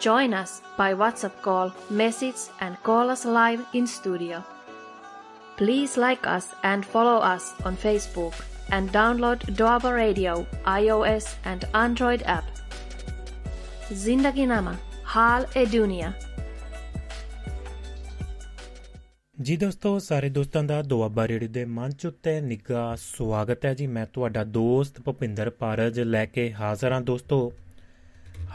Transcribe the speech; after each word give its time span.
Join 0.00 0.32
us 0.32 0.62
by 0.76 0.94
WhatsApp 0.94 1.40
call, 1.42 1.72
message, 1.92 2.42
and 2.60 2.80
call 2.82 3.10
us 3.10 3.24
live 3.26 3.64
in 3.72 3.86
studio. 3.86 4.44
Please 5.58 5.96
like 5.96 6.26
us 6.26 6.46
and 6.62 6.86
follow 6.86 7.18
us 7.18 7.54
on 7.64 7.76
Facebook 7.76 8.34
and 8.70 8.92
download 8.92 9.38
Doaba 9.56 9.92
Radio 9.94 10.46
iOS 10.66 11.34
and 11.44 11.64
Android 11.74 12.22
app. 12.24 12.44
Zindagi 13.90 14.46
Nama 14.46 14.76
Hal 15.06 15.46
e 15.56 15.66
Dunia. 15.66 16.12
ਜੀ 19.38 19.56
ਦੋਸਤੋ 19.56 19.98
ਸਾਰੇ 19.98 20.28
ਦੋਸਤਾਂ 20.28 20.62
ਦਾ 20.64 20.80
Doaba 20.82 21.26
radio 21.28 21.48
ਦੇ 21.48 21.64
ਮੰਚ 21.64 22.06
ਉੱਤੇ 22.06 22.40
ਨਿੱਘਾ 22.40 22.94
ਸਵਾਗਤ 23.00 23.64
ਹੈ 23.64 23.72
ਜੀ 23.74 23.86
ਮੈਂ 23.86 24.06
ਤੁਹਾਡਾ 24.06 24.42
ਦੋਸਤ 24.44 25.00
ਭੁਪਿੰਦਰ 25.00 25.50
ਪਾਰਜ 25.50 26.00
ਲੈ 26.00 26.24
ਕੇ 26.26 26.52
ਹਾਜ਼ਰ 26.52 26.92
ਹਾਂ 26.92 27.00
ਦੋਸਤੋ 27.00 27.38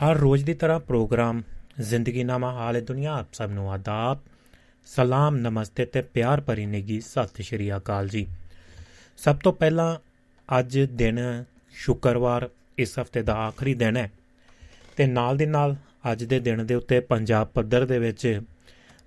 ਹਰ 0.04 0.16
ਰੋਜ਼ 0.16 0.44
ਦੀ 0.44 0.54
ਤਰ੍ਹਾਂ 0.54 0.80
ਪ੍ਰੋਗਰਾਮ 0.80 1.42
ਜ਼ਿੰਦਗੀ 1.80 2.24
ਨਾਮਾ 2.24 2.52
ਹਾਲੇ 2.52 2.80
ਦੁਨੀਆ 2.80 3.14
ਆਪ 3.18 3.26
ਸਭ 3.32 3.50
ਨੂੰ 3.50 3.72
ਆਦਾਬ 3.72 4.18
ਸਲਾਮ 4.86 5.36
ਨਮਸਤੇ 5.36 5.84
ਤੇ 5.84 6.00
ਪਿਆਰ 6.02 6.40
ਭਰੀ 6.40 6.66
ਨਿੱਘੀ 6.66 7.00
ਸਤਿ 7.00 7.42
ਸ਼੍ਰੀ 7.42 7.76
ਅਕਾਲ 7.76 8.08
ਜੀ। 8.08 8.26
ਸਭ 9.16 9.36
ਤੋਂ 9.36 9.52
ਪਹਿਲਾਂ 9.52 9.96
ਅੱਜ 10.58 10.78
ਦਿਨ 10.78 11.44
ਸ਼ੁੱਕਰਵਾਰ 11.70 12.48
ਇਸ 12.78 12.98
ਹਫ਼ਤੇ 12.98 13.22
ਦਾ 13.22 13.34
ਆਖਰੀ 13.34 13.74
ਦਿਨ 13.74 13.96
ਹੈ 13.96 14.12
ਤੇ 14.96 15.06
ਨਾਲ 15.06 15.36
ਦੇ 15.36 15.46
ਨਾਲ 15.46 15.76
ਅੱਜ 16.12 16.24
ਦੇ 16.24 16.40
ਦਿਨ 16.40 16.66
ਦੇ 16.66 16.74
ਉੱਤੇ 16.74 17.00
ਪੰਜਾਬ 17.00 17.48
ਪੱਧਰ 17.48 17.86
ਦੇ 17.86 17.98
ਵਿੱਚ 17.98 18.40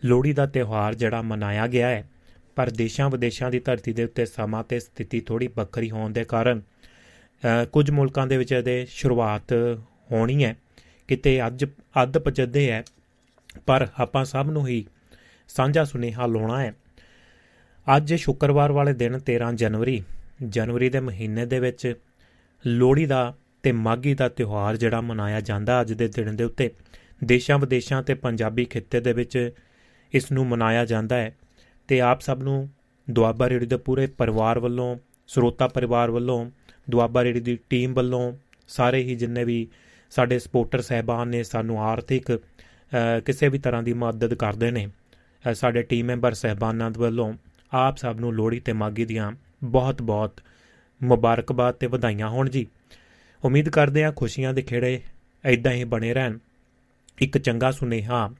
ਲੋਹੜੀ 0.05 0.33
ਦਾ 0.33 0.45
ਤਿਉਹਾਰ 0.45 0.93
ਜਿਹੜਾ 0.95 1.21
ਮਨਾਇਆ 1.21 1.67
ਗਿਆ 1.67 1.87
ਹੈ 1.87 2.07
ਪਰ 2.55 2.69
ਦੇਸ਼ਾਂ 2.69 3.09
ਵਿਦੇਸ਼ਾਂ 3.09 3.51
ਦੀ 3.51 3.59
ਧਰਤੀ 3.59 3.93
ਦੇ 3.93 4.03
ਉੱਤੇ 4.03 4.25
ਸਮਾਂ 4.25 4.63
ਤੇ 4.63 4.79
ਸਥਿਤੀ 4.79 5.19
ਥੋੜੀ 5.19 5.47
ਵੱਖਰੀ 5.47 5.91
ਹੋਣ 5.91 6.09
ਦੇ 6.09 6.23
ਕਾਰਨ 6.23 6.61
ਅ, 7.43 7.65
ਕੁਝ 7.65 7.91
ਮੁਲਕਾਂ 7.91 8.27
ਦੇ 8.27 8.37
ਵਿੱਚ 8.37 8.51
ਇਹਦੇ 8.51 8.85
ਸ਼ੁਰੂਆਤ 8.89 9.53
ਹੋਣੀ 10.11 10.43
ਹੈ। 10.43 10.55
ਕਿਤੇ 11.11 11.47
ਅੱਜ 11.47 11.65
ਅੱਧ 12.03 12.17
ਪਜਦੇ 12.17 12.71
ਹੈ 12.71 12.83
ਪਰ 13.65 13.87
ਆਪਾਂ 13.99 14.25
ਸਭ 14.25 14.49
ਨੂੰ 14.49 14.67
ਹੀ 14.67 14.85
ਸਾਂਝਾ 15.47 15.83
ਸੁਨੇਹਾ 15.83 16.25
ਲਾਉਣਾ 16.25 16.61
ਹੈ 16.61 16.73
ਅੱਜ 17.95 18.13
ਸ਼ੁੱਕਰਵਾਰ 18.13 18.71
ਵਾਲੇ 18.71 18.93
ਦਿਨ 18.93 19.19
13 19.31 19.53
ਜਨਵਰੀ 19.55 20.03
ਜਨਵਰੀ 20.43 20.89
ਦੇ 20.89 20.99
ਮਹੀਨੇ 20.99 21.45
ਦੇ 21.45 21.59
ਵਿੱਚ 21.59 21.95
ਲੋਹੜੀ 22.67 23.05
ਦਾ 23.05 23.33
ਤੇ 23.63 23.71
ਮਾਗੀ 23.71 24.13
ਦਾ 24.13 24.29
ਤਿਉਹਾਰ 24.29 24.77
ਜਿਹੜਾ 24.77 25.01
ਮਨਾਇਆ 25.01 25.41
ਜਾਂਦਾ 25.41 25.81
ਅੱਜ 25.81 25.93
ਦੇ 25.93 26.07
ਦਿਨ 26.07 26.35
ਦੇ 26.35 26.43
ਉੱਤੇ, 26.43 26.69
ਦੇਸ਼ਾਂ 27.23 27.59
ਵਿਦੇਸ਼ਾਂ 27.59 28.03
ਤੇ 28.03 28.13
ਪੰਜਾਬੀ 28.13 28.65
ਖਿੱਤੇ 28.65 28.99
ਦੇ 28.99 29.13
ਵਿੱਚ 29.13 29.51
ਇਸ 30.13 30.31
ਨੂੰ 30.31 30.47
ਮਨਾਇਆ 30.47 30.85
ਜਾਂਦਾ 30.85 31.15
ਹੈ 31.15 31.37
ਤੇ 31.87 32.01
ਆਪ 32.01 32.21
ਸਭ 32.21 32.39
ਨੂੰ 32.43 32.69
ਦੁਆਬਾ 33.09 33.49
ਰੇਡੀ 33.49 33.65
ਦੇ 33.65 33.77
ਪੂਰੇ 33.77 34.07
ਪਰਿਵਾਰ 34.07 34.59
ਵੱਲੋਂ, 34.59 34.97
ਸਰੋਤਾ 35.27 35.67
ਪਰਿਵਾਰ 35.67 36.11
ਵੱਲੋਂ, 36.11 36.51
ਦੁਆਬਾ 36.89 37.23
ਰੇਡੀ 37.23 37.39
ਦੀ 37.39 37.59
ਟੀਮ 37.69 37.93
ਵੱਲੋਂ 37.93 38.33
ਸਾਰੇ 38.67 39.03
ਹੀ 39.03 39.15
ਜਿੰਨੇ 39.15 39.43
ਵੀ 39.43 39.67
ਸਾਡੇ 40.11 40.39
ਸਪੋਰਟਰ 40.39 40.81
ਸਹਿਬਾਨ 40.81 41.27
ਨੇ 41.27 41.43
ਸਾਨੂੰ 41.43 41.83
ਆਰਥਿਕ 41.83 42.31
ਅ, 42.31 43.19
ਕਿਸੇ 43.19 43.49
ਵੀ 43.49 43.59
ਤਰ੍ਹਾਂ 43.59 43.83
ਦੀ 43.83 43.93
ਮਦਦ 43.93 44.33
ਕਰਦੇ 44.33 44.71
ਨੇ। 44.71 44.87
ਅ, 44.87 45.53
ਸਾਡੇ 45.53 45.81
ਟੀਮ 45.81 46.05
ਮੈਂਬਰ 46.05 46.33
ਸਹਿਬਾਨਾਂ 46.33 46.91
ਦੇ 46.91 46.99
ਵੱਲੋਂ 46.99 47.33
ਆਪ 47.73 47.97
ਸਭ 47.97 48.17
ਨੂੰ 48.19 48.33
ਲੋਹੜੀ 48.33 48.59
ਤੇ 48.59 48.73
ਮਾਗੀ 48.73 49.05
ਦੀਆਂ 49.05 49.31
ਬਹੁਤ-ਬਹੁਤ 49.63 50.41
ਮੁਬਾਰਕਬਾਦ 51.03 51.75
ਤੇ 51.75 51.87
ਵਧਾਈਆਂ 51.87 52.29
ਹੋਣ 52.29 52.49
ਜੀ। 52.49 52.67
ਉਮੀਦ 53.43 53.69
ਕਰਦੇ 53.69 54.03
ਹਾਂ 54.03 54.11
ਖੁਸ਼ੀਆਂ 54.11 54.53
ਦੇ 54.53 54.61
ਖੇੜੇ 54.61 55.01
ਐਦਾਂ 55.45 55.71
ਹੀ 55.71 55.83
ਬਣੇ 55.83 56.13
ਰਹਿਣ। 56.13 56.37
ਇੱਕ 57.19 57.37
ਚੰਗਾ 57.37 57.71
ਸੁਨੇਹਾ 57.71 58.33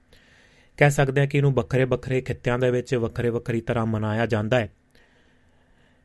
ਕਹਿ 0.77 0.91
ਸਕਦੇ 0.91 1.21
ਹਾਂ 1.21 1.27
ਕਿ 1.27 1.37
ਇਹਨੂੰ 1.37 1.53
ਵੱਖਰੇ 1.53 1.83
ਵੱਖਰੇ 1.83 2.21
ਖਿੱਤਿਆਂ 2.21 2.59
ਦੇ 2.59 2.71
ਵਿੱਚ 2.71 2.95
ਵੱਖਰੇ 2.95 3.29
ਵੱਖਰੀ 3.29 3.61
ਤਰ੍ਹਾਂ 3.61 3.85
ਮਨਾਇਆ 3.85 4.25
ਜਾਂਦਾ 4.25 4.59
ਹੈ। 4.59 4.71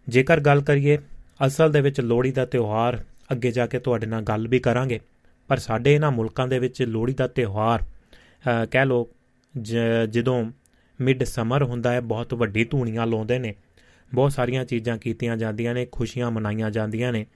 ਜੇਕਰ 0.09 0.41
ਗੱਲ 0.41 0.61
ਕਰੀਏ 0.61 0.99
ਅਸਲ 1.47 1.73
ਦੇ 1.73 1.81
ਵਿੱਚ 1.81 2.01
ਲੋਹੜੀ 2.01 2.33
ਦਾ 2.33 2.47
ਤਿਉਹਾਰ 2.47 3.05
ਅੱਗੇ 3.33 3.51
ਜਾ 3.51 3.67
ਕੇ 3.67 3.79
ਤੁਹਾਡੇ 3.79 4.07
ਨਾਲ 4.07 4.23
ਗੱਲ 4.23 4.49
ਵੀ 4.49 4.59
ਕਰਾਂਗੇ। 4.59 5.01
ਪਰ 5.49 5.57
ਸਾਡੇ 5.57 5.95
ਇਹਨਾਂ 5.95 6.11
ਮੁਲਕਾਂ 6.13 6.49
ਦੇ 6.49 6.59
ਵਿੱਚ 6.59 6.83
ਲੋਹੜੀ 6.83 7.13
ਦਾ 7.13 7.27
ਤਿਉਹਾਰ 7.29 7.83
ਅ, 7.83 8.65
ਕਹਿ 8.71 8.87
ਲੋ 8.87 9.09
ਜਦੋਂ 10.11 10.45
ਮਿਡ 11.01 11.25
ਸਮਰ 11.25 11.63
ਹੁੰਦਾ 11.63 11.93
ਹੈ 11.93 12.01
ਬਹੁਤ 12.01 12.35
ਵੱਡੀ 12.35 12.65
ਧੂਣੀਆਂ 12.65 13.07
ਲਾਉਂਦੇ 13.07 13.39
ਨੇ। 13.39 13.55
ਬਹੁਤ 14.15 14.33
ਸਾਰੀਆਂ 14.33 14.65
ਚੀਜ਼ਾਂ 14.65 14.97
ਕੀਤੀਆਂ 14.99 15.37
ਜਾਂਦੀਆਂ 15.37 15.75
ਨੇ 15.75 15.87
ਖੁਸ਼ੀਆਂ 15.93 16.31
ਮਨਾਈਆਂ 16.31 16.71
ਜਾਂਦੀਆਂ 16.71 17.13
ਨੇ 17.13 17.27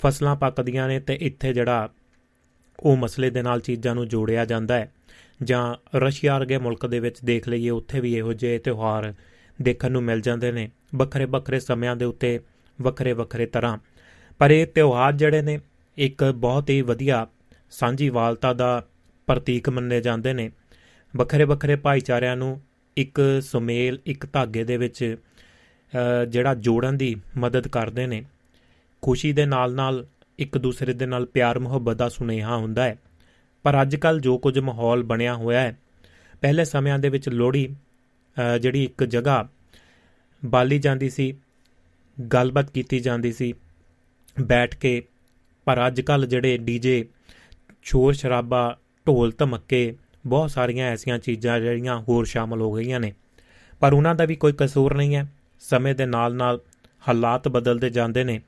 ਫਸਲਾਂ 0.00 0.36
ਪੱਕਦੀਆਂ 0.36 0.88
ਨੇ 0.88 1.00
ਤੇ 1.00 1.14
ਇੱਥੇ 1.20 1.52
ਜਿਹੜਾ 1.52 1.88
ਉਹ 2.80 2.96
ਮਸਲੇ 2.96 3.30
ਦੇ 3.30 3.42
ਨਾਲ 3.42 3.60
ਚੀਜ਼ਾਂ 3.60 3.94
ਨੂੰ 3.94 4.08
ਜੋੜਿਆ 4.08 4.44
ਜਾਂਦਾ 4.44 4.74
ਹੈ। 4.76 4.92
ਜਾਂ 5.42 5.74
ਰਸ਼ੀਆ 5.98 6.38
ਵਰਗੇ 6.38 6.58
ਮੁਲਕ 6.58 6.86
ਦੇ 6.86 7.00
ਵਿੱਚ 7.00 7.16
ਦੇਖ 7.24 7.48
ਲਈਏ 7.48 7.70
ਉੱਥੇ 7.70 8.00
ਵੀ 8.00 8.14
ਇਹੋ 8.16 8.32
ਜਿਹੇ 8.32 8.58
ਤਿਉਹਾਰ 8.58 9.12
ਦੇਖਣ 9.62 9.90
ਨੂੰ 9.92 10.02
ਮਿਲ 10.02 10.20
ਜਾਂਦੇ 10.20 10.52
ਨੇ 10.52 10.70
ਵੱਖਰੇ 10.94 11.24
ਵੱਖਰੇ 11.24 11.60
ਸਮਿਆਂ 11.60 11.96
ਦੇ 11.96 12.04
ਉੱਤੇ 12.04 12.38
ਵੱਖਰੇ 12.82 13.12
ਵੱਖਰੇ 13.12 13.46
ਤਰ੍ਹਾਂ। 13.46 13.78
ਪਰ 14.38 14.50
ਇਹ 14.50 14.66
ਤਿਉਹਾਰ 14.66 15.12
ਜਿਹੜੇ 15.12 15.42
ਨੇ 15.42 15.58
ਇੱਕ 15.96 16.24
ਬਹੁਤ 16.24 16.70
ਹੀ 16.70 16.80
ਵਧੀਆ 16.82 17.26
ਸਾਂਝੀਵਾਲਤਾ 17.70 18.52
ਦਾ 18.52 18.86
ਪ੍ਰਤੀਕ 19.26 19.68
ਮੰਨੇ 19.68 20.00
ਜਾਂਦੇ 20.00 20.32
ਨੇ। 20.32 20.50
ਵੱਖਰੇ 21.16 21.44
ਵੱਖਰੇ 21.44 21.76
ਭਾਈਚਾਰਿਆਂ 21.76 22.36
ਨੂੰ 22.36 22.60
ਇੱਕ 22.96 23.20
ਸੁਮੇਲ 23.42 23.98
ਇੱਕ 24.06 24.32
ਧਾਗੇ 24.32 24.64
ਦੇ 24.64 24.76
ਵਿੱਚ 24.76 25.16
ਅ, 25.92 26.24
ਜਿਹੜਾ 26.24 26.54
ਜੋੜਨ 26.54 26.96
ਦੀ 26.96 27.16
ਮਦਦ 27.38 27.68
ਕਰਦੇ 27.68 28.06
ਨੇ। 28.06 28.24
ਖੁਸ਼ੀ 29.02 29.32
ਦੇ 29.32 29.46
ਨਾਲ 29.46 29.74
ਨਾਲ 29.74 30.06
ਇੱਕ 30.38 30.58
ਦੂਸਰੇ 30.58 30.92
ਦੇ 30.92 31.06
ਨਾਲ 31.06 31.26
ਪਿਆਰ 31.26 31.58
ਮੁਹੱਬਤ 31.58 31.96
ਦਾ 31.96 32.08
ਸੁਨੇਹਾ 32.08 32.56
ਹੁੰਦਾ 32.56 32.84
ਹੈ। 32.84 32.96
ਪਰ 33.62 33.82
ਅੱਜ 33.82 33.96
ਕੱਲ 33.96 34.20
ਜੋ 34.20 34.38
ਕੁਝ 34.38 34.58
ਮਾਹੌਲ 34.58 35.02
ਬਣਿਆ 35.02 35.34
ਹੋਇਆ 35.34 35.60
ਹੈ 35.60 35.78
ਪਹਿਲੇ 36.40 36.64
ਸਮਿਆਂ 36.64 36.98
ਦੇ 36.98 37.08
ਵਿੱਚ 37.08 37.28
ਲੋਹੜੀ 37.28 37.74
ਅ, 38.36 38.58
ਜਿਹੜੀ 38.58 38.84
ਇੱਕ 38.84 39.04
ਜਗ੍ਹਾ 39.04 39.48
ਬਾਲੀ 40.44 40.78
ਜਾਂਦੀ 40.78 41.10
ਸੀ 41.10 41.34
ਗੱਲਬਾਤ 42.32 42.70
ਕੀਤੀ 42.70 43.00
ਜਾਂਦੀ 43.00 43.32
ਸੀ 43.32 43.54
ਬੈਠ 44.40 44.76
ਕੇ। 44.76 45.02
ਪਰ 45.64 45.86
ਅੱਜ 45.86 46.00
ਕੱਲ 46.00 46.26
ਜਿਹੜੇ 46.26 46.58
ਡੀਜੇ 46.58 47.04
ਸ਼ੋਰ 47.84 48.12
ਸ਼ਰਾਬਾ 48.12 48.78
ਢੋਲ 49.06 49.32
ਧਮੱਕੇ 49.38 49.96
ਬਹੁਤ 50.26 50.50
ਸਾਰੀਆਂ 50.50 50.86
ਐਸੀਆਂ 50.86 51.18
ਚੀਜ਼ਾਂ 51.18 51.60
ਜਿਹੜੀਆਂ 51.60 52.00
ਹੋਰ 52.00 52.24
ਸ਼ਾਮਲ 52.24 52.60
ਹੋ 52.60 52.72
ਗਈਆਂ 52.72 53.00
ਨੇ। 53.00 53.12
ਪਰ 53.80 53.92
ਉਹਨਾਂ 53.92 54.14
ਦਾ 54.14 54.24
ਵੀ 54.24 54.36
ਕੋਈ 54.36 54.52
ਕਸੂਰ 54.58 54.94
ਨਹੀਂ 54.94 55.16
ਹੈ। 55.16 55.26
ਸਮੇਂ 55.60 55.94
ਦੇ 55.94 56.06
ਨਾਲ 56.06 56.34
ਨਾਲ 56.34 56.60
ਹਾਲਾਤ 57.08 57.48
ਬਦਲਦੇ 57.48 57.90
ਜਾਂਦੇ 57.90 58.24
ਨੇ 58.24 58.40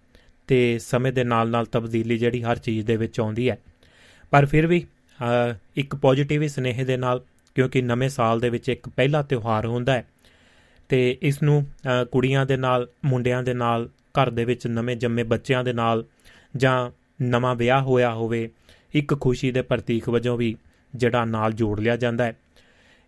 ਤੇ 0.47 0.79
ਸਮੇਂ 0.79 1.13
ਦੇ 1.13 1.25
ਨਾਲ 1.25 1.51
ਨਾਲ 1.51 1.67
ਤਬਦੀਲੀ 1.67 2.19
ਜਿਹੜੀ 2.19 2.43
ਹਰ 2.43 2.59
ਚੀਜ਼ 2.59 2.87
ਦੇ 2.87 2.97
ਵਿੱਚ 2.97 3.21
ਆਉਂਦੀ 3.21 3.51
ਹੈ। 3.51 3.59
ਪਰ 4.31 4.47
ਫਿਰ 4.47 4.67
ਵੀ 4.67 4.87
ਅ, 5.21 5.55
ਇੱਕ 5.77 5.95
ਪੋਜ਼ਿਟਿਵ 5.95 6.47
ਸਨੇਹ 6.47 6.85
ਦੇ 6.87 6.97
ਨਾਲ 6.97 7.21
ਕਿਉਂਕਿ 7.55 7.83
ਨਵੇਂ 7.83 8.09
ਸਾਲ 8.09 8.41
ਦੇ 8.41 8.51
ਵਿੱਚ 8.51 8.69
ਇੱਕ 8.69 8.89
ਪਹਿਲਾ 8.89 9.23
ਤਿਉਹਾਰ 9.23 9.67
ਹੁੰਦਾ 9.67 9.93
ਹੈ 9.93 10.07
ਤੇ 10.89 11.19
ਇਸ 11.23 11.43
ਨੂੰ 11.43 11.67
ਅ, 11.87 12.05
ਕੁੜੀਆਂ 12.05 12.47
ਦੇ 12.47 12.57
ਨਾਲ 12.57 12.89
ਮੁੰਡਿਆਂ 13.05 13.43
ਦੇ 13.43 13.55
ਨਾਲ 13.55 13.89
ਘਰ 14.13 14.31
ਦੇ 14.31 14.45
ਵਿੱਚ 14.45 14.67
ਨਵੇਂ 14.67 14.97
ਜੰਮੇ 14.97 15.23
ਬੱਚਿਆਂ 15.23 15.65
ਦੇ 15.65 15.73
ਨਾਲ 15.73 16.05
ਜਾਂ 16.57 16.91
ਨਵਾਂ 17.23 17.55
ਵਿਆਹ 17.55 17.83
ਹੋਇਆ 17.83 18.13
ਹੋਵੇ 18.15 18.51
ਇੱਕ 18.97 19.21
ਖੁਸ਼ੀ 19.21 19.51
ਦੇ 19.51 19.63
ਪ੍ਰਤੀਕ 19.63 20.09
ਵਜੋਂ 20.09 20.37
ਵੀ 20.37 20.57
ਜਿਹੜਾ 20.95 21.25
ਨਾਲ 21.25 21.53
ਜੋੜ 21.53 21.81
ਲਿਆ 21.81 21.97
ਜਾਂਦਾ 21.97 22.25
ਹੈ। 22.25 22.37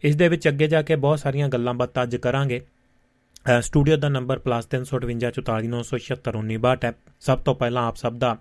ਇਸ 0.04 0.16
ਦੇ 0.16 0.28
ਵਿੱਚ 0.28 0.49
ਅੱਗੇ 0.49 0.66
ਜਾ 0.66 0.82
ਕੇ 0.82 0.97
ਬਹੁਤ 0.97 1.19
ਸਾਰੀਆਂ 1.19 1.49
ਗੱਲਾਂ 1.49 1.75
ਬਾਤਾਂ 1.75 2.03
ਅੱਜ 2.03 2.16
ਕਰਾਂਗੇ। 2.16 2.60
ਅ, 2.60 3.60
ਸਟੂਡੀਓ 3.60 3.97
ਦਾ 3.97 4.09
ਨੰਬਰ 4.09 4.38
+358 4.38 6.84
ਹੈ। 6.84 6.93
ਸਭ 7.21 7.38
ਤੋਂ 7.38 7.54
ਪਹਿਲਾਂ 7.54 7.88
ਆਪ 7.88 7.97
ਸਭ 7.97 8.15
ਦਾ 8.15 8.38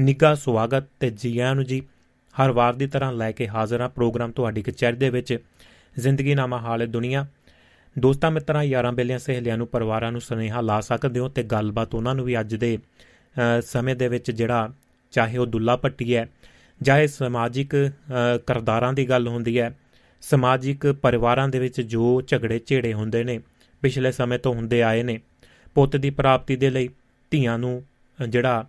ਨਿੱਘਾ 0.00 0.34
ਸਵਾਗਤ 0.34 0.84
ਤੇ 1.00 1.10
ਜੀ 1.10 1.38
ਆਇਆਂ 1.38 1.54
ਨੂੰ 1.54 1.64
ਜੀ। 1.64 1.82
ਹਰ 2.42 2.50
ਵਾਰ 2.50 2.74
ਦੀ 2.74 2.86
ਤਰ੍ਹਾਂ 2.86 3.12
ਲੈ 3.12 3.32
ਕੇ 3.32 3.48
ਹਾਜ਼ਰ 3.48 3.80
ਹਾਂ 3.80 3.88
ਪ੍ਰੋਗਰਾਮ 3.88 4.32
ਤੁਹਾਡੀ 4.32 4.62
ਕਚਹਿਰੀ 4.62 4.96
ਦੇ 4.96 5.10
ਵਿੱਚ। 5.10 5.38
ਜ਼ਿੰਦਗੀ 5.98 6.34
ਨਾਮਾ 6.34 6.58
ਹਾਲੇ 6.58 6.86
ਦੁਨੀਆ। 6.86 7.26
ਦੋਸਤਾਂ 7.98 8.30
ਮਿੱਤਰਾਂ 8.30 8.62
ਯਾਰਾਂ 8.62 8.92
ਬੇਲੀਆਂ 8.92 9.18
ਸਹੇਲੀਆਂ 9.18 9.58
ਨੂੰ 9.58 9.66
ਪਰਿਵਾਰਾਂ 9.66 10.12
ਨੂੰ 10.12 10.20
ਸੁਨੇਹਾ 10.20 10.60
ਲਾ 10.60 10.80
ਸਕਦੇ 10.80 11.20
ਹੋ 11.20 11.28
ਤੇ 11.28 11.42
ਗੱਲਬਾਤ 11.42 11.94
ਉਹਨਾਂ 11.94 12.14
ਨੂੰ 12.14 12.24
ਵੀ 12.24 12.40
ਅੱਜ 12.40 12.54
ਦੇ 12.54 12.78
ਅ, 12.78 13.60
ਸਮੇਂ 13.60 13.96
ਦੇ 13.96 14.08
ਵਿੱਚ 14.08 14.30
ਜਿਹੜਾ 14.30 14.72
ਚਾਹੇ 15.10 15.38
ਉਹ 15.38 15.46
ਦੁੱਲਾ 15.46 15.76
ਪੱਟੀ 15.76 16.16
ਹੈ 16.16 16.28
ਜਾਂ 16.82 16.98
ਇਹ 16.98 17.08
ਸਮਾਜਿਕ 17.08 17.74
ਅ, 17.76 18.36
ਕਰਦਾਰਾਂ 18.46 18.92
ਦੀ 18.92 19.08
ਗੱਲ 19.08 19.28
ਹੁੰਦੀ 19.28 19.60
ਹੈ 19.60 19.76
ਸਮਾਜਿਕ 20.20 20.92
ਪਰਿਵਾਰਾਂ 20.92 21.48
ਦੇ 21.48 21.58
ਵਿੱਚ 21.58 21.80
ਜੋ 21.80 22.22
ਝਗੜੇ 22.22 22.60
ਝੇੜੇ 22.66 22.92
ਹੁੰਦੇ 22.92 23.24
ਨੇ 23.24 23.40
ਪਿਛਲੇ 23.82 24.12
ਸਮੇਂ 24.12 24.38
ਤੋਂ 24.38 24.54
ਹੁੰਦੇ 24.54 24.82
ਆਏ 24.82 25.02
ਨੇ 25.02 25.20
ਪੁੱਤ 25.74 25.96
ਦੀ 25.96 26.10
ਪ੍ਰਾਪਤੀ 26.10 26.56
ਦੇ 26.56 26.70
ਲਈ 26.70 26.88
ਧੀਆਂ 27.30 27.58
ਨੂੰ 27.58 27.82
ਅ, 28.18 28.26
ਜਿਹੜਾ 28.26 28.66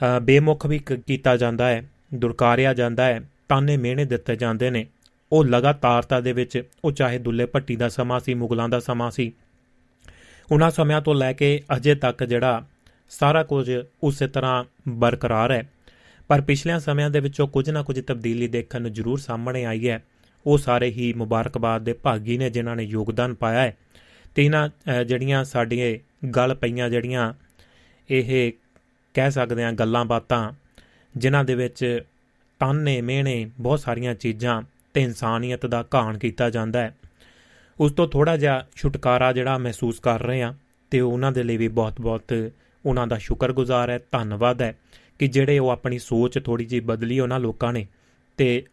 ਅ, 0.00 0.18
ਬੇਮੁਖ 0.18 0.66
ਵੀ 0.66 0.78
ਕ- 0.78 0.92
ਕੀਤਾ 0.92 1.36
ਜਾਂਦਾ 1.36 1.68
ਹੈ 1.68 1.82
ਦੁਰਕਾਰਿਆ 2.14 2.74
ਜਾਂਦਾ 2.74 3.04
ਹੈ 3.04 3.20
ਤਾਨੇ 3.48 3.76
ਮਿਹਣੇ 3.76 4.04
ਦਿੱਤੇ 4.04 4.36
ਜਾਂਦੇ 4.36 4.70
ਨੇ। 4.70 4.86
ਉਹ 5.32 5.44
ਲਗਾਤਾਰਤਾ 5.44 6.20
ਦੇ 6.20 6.32
ਵਿੱਚ 6.32 6.62
ਉਹ 6.84 6.92
ਚਾਹੇ 6.92 7.18
ਦੁੱਲੇ 7.18 7.46
ਭੱਟੀ 7.46 7.76
ਦਾ 7.76 7.88
ਸਮਾਂ 7.88 8.20
ਸੀ 8.20 8.34
ਮੁਗਲਾਂ 8.34 8.68
ਦਾ 8.68 8.80
ਸਮਾਂ 8.80 9.10
ਸੀ 9.10 9.32
ਉਹਨਾਂ 10.52 10.70
ਸਮਿਆਂ 10.70 11.00
ਤੋਂ 11.02 11.14
ਲੈ 11.14 11.32
ਕੇ 11.32 11.60
ਅਜੇ 11.76 11.94
ਤੱਕ 11.94 12.24
ਜਿਹੜਾ 12.24 12.66
ਸਾਰਾ 13.10 13.42
ਕੁਝ 13.42 13.70
ਉਸੇ 14.02 14.26
ਤਰ੍ਹਾਂ 14.26 14.64
ਬਰਕਰਾਰ 14.88 15.52
ਹੈ। 15.52 15.68
ਪਰ 16.32 16.40
ਪਿਛਲੇ 16.40 16.78
ਸਮਿਆਂ 16.80 17.08
ਦੇ 17.10 17.20
ਵਿੱਚੋਂ 17.20 17.46
ਕੁਝ 17.46 17.70
ਨਾ 17.70 17.82
ਕੁਝ 17.82 18.00
ਤਬਦੀਲੀ 18.00 18.46
ਦੇਖਣ 18.48 18.80
ਨੂੰ 18.82 18.92
ਜ਼ਰੂਰ 18.92 19.18
ਸਾਹਮਣੇ 19.18 19.64
ਆਈ 19.64 19.88
ਹੈ। 19.88 20.02
ਉਹ 20.46 20.58
ਸਾਰੇ 20.58 20.88
ਹੀ 20.90 21.12
ਮੁਬਾਰਕਬਾਦ 21.12 21.82
ਦੇ 21.82 21.92
ਭਾਗੀ 21.92 22.36
ਨੇ 22.38 22.48
ਜਿਨ੍ਹਾਂ 22.50 22.76
ਨੇ 22.76 22.82
ਯੋਗਦਾਨ 22.82 23.34
ਪਾਇਆ 23.34 23.60
ਹੈ 23.60 23.76
ਤੇ 24.34 24.44
ਇਹਨਾਂ 24.44 24.68
ਜਿਹੜੀਆਂ 25.04 25.42
ਸਾਡੀਆਂ 25.44 25.96
ਗੱਲ 26.28 26.54
ਪਈਆਂ, 26.54 26.88
ਜਿਹੜੀਆਂ 26.90 27.32
ਇਹ 28.10 28.52
ਕਹਿ 29.14 29.30
ਸਕਦੇ 29.30 29.64
ਆ 29.64 29.72
ਗੱਲਾਂ 29.72 30.04
ਬਾਤਾਂ, 30.04 30.52
ਜਿਨ੍ਹਾਂ 31.16 31.44
ਦੇ 31.44 31.54
ਵਿੱਚ 31.54 32.00
ਤਾਨੇ 32.60 33.00
ਮਿਹਣੇ 33.00 33.50
ਬਹੁਤ 33.58 33.80
ਸਾਰੀਆਂ 33.80 34.14
ਚੀਜ਼ਾਂ 34.14 34.62
ਤੇ 34.94 35.02
ਇਨਸਾਨੀਅਤ 35.02 35.66
ਦਾ 35.66 35.84
ਘਾਣ 35.94 36.18
ਕੀਤਾ 36.18 36.50
ਜਾਂਦਾ 36.50 36.80
ਹੈ। 36.80 36.96
ਉਸ 37.80 37.92
ਤੋਂ 37.92 38.08
ਥੋੜਾ 38.08 38.36
ਜਿਹਾ 38.36 38.66
ਛੁਟਕਾਰਾ 38.76 39.32
ਜਿਹੜਾ 39.32 39.58
ਮਹਿਸੂਸ 39.58 39.98
ਕਰ 39.98 40.22
ਰਹੇ 40.22 40.42
ਆ 40.42 40.54
ਤੇ 40.90 41.00
ਉਹਨਾਂ 41.00 41.32
ਦੇ 41.32 41.42
ਲਈ 41.42 41.56
ਵੀ 41.56 41.68
ਬਹੁਤ-ਬਹੁਤ 41.68 42.52
ਉਹਨਾਂ 42.86 43.06
ਦਾ 43.06 43.18
ਸ਼ੁਕਰਗੁਜ਼ਾਰ 43.18 43.90
ਹੈ, 43.90 43.98
ਧੰਨਵਾਦ 44.12 44.62
ਹੈ। 44.62 44.74
ਕਿ 45.22 45.28
ਜਿਹੜੇ 45.28 45.58
ਉਹ 45.58 45.68
ਆਪਣੀ 45.68 45.98
ਸੋਚ 45.98 46.38
ਥੋੜੀ 46.44 46.64
ਜਿਹੀ 46.64 46.80
ਬਦਲੀ 46.80 47.20
ਉਹਨਾਂ 47.20 47.40
ਲੋਕਾਂ 47.40 47.72
ਨੇ 47.72 47.86
ਤੇ 48.36 48.64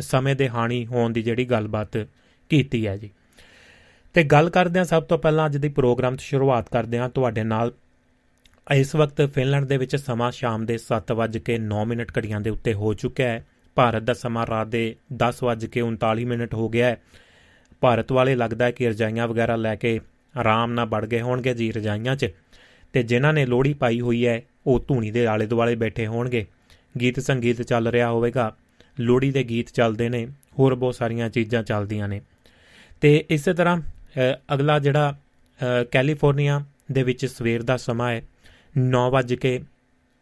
ਸਮੇਂ 0.00 0.36
ਦੇ 0.36 0.48
ਹਾਨੀ 0.48 0.86
ਹੋਣ 0.86 1.12
ਦੀ 1.12 1.22
ਜਿਹੜੀ 1.22 1.44
ਗੱਲਬਾਤ 1.44 1.96
ਕੀਤੀ 2.48 2.86
ਹੈ 2.86 2.96
ਜੀ। 2.96 3.10
ਤੇ 4.14 4.22
ਗੱਲ 4.22 4.50
ਕਰਦੇ 4.50 4.78
ਹਾਂ 4.78 4.84
ਸਭ 4.84 5.02
ਤੋਂ 5.02 5.18
ਪਹਿਲਾਂ 5.18 5.46
ਅੱਜ 5.46 5.56
ਦੀ 5.56 5.68
ਪ੍ਰੋਗਰਾਮ 5.68 6.12
ਦੀ 6.12 6.24
ਸ਼ੁਰੂਆਤ 6.24 6.68
ਕਰਦੇ 6.68 6.98
ਹਾਂ 6.98 7.08
ਤੁਹਾਡੇ 7.08 7.44
ਨਾਲ। 7.44 7.72
ਇਸ 8.74 8.94
ਵਕਤ 8.94 9.22
ਫਿਨਲੈਂਡ 9.22 9.64
ਦੇ 9.64 9.76
ਵਿੱਚ 9.76 9.96
ਸਮਾਂ 9.96 10.30
ਸ਼ਾਮ 10.30 10.66
ਦੇ 10.66 10.78
7:09 10.78 11.84
ਮਿੰਟ 11.84 12.18
ਘੜੀਆਂ 12.18 12.40
ਦੇ 12.40 12.50
ਉੱਤੇ 12.50 12.74
ਹੋ 12.74 12.94
ਚੁੱਕਿਆ 12.94 13.28
ਹੈ। 13.28 13.46
ਭਾਰਤ 13.74 14.02
ਦਾ 14.02 14.14
ਸਮਾਂ 14.14 14.46
ਰਾਤ 14.46 14.66
ਦੇ 14.66 14.96
10:39 15.12 16.24
ਮਿੰਟ 16.24 16.54
ਹੋ 16.54 16.68
ਗਿਆ 16.68 16.86
ਹੈ। 16.86 17.02
ਭਾਰਤ 17.80 18.12
ਵਾਲੇ 18.12 18.34
ਲੱਗਦਾ 18.34 18.64
ਹੈ 18.64 18.70
ਕਿ 18.70 18.88
ਰਜਾਈਆਂ 18.88 19.28
ਵਗੈਰਾ 19.28 19.56
ਲੈ 19.56 19.76
ਕੇ 19.76 20.00
ਆਰਾਮ 20.36 20.72
ਨਾਲ 20.72 20.86
ਵੜ 20.86 21.06
ਗਏ 21.06 21.20
ਹੋਣਗੇ 21.20 21.54
ਜੀ 21.54 21.72
ਰਜਾਈਆਂ 21.72 22.16
'ਚ। 22.16 22.30
ਤੇ 22.92 23.02
ਜਿਨ੍ਹਾਂ 23.02 23.32
ਨੇ 23.32 23.46
ਲੋਹੜੀ 23.46 23.74
ਪਾਈ 23.74 24.00
ਹੋਈ 24.00 24.26
ਹੈ 24.26 24.42
ਉਹ 24.66 24.84
ਧੂਣੀ 24.88 25.10
ਦੇ 25.10 25.26
ਆਲੇ 25.26 25.46
ਦੁਆਲੇ 25.46 25.74
ਬੈਠੇ 25.76 26.06
ਹੋਣਗੇ। 26.06 26.44
ਗੀਤ 27.00 27.20
ਸੰਗੀਤ 27.20 27.62
ਚੱਲ 27.62 27.88
ਰਿਹਾ 27.88 28.10
ਹੋਵੇਗਾ। 28.10 28.54
ਲੋਹੜੀ 29.00 29.30
ਦੇ 29.30 29.42
ਗੀਤ 29.44 29.70
ਚੱਲਦੇ 29.70 30.08
ਨੇ, 30.08 30.26
ਹੋਰ 30.58 30.74
ਬਹੁਤ 30.74 30.94
ਸਾਰੀਆਂ 30.94 31.28
ਚੀਜ਼ਾਂ 31.30 31.62
ਚੱਲਦੀਆਂ 31.62 32.08
ਨੇ। 32.08 32.20
ਤੇ 33.00 33.24
ਇਸੇ 33.30 33.54
ਤਰ੍ਹਾਂ 33.54 33.80
ਅਗਲਾ 34.54 34.78
ਜਿਹੜਾ 34.78 35.14
ਕੈਲੀਫੋਰਨੀਆ 35.90 36.60
ਦੇ 36.92 37.02
ਵਿੱਚ 37.02 37.26
ਸਵੇਰ 37.26 37.62
ਦਾ 37.62 37.76
ਸਮਾਂ 37.76 38.10
ਹੈ। 38.12 38.22
9 38.78 39.10
ਵਜੇ 39.10 39.36
ਕੇ 39.36 39.60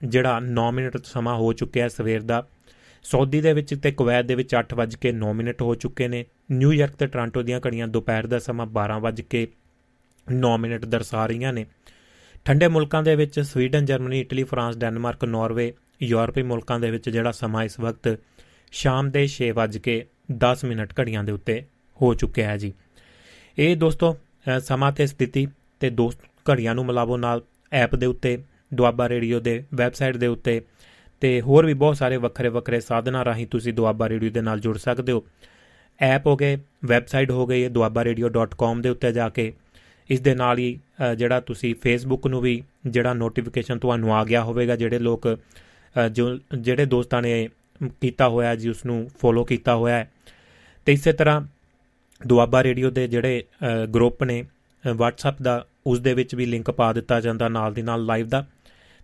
ਜਿਹੜਾ 0.02 0.38
9 0.40 0.70
ਮਿੰਟ 0.72 0.96
ਸਮਾਂ 1.04 1.34
ਹੋ 1.36 1.52
ਚੁੱਕਿਆ 1.52 1.88
ਸਵੇਰ 1.88 2.22
ਦਾ। 2.22 2.46
ਸਾਊਦੀ 3.04 3.40
ਦੇ 3.40 3.52
ਵਿੱਚ 3.52 3.74
ਤੇ 3.82 3.90
ਕੁਵੈਤ 3.90 4.24
ਦੇ 4.24 4.34
ਵਿੱਚ 4.34 4.54
8 4.54 4.74
ਵਜੇ 4.74 4.96
ਕੇ 5.00 5.12
9 5.12 5.32
ਮਿੰਟ 5.34 5.62
ਹੋ 5.62 5.74
ਚੁੱਕੇ 5.74 6.08
ਨੇ। 6.08 6.24
ਨਿਊਯਾਰਕ 6.52 6.94
ਤੇ 6.96 7.06
ਟੋਰਾਂਟੋ 7.06 7.42
ਦੀਆਂ 7.42 7.60
ਘੜੀਆਂ 7.66 7.88
ਦੁਪਹਿਰ 7.88 8.26
ਦਾ 8.26 8.38
ਸਮਾਂ 8.38 8.66
12 8.68 8.98
ਵਜੇ 9.00 9.22
ਕੇ 9.30 9.46
9 10.26 10.56
ਮਿੰਟ 10.58 10.84
ਦਰਸਾ 10.84 11.26
ਰਹੀਆਂ 11.26 11.52
ਨੇ। 11.52 11.66
ਠੰਡੇ 12.44 12.68
ਮੁਲਕਾਂ 12.68 13.02
ਦੇ 13.02 13.16
ਵਿੱਚ 13.16 13.40
Sweden, 13.40 13.84
Germany, 13.84 14.20
Italy, 14.20 14.44
France, 14.44 14.76
Denmark, 14.76 15.24
Norway, 15.24 15.72
ਯੂਰਪੀ 16.02 16.42
ਮੁਲਕਾਂ 16.42 16.80
ਦੇ 16.80 16.90
ਵਿੱਚ 16.90 17.10
ਜਿਹੜਾ 17.10 17.32
ਸਮਾਂ 17.32 17.64
ਇਸ 17.64 17.80
ਵਕਤ 17.80 18.18
ਸ਼ਾਮ 18.72 19.10
ਦੇ 19.10 19.28
6 19.28 19.50
ਵਜੇ 19.54 19.78
ਕੇ 19.78 20.06
10 20.32 20.64
ਮਿੰਟ 20.64 20.92
ਘੜੀਆਂ 21.00 21.24
ਦੇ 21.24 21.32
ਉੱਤੇ 21.32 21.64
ਹੋ 22.02 22.14
ਚੁੱਕਿਆ 22.14 22.48
ਹੈ 22.48 22.56
ਜੀ। 22.56 22.72
ਇਹ 23.58 23.76
ਦੋਸਤੋ 23.76 24.16
ਸਮਾਂ 24.58 24.92
ਤੇ 24.92 25.06
ਸਥਿਤੀ 25.06 25.46
ਤੇ 25.80 25.90
ਦੋਸਤ 25.90 26.18
ਘੜੀਆਂ 26.50 26.74
ਨੂੰ 26.74 26.86
ਮਿਲਾਵੋ 26.86 27.16
ਨਾਲ 27.16 27.42
ਐਪ 27.72 27.96
ਦੇ 27.96 28.06
ਉੱਤੇ, 28.06 28.44
ਦੁਆਬਾ 28.74 29.08
ਰੇਡੀਓ 29.08 29.40
ਦੇ 29.40 29.64
ਵੈਬਸਾਈਟ 29.74 30.16
ਦੇ 30.16 30.26
ਉੱਤੇ 30.26 30.60
ਤੇ 31.20 31.40
ਹੋਰ 31.40 31.66
ਵੀ 31.66 31.74
ਬਹੁਤ 31.74 31.96
ਸਾਰੇ 31.96 32.16
ਵੱਖਰੇ 32.16 32.48
ਵੱਖਰੇ 32.48 32.80
ਸਾਧਨਾਂ 32.80 33.24
ਰਾਹੀਂ 33.24 33.46
ਤੁਸੀਂ 33.46 33.72
ਦੁਆਬਾ 33.72 34.08
ਰੇਡੀਓ 34.08 34.30
ਦੇ 34.30 34.40
ਨਾਲ 34.40 34.60
ਜੁੜ 34.60 34.78
ਸਕਦੇ 34.78 35.12
ਹੋ। 35.12 35.24
ਐਪ 36.00 36.26
ਹੋ 36.26 36.36
ਗਏ, 36.36 36.58
ਵੈਬਸਾਈਟ 36.84 37.30
ਹੋ 37.30 37.46
ਗਈ 37.46 37.66
duabaradio.com 37.68 38.80
ਦੇ 38.80 38.88
ਉੱਤੇ 38.88 39.12
ਜਾ 39.12 39.28
ਕੇ 39.28 39.52
ਇਸ 40.10 40.20
ਦੇ 40.20 40.34
ਨਾਲ 40.34 40.58
ਹੀ 40.58 40.78
ਜਿਹੜਾ 41.16 41.40
ਤੁਸੀਂ 41.40 41.74
ਫੇਸਬੁੱਕ 41.82 42.26
ਨੂੰ 42.26 42.40
ਵੀ 42.40 42.62
ਜਿਹੜਾ 42.86 43.12
ਨੋਟੀਫਿਕੇਸ਼ਨ 43.14 43.78
ਤੁਹਾਨੂੰ 43.78 44.14
ਆ 44.16 44.24
ਗਿਆ 44.24 44.42
ਹੋਵੇਗਾ, 44.44 44.76
ਜਿਹੜੇ 44.76 44.98
ਲੋਕ 44.98 45.28
ਜੋ, 46.12 46.38
ਜਿਹੜੇ 46.58 46.84
ਦੋਸਤਾਂ 46.86 47.22
ਨੇ 47.22 47.48
ਕੀਤਾ 48.00 48.28
ਹੋਇਆ 48.28 48.54
ਜੀ 48.54 48.68
ਉਸ 48.68 48.84
ਨੂੰ 48.86 49.08
ਫੋਲੋ 49.20 49.44
ਕੀਤਾ 49.44 49.74
ਹੋਇਆ 49.76 49.96
ਹੈ। 49.96 50.10
ਤੇ 50.86 50.92
ਇਸੇ 50.92 51.12
ਤਰ੍ਹਾਂ 51.12 51.40
ਦੁਆਬਾ 52.20 52.62
ਰੇਡੀਓ 52.62 52.90
ਦੇ 52.90 53.06
ਜਿਹੜੇ 53.08 53.42
ਗਰੁੱਪ 53.94 54.22
ਨੇ 54.24 54.42
WhatsApp 54.84 55.42
ਦਾ, 55.42 55.64
ਉਸ 55.86 56.00
ਦੇ 56.00 56.14
ਵਿੱਚ 56.14 56.34
ਵੀ 56.34 56.46
ਲਿੰਕ 56.46 56.70
ਪਾ 56.70 56.92
ਦਿੱਤਾ 56.92 57.20
ਜਾਂਦਾ 57.20 57.48
ਨਾਲ 57.48 57.74
ਦੀ 57.74 57.82
ਨਾਲ 57.82 58.04
ਲਾਈਵ 58.04 58.28
ਦਾ। 58.28 58.44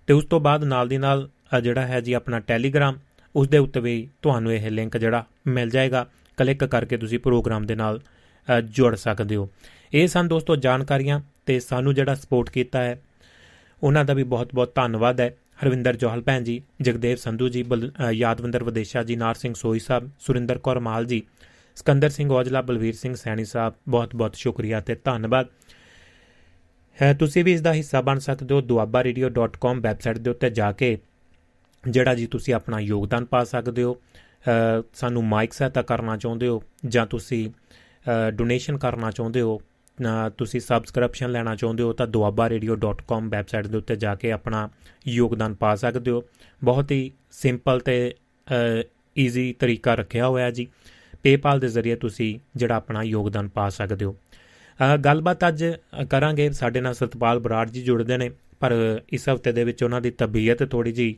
ਤੇ 0.08 0.14
ਉਸ 0.14 0.24
ਤੋਂ 0.24 0.40
ਬਾਅਦ 0.40 0.64
ਨਾਲ 0.64 0.88
ਦੀ 0.88 0.98
ਨਾਲ 0.98 1.28
ਜਿਹੜਾ 1.62 1.86
ਹੈ 1.86 2.00
ਜੀ 2.00 2.12
ਆਪਣਾ 2.12 2.38
ਟੈਲੀਗ੍ਰਾਮ 2.40 2.98
ਉਸ 3.34 3.48
ਦੇ 3.48 3.58
ਉੱਤੇ 3.58 3.80
ਵੀ 3.80 4.08
ਤੁਹਾਨੂੰ 4.22 4.52
ਇਹ 4.52 4.70
ਲਿੰਕ 4.70 4.96
ਜਿਹੜਾ 4.96 5.24
ਮਿਲ 5.46 5.70
ਜਾਏਗਾ। 5.70 6.06
ਕਲਿੱਕ 6.38 6.64
ਕਰਕੇ 6.64 6.96
ਤੁਸੀਂ 6.96 7.18
ਪ੍ਰੋਗਰਾਮ 7.18 7.66
ਦੇ 7.66 7.74
ਨਾਲ 7.74 8.00
ਜੁੜ 8.64 8.94
ਸਕਦੇ 8.96 9.36
ਹੋ। 9.36 9.48
ਇਹ 9.92 10.06
ਸਨ 10.08 10.28
ਦੋਸਤੋ 10.28 10.56
ਜਾਣਕਾਰੀਆਂ 10.58 11.20
ਤੇ 11.46 11.58
ਸਾਨੂੰ 11.60 11.94
ਜਿਹੜਾ 11.94 12.14
ਸਪੋਰਟ 12.14 12.50
ਕੀਤਾ 12.50 12.82
ਹੈ, 12.82 13.00
ਉਹਨਾਂ 13.82 14.04
ਦਾ 14.04 14.14
ਵੀ 14.14 14.22
ਬਹੁਤ-ਬਹੁਤ 14.24 14.74
ਧੰਨਵਾਦ 14.74 15.20
ਹੈ। 15.20 15.34
ਹਰਵਿੰਦਰ 15.62 15.96
ਜੋਹਲ 15.96 16.20
ਭੈਣ 16.22 16.42
ਜੀ, 16.42 16.60
ਜਗਦੇਵ 16.80 17.16
ਸੰਧੂ 17.16 17.48
ਜੀ 17.48 17.64
ਯਾਦਵੰਦਰ 18.12 18.64
ਵਿਦੇਸ਼ਾ 18.64 19.02
ਜੀ, 19.02 19.16
ਨਾਰ 19.16 19.34
ਸਿੰਘ 19.34 19.54
ਸੋਈ 19.54 19.78
ਸਾਹਿਬ, 19.78 20.10
ਸੁਰਿੰਦਰ 20.20 20.58
ਕੌਰ 20.58 20.78
ਮਾਲ 20.80 21.04
ਜੀ, 21.04 21.22
ਸਕੰਦਰ 21.76 22.08
ਸਿੰਘ 22.08 22.30
ਔਜਲਾ, 22.32 22.62
ਬਲਵੀਰ 22.62 22.94
ਸਿੰਘ 22.94 23.14
ਸੈਣੀ 23.14 23.44
ਸਾਹਿਬ 23.44 23.74
ਬਹੁਤ-ਬਹੁਤ 23.88 24.34
ਸ਼ੁਕਰੀਆ 24.34 24.80
ਤੇ 24.80 24.94
ਧੰਨਵਾਦ। 25.04 25.46
ਹੈ 26.98 27.12
ਤੁਸੀਂ 27.14 27.44
ਵੀ 27.44 27.52
ਇਸ 27.52 27.60
ਦਾ 27.60 27.72
ਹਿੱਸਾ 27.72 28.00
ਬਣ 28.00 28.18
ਸਕਦੇ 28.18 28.54
ਹੋ 28.54 28.60
duabarradio.com 28.62 29.80
ਵੈਬਸਾਈਟ 29.80 30.18
ਦੇ 30.18 30.30
ਉੱਤੇ 30.30 30.50
ਜਾ 30.50 30.70
ਕੇ, 30.72 30.96
ਜਿਹੜਾ 31.84 32.14
ਜੀ 32.14 32.26
ਤੁਸੀਂ 32.26 32.54
ਆਪਣਾ 32.54 32.78
ਯੋਗਦਾਨ 32.80 33.24
ਪਾ 33.24 33.42
ਸਕਦੇ 33.44 33.82
ਹੋ। 33.82 33.96
ਸਾਨੂੰ 34.94 35.24
ਮਾਈਕ 35.24 35.52
ਸਹਾਇਤਾ 35.52 35.82
ਕਰਨਾ 35.82 36.16
ਚਾਹੁੰਦੇ 36.16 36.48
ਹੋ 36.48 36.62
ਜਾਂ 36.86 37.06
ਤੁਸੀਂ 37.06 37.48
ਡੋਨੇਸ਼ਨ 38.30 38.78
ਕਰਨਾ 38.78 39.10
ਚਾਹੁੰਦੇ 39.10 39.40
ਹੋ 39.40 39.60
ਤੁਸੀਂ 40.38 40.60
ਸਬਸਕ੍ਰਿਪਸ਼ਨ 40.60 41.30
ਲੈਣਾ 41.30 41.54
ਚਾਹੁੰਦੇ 41.56 41.82
ਹੋ, 41.82 41.92
ਤਾਂ 41.92 42.06
duabarradio.com 42.06 43.30
ਵੈਬਸਾਈਟ 43.30 43.66
ਦੇ 43.66 43.76
ਉੱਤੇ 43.78 43.96
ਜਾ 43.96 44.14
ਕੇ 44.14 44.32
ਆਪਣਾ 44.32 44.68
ਯੋਗਦਾਨ 45.08 45.54
ਪਾ 45.54 45.74
ਸਕਦੇ 45.74 46.10
ਹੋ। 46.10 46.22
ਬਹੁਤ 46.64 46.90
ਹੀ 46.90 47.10
ਸਿੰਪਲ 47.32 47.80
ਤੇ 47.80 48.14
ਈਜ਼ੀ 49.16 49.52
ਤਰੀਕਾ 49.52 49.94
ਰੱਖਿਆ 49.94 50.28
ਹੋਇਆ 50.28 50.50
ਜੀ। 50.50 50.66
PayPal 51.26 51.60
ਦੇ 51.60 51.68
ਜ਼ਰੀਏ 51.68 51.96
ਤੁਸੀਂ 51.96 52.38
ਜਿਹੜਾ 52.56 52.74
ਆਪਣਾ 52.74 53.02
ਯੋਗਦਾਨ 53.02 53.48
ਪਾ 53.48 53.68
ਸਕਦੇ 53.68 54.04
ਹੋ। 54.04 54.16
ਗੱਲਬਾਤ 55.04 55.48
ਅੱਜ 55.48 55.64
ਕਰਾਂਗੇ। 56.10 56.50
ਸਾਡੇ 56.52 56.80
ਨਾਲ 56.80 56.94
ਸਤਪਾਲ 56.94 57.38
ਬਰਾੜ 57.38 57.68
ਜੀ 57.70 57.82
ਜੁੜਦੇ 57.82 58.16
ਨੇ, 58.16 58.30
ਪਰ 58.60 59.00
ਇਸ 59.08 59.28
ਹਫ਼ਤੇ 59.28 59.52
ਦੇ 59.52 59.64
ਵਿੱਚ 59.64 59.82
ਉਹਨਾਂ 59.82 60.00
ਦੀ 60.00 60.10
ਤਬੀਅਤ 60.10 60.70
ਥੋੜੀ 60.70 60.92
ਜੀ 60.92 61.14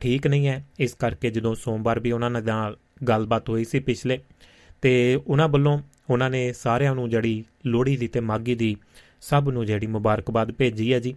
ਠੀਕ 0.00 0.26
ਨਹੀਂ 0.26 0.46
ਹੈ। 0.48 0.64
ਇਸ 0.78 0.94
ਕਰਕੇ 0.94 1.30
ਜਦੋਂ 1.30 1.54
ਸੋਮਵਾਰ 1.54 2.00
ਵੀ 2.00 2.12
ਉਹਨਾਂ 2.12 2.30
ਨਾਲ 2.30 2.76
ਗੱਲਬਾਤ 3.08 3.48
ਹੋਈ 3.48 3.64
ਸੀ 3.64 3.80
ਪਿਛਲੇ, 3.80 4.18
ਤੇ 4.82 5.18
ਉਹਨਾਂ 5.26 5.48
ਵੱਲੋਂ 5.48 5.78
ਉਹਨਾਂ 6.10 6.30
ਨੇ 6.30 6.52
ਸਾਰਿਆਂ 6.52 6.94
ਨੂੰ 6.94 7.08
ਜਿਹੜੀ 7.10 7.44
ਲੋਹੜੀ 7.66 7.96
ਦੀ 7.96 8.08
ਤੇ 8.08 8.20
ਮਾਗੀ 8.20 8.54
ਦੀ 8.54 8.76
ਸਭ 9.20 9.50
ਨੂੰ 9.52 9.66
ਜਿਹੜੀ 9.66 9.86
ਮੁਬਾਰਕਬਾਦ 9.86 10.52
ਭੇਜੀ 10.52 10.92
ਹੈ 10.94 10.98
ਜੀ। 10.98 11.14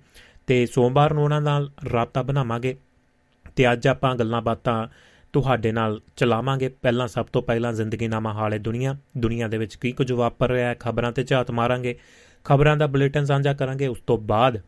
ਤੇ 0.48 0.66
ਸੋਮਵਾਰ 0.66 1.14
ਨੂੰ 1.14 1.24
ਉਹਨਾਂ 1.24 1.42
ਨਾਲ 1.42 1.72
ਰਾਬਤਾ 1.94 2.22
ਬਣਾਵਾਂਗੇ 2.22 2.76
ਤੇ 3.56 3.72
ਅੱਜ 3.74 3.88
ਆਪਾਂ 3.88 4.16
ਗੱਲਾਂ 4.16 4.42
ਬਾਤਾਂ 4.42 4.88
ਤੁਹਾਡੇ 5.34 5.72
ਨਾਲ 5.72 6.02
ਚਲਾਵਾਂਗੇ। 6.16 6.70
ਪਹਿਲਾਂ 6.70 7.08
ਸਭ 7.08 7.26
ਤੋਂ 7.26 7.42
ਪਹਿਲਾਂ 7.42 7.74
ਜ਼ਿੰਦਗੀ 7.74 8.08
ਨਾਮਾ 8.08 8.34
ਹਾਲੇ 8.34 8.60
ਦੁਨੀਆ 8.60 8.96
ਦੁਨੀਆ 9.18 9.48
ਦੇ 9.48 9.58
ਵਿੱਚ 9.58 9.76
ਕੀ 9.76 9.92
ਕੁਝ 9.92 10.12
ਵਾਪਰ 10.12 10.50
ਰਿਹਾ 10.50 10.70
ਹੈ, 10.70 10.76
ਖਬਰਾਂ 10.80 11.12
ਤੇ 11.12 11.24
ਝਾਤ 11.24 11.52
ਮਾਰਾਂਗੇ। 11.52 11.98
ਖਬਰਾਂ 12.44 12.78
ਦਾ 12.78 12.88
ਬੁਲੇਟਿਨ 12.88 13.26
ਸਾਂਝਾ 13.26 13.54
ਕਰਾਂਗੇ, 13.54 13.88
ਉਸ 13.88 14.00
ਤੋਂ 14.08 14.18
ਬਾਅਦ 14.18 14.62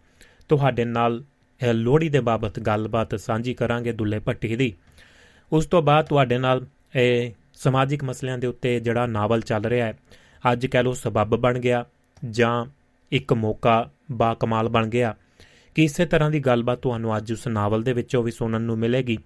ਤੁਹਾਡੇ 0.50 0.86
ਨਾਲ 0.86 1.24
ਲੋਹੜੀ 1.74 2.10
ਦੇ 2.10 2.20
ਬਾਬਤ 2.20 2.60
ਗੱਲਬਾਤ 2.60 3.15
ਸਾਂਝੀ 3.15 3.53
ਕਰਾਂਗੇ 3.53 3.91
ਦੁੱਲੇ 3.91 4.20
ਭੱਟੀ 4.20 4.55
ਦੀ। 4.55 4.74
ਉਸ 5.51 5.65
ਤੋਂ 5.65 5.82
ਬਾਅਦ 5.82 6.05
ਤੁਹਾਡੇ 6.05 6.38
ਨਾਲ 6.38 6.65
ਇਹ 6.96 7.32
ਸਮਾਜਿਕ 7.60 8.04
ਮਸਲਿਆਂ 8.04 8.38
ਦੇ 8.38 8.48
ਉੱਤੇ 8.48 8.80
ਜਿਹੜਾ 8.80 9.06
ਨਾਵਲ 9.06 9.42
ਚੱਲ 9.42 9.66
ਰਿਹਾ 9.66 9.88
ਹੈ, 9.88 9.98
ਅੱਜ 10.51 10.66
ਕਹਿ 10.66 10.84
ਲੋ 10.84 10.94
ਸਬਬ 10.94 11.36
ਬਣ 11.36 11.60
ਗਿਆ 11.60 11.86
ਜਾਂ 12.30 12.66
ਇੱਕ 13.12 13.34
ਮੌਕਾ 13.34 13.89
ਬਾ 14.12 14.34
ਕਮਾਲ 14.34 14.70
ਬਣ 14.70 14.88
ਗਿਆ। 14.88 15.16
ਕਿ 15.75 15.84
ਇਸੇ 15.84 16.06
ਤਰ੍ਹਾਂ 16.06 16.30
ਦੀ 16.32 16.39
ਗੱਲਬਾਤ 16.39 16.80
ਤੁਹਾਨੂੰ 16.80 17.16
ਅੱਜ 17.18 17.32
ਉਸ 17.32 17.48
ਨਾਵਲ 17.48 17.84
ਦੇ 17.84 17.94
ਵਿੱਚੋਂ 17.94 18.24
ਵੀ 18.24 18.32
ਸੁਣਨ 18.32 18.62
ਨੂੰ 18.62 18.78
ਮਿਲੇਗੀ। 18.78 19.18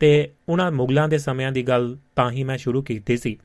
ਤੇ 0.00 0.30
ਉਹਨਾਂ 0.48 0.70
ਮੁਗਲਾਂ 0.72 1.08
ਦੇ 1.08 1.18
ਸਮਿਆਂ 1.18 1.52
ਦੀ 1.52 1.62
ਗੱਲ 1.62 1.96
ਤਾਂ 2.16 2.30
ਹੀ 2.30 2.44
ਮੈਂ 2.44 2.56
ਸ਼ੁਰੂ 2.58 2.82
ਕੀਤੀ 2.82 3.16
ਸੀ 3.16 3.36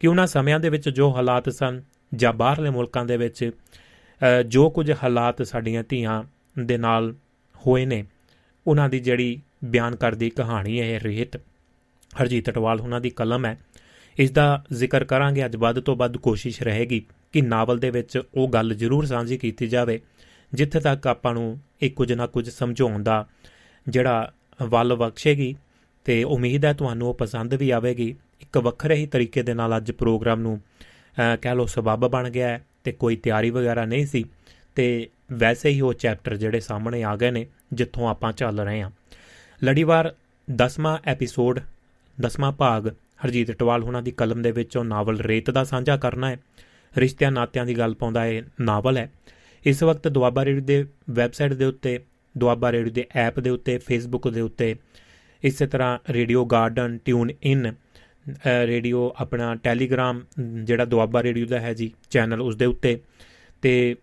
ਕਿ 0.00 0.06
ਉਹਨਾਂ 0.06 0.26
ਸਮਿਆਂ 0.26 0.60
ਦੇ 0.60 0.68
ਵਿੱਚ 0.68 0.88
ਜੋ 0.88 1.10
ਹਾਲਾਤ 1.14 1.48
ਸਨ 1.48 1.82
ਜਾਂ 2.14 2.32
ਬਾਹਰਲੇ 2.32 2.70
ਮੁਲਕਾਂ 2.70 3.04
ਦੇ 3.04 3.16
ਵਿੱਚ 3.16 3.50
ਜੋ 4.46 4.68
ਕੁਝ 4.70 4.90
ਹਾਲਾਤ 4.92 5.42
ਸਾਡੀਆਂ 5.42 5.84
ਧੀਆਂ 5.88 6.22
ਦੇ 6.58 6.76
ਨਾਲ 6.76 7.14
ਹੋਏ 7.66 7.84
ਨੇ, 7.86 8.04
ਉਹਨਾਂ 8.66 8.88
ਦੀ 8.88 9.00
ਜਿਹੜੀ 9.00 9.40
ਬਿਆਨ 9.64 9.96
ਕਰਦੀ 9.96 10.30
ਕਹਾਣੀ 10.30 10.80
ਹੈ, 10.80 10.86
ਇਹ 10.86 11.00
ਰਹਿਤ 11.00 11.36
ਹਰਜੀਤ 12.22 12.50
ਟਵਾਲ 12.50 12.80
ਉਹਨਾਂ 12.80 13.00
ਦੀ 13.00 13.10
ਕਲਮ 13.10 13.46
ਹੈ। 13.46 13.58
ਇਸ 14.18 14.30
ਦਾ 14.30 14.64
ਜ਼ਿਕਰ 14.72 15.04
ਕਰਾਂਗੇ। 15.04 15.44
ਅੱਜ 15.44 15.56
ਵੱਧ 15.56 15.80
ਤੋਂ 15.80 15.96
ਵੱਧ 15.96 16.16
ਕੋਸ਼ਿਸ਼ 16.16 16.62
ਰਹੇਗੀ 16.62 17.02
ਕਿ 17.32 17.40
ਨਾਵਲ 17.40 17.78
ਦੇ 17.78 17.90
ਵਿੱਚ 17.90 18.20
ਉਹ 18.34 18.48
ਗੱਲ 18.48 18.74
ਜ਼ਰੂਰ 18.74 19.04
ਸਾਂਝੀ 19.06 19.38
ਕੀਤੀ 19.38 19.66
ਜਾਵੇ, 19.66 20.00
ਜਿੱਥੇ 20.54 20.80
ਤੱਕ 20.80 21.06
ਆਪਾਂ 21.06 21.34
ਨੂੰ 21.34 21.58
ਇੱਕ 21.80 21.94
ਕੁਝ 21.94 22.12
ਨਾ 22.12 22.26
ਕੁਝ 22.26 22.48
ਸਮਝਾਉਣ 22.50 23.02
ਦਾ 23.02 23.26
ਜਿਹੜਾ 23.88 24.32
ਵੱਲ 24.62 24.94
ਬਖਸ਼ੇਗੀ। 24.94 25.54
ਤੇ 26.04 26.24
ਉਮੀਦ 26.24 26.64
ਹੈ 26.64 26.72
ਤੁਹਾਨੂੰ 26.72 27.08
ਉਹ 27.08 27.14
ਪਸੰਦ 27.14 27.54
ਵੀ 27.54 27.70
ਆਵੇਗੀ। 27.70 28.14
ਇੱਕ 28.40 28.58
ਵੱਖਰੇ 28.58 28.94
ਹੀ 28.94 29.06
ਤਰੀਕੇ 29.06 29.42
ਦੇ 29.42 29.54
ਨਾਲ 29.54 29.76
ਅੱਜ 29.76 29.90
ਪ੍ਰੋਗਰਾਮ 29.92 30.40
ਨੂੰ 30.40 30.60
ਕਹਿ 31.42 31.54
ਲੋ 31.54 31.66
ਸਬਬ 31.66 32.08
ਬਣ 32.08 32.30
ਗਿਆ 32.30 32.48
ਹੈ 32.48 32.64
ਤੇ 32.84 32.92
ਕੋਈ 32.92 33.16
ਤਿਆਰੀ 33.16 33.50
ਵਗੈਰਾ 33.50 33.84
ਨਹੀਂ 33.84 34.06
ਸੀ। 34.06 34.24
ਤੇ 34.74 35.08
ਵੈਸੇ 35.32 35.70
ਹੀ 35.70 35.80
ਉਹ 35.80 35.94
ਚੈਪਟਰ 35.94 36.36
ਜਿਹੜੇ 36.36 36.60
ਸਾਹਮਣੇ 36.60 37.02
ਆ 37.02 37.16
ਗਏ 37.16 37.30
ਨੇ, 37.30 37.46
ਜਿੱਥੋਂ 37.72 38.08
ਆਪਾਂ 38.08 38.32
ਚੱਲ 38.32 38.60
ਰਹੇ 38.60 38.80
ਹਾਂ। 38.82 38.90
ਲੜੀਵਾਰ 39.64 40.14
10ਵਾਂ 40.50 40.98
ਐਪੀਸੋਡ 41.04 41.60
10ਵਾਂ 42.20 42.52
ਭਾਗ 42.52 42.88
ਹਰਜੀਤ 43.24 43.50
ਟਵਾਲ 43.50 43.82
ਹੁਣਾਂ 43.82 44.02
ਦੀ 44.02 44.10
ਕਲਮ 44.10 44.42
ਦੇ 44.42 44.50
ਵਿੱਚੋਂ 44.50 44.84
ਨਾਵਲ 44.84 45.18
ਰੇਤ 45.20 45.50
ਦਾ 45.50 45.64
ਸਾਂਝਾ 45.64 45.96
ਕਰਨਾ 45.96 46.30
ਹੈ। 46.30 46.38
ਰਿਸ਼ਤਿਆਂ 46.98 47.30
ਨਾਤਿਆਂ 47.32 47.66
ਦੀ 47.66 47.78
ਗੱਲ 47.78 47.94
ਪਾਉਂਦਾ 47.94 48.24
ਹੈ 48.24 48.42
ਨਾਵਲ 48.60 48.96
ਹੈ। 48.96 49.10
ਇਸ 49.64 49.82
ਵਕਤ 49.82 50.08
ਦੁਆਬਾ 50.08 50.44
ਰੇਡੀਓ 50.44 50.64
ਦੇ 50.64 50.84
ਵੈਬਸਾਈਟ 51.10 51.52
ਦੇ 51.52 51.64
ਉੱਤੇ, 51.64 51.98
ਦੁਆਬਾ 52.38 52.72
ਰੇਡੀਓ 52.72 52.92
ਦੇ 52.92 53.06
ਐਪ 53.16 53.40
ਦੇ 53.40 53.50
ਉੱਤੇ, 53.50 53.78
ਫੇਸਬੁੱਕ 53.78 54.28
ਦੇ 54.28 54.40
ਉੱਤੇ 54.40 54.74
ਇਸੇ 55.42 55.66
ਤਰ੍ਹਾਂ 55.66 55.98
radio 56.10 56.44
garden, 56.44 56.98
tune 57.04 57.30
in 57.42 57.72
radio 58.66 59.12
ਆਪਣਾ 59.16 59.54
ਟੈਲੀਗ੍ਰਾਮ 59.54 60.20
ਜਿਹੜਾ 60.64 60.84
ਦੁਆਬਾ 60.84 61.22
ਰੇਡੀਓ 61.22 61.46
ਦਾ 61.46 61.60
ਹੈ 61.60 61.74
ਜੀ, 61.74 61.92
ਚੈਨਲ 62.10 62.40
ਉਸ 62.40 62.56
ਦੇ 62.56 62.66
ਉੱਤੇ 62.66 63.00
ਤੇ 63.62 63.96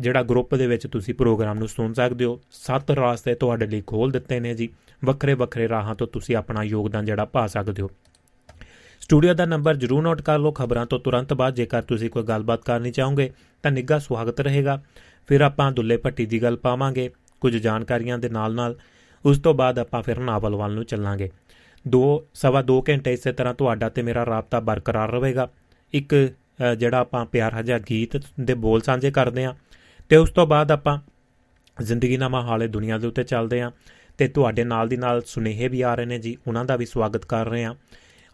ਜਿਹੜਾ 0.00 0.22
ਗਰੁੱਪ 0.22 0.54
ਦੇ 0.54 0.66
ਵਿੱਚ 0.66 0.86
ਤੁਸੀਂ 0.86 1.14
ਪ੍ਰੋਗਰਾਮ 1.14 1.58
ਨੂੰ 1.58 1.68
ਸੁਣ 1.68 1.92
ਸਕਦੇ 1.92 2.24
ਹੋ। 2.24 2.40
ਸੱਤ 2.50 2.90
ਰਾਸਤੇ 2.90 3.34
ਤੁਹਾਡੇ 3.34 3.66
ਲਈ 3.66 3.82
ਖੋਲ 3.86 4.10
ਦਿੱਤੇ 4.10 4.40
ਨੇ 4.40 4.54
ਜੀ। 4.54 4.68
ਵੱਖਰੇ 5.04 5.34
ਵੱਖਰੇ 5.34 5.68
ਰਾਹਾਂ 5.68 5.94
ਤੋਂ 5.94 6.06
ਤੁਸੀਂ 6.06 6.36
ਆਪਣਾ 6.36 6.62
ਯੋਗਦਾਨ 6.62 7.04
ਜਿਹੜਾ 7.04 7.24
ਪਾ 7.24 7.46
ਸਕਦੇ 7.46 7.82
ਹੋ। 7.82 7.90
ਸਟੂਡੀਓ 9.04 9.32
ਦਾ 9.34 9.44
ਨੰਬਰ 9.44 9.76
ਜਰੂਰ 9.76 10.02
ਨੋਟ 10.02 10.20
ਕਰ 10.22 10.38
ਲਓ। 10.38 10.50
ਖਬਰਾਂ 10.50 10.84
ਤੋਂ 10.86 10.98
ਤੁਰੰਤ 10.98 11.32
ਬਾਅਦ 11.34 11.54
ਜੇਕਰ 11.54 11.82
ਤੁਸੀਂ 11.82 12.08
ਕੋਈ 12.10 12.22
ਗੱਲਬਾਤ 12.22 12.62
ਕਰਨੀ 12.64 12.90
ਚਾਹੋਗੇ, 12.90 13.30
ਤਾਂ 13.62 13.70
ਨਿੱਘਾ 13.70 13.98
ਸਵਾਗਤ 13.98 14.40
ਰਹੇਗਾ। 14.40 14.80
ਫਿਰ 15.28 15.40
ਆਪਾਂ 15.40 15.70
ਦੁੱਲੇ 15.72 15.96
ਭੱਟੀ 15.96 16.26
ਦੀ 16.26 16.42
ਗੱਲ 16.42 16.56
ਪਾਵਾਂਗੇ। 16.56 17.08
ਕੁਝ 17.40 17.56
ਜਾਣਕਾਰੀਆਂ 17.56 18.18
ਦੇ 18.18 18.28
ਨਾਲ-ਨਾਲ 18.28 18.76
ਉਸ 19.24 19.38
ਤੋਂ 19.40 19.52
ਬਾਅਦ 19.54 19.78
ਆਪਾਂ 19.78 20.02
ਫਿਰ 20.02 20.18
ਨਾਵਲ 20.20 20.54
ਵੱਲ 20.56 20.72
ਨੂੰ 20.74 20.84
ਚੱਲਾਂਗੇ। 20.84 21.30
2 21.86 22.02
ਸਵਾ 22.34 22.62
2 22.62 22.78
ਘੰਟੇ 22.88 23.12
ਇਸੇ 23.12 23.32
ਤਰ੍ਹਾਂ 23.32 23.54
ਤੁਹਾਡਾ 23.54 23.88
ਤੇ 23.88 24.02
ਮੇਰਾ 24.02 24.24
ਰਾਬਤਾ 24.26 24.60
ਬਰਕਰਾਰ 24.60 25.12
ਰਹੇਗਾ। 25.12 25.48
ਇੱਕ 25.92 26.14
ਜਿਹੜਾ 26.78 26.98
ਆਪਾਂ 26.98 27.24
ਪਿਆਰਾ 27.26 27.62
ਜਿਹਾ 27.62 27.78
ਗੀਤ 27.90 28.16
ਦੇ 28.40 28.54
ਬੋਲ 28.54 28.80
ਸਾਂਝੇ 28.80 29.10
ਕਰਦੇ 29.10 29.44
ਆਂ 29.44 29.54
ਤੇ 30.10 30.16
ਉਸ 30.16 30.30
ਤੋਂ 30.30 30.46
ਬਾਅਦ 30.46 30.72
ਆਪਾਂ 30.72 30.98
ਜ਼ਿੰਦਗੀ 31.82 32.16
ਨਾਮਾ 32.16 32.40
ਹਾਲੇ 32.42 32.68
ਦੁਨੀਆ 32.68 32.98
ਦੇ 32.98 33.06
ਉੱਤੇ 33.06 33.24
ਚੱਲਦੇ 33.24 33.60
ਆਂ 33.60 33.70
ਤੇ 34.18 34.28
ਤੁਹਾਡੇ 34.28 34.64
ਨਾਲ 34.64 34.88
ਦੀ 34.88 34.96
ਨਾਲ 34.96 35.22
ਸੁਨੇਹੇ 35.26 35.68
ਵੀ 35.68 35.80
ਆ 35.82 35.94
ਰਹੇ 35.94 36.06
ਨੇ 36.06 36.18
ਜੀ, 36.18 36.36
ਉਹਨਾਂ 36.46 36.64
ਦਾ 36.64 36.76
ਵੀ 36.76 36.86
ਸਵਾਗਤ 36.86 37.24
ਕਰ 37.24 37.46
ਰਹੇ 37.46 37.64
ਆਂ 37.64 37.74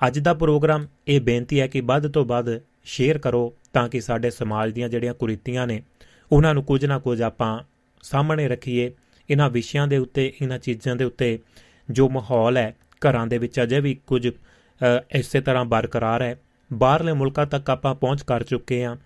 ਅੱਜ 0.06 0.18
ਦਾ 0.18 0.32
ਪ੍ਰੋਗਰਾਮ 0.34 0.86
ਇਹ 1.08 1.20
ਬੇਨਤੀ 1.20 1.60
ਹੈ 1.60 1.66
ਕਿ 1.66 1.80
ਵੱਧ 1.80 2.08
ਤੋਂ 2.08 2.24
ਵੱਧ 2.24 2.46
ਸ਼ੇਅਰ 2.84 3.18
ਕਰੋ 3.18 3.54
ਤਾਂ 3.72 3.88
ਕਿ 3.88 4.00
ਸਾਡੇ 4.00 4.30
ਸਮਾਜ 4.30 4.72
ਦੀਆਂ 4.72 4.88
ਜਿਹੜੀਆਂ 4.88 5.14
ਕੁਰੀਤੀਆਂ 5.14 5.66
ਨੇ, 5.66 5.82
ਉਹਨਾਂ 6.32 6.54
ਨੂੰ 6.54 6.64
ਕੁਝ 6.64 6.84
ਨਾ 6.86 6.98
ਕੁਝ 6.98 7.20
ਆਪਾਂ 7.22 7.58
ਸਾਹਮਣੇ 8.02 8.48
ਰੱਖੀਏ। 8.48 8.92
ਇਹਨਾਂ 9.30 9.50
ਵਿਸ਼ਿਆਂ 9.50 9.86
ਦੇ 9.86 9.96
ਉੱਤੇ, 9.96 10.32
ਇਹਨਾਂ 10.42 10.58
ਚੀਜ਼ਾਂ 10.58 10.96
ਦੇ 10.96 11.04
ਉੱਤੇ 11.04 11.38
ਜੋ 11.90 12.08
ਮਾਹੌਲ 12.08 12.56
ਹੈ, 12.56 12.74
ਘਰਾਂ 13.00 13.26
ਦੇ 13.26 13.38
ਵਿੱਚ 13.38 13.60
ਅਜੇ 13.62 13.80
ਵੀ 13.80 13.94
ਕੁਝ 14.06 14.28
ਇਸੇ 15.10 15.40
ਤਰ੍ਹਾਂ 15.40 15.64
ਬਰਕਰਾਰ 15.64 16.22
ਹੈ। 16.22 16.38
ਬਾਹਰਲੇ 16.70 17.12
ਮੁਲਕਾਂ 17.12 17.46
ਤੱਕ 17.46 17.70
ਆਪਾਂ 17.70 17.94
ਪਹੁੰਚ 17.94 18.22
ਕਰ 18.22 18.42
ਚੁੱਕੇ 18.42 18.84
ਹਾਂ। 18.84 18.96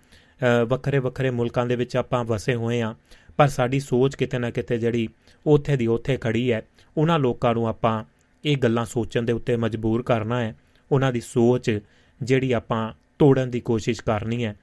ਵੱਖਰੇ 0.67 0.99
ਵੱਖਰੇ 0.99 1.29
ਮੁਲਕਾਂ 1.29 1.65
ਦੇ 1.65 1.75
ਵਿੱਚ 1.75 1.95
ਆਪਾਂ 1.97 2.23
ਵਸੇ 2.23 2.55
ਹੋਏ 2.55 2.81
ਹਾਂ। 2.81 2.93
ਪਰ 3.37 3.47
ਸਾਡੀ 3.47 3.79
ਸੋਚ 3.79 4.15
ਕਿਤੇ 4.15 4.39
ਨਾ 4.39 4.49
ਕਿਤੇ 4.49 4.77
ਜਿਹੜੀ 4.77 5.07
ਉੱਥੇ 5.45 5.77
ਦੀ 5.77 5.87
ਉੱਥੇ 5.87 6.17
ਖੜੀ 6.17 6.51
ਹੈ, 6.51 6.61
ਉਹਨਾਂ 6.97 7.19
ਲੋਕਾਂ 7.19 7.53
ਨੂੰ 7.53 7.67
ਆਪਾਂ 7.67 8.03
ਇਹ 8.43 8.57
ਗੱਲਾਂ 8.57 8.85
ਸੋਚਣ 8.85 9.23
ਦੇ 9.23 9.33
ਉੱਤੇ 9.33 9.55
ਮਜਬੂਰ 9.57 10.01
ਕਰਨਾ 10.01 10.41
ਹੈ। 10.41 10.55
ਉਹਨਾਂ 10.91 11.11
ਦੀ 11.11 11.21
ਸੋਚ 11.21 11.79
ਜਿਹੜੀ 12.23 12.51
ਆਪਾਂ 12.51 12.91
ਤੋੜਨ 13.19 13.49
ਦੀ 13.49 13.59
ਕੋਸ਼ਿਸ਼ 13.59 14.01
ਕਰਨੀ 14.01 14.45
ਹੈ। 14.45 14.55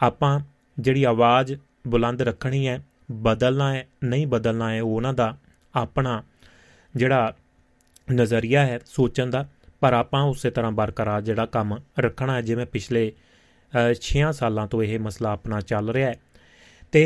ਆਪਾਂ 0.00 0.40
ਜਿਹੜੀ 0.78 1.04
ਆਵਾਜ਼ 1.04 1.54
ਬੁਲੰਦ 1.86 2.22
ਰੱਖਣੀ 2.22 2.66
ਹੈ, 2.68 2.80
ਬਦਲਣਾ 3.10 3.74
ਹੈ, 3.74 3.86
ਨਹੀਂ 4.04 4.26
ਬਦਲਣਾ 4.26 4.72
ਹੈ, 4.72 4.82
ਉਹ 4.82 4.96
ਉਹਨਾਂ 4.96 5.14
ਦਾ 5.14 5.36
ਆਪਣਾ 5.74 6.22
ਜਿਹੜਾ 6.96 7.34
ਨਜ਼ਰੀਆ 8.12 8.66
ਹੈ 8.66 8.78
ਸੋਚਣ 8.86 9.30
ਦਾ। 9.30 9.48
ਪਰ 9.80 9.92
ਆਪਾਂ 9.92 10.22
ਉਸੇ 10.22 10.50
ਤਰ੍ਹਾਂ 10.50 10.72
ਬਰਕਰਾਰ 10.72 11.22
ਜਿਹੜਾ 11.22 11.46
ਕੰਮ 11.46 11.78
ਰੱਖਣਾ 11.98 12.34
ਹੈ, 12.34 12.40
ਜਿਵੇਂ 12.40 12.66
ਪਿਛਲੇ 12.66 13.12
6 14.00 14.32
ਸਾਲਾਂ 14.32 14.66
ਤੋਂ 14.66 14.82
ਇਹ 14.82 14.98
ਮਸਲਾ 15.00 15.32
ਆਪਣਾ 15.32 15.60
ਚੱਲ 15.60 15.90
ਰਿਹਾ 15.90 16.08
ਹੈ। 16.10 16.20
ਤੇ 16.92 17.04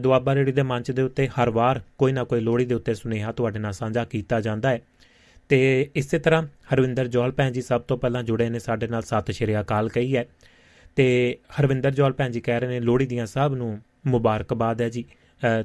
ਦੁਆਬਾ 0.00 0.34
ਰੇਡੀ 0.34 0.52
ਦੇ 0.52 0.62
ਮੰਚ 0.62 0.90
ਦੇ 0.90 1.02
ਉੱਤੇ 1.02 1.26
ਹਰ 1.28 1.50
ਵਾਰ 1.50 1.80
ਕੋਈ 1.98 2.12
ਨਾ 2.12 2.24
ਕੋਈ 2.24 2.40
ਲੋੜੀ 2.40 2.64
ਦੇ 2.64 2.74
ਉੱਤੇ 2.74 2.94
ਸੁਨੇਹਾ 2.94 3.32
ਤੁਹਾਡੇ 3.32 3.58
ਨਾਲ 3.58 3.72
ਸਾਂਝਾ 3.72 4.04
ਕੀਤਾ 4.04 4.40
ਜਾਂਦਾ 4.40 4.70
ਹੈ। 4.70 4.80
ਤੇ 5.50 5.90
ਇਸੇ 5.96 6.18
ਤਰ੍ਹਾਂ 6.18 6.42
ਹਰਵਿੰਦਰ 6.72 7.06
ਜੋਲ 7.06 7.32
ਭੈਣ 7.32 7.52
ਜੀ 7.52 7.62
ਸਭ 7.62 7.80
ਤੋਂ 7.80 7.96
ਪਹਿਲਾਂ 7.98 8.22
ਜੁੜੇ 8.22 8.48
ਨੇ 8.50 8.58
ਸਾਡੇ 8.58 8.86
ਨਾਲ 8.88 9.02
ਸਤਿ 9.02 9.32
ਸ਼੍ਰੀ 9.32 9.58
ਅਕਾਲ 9.60 9.88
ਕਹੀ 9.88 10.16
ਹੈ। 10.16 10.24
ਤੇ 10.96 11.06
ਹਰਵਿੰਦਰ 11.58 11.90
ਜੋਲ 11.90 12.12
ਭੈਣ 12.12 12.30
ਜੀ 12.30 12.40
ਕਹਿ 12.40 12.60
ਰਹੇ 12.60 12.68
ਨੇ, 12.68 12.80
ਲੋਹੜੀ 12.80 13.06
ਦੀਆਂ 13.06 13.26
ਸਭ 13.26 13.54
ਨੂੰ 13.56 13.78
ਮੁਬਾਰਕਬਾਦ 14.06 14.82
ਹੈ 14.82 14.88
ਜੀ 14.88 15.04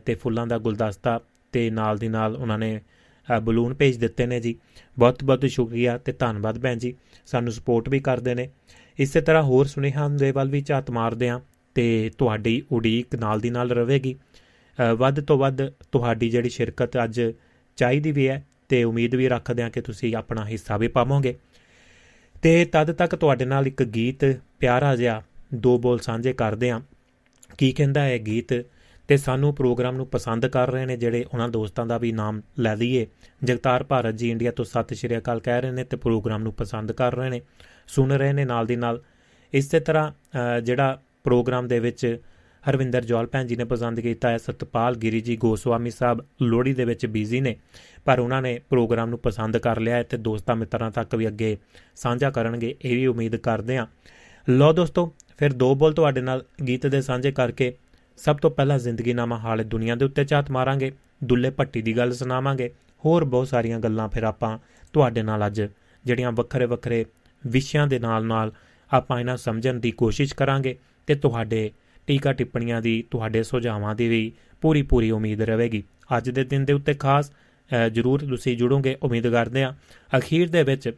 ਤੇ 0.06 0.16
ਫੁੱਲਾਂ 0.16 0.46
ਦਾ 0.48 0.58
ਗੁਲਦਸਤਾ 0.58 1.20
ਤੇ 1.54 1.70
ਨਾਲ 1.70 1.98
ਦੀ 1.98 2.08
ਨਾਲ 2.08 2.36
ਉਹਨਾਂ 2.36 2.58
ਨੇ 2.60 2.80
ਬਲੂਨ 3.28 3.74
ਭੇਜ 3.74 3.98
ਦਿੱਤੇ 3.98 4.26
ਨੇ 4.26 4.40
ਜੀ। 4.40 4.56
ਬਹੁਤ 4.98 5.24
ਬਹੁਤ 5.24 5.46
ਸ਼ੁਕਰੀਆ 5.48 5.98
ਤੇ 5.98 6.12
ਧੰਨਵਾਦ 6.12 6.60
ਭੈਣ 6.60 6.78
ਜੀ, 6.78 6.94
ਸਾਨੂੰ 7.26 7.54
ਸਪੋਰਟ 7.54 7.90
ਵੀ 7.90 8.00
ਕਰਦੇ 8.00 8.36
ਨੇ। 8.36 8.50
ਇਸੇ 9.00 9.22
ਤਰ੍ਹਾਂ 9.22 9.44
ਹੋਰ 9.44 9.66
ਸੁਨੇਹਾ 9.66 10.08
ਦੇ 10.10 10.32
ਵੱਲ 10.32 10.50
ਵੀ 10.50 10.62
ਝਾਤ 10.62 10.92
ਮਾਰਦੇ 10.92 11.30
ਆ 11.30 11.40
ਤੇ 11.76 12.12
ਤੁਹਾਡੀ 12.18 12.62
ਉਡੀਕ 12.72 13.16
ਨਾਲ 13.16 13.40
ਦੀ 13.40 13.50
ਨਾਲ 13.50 13.72
ਰਹੇਗੀ। 13.72 14.16
ਵੱਧ 14.98 15.22
ਤੋਂ 15.22 15.38
ਵੱਧ 15.38 15.66
ਤੁਹਾਡੀ 15.92 16.30
ਜਿਹੜੀ 16.30 16.50
ਸ਼ਿਰਕਤ 16.50 16.98
ਅੱਜ 17.04 17.22
ਚਾਹੀਦੀ 17.78 18.12
ਵੀ 18.12 18.28
ਹੈ 18.28 18.44
ਤੇ 18.70 18.84
ਉਮੀਦ 18.84 19.16
ਵੀ 19.16 19.30
ਰੱਖਦੇ 19.30 19.64
ਹਾਂ 19.64 19.70
ਕਿ 19.70 19.82
ਤੁਸੀਂ 19.82 20.16
ਆਪਣਾ 20.16 20.46
ਹਿੱਸਾ 20.46 20.78
ਵੀ 20.78 20.88
ਪਾਵੋਗੇ। 20.88 21.36
ਤੇ 22.42 22.66
ਤਦ 22.66 22.92
ਤੱਕ 22.92 23.16
ਤੁਹਾਡੇ 23.16 23.46
ਨਾਲ 23.46 23.68
ਇੱਕ 23.68 23.84
ਗੀਤ 23.84 24.26
ਪਿਆਰਾ 24.60 24.96
ਜਿਹਾ 24.96 25.22
ਦੋ 25.54 25.78
ਬੋਲ 25.78 26.00
ਸਾਂਝੇ 26.00 26.34
ਕਰਦੇ 26.34 26.72
ਹਾਂ। 26.72 26.80
ਕੀ 27.58 27.72
ਕਹਿੰਦਾ 27.72 28.02
ਹੈ 28.02 28.18
ਗੀਤ? 28.26 28.54
ਤੇ 29.08 29.18
ਸਾਨੂੰ 29.18 29.54
ਪ੍ਰੋਗਰਾਮ 29.56 29.96
ਨੂੰ 29.96 30.08
ਪਸੰਦ 30.08 30.46
ਕਰ 30.46 30.72
ਰਹੇ 30.72 30.86
ਨੇ 30.86 30.98
ਜਿਹੜੇ 30.98 31.24
ਉਹਨਾਂ 31.34 31.50
ਦੋਸਤਾਂ 31.50 31.86
ਦਾ 31.86 31.98
ਵੀ 31.98 32.12
ਨਾਮ 32.12 32.42
ਲੈ 32.60 32.76
ਲਈਏ। 32.76 33.06
ਜਗਤਾਰ 33.44 33.84
ਭਾਰਤ 33.84 34.16
ਜੀ 34.16 34.30
ਇੰਡੀਆ 34.32 34.52
ਤੋਂ 34.52 34.66
ਸਤਿ 34.66 34.96
ਸ਼੍ਰੀ 34.96 35.18
ਅਕਾਲ 35.18 35.40
ਕਹਿ 35.40 35.62
ਰਹੇ 35.62 35.72
ਨੇ 35.72 35.84
ਤੇ 35.84 35.98
ਪ੍ਰੋਗਰਾਮ 35.98 36.44
ਨੂੰ 36.44 36.54
ਪਸੰਦ 36.54 36.92
ਕਰ 36.92 37.16
ਰਹੇ 37.16 37.30
ਨੇ, 37.30 37.42
ਸੁਣ 37.88 38.12
ਰਹੇ 38.12 38.34
ਨੇ 38.34 38.46
ਨਾਲ 38.46 38.66
ਦੀ 38.66 38.76
ਨਾਲ। 38.76 39.02
ਇਸੇ 39.54 39.80
ਤਰ੍ਹਾਂ 39.80 40.62
ਜਿਹੜਾ 40.62 41.00
ਪ੍ਰੋਗਰਾਮ 41.24 41.68
ਦੇ 41.68 41.80
ਵਿੱਚ 41.80 42.18
ਹਰਵਿੰਦਰ 42.70 43.06
ਜੋਲ 43.06 43.26
ਭੈਣ 43.26 43.46
ਜੀ 43.46 43.56
ਨੇ 43.56 43.64
ਪਸੰਦ 43.64 44.00
ਕੀਤਾ 44.00 44.30
ਹੈ। 44.30 44.38
ਸਤਪਾਲ 44.38 44.96
ਗਿਰੀ 44.96 45.22
ਜੀ, 45.22 45.38
ਗੋਸਵਾਮੀ 45.38 45.92
ਸਾਹਿਬ 45.92 46.26
ਲੋੜੀ 46.42 46.74
ਦੇ 46.74 46.86
ਵਿੱਚ 46.86 47.06
ਬਿਜ਼ੀ 47.06 47.42
ਨੇ, 47.42 47.56
ਪਰ 48.06 48.20
ਉਹਨਾਂ 48.20 48.42
ਨੇ 48.42 48.60
ਪ੍ਰੋਗਰਾਮ 48.70 49.10
ਨੂੰ 49.10 49.20
ਪਸੰਦ 49.20 49.58
ਕਰ 49.58 49.80
ਲਿਆ 49.80 50.04
ਤੇ 50.04 50.18
ਦੋਸਤਾਂ 50.18 50.56
ਮਿੱਤਰਾਂ 50.56 50.92
ਤੱਕ 50.92 51.16
ਵੀ 51.16 51.28
ਅੱਗੇ 51.28 51.58
ਸਾਂਝਾ 51.96 52.30
ਕਰਨਗੇ, 52.30 52.76
ਇਹ 52.86 52.96
ਵੀ 52.96 53.06
ਉਮੀਦ 53.06 53.36
ਕਰਦੇ 53.36 53.78
ਹਾਂ। 53.78 53.88
ਲੋ 54.50 54.74
ਦੋਸਤੋ, 54.74 55.14
ਫਿਰ 55.38 55.54
ਦੋ 55.54 55.76
ਬੋਲ 55.76 55.94
ਤੁਹਾਡੇ 55.94 56.22
ਨਾਲ 56.22 56.44
ਗੀਤ 56.68 56.88
ਦੇ 56.88 57.02
ਸਾਂਝੇ 57.02 57.32
ਕਰਕੇ 57.32 57.74
ਸਭ 58.18 58.38
ਤੋਂ 58.38 58.52
ਪਹਿਲਾਂ 58.52 58.80
ਜ਼ਿੰਦਗੀ 58.80 59.14
ਨਾਮਾ 59.14 59.38
ਹਾਲੇ 59.38 59.64
ਦੁਨੀਆ 59.64 59.96
ਦੇ 59.96 60.06
ਉੱਤੇ 60.06 60.26
ਝਾਤ 60.26 60.52
ਮਾਰਾਂਗੇ, 60.52 60.92
ਦੁੱਲੇ 61.24 61.50
ਭੱਟੀ 61.50 61.82
ਦੀ 61.82 61.98
ਗੱਲ 61.98 62.14
ਸੁਣਾਵਾਂਗੇ, 62.14 62.74
ਹੋਰ 63.06 63.24
ਬਹੁਤ 63.24 63.48
ਸਾਰੀਆਂ 63.48 63.80
ਗੱਲਾਂ 63.80 64.10
ਫਿਰ 64.10 64.24
ਆਪਾਂ 64.24 64.58
ਤੁਹਾਡੇ 64.94 65.24
ਨਾਲ 65.24 65.48
ਅੱਜ, 65.48 65.62
ਜਿਹੜੀਆਂ 66.06 66.32
ਵੱਖਰੇ 66.32 66.66
ਵੱਖਰੇ 66.66 67.06
ਵਿਸ਼ਿਆਂ 67.48 67.88
ਦੇ 67.88 68.00
ਨਾਲ 68.00 68.26
ਨਾਲ 68.26 68.52
ਆਪਾਂ 68.94 69.20
ਇਹਨਾਂ 69.20 69.38
ਸਮਝਣ 69.38 69.74
ਦੀ 69.74 69.92
ਕੋਸ਼ਿਸ਼ 69.92 70.36
ਕਰਾਂਗੇ 70.36 70.78
ਤੇ 71.08 71.16
ਤੁਹਾਡੇ 71.16 71.72
ਟੀਕਾ 72.08 72.34
ਟਿੱਪਣੀਆਂ 72.34 72.82
ਦੀ, 72.82 73.04
ਤੁਹਾਡੇ 73.12 73.44
ਸੁਝਾਵਾਂ 73.44 73.96
ਦੀ 73.96 74.08
ਵੀ 74.08 74.32
ਪੂਰੀ 74.62 74.82
ਪੂਰੀ 74.82 75.12
ਉਮੀਦ 75.12 75.42
ਰਹੇਗੀ। 75.42 75.84
ਅੱਜ 76.18 76.30
ਦੇ 76.30 76.44
ਦਿਨ 76.44 76.66
ਦੇ 76.66 76.74
ਉੱਤੇ 76.74 76.94
ਖਾਸ 76.94 77.32
ਜਰੂਰ 77.92 78.20
ਤੁਸੀਂ 78.20 78.58
ਜੁੜੋਗੇ, 78.58 78.96
ਉਮੀਦ 79.04 79.28
ਕਰਦੇ 79.28 79.64
ਆ 79.64 79.74
ਅਖੀਰ 80.18 80.50
ਦੇ 80.50 80.64
ਵਿੱਚ, 80.64 80.92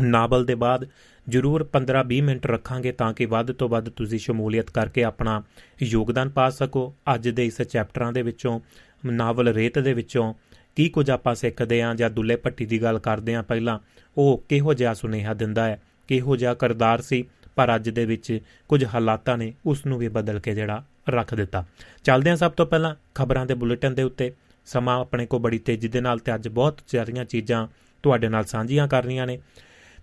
ਨਾਵਲ 0.00 0.44
ਦੇ 0.44 0.54
ਬਾਅਦ 0.54 0.86
ਜਰੂਰ 1.26 1.62
15-20 1.72 2.20
ਮਿੰਟ 2.20 2.46
ਰੱਖਾਂਗੇ 2.46 2.92
ਤਾਂ 2.92 3.12
ਕਿ 3.12 3.26
ਵੱਧ 3.26 3.52
ਤੋਂ 3.52 3.68
ਵੱਧ 3.68 3.88
ਤੁਸੀਂ 3.90 4.18
ਸ਼ਮੂਲੀਅਤ 4.18 4.70
ਕਰਕੇ 4.70 5.04
ਆਪਣਾ 5.04 5.42
ਯੋਗਦਾਨ 5.82 6.28
ਪਾ 6.28 6.48
ਸਕੋ। 6.50 6.94
ਅੱਜ 7.14 7.28
ਦੇ 7.28 7.46
ਇਸ 7.46 7.62
ਚੈਪਟਰਾਂ 7.62 8.12
ਦੇ 8.12 8.22
ਵਿੱਚੋਂ, 8.22 8.60
ਨਾਵਲ 9.06 9.48
ਰੇਤ 9.48 9.78
ਦੇ 9.78 9.92
ਵਿੱਚੋਂ 9.92 10.32
ਕੀ 10.76 10.88
ਕੁਝ 10.88 11.10
ਆਪਾਂ 11.10 11.34
ਸਿੱਖਦੇ 11.34 11.80
ਆਂ 11.82 11.94
ਜਾਂ 11.94 12.10
ਦੁੱਲੇ 12.10 12.36
ਭੱਟੀ 12.36 12.66
ਦੀ 12.66 12.82
ਗੱਲ 12.82 12.98
ਕਰਦੇ 12.98 13.34
ਆਂ 13.34 13.42
ਪਹਿਲਾਂ, 13.42 13.78
ਉਹ 14.16 14.44
ਕਿਹੋ 14.48 14.74
ਜਿਹਾ 14.74 14.94
ਸੁਨੇਹਾ 14.94 15.34
ਦਿੰਦਾ 15.34 15.64
ਹੈ, 15.66 15.80
ਕਿਹੋ 16.08 16.36
ਜਿਹਾ 16.36 16.54
ਕਰਦਾਰ 16.54 17.00
ਸੀ 17.00 17.24
ਪਰ 17.56 17.74
ਅੱਜ 17.74 17.88
ਦੇ 17.90 18.04
ਵਿੱਚ 18.04 18.38
ਕੁਝ 18.68 18.84
ਹਾਲਾਤਾਂ 18.84 19.36
ਨੇ 19.38 19.52
ਉਸ 19.66 19.84
ਨੂੰ 19.86 19.98
ਵੀ 19.98 20.08
ਬਦਲ 20.08 20.40
ਕੇ 20.40 20.54
ਜਿਹੜਾ 20.54 20.82
ਰੱਖ 21.10 21.34
ਦਿੱਤਾ। 21.34 21.64
ਚੱਲਦੇ 22.04 22.30
ਆਂ 22.30 22.36
ਸਭ 22.36 22.52
ਤੋਂ 22.52 22.66
ਪਹਿਲਾਂ 22.66 22.94
ਖਬਰਾਂ 23.14 23.46
ਦੇ 23.46 23.54
ਬੁਲੇਟਿਨ 23.54 23.94
ਦੇ 23.94 24.02
ਉੱਤੇ। 24.02 24.32
ਸਮਾਂ 24.66 24.98
ਆਪਣੇ 25.00 25.26
ਕੋ 25.26 25.38
ਬੜੀ 25.38 25.58
ਤੇਜ਼ੀ 25.58 25.88
ਦੇ 25.88 26.00
ਨਾਲ 26.00 26.18
ਤੇ 26.18 26.34
ਅੱਜ 26.34 26.48
ਬਹੁਤ 26.48 26.80
ਸਾਰੀਆਂ 26.86 27.24
ਚੀਜ਼ਾਂ 27.24 27.66
ਤੁਹਾਡੇ 28.02 28.28
ਨਾਲ 28.28 28.44
ਸਾਂਝੀਆਂ 28.44 28.88
ਕਰਨੀਆਂ 28.88 29.26
ਨੇ। 29.26 29.38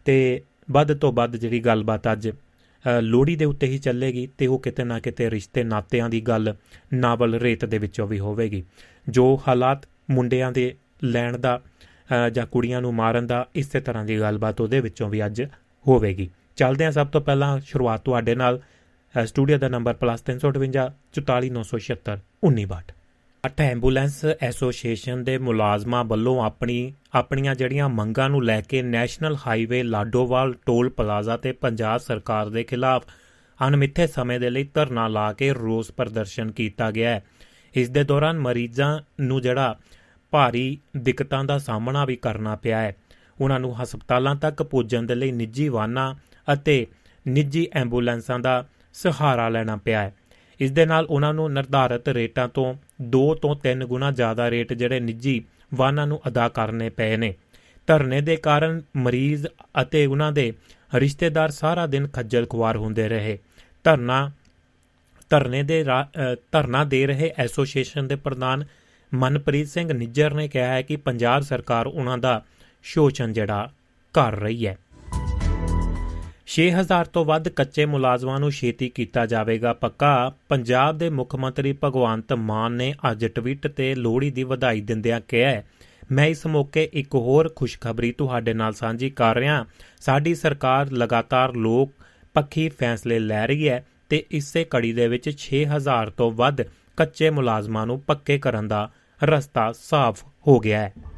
ਤੇ 0.06 0.42
ਵੱਧ 0.72 0.94
ਤੋਂ 0.94 1.14
ਵੱਧ 1.14 1.36
ਜਿਹੜੀ 1.36 1.60
ਗੱਲਬਾਤ 1.60 2.12
ਅੱਜ 2.12 2.30
ਲੋੜੀ 3.02 3.36
ਦੇ 3.36 3.46
ਉੱਤੇ 3.46 3.68
ਹੀ 3.68 3.78
ਚੱਲੇਗੀ 3.78 4.28
ਤੇ 4.38 4.48
ਉਹ 4.48 4.60
ਕਿਤੇ 4.60 4.84
ਨਾ 4.84 5.00
ਕਿਤੇ 5.00 5.30
ਰਿਸ਼ਤੇ 5.32 5.64
ਨਾਤਿਆਂ 5.64 6.10
ਦੀ 6.10 6.22
ਗੱਲ 6.22 6.56
ਨਾਵਲ 6.94 7.36
ਰੇਤ 7.36 7.66
ਦੇ 7.66 7.78
ਵਿੱਚੋਂ 7.78 8.08
ਵੀ 8.08 8.20
ਹੋਵੇਗੀ। 8.20 8.64
ਜੋ 9.10 9.42
ਹਾਲਾਤ 9.48 9.88
ਮੁੰਡਿਆਂ 10.12 10.52
ਦੇ 10.52 10.76
ਲੈਣ 11.04 11.38
ਦਾ 11.38 11.62
ਜਾਂ 12.32 12.46
ਕੁੜੀਆਂ 12.48 12.82
ਨੂੰ 12.82 12.94
ਮਾਰਨ 12.94 13.28
ਦਾ 13.28 13.48
ਇਸੇ 13.56 13.80
ਤਰ੍ਹਾਂ 13.80 14.06
ਦੀ 14.06 14.20
ਗੱਲਬਾਤ 14.20 14.62
ਉਹਦੇ 14.62 14.80
ਵਿੱਚੋਂ 14.80 15.10
ਵੀ 15.10 15.26
ਅੱਜ 15.26 15.44
ਹੋਵੇਗੀ। 15.88 16.30
ਚੱਲਦੇ 16.56 16.86
ਹਾਂ 16.86 16.92
ਸਭ 16.92 17.08
ਤੋਂ 17.08 17.22
ਪਹਿਲਾਂ 17.22 17.60
ਸ਼ੁਰੂਆਤ 17.60 18.02
ਤੁਹਾਡੇ 18.02 18.36
ਨਾਲ। 18.36 18.62
ਸਟੂਡੀਓ 19.26 19.58
ਦਾ 19.58 19.68
ਨੰਬਰ 19.68 19.96
+358 19.96 20.86
44976 21.14 22.20
1962 22.44 22.94
ਅੱਠ 23.44 23.62
ਐਂਬੂਲੈਂਸ 23.62 24.26
ਐਸੋਸੀਏਸ਼ਨ 24.42 25.24
ਦੇ 25.24 25.38
ਮੁਲਾਜ਼ਮਾਂ 25.38 26.04
ਵੱਲੋਂ 26.04 26.44
ਆਪਣੀ, 26.44 26.94
ਆਪਣੀਆਂ 27.14 27.56
ਜਿਹੜੀਆਂ 27.56 27.90
ਮੰਗਾਂ 27.90 28.30
ਨੂੰ 28.30 28.44
ਲੈ 28.44 28.62
ਕੇ 28.62 28.82
national 28.82 29.36
highway 29.48 29.84
Ladowal 29.84 30.54
toll 30.66 30.90
plaza 30.90 31.38
ਤੇ 31.38 31.52
ਪੰਜਾਬ 31.52 32.00
ਸਰਕਾਰ 32.00 32.50
ਦੇ 32.50 32.64
ਖਿਲਾਫ 32.64 33.04
ਅਨਮਿੱਥੇ 33.68 34.08
ਸਮੇਂ 34.08 34.40
ਦੇ 34.40 34.50
ਲਈ 34.50 34.64
ਧਰਨਾ 34.74 35.08
ਲਾ 35.08 35.34
ਕੇ 35.34 35.54
ਰੋਸ 35.54 35.92
ਪ੍ਰਦਰਸ਼ਨ 35.92 36.52
ਕੀਤਾ 36.52 36.92
ਗਿਆ 36.92 37.10
ਹੈ। 37.10 37.24
ਇਸ 37.76 37.90
ਦੇ 37.90 38.04
ਦੌਰਾਨ 38.04 38.40
ਮਰੀਜ਼ਾਂ 38.40 39.00
ਨੂੰ 39.22 39.42
ਜਿਹੜਾ 39.42 39.80
ਭਾਰੀ 40.32 40.78
ਦਿੱਕਤਾਂ 40.98 41.44
ਦਾ 41.44 41.58
ਸਾਹਮਣਾ 41.58 42.06
ਵੀ 42.06 42.16
ਕਰਨਾ 42.16 42.56
ਪਿਆ 42.56 42.80
ਹੈ। 42.82 42.96
ਉਹਨਾਂ 43.42 43.60
ਨੂੰ 43.60 43.82
ਹਸਪਤਾਲਾਂ 43.82 44.36
ਤੱਕ 44.36 44.64
ਪਹੁੰਚਣ 44.64 45.04
ਦੇ 45.04 45.16
ਲਈ 45.16 45.32
ਨਿੱਜੀ 45.32 45.68
ਵਾਹਨਾਂ 45.70 46.14
ਅਤੇ 46.48 46.86
ਨਿੱਜੀ 47.26 47.68
ਐਂਬੂਲੈਂਸਾਂ 47.74 48.40
ਦਾ 48.40 48.66
ਸਹਾਰਾ 48.96 49.48
ਲੈਣਾ 49.50 49.76
ਪਿਆ 49.76 50.02
ਹੈ। 50.02 50.14
ਇਸ 50.60 50.72
ਦੇ 50.72 50.86
ਨਾਲ 50.86 51.06
ਉਹਨਾਂ 51.06 51.34
ਨੂੰ 51.34 51.52
ਨਿਰਧਾਰਤ 51.54 52.10
ਰੇਟਾਂ 52.10 52.48
ਤੋਂ 52.48 52.74
2 53.10 53.24
ਤੋਂ 53.36 53.56
3 53.64 53.86
ਗੁਣਾ 53.86 54.12
ਜ਼ਿਆਦਾ 54.12 54.50
ਰੇਟ 54.52 54.74
ਜਿਹੜੇ 54.74 55.00
ਨਿੱਜੀ 55.00 55.44
ਵਾਹਨਾਂ 55.74 56.06
ਨੂੰ 56.08 56.20
ਅਦਾ 56.28 56.48
ਕਰਨੇ 56.50 56.90
ਪਏ 56.90 57.18
ਨੇ। 57.18 57.34
ਧਰਨੇ 57.88 58.22
ਦੇ 58.22 58.36
ਕਾਰਨ 58.36 58.82
ਮਰੀਜ਼ 58.98 59.48
ਅਤੇ 59.82 60.06
ਉਹਨਾਂ 60.06 60.32
ਦੇ 60.32 60.52
ਰਿਸ਼ਤੇਦਾਰ 60.96 61.52
ਸਾਰਾ 61.52 61.86
ਦਿਨ 61.88 62.08
ਖੱਜਲ 62.08 62.46
ਖੁਆਰ 62.46 62.78
ਹੁੰਦੇ 62.78 63.08
ਰਹੇ। 63.10 63.38
ਧਰਨਾ, 63.86 64.32
ਧਰਨੇ 65.30 65.64
ਦੇ 65.64 65.84
ਧਰਨਾ 66.52 66.84
ਦੇ 66.84 67.06
ਰਹੇ 67.08 67.32
ਐਸੋਸੀਏਸ਼ਨ 67.38 68.08
ਦੇ 68.08 68.16
ਪ੍ਰਧਾਨ 68.16 68.66
ਮਨਪ੍ਰੀਤ 69.12 69.68
ਸਿੰਘ 69.68 69.92
ਨਿੱਜਰ 69.94 70.34
ਨੇ 70.34 70.48
ਕਿਹਾ 70.48 70.68
ਹੈ 70.68 70.82
ਕਿ 70.82 70.96
ਪੰਜਾਬ 70.96 71.42
ਸਰਕਾਰ 71.42 71.88
ਉਹਨਾਂ 71.88 72.18
ਦਾ 72.18 72.42
ਸ਼ੋਸ਼ਣ 72.86 73.34
ਜਿਹੜਾ 73.34 73.70
ਕਰ 74.16 74.36
ਰਹੀ 74.36 74.68
ਹੈ। 74.68 74.78
6000 76.48 77.06
ਤੋਂ 77.14 77.26
ਵੱਧ 77.26 77.48
ਕੱਚੇ 77.50 77.86
ਮੁਲਾਜ਼ਮਾਂ 77.86 78.40
ਨੂੰ 78.40 78.52
ਛੇਤੀ 78.52 78.90
ਕੀਤਾ 78.90 79.26
ਜਾਵੇਗਾ 79.26 79.74
ਪੱਕਾ। 79.74 80.32
ਪੰਜਾਬ 80.50 80.98
ਦੇ 80.98 81.10
ਮੁੱਖ 81.10 81.36
ਮੰਤਰੀ 81.36 81.74
ਭਗਵੰਤ 81.84 82.34
ਮਾਨ 82.34 82.72
ਨੇ 82.72 82.94
ਅੱਜ 83.12 83.26
ਟਵਿੱਟ 83.26 83.68
ਤੇ 83.68 83.96
ਲੋਹੜੀ 83.96 84.32
ਦੀ 84.32 84.44
ਵਧਾਈ 84.44 84.82
ਦਿੰਦਿਆਂ 84.82 85.22
ਕਿਹਾ 85.28 85.62
ਮੈਂ 86.12 86.26
ਇਸ 86.26 86.46
ਮੌਕੇ 86.48 86.90
ਇੱਕ 86.94 87.16
ਹੋਰ 87.16 87.52
ਖੁਸ਼ਖਬਰੀ 87.56 88.12
ਤੁਹਾਡੇ 88.12 88.54
ਨਾਲ 88.54 88.74
ਸਾਂਝੀ 88.74 89.10
ਕਰ 89.10 89.36
ਰਿਹਾ 89.36 89.66
ਸਾਡੀ 90.00 90.36
ਸਰਕਾਰ 90.36 90.92
ਲਗਾਤਾਰ 90.92 91.56
ਲੋਕ 91.56 91.92
ਪੱਖੀ 92.34 92.70
ਫੈਸਲੇ 92.70 93.20
ਲੈ 93.20 93.46
ਰਹੀ 93.48 93.70
ਹੈ 93.70 93.86
ਤੇ 94.10 94.24
ਇਸੇ 94.32 94.64
ਕੜੀ 94.64 94.94
ਦੇ 94.94 95.08
ਵਿੱਚ 95.08 95.30
6000 95.38 96.12
ਤੋਂ 96.18 96.32
ਵੱਧ 96.32 96.62
ਕੱਚੇ 96.98 97.30
ਮੁਲਾਜ਼ਮਾਂ 97.30 97.86
ਨੂੰ 97.88 98.00
ਪੱਕੇ 98.02 98.38
ਕਰਨ 98.38 98.68
ਦਾ 98.68 98.90
ਰਸਤਾ 99.24 99.72
ਸਾਫ਼ 99.72 100.24
ਹੋ 100.48 100.60
ਗਿਆ 100.60 100.80
ਹੈ। 100.80 101.13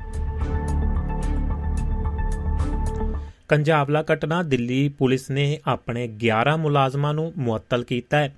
ਕੰਜਾਵਲਾ 3.48 4.04
ਘਟਨਾ 4.14 4.44
ਦਿੱਲੀ 4.44 4.90
ਪੁਲਿਸ 4.90 5.30
ਨੇ 5.30 5.60
ਆਪਣੇ 5.68 6.08
11 6.08 6.58
ਮੁਲਾਜ਼ਮਾਂ 6.58 7.14
ਨੂੰ 7.14 7.34
ਮੁਅੱਤਲ 7.38 7.84
ਕੀਤਾ 7.84 8.18
ਹੈ। 8.18 8.36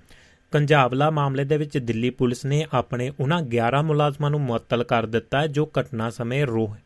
ਕੰਜਾਵਲਾ 0.50 1.10
ਮਾਮਲੇ 1.10 1.44
ਦੇ 1.44 1.56
ਵਿੱਚ 1.56 1.78
ਦਿੱਲੀ 1.78 2.10
ਪੁਲਿਸ 2.10 2.44
ਨੇ 2.44 2.66
ਆਪਣੇ 2.72 3.12
ਉਹਨਾਂ 3.20 3.42
11 3.42 3.82
ਮੁਲਾਜ਼ਮਾਂ 3.82 4.30
ਨੂੰ 4.30 4.40
ਮੁਅੱਤਲ 4.40 4.84
ਕਰ 4.84 5.06
ਦਿੱਤਾ 5.06 5.40
ਹੈ, 5.40 5.46
ਜੋ 5.46 5.70
ਘਟਨਾ 5.80 6.10
ਸਮੇਂ 6.10 6.46
ਰੋਹ, 6.46 6.76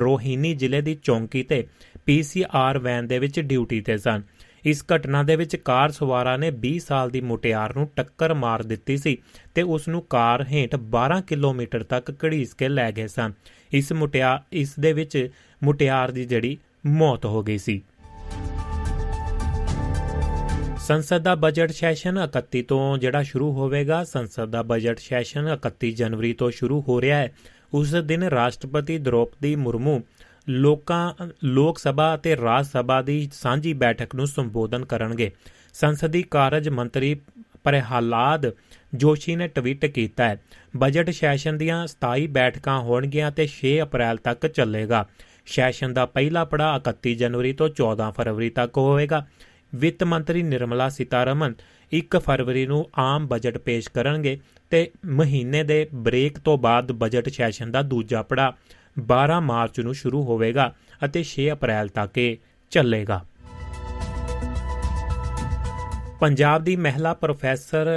ਰੋਹਿਨੀ 0.00 0.54
ਜ਼ਿਲ੍ਹੇ 0.54 0.80
ਦੀ 0.80 0.98
ਚੌਂਕੀ 1.02 1.42
ਤੇ 1.42 1.66
ਪੀਸੀਆਰ 2.06 2.78
ਵੈਨ 2.78 3.06
ਦੇ 3.06 3.18
ਵਿੱਚ 3.18 3.40
ਡਿਊਟੀ 3.40 3.80
ਤੇ 3.80 3.98
ਸਨ। 3.98 4.22
ਇਸ 4.64 4.84
ਘਟਨਾ 4.96 5.22
ਦੇ 5.22 5.36
ਵਿੱਚ 5.36 5.56
ਕਾਰ 5.56 5.90
ਸਵਾਰਾਂ 5.90 6.38
ਨੇ 6.38 6.50
20 6.50 6.78
ਸਾਲ 6.78 7.10
ਦੀ 7.10 7.20
ਮੁਟਿਆਰ 7.20 7.76
ਨੂੰ 7.76 7.88
ਟੱਕਰ 7.96 8.34
ਮਾਰ 8.34 8.62
ਦਿੱਤੀ 8.62 8.96
ਸੀ 8.96 9.18
ਤੇ 9.54 9.62
ਉਸ 9.62 9.88
ਨੂੰ 9.88 10.02
ਕਾਰ 10.02 10.44
ਹੇਠ 10.44 10.74
12 10.76 11.20
ਕਿਲੋਮੀਟਰ 11.20 11.82
ਤੱਕ 11.82 12.12
ਘੜੀਸ 12.24 12.54
ਕੇ 12.54 12.68
ਲੈ 12.68 12.92
ਗਏ 12.92 13.06
ਸਨ। 13.06 13.32
ਇਸ 13.72 13.92
ਮੁਟਿਆ, 13.92 14.42
ਇਸ 14.52 14.78
ਦੇ 14.80 14.92
ਵਿੱਚ 14.92 15.30
ਮੁਟਿਆਰ 15.62 16.10
ਦੀ 16.10 16.24
ਜਿਹੜੀ 16.24 16.58
ਮੌਤ 16.86 17.26
ਹੋ 17.26 17.42
ਗਈ 17.42 17.58
ਸੀ। 17.58 17.82
ਸੰਸਦ 20.78 21.18
ਦਾ 21.18 21.34
ਬਜਟ 21.34 21.70
ਸੈਸ਼ਨ 21.70 22.18
31 22.18 22.62
ਤੋਂ 22.62 22.98
ਜਿਹੜਾ 22.98 23.22
ਸ਼ੁਰੂ 23.22 23.52
ਹੋਵੇਗਾ, 23.52 24.04
ਸੰਸਦ 24.04 24.44
ਦਾ 24.44 24.62
ਬਜਟ 24.62 24.98
ਸੈਸ਼ਨ 24.98 25.48
31 25.48 25.92
ਜਨਵਰੀ 25.92 26.32
ਤੋਂ 26.32 26.50
ਸ਼ੁਰੂ 26.50 26.80
ਹੋ 26.80 27.00
ਰਿਹਾ 27.00 27.18
ਹੈ। 27.18 27.32
ਉਸ 27.74 27.94
ਦਿਨ 27.94 28.22
ਰਾਸ਼ਟਰਪਤੀ 28.22 28.98
ਦ੍ਰੋਪਦੀ 28.98 29.56
ਮੁਰਮੂ 29.56 30.00
ਲੋਕਾਂ, 30.48 31.14
ਲੋਕ 31.44 31.78
ਸਭਾ 31.78 32.14
ਅਤੇ 32.14 32.36
ਰਾਜ 32.36 32.66
ਸਭਾ 32.66 33.02
ਦੀ 33.02 33.30
ਸਾਂਝੀ 33.32 33.72
ਬੈਠਕ 33.72 34.14
ਨੂੰ 34.14 34.26
ਸੰਬੋਧਨ 34.26 34.84
ਕਰਨਗੇ। 34.84 35.30
ਸੰਸਦੀ 35.74 36.22
ਕਾਰਜ 36.22 36.68
ਮੰਤਰੀ 36.68 37.20
ਪ੍ਰਹਾਲਾਦ 37.64 38.50
ਜੋਸ਼ੀ 38.94 39.36
ਨੇ 39.36 39.48
ਟਵੀਟ 39.48 39.86
ਕੀਤਾ 39.86 40.28
ਹੈ। 40.28 40.40
ਬਜਟ 40.76 41.10
ਸੈਸ਼ਨ 41.10 41.58
ਦੀਆਂ 41.58 41.86
27 41.86 42.26
ਬੈਠਕਾਂ 42.26 42.80
ਹੋਣਗੀਆਂ 42.80 43.30
ਤੇ 43.30 43.46
6 43.46 43.82
ਅਪ੍ਰੈਲ 43.82 44.16
ਤੱਕ 44.16 44.46
ਚੱਲੇਗਾ। 44.46 45.06
ਸੈਸ਼ਨ 45.46 45.94
ਦਾ 45.94 46.06
ਪਹਿਲਾ 46.06 46.44
ਪੜਾਅ 46.44 46.80
31 46.88 47.14
ਜਨਵਰੀ 47.14 47.52
ਤੋਂ 47.52 47.68
14 47.80 48.10
ਫਰਵਰੀ 48.10 48.50
ਤੱਕ 48.50 48.78
ਹੋਵੇਗਾ। 48.78 49.26
ਵਿੱਤ 49.74 50.04
ਮੰਤਰੀ 50.04 50.42
ਨਿਰਮਲਾ 50.42 50.88
ਸੀਤਾਰਮਨ 50.88 51.54
1 51.92 52.18
ਫਰਵਰੀ 52.18 52.66
ਨੂੰ 52.66 52.88
ਆਮ 52.98 53.26
ਬਜਟ 53.26 53.58
ਪੇਸ਼ 53.58 53.88
ਕਰਨਗੇ 53.90 54.38
ਤੇ 54.70 54.90
ਮਹੀਨੇ 55.06 55.62
ਦੇ 55.62 55.86
ਬ੍ਰੇਕ 55.94 56.38
ਤੋਂ 56.38 56.58
ਬਾਅਦ 56.58 56.92
ਬਜਟ 56.92 57.28
ਸੈਸ਼ਨ 57.28 57.70
ਦਾ 57.70 57.82
ਦੂਜਾ 57.82 58.22
ਪੜਾਅ 58.22 58.52
12 59.12 59.40
ਮਾਰਚ 59.40 59.80
ਨੂੰ 59.80 59.94
ਸ਼ੁਰੂ 59.94 60.22
ਹੋਵੇਗਾ 60.22 60.72
ਅਤੇ 61.04 61.24
6 61.24 61.50
ਅਪ੍ਰੈਲ 61.52 61.88
ਤੱਕ 61.88 62.18
ਇਹ 62.18 62.36
ਚੱਲੇਗਾ। 62.72 63.24
ਪੰਜਾਬ 66.20 66.64
ਦੀ 66.64 66.76
ਮਹਿਲਾ 66.76 67.14
ਪ੍ਰੋਫੈਸਰ 67.14 67.88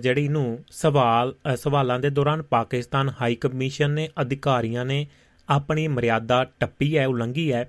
ਜਿਹੜੀ 0.00 0.28
ਨੂੰ 0.28 0.58
ਸਵਾਲ 0.70 1.34
ਸਵਾਲਾਂ 1.56 1.98
ਦੇ 1.98 2.10
ਦੌਰਾਨ 2.10 2.42
ਪਾਕਿਸਤਾਨ 2.42 3.10
ਹਾਈ 3.20 3.34
ਕਮਿਸ਼ਨ 3.34 3.90
ਨੇ 3.90 4.08
ਅਧਿਕਾਰੀਆਂ 4.20 4.84
ਨੇ 4.84 5.06
ਆਪਣੀ 5.52 5.86
ਮਰਿਆਦਾ 5.88 6.44
ਟੱਪੀ 6.60 6.96
ਹੈ, 6.98 7.06
ਉਲੰਘੀ 7.06 7.52
ਹੈ। 7.52 7.68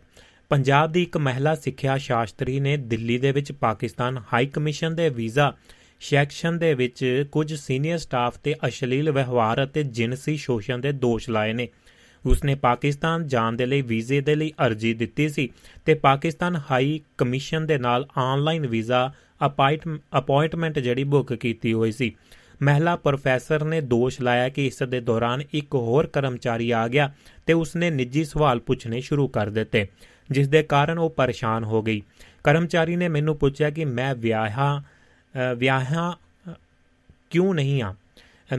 ਪੰਜਾਬ 0.49 0.91
ਦੀ 0.91 1.01
ਇੱਕ 1.03 1.17
ਮਹਿਲਾ 1.17 1.55
ਸਿੱਖਿਆ 1.55 1.97
ਸ਼ਾਸਤਰੀ 1.97 2.59
ਨੇ 2.59 2.75
ਦਿੱਲੀ 2.77 3.17
ਦੇ 3.17 3.31
ਵਿੱਚ 3.31 3.51
ਪਾਕਿਸਤਾਨ 3.51 4.17
ਹਾਈ 4.33 4.45
ਕਮਿਸ਼ਨ 4.45 4.95
ਦੇ 4.95 5.09
ਵੀਜ਼ਾ 5.09 5.53
ਸੈਕਸ਼ਨ 6.01 6.57
ਦੇ 6.57 6.73
ਵਿੱਚ 6.73 7.25
ਕੁਝ 7.31 7.53
ਸੀਨੀਅਰ 7.53 7.97
ਸਟਾਫ 7.97 8.37
ਤੇ 8.43 8.55
ਅਸ਼ਲੀਲ 8.67 9.11
ਵਿਵਹਾਰ 9.11 9.63
ਅਤੇ 9.63 9.83
ਜਿਨਸੀ 9.83 10.35
ਸ਼ੋਸ਼ਣ 10.37 10.77
ਦੇ 10.77 10.91
ਦੋਸ਼ 10.91 11.29
ਲਾਏ 11.29 11.53
ਨੇ। 11.53 11.67
ਉਸਨੇ 12.25 12.55
ਪਾਕਿਸਤਾਨ 12.55 13.27
ਜਾਣ 13.27 13.53
ਦੇ 13.53 13.65
ਲਈ 13.65 13.81
ਵੀਜ਼ੇ 13.81 14.19
ਦੇ 14.21 14.35
ਲਈ 14.35 14.51
ਅਰਜ਼ੀ 14.65 14.93
ਦਿੱਤੀ 14.93 15.27
ਸੀ 15.29 15.49
ਤੇ 15.85 15.93
ਪਾਕਿਸਤਾਨ 15.93 16.59
ਹਾਈ 16.71 16.99
ਕਮਿਸ਼ਨ 17.17 17.65
ਦੇ 17.65 17.77
ਨਾਲ 17.77 18.05
ਆਨਲਾਈਨ 18.17 18.67
ਵੀਜ਼ਾ 18.67 19.11
ਅਪਾਇੰਟਮੈਂਟ 20.17 20.79
ਜਿਹੜੀ 20.79 21.03
ਬੁੱਕ 21.03 21.33
ਕੀਤੀ 21.33 21.73
ਹੋਈ 21.73 21.91
ਸੀ। 21.91 22.11
ਮਹਿਲਾ 22.63 22.95
ਪ੍ਰੋਫੈਸਰ 22.95 23.63
ਨੇ 23.65 23.79
ਦੋਸ਼ 23.81 24.19
ਲਾਇਆ 24.21 24.49
ਕਿ 24.49 24.65
ਇਸ 24.67 24.81
ਦੇ 24.89 24.99
ਦੌਰਾਨ 25.01 25.41
ਇੱਕ 25.53 25.75
ਹੋਰ 25.75 26.07
ਕਰਮਚਾਰੀ 26.07 26.69
ਆ 26.71 26.87
ਗਿਆ 26.87 27.11
ਤੇ 27.45 27.53
ਉਸਨੇ 27.53 27.89
ਨਿੱਜੀ 27.89 28.23
ਸਵਾਲ 28.25 28.59
ਪੁੱਛਣੇ 28.59 28.99
ਸ਼ੁਰੂ 29.01 29.27
ਕਰ 29.27 29.49
ਦਿੱਤੇ, 29.49 29.85
ਜਿਸ 30.29 30.47
ਦੇ 30.47 30.61
ਕਾਰਨ 30.63 30.99
ਉਹ 30.99 31.09
ਪਰੇਸ਼ਾਨ 31.09 31.63
ਹੋ 31.63 31.81
ਗਈ। 31.81 32.01
ਕਰਮਚਾਰੀ 32.43 32.95
ਨੇ 32.95 33.07
ਮੈਨੂੰ 33.07 33.35
ਪੁੱਛਿਆ 33.37 33.69
ਕਿ 33.69 33.85
ਮੈਂ 33.85 34.13
ਵਿਆਹਾਂ 34.15 34.81
ਵਿਆਹਾਂ 35.57 36.11
ਕਿਉਂ 37.31 37.53
ਨਹੀਂ 37.53 37.81
ਆ? 37.83 37.93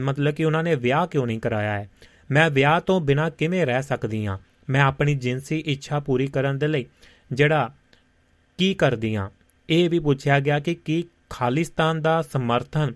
ਮਤਲਬ 0.01 0.33
ਕਿ 0.35 0.43
ਉਹਨਾਂ 0.45 0.63
ਨੇ 0.63 0.75
ਵਿਆਹ 0.75 1.05
ਕਿਉਂ 1.07 1.25
ਨਹੀਂ 1.27 1.39
ਕਰਾਇਆ 1.39 1.73
ਹੈ? 1.73 1.89
ਮੈਂ 2.31 2.49
ਵਿਆਹ 2.49 2.79
ਤੋਂ 2.81 2.99
ਬਿਨਾਂ 3.01 3.29
ਕਿਵੇਂ 3.31 3.65
ਰਹਿ 3.65 3.83
ਸਕਦੀ 3.83 4.25
ਹਾਂ 4.25 4.37
ਮੈਂ 4.69 4.81
ਆਪਣੀ 4.81 5.15
ਜਿੰਸੀ 5.15 5.57
ਇੱਛਾ 5.67 5.99
ਪੂਰੀ 5.99 6.27
ਕਰਨ 6.27 6.57
ਦੇ 6.59 6.67
ਲਈ 6.67 6.85
ਜਿਹੜਾ 7.31 7.69
ਕੀ 8.59 8.73
ਕਰਦੀ 8.73 9.15
ਹਾਂ 9.15 9.29
ਇਹ 9.69 9.89
ਵੀ 9.89 9.99
ਪੁੱਛਿਆ 9.99 10.39
ਗਿਆ 10.39 10.59
ਕਿ 10.59 10.73
ਕੀ 10.75 11.03
ਖਾਲਿਸਤਾਨ 11.29 12.01
ਦਾ 12.01 12.21
ਸਮਰਥਨ 12.21 12.93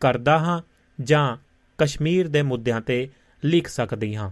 ਕਰਦਾ 0.00 0.38
ਹਾਂ 0.38 0.62
ਜਾਂ 1.02 1.36
ਕਸ਼ਮੀਰ 1.78 2.28
ਦੇ 2.28 2.42
ਮੁੱਦਿਆਂ 2.42 2.80
ਤੇ 2.80 3.08
ਲਿਖ 3.44 3.68
ਸਕਦੀ 3.68 4.16
ਹਾਂ। 4.16 4.30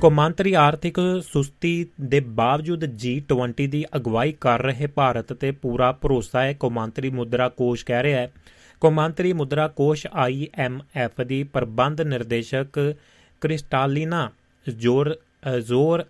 ਕੌਮਾਂਤਰੀ 0.00 0.54
ਆਰਥਿਕ 0.54 1.22
ਸੁਸਤੀ 1.32 1.86
ਦੇ 2.00 2.20
ਬਾਵਜੂਦ 2.20 2.84
G20 2.84 3.66
ਦੀ 3.66 3.84
ਅਗਵਾਈ 3.96 4.32
ਕਰ 4.32 4.62
ਰਹੇ 4.62 4.86
ਭਾਰਤ 4.86 5.32
ਤੇ 5.32 5.50
ਪੂਰਾ 5.50 5.92
ਭਰੋਸਾ 5.92 6.42
ਹੈ, 6.42 6.52
ਕੌਮਾਂਤਰੀ 6.52 7.10
ਮੁਦਰਾ 7.10 7.48
ਕੋਸ਼ 7.48 7.84
ਕਹਿ 7.84 8.02
ਰਿਹਾ 8.02 8.20
ਹੈ। 8.20 8.32
ਕੌਮਾਂਤਰੀ 8.80 9.32
ਮੁਦਰਾ 9.32 9.68
ਕੋਸ਼ 9.68 10.06
IMF 10.30 11.24
ਦੀ 11.24 11.44
ਪ੍ਰਬੰਧ 11.44 12.00
ਨਿਰਦੇਸ਼ਕ 12.00 12.94
ਕ੍ਰਿਸਟਾਲੀਨਾ 13.40 14.30
ਜੋਰ 14.68 15.16
ਜ਼ੋਰ 15.60 16.04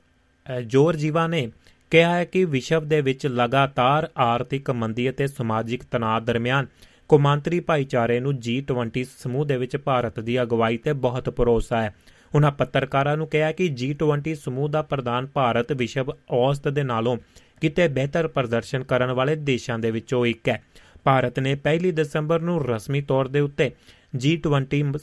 ਜੋਰਜੀਵਾ 0.66 1.26
ਨੇ 1.26 1.52
ਕਿਹਾ 1.92 2.14
ਹੈ 2.16 2.24
ਕਿ 2.24 2.44
ਵਿਸ਼ਵ 2.44 2.84
ਦੇ 2.88 3.00
ਵਿੱਚ 3.00 3.26
ਲਗਾਤਾਰ 3.26 4.08
ਆਰਥਿਕ, 4.18 4.70
ਮੰਦੀ 4.70 5.10
ਅਤੇ 5.10 5.26
ਸਮਾਜਿਕ 5.26 5.82
ਤਣਾਅ 5.90 6.20
ਦਰਮਿਆਨ 6.20 6.66
ਕੌਮਾਂਤਰੀ 7.08 7.60
ਭਾਈਚਾਰੇ 7.60 8.20
ਨੂੰ 8.20 8.32
G20 8.32 9.02
ਸਮੂਹ 9.18 9.44
ਦੇ 9.44 9.56
ਵਿੱਚ 9.56 9.76
ਭਾਰਤ 9.76 10.20
ਦੀ 10.20 10.42
ਅਗਵਾਈ 10.42 10.76
ਤੇ 10.76 10.92
ਬਹੁਤ 10.92 11.30
ਭਰੋਸਾ 11.30 11.82
ਹੈ। 11.82 11.94
ਉਹਨਾਂ 12.34 12.50
ਪੱਤਰਕਾਰਾਂ 12.50 13.16
ਨੂੰ 13.16 13.26
ਕਿਹਾ 13.26 13.52
ਕਿ 13.52 13.76
G20 13.82 14.34
ਸਮੂਹ 14.34 14.68
ਦਾ 14.68 14.82
ਪ੍ਰਧਾਨ 14.82 15.26
ਭਾਰਤ 15.26 15.72
ਵਿਸ਼ਵ 15.72 16.12
ਔਸਤ 16.30 16.68
ਦੇ 16.68 16.82
ਨਾਲੋਂ 16.82 17.16
ਕਿਤੇ 17.60 17.88
ਬਿਹਤਰ 17.88 18.28
ਪ੍ਰਦਰਸ਼ਨ 18.28 18.84
ਕਰਨ 18.84 19.12
ਵਾਲੇ 19.12 19.36
ਦੇਸ਼ਾਂ 19.36 19.78
ਦੇ 19.78 19.90
ਵਿੱਚੋਂ 19.90 20.26
ਇੱਕ 20.26 20.48
ਹੈ। 20.48 20.62
ਭਾਰਤ 21.04 21.40
ਨੇ 21.40 21.54
1 21.54 21.90
ਦਸੰਬਰ 21.92 22.40
ਨੂੰ 22.40 22.64
ਰਸਮੀ 22.66 23.00
ਤੌਰ 23.00 23.28
ਦੇ 23.28 23.40
ਉੱਤੇ 23.40 23.70
G20 24.16 24.96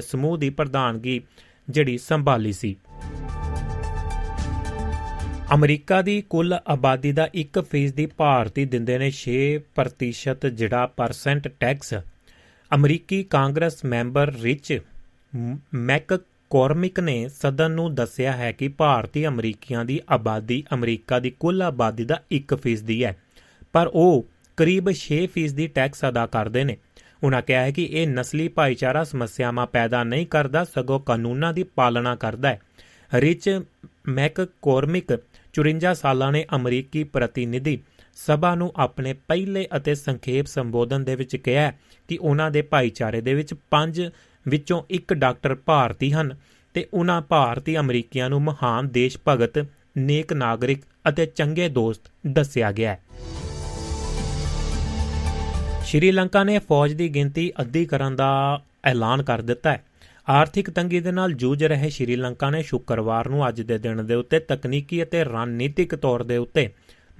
ਸਮੂਹ 0.00 0.38
ਦੀ 0.38 0.50
ਪ੍ਰਧਾਨਗੀ 0.50 1.20
ਜਿਹੜੀ 1.68 1.98
ਸੰਭਾਲੀ 1.98 2.52
ਸੀ। 2.52 2.76
ਅਮਰੀਕਾ 5.52 6.02
ਦੀ 6.02 6.22
ਕੁੱਲ 6.30 6.58
ਆਬਾਦੀ 6.68 7.12
ਦਾ 7.12 7.28
1% 7.34 8.06
ਭਾਰਤੀ 8.16 8.64
ਦਿੰਦੇ 8.64 8.98
ਨੇ 8.98 9.10
6% 9.18 10.46
ਜਿਹੜਾ 10.50 10.86
ਪਰਸੈਂਟ 10.86 11.48
ਟੈਕਸ 11.60 11.94
ਅਮਰੀਕੀ 12.70 13.22
ਕਾਂਗਰਸ 13.24 13.84
ਮੈਂਬਰ 13.84 14.32
ਰਿਚ 14.34 14.80
ਮੈਕ 15.74 16.14
ਕੋਰਮਿਕ 16.50 17.00
ਨੇ 17.00 17.16
ਸਦਨ 17.28 17.70
ਨੂੰ 17.70 17.94
ਦੱਸਿਆ 17.94 18.32
ਹੈ 18.32 18.52
ਕਿ 18.52 18.68
ਭਾਰਤੀ 18.68 19.26
ਅਮਰੀਕੀਆਂ 19.26 19.84
ਦੀ 19.84 20.00
ਆਬਾਦੀ 20.10 20.64
ਅਮਰੀਕਾ 20.74 21.18
ਦੀ 21.18 21.30
ਕੁੱਲ 21.30 21.62
ਆਬਾਦੀ 21.62 22.04
ਦਾ 22.04 22.20
1% 22.32 23.02
ਹੈ, 23.04 23.16
ਪਰ 23.72 23.86
ਉਹ 23.86 24.24
ਕਰੀਬ 24.56 24.90
6% 24.94 25.54
ਦੀ 25.54 25.66
ਟੈਕਸ 25.68 26.04
ਅਦਾ 26.04 26.26
ਕਰਦੇ 26.26 26.64
ਨੇ। 26.64 26.76
ਉਹਨਾਂ 27.22 27.42
ਕਿਹਾ 27.42 27.62
ਹੈ 27.62 27.70
ਕਿ 27.70 27.84
ਇਹ 27.84 28.08
ਨਸਲੀ 28.08 28.48
ਭਾਈਚਾਰਾ 28.48 29.04
ਸਮੱਸਿਆਵਾਂ 29.04 29.66
ਪੈਦਾ 29.66 30.04
ਨਹੀਂ 30.04 30.26
ਕਰਦਾ, 30.26 30.64
ਸਗੋਂ 30.64 31.00
ਕਾਨੂੰਨਾਂ 31.00 31.52
ਦੀ 31.52 31.62
ਪਾਲਣਾ 31.62 32.16
ਕਰਦਾ 32.16 32.48
ਹੈ। 32.48 32.60
ਰਿਚ 33.14 33.60
ਮੈਕ 34.08 34.40
ਕੋਰਮਿਕ 34.62 35.12
54 35.54 35.94
ਸਾਲਾਂ 35.94 36.32
ਨੇ 36.32 36.44
ਅਮਰੀਕੀ 36.56 37.04
ਪ੍ਰਤੀਨਿਧੀ 37.04 37.78
ਸਭਾ 38.16 38.54
ਨੂੰ 38.54 38.72
ਆਪਣੇ 38.76 39.12
ਪਹਿਲੇ 39.12 39.66
ਅਤੇ 39.76 39.94
ਸੰਖੇਪ 39.94 40.46
ਸੰਬੋਧਨ 40.46 41.04
ਦੇ 41.04 41.16
ਵਿੱਚ 41.16 41.36
ਕਿਹਾ 41.36 41.72
ਕਿ 42.08 42.18
ਉਹਨਾਂ 42.20 42.50
ਦੇ 42.50 42.62
ਭਾਈਚਾਰੇ 42.62 43.20
ਦੇ 43.20 43.34
ਵਿੱਚ 43.34 43.54
ਪੰਜ 43.70 44.10
ਵਿੱਚੋਂ 44.48 44.82
ਇੱਕ 44.90 45.14
ਡਾਕਟਰ 45.14 45.54
ਭਾਰਤੀ 45.54 46.12
ਹਨ 46.12 46.36
ਤੇ 46.74 46.86
ਉਹਨਾਂ 46.94 47.20
ਭਾਰਤੀ 47.22 47.76
ਅਮਰੀਕੀਆਂ 47.76 48.30
ਨੂੰ 48.30 48.42
ਮਹਾਨ 48.42 48.88
ਦੇਸ਼ 48.88 49.18
ਭਗਤ, 49.28 49.66
ਨੇਕ 49.98 50.32
ਨਾਗਰਿਕ 50.32 50.82
ਅਤੇ 51.08 51.26
ਚੰਗੇ 51.26 51.68
ਦੋਸਤ 51.68 52.00
ਦੱਸਿਆ 52.26 52.72
ਗਿਆ 52.72 52.90
ਹੈ। 52.90 53.02
ਸ਼੍ਰੀਲੰਕਾ 55.84 56.44
ਨੇ 56.44 56.58
ਫੌਜ 56.58 56.92
ਦੀ 56.92 57.08
ਗਿਣਤੀ 57.08 57.52
ਅੱਧੀ 57.60 57.86
ਕਰਨ 57.86 58.16
ਦਾ 58.16 58.62
ਐਲਾਨ 58.84 59.22
ਕਰ 59.22 59.40
ਦਿੱਤਾ 59.40 59.70
ਹੈ। 59.70 59.84
ਆਰਥਿਕ 60.28 60.70
ਤੰਗੀ 60.70 61.00
ਦੇ 61.00 61.12
ਨਾਲ 61.12 61.32
ਜੂਝ 61.32 61.64
ਰਹੇ 61.64 61.90
ਸ਼੍ਰੀਲੰਕਾ 61.90 62.50
ਨੇ 62.50 62.62
ਸ਼ੁੱਕਰਵਾਰ 62.62 63.28
ਨੂੰ 63.28 63.48
ਅੱਜ 63.48 63.62
ਦੇ 63.62 63.78
ਦਿਨ 63.78 64.06
ਦੇ 64.06 64.14
ਉੱਤੇ 64.14 64.38
ਤਕਨੀਕੀ 64.38 65.02
ਅਤੇ 65.02 65.24
ਰਣਨੀਤਿਕ 65.24 65.94
ਤੌਰ 65.94 66.22
ਦੇ 66.22 66.36
ਉੱਤੇ 66.36 66.70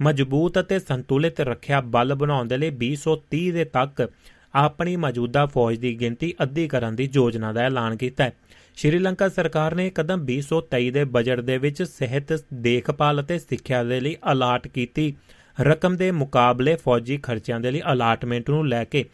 ਮਜ਼ਬੂਤ 0.01 0.59
ਅਤੇ 0.59 0.79
ਸੰਤੁਲਿਤ 0.79 1.39
ਰੱਖਿਆ 1.39 1.81
ਬਲ 1.81 2.15
ਬਣਾਉਣ 2.15 2.47
ਦੇ 2.47 2.57
ਲਈ 2.57 2.71
2030 2.83 3.51
ਦੇ 3.51 3.65
ਤੱਕ 3.65 4.11
ਆਪਣੀ 4.55 4.95
ਮੌਜੂਦਾ 4.95 5.45
ਫੌਜ 5.45 5.77
ਦੀ 5.77 5.99
ਗਿਣਤੀ 5.99 6.33
ਅੱਧੀ 6.43 6.67
ਕਰਨ 6.67 6.95
ਦੀ 6.95 7.09
ਯੋਜਨਾ 7.13 7.53
ਦਾ 7.53 7.61
ਐਲਾਨ 7.61 7.97
ਕੀਤਾ 7.97 8.23
ਹੈ। 8.23 8.33
ਸ਼੍ਰੀਲੰਕਾ 8.75 9.29
ਸਰਕਾਰ 9.29 9.75
ਨੇ 9.75 9.89
ਕਦਮ 9.89 10.25
2023 10.25 10.89
ਦੇ 10.89 11.03
ਬਜਟ 11.03 11.39
ਦੇ 11.39 11.57
ਵਿੱਚ 11.57 11.83
ਸਿਹਤ 11.83 12.43
ਦੇਖਭਾਲ 12.53 13.21
ਅਤੇ 13.21 13.39
ਸਿੱਖਿਆ 13.39 13.83
ਦੇ 13.83 13.99
ਲਈ 13.99 14.15
ਅਲਾਟ 14.31 14.67
ਕੀਤੀ। 14.67 15.15
ਰਕਮ 15.61 15.97
ਦੇ 15.97 16.11
ਮੁਕਾਬਲੇ 16.11 16.75
ਫੌਜੀ 16.75 17.17
ਖਰਚਿਆਂ 17.17 17.59
ਦੇ 17.59 17.71
ਲਈ 17.71 17.81
ਅਲਾਟਮੈਂਟ 17.93 18.49
ਨੂੰ 18.49 18.67
ਲੈ 18.67 18.83
ਕੇ 18.83 19.05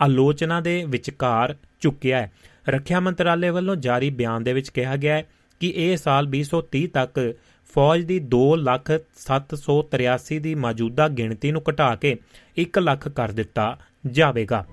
ਆਲੋਚਨਾ 0.00 0.60
ਦੇ 0.60 0.84
ਵਿਚਕਾਰ 0.88 1.56
ਚੁੱਕਿਆ 1.80 2.20
ਹੈ। 2.20 2.32
ਰੱਖਿਆ 2.68 3.00
ਮੰਤਰਾਲੇ 3.00 3.50
ਵੱਲੋਂ 3.50 3.76
ਜਾਰੀ 3.76 4.10
ਬਿਆਨ 4.10 4.44
ਦੇ 4.44 4.52
ਵਿੱਚ 4.52 4.68
ਕਿਹਾ 4.68 4.96
ਗਿਆ 4.96 5.14
ਹੈ 5.14 5.26
ਕਿ 5.60 5.72
ਇਹ 5.76 5.96
ਸਾਲ 5.96 6.28
2030 6.28 6.86
ਤੱਕ 6.86 7.34
ਫੌਜ 7.74 8.04
ਦੀ 8.04 8.20
2783 8.20 10.38
ਦੀ 10.38 10.54
ਮੌਜੂਦਾ 10.54 11.08
ਗਿਣਤੀ 11.08 11.52
ਨੂੰ 11.52 11.62
ਘਟਾ 11.70 11.94
ਕੇ 11.94 12.16
1 12.58 12.80
ਲੱਖ 12.80 13.08
ਕਰ 13.08 13.32
ਦਿੱਤਾ 13.32 13.78
ਜਾਵੇਗਾ। 14.06 14.66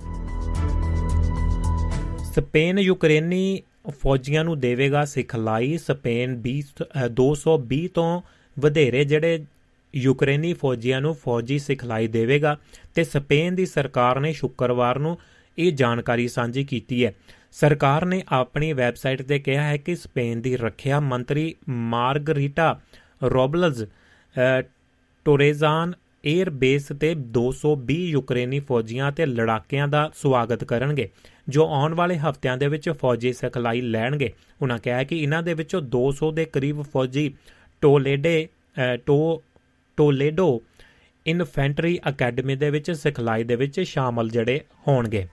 ਸਪੇਨ 2.36 2.80
ਯੂਕਰੇਨੀ 2.80 3.62
ਫੌਜੀਆਂ 3.90 4.44
ਨੂੰ 4.44 4.60
ਦੇਵੇਗਾ 4.60 5.06
ਸਿਖਲਾਈ 5.06 5.78
ਸਪੇਨ 5.78 6.42
20 6.48 6.62
220 7.08 7.88
ਤੋਂ 7.88 8.22
ਵਧੇਰੇ 8.60 9.06
ਜਿਹੜੇ 9.06 9.46
ਯੂਕਰੇਨੀ 9.96 10.54
ਫੌਜੀਆਂ 10.54 11.02
ਨੂੰ 11.02 11.16
ਫੌਜੀ 11.16 11.60
ਸਿਖਲਾਈ 11.60 12.08
ਦੇਵੇਗਾ 12.08 12.58
ਤੇ 12.96 13.04
ਸਪੇਨ 13.04 13.56
ਦੀ 13.56 13.66
ਸਰਕਾਰ 13.66 14.20
ਨੇ 14.20 14.34
ਸ਼ੁੱਕਰਵਾਰ 14.34 15.00
ਨੂੰ 15.00 15.18
ਇਹ 15.58 15.72
ਜਾਣਕਾਰੀ 15.72 16.28
ਸਾਂਝੀ 16.28 16.64
ਕੀਤੀ 16.64 17.06
ਹੈ। 17.06 17.14
ਸਰਕਾਰ 17.52 18.06
ਨੇ 18.06 18.22
ਆਪਣੀ 18.28 18.72
ਵੈਬਸਾਈਟ 18.74 19.22
ਤੇ 19.22 19.40
ਕਿਹਾ 19.40 19.64
ਹੈ 19.64 19.78
ਕਿ 19.78 19.96
ਸਪੇਨ 19.96 20.42
ਦੀ 20.42 20.56
ਰੱਖਿਆ 20.58 21.00
ਮੰਤਰੀ 21.00 21.54
Margarita 21.70 22.80
Robles 23.24 23.84
Torrejon 25.26 25.94
air 26.24 26.50
base 26.50 26.88
ਤੇ 27.00 27.14
220 27.38 27.98
ਯੂਕਰੇਨੀ 28.08 28.60
ਫੌਜੀਆਂ 28.60 29.12
ਤੇ 29.12 29.26
ਲੜਾਕਿਆਂ 29.26 29.88
ਦਾ 29.88 30.10
ਸਵਾਗਤ 30.16 30.64
ਕਰਨਗੇ, 30.64 31.10
ਜੋ 31.50 31.68
ਆਉਣ 31.68 31.94
ਵਾਲੇ 31.94 32.18
ਹਫ਼ਤਿਆਂ 32.18 32.58
ਦੇ 32.58 32.68
ਵਿੱਚ 32.68 32.90
ਫੌਜੀ 32.92 33.34
ਸਿਖਲਾਈ 33.34 33.82
ਲੈਣਗੇ। 33.82 34.32
ਉਹਨਾਂ 34.62 34.78
ਕਿਹਾ 34.80 35.04
ਕਿ 35.04 35.20
ਇਹਨਾਂ 35.20 35.44
ਦੇ 35.44 35.54
ਵਿੱਚੋਂ 35.54 35.82
200 35.96 36.32
ਦੇ 36.32 36.46
ਕਰੀਬ 36.46 36.82
ਫੌਜੀ 36.84 37.34
ਟੋਲੇਡੇ 37.82 38.48
ਟੋ, 39.06 39.44
ਟੋਲੇਡੋ 39.98 40.62
ਇਨਫੈਂਟਰੀ 41.26 42.00
ਅਕੈਡਮੀ 42.10 42.56
ਦੇ 42.56 42.70
ਵਿੱਚ 42.70 42.92
ਸਿਖਲਾਈ 42.92 43.44
ਦੇ 43.44 43.56
ਵਿੱਚ 43.56 43.80
ਸ਼ਾਮਲ 43.82 44.30
ਜਿਹੜੇ 44.30 44.60
ਹੋਣਗੇ। 44.88 45.28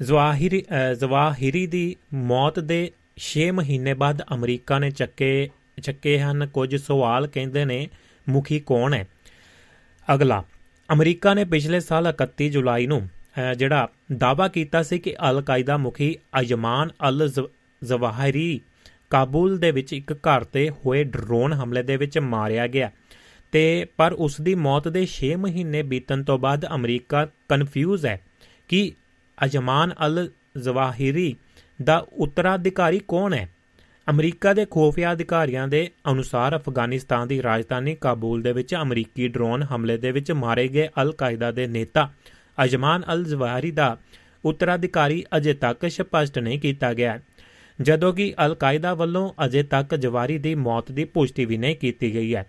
ਜ਼ਵਾਹਿਰੀ 0.00 0.64
ਜ਼ਵਾਹਿਰੀ 0.98 1.66
ਦੀ 1.66 1.84
ਮੌਤ 2.14 2.58
ਦੇ 2.60 2.80
6 3.20 3.44
ਮਹੀਨੇ 3.52 3.94
ਬਾਅਦ 3.94 4.22
ਅਮਰੀਕਾ 4.34 4.78
ਨੇ 4.78 4.90
ਚੱਕੇ 4.90 5.30
ਚੱਕੇ 5.82 6.18
ਹਨ। 6.20 6.46
ਕੁਝ 6.46 6.74
ਸਵਾਲ 6.76 7.26
ਕਹਿੰਦੇ 7.26 7.64
ਨੇ, 7.64 7.88
ਮੁਖੀ 8.28 8.58
ਕੌਣ 8.60 8.94
ਹੈ? 8.94 9.06
ਅਗਲਾ, 10.08 10.42
ਅਮਰੀਕਾ 10.92 11.34
ਨੇ 11.34 11.44
ਪਿਛਲੇ 11.44 11.80
ਸਾਲ 11.80 12.06
31 12.12 12.48
ਜੁਲਾਈ 12.48 12.86
ਨੂੰ 12.86 13.08
ਜਿਹੜਾ 13.56 13.88
ਦਾਵਾ 14.16 14.48
ਕੀਤਾ 14.48 14.82
ਸੀ 14.82 14.98
ਕਿ 14.98 15.14
ਅਲ 15.30 15.42
ਕਾਇਦਾ 15.42 15.76
ਮੁਖੀ 15.76 16.14
ਅਯਮਾਨ 16.40 16.90
ਅਲ 17.08 17.28
ਜ਼ਵਾਹਿਰੀ 17.82 18.60
ਕਾਬੁਲ 19.10 19.58
ਦੇ 19.58 19.70
ਵਿੱਚ 19.70 19.92
ਇੱਕ 19.92 20.12
ਘਰ 20.12 20.44
ਤੇ 20.44 20.68
ਹੋਏ 20.70 21.04
ਡਰੋਨ 21.04 21.52
ਹਮਲੇ 21.52 21.82
ਦੇ 21.82 21.96
ਵਿੱਚ 21.96 22.18
ਮਾਰਿਆ 22.18 22.66
ਗਿਆ। 22.66 22.90
ਤੇ, 23.52 23.86
ਪਰ 23.96 24.12
ਉਸ 24.12 24.40
ਦੀ 24.40 24.54
ਮੌਤ 24.54 24.88
ਦੇ 24.88 25.06
6 25.14 25.34
ਮਹੀਨੇ 25.38 25.82
ਬੀਤਣ 25.82 26.22
ਤੋਂ 26.24 26.38
ਬਾਅਦ 26.38 26.66
ਅਮਰੀਕਾ 26.74 27.26
ਕਨਫਿਊਜ਼ 27.48 28.06
ਹੈ 28.06 28.20
ਕਿ 28.68 28.80
ਅਜਮਾਨ 29.44 29.94
ਅਲ 30.06 30.30
ਜ਼ਵਾਹਿਰੀ 30.56 31.36
ਦਾ 31.82 32.06
ਉੱਤਰਾਧਿਕਾਰੀ 32.12 33.00
ਕੌਣ 33.08 33.34
ਹੈ? 33.34 33.48
ਅਮਰੀਕਾ 34.10 34.52
ਦੇ 34.52 34.66
ਖੋਫੀਆ 34.70 35.12
ਅਧਿਕਾਰੀਆਂ 35.12 35.68
ਦੇ 35.68 35.90
ਅਨੁਸਾਰ 36.12 36.56
ਅਫਗਾਨਿਸਤਾਨ 36.56 37.28
ਦੀ 37.28 37.42
ਰਾਜਧਾਨੀ 37.42 37.94
ਕਾਬੁਲ 37.94 38.42
ਦੇ 38.42 38.52
ਵਿੱਚ 38.52 38.74
ਅਮਰੀਕੀ 38.74 39.28
ਡਰੋਨ 39.28 39.62
ਹਮਲੇ 39.62 39.96
ਦੇ 39.96 40.10
ਵਿੱਚ 40.10 40.32
ਮਾਰੇ 40.32 40.68
ਗਏ 40.68 40.88
ਅਲ 41.02 41.12
ਕਾਇਦਾ 41.12 41.50
ਦੇ 41.50 41.66
ਨੇਤਾ 41.66 42.10
ਅਜਮਾਨ 42.64 43.02
ਅਲ 43.12 43.24
ਜ਼ਵਾਹਿਰੀ 43.24 43.70
ਦਾ 43.70 43.96
ਉੱਤਰਾਧਿਕਾਰੀ 44.44 45.24
ਅਜੇ 45.36 45.54
ਤੱਕ 45.54 45.90
ਸਪਸ਼ਟ 45.90 46.38
ਨਹੀਂ 46.38 46.60
ਕੀਤਾ 46.60 46.94
ਗਿਆ। 46.94 47.20
ਜਦੋਂ 47.82 48.12
ਕਿ 48.12 48.34
ਅਲ 48.46 48.54
ਕਾਇਦਾ 48.54 48.94
ਵੱਲੋਂ 48.94 49.32
ਅਜੇ 49.44 49.62
ਤੱਕ 49.62 49.94
ਜਵਾਰੀ 49.94 50.38
ਦੀ 50.38 50.54
ਮੌਤ 50.54 50.92
ਦੀ 50.92 51.04
ਪੁਸ਼ਟੀ 51.04 51.44
ਵੀ 51.44 51.56
ਨਹੀਂ 51.56 51.76
ਕੀਤੀ 51.76 52.14
ਗਈ 52.14 52.34
ਹੈ। 52.34 52.46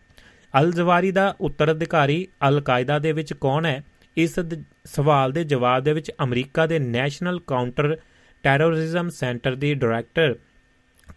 ਅਲ 0.61 0.71
ਜਵਾਰੀ 0.71 1.11
ਦਾ 1.11 1.35
ਉੱਤਰਾਧਿਕਾਰੀ 1.41 2.27
ਅਲ 2.47 2.61
ਕਾਇਦਾ 2.61 2.99
ਦੇ 2.99 3.11
ਵਿੱਚ 3.11 3.33
ਕੌਣ 3.33 3.65
ਹੈ? 3.65 3.83
ਇਸ 4.17 4.39
ਸਵਾਲ 4.85 5.31
ਦੇ 5.31 5.43
ਜਵਾਬ 5.43 5.83
ਦੇ 5.83 5.93
ਵਿੱਚ 5.93 6.11
ਅਮਰੀਕਾ 6.23 6.65
ਦੇ 6.65 6.79
ਨੈਸ਼ਨਲ 6.79 7.39
ਕਾਊਂਟਰ 7.39 7.97
ਟੈਰਰਿਜ਼ਮ 8.43 9.09
ਸੈਂਟਰ 9.09 9.55
ਦੀ 9.55 9.73
ਡਾਇਰੈਕਟਰ 9.73 10.35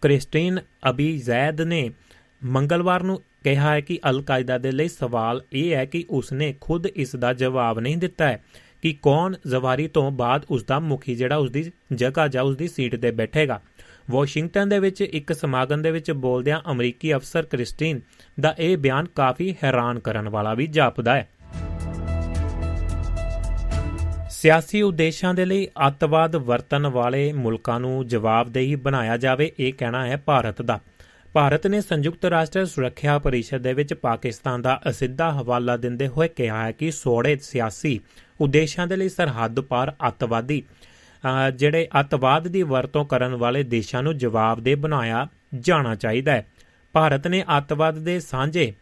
ਕ੍ਰਿਸਟੀਨ 0.01 0.59
ਅਬੀ 0.89 1.17
ਜ਼ੈਦ 1.17 1.61
ਨੇ 1.61 1.89
ਮੰਗਲਵਾਰ 2.43 3.03
ਨੂੰ 3.03 3.21
ਕਿਹਾ 3.43 3.73
ਹੈ 3.73 3.81
ਕਿ 3.81 3.99
ਅਲ 4.09 4.21
ਕਾਇਦਾ 4.21 4.57
ਦੇ 4.57 4.71
ਲਈ 4.71 4.87
ਸਵਾਲ 4.87 5.43
ਇਹ 5.53 5.75
ਹੈ 5.75 5.85
ਕਿ 5.85 6.05
ਉਸਨੇ 6.09 6.55
ਖੁਦ 6.61 6.85
ਇਸ 6.85 7.15
ਦਾ 7.15 7.33
ਜਵਾਬ 7.33 7.79
ਨਹੀਂ 7.79 7.97
ਦਿੱਤਾ 7.97 8.27
ਹੈ 8.27 8.43
ਕਿ 8.81 8.95
ਕੌਣ 9.01 9.35
ਜ਼ਵਾਰੀ 9.47 9.87
ਤੋਂ 9.87 10.11
ਬਾਅਦ 10.11 10.45
ਉਸ 10.49 10.63
ਦਾ 10.63 10.79
ਮੁਖੀ 10.79 11.15
ਜਿਹੜਾ 11.15 11.35
ਉਸ 11.35 11.51
ਦੀ 11.51 11.71
ਜਗ੍ਹਾ 11.93 12.27
ਜਾਂ 12.27 12.43
ਉਸ 12.43 12.57
ਦੀ 12.57 12.67
ਸੀਟ 12.67 12.95
ਤੇ 12.95 13.11
ਬੈਠੇਗਾ। 13.11 13.61
ਵਾਸ਼ਿੰਗਟਨ 14.11 14.69
ਦੇ 14.69 14.79
ਵਿੱਚ 14.79 15.01
ਇੱਕ 15.01 15.33
ਸਮਾਗਮ 15.33 15.81
ਦੇ 15.81 15.91
ਵਿੱਚ 15.91 16.11
ਬੋਲਦਿਆਂ 16.11 16.71
ਅਮਰੀਕੀ 16.71 17.13
ਅਫਸਰ 17.13 17.43
ਕ੍ਰਿਸਟੀਨ 17.45 18.01
ਦਾ 18.39 18.55
ਇਹ 18.59 18.77
ਬਿਆਨ 18.77 19.05
ਕਾਫੀ 19.05 19.55
ਹੈਰਾਨ 19.63 19.99
ਕਰਨ 19.99 20.29
ਵਾਲਾ 20.29 20.53
ਵੀ 20.53 20.67
ਜਾਪਦਾ 20.67 21.15
ਹੈ। 21.15 21.29
ਸਿਆਸੀ 24.41 24.81
ਉਦੇਸ਼ਾਂ 24.81 25.33
ਦੇ 25.33 25.43
ਲਈ 25.45 25.67
ਅੱਤਵਾਦ 25.87 26.35
ਵਰਤਣ 26.35 26.85
ਵਾਲੇ 26.87 27.31
ਮੁਲਕਾਂ 27.33 27.79
ਨੂੰ 27.79 28.07
ਜਵਾਬਦੇਹੀ 28.07 28.75
ਬਣਾਇਆ 28.75 29.17
ਜਾਵੇ, 29.17 29.51
ਇਹ 29.59 29.73
ਕਹਿਣਾ 29.77 30.05
ਹੈ 30.07 30.17
ਭਾਰਤ 30.17 30.61
ਦਾ। 30.61 30.79
ਭਾਰਤ 31.33 31.67
ਨੇ 31.67 31.81
ਸੰਯੁਕਤ 31.81 32.25
ਰਾਸ਼ਟਰ 32.25 32.65
ਸੁਰੱਖਿਆ 32.65 33.17
ਪਰਿਸ਼ਦ 33.19 33.57
ਦੇ 33.57 33.73
ਵਿੱਚ 33.73 33.93
ਪਾਕਿਸਤਾਨ 33.93 34.61
ਦਾ 34.61 34.79
ਅਸਿੱਧਾ 34.89 35.31
ਹਵਾਲਾ 35.31 35.77
ਦਿੰਦੇ 35.77 36.07
ਹੋਏ 36.07 36.27
ਕਿਹਾ 36.27 36.63
ਹੈ 36.65 36.71
ਕਿ 36.71 36.91
ਸੋੜੇ 36.91 37.37
ਸਿਆਸੀ 37.41 37.99
ਉਦੇਸ਼ਾਂ 38.41 38.87
ਦੇ 38.87 38.95
ਲਈ 38.95 39.09
ਸਰਹੱਦ 39.09 39.59
ਪਾਰ 39.59 39.93
ਅੱਤਵਾਦੀ 40.07 40.61
ਜਿਹੜੇ 41.55 41.87
ਅੱਤਵਾਦ 41.99 42.47
ਦੀ 42.47 42.63
ਵਰਤੋਂ 42.63 43.05
ਕਰਨ 43.05 43.35
ਵਾਲੇ 43.35 43.63
ਦੇਸ਼ਾਂ 43.63 44.03
ਨੂੰ 44.03 44.17
ਜਵਾਬਦੇਹ 44.17 44.77
ਬਣਾਇਆ 44.77 45.27
ਜਾਣਾ 45.59 45.95
ਚਾਹੀਦਾ 45.95 46.31
ਹੈ। 46.31 46.45
ਭਾਰਤ 46.93 47.27
ਨੇ 47.27 47.43
ਅੱਤਵਾਦ 47.57 47.99
ਦੇ 47.99 48.19
ਸਾਂਝੇ 48.19 48.73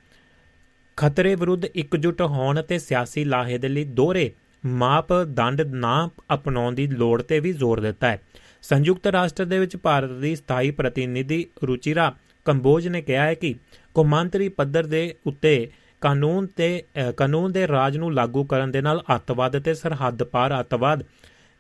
ਖਤਰੇ 0.98 1.36
ਵਿਰੁੱਧ 1.36 1.66
ਇਕਜੁੱਟ 1.66 2.22
ਹੋਣ 2.22 2.62
ਤੇ 2.62 2.80
ਸਿਆਸੀ 2.80 3.24
ਲਾਹੇ 3.26 3.58
ਦੇ 3.58 3.68
ਲਈ 3.68 3.84
ਦੋਹਰੇ 3.84 4.32
ਮਾਪ 4.66 5.14
ਦੰਡ 5.14 5.62
ਨਾ 5.62 6.10
ਅਪਣਾਉਣ 6.34 6.76
ਦੀ 6.76 6.88
ਲੋੜ 6.88 7.22
ਤੇ 7.22 7.40
ਵੀ 7.40 7.52
ਜ਼ੋਰ 7.54 7.80
ਦਿੱਤਾ 7.80 8.08
ਹੈ। 8.08 8.22
ਸੰਯੁਕਤ 8.62 9.08
ਰਾਸ਼ਟਰ 9.08 9.46
ਦੇ 9.46 9.60
ਵਿੱਚ 9.60 9.76
ਭਾਰਤ 9.78 10.12
ਦੀ 10.12 10.36
ਸਥਾਈ 10.36 10.72
ਪ੍ਰਤੀਨਿਧੀ 10.72 11.46
ਰੁਚਿਰਾ 11.64 12.14
ਕੰਬੋਜ 12.46 12.88
ਨੇ 12.88 13.02
ਕਿਹਾ 13.02 13.26
ਹੈ 13.26 13.34
ਕਿ 13.34 13.56
ਕੌਮਾਂਤਰੀ 13.94 14.50
ਪੱਧਰ 14.50 14.86
ਦੇ 14.86 15.16
ਉੱਤੇ 15.26 15.72
ਕਾਨੂੰਨ 16.02 16.48
ਤੇ 16.48 16.84
ਕਾਨੂੰਨ 17.18 17.52
ਦੇ 17.52 17.68
ਰਾਜ 17.68 17.98
ਨੂੰ 17.98 18.14
ਲਾਗੂ 18.14 18.44
ਕਰਨ 18.44 18.72
ਦੇ 18.72 18.82
ਨਾਲ 18.82 19.04
ਅੱਤਵਾਦ 19.16 19.60
ਤੇ 19.60 19.74
ਸਰਹੱਦ 19.74 20.24
ਪਾਰ 20.24 20.60
ਅੱਤਵਾਦ 20.60 21.04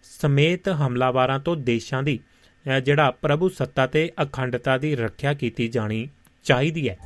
ਸਮੇਤ 0.03 0.69
ਹਮਲਾਵਾਰਾਂ 0.69 1.39
ਤੋਂ 1.39 1.55
ਦੇਸ਼ਾਂ 1.55 2.03
ਦੀ 2.03 2.19
ਜਿਹੜਾ 2.83 3.11
ਪ੍ਰਭੂ 3.11 3.49
ਸੱਤਾ 3.49 3.87
ਤੇ 3.87 4.11
ਅਖੰਡਤਾ 4.23 4.77
ਦੀ 4.77 4.95
ਰੱਖਿਆ 4.95 5.33
ਕੀਤੀ 5.33 5.67
ਜਾਣੀ 5.67 6.07
ਚਾਹੀਦੀ 6.43 6.89
ਹੈ। 6.89 6.97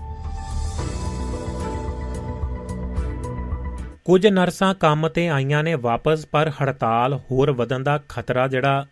ਕੁਝ 4.05 4.25
ਨਰਸਾਂ 4.27 4.73
ਕੰਮ 4.75 5.07
ਤੇ 5.07 5.27
ਆਈਆਂ 5.27 5.63
ਨੇ 5.63 5.73
ਵਾਪਸ, 5.75 6.25
ਪਰ 6.25 6.51
ਹੜਤਾਲ 6.51 7.13
ਹੋਰ 7.21 7.51
ਵਧਣ 7.51 7.83
ਦਾ 7.83 7.97
ਖਤਰਾ 8.09 8.47
ਜਿਹੜਾ 8.47 8.85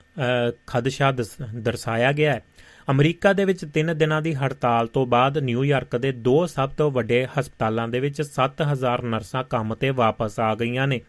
ਖਦਸ਼ਾ 0.67 1.12
ਦਰਸਾਇਆ 1.12 2.12
ਗਿਆ 2.12 2.34
ਹੈ। 2.34 2.43
ਅਮਰੀਕਾ 2.88 3.34
ਦੇ 3.34 3.45
ਵਿੱਚ 3.45 3.65
3 3.74 3.93
ਦਿਨਾਂ 3.93 4.21
ਦੀ 4.21 4.34
ਹੜਤਾਲ 4.36 4.88
ਤੋਂ 4.88 5.06
ਬਾਅਦ 5.06 5.38
ਨਿਊਯਾਰਕ 5.38 5.97
ਦੇ 5.97 6.12
ਦੋ 6.12 6.45
ਸਭ 6.47 6.69
ਤੋਂ 6.69 6.89
ਵੱਡੇ 6.91 7.26
ਹਸਪਤਾਲਾਂ 7.39 7.88
ਦੇ 7.88 8.00
ਵਿੱਚ 8.00 8.21
7000 8.21 9.04
ਨਰਸਾਂ 9.04 9.43
ਕੰਮ 9.43 9.76
ਤੇ 9.76 9.89
ਵਾਪਸ 9.89 10.39
ਆ 10.39 10.54
ਗਈਆਂ 10.56 10.88
ਨੇ। 10.88 11.02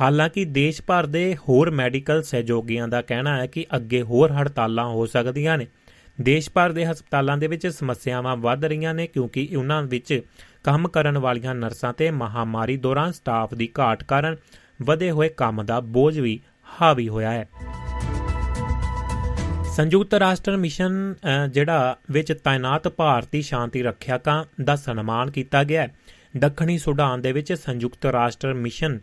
ਹਾਲਾਂਕਿ 0.00 0.44
ਦੇਸ਼ 0.44 0.80
ਭਰ 0.82 1.06
ਦੇ 1.06 1.36
ਹੋਰ 1.48 1.70
ਮੈਡੀਕਲ 1.70 2.22
ਸਹਿਯੋਗੀਆਂ 2.22 2.88
ਦਾ 2.88 3.02
ਕਹਿਣਾ 3.02 3.36
ਹੈ 3.36 3.46
ਕਿ 3.46 3.66
ਅੱਗੇ 3.76 4.02
ਹੋਰ 4.02 4.32
ਹੜਤਾਲਾਂ 4.32 4.86
ਹੋ 4.86 5.06
ਸਕਦੀਆਂ 5.06 5.58
ਨੇ। 5.58 5.66
ਦੇਸ਼ 6.20 6.50
ਭਰ 6.50 6.72
ਦੇ 6.72 6.86
ਹਸਪਤਾਲਾਂ 6.86 7.36
ਦੇ 7.38 7.46
ਵਿੱਚ 7.46 7.66
ਸਮੱਸਿਆਵਾਂ 7.66 8.36
ਵੱਧ 8.36 8.64
ਰਹੀਆਂ 8.64 8.94
ਨੇ, 8.94 9.06
ਕਿਉਂਕਿ 9.06 9.48
ਉਹਨਾਂ 9.56 9.82
ਵਿੱਚ 9.82 10.20
ਕੰਮ 10.64 10.88
ਕਰਨ 10.88 11.18
ਵਾਲੀਆਂ 11.18 11.54
ਨਰਸਾਂ 11.54 11.92
ਤੇ 11.92 12.10
ਮਹਾਮਾਰੀ 12.10 12.76
ਦੌਰਾਨ 12.76 13.12
ਸਟਾਫ 13.12 13.54
ਦੀ 13.54 13.68
ਘਾਟ 13.78 14.02
ਕਾਰਨ 14.02 14.36
ਵਧੇ 14.82 15.10
ਹੋਏ 15.10 15.28
ਕੰਮ 15.28 15.62
ਦਾ 15.62 15.80
ਬੋਝ 15.80 16.18
ਵੀ 16.20 16.40
ਹਾਵੀ 16.82 17.08
ਹੋਇਆ 17.08 17.30
ਹੈ। 17.30 17.48
ਸੰਯੁਕਤ 19.76 20.14
ਰਾਸ਼ਟਰ 20.14 20.56
ਮਿਸ਼ਨ 20.56 21.14
ਜਿਹੜਾ 21.50 21.96
ਵਿੱਚ 22.10 22.32
ਤਾਇਨਾਤ 22.32 22.88
ਭਾਰਤੀ 22.88 23.42
ਸ਼ਾਂਤੀ 23.42 23.82
ਰੱਖਿਆਕਾਂ 23.82 24.44
ਦਾ 24.64 24.76
ਸਨਮਾਨ 24.76 25.30
ਕੀਤਾ 25.30 25.64
ਗਿਆ 25.64 25.88
ਦੱਖਣੀ 26.36 26.78
ਸੁਡਾਨ 26.78 27.22
ਦੇ 27.22 27.32
ਵਿੱਚ 27.32 27.52
ਸੰਯੁਕਤ 27.52 28.06
ਰਾਸ਼ਟਰ 28.06 28.54
ਮਿਸ਼ਨ 28.54 28.98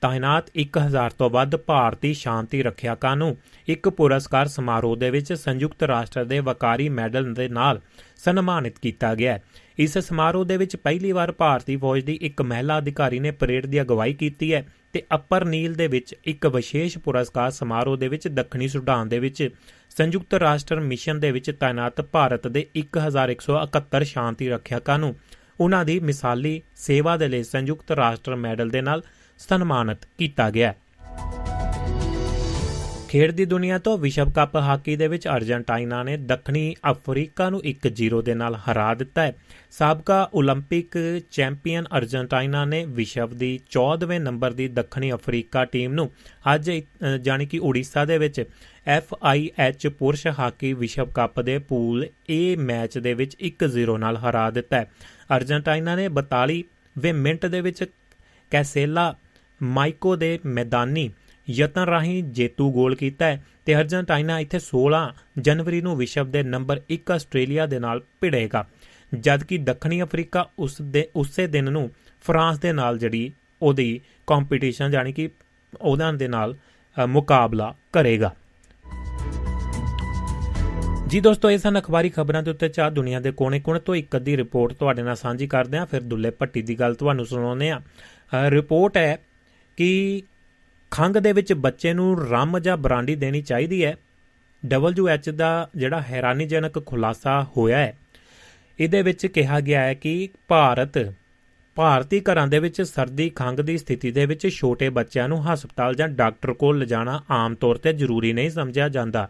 ਤਾਇਨਾਤ 0.00 0.50
1000 0.58 1.14
ਤੋਂ 1.18 1.30
ਵੱਧ 1.30 1.56
ਭਾਰਤੀ 1.56 2.14
ਸ਼ਾਂਤੀ 2.14 2.62
ਰੱਖਿਆਕਾਂ 2.62 3.16
ਨੂੰ 3.16 3.36
ਇੱਕ 3.68 3.88
ਪੁਰਸਕਾਰ 3.88 4.48
ਸਮਾਰੋਹ 4.48 4.96
ਦੇ 4.96 5.10
ਵਿੱਚ 5.10 5.32
ਸੰਯੁਕਤ 5.32 5.82
ਰਾਸ਼ਟਰ 5.82 6.24
ਦੇ 6.24 6.40
ਵਕਾਰੀ 6.40 6.88
ਮੈਡਲ 6.88 7.34
ਦੇ 7.34 7.48
ਨਾਲ 7.48 7.80
ਸਨਮਾਨਿਤ 8.16 8.78
ਕੀਤਾ 8.78 9.14
ਗਿਆ 9.14 9.38
ਇਸ 9.78 9.98
ਸਮਾਰੋਹ 9.98 10.44
ਦੇ 10.44 10.56
ਵਿੱਚ 10.56 10.76
ਪਹਿਲੀ 10.76 11.12
ਵਾਰ 11.12 11.32
ਭਾਰਤੀ 11.32 11.76
ਫੌਜ 11.76 12.04
ਦੀ 12.04 12.18
ਇੱਕ 12.22 12.42
ਮਹਿਲਾ 12.42 12.78
ਅਧਿਕਾਰੀ 12.78 13.18
ਨੇ 13.18 13.30
ਪਰੇਡ 13.30 13.66
ਦੀ 13.66 13.80
ਅਗਵਾਈ 13.80 14.14
ਕੀਤੀ 14.14 14.54
ਹੈ 14.54 14.66
ਤੇ 14.92 15.02
ਅਪਰ 15.14 15.44
ਨੀਲ 15.44 15.74
ਦੇ 15.74 15.86
ਵਿੱਚ 15.86 16.14
ਇੱਕ 16.24 16.46
ਵਿਸ਼ੇਸ਼ 16.46 16.98
ਪੁਰਸਕਾਰ 16.98 17.50
ਸਮਾਰੋਹ 17.50 17.96
ਦੇ 17.96 18.08
ਵਿੱਚ 18.08 18.28
ਦੱਖਣੀ 18.28 18.68
ਸੁਡਾਨ 18.68 19.08
ਦੇ 19.08 19.18
ਵਿੱਚ 19.18 19.48
ਸੰਯੁਕਤ 19.96 20.34
ਰਾਸ਼ਟਰ 20.34 20.80
ਮਿਸ਼ਨ 20.80 21.20
ਦੇ 21.20 21.30
ਵਿੱਚ 21.30 21.50
ਤਾਇਨਾਤ 21.50 22.00
ਭਾਰਤ 22.00 22.48
ਦੇ 22.48 22.66
1171 22.78 24.04
ਸ਼ਾਂਤੀ 24.04 24.48
ਰੱਖਿਆਕਾਂ 24.48 24.98
ਨੂੰ 24.98 25.16
ਉਹਨਾਂ 25.60 25.84
ਦੀ 25.84 26.00
ਮਿਸਾਲੀ 26.00 26.62
ਸੇਵਾ 26.76 27.16
ਦੇ 27.16 27.28
ਲਈ 27.28 27.42
ਸੰਯੁਕਤ 27.42 27.90
ਰਾਸ਼ਟਰ 27.90 28.36
ਮੈਡਲ 28.36 28.68
ਦੇ 28.68 28.80
ਨਾਲ 28.80 29.02
ਸਨਮਾਨਿਤ 29.38 29.98
ਕੀਤਾ 30.18 30.50
ਗਿਆ। 30.50 30.74
ਖੇਡ 33.08 33.30
ਦੀ 33.30 33.44
ਦੁਨੀਆ 33.44 33.78
ਤੋਂ 33.78 33.98
ਵਿਸ਼ਵ 33.98 34.30
ਕੱਪ 34.30 34.56
ਹਾਕੀ 34.56 34.96
ਦੇ 34.96 35.06
ਵਿੱਚ 35.08 35.28
ਅਰਜਨਟਾਈਨਾ 35.28 36.02
ਨੇ 36.02 36.16
ਦੱਖਣੀ 36.16 36.74
ਅਫਰੀਕਾ 36.90 37.50
ਨੂੰ 37.50 37.60
1-0 37.64 38.22
ਦੇ 38.22 38.34
ਨਾਲ 38.34 38.54
ਹਰਾ 38.54 38.94
ਦਿੱਤਾ 38.94 39.22
ਹੈ। 39.22 39.34
ਸਾਬਕਾ 39.71 40.29
올림픽 40.37 40.97
ਚੈਂਪੀਅਨ 41.31 41.85
ਅਰਜਨਟਾਈਨਾ 41.97 42.65
ਨੇ 42.65 42.85
ਵਿਸ਼ਵ 42.85 43.33
ਦੀ 43.33 43.59
14ਵੇਂ 43.77 44.19
ਨੰਬਰ 44.19 44.51
ਦੀ 44.51 44.67
ਦੱਖਣੀ 44.67 45.11
ਅਫਰੀਕਾ 45.11 45.65
ਟੀਮ 45.65 45.93
ਨੂੰ 45.93 46.09
ਅੱਜ 46.53 46.71
ਜਾਨੀ 47.21 47.45
ਕਿ 47.45 47.59
ਉੜੀਸਾ 47.59 48.05
ਦੇ 48.05 48.17
ਵਿੱਚ 48.17 48.43
FIH 48.89 49.89
ਪੁਰਸ਼ 49.89 50.27
ਹਾਕੀ 50.39 50.73
ਵਿਸ਼ਵ 50.73 51.11
ਕੱਪ 51.11 51.41
ਦੇ 51.41 51.57
ਪੂਲ 51.59 52.07
A 52.31 52.57
ਮੈਚ 52.57 52.97
ਦੇ 52.97 53.13
ਵਿੱਚ 53.13 53.35
1-0 53.43 53.97
ਨਾਲ 53.97 54.17
ਹਰਾ 54.17 54.49
ਦਿੱਤਾ 54.49 54.77
ਹੈ 54.77 54.91
ਅਰਜਨਟਾਈਨਾ 55.35 55.95
ਨੇ 55.95 56.07
42ਵੇਂ 56.07 57.13
ਮਿੰਟ 57.13 57.45
ਦੇ 57.45 57.61
ਵਿੱਚ 57.61 57.83
ਕੈਸੇਲਾ 58.51 59.13
ਮਾਈਕੋ 59.61 60.15
ਦੇ 60.15 60.39
ਮੈਦਾਨੀ 60.45 61.09
ਯਤਨ 61.49 61.81
ਰਾਹੀਂ 61.81 62.23
ਜੇਤੂ 62.23 62.71
ਗੋਲ 62.71 62.95
ਕੀਤਾ 62.95 63.25
ਹੈ 63.25 63.43
ਤੇ 63.65 63.75
ਅਰਜਨਟਾਈਨਾ 63.75 64.39
ਇੱਥੇ 64.39 64.59
16 64.65 65.01
ਜਨਵਰੀ 65.39 65.81
ਨੂੰ 65.81 65.97
ਵਿਸ਼ਵ 65.97 66.31
ਦੇ 66.31 66.43
ਨੰਬਰ 66.43 66.81
1 66.93 67.11
ਆਸਟ੍ਰੇਲੀਆ 67.11 67.65
ਦੇ 67.65 67.79
ਨਾਲ 67.79 68.01
ਭਿੜੇਗਾ 68.21 68.65
ਜਦਕਿ 69.14 69.58
ਦੱਖਣੀ 69.58 70.02
ਅਫਰੀਕਾ 70.02 70.50
ਉਸ 70.58 70.82
ਦੇ, 70.82 71.08
ਉਸੇ 71.16 71.46
ਦਿਨ 71.46 71.72
ਨੂੰ 71.72 71.90
ਫਰਾਂਸ 72.20 72.58
ਦੇ 72.58 72.72
ਨਾਲ 72.72 72.98
ਜਿਹੜੀ 72.98 73.32
ਉਹਦੀ 73.62 74.00
ਕੰਪੀਟੀਸ਼ਨ 74.26 74.90
ਜਾਨੀ 74.90 75.12
ਕਿ 75.12 75.28
ਉਹਨਾਂ 75.80 76.12
ਦੇ 76.12 76.28
ਨਾਲ 76.28 76.56
ਮੁਕਾਬਲਾ 77.06 77.74
ਕਰੇਗਾ। 77.92 78.34
ਜੀ 81.06 81.20
ਦੋਸਤੋ, 81.20 81.50
ਇਹ 81.50 81.58
ਸਨ 81.58 81.78
ਅਖਬਾਰੀ 81.78 82.10
ਖਬਰਾਂ 82.10 82.42
ਦੇ 82.42 82.50
ਉੱਤੇ 82.50 82.68
ਚਾਹ 82.68 82.90
ਦੁਨੀਆ 82.90 83.20
ਦੇ 83.20 83.30
ਕੋਨੇ-ਕੋਨੇ 83.30 83.80
ਤੋਂ। 83.80 83.94
ਇੱਕ 83.94 84.16
ਅੱਧੀ 84.16 84.36
ਰਿਪੋਰਟ 84.36 84.72
ਤੁਹਾਡੇ 84.72 85.02
ਨਾਲ 85.02 85.16
ਸਾਂਝੀ 85.16 85.46
ਕਰਦੇ 85.46 85.78
ਆਂ 85.78 85.86
ਫਿਰ 85.86 86.00
ਦੁੱਲੇ 86.00 86.30
ਭੱਟੀ 86.30 86.62
ਦੀ 86.62 86.80
ਗੱਲ 86.80 86.94
ਤੁਹਾਨੂੰ 86.94 87.26
ਸੁਣਾਉਂਦੇ 87.26 87.70
ਆਂ 87.70 87.80
ਰਿਪੋਰਟ 88.50 88.96
ਹੈ 88.96 89.18
ਕਿ 89.76 90.22
ਖੰਗ 90.90 91.16
ਦੇ 91.16 91.32
ਵਿੱਚ 91.32 91.52
ਬੱਚੇ 91.52 91.92
ਨੂੰ 91.92 92.28
ਰੰਮ 92.28 92.58
ਜਾਂ 92.58 92.76
ਬਰਾਂਡੀ 92.76 93.14
ਦੇਣੀ 93.14 93.42
ਚਾਹੀਦੀ 93.42 93.84
ਹੈ। 93.84 93.96
WHO 94.74 95.32
ਦਾ 95.34 95.70
ਜਿਹੜਾ 95.76 96.00
ਹੈਰਾਨੀਜਨਕ 96.00 96.86
ਖੁਲਾਸਾ 96.86 97.46
ਹੋਇਆ 97.56 97.78
ਹੈ। 97.78 97.98
ਇਹਦੇ 98.80 99.02
ਵਿੱਚ 99.02 99.26
ਕਿਹਾ 99.26 99.60
ਗਿਆ 99.60 99.80
ਹੈ 99.80 99.94
ਕਿ 99.94 100.28
ਭਾਰਤ 100.48 101.12
ਭਾਰਤੀ 101.76 102.20
ਘਰਾਂ 102.20 102.46
ਦੇ 102.48 102.58
ਵਿੱਚ 102.58 102.82
ਸਰਦੀ 102.82 103.30
ਖੰਗ 103.30 103.60
ਦੀ 103.60 103.78
ਸਥਿਤੀ 103.78 104.10
ਦੇ 104.10 104.26
ਵਿੱਚ 104.26 104.48
ਛੋਟੇ 104.48 104.88
ਬੱਚਿਆਂ 104.88 105.28
ਨੂੰ 105.28 105.52
ਹਸਪਤਾਲ 105.52 105.94
ਜਾਂ 105.94 106.08
ਡਾਕਟਰ 106.08 106.52
ਕੋਲ 106.52 106.78
ਲਿਜਾਣਾ 106.78 107.22
ਆਮ 107.30 107.54
ਤੌਰ 107.54 107.76
ਤੇ 107.76 107.92
ਜ਼ਰੂਰੀ 107.92 108.32
ਨਹੀਂ 108.32 108.50
ਸਮਝਿਆ 108.50 108.88
ਜਾਂਦਾ। 108.88 109.28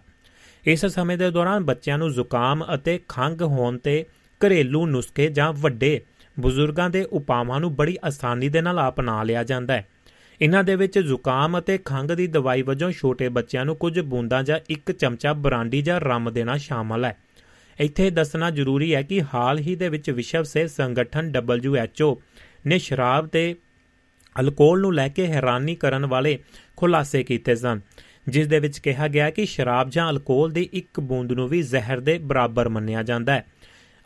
ਇਸ 0.67 0.87
ਸਮੇਂ 0.87 1.19
ਦੇ 1.19 1.31
ਦੌਰਾਨ 1.31 1.65
ਬੱਚਿਆਂ 1.65 1.99
ਨੂੰ 1.99 2.13
ਜ਼ੁਕਾਮ 2.13 2.65
ਅਤੇ 2.75 3.01
ਖੰਗ 3.09 3.43
ਹੋਣ 3.43 3.79
ਤੇ 3.79 4.05
ਘਰੇਲੂ 4.41 4.87
ਨੁਸਖੇ 4.87 5.29
ਜਾਂ 5.29 5.53
ਵੱਡੇ 5.53 6.01
ਬਜ਼ੁਰਗਾਂ 6.41 6.91
ਦੇ 6.91 7.05
ਉਪਾਵਾਂ 7.05 7.61
ਨੂੰ 7.61 7.75
ਬੜੀ 7.77 7.97
ਆਸਾਨੀ 8.05 8.49
ਦੇ 8.49 8.61
ਨਾਲ 8.61 8.89
ਅਪਣਾ 8.89 9.23
ਲਿਆ 9.23 9.45
ਜਾਂਦਾ 9.45 9.75
ਹੈ। 9.75 9.87
ਇਹਨਾਂ 10.41 10.65
ਦੇ 10.65 10.77
ਵਿੱਚ 10.77 10.99
ਜ਼ੁਕਾਮ 10.99 11.59
ਅਤੇ 11.59 11.79
ਖੰਗ 11.79 12.11
ਦੀ 12.11 12.27
ਦਵਾਈ 12.27 12.63
ਵਜੋਂ 12.63 12.91
ਛੋਟੇ 12.91 13.29
ਬੱਚਿਆਂ 13.29 13.65
ਨੂੰ 13.65 13.77
ਕੁਝ 13.77 14.01
ਬੂੰਦਾਂ 14.01 14.43
ਜਾਂ 14.43 14.59
ਇੱਕ 14.71 14.93
ਚਮਚਾ 14.93 15.33
ਬਰਾਂਡੀ 15.33 15.83
ਜਾਂ 15.83 16.01
ਰੰਮ 16.01 16.33
ਦੇਣਾ 16.33 16.57
ਸ਼ਾਮਲ 16.57 17.05
ਹੈ। 17.05 17.17
ਇੱਥੇ 17.79 18.11
ਦੱਸਣਾ 18.11 18.51
ਜ਼ਰੂਰੀ 18.51 18.95
ਹੈ 18.95 19.03
ਕਿ 19.03 19.21
ਹਾਲ 19.35 19.59
ਹੀ 19.59 19.75
ਦੇ 19.77 19.89
ਵਿੱਚ 19.89 20.11
ਵਿਸ਼ਵ 20.11 20.43
ਸਿਹਤ 20.43 20.71
ਸੰਗਠਨ 20.71 21.33
WHO 21.39 22.15
ਨੇ 22.67 22.79
ਸ਼ਰਾਬ 22.79 23.27
ਤੇ 23.27 23.55
ਅਲਕੋਹਲ 24.41 24.81
ਨੂੰ 24.81 24.95
ਲੈ 24.95 25.09
ਕੇ 25.09 25.27
ਹੈਰਾਨੀ 25.27 25.75
ਕਰਨ 25.75 26.07
ਵਾਲੇ 26.07 26.39
ਖੁਲਾਸੇ 26.77 27.23
ਕੀਤੇ 27.23 27.55
ਸਨ, 27.55 27.81
ਜਿਸ 28.29 28.47
ਦੇ 28.47 28.59
ਵਿੱਚ 28.59 28.79
ਕਿਹਾ 28.79 29.09
ਗਿਆ 29.09 29.31
ਕਿ 29.31 29.47
ਸ਼ਰਾਬ 29.47 29.91
ਜਾਂ 29.91 30.11
ਅਲਕੋਹਲ 30.11 30.51
ਦੀ 30.51 30.69
ਇੱਕ 30.73 31.01
ਬੂੰਦ 31.01 31.33
ਨੂੰ 31.33 31.49
ਵੀ 31.49 31.63
ਜ਼ਹਿਰ 31.63 32.01
ਦੇ 32.01 32.19
ਬਰਾਬਰ 32.19 32.69
ਮੰਨਿਆ 32.69 33.03
ਜਾਂਦਾ 33.03 33.33
ਹੈ 33.33 33.47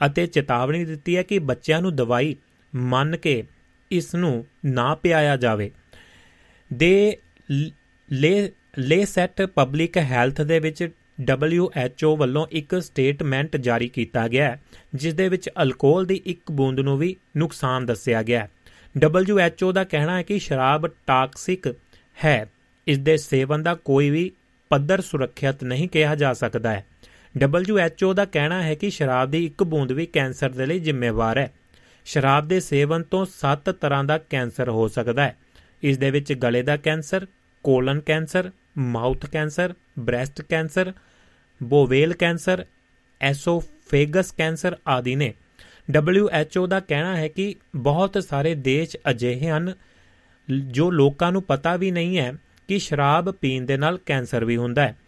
ਅਤੇ 0.06 0.26
ਚੇਤਾਵਨੀ 0.26 0.84
ਦਿੱਤੀ 0.84 1.16
ਹੈ 1.16 1.22
ਕਿ 1.22 1.38
ਬੱਚਿਆਂ 1.38 1.80
ਨੂੰ 1.82 1.96
ਦਵਾਈ 1.96 2.36
ਮੰਨ 2.74 3.16
ਕੇ 3.16 3.42
ਇਸ 3.90 4.14
ਨੂੰ 4.14 4.44
ਨਾ 4.64 4.94
ਪਿਆਇਆ 4.94 5.36
ਜਾਵੇ। 5.36 5.70
ਦੇ 6.72 7.16
ਲੇ 8.12 8.50
ਲੇ 8.78 9.04
ਸੈਟ 9.04 9.42
ਪਬਲਿਕ 9.42 9.96
ਹੈਲਥ 9.98 10.40
ਦੇ 10.42 10.58
ਵਿੱਚ 10.58 10.88
WHO 11.30 12.16
ਵੱਲੋਂ 12.16 12.46
ਇੱਕ 12.50 12.82
ਸਟੇਟਮੈਂਟ 12.82 13.56
ਜਾਰੀ 13.56 13.88
ਕੀਤਾ 13.88 14.28
ਗਿਆ 14.28 14.58
ਜਿਸ 14.94 15.14
ਦੇ 15.14 15.28
ਵਿੱਚ 15.28 15.50
ਅਲਕੋਹਲ 15.62 16.04
ਦੀ 16.04 16.22
ਇੱਕ 16.24 16.50
ਬੂੰਦ 16.50 16.80
ਨੂੰ 16.80 16.98
ਵੀ 16.98 17.16
ਨੁਕਸਾਨ 17.36 17.86
ਦੱਸਿਆ 17.86 18.22
ਗਿਆ 18.22 18.48
WHO 19.04 19.72
ਦਾ 19.72 19.84
ਕਹਿਣਾ 19.84 20.16
ਹੈ 20.16 20.22
ਕਿ 20.22 20.38
ਸ਼ਰਾਬ 20.38 20.86
ਟਾਕਸਿਕ 20.86 21.74
ਹੈ। 22.24 22.50
ਇਸ 22.86 22.98
ਦੇ 22.98 23.16
ਸੇਵਨ 23.16 23.62
ਦਾ 23.62 23.74
ਕੋਈ 23.74 24.10
ਵੀ 24.10 24.30
ਪੱਧਰ 24.68 25.00
ਸੁਰੱਖਿਅਤ 25.00 25.64
ਨਹੀਂ 25.64 25.88
ਕਿਹਾ 25.88 26.14
ਜਾ 26.14 26.32
ਸਕਦਾ 26.32 26.72
ਹੈ। 26.72 26.86
WHO 27.44 28.12
ਦਾ 28.12 28.24
ਕਹਿਣਾ 28.24 28.62
ਹੈ 28.62 28.74
ਕਿ 28.74 28.90
ਸ਼ਰਾਬ 28.90 29.30
ਦੀ 29.30 29.46
ਇੱਕ 29.46 29.62
ਬੂੰਦ 29.62 29.92
ਵੀ 29.92 30.06
ਕੈਂਸਰ 30.06 30.50
ਦੇ 30.50 30.66
ਲਈ 30.66 30.78
ਜ਼ਿੰਮੇਵਾਰ 30.78 31.38
ਹੈ। 31.38 31.52
ਸ਼ਰਾਬ 32.04 32.48
ਦੇ 32.48 32.60
ਸੇਵਨ 32.60 33.02
ਤੋਂ 33.02 33.26
7 33.26 33.70
ਤਰ੍ਹਾਂ 33.70 34.04
ਦਾ 34.04 34.18
ਕੈਂਸਰ 34.18 34.68
ਹੋ 34.68 34.88
ਸਕਦਾ 34.88 35.24
ਹੈ। 35.24 35.36
ਇਸ 35.82 35.98
ਦੇ 35.98 36.10
ਵਿੱਚ 36.10 36.32
ਗਲੇ 36.32 36.62
ਦਾ 36.62 36.76
cancer, 36.76 37.26
colon 37.64 38.00
cancer, 38.00 38.50
mouth 38.78 39.26
cancer, 39.26 39.74
breast 39.98 40.42
cancer 40.42 40.92
bowel 41.62 42.12
cancer, 42.12 42.66
oesophagus 43.20 44.32
cancer 44.32 44.76
ਆਦਿ 44.88 45.16
ਨੇ। 45.16 45.34
WHO 45.96 46.66
ਦਾ 46.66 46.80
ਕਹਿਣਾ 46.80 47.16
ਹੈ 47.16 47.28
ਕਿ 47.28 47.54
ਬਹੁਤ 47.76 48.24
ਸਾਰੇ 48.28 48.54
ਦੇਸ਼ 48.54 48.96
ਅਜਿਹੇ 49.10 49.48
ਹਨ 49.48 49.74
ਜੋ 50.66 50.90
ਲੋਕਾਂ 50.90 51.32
ਨੂੰ 51.32 51.42
ਪਤਾ 51.42 51.76
ਵੀ 51.76 51.90
ਨਹੀਂ 51.90 52.18
ਹੈ 52.18 52.34
ਕਿ 52.68 52.78
ਸ਼ਰਾਬ 52.78 53.30
ਪੀਣ 53.30 53.66
ਦੇ 53.66 53.76
ਨਾਲ 53.76 53.98
ਕੈਂਸਰ 54.06 54.44
ਵੀ 54.44 54.56
ਹੁੰਦਾ 54.56 54.82
ਹੈ। 54.82 54.98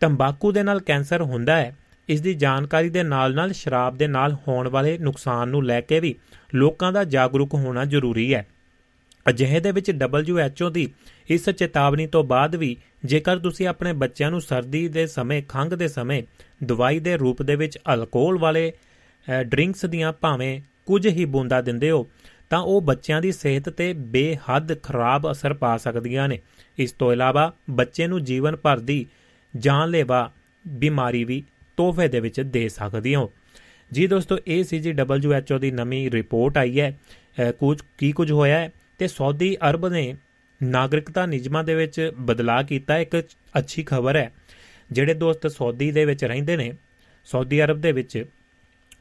ਤੰਬਾਕੂ 0.00 0.52
ਦੇ 0.52 0.62
ਨਾਲ 0.62 0.80
ਕੈਂਸਰ 0.80 1.22
ਹੁੰਦਾ 1.22 1.56
ਹੈ। 1.56 1.76
ਇਸ 2.08 2.20
ਦੀ 2.20 2.34
ਜਾਣਕਾਰੀ 2.34 2.90
ਦੇ 2.90 3.02
ਨਾਲ-ਨਾਲ 3.02 3.52
ਸ਼ਰਾਬ 3.52 3.96
ਦੇ 3.96 4.06
ਨਾਲ 4.06 4.36
ਹੋਣ 4.48 4.68
ਵਾਲੇ 4.68 4.98
ਨੁਕਸਾਨ 4.98 5.48
ਨੂੰ 5.48 5.64
ਲੈ 5.64 5.80
ਕੇ 5.80 6.00
ਵੀ 6.00 6.14
ਲੋਕਾਂ 6.54 6.92
ਦਾ 6.92 7.04
ਜਾਗਰੂਕ 7.04 7.54
ਹੋਣਾ 7.54 7.84
ਜ਼ਰੂਰੀ 7.84 8.34
ਹੈ। 8.34 8.46
ਅਜਿਹੇ 9.28 9.60
ਦੇ 9.60 9.72
ਵਿੱਚ 9.72 9.90
WHO 9.90 10.70
ਦੀ 10.70 10.88
ਇਸ 11.30 11.50
ਚੇਤਾਵਨੀ 11.50 12.06
ਤੋਂ 12.06 12.24
ਬਾਅਦ 12.24 12.56
ਵੀ 12.56 12.76
ਜੇਕਰ 13.04 13.38
ਤੁਸੀਂ 13.38 13.66
ਆਪਣੇ 13.66 13.92
ਬੱਚਿਆਂ 13.92 14.30
ਨੂੰ 14.30 14.40
ਸਰਦੀ 14.40 14.88
ਦੇ 14.88 15.06
ਸਮੇਂ, 15.06 15.42
ਖੰਘ 15.48 15.74
ਦੇ 15.74 15.88
ਸਮੇਂ, 15.88 16.22
ਦਵਾਈ 16.64 16.98
ਦੇ 16.98 17.16
ਰੂਪ 17.16 17.42
ਦੇ 17.42 17.56
ਵਿੱਚ 17.56 17.78
ਅਲਕੋਹਲ 17.94 18.38
ਵਾਲੇ 18.38 18.72
ਡਰਿੰਕਸ 19.42 19.84
ਦੀਆਂ 19.86 20.12
ਭਾਵੇਂ 20.12 20.60
ਕੁਝ 20.86 21.06
ਹੀ 21.08 21.24
ਬੂੰਦਾਂ 21.24 21.62
ਦਿੰਦੇ 21.62 21.90
ਹੋ, 21.90 22.06
ਤਾਂ 22.50 22.58
ਉਹ 22.58 22.80
ਬੱਚਿਆਂ 22.80 23.20
ਦੀ 23.20 23.32
ਸਿਹਤ 23.32 23.68
ਤੇ 23.68 23.92
ਬੇਹੱਦ 23.92 24.82
ਖਰਾਬ 24.82 25.30
ਅਸਰ 25.30 25.54
ਪਾ 25.54 25.76
ਸਕਦੀਆਂ 25.76 26.28
ਨੇ। 26.28 26.40
ਇਸ 26.78 26.92
ਤੋਂ 26.92 27.12
ਇਲਾਵਾ 27.12 27.52
ਬੱਚੇ 27.70 28.06
ਨੂੰ 28.06 28.22
ਜੀਵਨ 28.24 28.56
ਭਰ 28.56 28.78
ਦੀ 28.78 29.06
ਜਾਨਲੇਵਾ 29.56 30.30
ਬਿਮਾਰੀ 30.68 31.24
ਵੀ 31.24 31.42
ਤੋਹਫੇ 31.76 32.08
ਦੇ 32.08 32.20
ਵਿੱਚ 32.20 32.40
ਦੇ 32.40 32.68
ਸਕਦੀ 32.68 33.14
ਹੋ। 33.14 33.32
ਜੀ 33.92 34.06
ਦੋਸਤੋ 34.06 34.38
ਇਹ 34.46 34.64
ਸੀ 34.64 34.78
ਜੀ 34.78 34.92
WHO 34.92 35.58
ਦੀ 35.58 35.70
ਨਵੀਂ 35.70 36.10
ਰਿਪੋਰਟ 36.10 36.58
ਆਈ 36.58 36.80
ਹੈ। 36.80 36.98
ਕੁਝ, 37.58 37.80
ਕੀ 37.98 38.12
ਕੁਝ 38.12 38.30
ਹੋਇਆ 38.32 38.58
ਹੈ 38.58 38.72
ਤੇ 38.98 39.08
ਸਾਊਦੀ 39.08 39.56
ਅਰਬ 39.70 39.86
ਨੇ 39.88 40.14
ਨਾਗਰਿਕਤਾ 40.62 41.26
ਨਿਯਮਾਂ 41.26 41.64
ਦੇ 41.64 41.74
ਵਿੱਚ 41.74 42.12
ਬਦਲਾਅ 42.18 42.62
ਕੀਤਾ 42.62 42.98
ਇੱਕ 42.98 43.16
ਅੱਛੀ 43.58 43.82
ਖਬਰ 43.82 44.16
ਹੈ। 44.16 44.32
ਜਿਹੜੇ 44.90 45.14
ਦੋਸਤ 45.14 45.46
ਸਾਊਦੀ 45.46 45.90
ਦੇ 45.90 46.04
ਵਿੱਚ 46.04 46.24
ਰਹਿੰਦੇ 46.24 46.56
ਨੇ, 46.56 46.72
ਸਾਊਦੀ 47.24 47.62
ਅਰਬ 47.64 47.80
ਦੇ 47.80 47.92
ਵਿੱਚ, 47.92 48.24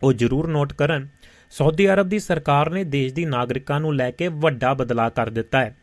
ਉਹ 0.04 0.14
ਜ਼ਰੂਰ 0.14 0.48
ਨੋਟ 0.48 0.74
ਕਰਨ, 0.74 1.08
ਸਾਊਦੀ 1.52 1.90
ਅਰਬ 1.90 2.10
ਦੀ 2.10 2.20
ਸਰਕਾਰ 2.20 2.70
ਨੇ 2.70 2.84
ਦੇਸ਼ 2.84 3.14
ਦੀ 3.14 3.26
ਨਾਗਰਿਕਾਂ 3.26 3.80
ਨੂੰ 3.80 3.96
ਲੈ 3.96 4.12
ਕੇ 4.12 4.28
ਵੱਡਾ 4.28 4.74
ਬਦਲਾਅ 4.74 5.10
ਕਰ 5.10 5.30
ਦਿੱਤਾ 5.30 5.60
ਹੈ। 5.66 5.76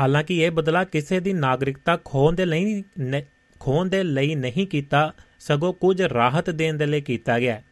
ਹਾਲਾਂਕਿ 0.00 0.38
ਇਹ 0.42 0.50
ਬਦਲਾਅ 0.50 0.84
ਕਿਸੇ 0.84 1.20
ਦੀ 1.20 1.32
ਨਾਗਰਿਕਤਾ 1.32 1.98
ਖੋਣ 2.04 2.34
ਦੇ 2.34 2.44
ਲਈ 2.44 2.82
ਖੋਣ 3.60 3.88
ਦੇ 3.88 4.02
ਲਈ 4.02 4.34
ਨਹੀਂ 4.34 4.66
ਕੀਤਾ, 4.66 5.12
ਸਗੋਂ 5.40 5.72
ਕੁਝ 5.74 6.02
ਰਾਹਤ 6.02 6.50
ਦੇਣ 6.50 6.74
ਦੇ 6.74 6.86
ਲਈ 6.86 7.00
ਕੀਤਾ 7.00 7.38
ਗਿਆ 7.38 7.62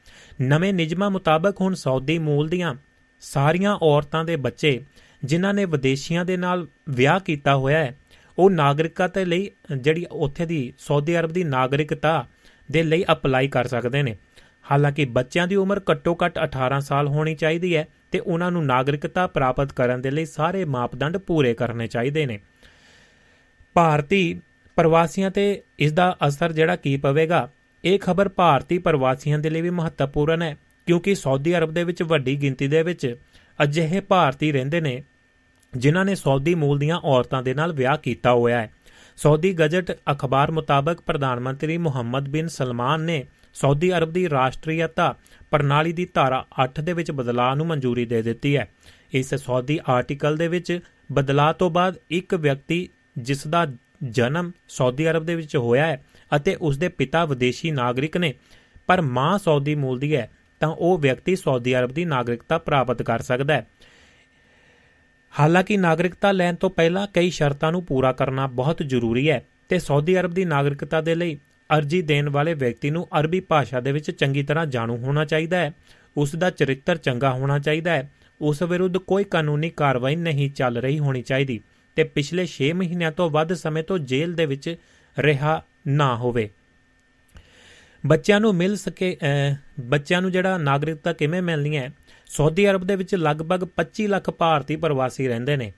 ਨਵੇਂ 0.41 0.73
ਨਿਯਮਾਂ 0.75 1.11
ਮੁਤਾਬਕ 1.11 1.61
ਹੁਣ 1.61 1.75
ਸਾਊਦੀ 1.75 2.19
ਮੂਲ 2.19 2.49
ਦੀਆਂ 2.49 2.75
ਸਾਰੀਆਂ 3.21 3.79
ਔਰਤਾਂ 3.83 4.25
ਦੇ 4.25 4.37
ਬੱਚੇ 4.37 4.81
ਜਿਨ੍ਹਾਂ 5.25 5.55
ਨੇ 5.55 5.65
ਵਿਦੇਸ਼ੀਆਂ 5.65 6.25
ਦੇ 6.25 6.37
ਨਾਲ 6.37 6.67
ਵਿਆਹ 6.89 7.21
ਕੀਤਾ 7.21 7.57
ਹੋਇਆ 7.57 7.79
ਹੈ, 7.79 7.99
ਉਹ 8.39 8.51
ਨਾਗਰਿਕਤਾ 8.51 9.09
ਤੇ 9.09 9.25
ਲਈ, 9.25 9.51
ਜਿਹੜੀ 9.77 10.07
ਉੱਥੇ 10.11 10.47
ਦੀ 10.47 10.73
ਸਾਊਦੀ 10.79 11.19
ਅਰਬ 11.19 11.31
ਦੀ 11.31 11.45
ਨਾਗਰਿਕਤਾ 11.45 12.27
ਦੇ 12.71 12.83
ਲਈ 12.83 13.05
ਅਪਲਾਈ 13.13 13.49
ਕਰ 13.49 13.67
ਸਕਦੇ 13.67 14.03
ਨੇ। 14.03 14.17
ਹਾਲਾਂਕਿ 14.73 15.05
ਬੱਚਿਆਂ 15.05 15.47
ਦੀ 15.47 15.55
ਉਮਰ 15.55 15.81
ਘੱਟੋ-ਘੱਟ 15.91 16.39
18 16.45 16.81
ਸਾਲ 16.81 17.09
ਹੋਣੀ 17.09 17.35
ਚਾਹੀਦੀ 17.35 17.77
ਹੈ 17.77 17.89
ਤੇ 18.11 18.19
ਉਹਨਾਂ 18.19 18.51
ਨੂੰ 18.51 18.67
ਨਾਗਰਿਕਤਾ 18.67 19.27
ਪ੍ਰਾਪਤ 19.27 19.73
ਕਰਨ 19.73 20.03
ਦੇ 20.03 20.11
ਲਈ 20.11 20.25
ਸਾਰੇ 20.25 20.65
ਮਾਪਦੰਡ 20.65 21.17
ਪੂਰੇ 21.17 21.55
ਕਰਨੇ 21.55 21.87
ਚਾਹੀਦੇ 21.87 22.27
ਨੇ। 22.27 22.41
ਭਾਰਤੀ 23.75 24.41
ਪ੍ਰਵਾਸੀਆਂ 24.77 25.31
ਤੇ 25.31 25.63
ਇਸ 25.79 25.93
ਦਾ 25.93 26.17
ਅਸਰ 26.29 26.53
ਜਿਹੜਾ 26.53 26.77
ਕੀ 26.77 26.97
ਪਵੇਗਾ, 26.97 27.51
ਇਹ 27.85 27.99
ਖਬਰ 27.99 28.29
ਭਾਰਤੀ 28.29 28.79
ਪ੍ਰਵਾਸੀਆਂ 28.79 29.39
ਦੇ 29.39 29.51
ਲਈ 29.51 29.61
ਵੀ 29.61 29.71
ਮਹੱਤਵਪੂਰਨ 29.71 30.43
ਹੈ, 30.43 30.57
ਕਿਉਂਕਿ 30.87 31.15
ਸਾਊਦੀ 31.15 31.59
ਅਰਬ 31.59 31.71
ਦੇ 31.71 31.85
ਵਿੱਚ 31.85 32.03
ਵੱਡੀ 32.03 32.43
ਗਿਣਤੀ 32.43 32.69
ਦੇ 32.69 32.83
ਵਿੱਚ 32.83 33.17
ਅਜਿਹੇ 33.63 34.01
ਭਾਰਤੀ 34.01 34.53
ਰਹਿੰਦੇ 34.53 34.81
ਨੇ 34.81 35.03
ਜਿਨ੍ਹਾਂ 35.77 36.05
ਨੇ 36.05 36.15
ਸਾਊਦੀ 36.15 36.55
ਮੂਲ 36.55 36.79
ਦੀਆਂ 36.79 37.01
ਔਰਤਾਂ 37.05 37.43
ਦੇ 37.43 37.55
ਨਾਲ 37.55 37.73
ਵਿਆਹ 37.73 37.97
ਕੀਤਾ 37.97 38.33
ਹੋਇਆ 38.33 38.61
ਹੈ। 38.61 38.73
ਸਾਊਦੀ 39.17 39.53
ਗਜਟ 39.53 39.93
ਅਖਬਾਰ 40.13 40.51
ਮੁਤਾਬਕ 40.51 41.01
ਪ੍ਰਧਾਨ 41.01 41.41
ਮੰਤਰੀ 41.41 41.79
ਮੁਹੰਮਦ 41.79 42.29
ਬਿਨ 42.29 42.49
ਸਲਮਾਨ 42.49 43.01
ਨੇ 43.01 43.25
ਸਾਊਦੀ 43.55 43.93
ਅਰਬ 43.93 44.11
ਦੀ 44.11 44.31
ਰਾਸ਼ਟਰੀਅਤਾ 44.31 45.15
ਪ੍ਰਣਾਲੀ 45.51 45.93
ਦੀ 45.93 46.09
ਧਾਰਾ 46.15 46.47
8 46.65 46.83
ਦੇ 46.83 46.93
ਵਿੱਚ 46.93 47.11
ਬਦਲਾਅ 47.11 47.55
ਨੂੰ 47.55 47.67
ਮਨਜ਼ੂਰੀ 47.67 48.05
ਦੇ 48.05 48.23
ਦਿੱਤੀ 48.23 48.57
ਹੈ। 48.57 48.69
ਇਸ 49.13 49.35
ਸਾਊਦੀ 49.35 49.81
ਆਰਟੀਕਲ 49.89 50.37
ਦੇ 50.37 50.49
ਵਿੱਚ 50.49 50.81
ਬਦਲਾਅ 51.13 51.53
ਤੋਂ 51.53 51.71
ਬਾਅਦ 51.71 51.97
ਇੱਕ 52.11 52.35
ਵਿਅਕਤੀ 52.35 52.89
ਜਿਸ 53.19 53.47
ਦਾ 53.47 53.67
ਜਨਮ 54.05 54.53
ਸਾਊਦੀ 54.69 55.11
ਅਰਬ 55.11 55.25
ਦੇ 55.25 55.35
ਵਿੱਚ 55.35 55.57
ਹੋਇਆ 55.57 55.87
ਹੈ 55.87 56.05
ਅਤੇ 56.37 56.57
ਉਸ 56.61 56.79
ਦੇ 56.79 56.89
ਪਿਤਾ 56.89 57.25
ਵਿਦੇਸ਼ੀ 57.25 57.71
ਨਾਗਰਿਕ 57.71 58.17
ਨੇ, 58.17 58.35
ਪਰ 58.87 59.01
ਮਾਂ 59.01 59.39
ਸਾਊਦੀ 59.39 59.75
ਮੂਲ 59.75 59.99
ਦੀ 59.99 60.17
ਹੈ 60.17 60.31
ਤਾਂ 60.61 60.69
ਉਹ 60.69 60.99
ਵਿਅਕਤੀ 60.99 61.37
ਸਾਊਦੀ 61.37 61.79
ਅਰਬ 61.79 61.91
ਦੀ 61.91 62.05
ਨਾਗਰਿਕਤਾ 62.05 62.59
ਪ੍ਰਾਪਤ 62.59 63.03
ਕਰ 63.03 63.23
ਸਕਦਾ 63.23 63.55
ਹੈ। 63.55 63.67
ਹਾਲਾਂਕਿ 65.41 65.77
ਨਾਗਰਿਕਤਾ 65.77 66.33
ਲੈਣ 66.33 66.55
ਤੋਂ 66.55 66.71
ਪਹਿਲਾਂ 66.71 67.07
ਕਈ 67.15 67.31
ਸ਼ਰਤਾਂ 67.31 67.73
ਨੂੰ 67.73 67.85
ਪੂਰਾ 67.85 68.13
ਕਰਨਾ 68.13 68.47
ਬਹੁਤ 68.47 68.83
ਜ਼ਰੂਰੀ 68.87 69.31
ਹੈ 69.31 69.43
ਤੇ 69.69 69.79
ਸਾਊਦੀ 69.79 70.21
ਅਰਬ 70.21 70.31
ਦੀ 70.31 70.45
ਨਾਗਰਿਕਤਾ 70.45 71.01
ਦੇ 71.01 71.15
ਲਈ 71.15 71.39
ਅਰਜ਼ੀ 71.71 72.03
ਦੇਣ 72.03 72.29
ਵਾਲੇ 72.29 72.55
ਵਿਅਕਤੀ 72.55 72.91
ਨੂੰ 72.91 73.07
ਅਰਬੀ 73.21 73.41
ਭਾਸ਼ਾ 73.41 73.81
ਦੇ 73.81 73.93
ਵਿੱਚ 73.93 74.11
ਚੰਗੀ 74.11 74.43
ਤਰ੍ਹਾਂ 74.43 74.67
ਜਾਣੂ 74.67 74.97
ਹੋਣਾ 74.97 75.25
ਚਾਹੀਦਾ 75.25 75.57
ਹੈ। 75.57 75.73
ਉਸ 76.17 76.35
ਦਾ 76.37 76.51
ਚਰਿੱਤਰ 76.51 76.97
ਚੰਗਾ 76.97 77.31
ਹੋਣਾ 77.31 77.59
ਚਾਹੀਦਾ 77.59 77.93
ਹੈ। 77.93 78.11
ਉਸ 78.41 78.63
ਵਿਰੁੱਧ 78.63 78.99
ਕੋਈ 78.99 79.25
ਕਾਨੂੰਨੀ 79.25 79.71
ਕਾਰਵਾਈ 79.71 80.17
ਨਹੀਂ 80.17 80.51
ਚੱਲ 80.51 80.77
ਰਹੀ 80.77 80.99
ਹੋਣੀ 80.99 81.23
ਚਾਹੀਦੀ 81.23 81.61
ਤੇ 81.97 82.05
ਪਿਛਲੇ 82.05 82.47
6 82.47 82.73
ਮਹੀਨਿਆਂ 82.75 83.13
ਤੋਂ 83.13 83.31
ਵੱਧ 83.31 83.53
ਸਮੇਂ 83.55 83.83
ਤੋਂ 83.83 83.99
ਜੇਲ੍ਹ 83.99 84.37
ਦੇ 84.37 84.47
ਵਿੱਚ 84.47 84.77
ਰਿਹਾ 85.19 85.63
ਨਾ 85.87 86.17
ਹੋਵੇ। 86.17 86.51
ਬੱਚਿਆਂ 88.07 88.41
ਨੂੰ 88.41 88.55
ਮਿਲ 88.55 88.77
ਸਕੇ 88.77 89.17
ਬੱਚਿਆਂ 89.81 90.23
ਨੂੰ 90.23 90.33
ਜਿਹੜਾ 90.33 90.59
ਨਾਗਰਿਕਤਾ 90.59 91.13
ਕਿਵੇਂ 91.13 91.43
ਮਿਲਣੀ 91.43 91.77
ਹੈ? 91.77 91.91
ਸਾਊਦੀ 92.33 92.71
ਅਰਬ 92.71 92.85
ਦੇ 92.85 92.97
ਵਿੱਚ 92.97 93.15
ਲਗਭਗ 93.15 93.69
25 93.77 94.07
ਲੱਖ 94.07 94.31
ਭਾਰਤੀ 94.31 94.77
ਪ੍ਰਵਾਸੀ 94.77 95.29
ਰਹਿੰਦੇ 95.29 95.57
ਨੇ। 95.57 95.73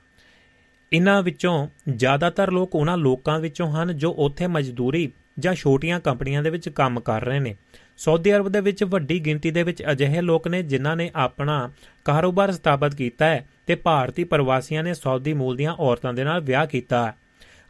ਇਨ੍ਹਾਂ 0.93 1.23
ਵਿੱਚੋਂ 1.23 1.69
ਜ਼ਿਆਦਾਤਰ 1.95 2.51
ਲੋਕ 2.51 2.75
ਉਹਨਾਂ 2.75 2.99
ਲੋਕਾਂ 2.99 3.41
ਵਿੱਚੋਂ 3.41 3.73
ਹਨ 3.73 3.97
ਜੋ 3.97 4.15
ਉੱਥੇ 4.19 4.47
ਮਜ਼ਦੂਰੀ 4.47 5.13
ਜਾਂ 5.39 5.55
ਛੋਟੀਆਂ 5.55 6.01
ਕੰਪਨੀਆਂ 6.01 6.43
ਦੇ 6.43 6.51
ਵਿੱਚ 6.51 6.69
ਕੰਮ 6.69 7.01
ਕਰ 7.01 7.25
ਰਹੇ 7.25 7.39
ਨੇ। 7.39 7.55
ਸਾਊਦੀ 7.97 8.35
ਅਰਬ 8.35 8.49
ਦੇ 8.49 8.61
ਵਿੱਚ 8.61 8.85
ਵੱਡੀ 8.85 9.19
ਗਿਣਤੀ 9.21 9.51
ਦੇ 9.51 9.63
ਵਿੱਚ 9.63 9.83
ਅਜਿਹੇ 9.91 10.21
ਲੋਕ 10.21 10.49
ਨੇ 10.49 10.63
ਜਿਨ੍ਹਾਂ 10.63 10.97
ਨੇ 10.97 11.11
ਆਪਣਾ 11.17 11.71
ਕਾਰੋਬਾਰ 12.05 12.53
ਸਥਾਪਿਤ 12.53 12.95
ਕੀਤਾ 12.95 13.27
ਹੈ 13.27 13.49
ਤੇ 13.67 13.75
ਭਾਰਤੀ 13.75 14.25
ਪ੍ਰਵਾਸੀਆਂ 14.25 14.85
ਨੇ 14.85 14.95
ਸਾਊਦੀ 14.95 15.33
ਮੂਲ 15.33 15.57
ਦੀਆਂ 15.57 15.75
ਔਰਤਾਂ 15.75 16.13
ਦੇ 16.13 16.25
ਨਾਲ 16.25 16.41
ਵਿਆਹ 16.41 16.67
ਕੀਤਾ 16.67 17.07
ਹੈ। 17.07 17.15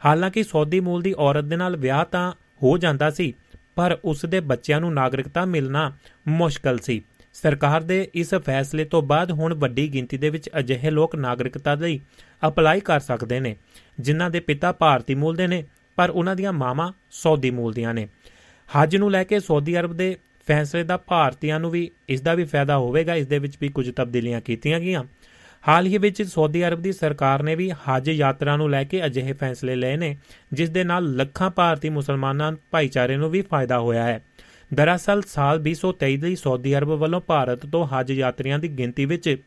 ਹਾਲਾਂਕਿ 0.05 0.43
ਸਾਊਦੀ 0.43 0.79
ਮੂਲ 0.79 1.01
ਦੀ 1.01 1.13
ਔਰਤ 1.17 1.43
ਦੇ 1.43 1.55
ਨਾਲ 1.55 1.77
ਵਿਆਹ 1.77 2.05
ਤਾਂ 2.05 2.31
ਹੋ 2.63 2.77
ਜਾਂਦਾ 2.77 3.09
ਸੀ, 3.09 3.33
ਪਰ 3.75 3.97
ਉਸ 4.05 4.25
ਦੇ 4.25 4.39
ਬੱਚਿਆਂ 4.39 4.79
ਨੂੰ 4.79 4.93
ਨਾਗਰਿਕਤਾ 4.93 5.45
ਮਿਲਣਾ 5.45 5.91
ਮੁਸ਼ਕਲ 6.27 6.77
ਸੀ। 6.77 7.01
ਸਰਕਾਰ 7.41 7.81
ਦੇ 7.81 8.09
ਇਸ 8.13 8.33
ਫੈਸਲੇ 8.35 8.83
ਤੋਂ 8.83 9.01
ਬਾਅਦ 9.01 9.31
ਹੁਣ 9.31 9.53
ਵੱਡੀ 9.53 9.87
ਗਿਣਤੀ 9.93 10.17
ਦੇ 10.17 10.29
ਵਿੱਚ 10.29 10.49
ਅਜਿਹੇ 10.59 10.89
ਲੋਕ 10.89 11.15
ਨਾਗਰਿਕਤਾ 11.15 11.73
ਲਈ 11.75 11.99
ਅਪਲਾਈ 12.47 12.79
ਕਰ 12.79 12.99
ਸਕਦੇ 12.99 13.39
ਨੇ, 13.39 13.55
ਜਿਨ੍ਹਾਂ 13.99 14.29
ਦੇ 14.29 14.39
ਪਿਤਾ 14.39 14.71
ਭਾਰਤੀ 14.71 15.15
ਮੂਲ 15.15 15.35
ਦੇ 15.35 15.47
ਨੇ, 15.47 15.63
ਪਰ 15.95 16.09
ਉਹਨਾਂ 16.09 16.35
ਦੀਆਂ 16.35 16.53
ਮਾਵਾਂ 16.53 16.91
ਸਾਊਦੀ 17.11 17.51
ਮੂਲ 17.51 17.73
ਦੀਆਂ 17.73 17.93
ਨੇ। 17.93 18.07
ਹੱਜ 18.69 18.95
ਨੂੰ 18.95 19.11
ਲੈ 19.11 19.23
ਕੇ 19.23 19.39
ਸਾਊਦੀ 19.39 19.79
ਅਰਬ 19.79 19.93
ਦੇ 19.93 20.15
ਫੈਸਲੇ 20.47 20.83
ਦਾ 20.83 20.97
ਭਾਰਤੀਆਂ 20.97 21.59
ਨੂੰ 21.59 21.71
ਵੀ 21.71 21.91
ਇਸ 22.09 22.21
ਦਾ 22.21 22.33
ਵੀ 22.33 22.43
ਫਾਇਦਾ 22.43 22.77
ਹੋਵੇਗਾ, 22.77 23.15
ਇਸ 23.15 23.27
ਦੇ 23.27 23.39
ਵਿੱਚ 23.39 23.57
ਵੀ 23.61 23.67
ਕੁਝ 23.67 23.91
ਤਬਦੀਲੀਆਂ 23.91 24.41
ਕੀਤੀਆਂ 24.41 24.79
ਗਈਆਂ। 24.79 25.03
ਹਾਲ 25.67 25.85
ਹੀ 25.85 25.97
ਵਿੱਚ 25.97 26.21
ਸਾਊਦੀ 26.21 26.67
ਅਰਬ 26.67 26.81
ਦੀ 26.81 26.91
ਸਰਕਾਰ 26.91 27.43
ਨੇ 27.43 27.55
ਵੀ 27.55 27.71
ਹੱਜ 27.71 28.09
ਯਾਤਰਾ 28.09 28.57
ਨੂੰ 28.57 28.69
ਲੈ 28.69 28.83
ਕੇ 28.83 29.05
ਅਜਿਹੇ 29.05 29.33
ਫੈਸਲੇ 29.33 29.75
ਲਏ 29.75 29.97
ਨੇ, 29.97 30.17
ਜਿਸ 30.53 30.69
ਦੇ 30.69 30.83
ਨਾਲ 30.83 31.15
ਲੱਖਾਂ 31.15 31.49
ਭਾਰਤੀ 31.49 31.89
ਮੁਸਲਮਾਨਾਂ 31.89 32.51
ਭਾਈਚਾਰੇ 32.71 33.17
ਨੂੰ 33.17 33.29
ਵੀ 33.29 33.41
ਫਾਇਦਾ 33.41 33.79
ਹੋਇਆ 33.79 34.03
ਹੈ। 34.03 34.21
ਦਰਅਸਲ, 34.75 35.21
ਸਾਲ 35.21 35.59
2023 35.59 36.17
ਦੀ 36.17 36.35
ਸਾਊਦੀ 36.35 36.77
ਅਰਬ 36.77 36.87
ਵੱਲੋਂ 36.87 37.21
ਭਾਰਤ 37.21 37.65
ਤੋਂ 37.65 37.87
ਹੱਜ 37.87 38.11
ਯਾਤਰੀਆਂ 38.11 38.59
ਦੀ 38.59 38.67
ਗਿਣਤੀ 38.67 39.05
ਵਿੱਚ 39.05 39.37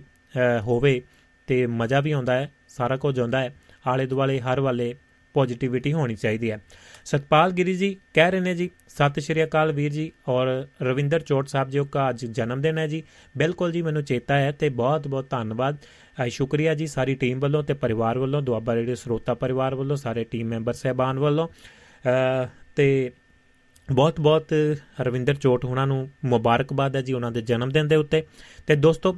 ਹੋਵੇ 0.62 1.01
ਤੇ 1.49 1.66
ਮਜ਼ਾ 1.68 2.01
ਵੀ 2.01 2.12
ਆਉਂਦਾ 2.12 2.35
ਹੈ, 2.35 2.51
ਸਾਰਾ 2.68 2.97
ਕੁਝ 2.97 3.18
ਆਉਂਦਾ 3.20 3.40
ਹੈ, 3.40 3.55
ਆਲੇ 3.87 4.07
ਦੁਆਲੇ 4.07 4.38
ਹਰ 4.40 4.61
ਵਾਲੇ 4.61 4.94
ਪੋਜ਼ਿਟਿਵਿਟੀ 5.35 5.92
ਹੋਣੀ 5.92 6.14
ਚਾਹੀਦੀ 6.14 6.51
ਹੈ। 6.51 6.61
ਸਤਪਾਲ 7.05 7.53
ਗਿਰੀ 7.53 7.75
ਜੀ 7.75 7.97
ਕਹਿ 8.14 8.31
ਰਹੇ 8.31 8.40
ਨੇ 8.40 8.55
ਜੀ, 8.55 8.68
ਸਤਿ 8.88 9.20
ਸ਼੍ਰੀ 9.20 9.44
ਅਕਾਲ 9.44 9.73
ਵੀਰ 9.73 9.92
ਜੀ 9.92 10.11
ਔਰ 10.29 10.47
ਰਵਿੰਦਰ 10.83 11.20
ਚੋਟ 11.20 11.49
ਸਾਹਿਬ 11.49 11.70
ਜੀ 11.70 11.81
ਦਾ 11.94 12.09
ਅੱਜ 12.11 12.25
ਜਨਮ 12.27 12.61
ਦਿਨ 12.61 12.79
ਹੈ 12.79 12.87
ਜੀ। 12.87 13.03
ਬਿਲਕੁਲ 13.37 13.73
ਜੀ, 13.73 13.83
ਮੈਨੂੰ 13.83 14.03
ਚੇਤਾ 14.05 14.38
ਹੈ 14.38 14.53
ਤੇ 14.53 14.68
ਬਹੁਤ 14.70 15.09
ਬਹੁਤ 15.09 15.31
ਧੰਨਵਾਦ। 15.31 15.77
ਸ਼ੁਕਰੀਆ 16.29 16.75
ਜੀ 16.75 16.87
ਸਾਰੀ 16.87 17.14
ਟੀਮ 17.14 17.40
ਵੱਲੋਂ 17.40 17.62
ਤੇ 17.62 17.75
ਪਰਿਵਾਰ 17.75 18.18
ਵੱਲੋਂ, 18.18 18.42
ਦੁਆਬਾ 18.42 18.75
ਰੇਡੀਓ 18.75 18.94
ਸਰੋਤਾ 18.94 19.35
ਪਰਿਵਾਰ 19.35 19.75
ਵੱਲੋਂ, 19.75 19.97
ਸਾਰੇ 19.97 20.25
ਟੀਮ 20.25 20.47
ਮੈਂਬਰ 20.49 20.73
ਸਹਿਬਾਨ 20.73 21.18
ਵੱਲੋਂ। 21.18 21.49
ਤੇ 22.77 23.11
ਬਹੁਤ 23.92 24.20
ਬਹੁਤ 24.20 24.53
ਰਵਿੰਦਰ 25.01 25.35
ਚੋਟ 25.35 25.64
ਉਹਨਾਂ 25.64 25.87
ਨੂੰ 25.87 26.09
ਮੁਬਾਰਕਬਾਦ 26.25 26.97
ਹੈ 26.97 27.01
ਜੀ 27.03 27.12
ਉਹਨਾਂ 27.12 27.31
ਦੇ 27.33 27.40
ਜਨਮ 27.42 27.68
ਦਿਨ 27.68 27.88
ਦੇ 27.88 27.97
ਉੱਤੇ। 27.97 28.23
ਤੇ 28.66 28.77
ਦੋਸਤੋ 28.77 29.16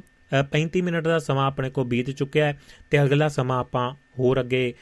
35 0.53 0.81
ਮਿੰਟ 0.81 1.07
ਦਾ 1.07 1.19
ਸਮਾਂ 1.19 1.45
ਆਪਣੇ 1.47 1.69
ਕੋਲ 1.69 1.85
ਬੀਤ 1.85 2.09
ਚੁੱਕਿਆ 2.11 2.45
ਹੈ 2.45 2.59
ਤੇ 2.91 3.01
ਅਗਲਾ 3.03 3.27
ਸਮਾਂ 3.27 3.59
ਆਪਾਂ 3.59 3.91
ਹੋਰ 4.19 4.39
ਅੱਗੇ 4.39 4.73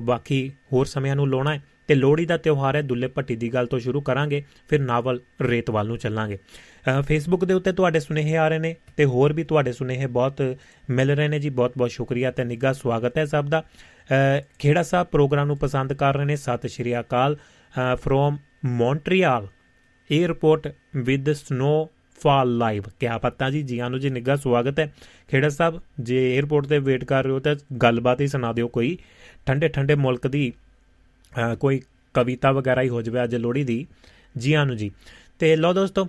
ਬਾਕੀ 0.00 0.48
ਹੋਰ 0.72 0.86
ਸਮਿਆਂ 0.86 1.16
ਨੂੰ 1.16 1.28
ਲਾਉਣਾ 1.28 1.54
ਹੈ। 1.54 1.62
ਤੇ 1.86 1.94
ਲੋਹੜੀ 1.94 2.26
ਦਾ 2.26 2.36
ਤਿਉਹਾਰ 2.36 2.76
ਹੈ, 2.76 2.82
ਦੁੱਲੇ 2.82 3.06
ਭੱਟੀ 3.08 3.36
ਦੀ 3.36 3.48
ਗੱਲ 3.54 3.66
ਤੋਂ 3.66 3.78
ਸ਼ੁਰੂ 3.78 4.00
ਕਰਾਂਗੇ, 4.00 4.42
ਫਿਰ 4.68 4.80
ਨਾਵਲ 4.80 5.20
ਰੇਤਵਾਲ 5.42 5.86
ਨੂੰ 5.86 5.96
ਚੱਲਾਂਗੇ। 5.98 6.38
ਫੇਸਬੁੱਕ 7.06 7.44
ਦੇ 7.44 7.54
ਉੱਤੇ 7.54 7.72
ਤੁਹਾਡੇ 7.72 8.00
ਸੁਨੇਹੇ 8.00 8.36
ਆ 8.36 8.48
ਰਹੇ 8.48 8.58
ਨੇ 8.58 8.74
ਤੇ 8.96 9.04
ਹੋਰ 9.04 9.32
ਵੀ 9.32 9.44
ਤੁਹਾਡੇ 9.44 9.72
ਸੁਨੇਹੇ 9.72 10.06
ਬਹੁਤ 10.06 10.42
ਮਿਲ 10.90 11.10
ਰਹੇ 11.10 11.28
ਨੇ 11.28 11.38
ਜੀ। 11.38 11.50
ਬਹੁਤ 11.50 11.72
ਬਹੁਤ 11.78 11.90
ਸ਼ੁਕਰੀਆ 11.90 12.30
ਤੇ 12.30 12.44
ਨਿੱਘਾ 12.44 12.72
ਸਵਾਗਤ 12.72 13.18
ਹੈ 13.18 13.24
ਸਭ 13.24 13.48
ਦਾ। 13.48 13.64
ਖੇੜਾ 14.58 14.82
ਸਾਹਿਬ 14.82 15.06
ਪ੍ਰੋਗਰਾਮ 15.06 15.46
ਨੂੰ 15.46 15.56
ਪਸੰਦ 15.58 15.92
ਕਰ 15.92 16.16
ਰਹੇ 16.16 16.24
ਨੇ। 16.24 16.36
ਸਤਿ 16.36 16.68
ਸ਼੍ਰੀ 16.68 16.98
ਅਕਾਲ। 17.00 17.36
From 17.94 18.38
Montreal 18.64 19.46
airport 20.10 20.74
with 20.96 21.32
snowfall 22.22 22.56
live. 22.58 22.82
ਕਿਆ 23.00 23.18
ਪਤਾ 23.18 23.50
ਜੀ, 23.50 23.62
ਜੀਆਂ 23.62 23.90
ਨੂੰ 23.90 24.00
ਜੀ 24.00 24.10
ਨਿੱਘਾ 24.10 24.36
ਸਵਾਗਤ 24.36 24.80
ਹੈ। 24.80 24.94
ਖੇੜਾ 25.28 25.48
ਸਾਹਿਬ, 25.48 25.80
ਜੇ 26.00 26.38
에ਅਰਪੋਰਟ 26.38 26.66
ਤੇ 26.66 26.78
ਵੇਟ 26.78 27.04
ਕਰ 27.04 27.24
ਰਹੇ 27.24 27.32
ਹੋ 27.32 27.38
ਤਾਂ 27.38 27.56
ਗੱਲਬਾਤ 27.82 28.20
ਹੀ 28.20 28.26
ਸੁਣਾ 28.26 28.52
ਦਿਓ 28.52 28.68
ਕੋਈ। 28.68 28.98
ਠੰਡੇ 29.46 29.68
ਠੰਡੇ 29.68 29.94
ਮੁਲਕ 29.94 30.26
ਦੀ 30.26 30.52
ਕੋਈ 31.60 31.80
ਕਵਿਤਾ 32.14 32.52
ਵਗੈਰਾ 32.52 32.82
ਹੀ 32.82 32.88
ਹੋ 32.88 33.02
ਜਾਵੇ 33.02 33.24
ਅੱਜ 33.24 33.34
ਲੋਹੜੀ 33.34 33.64
ਦੀ। 33.64 33.86
ਜੀਆਂ 34.36 34.66
ਨੂੰ 34.66 34.76
ਜੀ। 34.76 34.90
ਤੇ 35.38 35.56
ਲੋ 35.56 35.72
ਦੋਸਤੋ 35.72 36.08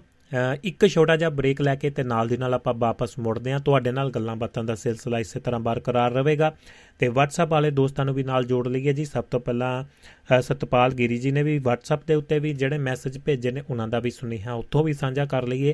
ਇੱਕ 0.63 0.87
ਛੋਟਾ 0.87 1.15
ਜਿਹਾ 1.17 1.29
ਬ੍ਰੇਕ 1.29 1.61
ਲੈ 1.61 1.75
ਕੇ 1.75 1.89
ਤੇ 1.89 2.03
ਨਾਲ 2.03 2.27
ਦੀ 2.27 2.37
ਨਾਲ 2.37 2.53
ਆਪਾਂ 2.53 2.73
ਵਾਪਸ 2.73 3.19
ਮੁੜਦੇ 3.19 3.51
ਹਾਂ। 3.51 3.59
ਤੁਹਾਡੇ 3.59 3.91
ਨਾਲ 3.91 4.09
ਗੱਲਾਂ 4.09 4.35
ਬਾਤਾਂ 4.35 4.63
ਦਾ 4.63 4.75
ਸਿਲਸਿਲਾ 4.75 5.19
ਇਸੇ 5.19 5.39
ਤਰ੍ਹਾਂ 5.39 5.59
ਬਰਕਰਾਰ 5.59 6.11
ਰਹੇਗਾ। 6.11 6.53
ਤੇ 6.99 7.07
WhatsApp 7.07 7.47
ਵਾਲੇ 7.47 7.71
ਦੋਸਤਾਂ 7.71 8.05
ਨੂੰ 8.05 8.15
ਵੀ 8.15 8.23
ਨਾਲ 8.23 8.43
ਜੋੜ 8.43 8.67
ਲਈਏ 8.67 8.93
ਜੀ। 8.93 9.05
ਸਭ 9.05 9.23
ਤੋਂ 9.23 9.39
ਪਹਿਲਾਂ 9.39 9.83
ਸਤਪਾਲ 10.41 10.91
ਗਿਰੀ 10.91 11.17
ਜੀ 11.17 11.31
ਨੇ 11.31 11.43
ਵੀ 11.43 11.57
WhatsApp 11.57 12.03
ਦੇ 12.07 12.15
ਉੱਤੇ 12.15 12.39
ਵੀ 12.39 12.53
ਜਿਹੜੇ 12.53 12.77
ਮੈਸੇਜ 12.77 13.17
ਭੇਜੇ 13.25 13.51
ਨੇ, 13.51 13.61
ਉਹਨਾਂ 13.69 13.87
ਦਾ 13.87 13.99
ਵੀ 13.99 14.11
ਸੁਨੇਹਾ 14.11 14.53
ਉੱਥੋਂ 14.53 14.83
ਵੀ 14.83 14.93
ਸਾਂਝਾ 14.93 15.25
ਕਰ 15.25 15.47
ਲਈਏ। 15.47 15.73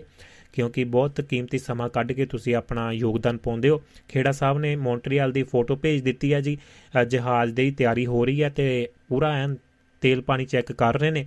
ਕਿਉਂਕਿ 0.53 0.83
ਬਹੁਤ 0.83 1.21
ਕੀਮਤੀ 1.21 1.57
ਸਮਾਂ 1.57 1.89
ਕੱਢ 1.89 2.11
ਕੇ 2.11 2.25
ਤੁਸੀਂ 2.25 2.55
ਆਪਣਾ 2.55 2.91
ਯੋਗਦਾਨ 2.91 3.37
ਪਾਉਂਦੇ 3.37 3.69
ਹੋ। 3.69 3.81
ਖੇੜਾ 4.07 4.31
ਸਾਹਿਬ 4.31 4.57
ਨੇ 4.57 4.75
ਮੌਂਟਰੀਅਲ 4.75 5.31
ਦੀ 5.31 5.43
ਫੋਟੋ 5.43 5.75
ਭੇਜ 5.75 6.01
ਦਿੱਤੀ 6.01 6.33
ਹੈ 6.33 6.41
ਜੀ। 6.41 6.57
ਜਹਾਜ਼ 7.07 7.53
ਦੀ 7.53 7.71
ਤਿਆਰੀ 7.71 8.05
ਹੋ 8.05 8.25
ਰਹੀ 8.25 8.43
ਹੈ 8.43 8.49
ਤੇ 8.49 8.89
ਪੂਰਾ 9.09 9.33
ਐਨ 9.33 9.55
ਤੇਲ 10.01 10.21
ਪਾਣੀ 10.21 10.45
ਚੈੱਕ 10.45 10.71
ਕਰ 10.71 10.99
ਰਹੇ 10.99 11.11
ਨੇ। 11.11 11.25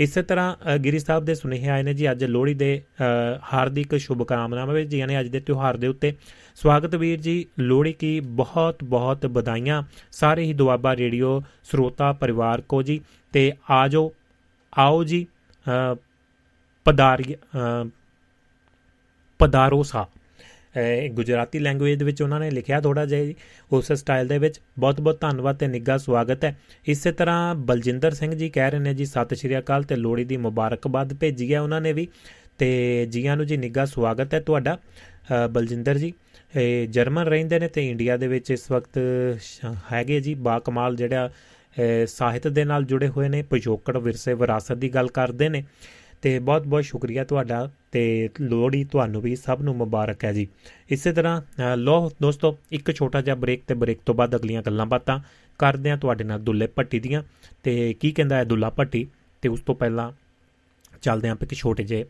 ਇਸੇ 0.00 0.22
ਤਰ੍ਹਾਂ 0.22 0.78
ਗਿਰੀ 0.78 0.98
ਸਾਹਿਬ 0.98 1.24
ਦੇ 1.24 1.34
ਸੁਨੇਹੇ 1.34 1.68
ਆਏ 1.68 1.82
ਨੇ 1.82 1.94
ਜੀ, 1.94 2.10
ਅੱਜ 2.10 2.24
ਲੋਹੜੀ 2.24 2.54
ਦੇ 2.54 2.82
ਹਾਰਦਿਕ 3.52 3.96
ਸ਼ੁਭ 3.96 4.22
ਕਾਮਨਾਵਾਂ 4.24 4.80
ਜੀ 4.82 4.98
ਯਾਨੀ 4.98 5.18
ਅੱਜ 5.20 5.28
ਦੇ 5.28 5.40
ਤਿਉਹਾਰ 5.40 5.76
ਦੇ 5.76 5.86
ਉੱਤੇ 5.86 6.12
ਸਵਾਗਤ 6.56 6.94
ਵੀਰ 6.94 7.20
ਜੀ, 7.20 7.44
ਲੋਹੜੀ 7.58 7.92
ਕੀ 7.92 8.18
ਬਹੁਤ 8.20 8.84
ਬਹੁਤ 8.84 9.26
ਵਧਾਈਆਂ। 9.28 9.82
ਸਾਰੇ 10.12 10.44
ਹੀ 10.44 10.52
ਦੁਆਬਾ 10.54 10.96
ਰੇਡੀਓ 10.96 11.40
ਸਰੋਤਾ 11.64 12.12
ਪਰਿਵਾਰ 12.12 12.60
ਕੋ 12.60 12.82
ਜੀ, 12.82 13.00
ਤੇ 13.32 13.52
ਆਜੋ, 13.70 14.12
ਆਓ 14.72 15.04
ਜੀ 15.04 15.26
ਪਦਾਰੀ 16.86 17.34
ਪਦਾਰੋਸਾ। 19.40 20.06
ਗੁਜਰਾਤੀ 21.14 21.58
ਲੈਂਗੁਏਜ 21.58 21.98
ਦੇ 21.98 22.04
ਵਿੱਚ 22.04 22.22
ਉਹਨਾਂ 22.22 22.40
ਨੇ 22.40 22.50
ਲਿਖਿਆ 22.50 22.80
ਥੋੜਾ 22.80 23.04
ਜਿਹਾ 23.06 23.32
ਉਸ 23.72 23.92
ਸਟਾਈਲ 23.92 24.28
ਦੇ 24.28 24.38
ਵਿੱਚ। 24.38 24.60
ਬਹੁਤ 24.78 25.00
ਬਹੁਤ 25.00 25.20
ਧੰਨਵਾਦ 25.20 25.56
ਤੇ 25.56 25.66
ਨਿੱਘਾ 25.66 25.96
ਸਵਾਗਤ 25.98 26.44
ਹੈ। 26.44 26.56
ਇਸੇ 26.86 27.12
ਤਰ੍ਹਾਂ 27.12 27.54
ਬਲਜਿੰਦਰ 27.54 28.14
ਸਿੰਘ 28.14 28.34
ਜੀ 28.34 28.48
ਕਹਿ 28.48 28.70
ਰਹੇ 28.70 28.78
ਨੇ 28.78 28.94
ਜੀ, 28.94 29.04
ਸਤਿ 29.04 29.36
ਸ਼੍ਰੀ 29.36 29.58
ਅਕਾਲ 29.58 29.82
ਤੇ 29.82 29.96
ਲੋਹੜੀ 29.96 30.24
ਦੀ 30.24 30.36
ਮੁਬਾਰਕਬਾਦ 30.36 31.14
ਭੇਜੀ 31.14 31.52
ਹੈ 31.54 31.60
ਉਹਨਾਂ 31.60 31.80
ਨੇ 31.80 31.92
ਵੀ। 31.92 32.08
ਤੇ 32.58 33.06
ਜੀਆਂ 33.10 33.36
ਨੂੰ 33.36 33.46
ਜੀ 33.46 33.56
ਨਿੱਘਾ 33.56 33.84
ਸਵਾਗਤ 33.84 34.34
ਹੈ 34.34 34.40
ਤੁਹਾਡਾ 34.40 34.78
ਬਲਜਿੰਦਰ 35.52 35.98
ਜੀ। 35.98 36.12
ਇਹ 36.56 36.86
ਜਰਮਨ 36.88 37.26
ਰਹਿੰਦੇ 37.26 37.58
ਨੇ 37.58 37.68
ਤੇ 37.68 37.88
ਇੰਡੀਆ 37.90 38.16
ਦੇ 38.16 38.28
ਵਿੱਚ 38.28 38.50
ਇਸ 38.50 38.70
ਵਕਤ 38.70 38.98
ਹੈਗੇ 39.92 40.20
ਜੀ, 40.20 40.34
ਬਾ 40.34 40.58
ਕਮਾਲ 40.58 40.96
ਜਿਹੜਾ 40.96 41.30
ਸਾਹਿਤ 42.06 42.48
ਦੇ 42.48 42.64
ਨਾਲ 42.64 42.84
ਜੁੜੇ 42.84 43.08
ਹੋਏ 43.08 43.28
ਨੇ। 43.28 43.42
ਪਿਛੋਕੜ 43.42 43.96
ਵਿਰਸੇ 43.96 44.34
ਵਿਰਾਸਤ 44.34 44.72
ਦੀ 44.74 44.88
ਗੱਲ 44.88 45.08
ਕਰਦੇ 45.08 45.48
ਨੇ। 45.48 45.64
ਤੇ 46.22 46.38
ਬਹੁਤ 46.38 46.62
ਬਹੁਤ 46.62 46.84
ਸ਼ੁਕਰੀਆ 46.84 47.24
ਤੁਹਾਡਾ 47.24 47.70
ਤੇ 47.92 48.28
ਲੋਹੜੀ 48.40 48.84
ਤੁਹਾਨੂੰ 48.84 49.22
ਵੀ 49.22 49.36
ਸਭ 49.36 49.58
ਨੂੰ 49.62 49.76
ਮੁਬਾਰਕ 49.76 50.24
ਹੈ 50.24 50.32
ਜੀ। 50.32 50.48
ਇਸੇ 50.90 51.12
ਤਰ੍ਹਾਂ 51.12 51.42
ਲੋ 51.76 52.10
ਦੋਸਤੋ, 52.22 52.58
ਇੱਕ 52.72 52.92
ਛੋਟਾ 52.92 53.20
ਜਿਹਾ 53.20 53.34
ਬ੍ਰੇਕ 53.34 53.62
ਤੇ 53.66 53.74
ਬ੍ਰੇਕ 53.74 53.98
ਤੋਂ 54.06 54.14
ਬਾਅਦ 54.14 54.36
ਅਗਲੀਆਂ 54.36 54.62
ਗੱਲਾਂ 54.62 54.86
ਬਾਤਾਂ 54.86 55.18
ਕਰਦੇ 55.58 55.90
ਆ 55.90 55.96
ਤੁਹਾਡੇ 55.96 56.24
ਨਾਲ 56.24 56.40
ਦੁੱਲੇ 56.40 56.66
ਭੱਟੀ 56.66 57.00
ਦੀਆਂ। 57.00 57.22
ਤੇ 57.62 57.92
ਕੀ 57.92 58.12
ਕਹਿੰਦਾ 58.12 58.36
ਹੈ 58.36 58.44
ਦੁੱਲਾ 58.44 58.70
ਭੱਟੀ? 58.70 59.06
ਤੇ 59.42 59.48
ਉਸ 59.48 59.60
ਤੋਂ 59.60 59.74
ਪਹਿਲਾਂ 59.74 60.12
ਚੱਲਦੇ 61.02 61.28
ਆਂ 61.28 61.36
ਇੱਕ 61.42 61.54
ਛੋਟੇ 61.54 61.82
ਜਿਹੇ 61.82 62.04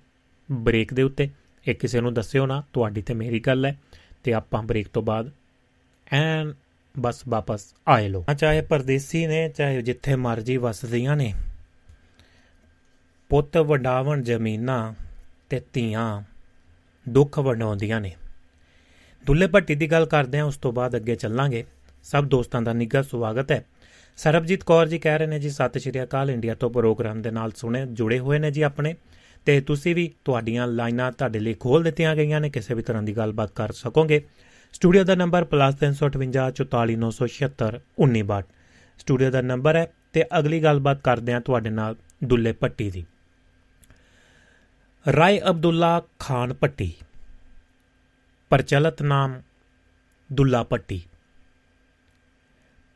ਬ੍ਰੇਕ 0.51 0.95
ਦੇ 0.95 1.03
ਉੱਤੇ। 1.03 1.29
ਇਹ 1.69 1.75
ਕਿਸੇ 1.75 2.01
ਨੂੰ 2.01 2.15
ਦੱਸਿਓ 2.15 2.47
ਨਾ, 2.47 2.63
ਤੁਹਾਡੀ 2.73 3.03
ਤੇ 3.03 3.15
ਮੇਰੀ 3.15 3.41
ਗੱਲ 3.41 3.67
ਹੈ। 3.67 3.81
ਤੇ 4.25 4.33
ਆਪਾਂ 4.33 4.63
ਬ੍ਰੇਕ 4.63 4.89
ਤੋਂ 4.89 5.03
ਬਾਅਦ 5.03 5.31
ਐਨ 6.13 6.55
ਬਸ 6.99 7.23
ਵਾਪਸ 7.29 7.75
ਆਏ 7.89 8.09
ਲੋ 8.09 8.25
ਚਾਹੇ 8.39 8.61
ਪਰਦੇਸੀ 8.63 9.27
ਨੇ, 9.27 9.49
ਚਾਹੇ 9.49 9.83
ਜਿੱਥੇ 9.83 10.17
ਮਰਜ਼ੀ 10.17 10.57
ਵਸਦੀਆਂ 10.57 11.17
ਨੇ। 11.17 11.33
ਪੁੱਤ 13.31 13.57
ਵਡਾਵਣ 13.57 14.23
ਜ਼ਮੀਨਾਂ 14.23 14.95
ਤੇ 15.51 15.61
ਧੀਆਂ 15.73 16.23
ਦੁੱਖ 17.09 17.39
ਵੰਡਾਉਂਦੀਆਂ 17.39 18.01
ਨੇ। 18.01 18.13
ਦੁੱਲੇ 19.27 19.47
ਭੱਟੀ 19.47 19.75
ਦੀ 19.75 19.91
ਗੱਲ 19.91 20.07
ਕਰਦੇ 20.07 20.39
ਆ 20.39 20.45
ਉਸ 20.45 20.57
ਤੋਂ 20.57 20.73
ਬਾਅਦ 20.73 20.97
ਅੱਗੇ 20.97 21.15
ਚੱਲਾਂਗੇ। 21.15 21.65
ਸਭ 22.03 22.25
ਦੋਸਤਾਂ 22.25 22.63
ਦਾ 22.63 22.73
ਨਿੱਘਾ 22.73 23.03
ਸਵਾਗਤ 23.03 23.53
ਹੈ। 23.53 23.65
ਸਰਬਜੀਤ 24.17 24.65
ਕੌਰ 24.65 24.87
ਜੀ 24.87 24.99
ਕਹਿ 24.99 25.19
ਰਹੇ 25.19 25.27
ਨੇ 25.27 25.39
ਜੀ, 25.39 25.51
ਸਤਿ 25.51 25.81
ਸ਼੍ਰੀ 25.81 26.03
ਅਕਾਲ, 26.03 26.31
ਇੰਡੀਆ 26.31 26.55
ਤੋਂ 26.55 26.71
ਪ੍ਰੋਗਰਾਮ 26.71 27.23
ਦੇ 27.23 27.31
ਨਾਲ 27.31 27.51
ਸੁਣੇ, 27.51 27.87
ਜੁੜੇ 27.87 28.19
ਹੋਏ 28.19 28.39
ਨੇ 28.39 28.51
ਜੀ 28.51 28.63
ਆਪਣੇ। 28.63 28.95
ਤੇ 29.47 29.61
ਤੁਸੀਂ 29.61 29.95
ਵੀ 29.95 30.13
ਤੁਹਾਡੀਆਂ 30.25 30.67
ਲਾਈਨਾਂ 30.67 31.13
ਤੁਹਾਡੇ 31.13 31.39
ਲਈ 31.39 31.55
ਖੋਲ 31.55 31.83
ਦਿੱਤੀਆਂ 31.83 32.17
ਗਈਆਂ 32.17 32.41
ਨੇ, 32.41 32.51
ਕਿਸੇ 32.51 32.75
ਵੀ 32.75 32.83
ਤਰ੍ਹਾਂ 32.83 33.03
ਦੀ 33.03 33.17
ਗੱਲਬਾਤ 33.17 33.51
ਕਰ 33.51 33.73
ਸਕੋਗੇ। 33.73 34.23
ਸਟੂਡੀਓ 34.73 35.05
ਦਾ 35.05 35.15
ਨੰਬਰ 35.15 35.45
+358 35.45 36.51
44976 36.51 36.87
1962 36.87 38.45
ਸਟੂਡੀਓ 38.99 39.31
ਦਾ 39.31 39.41
ਨੰਬਰ 39.41 39.77
ਹੈ, 39.77 39.93
ਤੇ 40.13 40.25
ਅਗਲੀ 40.39 40.63
ਗੱਲਬਾਤ 40.63 41.01
ਕਰਦੇ 41.01 41.33
ਹਾਂ 41.33 41.41
ਤੁਹਾਡੇ 41.41 41.71
ਨਾਲ 41.71 41.97
ਦੁੱਲੇ 42.25 42.53
ਪੱਟੀ 42.53 42.91
ਦੀ। 42.91 43.05
ਰਾਏ 45.13 45.41
ਅਬਦੁੱਲਾ 45.51 46.03
ਖਾਨ 46.19 46.53
ਪੱਟੀ। 46.55 46.93
ਪ੍ਰਚਲਿਤ 48.51 49.03
ਨਾਮ 49.03 49.43
ਦੁੱਲਾ 50.33 50.63
ਪੱਟੀ। 50.63 51.03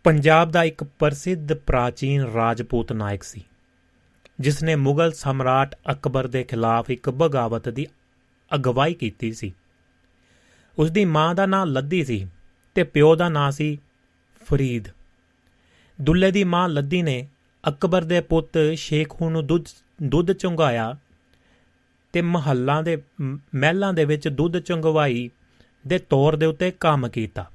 ਪੰਜਾਬ 0.05 0.51
ਦਾ 0.51 0.65
ਇੱਕ 0.65 0.85
ਪ੍ਰਸਿੱਧ 0.85 1.53
ਪ੍ਰਾਚੀਨ 1.53 2.23
ਰਾਜਪੂਤ 2.23 2.93
ਨਾਇਕ 2.93 3.23
ਸੀ 3.23 3.45
ਜਿਸ 4.41 4.63
ਨੇ 4.63 4.75
ਮੁਗਲ 4.77 5.13
ਸਮਰਾਟ 5.13 5.77
ਅਕਬਰ 5.91 6.27
ਦੇ 6.27 6.43
ਖਿਲਾਫ 6.45 6.91
ਇੱਕ 6.91 7.11
ਬਗਾਵਤ 7.11 7.69
ਦੀ 7.69 7.87
ਅਗਵਾਈ 8.55 8.95
ਕੀਤੀ 8.95 9.33
ਸੀ। 9.33 9.55
ਉਸ 10.79 10.91
ਦੀ 10.91 11.05
ਮਾਂ 11.05 11.35
ਦਾ 11.35 11.47
ਨਾਂ 11.47 11.67
ਲੱਦੀ 11.67 12.05
ਸੀ 12.05 12.27
ਤੇ 12.75 12.83
ਪਿਓ 12.83 13.17
ਦਾ 13.17 13.29
ਨਾਂ 13.29 13.51
ਸੀ 13.51 13.79
ਫਰੀਦ। 14.45 14.89
ਦੁੱਲੇ 16.01 16.31
ਦੀ 16.31 16.45
ਮਾਂ 16.45 16.69
ਲੱਦੀ 16.69 17.03
ਨੇ 17.03 17.29
ਅਕਬਰ 17.69 18.05
ਦੇ 18.05 18.21
ਪੁੱਤ 18.21 18.59
ਸ਼ੇਖੂ 18.75 19.31
ਨੂੰ 19.31 19.47
ਦੁੱਧ 19.47 19.65
ਦੁੱਧ 20.03 20.33
ਚੁੰਗਾਇਆ 20.33 20.97
ਤੇ 22.13 22.23
ਮਹੱਲਾਂ 22.23 22.83
ਦੇ 22.83 23.03
ਮਹਿਲਾਂ 23.55 23.93
ਦੇ 23.93 24.05
ਵਿੱਚ 24.05 24.29
ਦੁੱਧ 24.29 24.59
ਚੁੰਗਵਾਈ 24.59 25.31
ਦੇ 25.87 25.99
ਤੌਰ 25.99 26.37
ਦੇ 26.37 26.47
ਉੱਤੇ 26.47 26.71
ਕੰਮ 26.71 27.09
ਕੀਤਾ। 27.09 27.51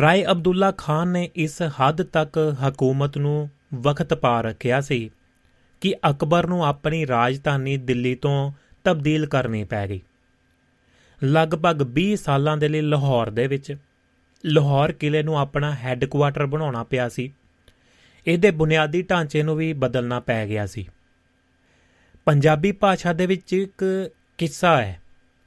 ਰਾਏ 0.00 0.24
ਅਬਦੁੱਲਾ 0.24 0.70
ਖਾਨ 0.70 1.08
ਨੇ 1.08 1.30
ਇਸ 1.36 1.62
ਹੱਦ 1.62 2.02
ਤੱਕ 2.02 2.56
ਹਕੂਮਤ 2.68 3.18
ਨੂੰ 3.18 3.50
ਵਕਤ 3.74 4.14
ਪਾ 4.14 4.40
ਰੱਖਿਆ 4.40 4.80
ਸੀ 4.80 5.10
ਕਿ 5.80 5.94
ਅਕਬਰ 6.10 6.46
ਨੂੰ 6.46 6.66
ਆਪਣੀ 6.66 7.06
ਰਾਜਧਾਨੀ 7.06 7.76
ਦਿੱਲੀ 7.76 8.14
ਤੋਂ 8.14 8.52
ਤਬਦੀਲ 8.84 9.26
ਕਰਨੀ 9.26 9.64
ਪੈ 9.64 9.88
ਗਈ। 9.88 10.00
ਲਗਭਗ 11.24 11.82
20 11.82 12.16
ਸਾਲਾਂ 12.16 12.56
ਦੇ 12.56 12.68
ਲਈ 12.68 12.80
ਲਾਹੌਰ 12.80 13.30
ਦੇ 13.30 13.46
ਵਿੱਚ, 13.46 13.76
ਲਾਹੌਰ 14.46 14.92
ਕਿਲੇ 14.92 15.22
ਨੂੰ 15.22 15.38
ਆਪਣਾ 15.38 15.74
ਹੈੱਡਕੁਆਟਰ 15.74 16.46
ਬਣਾਉਣਾ 16.46 16.84
ਪਿਆ 16.84 17.08
ਸੀ। 17.08 17.32
ਇਹਦੇ 18.26 18.50
ਬੁਨਿਆਦੀ 18.50 19.02
ਢਾਂਚੇ 19.02 19.42
ਨੂੰ 19.42 19.56
ਵੀ 19.56 19.72
ਬਦਲਣਾ 19.72 20.20
ਪੈ 20.20 20.46
ਗਿਆ 20.46 20.66
ਸੀ। 20.66 20.86
ਪੰਜਾਬੀ 22.24 22.72
ਭਾਸ਼ਾ 22.72 23.12
ਦੇ 23.12 23.26
ਵਿੱਚ 23.26 23.52
ਇੱਕ 23.52 24.10
ਕਿੱਸਾ 24.38 24.76
ਹੈ 24.82 25.00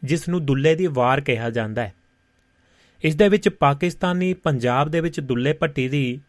ਜਿਸ 0.03 0.27
ਨੂੰ 0.29 0.45
ਦੁੱਲੇ 0.45 0.75
ਦੀ 0.75 0.87
ਵਾਰ 0.87 1.21
ਕਿਹਾ 1.21 1.49
ਜਾਂਦਾ 1.49 1.81
ਹੈ। 1.81 1.93
ਇਸ 3.03 3.15
ਦੇ 3.15 3.29
ਵਿੱਚ 3.29 3.49
ਪਾਕਿਸਤਾਨੀ 3.49 4.33
ਪੰਜਾਬ 4.33 4.89
ਦੇ 4.89 5.01
ਵਿੱਚ 5.01 5.19
ਦੁੱਲੇ 5.19 5.53
ਭੱਟੀ 5.53 5.87
ਦੀ 5.89 6.19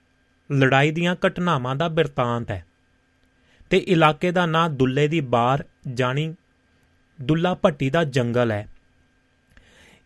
ਲੜਾਈ 0.53 0.91
ਦੀਆਂ 0.91 1.17
ਘਟਨਾਵਾਂ 1.27 1.75
ਦਾ 1.77 1.89
ਬਿਰਤਾਂਤ 1.89 2.51
ਹੈ 2.51 2.65
ਤੇ 3.71 3.79
ਇਲਾਕੇ 3.79 4.31
ਦਾ 4.31 4.47
ਨਾਂ 4.47 4.69
ਦੁੱਲੇ 4.71 5.09
ਦੀ 5.09 5.21
ਬਾਰ 5.21 5.65
ਜਾਣੀ 5.95 6.35
ਦੁੱਲਾ 7.23 7.55
ਭੱਟੀ 7.55 7.91
ਦਾ 7.91 8.05
ਜੰਗਲ 8.05 8.53
ਹੈ। 8.53 8.67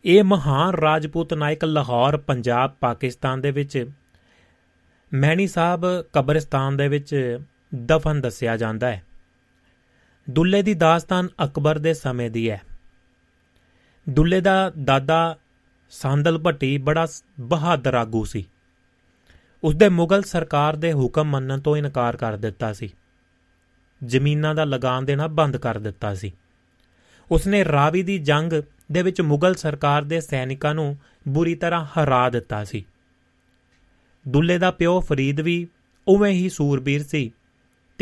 ਇਹ 0.05 0.25
ਮਹਾਨ 0.25 0.75
ਰਾਜਪੂਤ 0.75 1.35
ਨਾਇਕ 1.35 1.65
ਲਾਹੌਰ, 1.65 2.17
ਪੰਜਾਬ, 2.17 2.75
ਪਾਕਿਸਤਾਨ 2.81 3.41
ਦੇ 3.41 3.51
ਵਿੱਚ 3.51 3.87
ਮੈਣੀ 5.13 5.47
ਸਾਹਿਬ 5.47 5.87
ਕਬਰਸਤਾਨ 6.13 6.77
ਦੇ 6.77 6.89
ਵਿੱਚ 6.89 7.39
ਦਫਨ 7.75 8.21
ਦੱਸਿਆ 8.21 8.57
ਜਾਂਦਾ 8.57 8.91
ਹੈ। 8.91 9.03
ਦੁੱਲੇ 10.31 10.63
ਦੀ 10.63 10.75
ਦਾਸਤਾਨ 10.75 11.29
ਅਕਬਰ 11.45 11.79
ਦੇ 11.79 11.95
ਸਮੇਂ 11.95 12.31
ਦੀ 12.31 12.51
ਹੈ। 12.51 12.63
ਦੁੱਲੇ 14.09 14.41
ਦਾ 14.41 14.73
ਦਾਦਾ 14.85 15.39
ਸੰਦਲ 15.91 16.39
ਭੱਟੀ 16.39 16.79
ਬੜਾ 16.79 17.09
ਬਹਾਦਰ 17.41 17.95
ਆਗੂ 17.95 18.25
ਸੀ। 18.25 18.49
ਉਸ 19.65 19.77
ਦੇ 19.77 19.89
ਮੁਗਲ 19.89 20.23
ਸਰਕਾਰ 20.23 20.77
ਦੇ 20.77 20.93
ਹੁਕਮ 20.93 21.25
ਮੰਨਣ 21.25 21.61
ਤੋਂ 21.61 21.77
ਇਨਕਾਰ 21.77 22.17
ਕਰ 22.17 22.37
ਦਿੱਤਾ 22.37 22.73
ਸੀ। 22.73 22.91
ਜ਼ਮੀਨਾਂ 24.05 24.55
ਦਾ 24.55 24.65
ਲਗਾਨ 24.65 25.05
ਦੇਣਾ 25.05 25.27
ਬੰਦ 25.27 25.57
ਕਰ 25.57 25.79
ਦਿੱਤਾ 25.79 26.15
ਸੀ। 26.15 26.33
ਉਸਨੇ 27.31 27.65
ਰਾਵੀ 27.65 28.03
ਦੀ 28.03 28.19
ਜੰਗ 28.19 28.53
ਦੇ 28.93 29.03
ਵਿੱਚ 29.03 29.21
ਮੁਗਲ 29.21 29.55
ਸਰਕਾਰ 29.55 30.03
ਦੇ 30.03 30.21
ਸੈਨਿਕਾਂ 30.21 30.75
ਨੂੰ 30.75 30.99
ਬੁਰੀ 31.29 31.55
ਤਰ੍ਹਾਂ 31.55 31.85
ਹਰਾ 31.85 32.31
ਦਿੱਤਾ 32.31 32.65
ਸੀ। 32.65 32.85
ਦੁੱਲੇ 34.29 34.59
ਦਾ 34.59 34.71
ਪਿਓ 34.71 35.01
ਫਰੀਦ 35.01 35.41
ਵੀ 35.41 35.69
ਉਵੇਂ 36.09 36.33
ਹੀ 36.33 36.49
ਸੂਰਬੀਰ 36.49 37.03
ਸੀ। 37.03 37.33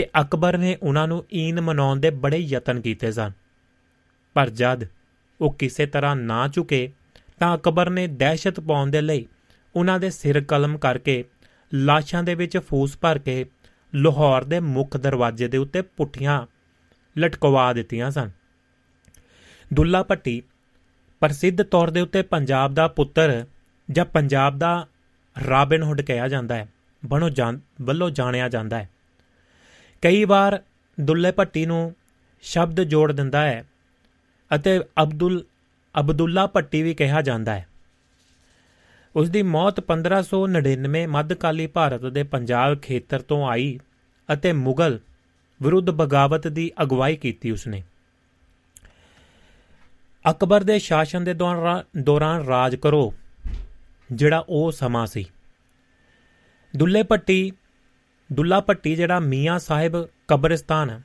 ਤੇ 0.01 0.07
ਅਕਬਰ 0.21 0.57
ਨੇ 0.59 0.77
ਉਹਨਾਂ 0.83 1.07
ਨੂੰ 1.09 1.25
ਈਨ 1.35 1.61
ਮਨਾਉਣ 1.61 2.01
ਦੇ 2.01 2.11
ਬੜੇ 2.11 2.37
ਯਤਨ 2.37 2.81
ਕੀਤੇ 2.81 3.11
ਸਨ। 3.13 3.33
ਪਰ 4.37 4.51
ਜਦ 4.51 4.85
ਉਹ 5.41 5.53
ਕਿਸੇ 5.53 5.87
ਤਰ੍ਹਾਂ 5.87 6.15
ਨਾ 6.17 6.47
ਝੁਕੇ, 6.49 6.93
ਤਾਂ 7.39 7.57
ਅਕਬਰ 7.57 7.91
ਨੇ 7.91 8.07
ਦਹਿਸ਼ਤ 8.07 8.61
ਪਾਉਣ 8.61 8.91
ਦੇ 8.91 9.01
ਲਈ 9.01 9.27
ਉਹਨਾਂ 9.77 9.99
ਦੇ 10.01 10.11
ਸਿਰ 10.11 10.41
ਕਲਮ 10.41 10.79
ਕਰਕੇ 10.79 11.25
ਲਾਸ਼ਾਂ 11.75 12.23
ਦੇ 12.23 12.35
ਵਿੱਚ 12.35 12.57
ਫੂਸ 12.59 12.97
ਭਰ 13.01 13.19
ਕੇ 13.19 13.45
ਲਾਹੌਰ 13.95 14.45
ਦੇ 14.45 14.61
ਮੁੱਖ 14.61 14.97
ਦਰਵਾਜ਼ੇ 14.97 15.49
ਦੇ 15.49 15.59
ਉੱਤੇ 15.59 15.83
ਪੁੱਠੀਆਂ 15.83 16.47
ਲਟਕਵਾ 17.17 17.73
ਦਿੱਤੀਆਂ 17.73 18.11
ਸਨ। 18.11 18.31
ਦੁੱਲਾ 19.75 20.03
ਭੱਟੀ 20.03 20.43
ਪ੍ਰਸਿੱਧ 21.21 21.63
ਤੌਰ 21.63 21.91
ਦੇ 21.91 22.01
ਉੱਤੇ 22.01 22.23
ਪੰਜਾਬ 22.23 22.75
ਦਾ 22.75 22.89
ਪੁੱਤਰ 22.89 23.45
ਜਾਂ 23.89 24.05
ਪੰਜਾਬ 24.05 24.59
ਦਾ 24.59 24.87
ਰਾਬਿਨ 25.49 25.83
ਹੁੱਡ 25.83 26.01
ਕਿਹਾ 26.01 26.29
ਜਾਂਦਾ 26.29 26.55
ਹੈ, 26.55 26.69
ਬਣੋ 27.03 27.29
ਜਾਣ, 27.29 27.59
ਵੱਲੋਂ 27.83 28.11
ਜਾਣਿਆ 28.11 28.49
ਜਾਂਦਾ 28.49 28.79
ਹੈ। 28.79 28.89
ਕਈ 30.03 30.25
ਵਾਰ 30.25 30.63
ਦੁੱਲੇ 31.01 31.31
ਭੱਟੀ 31.33 31.65
ਨੂੰ 31.67 31.95
ਸ਼ਬਦ 32.43 32.81
ਜੋੜ 32.83 33.13
ਦਿੰਦਾ 33.13 33.43
ਹੈ 33.43 33.65
ਅਤੇ 34.55 34.81
ਅਬਦੁਲ, 35.03 35.45
ਅਬਦੁੱਲਾ 36.01 36.47
ਭੱਟੀ 36.47 36.83
ਵੀ 36.83 36.95
ਕਿਹਾ 36.95 37.23
ਜਾਂਦਾ 37.23 37.55
ਹੈ। 37.55 37.67
ਉਸ 39.17 39.31
ਦੀ 39.31 39.43
ਮੌਤ 39.43 39.81
1599 39.81 41.07
ਮੱਧਕਾਲੀ 41.07 41.67
ਭਾਰਤ 41.67 42.07
ਦੇ 42.07 42.23
ਪੰਜਾਬ 42.23 42.75
ਖੇਤਰ 42.79 43.23
ਤੋਂ 43.23 43.47
ਆਈ 43.49 43.79
ਅਤੇ 44.29 44.53
ਮੁਗਲ 44.53 44.99
ਵਿਰੁੱਧ 45.61 45.91
ਬਗਾਵਤ 45.91 46.49
ਦੀ 46.49 46.71
ਅਗਵਾਈ 46.83 47.17
ਕੀਤੀ 47.17 47.51
ਉਸਨੇ। 47.51 47.83
ਅਕਬਰ 50.25 50.63
ਦੇ 50.63 50.79
ਸ਼ਾਸਨ 50.79 51.25
ਦੇ 51.25 51.35
ਦੌਰਾਨ 51.35 52.45
ਰਾਜ 52.45 52.77
ਕਰੋ, 52.77 53.15
ਜਿਹੜਾ 54.13 54.45
ਉਹ 54.49 54.73
ਸਮਾਂ 54.73 55.07
ਸੀ। 55.07 55.25
ਦੁੱਲੇ 56.77 57.03
ਭੱਟੀ 57.03 57.53
ਦੁੱਲਾ 58.33 58.61
ਭੱਟੀ 58.61 58.97
ਜਿਹੜਾ 58.97 59.21
ਮੀਆਂ 59.21 59.59
ਸਾਹਿਬ 59.59 60.09
ਕਬਰਸਤਾਨ 60.29 61.01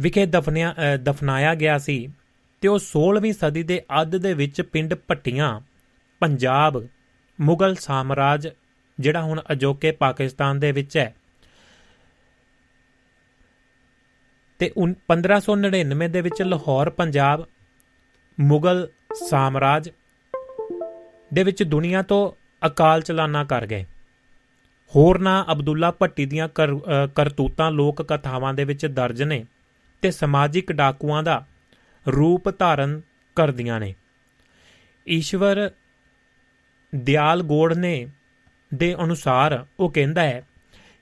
ਵਿਖੇ 0.00 0.26
ਦਫਨਿਆ 0.26 0.74
ਦਫਨਾਇਆ 1.02 1.54
ਗਿਆ 1.54 1.78
ਸੀ 1.78 2.08
ਤੇ 2.60 2.68
ਉਹ 2.68 2.78
16ਵੀਂ 2.78 3.32
ਸਦੀ 3.32 3.62
ਦੇ 3.62 3.82
ਅੱਧ 4.02 4.16
ਦੇ 4.16 4.34
ਵਿੱਚ 4.34 4.62
ਪਿੰਡ 4.62 4.94
ਭੱਟੀਆਂ, 4.94 5.60
ਪੰਜਾਬ, 6.20 6.86
ਮੁਗਲ 7.40 7.74
ਸਾਮਰਾਜ, 7.74 8.48
ਜਿਹੜਾ 9.00 9.22
ਹੁਣ 9.22 9.42
ਅਜੋਕੇ 9.52 9.90
ਪਾਕਿਸਤਾਨ 9.90 10.60
ਦੇ 10.60 10.72
ਵਿੱਚ 10.72 10.96
ਹੈ। 10.96 11.14
ਤੇ 14.58 14.72
1599 14.76 16.08
ਦੇ 16.08 16.20
ਵਿੱਚ 16.20 16.42
ਲਾਹੌਰ, 16.42 16.90
ਪੰਜਾਬ, 16.90 17.44
ਮੁਗਲ 18.40 18.88
ਸਾਮਰਾਜ 19.28 19.90
ਦੇ 21.34 21.42
ਵਿੱਚ 21.42 21.62
ਦੁਨੀਆ 21.62 22.02
ਤੋਂ 22.02 22.32
ਅਕਾਲ 22.66 23.02
ਚਲਾਨਾ 23.02 23.44
ਕਰ 23.44 23.66
ਗਏ। 23.66 23.84
ਹੋਰ 24.94 25.18
ਨਾ 25.18 25.44
ਅਬਦੁੱਲਾ 25.52 25.90
ਭੱਟੀ 25.90 26.24
ਦੀਆਂ 26.26 26.48
ਕਰਤੂਤਾਂ 27.14 27.70
ਲੋਕ 27.70 28.02
ਕਥਾਵਾਂ 28.02 28.52
ਦੇ 28.54 28.64
ਵਿੱਚ 28.64 28.86
ਦਰਜ 28.86 29.22
ਨੇ 29.22 29.44
ਤੇ 30.02 30.10
ਸਮਾਜਿਕ 30.10 30.72
ਡਾਕੂਆਂ 30.72 31.22
ਦਾ 31.22 31.44
ਰੂਪ 32.06 32.48
ਧਾਰਨ 32.58 33.00
ਕਰਦੀਆਂ 33.36 33.78
ਨੇ। 33.80 33.94
ਈਸ਼ਵਰ 35.06 35.70
ਦਿਆਲ 36.92 37.42
ਗੋੜ 37.42 37.72
ਨੇ, 37.74 38.06
ਦੇ 38.72 38.94
ਅਨੁਸਾਰ 38.94 39.64
ਉਹ 39.80 39.90
ਕਹਿੰਦਾ 39.90 40.22
ਹੈ 40.22 40.42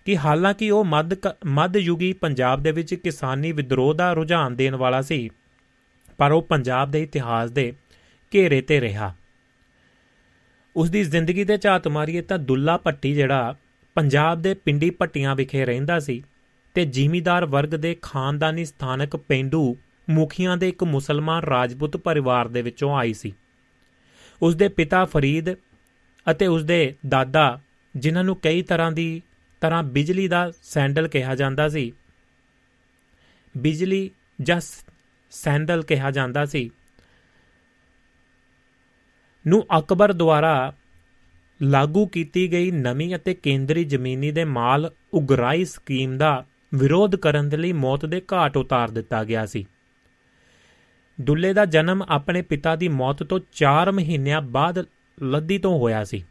ਕਿ 0.06 0.16
ਹਾਲਾਂਕਿ 0.18 0.70
ਉਹ 0.70 0.84
ਮੱਧ 0.84 1.14
ਮੱਧ 1.48 1.76
ਯੁਗੀ 1.76 2.12
ਪੰਜਾਬ 2.12 2.62
ਦੇ 2.62 2.72
ਵਿੱਚ 2.72 2.94
ਕਿਸਾਨੀ 2.94 3.52
ਵਿਦਰੋਹ 3.52 3.92
ਦਾ 3.94 4.12
ਰੁਝਾਨ 4.12 4.56
ਦੇਣ 4.56 4.74
ਵਾਲਾ 4.74 5.00
ਸੀ, 5.02 5.28
ਪਰ 6.18 6.32
ਉਹ 6.32 6.42
ਪੰਜਾਬ 6.42 6.90
ਦੇ 6.90 7.02
ਇਤਿਹਾਸ 7.02 7.50
ਦੇ 7.50 7.72
ਘੇਰੇ 8.32 8.60
ਤੇ 8.60 8.80
ਰਿਹਾ। 8.80 9.14
ਉਸ 10.76 10.90
ਦੀ 10.90 11.02
ਜ਼ਿੰਦਗੀ 11.04 11.44
ਤੇ 11.44 11.56
ਝਾਤ 11.58 11.88
ਮਾਰੀਏ 11.88 12.20
ਤਾਂ 12.22 12.38
ਦੁੱਲਾ 12.38 12.76
ਭੱਟੀ 12.76 13.14
ਜਿਹੜਾ 13.14 13.54
ਪੰਜਾਬ 13.94 14.42
ਦੇ 14.42 14.54
ਪਿੰਡੀ 14.54 14.90
ਭੱਟੀਆਂ 14.90 15.36
ਵਿਖੇ 15.36 15.64
ਰਹਿੰਦਾ 15.64 15.98
ਸੀ 16.00 16.22
ਤੇ 16.74 16.84
ਜ਼ਿਮੀਦਾਰ 16.84 17.46
ਵਰਗ 17.46 17.68
ਦੇ 17.68 17.96
ਖਾਨਦਾਨੀ 18.02 18.64
ਸਥਾਨਕ 18.64 19.16
ਪਿੰਡੂ 19.16 19.76
ਮੁਖੀਆਂ 20.10 20.56
ਦੇ 20.56 20.68
ਇੱਕ 20.68 20.84
ਮੁਸਲਮਾਨ 20.84 21.42
ਰਾਜਪੂਤ 21.42 21.96
ਪਰਿਵਾਰ 21.96 22.48
ਦੇ 22.48 22.62
ਵਿੱਚੋਂ 22.62 22.96
ਆਈ 22.96 23.12
ਸੀ। 23.12 23.32
ਉਸ 24.42 24.54
ਦੇ 24.56 24.68
ਪਿਤਾ 24.68 25.04
ਫਰੀਦ 25.04 25.54
ਅਤੇ 26.30 26.46
ਉਸ 26.46 26.64
ਦੇ 26.64 26.94
ਦਾਦਾ, 27.08 27.60
ਜਿਨ੍ਹਾਂ 27.96 28.24
ਨੂੰ 28.24 28.36
ਕਈ 28.36 28.62
ਤਰ੍ਹਾਂ 28.62 28.92
ਦੀ 28.92 29.22
ਤਰ੍ਹਾਂ 29.60 29.82
ਬਿਜਲੀ 29.82 30.28
ਦਾ 30.28 30.52
ਸੈਂਡਲ 30.62 31.08
ਕਿਹਾ 31.08 31.34
ਜਾਂਦਾ 31.34 31.68
ਸੀ। 31.68 31.92
ਬਿਜਲੀ 33.56 34.10
ਜਾਂ 34.42 34.60
ਸੈਂਡਲ 35.30 35.82
ਕਿਹਾ 35.82 36.10
ਜਾਂਦਾ 36.10 36.46
ਸੀ। 36.46 36.70
ਨੂੰ 39.46 39.66
ਅਕਬਰ 39.78 40.12
ਦੁਆਰਾ 40.12 40.72
ਲਾਗੂ 41.62 42.06
ਕੀਤੀ 42.06 42.52
ਗਈ 42.52 42.70
ਨਵੀਂ 42.70 43.14
ਅਤੇ 43.16 43.34
ਕੇਂਦਰੀ 43.34 43.84
ਜ਼ਮੀਨੀ 43.84 44.30
ਦੇ 44.30 44.44
ਮਾਲ 44.44 44.90
ਉਗਰਾਈ 45.14 45.64
ਸਕੀਮ 45.64 46.18
ਦਾ 46.18 46.44
ਵਿਰੋਧ 46.74 47.16
ਕਰਨ 47.16 47.48
ਦੇ 47.48 47.56
ਲਈ 47.56 47.72
ਮੌਤ 47.72 48.06
ਦੇ 48.06 48.22
ਘਾਟ 48.32 48.56
ਉਤਾਰ 48.56 48.90
ਦਿੱਤਾ 48.90 49.24
ਗਿਆ 49.24 49.46
ਸੀ। 49.46 49.66
ਦੁੱਲੇ 51.20 51.52
ਦਾ 51.52 51.64
ਜਨਮ 51.64 52.02
ਆਪਣੇ 52.08 52.42
ਪਿਤਾ 52.42 52.76
ਦੀ 52.76 52.88
ਮੌਤ 52.88 53.22
ਤੋਂ 53.22 53.40
4 53.52 53.92
ਮਹੀਨਿਆਂ 53.92 54.40
ਬਾਅਦ 54.42 54.84
ਲੱਦੀ 55.22 55.58
ਤੋਂ 55.58 55.78
ਹੋਇਆ 55.78 56.04
ਸੀ। 56.04 56.24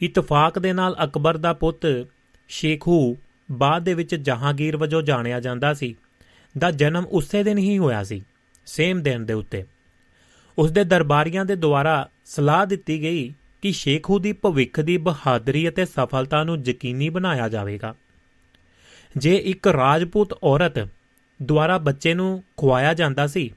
ਇਤਫਾਕ 0.00 0.58
ਦੇ 0.58 0.72
ਨਾਲ 0.72 0.96
ਅਕਬਰ 1.04 1.36
ਦਾ 1.36 1.52
ਪੁੱਤ 1.52 2.06
ਸ਼ੇਖੂ 2.48 3.16
ਬਾਅਦ 3.52 3.84
ਦੇ 3.84 3.94
ਵਿੱਚ 3.94 4.14
ਜਹਾਂਗੀਰ 4.14 4.76
ਵਜੋਂ 4.76 5.02
ਜਾਣਿਆ 5.02 5.40
ਜਾਂਦਾ 5.40 5.74
ਸੀ, 5.74 5.94
ਦਾ 6.58 6.70
ਜਨਮ 6.70 7.04
ਉਸੇ 7.04 7.42
ਦਿਨ 7.42 7.58
ਹੀ 7.58 7.78
ਹੋਇਆ 7.78 8.04
ਸੀ, 8.04 8.22
ਸੇਮ 8.66 9.02
ਦਿਨ 9.02 9.26
ਦੇ 9.26 9.32
ਉੱਤੇ। 9.32 9.64
ਉਸ 10.58 10.72
ਦੇ 10.72 10.84
ਦਰਬਾਰੀਆਂ 10.84 11.44
ਦੇ 11.44 11.56
ਦੁਆਰਾ 11.56 12.08
ਸਲਾਹ 12.24 12.66
ਦਿੱਤੀ 12.66 13.02
ਗਈ 13.02 13.32
ਕਿ 13.66 13.72
ਸ਼ੇਖੂ 13.72 14.18
ਦੀ 14.18 14.32
ਭਵਿੱਖ 14.32 14.80
ਦੀ 14.80 14.96
ਬਹਾਦਰੀ 14.96 15.68
ਅਤੇ 15.68 15.84
ਸਫਲਤਾ 15.84 16.42
ਨੂੰ 16.44 16.56
ਯਕੀਨੀ 16.66 17.08
ਬਣਾਇਆ 17.08 17.48
ਜਾਵੇਗਾ। 17.48 17.94
ਜੇ 19.16 19.36
ਇੱਕ 19.36 19.66
ਰਾਜਪੂਤ 19.66 20.34
ਔਰਤ 20.42 20.88
ਦੁਆਰਾ 21.42 21.78
ਬੱਚੇ 21.78 22.14
ਨੂੰ 22.14 22.42
ਖਵਾਇਆ 22.60 22.94
ਜਾਂਦਾ 22.94 23.26
ਸੀ, 23.26 23.50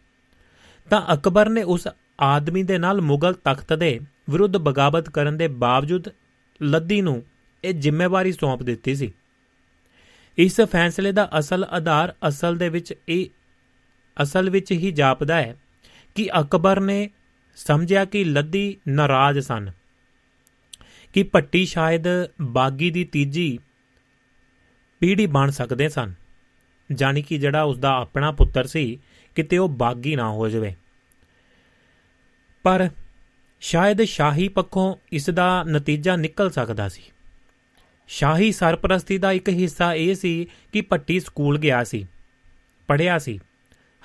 ਤਾਂ 0.90 1.02
ਅਕਬਰ 1.14 1.50
ਨੇ 1.50 1.64
ਉਸ 1.64 1.88
ਆਦਮੀ 2.22 2.64
ਦੇ 2.64 2.78
ਨਾਲ 2.78 3.02
ਮੁਗਲ 3.02 3.34
ਤਖਤ 3.34 3.74
ਦੇ 3.74 4.00
ਵਿਰੁੱਧ 4.30 4.58
ਬਗਾਵਤ 4.58 5.10
ਕਰਨ 5.10 5.38
ਦੇ 5.38 5.48
ਬਾਵਜੂਦ 5.48 6.10
ਲੱਦੀ 6.62 7.02
ਨੂੰ 7.02 7.24
ਇਹ 7.64 7.74
ਜ਼ਿੰਮੇਵਾਰੀ 7.74 8.32
ਸੌਂਪ 8.32 8.64
ਦਿੱਤੀ 8.64 8.96
ਸੀ। 8.96 9.14
ਇਸ 10.38 10.62
ਫੈਸਲੇ 10.62 11.12
ਦਾ 11.12 11.30
ਅਸਲ 11.40 11.64
ਆਧਾਰ 11.64 12.16
ਅਸਲ 12.28 12.58
ਦੇ 12.58 12.70
ਵਿੱਚ 12.70 12.94
ਇਹ 13.10 13.26
ਅਸਲ 14.22 14.50
ਵਿੱਚ 14.50 14.72
ਹੀ 14.72 14.92
ਜਾਪਦਾ 14.92 15.36
ਹੈ 15.36 15.58
ਕਿ 16.16 16.30
ਅਕਬਰ 16.40 16.80
ਨੇ 16.80 17.10
ਸਮਝਿਆ 17.56 18.06
ਕਿ 18.06 18.24
ਲੱਦੀ 18.24 18.76
ਨਾਰਾਜ਼ 18.88 19.40
ਸਨ। 19.40 19.72
ਕਿ 21.14 21.24
ਭੱਟੀ 21.24 21.66
ਸ਼ਾਇਦ 21.66 22.04
ਬਾਗੀ 22.42 22.92
ਦੀ 22.92 23.04
ਤੀਜੀ 23.04 23.60
ਪੀੜ੍ਹੀ 25.00 25.26
ਬਣ 25.26 25.50
ਸਕਦੇ 25.50 25.90
ਸਨ। 25.90 26.14
ਜਾਨੀ 26.94 27.22
ਕਿ 27.22 27.38
ਜਿਹੜਾ 27.38 27.64
ਉਸ 27.64 27.78
ਦਾ 27.78 27.96
ਆਪਣਾ 27.96 28.32
ਪੁੱਤਰ 28.32 28.68
ਸੀ, 28.68 29.00
ਕਿਤੇ 29.36 29.58
ਉਹ 29.58 29.70
ਬਾਗੀ 29.70 30.16
ਨਾ 30.16 30.32
ਹੋ 30.32 30.50
ਜਾਵੇ। 30.50 30.76
ਪਰ 32.64 32.90
ਸ਼ਾਇਦ 33.62 34.02
ਸ਼ਾਹੀ 34.02 34.48
ਪੱਖੋਂ 34.48 34.96
ਇਸ 35.12 35.30
ਦਾ 35.30 35.64
ਨਤੀਜਾ 35.64 36.16
ਨਿਕਲ 36.16 36.50
ਸਕਦਾ 36.50 36.90
ਸੀ। 36.90 37.02
ਸ਼ਾਹੀ 38.08 38.52
ਸਰਪ੍ਰਸਤੀ 38.52 39.18
ਦਾ 39.18 39.32
ਇੱਕ 39.32 39.50
ਹਿੱਸਾ 39.50 39.94
ਇਹ 39.94 40.16
ਸੀ 40.16 40.48
ਕਿ 40.74 40.82
ਪੱਟੀ 40.82 41.20
ਸਕੂਲ 41.20 41.58
ਗਿਆ 41.58 41.84
ਸੀ 41.84 42.08
ਪੜਿਆ 42.88 43.20
ਸੀ। 43.20 43.40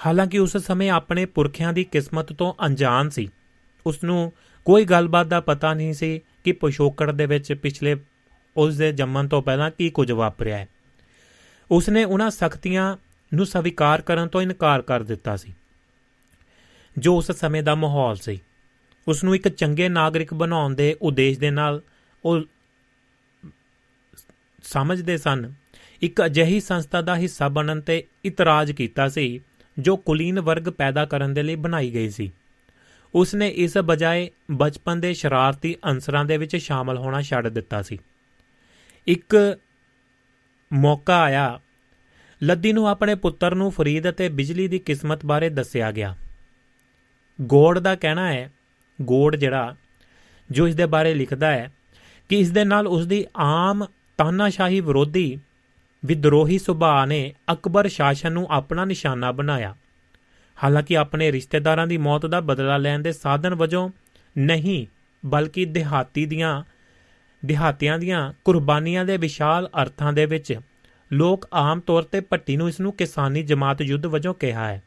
ਹਾਲਾਂਕਿ 0.06 0.38
ਉਸ 0.38 0.56
ਸਮੇਂ 0.56 0.90
ਆਪਣੇ 0.90 1.26
ਪੁਰਖਿਆਂ 1.26 1.72
ਦੀ 1.72 1.84
ਕਿਸਮਤ 1.84 2.32
ਤੋਂ 2.32 2.54
ਅਣਜਾਣ 2.66 3.08
ਸੀ। 3.08 3.28
ਉਸ 3.86 4.04
ਨੂੰ 4.04 4.32
ਕੋਈ 4.64 4.84
ਗੱਲਬਾਤ 4.84 5.26
ਦਾ 5.26 5.40
ਪਤਾ 5.40 5.74
ਨਹੀਂ 5.74 5.94
ਸੀ 5.94 6.20
ਕਿ 6.44 6.52
ਪਿਸ਼ੋਕੜ 6.52 7.10
ਦੇ 7.10 7.26
ਵਿੱਚ 7.26 7.52
ਪਿਛਲੇ 7.52 7.96
ਉਸ 8.56 8.76
ਦੇ 8.76 8.92
ਜੰਮਣ 8.92 9.28
ਤੋਂ 9.28 9.42
ਪਹਿਲਾਂ 9.42 9.70
ਕੀ 9.70 9.90
ਕੁਝ 9.90 10.10
ਵਾਪਰਿਆ 10.12 10.56
ਹੈ। 10.56 10.68
ਉਸ 11.70 11.88
ਨੇ 11.88 12.04
ਉਹਨਾਂ 12.04 12.30
ਸਖਤੀਆਂ 12.30 12.96
ਨੂੰ 13.32 13.46
ਸਵੀਕਾਰ 13.46 14.02
ਕਰਨ 14.02 14.28
ਤੋਂ 14.28 14.42
ਇਨਕਾਰ 14.42 14.82
ਕਰ 14.82 15.02
ਦਿੱਤਾ 15.02 15.36
ਸੀ, 15.36 15.52
ਜੋ 16.96 17.16
ਉਸ 17.16 17.30
ਸਮੇਂ 17.32 17.62
ਦਾ 17.62 17.74
ਮਾਹੌਲ 17.74 18.16
ਸੀ। 18.16 18.38
ਉਸ 19.08 19.24
ਨੂੰ 19.24 19.34
ਇੱਕ 19.34 19.48
ਚੰਗੇ 19.48 19.88
ਨਾਗਰਿਕ 19.88 20.34
ਬਣਾਉਣ 20.34 20.74
ਦੇ 20.74 20.96
ਉਦੇਸ਼ 21.02 21.38
ਦੇ 21.38 21.50
ਨਾਲ 21.50 21.80
ਉਹ 22.24 22.40
ਸਮਝਦੇ 24.64 25.16
ਸਨ, 25.16 25.52
ਇੱਕ 26.02 26.24
ਅਜਿਹੀ 26.24 26.60
ਸੰਸਥਾ 26.60 27.00
ਦਾ 27.00 27.16
ਹਿੱਸਾ 27.16 27.48
ਬਣਨ 27.48 27.80
ਤੇ 27.80 28.02
ਇਤਰਾਜ਼ 28.24 28.72
ਕੀਤਾ 28.72 29.08
ਸੀ, 29.08 29.40
ਜੋ 29.78 29.96
ਕੁਲੀਨ 29.96 30.40
ਵਰਗ 30.40 30.68
ਪੈਦਾ 30.68 31.04
ਕਰਨ 31.04 31.34
ਦੇ 31.34 31.42
ਲਈ 31.42 31.54
ਬਣਾਈ 31.56 31.92
ਗਈ 31.94 32.10
ਸੀ। 32.10 32.32
ਉਸ 33.14 33.34
ਨੇ 33.34 33.48
ਇਸ 33.48 33.78
ਬਜਾਏ 33.78 34.30
ਬਚਪਨ 34.50 35.00
ਦੇ 35.00 35.14
ਸ਼ਰਾਰਤੀ 35.14 35.76
ਅੰਸਰਾਂ 35.86 36.24
ਦੇ 36.24 36.36
ਵਿੱਚ 36.36 36.56
ਸ਼ਾਮਲ 36.56 36.98
ਹੋਣਾ 36.98 37.22
ਛੱਡ 37.22 37.48
ਦਿੱਤਾ 37.48 37.82
ਸੀ। 37.82 37.98
ਇੱਕ 39.06 39.58
ਮੌਕਾ 40.72 41.22
ਆਇਆ। 41.22 41.60
ਲੱਦੀ 42.42 42.72
ਨੂੰ 42.72 42.88
ਆਪਣੇ 42.88 43.14
ਪੁੱਤਰ 43.14 43.54
ਨੂੰ 43.54 43.70
ਫਰੀਦ 43.70 44.08
ਅਤੇ 44.08 44.28
ਬਿਜਲੀ 44.28 44.68
ਦੀ 44.68 44.78
ਕਿਸਮਤ 44.78 45.26
ਬਾਰੇ 45.26 45.48
ਦੱਸਿਆ 45.48 45.92
ਗਿਆ। 45.92 46.16
ਗੋੜ 47.40 47.78
ਦਾ 47.78 47.94
ਕਹਿਣਾ 47.94 48.32
ਹੈ, 48.32 48.52
ਗੋੜ 49.02 49.36
ਜਿਹੜਾ, 49.36 49.76
ਜੋ 50.50 50.68
ਇਸ 50.68 50.74
ਦੇ 50.74 50.86
ਬਾਰੇ 50.86 51.14
ਲਿਖਦਾ 51.14 51.50
ਹੈ 51.50 51.72
ਕਿ 52.28 52.38
ਇਸ 52.38 52.50
ਦੇ 52.50 52.64
ਨਾਲ 52.64 52.86
ਉਸ 52.86 53.06
ਦੀ 53.06 53.26
ਆਮ 53.36 53.86
ਤਾਨਾਸ਼ਾਹੀ 54.18 54.80
ਵਿਰੋਧੀ 54.80 55.38
ਵਿਦਰੋਹੀ 56.04 56.58
ਸੁਭਾਅ 56.58 57.06
ਨੇ 57.06 57.34
ਅਕਬਰ 57.52 57.88
ਸ਼ਾਸਨ 57.88 58.32
ਨੂੰ 58.32 58.46
ਆਪਣਾ 58.50 58.84
ਨਿਸ਼ਾਨਾ 58.84 59.32
ਬਣਾਇਆ। 59.32 59.76
ਹਾਲਾਂਕਿ 60.64 60.96
ਆਪਣੇ 60.96 61.32
ਰਿਸ਼ਤੇਦਾਰਾਂ 61.32 61.86
ਦੀ 61.86 61.96
ਮੌਤ 61.98 62.26
ਦਾ 62.26 62.40
ਬਦਲਾ 62.40 62.76
ਲੈਣ 62.76 62.98
ਦੇ 62.98 63.12
ਸਾਧਨ 63.12 63.54
ਵਜੋਂ 63.54 63.90
ਨਹੀਂ, 64.38 64.86
ਬਲਕਿ 65.26 65.64
ਦਿਹਾਤੀ 65.64 66.26
ਦੀਆਂ, 66.26 66.64
ਦਿਹਾਤੀਆਂ 67.44 67.98
ਦੀਆਂ 67.98 68.32
ਕੁਰਬਾਨੀਆਂ 68.44 69.04
ਦੇ 69.04 69.16
ਵਿਸ਼ਾਲ 69.16 69.70
ਅਰਥਾਂ 69.82 70.12
ਦੇ 70.12 70.26
ਵਿੱਚ 70.26 70.60
ਲੋਕ 71.12 71.48
ਆਮ 71.52 71.80
ਤੌਰ 71.80 72.02
ਤੇ 72.02 72.20
ਭੱਟੀ 72.20 72.56
ਨੂੰ 72.56 72.68
ਇਸ 72.68 72.80
ਨੂੰ 72.80 72.92
ਕਿਸਾਨੀ 72.92 73.42
ਜਮਾਤ 73.42 73.82
ਯੁੱਧ 73.82 74.06
ਵਜੋਂ 74.06 74.34
ਕਿਹਾ 74.34 74.68
ਹੈ। 74.68 74.82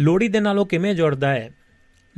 ਲੋੜੀ 0.00 0.28
ਦੇ 0.28 0.40
ਨਾਲ 0.40 0.58
ਉਹ 0.58 0.66
ਕਿਵੇਂ 0.66 0.94
ਜੁੜਦਾ 0.94 1.28
ਹੈ? 1.28 1.50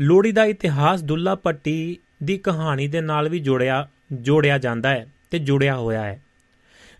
ਲੋੜੀ 0.00 0.32
ਦਾ 0.32 0.44
ਇਤਿਹਾਸ 0.44 1.02
ਦੁੱਲਾ 1.02 1.34
ਭੱਟੀ 1.34 1.98
ਦੀ 2.22 2.38
ਕਹਾਣੀ 2.38 2.88
ਦੇ 2.88 3.00
ਨਾਲ 3.00 3.28
ਵੀ 3.28 3.38
ਜੋੜਿਆ 3.38 3.88
ਜੋੜਿਆ 4.12 4.58
ਜਾਂਦਾ 4.58 4.88
ਹੈ 4.88 5.06
ਤੇ 5.30 5.38
ਜੁੜਿਆ 5.38 5.76
ਹੋਇਆ 5.76 6.02
ਹੈ। 6.02 6.22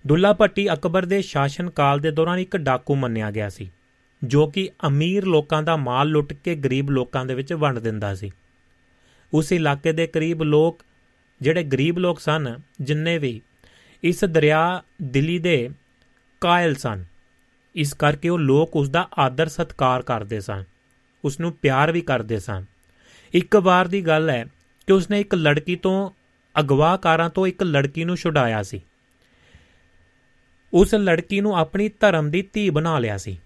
ਦੁੱਲਾ 0.09 0.33
ਭੱਟੀ 0.33 0.67
ਅਕਬਰ 0.73 1.05
ਦੇ 1.05 1.21
ਸ਼ਾਸਨ 1.23 1.69
ਕਾਲ 1.71 1.99
ਦੇ 2.01 2.11
ਦੌਰਾਨ 2.11 2.39
ਇੱਕ 2.39 2.57
ਡਾਕੂ 2.57 2.95
ਮੰਨਿਆ 2.97 3.31
ਗਿਆ 3.31 3.49
ਸੀ, 3.49 3.71
ਜੋ 4.23 4.47
ਕਿ 4.47 4.69
ਅਮੀਰ 4.87 5.25
ਲੋਕਾਂ 5.27 5.63
ਦਾ 5.63 5.77
ਮਾਲ 5.77 6.09
ਲੁੱਟ 6.09 6.33
ਕੇ 6.35 6.55
ਗਰੀਬ 6.57 6.91
ਲੋਕਾਂ 6.91 7.25
ਦੇ 7.27 7.35
ਵਿੱਚ 7.35 7.53
ਵੰਡ 7.53 7.79
ਦਿੰਦਾ 7.79 8.15
ਸੀ। 8.15 8.31
ਉਸ 9.33 9.53
ਇਲਾਕੇ 9.53 9.93
ਦੇ 9.93 10.07
ਕਰੀਬ 10.07 10.43
ਲੋਕ, 10.43 10.83
ਜਿਹੜੇ 11.41 11.63
ਗਰੀਬ 11.63 11.99
ਲੋਕ 11.99 12.21
ਸਨ, 12.21 12.57
ਜਿੰਨੇ 12.81 13.19
ਵੀ 13.19 13.41
ਇਸ 14.03 14.25
ਦਰਿਆ 14.25 14.83
ਦਿੱਲੀ 15.03 15.39
ਦੇ 15.39 15.71
ਕਾਇਲ 16.41 16.75
ਸਨ, 16.75 17.05
ਇਸ 17.75 17.93
ਕਰਕੇ 17.95 18.29
ਉਹ 18.29 18.39
ਲੋਕ 18.39 18.77
ਉਸ 18.77 18.89
ਦਾ 18.89 19.09
ਆਦਰ 19.19 19.49
ਸਤਕਾਰ 19.49 20.03
ਕਰਦੇ 20.03 20.41
ਸਨ, 20.41 20.65
ਉਸ 21.25 21.41
ਨੂੰ 21.41 21.53
ਪਿਆਰ 21.53 21.93
ਵੀ 21.93 22.01
ਕਰਦੇ 22.01 22.39
ਸਨ। 22.39 22.65
ਇੱਕ 23.35 23.57
ਵਾਰ 23.57 23.89
ਦੀ 23.89 24.07
ਗੱਲ 24.07 24.31
ਹੈ 24.31 24.45
ਕਿ 24.87 24.93
ਉਸਨੇ 24.93 25.21
ਇੱਕ 25.21 25.35
ਲੜਕੀ 25.35 25.77
ਤੋਂ, 25.77 26.11
ਅਗਵਾਕਾਰਾਂ 26.55 27.31
ਤੋਂ 27.31 27.47
ਇੱਕ 27.47 27.63
ਲੜਕੀ 27.63 28.05
ਨੂੰ 28.05 28.17
ਛੁਡਾਇਆ 28.17 28.63
ਸੀ। 28.63 28.83
ਉਸ 30.75 30.95
ਲੜਕੀ 30.95 31.41
ਨੂੰ 31.41 31.59
ਆਪਣੀ 31.59 31.89
ਧਰਮ 31.89 32.31
ਦੀ 32.31 32.43
ਧੀ 32.53 32.71
ਬਣਾ 32.71 32.99
ਲਿਆ 32.99 33.17
ਸੀ। 33.17 33.41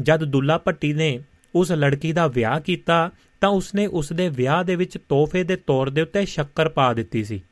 ਜਦ 0.00 0.24
ਦੁੱਲਾ 0.24 0.58
ਭੱਟੀ 0.58 0.92
ਨੇ 0.92 1.20
ਉਸ 1.54 1.72
ਲੜਕੀ 1.72 2.12
ਦਾ 2.12 2.26
ਵਿਆਹ 2.26 2.60
ਕੀਤਾ, 2.60 3.10
ਤਾਂ 3.40 3.48
ਉਸਨੇ 3.48 3.86
ਉਸ 3.86 4.12
ਦੇ 4.12 4.28
ਵਿਆਹ 4.28 4.64
ਦੇ 4.64 4.76
ਵਿੱਚ 4.76 4.98
ਤੋਹਫੇ 5.08 5.44
ਦੇ 5.44 5.56
ਤੌਰ 5.56 5.90
ਦੇ 5.90 6.02
ਉੱਤੇ 6.02 6.26
ਸ਼ੱਕਰ 6.26 6.68
ਪਾ 6.68 6.92
ਦਿੱਤੀ 6.92 7.24
ਸੀ। 7.24 7.42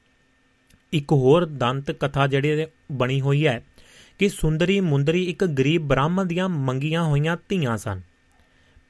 ਇੱਕ 0.93 1.13
ਹੋਰ 1.13 1.45
ਦੰਤ 1.45 1.91
ਕਥਾ 1.91 2.27
ਜਿਹੜੀ 2.27 2.67
ਬਣੀ 2.93 3.21
ਹੋਈ 3.21 3.47
ਹੈ 3.47 3.65
ਕਿ 4.19 4.29
ਸੁੰਦਰੀ 4.29 4.81
ਮੁੰਦਰੀ 4.81 5.25
ਇੱਕ 5.25 5.45
ਗਰੀਬ 5.45 5.83
ਬ੍ਰਾਹਮਣ 5.83 6.25
ਦੀਆਂ 6.25 6.49
ਮੰਗੀਆਂ 6.49 7.05
ਹੋਈਆਂ 7.05 7.37
ਧੀਆਂ 7.49 7.77
ਸਨ। 7.77 8.01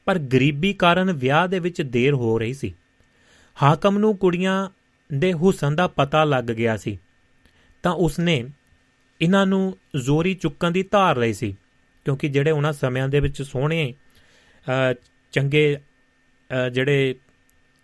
ਪਰ 0.05 0.19
ਗਰੀਬੀ 0.19 0.73
ਕਾਰਨ 0.73 1.13
ਵਿਆਹ 1.13 1.49
ਦੇ 1.49 1.59
ਵਿੱਚ 1.59 1.83
ਦੇਰ 1.83 2.15
ਹੋ 2.15 2.39
ਰਹੀ 2.39 2.55
ਸੀ। 2.55 2.75
ਹਾਕਮ 3.63 3.99
ਨੂੰ 3.99 4.17
ਕੁੜੀਆਂ 4.17 4.69
ਦੇ 5.15 5.33
ਹੁਸਨ 5.33 5.77
ਦਾ 5.77 5.87
ਪਤਾ 5.87 6.25
ਲੱਗ 6.25 6.45
ਗਿਆ 6.45 6.77
ਸੀ। 6.77 6.99
ਤਾਂ 7.83 7.93
ਉਸਨੇ 7.93 8.45
ਇਹਨਾਂ 9.23 9.47
ਨੂੰ 9.47 9.77
ਜ਼ੋਰੀ 9.97 10.35
ਚੁੱਕਣ 10.35 10.71
ਦੀ 10.71 10.83
ਧਾਰ 10.83 11.17
ਲਈ 11.17 11.33
ਸੀ, 11.33 11.55
ਕਿਉਂਕਿ 12.07 12.29
ਜਿਹੜੇ 12.29 12.51
ਉਹਨਾਂ 12.51 12.73
ਸਮਿਆਂ 12.73 13.09
ਦੇ 13.09 13.21
ਵਿੱਚ 13.21 13.43
ਸੋਹਣੇ 13.43 13.95
ਚੰਗੇ 15.33 15.77
ਜਿਹੜੇ 16.73 17.15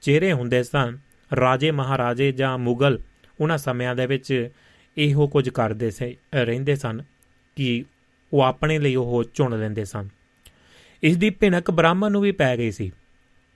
ਚਿਹਰੇ 0.03 0.32
ਹੁੰਦੇ 0.32 0.62
ਸਨ, 0.62 0.99
ਰਾਜੇ 1.30 1.70
ਮਹਾਰਾਜੇ 1.70 2.30
ਜਾਂ 2.32 2.57
ਮੁਗਲ, 2.59 2.99
ਉਹਨਾਂ 3.41 3.59
ਸਮਿਆਂ 3.59 3.95
ਦੇ 3.97 4.07
ਵਿੱਚ 4.07 4.49
ਇਹੋ 4.97 5.26
ਕੁਝ 5.28 5.49
ਕਰਦੇ 5.49 5.91
ਸੇ 5.91 6.14
ਰਹਿੰਦੇ 6.34 6.76
ਸਨ 6.76 7.03
ਕਿ 7.57 7.84
ਉਹ 8.32 8.43
ਆਪਣੇ 8.43 8.78
ਲਈ 8.78 8.95
ਉਹ 8.95 9.22
ਚੁਣ 9.24 9.59
ਲੈਂਦੇ 9.61 9.84
ਸਨ। 9.84 10.09
ਇਸ 11.03 11.16
ਦੀ 11.16 11.30
ਭਿਣਕ 11.30 11.70
ਬ੍ਰਾਹਮਣ 11.70 12.12
ਨੂੰ 12.12 12.22
ਵੀ 12.22 12.32
ਪੈ 12.32 12.57
ਗਈ 12.57 12.70
ਸੀ। 12.70 12.91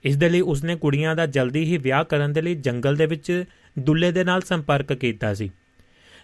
ਇਸ 0.03 0.15
ਦੇ 0.17 0.29
ਲਈ 0.29 0.41
ਉਸਨੇ 0.43 0.75
ਕੁੜੀਆਂ 0.75 1.15
ਦਾ 1.15 1.25
ਜਲਦੀ 1.27 1.63
ਹੀ 1.63 1.77
ਵਿਆਹ 1.77 2.03
ਕਰਨ 2.03 2.33
ਦੇ 2.33 2.41
ਲਈ 2.41 2.55
ਜੰਗਲ 2.57 2.95
ਦੇ 2.95 3.05
ਵਿੱਚ 3.05 3.43
ਦੁੱਲੇ 3.79 4.11
ਦੇ 4.11 4.23
ਨਾਲ 4.23 4.41
ਸੰਪਰਕ 4.41 4.93
ਕੀਤਾ 4.93 5.33
ਸੀ। 5.33 5.49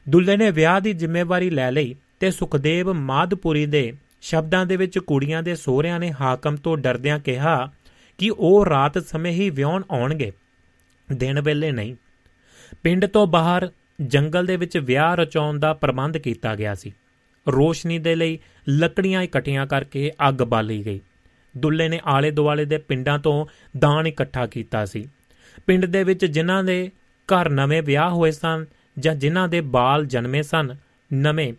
ਦੁੱਲੇ 0.10 0.38
ਨੇ 0.38 0.52
ਵਿਆਹ 0.52 0.82
ਦੀ 0.82 0.94
ਜ਼ਿੰਮੇਵਾਰੀ 0.94 1.50
ਲੈ 1.50 1.72
ਲਈ 1.72 1.96
ਤੇ 2.20 2.32
ਸੁਖਦੇਵ 2.32 2.94
ਮਾਦਪੁਰੀ 2.94 3.66
ਦੇ 3.66 3.94
ਸ਼ਬਦਾਂ 4.22 4.66
ਦੇ 4.66 4.76
ਵਿੱਚ 4.76 5.00
ਕੁੜੀਆਂ 5.00 5.44
ਦੇ 5.44 5.56
ਸਹੁਰਿਆਂ 5.56 6.00
ਨੇ 6.00 6.14
ਹਾਕਮ 6.22 6.56
ਤੋਂ 6.56 6.78
ਡਰਦਿਆਂ 6.78 7.20
ਕਿਹਾ 7.20 7.72
ਕਿ 8.18 8.30
ਉਹ 8.30 8.66
ਰਾਤ 8.66 8.98
ਸਮੇਂ 8.98 9.32
ਹੀ 9.32 9.50
ਵਿਆਹਣ 9.50 9.84
ਆਉਣਗੇ, 9.92 10.32
ਦਿਨ 11.14 11.42
ਵੇਲੇ 11.42 11.72
ਨਹੀਂ। 11.72 11.96
ਪਿੰਡ 12.84 13.06
ਤੋਂ 13.06 13.28
ਬਾਹਰ 13.28 13.70
ਜੰਗਲ 14.02 14.46
ਦੇ 14.46 14.56
ਵਿੱਚ 14.56 14.78
ਵਿਆਹ 14.78 15.16
ਰਚਾਉਣ 15.16 15.60
ਦਾ 15.60 15.74
ਪ੍ਰਬੰਧ 15.74 16.18
ਕੀਤਾ 16.18 16.56
ਗਿਆ 16.56 16.76
ਸੀ। 16.76 16.94
ਰੋਸ਼ਨੀ 17.48 18.00
ਦੇ 18.00 18.16
ਲਈ 18.16 18.40
ਲੱਕੜੀਆਂ 18.70 19.22
ਇਕੱਠੀਆਂ 19.22 19.68
ਕਰਕੇ 19.68 20.12
ਅੱਗ 20.30 20.36
ਬਾਲੀ 20.36 20.86
ਗਈ। 20.86 21.00
ਦੁੱਲੇ 21.58 21.90
ਨੇ 21.90 22.00
ਆਲੇ 22.06 22.32
ਦੁਆਲੇ 22.32 22.66
ਦੇ 22.66 22.78
ਪਿੰਡਾਂ 22.78 23.20
ਤੋਂ 23.20 23.46
ਦਾਨ 23.80 24.08
ਇਕੱਠਾ 24.08 24.46
ਕੀਤਾ 24.46 24.86
ਸੀ। 24.86 25.10
ਪਿੰਡ 25.68 25.86
ਦੇ 25.86 26.04
ਵਿੱਚ 26.04 26.26
ਜਿਨ੍ਹਾਂ 26.26 26.64
ਦੇ 26.64 26.92
ਘਰ 27.30 27.50
ਨਵੇਂ 27.50 27.82
ਵਿਆਹ 27.84 28.10
ਹੋਏ 28.10 28.32
ਸਨ 28.32 28.66
ਜਾਂ 29.00 29.16
ਜਿਨ੍ਹਾਂ 29.16 29.48
ਦੇ 29.48 29.62
ਬਾਲ 29.62 30.06
ਜਨਮੇ 30.06 30.42
ਸਨ, 30.42 30.76
ਨਵੇਂ, 31.14 31.54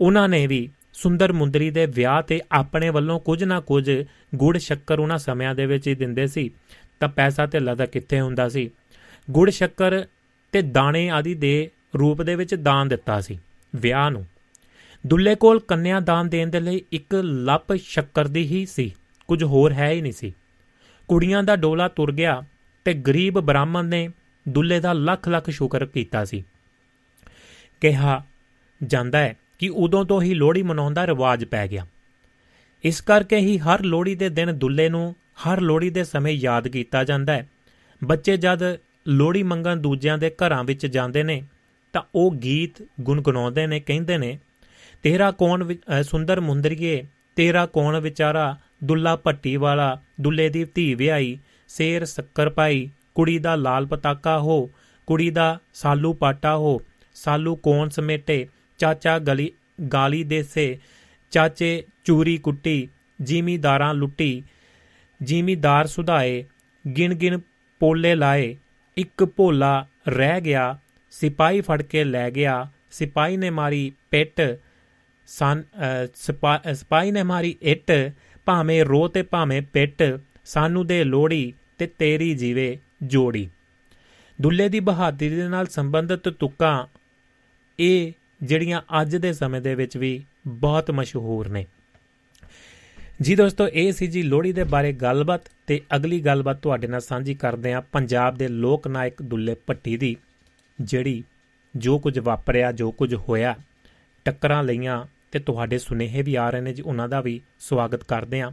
ਉਹਨਾਂ 0.00 0.28
ਨੇ 0.28 0.46
ਵੀ 0.46 0.68
ਸੁੰਦਰ 0.92 1.32
ਮੁੰਦਰੀ 1.32 1.70
ਦੇ 1.70 1.86
ਵਿਆਹ 1.86 2.22
ਤੇ 2.22 2.40
ਆਪਣੇ 2.52 2.90
ਵੱਲੋਂ 2.90 3.20
ਕੁਝ 3.20 3.44
ਨਾ 3.44 3.60
ਕੁਝ 3.60 3.90
ਗੁੜ 4.34 4.58
ਸ਼ੱਕਰ 4.58 4.98
ਉਹਨਾਂ 4.98 5.18
ਸਮਿਆਂ 5.18 5.54
ਦੇ 5.54 5.66
ਵਿੱਚ 5.66 5.88
ਹੀ 5.88 5.94
ਦਿੰਦੇ 5.94 6.26
ਸੀ, 6.26 6.50
ਤਾਂ 7.00 7.08
ਪੈਸਾ 7.08 7.46
ਤੇ 7.46 7.60
ਲਦਾ 7.60 7.86
ਕਿੱਥੇ 7.86 8.20
ਹੁੰਦਾ 8.20 8.48
ਸੀ? 8.48 8.70
ਗੁੜ 9.30 9.50
ਸ਼ੱਕਰ 9.50 10.04
ਤੇ 10.52 10.62
ਦਾਣੇ 10.62 11.10
ਆਦਿ 11.10 11.34
ਦੇ 11.34 11.70
ਰੂਪ 11.98 12.22
ਦੇ 12.22 12.34
ਵਿੱਚ 12.34 12.54
ਦਾਨ 12.54 12.88
ਦਿੱਤਾ 12.88 13.20
ਸੀ, 13.20 13.38
ਵਿਆਹ 13.76 14.10
ਨੂੰ। 14.10 14.26
ਦੁੱਲੇ 15.06 15.34
ਕੋਲ 15.34 15.60
ਕੰਨਿਆ 15.60 16.00
ਦਾਨ 16.00 16.28
ਦੇਣ 16.28 16.48
ਦੇ 16.48 16.60
ਲਈ 16.60 16.80
ਇੱਕ 16.92 17.14
ਲੱਪ 17.24 17.74
ਸ਼ੱਕਰ 17.74 18.28
ਦੀ 18.28 18.46
ਹੀ 18.46 18.66
ਸੀ, 18.66 18.94
ਕੁਝ 19.28 19.44
ਹੋਰ 19.44 19.72
ਹੈ 19.72 19.90
ਹੀ 19.90 20.00
ਨਹੀਂ 20.00 20.12
ਸੀ। 20.12 20.34
ਕੁੜੀਆਂ 21.08 21.42
ਦਾ 21.42 21.56
ਡੋਲਾ 21.56 21.88
ਤੁਰ 21.88 22.12
ਗਿਆ 22.12 22.42
ਤੇ 22.84 22.94
ਗਰੀਬ 22.94 23.40
ਬ੍ਰਾਹਮਣ 23.40 23.84
ਨੇ 23.84 24.08
ਦੁੱਲੇ 24.48 24.80
ਦਾ 24.80 24.92
ਲੱਖ 24.92 25.28
ਲੱਖ 25.28 25.50
ਸ਼ੁਕਰ 25.50 25.86
ਕੀਤਾ 25.86 26.24
ਸੀ। 26.24 26.44
ਕਿਹਾ 27.82 28.24
ਜਾਂਦਾ 28.84 29.18
ਹੈ 29.18 29.36
ਕਿ 29.58 29.68
ਉਦੋਂ 29.68 30.04
ਤੋਂ 30.04 30.22
ਹੀ 30.22 30.34
ਲੋਹੜੀ 30.34 30.62
ਮਨਾਉਣ 30.62 30.94
ਦਾ 30.94 31.06
ਰਿਵਾਜ 31.06 31.44
ਪੈ 31.44 31.68
ਗਿਆ। 31.68 31.86
ਇਸ 32.84 33.00
ਕਰਕੇ 33.00 33.36
ਹੀ 33.36 33.58
ਹਰ 33.58 33.82
ਲੋਹੜੀ 33.82 34.14
ਦੇ 34.14 34.28
ਦਿਨ 34.28 34.58
ਦੁੱਲੇ 34.58 34.88
ਨੂੰ 34.88 35.14
ਹਰ 35.44 35.60
ਲੋਹੜੀ 35.60 35.90
ਦੇ 35.90 36.04
ਸਮੇਂ 36.04 36.32
ਯਾਦ 36.32 36.68
ਕੀਤਾ 36.68 37.04
ਜਾਂਦਾ 37.04 37.32
ਹੈ। 37.32 37.48
ਬੱਚੇ 38.04 38.36
ਜਦ 38.36 38.76
ਲੋਹੜੀ 39.08 39.42
ਮੰਗਣ 39.42 39.76
ਦੂਜਿਆਂ 39.76 40.18
ਦੇ 40.18 40.30
ਘਰਾਂ 40.30 40.64
ਵਿੱਚ 40.64 40.86
ਜਾਂਦੇ 40.86 41.22
ਨੇ, 41.22 41.42
ਤਾਂ 41.92 42.02
ਉਹ 42.14 42.32
ਗੀਤ 42.32 42.82
ਗੁੰਗਣਾਉਂਦੇ 43.00 43.66
ਨੇ, 43.66 43.80
ਕਹਿੰਦੇ 43.80 44.18
ਨੇ, 44.18 44.38
ਤੇਰਾ 45.02 45.30
ਕੌਣ 45.30 45.74
ਸੁੰਦਰ 46.02 46.40
ਮੁੰਦਰੀਏ, 46.40 47.06
ਤੇਰਾ 47.36 47.66
ਕੌਣ 47.66 48.00
ਵਿਚਾਰਾ, 48.00 48.56
ਦੁੱਲਾ 48.84 49.16
ਭੱਟੀ 49.16 49.56
ਵਾਲਾ, 49.56 50.00
ਦੁੱਲੇ 50.20 50.48
ਦੀ 50.48 50.64
ਧੀ 50.64 50.94
ਵਿਆਹੀ, 50.94 51.38
ਸੇਰ 51.68 52.04
ਸ਼ੱਕਰ 52.04 52.50
ਪਾਈ, 52.50 52.90
ਕੁੜੀ 53.14 53.38
ਦਾ 53.38 53.56
ਲਾਲ 53.56 53.86
ਪਤਾਕਾ 53.86 54.38
ਹੋ, 54.38 54.70
ਕੁੜੀ 55.06 55.30
ਦਾ 55.30 55.58
ਸਾਲੂ 55.74 56.12
ਪਾਟਾ 56.12 56.56
ਹੋ 56.56 56.80
ਸਾਲੂ 57.14 57.54
ਕੌਣ 57.56 57.88
ਸਮੇਟੇ, 57.88 58.46
ਚਾਚਾ 58.80 59.18
ਗਲੀ, 59.18 59.50
ਗਾਲੀ 59.92 60.22
ਦੇਸੇ 60.24 60.78
ਚਾਚੇ 61.32 61.82
ਚੂਰੀ 62.04 62.36
ਕੁੱਟੀ, 62.38 62.88
ਜ਼ਿਮੀਦਾਰਾਂ 63.18 63.92
ਲੁੱਟੀ, 63.94 64.42
ਜ਼ਿਮੀਦਾਰ 65.20 65.86
ਸੁਧਾਏ, 65.86 66.44
ਗਿਣ 66.84 67.14
ਗਿਣ 67.14 67.38
ਪੋਲੇ 67.80 68.14
ਲਾਏ, 68.14 68.56
ਇੱਕ 68.96 69.24
ਭੋਲਾ 69.26 69.86
ਰਹਿ 70.08 70.40
ਗਿਆ, 70.40 70.78
ਸਿਪਾਹੀ 71.12 71.60
ਫੜ 71.60 71.80
ਕੇ 71.82 72.04
ਲੈ 72.04 72.30
ਗਿਆ, 72.30 72.66
ਸਿਪਾਹੀ 72.90 73.36
ਨੇ 73.36 73.50
ਮਾਰੀ 73.50 73.92
ਪਿੱਟ 74.10 74.40
ਸਨ 75.28 75.62
ਸਿਪਾਹੀ 76.14 77.10
ਨੇ 77.10 77.22
ਮਾਰੀ 77.22 77.54
ਇੱਟ, 77.62 77.90
ਭਾਵੇਂ 78.46 78.84
ਰੋ 78.84 79.06
ਤੇ 79.08 79.22
ਭਾਵੇਂ 79.22 79.62
ਪਿੱਟ 79.62 80.02
ਸਾਨੂੰ 80.44 80.86
ਦੇ 80.86 81.02
ਲੋੜੀ 81.04 81.52
ਤੇ 81.78 81.86
ਤੇਰੀ 81.88 82.34
ਜੀਵੇ 82.34 82.78
ਜੋੜੀ। 83.02 83.48
ਦੁੱਲੇ 84.38 84.68
ਦੀ 84.68 84.80
ਬਹਾਦਰੀ 84.80 85.28
ਦੇ 85.28 85.48
ਨਾਲ 85.48 85.66
ਸੰਬੰਧਿਤ 85.66 86.28
ਤੁਕਾਂ 86.28 86.86
ਇਹ 87.80 88.12
ਜਿਹੜੀਆਂ 88.42 88.82
ਅੱਜ 89.00 89.16
ਦੇ 89.16 89.32
ਸਮੇਂ 89.32 89.60
ਦੇ 89.60 89.74
ਵਿੱਚ 89.74 89.96
ਵੀ 89.96 90.24
ਬਹੁਤ 90.46 90.90
ਮਸ਼ਹੂਰ 90.90 91.48
ਨੇ। 91.48 91.66
ਜੀ 93.20 93.34
ਦੋਸਤੋ, 93.34 93.68
ਇਹ 93.68 93.92
ਸੀ 93.92 94.06
ਜੀ 94.06 94.22
ਲੋਹੜੀ 94.22 94.52
ਦੇ 94.52 94.64
ਬਾਰੇ 94.64 94.92
ਗੱਲਬਾਤ 94.92 95.40
ਤੇ 95.66 95.80
ਅਗਲੀ 95.96 96.20
ਗੱਲਬਾਤ 96.20 96.56
ਤੁਹਾਡੇ 96.56 96.86
ਨਾਲ 96.86 97.00
ਸਾਂਝੀ 97.00 97.34
ਕਰਦੇ 97.34 97.72
ਹਾਂ 97.72 97.82
ਪੰਜਾਬ 97.92 98.34
ਦੇ 98.34 98.48
ਲੋਕ 98.48 98.88
ਨਾਇਕ 98.88 99.22
ਦੁੱਲੇ 99.22 99.56
ਭੱਟੀ 99.66 99.96
ਦੀ, 99.96 100.16
ਜਿਹੜੀ 100.80 101.24
ਜੋ 101.76 101.98
ਕੁਝ 101.98 102.18
ਵਾਪਰਿਆ, 102.18 102.72
ਜੋ 102.72 102.90
ਕੁਝ 102.90 103.14
ਹੋਇਆ, 103.14 103.54
ਟੱਕਰਾਂ 104.24 104.62
ਲਈਆਂ 104.62 105.06
ਤੇ 105.32 105.38
ਤੁਹਾਡੇ 105.38 105.78
ਸੁਨੇਹੇ 105.78 106.22
ਵੀ 106.22 106.34
ਆ 106.34 106.50
ਰਹੇ 106.50 106.60
ਨੇ 106.60 106.72
ਜੀ, 106.72 106.82
ਉਹਨਾਂ 106.82 107.08
ਦਾ 107.08 107.20
ਵੀ 107.20 107.40
ਸਵਾਗਤ 107.60 108.04
ਕਰਦੇ 108.04 108.40
ਹਾਂ। 108.40 108.52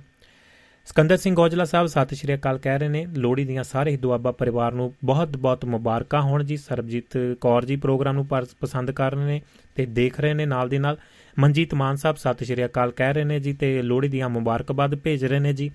ਸਕੰਦਰ 0.90 1.18
ਸਿੰਘ 1.18 1.36
ਔਜਲਾ 1.40 1.66
ਸਾਹਿਬ, 1.66 1.88
ਸਤਿ 1.88 2.16
ਸ਼੍ਰੀ 2.16 2.34
ਅਕਾਲ, 2.36 2.58
ਕਹਿ 2.58 2.80
ਰਹੇ 2.80 2.88
ਨੇ, 2.88 3.06
ਲੋਹੜੀ 3.06 3.46
ਦੀਆਂ 3.46 3.64
ਸਾਰੇ 3.64 3.92
ਹੀ 3.92 3.98
ਦੁਆਬਾ 3.98 4.32
ਪਰਿਵਾਰ 4.32 4.72
ਨੂੰ 4.72 4.94
ਬਹੁਤ-ਬਹੁਤ 5.04 5.66
ਮੁਬਾਰਕਾਂ 5.66 6.22
ਹੋਣ 6.22 6.44
ਜੀ। 6.44 6.58
ਸਰਬਜੀਤ 6.58 7.18
ਕੌਰ 7.42 7.66
ਜੀ 7.66 7.76
ਪ੍ਰੋਗਰਾਮ 7.76 8.16
ਨੂੰ 8.16 8.26
ਪਸੰਦ 8.62 8.92
ਕਰ 8.92 9.12
ਰਹੇ 9.12 9.26
ਨੇ 9.26 9.42
ਤੇ 9.76 9.86
ਦੇਖ 9.86 10.20
ਰਹੇ 10.20 10.34
ਨੇ 10.34 10.46
ਨਾਲ 10.46 10.70
ਦੀ 10.70 10.78
ਨਾਲ। 10.78 10.98
ਮਨਜੀਤ 11.40 11.74
ਮਾਨ 11.74 11.96
ਸਾਹਿਬ, 11.96 12.18
ਸਤਿ 12.18 12.46
ਸ਼੍ਰੀ 12.46 12.66
ਅਕਾਲ, 12.66 12.92
ਕਹਿ 12.92 13.14
ਰਹੇ 13.14 13.24
ਨੇ 13.24 13.40
ਜੀ 13.40 13.54
ਤੇ 13.54 13.82
ਲੋਹੜੀ 13.82 14.08
ਦੀਆਂ 14.08 14.30
ਮੁਬਾਰਕਬਾਦ 14.30 14.96
ਭੇਜ 14.96 15.26
ਰਹੇ 15.26 15.40
ਨੇ 15.40 15.54
ਜੀ। 15.54 15.72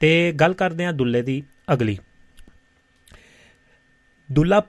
ਤੇ 0.00 0.32
ਗੱਲ 0.32 0.54
ਕਰਦੇ 0.54 0.84
ਹਾਂ 0.84 0.92
ਦੁੱਲੇ 0.92 1.22
ਦੀ 1.22 1.42
ਅਗਲੀ। 1.72 1.98
ਦੁੱਲਾ 4.32 4.62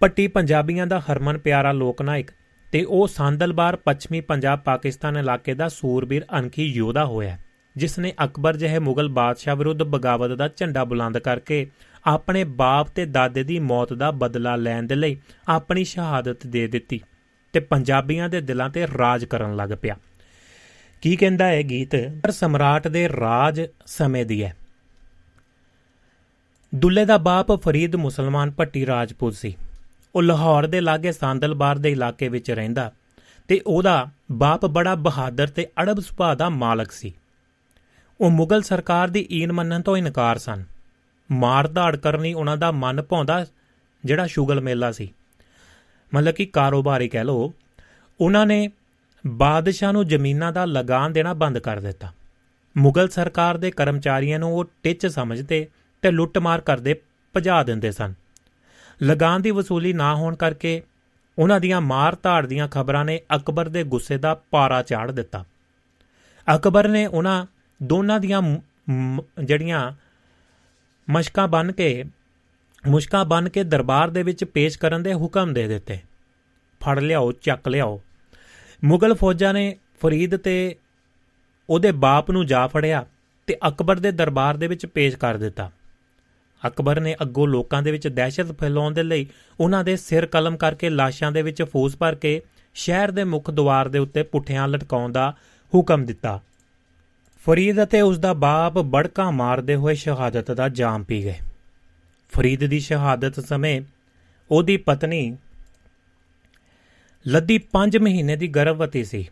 ਪੱਟੀ 0.00 0.26
ਪੰਜਾਬੀਆਂ 0.28 0.86
ਦਾ 0.86 1.00
ਹਰਮਨ 1.00 1.38
ਪਿਆਰਾ 1.38 1.72
ਲੋਕ 1.72 2.02
ਨਾਇਕ 2.02 2.30
ਤੇ 2.72 2.84
ਉਹ 2.84 3.06
ਸੰਦਲਬਾਰ 3.08 3.76
ਪੱਛਮੀ 3.76 4.20
ਪੰਜਾਬ 4.20 4.58
ਪਾਕਿਸਤਾਨ 4.58 5.16
ਇਲਾਕੇ 5.16 5.54
ਦਾ 5.54 5.68
ਸੂਰਬੀਰ 5.68 6.26
ਅਨਖੀ 6.38 6.64
ਯੋਧਾ 6.64 7.04
ਹੋਇਆ। 7.04 7.38
ਜਿਸ 7.76 7.98
ਨੇ 7.98 8.12
ਅਕਬਰ 8.24 8.56
ਜਿਹੇ 8.56 8.78
ਮੁਗਲ 8.78 9.08
ਬਾਦਸ਼ਾਹ 9.08 9.56
ਵਿਰੁੱਧ 9.56 9.82
ਬਗਾਵਤ 9.82 10.30
ਦਾ 10.30 10.48
ਝੰਡਾ 10.48 10.84
ਬੁਲੰਦ 10.84 11.18
ਕਰਕੇ 11.18 11.70
ਆਪਣੇ 12.06 12.44
ਬਾਪ 12.44 12.88
ਤੇ 12.88 13.06
ਦਾਦੇ 13.06 13.42
ਦੀ 13.42 13.58
ਮੌਤ 13.58 13.92
ਦਾ 13.92 14.10
ਬਦਲਾ 14.10 14.56
ਲੈਣ 14.56 14.82
ਦੇ 14.82 14.94
ਲਈ 14.94 15.16
ਆਪਣੀ 15.48 15.84
ਸ਼ਹਾਦਤ 15.84 16.46
ਦੇ 16.46 16.66
ਦਿੱਤੀ 16.66 17.00
ਤੇ 17.52 17.60
ਪੰਜਾਬੀਆਂ 17.60 18.28
ਦੇ 18.28 18.40
ਦਿਲਾਂ 18.40 18.70
ਤੇ 18.70 18.86
ਰਾਜ 18.98 19.24
ਕਰਨ 19.24 19.56
ਲੱਗ 19.56 19.70
ਪਿਆ। 19.82 19.96
ਕੀ 21.02 21.16
ਕਹਿੰਦਾ 21.16 21.46
ਹੈ 21.46 21.68
ਗੀਤ? 21.68 21.90
ਪਰ 22.22 22.30
ਸਮਰਾਟ 22.30 22.88
ਦੇ 22.88 23.08
ਰਾਜ 23.08 23.62
ਸਮੇਂ 23.86 24.26
ਦੀ 24.26 24.44
ਹੈ। 24.44 24.56
ਦੁੱਲੇ 26.74 27.04
ਦਾ 27.04 27.18
ਬਾਪ 27.18 27.52
ਫਰੀਦ 27.52 27.96
ਮੁਸਲਮਾਨ 27.96 28.50
ਭੱਟੀ 28.50 28.86
ਰਾਜਪੂਤ 28.86 29.34
ਸੀ। 29.34 29.56
ਉਹ 30.14 30.22
ਲਾਹੌਰ 30.22 30.66
ਦੇ 30.66 30.80
ਲਾਗੇ 30.80 31.12
ਸੰਦਲਬਾਰ 31.12 31.78
ਦੇ 31.78 31.90
ਇਲਾਕੇ 31.90 32.28
ਵਿੱਚ 32.28 32.50
ਰਹਿੰਦਾ 32.50 32.92
ਤੇ 33.48 33.60
ਉਹਦਾ 33.66 34.08
ਬਾਪ 34.32 34.66
ਬੜਾ 34.66 34.94
ਬਹਾਦਰ 34.94 35.46
ਤੇ 35.46 35.66
ਅੜਬ 35.82 36.00
ਸੁਭਾਅ 36.00 36.34
ਦਾ 36.34 36.48
ਮਾਲਕ 36.48 36.92
ਸੀ। 36.92 37.14
ਉਹ 38.20 38.30
ਮੁਗਲ 38.30 38.62
ਸਰਕਾਰ 38.62 39.08
ਦੀ 39.08 39.28
ਈਨ 39.32 39.52
ਮੰਨਣ 39.52 39.82
ਤੋਂ 39.82 39.96
ਇਨਕਾਰ 39.96 40.38
ਸਨ। 40.38 40.64
ਮਾਰ-ਧਾੜ 41.32 41.96
ਕਰਨੀ 41.96 42.34
ਉਹਨਾਂ 42.34 42.56
ਦਾ 42.56 42.72
ਮਨ 42.72 43.02
ਭਾਉਂਦਾ 43.02 43.46
ਜਿਹੜਾ 44.04 44.26
ਸ਼ੁਗਲ 44.26 44.60
ਮੇਲਾ 44.60 44.92
ਸੀ। 44.92 45.14
ਮਤਲਬ 46.14 46.34
ਕਿ 46.34 46.46
ਕਾਰੋਬਾਰੀ 46.46 47.08
ਕਹਿ 47.08 47.24
ਲੋ 47.24 47.54
ਉਹਨਾਂ 48.20 48.46
ਨੇ 48.46 48.70
ਬਾਦਸ਼ਾਹ 49.26 49.92
ਨੂੰ 49.92 50.08
ਜ਼ਮੀਨਾਂ 50.08 50.52
ਦਾ 50.52 50.64
ਲਗਾਨ 50.64 51.12
ਦੇਣਾ 51.12 51.34
ਬੰਦ 51.34 51.58
ਕਰ 51.58 51.80
ਦਿੱਤਾ। 51.80 52.12
ਮੁਗਲ 52.76 53.08
ਸਰਕਾਰ 53.08 53.56
ਦੇ 53.56 53.70
ਕਰਮਚਾਰੀਆਂ 53.70 54.38
ਨੂੰ 54.38 54.54
ਉਹ 54.54 54.64
ਟਿੱਚ 54.82 55.06
ਸਮਝਦੇ 55.06 55.68
ਤੇ 56.02 56.10
ਲੁੱਟਮਾਰ 56.10 56.60
ਕਰਦੇ 56.60 57.00
ਭਜਾ 57.36 57.62
ਦਿੰਦੇ 57.62 57.92
ਸਨ। 57.92 58.14
ਲਗਾਨ 59.02 59.42
ਦੀ 59.42 59.50
ਵਸੂਲੀ 59.50 59.92
ਨਾ 59.92 60.14
ਹੋਣ 60.14 60.36
ਕਰਕੇ 60.36 60.82
ਉਹਨਾਂ 61.38 61.60
ਦੀਆਂ 61.60 61.80
ਮਾਰ-ਧਾੜ 61.80 62.46
ਦੀਆਂ 62.46 62.68
ਖਬਰਾਂ 62.68 63.04
ਨੇ 63.04 63.20
ਅਕਬਰ 63.36 63.68
ਦੇ 63.68 63.84
ਗੁੱਸੇ 63.84 64.18
ਦਾ 64.18 64.34
ਪਾਰਾ 64.34 64.82
ਚਾੜ 64.82 65.10
ਦਿੱਤਾ। 65.10 65.44
ਅਕਬਰ 66.56 66.88
ਨੇ 66.88 67.06
ਉਹਨਾਂ 67.06 67.46
ਦੋਨਾਂ 67.82 68.20
ਦੀਆਂ 68.20 68.42
ਜਿਹੜੀਆਂ 69.44 69.92
ਮਸ਼ਕਾਂ 71.08 71.48
ਬਨ 71.48 71.72
ਕੇ, 71.72 72.04
ਮੁਸ਼ਕਾਂ 72.88 73.24
ਬਨ 73.24 73.48
ਕੇ 73.48 73.64
ਦਰਬਾਰ 73.64 74.10
ਦੇ 74.10 74.22
ਵਿੱਚ 74.22 74.44
ਪੇਸ਼ 74.44 74.78
ਕਰਨ 74.78 75.02
ਦੇ 75.02 75.14
ਹੁਕਮ 75.14 75.52
ਦੇ 75.52 75.66
ਦਿੱਤੇ। 75.68 75.98
ਫੜ 76.80 76.98
ਲਿਆਓ, 76.98 77.32
ਚੱਕ 77.32 77.68
ਲਿਆਓ। 77.68 78.00
ਮੁਗਲ 78.84 79.14
ਫੌਜਾਂ 79.14 79.54
ਨੇ 79.54 79.76
ਫਰੀਦ 80.02 80.36
ਤੇ 80.36 80.76
ਉਹਦੇ 81.70 81.92
ਬਾਪ 81.92 82.30
ਨੂੰ 82.30 82.46
ਜਾ 82.46 82.66
ਫੜਿਆ 82.66 83.06
ਤੇ 83.46 83.56
ਅਕਬਰ 83.68 83.98
ਦੇ 83.98 84.12
ਦਰਬਾਰ 84.12 84.56
ਦੇ 84.56 84.66
ਵਿੱਚ 84.66 84.86
ਪੇਸ਼ 84.86 85.16
ਕਰ 85.16 85.36
ਦਿੱਤਾ। 85.36 85.70
ਅਕਬਰ 86.66 87.00
ਨੇ 87.00 87.16
ਅੱਗੋਂ 87.22 87.48
ਲੋਕਾਂ 87.48 87.82
ਦੇ 87.82 87.90
ਵਿੱਚ 87.90 88.08
ਦਹਿਸ਼ਤ 88.08 88.58
ਫੈਲਾਉਣ 88.60 88.94
ਦੇ 88.94 89.02
ਲਈ 89.02 89.26
ਉਹਨਾਂ 89.60 89.84
ਦੇ 89.84 89.96
ਸਿਰ 89.96 90.26
ਕਲਮ 90.26 90.56
ਕਰਕੇ 90.56 90.90
ਲਾਸ਼ਾਂ 90.90 91.32
ਦੇ 91.32 91.42
ਵਿੱਚ 91.42 91.62
ਫੂਸ 91.62 91.96
ਭਰ 91.96 92.14
ਕੇ 92.14 92.42
ਸ਼ਹਿਰ 92.74 93.10
ਦੇ 93.10 93.24
ਮੁੱਖ 93.24 93.50
ਦੁਆਰ 93.50 93.88
ਦੇ 93.88 93.98
ਉੱਤੇ 93.98 94.22
ਪੁੱਠਿਆਂ 94.22 94.68
ਲਟਕਾਉਣ 94.68 95.12
ਦਾ 95.12 95.34
ਹੁਕਮ 95.74 96.04
ਦਿੱਤਾ। 96.06 96.40
ਫਰੀਦ 97.46 97.82
ਅਤੇ 97.82 98.00
ਉਸ 98.00 98.18
ਦਾ 98.18 98.32
ਬਾਪ 98.32 98.78
ਬੜਕਾ 98.78 99.30
ਮਾਰਦੇ 99.30 99.74
ਹੋਏ 99.74 99.94
ਸ਼ਹਾਦਤ 99.94 100.50
ਦਾ 100.50 100.68
ਜਾਮ 100.68 101.04
ਪੀ 101.04 101.24
ਗਏ। 101.24 101.34
ਫਰੀਦ 102.32 102.64
ਦੀ 102.64 102.80
ਸ਼ਹਾਦਤ 102.80 103.40
ਸਮੇਂ 103.40 103.80
ਉਹਦੀ 104.50 104.76
ਪਤਨੀ 104.76 105.36
ਲੱਦੀ 107.26 107.58
5 107.72 107.98
ਮਹੀਨੇ 108.00 108.36
ਦੀ 108.36 108.48
ਗਰਭਵਤੀ 108.48 109.04
ਸੀ, 109.04 109.28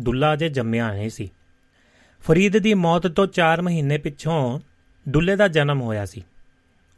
ਦੁੱਲਾ 0.00 0.36
ਜੇ 0.36 0.48
ਜੰਮਿਆ 0.48 0.92
ਨਹੀਂ 0.92 1.10
ਸੀ। 1.10 1.30
ਫਰੀਦ 2.24 2.58
ਦੀ 2.58 2.74
ਮੌਤ 2.74 3.06
ਤੋਂ 3.06 3.26
4 3.26 3.62
ਮਹੀਨੇ 3.62 3.98
ਪਿੱਛੋਂ 3.98 4.60
ਦੁੱਲੇ 5.08 5.36
ਦਾ 5.36 5.48
ਜਨਮ 5.48 5.80
ਹੋਇਆ 5.80 6.06
ਸੀ। 6.06 6.24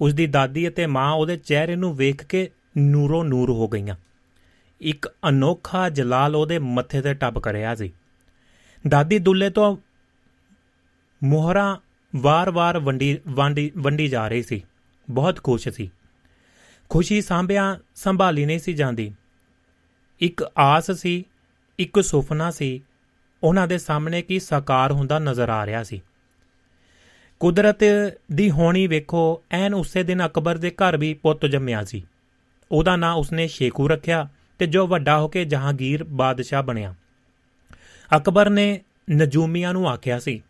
ਉਸ 0.00 0.14
ਦੀ 0.14 0.26
ਦਾਦੀ 0.26 0.68
ਅਤੇ 0.68 0.86
ਮਾਂ 0.86 1.12
ਉਹਦੇ 1.12 1.36
ਚਿਹਰੇ 1.36 1.76
ਨੂੰ 1.76 1.96
ਵੇਖ 1.96 2.24
ਕੇ 2.24 2.48
ਨੂਰੋ 2.76 3.22
ਨੂਰ 3.22 3.50
ਹੋ 3.50 3.68
ਗਈਆਂ। 3.68 3.96
ਇੱਕ 4.80 5.08
ਅਨੋਖਾ 5.28 5.88
ਜਲਾਲ 5.88 6.36
ਉਹਦੇ 6.36 6.58
ਮੱਥੇ 6.58 7.00
ਤੇ 7.00 7.14
ਟੱਪ 7.14 7.38
ਕਰਿਆ 7.38 7.74
ਸੀ। 7.74 7.92
ਦਾਦੀ 8.88 9.18
ਦੁੱਲੇ 9.18 9.50
ਤੋਂ 9.50 9.76
ਮੋਹਰਾਂ 11.24 11.76
ਵਾਰ-ਵਾਰ 12.16 12.78
ਵੰਡੀ 12.78 13.18
ਵੰਡੀ 13.28 13.72
ਵੰਡੀ 13.78 14.08
ਜਾ 14.08 14.28
ਰਹੀ 14.28 14.42
ਸੀ। 14.42 14.62
ਬਹੁਤ 15.10 15.42
ਖੁਸ਼ 15.42 15.68
ਸੀ। 15.68 15.90
ਖੁਸ਼ੀ 16.88 17.20
ਸਾਂਭਿਆ 17.20 17.78
ਸੰਭਾਲੀ 17.94 18.46
ਨਹੀਂ 18.46 18.58
ਸੀ 18.58 18.72
ਜਾਂਦੀ। 18.72 19.14
ਇੱਕ 20.20 20.44
ਆਸ 20.58 20.90
ਸੀ, 20.90 21.24
ਇੱਕ 21.78 22.00
ਸੁਪਨਾ 22.00 22.50
ਸੀ, 22.50 22.84
ਉਹਨਾਂ 23.42 23.68
ਦੇ 23.68 23.78
ਸਾਹਮਣੇ 23.78 24.22
ਕੀ 24.22 24.38
ਸਾਕਾਰ 24.38 24.92
ਹੁੰਦਾ 24.92 25.18
ਨਜ਼ਰ 25.18 25.48
ਆ 25.48 25.66
ਰਿਹਾ 25.66 25.82
ਸੀ। 25.82 26.02
ਕੁਦਰਤ 27.40 27.78
ਦੀ 28.32 28.50
ਹੋਣੀ 28.50 28.86
ਵੇਖੋ, 28.86 29.42
ਐਨ 29.50 29.74
ਉਸੇ 29.74 30.02
ਦਿਨ 30.02 30.26
ਅਕਬਰ 30.26 30.56
ਦੇ 30.56 30.70
ਘਰ 30.70 30.96
ਵੀ 30.96 31.14
ਪੁੱਤ 31.14 31.46
ਜੰਮਿਆ 31.46 31.84
ਸੀ। 31.84 32.06
ਉਹਦਾ 32.72 32.96
ਨਾਂ 32.96 33.14
ਉਸਨੇ 33.14 33.48
ਸ਼ੇਖੂ 33.48 33.88
ਰੱਖਿਆ 33.88 34.28
ਤੇ 34.58 34.66
ਜੋ 34.66 34.86
ਵੱਡਾ 34.86 35.20
ਹੋ 35.20 35.28
ਕੇ 35.28 35.44
ਜਹਾਂਗੀਰ 35.44 36.04
ਬਾਦਸ਼ਾਹ 36.04 36.62
ਬਣਿਆ। 36.62 36.94
ਅਕਬਰ 38.16 38.50
ਨੇ 38.50 38.80
ਨਜੂਮੀਆਂ 39.10 39.72
ਨੂੰ 39.72 39.88
ਆਖਿਆ 39.88 40.18
ਸੀ 40.18 40.42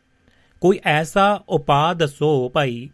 ਕੋਈ 0.60 0.80
ਐਸਾ 0.84 1.44
ਉਪਾਅ 1.48 1.94
ਦੱਸੋ 1.94 2.48
ਭਾਈ, 2.48 2.90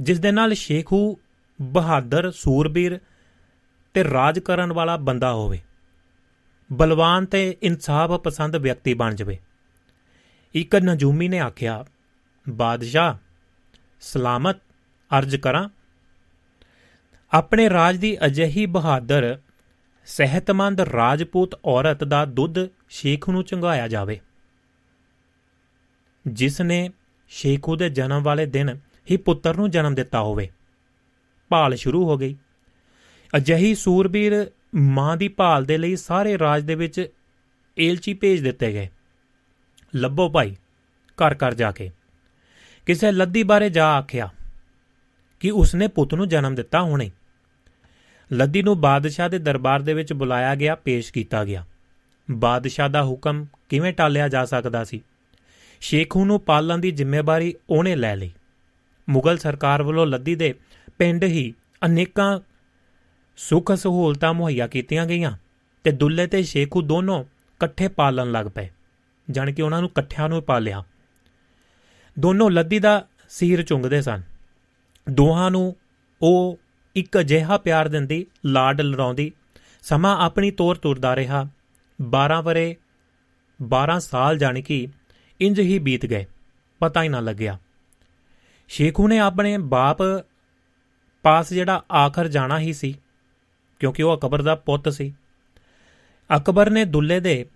ਜਿਸ 0.00 0.20
ਦੇ 0.20 0.30
ਨਾਲ 0.32 0.54
ਸ਼ੇਖੂ 0.54 1.18
ਬਹਾਦਰ 1.62 2.30
ਸੂਰਬੀਰ 2.30 2.98
ਤੇ 3.94 4.04
ਰਾਜ 4.04 4.38
ਕਰਨ 4.38 4.72
ਵਾਲਾ 4.72 4.96
ਬੰਦਾ 4.96 5.32
ਹੋਵੇ, 5.32 5.60
ਬਲਵਾਨ 6.72 7.26
ਤੇ 7.26 7.56
ਇਨਸਾਫ 7.62 8.10
ਪਸੰਦ 8.10 8.56
ਵਿਅਕਤੀ 8.56 8.94
ਬਣ 8.94 9.14
ਜਾਵੇ। 9.14 9.38
ਇੱਕ 10.54 10.76
ਨਜੂਮੀ 10.76 11.28
ਨੇ 11.28 11.38
ਆਖਿਆ, 11.38 11.84
ਬਾਦਸ਼ਾਹ, 12.48 13.14
ਸਲਾਮਤ 14.00 14.56
ਅਰਜ 15.10 15.36
ਕਰਾਂ। 15.36 15.68
ਆਪਣੇ 17.32 17.70
ਰਾਜ 17.70 17.96
ਦੀ 17.96 18.16
ਅਜਿਹੀ 18.26 18.66
ਬਹਾਦਰ 18.66 19.38
ਸਿਹਤਮੰਦ 20.06 20.80
ਰਾਜਪੂਤ 20.80 21.60
ਔਰਤ 21.64 22.04
ਦਾ 22.04 22.24
ਦੁੱਧ 22.24 22.58
ਸ਼ੇਖ 22.88 23.28
ਨੂੰ 23.28 23.44
ਚੰਗਾਇਆ 23.44 23.88
ਜਾਵੇ। 23.88 24.20
ਜਿਸ 26.26 26.60
ਨੇ 26.60 26.90
ਸ਼ੇਖੂ 27.28 27.76
ਦੇ 27.76 27.90
ਜਨਮ 27.90 28.22
ਵਾਲੇ 28.22 28.46
ਦਿਨ 28.46 28.78
ਹੀ 29.10 29.16
ਪੁੱਤਰ 29.16 29.56
ਨੂੰ 29.56 29.70
ਜਨਮ 29.70 29.94
ਦਿੱਤਾ 29.94 30.20
ਹੋਵੇ। 30.20 30.50
ਭਾਲ 31.48 31.74
ਸ਼ੁਰੂ 31.74 32.08
ਹੋ 32.08 32.18
ਗਈ। 32.18 32.36
ਅਜਹੀ 33.36 33.74
ਸੂਰਬੀਰ 33.74 34.50
ਮਾਂ 34.74 35.16
ਦੀ 35.16 35.28
ਭਾਲ 35.28 35.64
ਦੇ 35.64 35.78
ਲਈ 35.78 35.96
ਸਾਰੇ 35.96 36.38
ਰਾਜ 36.38 36.64
ਦੇ 36.64 36.74
ਵਿੱਚ 36.74 37.08
ਏਲਚੀ 37.78 38.14
ਭੇਜ 38.14 38.42
ਦਿੱਤੇ 38.42 38.72
ਗਏ। 38.72 38.88
ਲੱਭੋ 39.94 40.28
ਭਾਈ, 40.28 40.56
ਘਰ 41.10 41.34
ਘਰ 41.34 41.54
ਜਾ 41.54 41.70
ਕੇ। 41.70 41.90
ਕਿਸੇ 42.86 43.12
ਲੱਦੀ 43.12 43.42
ਬਾਰੇ 43.42 43.70
ਜਾ 43.70 43.86
ਆਖਿਆ 43.86 44.28
ਕਿ 45.40 45.50
ਉਸਨੇ 45.50 45.88
ਪੁੱਤ 45.88 46.14
ਨੂੰ 46.14 46.28
ਜਨਮ 46.28 46.54
ਦਿੱਤਾ 46.54 46.82
ਹੁਣੇ। 46.82 47.10
ਲੱਦੀ 48.32 48.62
ਨੂੰ 48.62 48.80
ਬਾਦਸ਼ਾਹ 48.80 49.28
ਦੇ 49.28 49.38
ਦਰਬਾਰ 49.38 49.80
ਦੇ 49.80 49.94
ਵਿੱਚ 49.94 50.12
ਬੁਲਾਇਆ 50.12 50.54
ਗਿਆ, 50.54 50.74
ਪੇਸ਼ 50.74 51.12
ਕੀਤਾ 51.12 51.44
ਗਿਆ। 51.44 51.66
ਬਾਦਸ਼ਾਹ 52.30 52.88
ਦਾ 52.88 53.04
ਹੁਕਮ 53.04 53.46
ਕਿਵੇਂ 53.68 53.92
ਟਾਲਿਆ 53.92 54.28
ਜਾ 54.28 54.44
ਸਕਦਾ 54.44 54.84
ਸੀ? 54.84 55.02
ਸ਼ੇਖੂ 55.80 56.24
ਨੂੰ 56.24 56.40
ਪਾਲਣ 56.40 56.78
ਦੀ 56.78 56.90
ਜ਼ਿੰਮੇਵਾਰੀ 56.90 57.54
ਉਹਨੇ 57.70 57.96
ਲੈ 57.96 58.16
ਲਈ। 58.16 58.32
ਮੁਗਲ 59.08 59.38
ਸਰਕਾਰ 59.38 59.82
ਵੱਲੋਂ 59.82 60.06
ਲੱਦੀ 60.06 60.34
ਦੇ 60.34 60.54
ਪਿੰਡ 60.98 61.24
ਹੀ 61.24 61.54
ਅਨੇਕਾਂ 61.86 62.40
ਸੁੱਖ 63.36 63.72
ਸਹੂਲਤਾਂ 63.72 64.34
ਮੁਹੱਈਆ 64.34 64.66
ਕੀਤੀਆਂ 64.66 65.06
ਗਈਆਂ 65.06 65.32
ਤੇ 65.84 65.90
ਦੁੱਲੇ 65.90 66.26
ਤੇ 66.26 66.42
ਸ਼ੇਖੂ 66.42 66.82
ਦੋਨੋਂ 66.82 67.24
ਇਕੱਠੇ 67.24 67.88
ਪਾਲਣ 67.88 68.32
ਲੱਗ 68.32 68.46
ਪਏ, 68.46 68.68
ਜਾਣ 69.30 69.52
ਕਿ 69.52 69.62
ਉਹਨਾਂ 69.62 69.80
ਨੂੰ 69.80 69.90
ਇਕੱਠਿਆਂ 69.90 70.28
ਨੂੰ 70.28 70.42
ਪਾਲਿਆ। 70.42 70.84
ਦੋਨੋਂ 72.18 72.50
ਲੱਦੀ 72.50 72.78
ਦਾ 72.78 73.06
ਸੀਰ 73.28 73.62
ਚੁੰਗਦੇ 73.62 74.02
ਸਨ। 74.02 74.22
ਦੋਹਾਂ 75.10 75.50
ਨੂੰ 75.50 75.76
ਉਹ 76.22 76.58
ਇੱਕ 76.96 77.18
ਅਜਿਹਾ 77.18 77.58
ਪਿਆਰ 77.58 77.88
ਦਿੰਦੀ, 77.88 78.26
ਲਾਡ 78.46 78.80
ਲਰਾਉਂਦੀ 78.80 79.32
ਸਮਾਂ 79.82 80.16
ਆਪਣੀ 80.18 80.50
ਤੋਰ 80.50 80.76
ਤੁਰਦਾ 80.76 81.16
ਰਿਹਾ। 81.16 81.48
12 82.02 82.42
ਵਰੇ 82.42 82.76
12 83.62 83.98
ਸਾਲ 83.98 84.38
ਜਾਣੀ 84.38 84.62
ਕਿ 84.62 84.88
ਇੰਜ 85.40 85.60
ਹੀ 85.60 85.78
ਬੀਤ 85.78 86.06
ਗਏ। 86.06 86.26
ਪਤਾ 86.78 87.02
ਹੀ 87.02 87.08
ਨਾ 87.08 87.20
ਲੱਗਿਆ। 87.20 87.58
ਸ਼ੇਖੂ 88.68 89.08
ਨੇ 89.08 89.18
ਆਪਣੇ 89.18 89.58
ਬਾਪ 89.58 89.98
ਪਾਸ 91.22 91.52
ਜਿਹੜਾ 91.52 91.84
ਆਖਰ 91.92 92.28
ਜਾਣਾ 92.28 92.58
ਹੀ 92.58 92.72
ਸੀ, 92.72 92.94
ਕਿਉਂਕਿ 93.78 94.02
ਉਹ 94.02 94.16
ਅਕਬਰ 94.16 94.42
ਦਾ 94.42 94.54
ਪੁੱਤ 94.54 94.88
ਸੀ। 94.88 95.14
ਅਕਬਰ 96.36 96.70
ਨੇ 96.70 96.84
ਦੁੱਲੇ 96.84 97.20
ਦੇ 97.20 97.46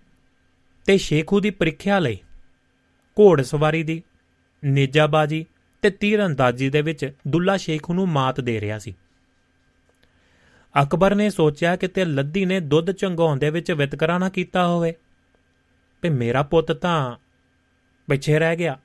ਤੇ 0.85 0.97
ਸ਼ੇਖੂ 0.97 1.39
ਦੀ 1.39 1.49
ਪ੍ਰੀਖਿਆ 1.49 1.99
ਲਈ 1.99 2.15
ਘੋੜ 3.19 3.41
ਸਵਾਰੀ 3.41 3.83
ਦੀ, 3.83 4.03
ਨੇਜਾਬਾਜੀ 4.65 5.45
ਤੇ 5.81 5.89
ਤੀਰਅੰਦਾਜ਼ੀ 5.89 6.69
ਦੇ 6.69 6.81
ਵਿੱਚ 6.81 7.11
ਦੁੱਲਾ 7.27 7.57
ਸ਼ੇਖੂ 7.57 7.93
ਨੂੰ 7.93 8.07
ਮਾਤ 8.07 8.41
ਦੇ 8.41 8.61
ਰਿਹਾ 8.61 8.79
ਸੀ। 8.79 8.95
ਅਕਬਰ 10.83 11.15
ਨੇ 11.15 11.29
ਸੋਚਿਆ 11.29 11.75
ਕਿ 11.75 11.87
ਤੇ 11.87 12.05
ਲੱਦੀ 12.05 12.45
ਨੇ 12.45 12.59
ਦੁੱਧ 12.59 12.91
ਚੰਗਾਉਣ 12.91 13.39
ਦੇ 13.39 13.49
ਵਿੱਚ 13.49 13.71
ਵਿਤਕਰਾ 13.71 14.17
ਨਾ 14.17 14.29
ਕੀਤਾ 14.29 14.67
ਹੋਵੇ। 14.67 14.93
ਤੇ 16.01 16.09
ਮੇਰਾ 16.09 16.43
ਪੁੱਤ 16.43 16.71
ਤਾਂ 16.71 17.15
ਪਿੱਛੇ 18.09 18.39
ਰਹਿ 18.39 18.55
ਗਿਆ। 18.55 18.79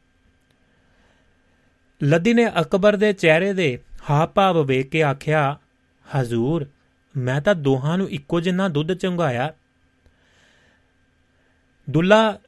ਲੱਦੀ 2.02 2.34
ਨੇ 2.34 2.48
ਅਕਬਰ 2.60 2.96
ਦੇ 2.96 3.12
ਚਿਹਰੇ 3.12 3.52
ਦੇ 3.52 3.78
ਹਾਵ-ਭਾਵ 4.10 4.66
ਵੇਖ 4.66 4.88
ਕੇ 4.88 5.02
ਆਖਿਆ, 5.02 5.58
ਹਜ਼ੂਰ, 6.16 6.66
ਮੈਂ 7.16 7.40
ਤਾਂ 7.40 7.54
ਦੋਹਾਂ 7.54 7.98
ਨੂੰ 7.98 8.10
ਇੱਕੋ 8.10 8.40
ਜਿੰਨਾ 8.40 8.68
ਦੁੱਧ 8.68 8.94
ਚੰਗਾਇਆ 8.94 9.54
ਦੁੱਲਾ 11.90 12.38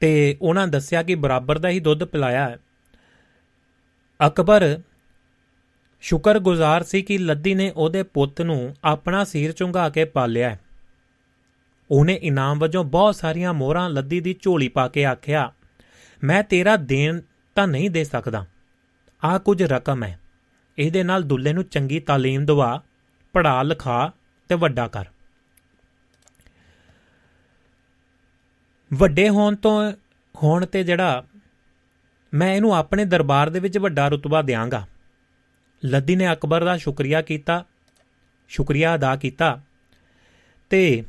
ਤੇ 0.00 0.38
ਉਹਨਾਂ 0.42 0.68
ਦੱਸਿਆ 0.68 1.02
ਕਿ 1.02 1.14
ਬਰਾਬਰ 1.14 1.58
ਦਾ 1.58 1.68
ਹੀ 1.68 1.80
ਦੁੱਧ 1.80 2.04
ਪਿਲਾਇਆ 2.04 2.48
ਹੈ। 2.48 2.58
ਅਕਬਰ 4.26 4.78
ਸ਼ੁਕਰਗੁਜ਼ਾਰ 6.00 6.82
ਸੀ 6.82 7.02
ਕਿ 7.02 7.18
ਲੱਦੀ 7.18 7.54
ਨੇ 7.54 7.70
ਉਹਦੇ 7.70 8.02
ਪੁੱਤ 8.02 8.42
ਨੂੰ 8.42 8.76
ਆਪਣਾ 8.84 9.24
ਸਿਰ 9.24 9.52
ਚੁੰਗਾ 9.52 9.88
ਕੇ 9.88 10.04
ਪਾਲਿਆ 10.04 10.50
ਹੈ। 10.50 10.60
ਉਹਨੇ 11.91 12.13
ਇਨਾਮ 12.13 12.59
ਵਜੋਂ 12.59 12.83
ਬਹੁਤ 12.83 13.15
ਸਾਰੀਆਂ 13.15 13.53
ਮੋਹਰਾਂ 13.53 13.89
ਲੱਦੀ 13.89 14.19
ਦੀ 14.19 14.35
ਝੋਲੀ 14.41 14.67
ਪਾ 14.67 14.87
ਕੇ 14.87 15.05
ਆਖਿਆ 15.05 15.51
ਮੈਂ 16.23 16.43
ਤੇਰਾ 16.43 16.75
ਦੇਣ 16.75 17.21
ਤਾਂ 17.55 17.67
ਨਹੀਂ 17.67 17.89
ਦੇ 17.89 18.03
ਸਕਦਾ 18.03 18.45
ਆ 19.23 19.37
ਕੁਝ 19.37 19.63
ਰਕਮ 19.63 20.03
ਹੈ 20.03 20.19
ਇਹਦੇ 20.77 21.03
ਨਾਲ 21.03 21.23
ਦੁੱਲੇ 21.23 21.53
ਨੂੰ 21.53 21.63
ਚੰਗੀ 21.63 22.01
تعلیم 22.09 22.45
ਦਵਾ 22.45 22.81
ਪੜਾ 23.33 23.63
ਲਿਖਾ 23.63 24.11
ਤੇ 24.49 24.55
ਵੱਡਾ 24.55 24.87
ਕਰ 24.87 25.05
ਵੱਡੇ 28.93 29.29
ਹੋਣ 29.29 29.55
ਤੋਂ 29.55 29.93
ਹੋਣ 30.43 30.65
ਤੇ 30.65 30.83
ਜਿਹੜਾ 30.83 31.23
ਮੈਂ 32.33 32.55
ਇਹਨੂੰ 32.55 32.75
ਆਪਣੇ 32.75 33.05
ਦਰਬਾਰ 33.05 33.49
ਦੇ 33.49 33.59
ਵਿੱਚ 33.59 33.77
ਵੱਡਾ 33.77 34.07
ਰਤਬਾ 34.07 34.41
ਦਿਆਂਗਾ 34.41 34.87
ਲੱਦੀ 35.85 36.15
ਨੇ 36.15 36.33
ਅਕਬਰ 36.33 36.65
ਦਾ 36.65 36.77
ਸ਼ੁਕਰੀਆ 36.77 37.21
ਕੀਤਾ 37.21 37.65
ਸ਼ੁਕਰੀਆ 38.47 38.95
ਅਦਾ 38.95 39.15
ਕੀਤਾ 39.15 39.61
ਤੇ 40.69 41.03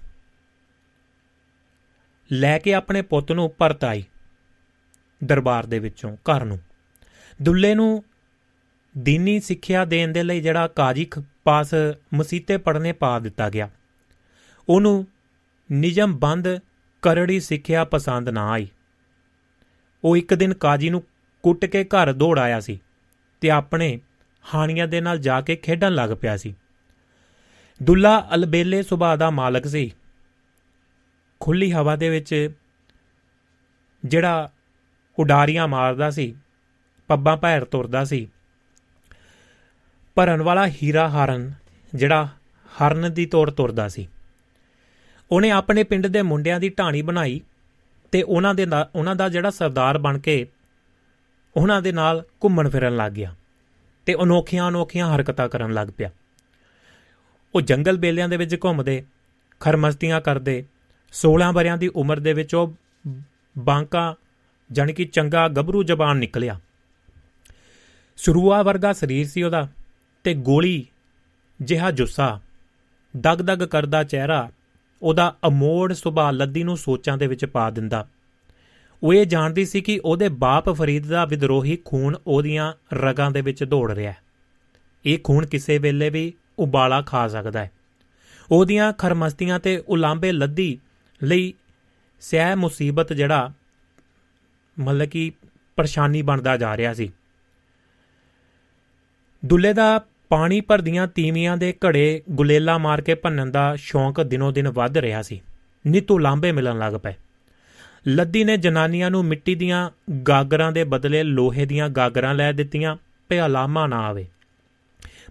ਲੈ 2.31 2.57
ਕੇ 2.57 2.73
ਆਪਣੇ 2.73 3.01
ਪੁੱਤ 3.01 3.31
ਨੂੰ 3.31 3.49
ਪਰਤ 3.49 3.83
ਆਈ 3.83 4.03
ਦਰਬਾਰ 5.23 5.65
ਦੇ 5.65 5.79
ਵਿੱਚੋਂ, 5.79 6.15
ਘਰ 6.15 6.45
ਨੂੰ। 6.45 6.59
ਦੁੱਲੇ 7.41 7.75
ਨੂੰ 7.75 8.03
ਦੀਨੀ 8.97 9.39
ਸਿੱਖਿਆ 9.39 9.85
ਦੇਣ 9.85 10.11
ਦੇ 10.11 10.23
ਲਈ 10.23 10.41
ਜਿਹੜਾ 10.41 10.67
ਕਾਜੀ 10.67 11.07
ਪਾਸ 11.43 11.73
ਮਸੀਤੇ 12.13 12.57
ਪੜਨੇ 12.57 12.91
ਪਾ 12.91 13.19
ਦਿੱਤਾ 13.19 13.49
ਗਿਆ। 13.49 13.69
ਉਹਨੂੰ 14.69 15.07
ਨਿਯਮ 15.71 16.17
ਬੰਦ 16.17 16.59
ਕਰੜੀ 17.01 17.39
ਸਿੱਖਿਆ 17.39 17.85
ਪਸੰਦ 17.85 18.29
ਨਾ 18.29 18.51
ਆਈ। 18.51 18.67
ਉਹ 20.03 20.17
ਇੱਕ 20.17 20.33
ਦਿਨ 20.33 20.53
ਕਾਜੀ 20.53 20.89
ਨੂੰ 20.89 21.03
ਕੁੱਟ 21.43 21.65
ਕੇ 21.65 21.83
ਘਰ 21.83 22.13
ਦੌੜ 22.13 22.39
ਆਇਆ 22.39 22.59
ਸੀ 22.59 22.79
ਤੇ 23.41 23.49
ਆਪਣੇ 23.49 23.99
ਹਾਣੀਆਂ 24.55 24.87
ਦੇ 24.87 25.01
ਨਾਲ 25.01 25.19
ਜਾ 25.19 25.41
ਕੇ 25.41 25.55
ਖੇਡਣ 25.55 25.91
ਲੱਗ 25.91 26.09
ਪਿਆ 26.21 26.37
ਸੀ। 26.37 26.55
ਦੁੱਲਾ 27.83 28.27
ਅਲਬੇਲੇ 28.35 28.83
ਸੁਭਾਅ 28.83 29.15
ਦਾ 29.15 29.29
ਮਾਲਕ 29.29 29.67
ਸੀ। 29.67 29.91
ਖੁੱਲੀ 31.45 31.71
ਹਵਾ 31.71 31.95
ਦੇ 31.95 32.09
ਵਿੱਚ 32.09 32.49
ਜਿਹੜਾ 34.05 34.49
ਉਡਾਰੀਆਂ 35.19 35.67
ਮਾਰਦਾ 35.67 36.09
ਸੀ, 36.11 36.35
ਪੱਬਾਂ 37.07 37.37
ਪੈਰ 37.37 37.65
ਤੁਰਦਾ 37.65 38.03
ਸੀ, 38.05 38.27
ਭਰਨ 40.15 40.41
ਵਾਲਾ 40.41 40.67
ਹੀਰਾ 40.67 41.07
ਹਰਨ 41.09 41.53
ਜਿਹੜਾ 41.95 42.27
ਹਰਨ 42.69 43.13
ਦੀ 43.13 43.25
ਤੋੜ 43.25 43.51
ਤੁਰਦਾ 43.51 43.87
ਸੀ। 43.87 44.07
ਉਹਨੇ 45.31 45.51
ਆਪਣੇ 45.51 45.83
ਪਿੰਡ 45.83 46.07
ਦੇ 46.07 46.21
ਮੁੰਡਿਆਂ 46.21 46.59
ਦੀ 46.59 46.69
ਢਾਣੀ 46.69 47.01
ਬਣਾਈ 47.01 47.41
ਤੇ 48.11 48.23
ਉਹਨਾਂ 48.23 48.55
ਦੇ 48.55 48.67
ਉਹਨਾਂ 48.95 49.15
ਦਾ 49.15 49.29
ਜਿਹੜਾ 49.29 49.49
ਸਰਦਾਰ 49.49 49.97
ਬਣ 49.97 50.19
ਕੇ 50.19 50.47
ਉਹਨਾਂ 51.57 51.81
ਦੇ 51.81 51.91
ਨਾਲ 51.91 52.25
ਘੁੰਮਣ 52.43 52.69
ਫਿਰਨ 52.69 52.95
ਲੱਗ 52.95 53.11
ਗਿਆ 53.11 53.35
ਤੇ 54.05 54.15
ਅਨੋਖੀਆਂ 54.23 54.69
ਅਨੋਖੀਆਂ 54.69 55.15
ਹਰਕਤਾਂ 55.15 55.49
ਕਰਨ 55.49 55.73
ਲੱਗ 55.73 55.87
ਪਿਆ। 55.97 56.09
ਉਹ 57.55 57.61
ਜੰਗਲ 57.61 57.97
ਬੇਲਿਆਂ 57.97 58.29
ਦੇ 58.29 58.37
ਵਿੱਚ 58.37 58.55
ਘੁੰਮਦੇ, 58.55 59.03
ਖਰਮਸਤੀਆਂ 59.59 60.21
ਕਰਦੇ 60.21 60.65
16 61.21 61.53
ਬਰਿਆਂ 61.53 61.77
ਦੀ 61.77 61.87
ਉਮਰ 61.87 62.19
ਦੇ 62.19 62.33
ਵਿੱਚ 62.33 62.55
ਉਹ 62.55 62.73
ਬਾਂਕਾ 63.57 64.15
ਜਾਨੀ 64.71 64.93
ਕਿ 64.93 65.05
ਚੰਗਾ 65.05 65.47
ਗੱਭਰੂ 65.47 65.83
ਜ਼ਬਾਨ 65.83 66.17
ਨਿਕਲਿਆ। 66.17 66.59
ਸਰੂਆ 68.17 68.63
ਵਰਗਾ 68.63 68.93
ਸਰੀਰ 68.93 69.27
ਸੀ 69.27 69.43
ਉਹਦਾ 69.43 69.67
ਤੇ 70.23 70.33
ਗੋਲੀ 70.33 70.87
ਜਿਹਾ 71.61 71.91
ਜੁੱਸਾ, 71.91 72.41
ਦਗ-ਦਗ 73.17 73.67
ਕਰਦਾ 73.67 74.03
ਚਿਹਰਾ 74.03 74.51
ਉਹਦਾ 75.01 75.35
ਅਮੋੜ 75.47 75.93
ਸੁਭਾਅ 75.93 76.31
ਲੱਦੀ 76.31 76.63
ਨੂੰ 76.63 76.77
ਸੋਚਾਂ 76.77 77.17
ਦੇ 77.17 77.27
ਵਿੱਚ 77.27 77.45
ਪਾ 77.45 77.69
ਦਿੰਦਾ। 77.69 78.07
ਉਹ 79.03 79.13
ਇਹ 79.13 79.25
ਜਾਣਦੀ 79.25 79.65
ਸੀ 79.65 79.81
ਕਿ 79.81 80.01
ਉਹਦੇ 80.05 80.29
ਬਾਪ 80.29 80.69
ਫਰੀਦ 80.69 81.07
ਦਾ 81.07 81.25
ਵਿਦਰੋਹੀ 81.25 81.77
ਖੂਨ 81.85 82.15
ਉਹਦੀਆਂ 82.27 82.73
ਰਗਾਂ 82.93 83.31
ਦੇ 83.31 83.41
ਵਿੱਚ 83.41 83.63
ਦੌੜ 83.63 83.91
ਰਿਹਾ 83.91 84.11
ਹੈ। 84.11 84.17
ਇਹ 85.05 85.19
ਖੂਨ 85.23 85.45
ਕਿਸੇ 85.45 85.77
ਵੇਲੇ 85.77 86.09
ਵੀ 86.09 86.33
ਉਬਾਲਾ 86.59 87.01
ਖਾ 87.01 87.27
ਸਕਦਾ 87.27 87.59
ਹੈ। 87.59 87.71
ਉਹਦੀਆਂ 88.51 88.93
ਖਰਮਸਤੀਆਂ 88.93 89.59
ਤੇ 89.59 89.83
ਉਲਾਂਬੇ 89.87 90.31
ਲੱਦੀ 90.31 90.79
ਲਈ 91.23 91.53
ਸਹਿ 92.21 92.55
ਮੁਸੀਬਤ 92.55 93.13
ਜਿਹੜਾ 93.13 93.51
ਮਤਲਬ 94.79 95.07
ਕਿ 95.07 95.31
ਪਰੇਸ਼ਾਨੀ 95.75 96.21
ਬਣਦਾ 96.21 96.57
ਜਾ 96.57 96.77
ਰਿਹਾ 96.77 96.93
ਸੀ। 96.93 97.13
ਦੁੱਲੇ 99.45 99.73
ਦਾ 99.73 100.05
ਪਾਣੀ 100.29 100.61
ਭਰਦੀਆਂ 100.61 101.07
ਤੀਵੀਆਂ 101.07 101.57
ਦੇ 101.57 101.73
ਘੜੇ 101.87 102.23
ਗੁਲੇਲਾ 102.31 102.77
ਮਾਰ 102.77 103.01
ਕੇ 103.01 103.15
ਭੰਨਣ 103.15 103.51
ਦਾ 103.51 103.75
ਸ਼ੌਂਕ 103.75 104.23
ਦਿਨੋ 104.23 104.51
ਦਿਨ 104.51 104.69
ਵੱਧ 104.69 104.97
ਰਿਹਾ 104.97 105.21
ਸੀ। 105.21 105.41
ਨਿਤੂ 105.87 106.17
ਲਾਂਬੇ 106.17 106.51
ਮਿਲਣ 106.51 106.79
ਲੱਗ 106.79 106.93
ਪਏ। 106.93 107.13
ਲੱਦੀ 108.07 108.43
ਨੇ 108.43 108.57
ਜਨਾਨੀਆਂ 108.57 109.11
ਨੂੰ 109.11 109.25
ਮਿੱਟੀ 109.25 109.55
ਦੀਆਂ 109.55 109.89
ਗਾਗਰਾਂ 110.27 110.71
ਦੇ 110.71 110.83
ਬਦਲੇ 110.83 111.23
ਲੋਹੇ 111.23 111.65
ਦੀਆਂ 111.65 111.89
ਗਾਗਰਾਂ 111.89 112.33
ਲੈ 112.35 112.51
ਦਿੱਤੀਆਂ 112.51 112.97
ਤੇ 113.29 113.45
ਅਲਾਮਾ 113.45 113.87
ਨਾ 113.87 113.97
ਆਵੇ। 113.97 114.27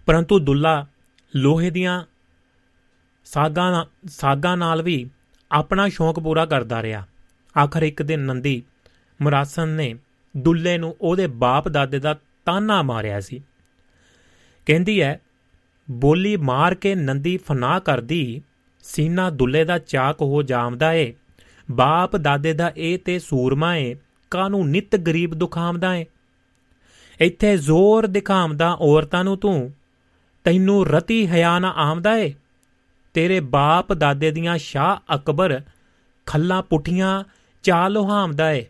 ਪਰੰਤੂ 0.05 0.39
ਦੁੱਲਾ 0.39 0.87
ਲੋਹੇ 1.35 1.69
ਦੀਆਂ 1.69 2.03
ਸਾਗਾਂ 3.25 3.85
ਸਾਗਾਂ 4.07 4.57
ਨਾਲ 4.57 4.81
ਵੀ 4.81 5.09
ਆਪਣਾ 5.51 5.89
ਸ਼ੌਂਕ 5.89 6.19
ਪੂਰਾ 6.19 6.45
ਕਰਦਾ 6.45 6.81
ਰਿਹਾ। 6.83 7.05
ਆਖਰ 7.63 7.83
ਇੱਕ 7.83 8.01
ਦਿਨ 8.01 8.19
ਨੰਦੀ 8.19 8.63
ਮੁਰਾਸਨ 9.21 9.69
ਨੇ 9.69 9.95
ਦੁੱਲੇ 10.37 10.77
ਨੂੰ 10.77 10.95
ਉਹਦੇ 11.01 11.27
ਬਾਪ 11.27 11.67
ਦਾਦੇ 11.67 11.99
ਦਾ 11.99 12.19
ਤਾਨਾ 12.45 12.81
ਮਾਰਿਆ 12.81 13.19
ਸੀ। 13.19 13.43
ਕਹਿੰਦੀ 14.65 15.01
ਹੈ 15.01 15.21
ਬੋਲੀ 15.91 16.37
ਮਾਰ 16.37 16.75
ਕੇ 16.75 16.95
ਨੰਦੀ 16.95 17.37
ਫਨਾ 17.37 17.79
ਕਰਦੀ, 17.79 18.41
ਸੀਨਾ 18.83 19.29
ਦੁੱਲੇ 19.29 19.63
ਦਾ 19.63 19.77
ਚਾਕ 19.77 20.21
ਹੋ 20.21 20.43
ਜਾਮਦਾ 20.43 20.93
ਏ, 20.93 21.13
ਬਾਪ 21.71 22.17
ਦਾਦੇ 22.17 22.53
ਦਾ 22.53 22.71
ਇਹ 22.77 22.99
ਤੇ 22.99 23.19
ਸੂਰਮਾ 23.19 23.75
ਏ 23.75 23.95
ਕਾਨੂੰ 24.31 24.69
ਨਿਤ 24.69 24.95
ਗਰੀਬ 24.95 25.33
ਦੁਖਾਮਦਾ 25.33 25.95
ਏ। 25.95 26.05
ਇੱਥੇ 27.19 27.57
ਜ਼ੋਰ 27.57 28.07
ਦਿਖਾਮਦਾ 28.07 28.77
ਔਰਤਾਂ 28.79 29.23
ਨੂੰ 29.23 29.37
ਤੂੰ, 29.37 29.73
ਤੈਨੂੰ 30.43 30.87
ਰਤੀ 30.87 31.27
ਹਿਆ 31.27 31.59
ਨਾ 31.59 31.73
ਆਮਦਾ 31.77 32.17
ਏ। 32.17 32.33
ਤੇਰੇ 33.15 33.39
ਬਾਪ 33.39 33.93
ਦਾਦੇ 33.93 34.31
ਦੀਆਂ 34.31 34.57
ਸ਼ਾਹ 34.57 35.15
ਅਕਬਰ 35.15 35.61
ਖੱਲਾਂ 36.25 36.61
ਪੁੱਠੀਆਂ 36.61 37.23
ਚਾਲ 37.63 37.91
ਲੋਹਾਮਦਾ 37.91 38.51
ਏ। 38.51 38.65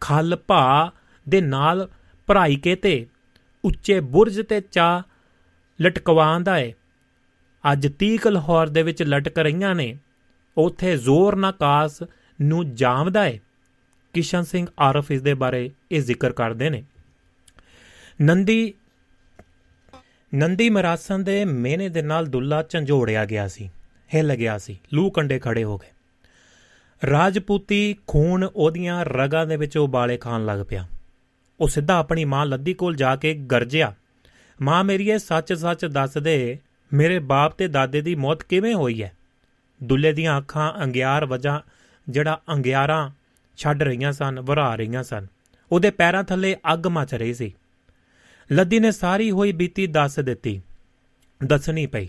ਖਲ 0.00 0.38
ਭਾ 0.46 0.92
ਦੇ 1.28 1.40
ਨਾਲ 1.40 1.88
ਭਰਾਈ 2.26 2.56
ਕੇ 2.56 2.76
ਤੇ 2.76 3.06
ਉੱਚੇ 3.64 4.00
ਬੁਰਜ 4.00 4.46
ਤੇ 4.48 4.60
ਚਾ 4.60 5.02
ਲਟਕਵਾਉਂਦਾ 5.82 6.58
ਏ। 6.58 6.74
ਅੱਜ 7.72 7.88
ਤੀਕ 7.98 8.26
ਲਾਹੌਰ 8.26 8.66
ਦੇ 8.66 8.82
ਵਿੱਚ 8.82 9.02
ਲਟਕ 9.02 9.38
ਰਹੀਆਂ 9.38 9.74
ਨੇ। 9.74 9.98
ਉਥੇ 10.58 10.96
ਜ਼ੋਰ 10.96 11.36
ਨਾ 11.36 11.50
ਕਾਸ 11.50 12.02
ਨੂੰ 12.42 12.74
ਜਾਮਦਾ 12.74 13.26
ਏ। 13.26 13.40
ਕਿਸ਼ਨ 14.12 14.42
ਸਿੰਘ 14.42 14.66
ਆਰਫ 14.80 15.10
ਇਸ 15.10 15.22
ਦੇ 15.22 15.34
ਬਾਰੇ 15.34 15.70
ਇਹ 15.92 16.02
ਜ਼ਿਕਰ 16.02 16.32
ਕਰਦੇ 16.32 16.70
ਨੇ। 16.70 16.84
ਨੰਦੀ 18.22 18.74
ਨੰਦੀ 20.34 20.70
ਮਰਾਸਨ 20.70 21.24
ਦੇ 21.24 21.44
ਮੇਨੇ 21.44 21.88
ਦੇ 21.88 22.02
ਨਾਲ 22.02 22.26
ਦੁੱਲਾ 22.26 22.62
ਝੰਜੋੜਿਆ 22.62 23.24
ਗਿਆ 23.24 23.48
ਸੀ, 23.48 23.70
ਹਿੱਲ 24.14 24.34
ਗਿਆ 24.34 24.58
ਸੀ, 24.58 24.80
ਲੂ 24.94 25.10
ਕੰਡੇ 25.10 25.38
ਖੜੇ 25.38 25.64
ਹੋ 25.64 25.78
ਗਏ। 25.78 25.88
ਰਾਜਪੂਤੀ 27.10 27.96
ਖੂਨ 28.06 28.48
ਉਹਦੀਆਂ 28.56 29.04
ਰਗਾਂ 29.04 29.46
ਦੇ 29.46 29.56
ਵਿੱਚ 29.56 29.78
ਉਬਾਲੇ 29.78 30.16
ਖਾਣ 30.16 30.44
ਲੱਗ 30.44 30.60
ਪਿਆ। 30.68 30.86
ਉਹ 31.60 31.68
ਸਿੱਧਾ 31.68 31.94
ਆਪਣੀ 31.94 32.24
ਮਾਂ 32.24 32.46
ਲੱਦੀ 32.46 32.74
ਕੋਲ 32.74 32.96
ਜਾ 32.96 33.16
ਕੇ 33.16 33.34
ਗਰਜਿਆ, 33.34 33.94
ਮਾਂ 34.62 34.84
ਮੇਰੀਏ 34.84 35.18
ਸੱਚ-ਸੱਚ 35.18 35.84
ਦੱਸ 35.84 36.18
ਦੇ, 36.18 36.58
ਮੇਰੇ 36.92 37.18
ਬਾਪ 37.18 37.52
ਤੇ 37.52 37.68
ਦਾਦੇ 37.68 38.00
ਦੀ 38.00 38.14
ਮੌਤ 38.14 38.42
ਕਿਵੇਂ 38.42 38.74
ਹੋਈ 38.74 39.02
ਹੈ? 39.02 39.12
ਦੁੱਲੇ 39.82 40.12
ਦੀਆਂ 40.12 40.38
ਅੱਖਾਂ 40.38 40.84
ਅੰਗਿਆਰ 40.84 41.26
ਵਜਾ, 41.26 41.62
ਜਿਹੜਾ 42.08 42.40
ਅੰਗਿਆਰਾਂ 42.52 43.10
ਛੱਡ 43.56 43.82
ਰਹੀਆਂ 43.82 44.12
ਸਨ, 44.12 44.40
ਵਰਾ 44.40 44.74
ਰਹੀਆਂ 44.74 45.02
ਸਨ। 45.02 45.26
ਉਹਦੇ 45.72 45.90
ਪੈਰਾਂ 45.90 46.24
ਥੱਲੇ 46.24 46.56
ਅੱਗ 46.72 46.86
ਮਚ 46.86 47.14
ਰਹੀ 47.14 47.34
ਸੀ। 47.34 47.54
ਲੱਦੀ 48.52 48.80
ਨੇ 48.80 48.90
ਸਾਰੀ 48.90 49.30
ਹੋਈ 49.30 49.52
ਬੀਤੀ 49.52 49.86
ਦੱਸ 49.86 50.18
ਦਿੱਤੀ। 50.18 50.62
ਦੱਸਣੀ 51.44 51.86
ਪਈ। 51.86 52.08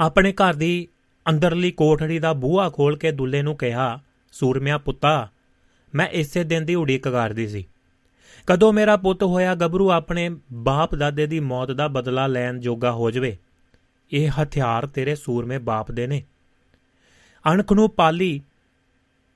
ਆਪਣੇ 0.00 0.32
ਘਰ 0.32 0.54
ਦੀ 0.54 0.88
ਅੰਦਰਲੀ 1.28 1.70
ਕੋਠੜੀ 1.70 2.18
ਦਾ 2.18 2.32
ਬੂਹਾ 2.32 2.70
ਖੋਲ 2.70 2.96
ਕੇ 2.96 3.10
ਦੁੱਲੇ 3.10 3.42
ਨੂੰ 3.42 3.56
ਕਿਹਾ, 3.56 4.00
ਸੂਰਮਿਆ 4.32 4.78
ਪੁੱਤਾ, 4.78 5.28
ਮੈਂ 5.94 6.08
ਇਸੇ 6.08 6.44
ਦਿਨ 6.44 6.64
ਦੀ 6.64 6.74
ਉਡੀਕ 6.74 7.08
ਕਰਦੀ 7.08 7.48
ਸੀ। 7.48 7.66
ਕਦੋਂ 8.46 8.72
ਮੇਰਾ 8.72 8.96
ਪੁੱਤ 8.96 9.22
ਹੋਇਆ 9.22 9.54
ਗੱਭਰੂ 9.54 9.90
ਆਪਣੇ 9.90 10.30
ਬਾਪ 10.52 10.94
ਦਾਦੇ 10.94 11.26
ਦੀ 11.26 11.40
ਮੌਤ 11.40 11.70
ਦਾ 11.70 11.88
ਬਦਲਾ 11.88 12.26
ਲੈਣ 12.26 12.60
ਜੋਗਾ 12.60 12.92
ਹੋ 12.92 13.10
ਜਵੇ। 13.10 13.36
ਇਹ 14.12 14.30
ਹਥਿਆਰ 14.42 14.86
ਤੇਰੇ 14.86 15.14
ਸੂਰਮੇ 15.14 15.58
ਬਾਪ 15.58 15.92
ਦੇ 15.92 16.06
ਨੇ। 16.06 16.22
ਅਣਖ 17.52 17.72
ਨੂੰ 17.72 17.90
ਪਾਲੀ 17.90 18.40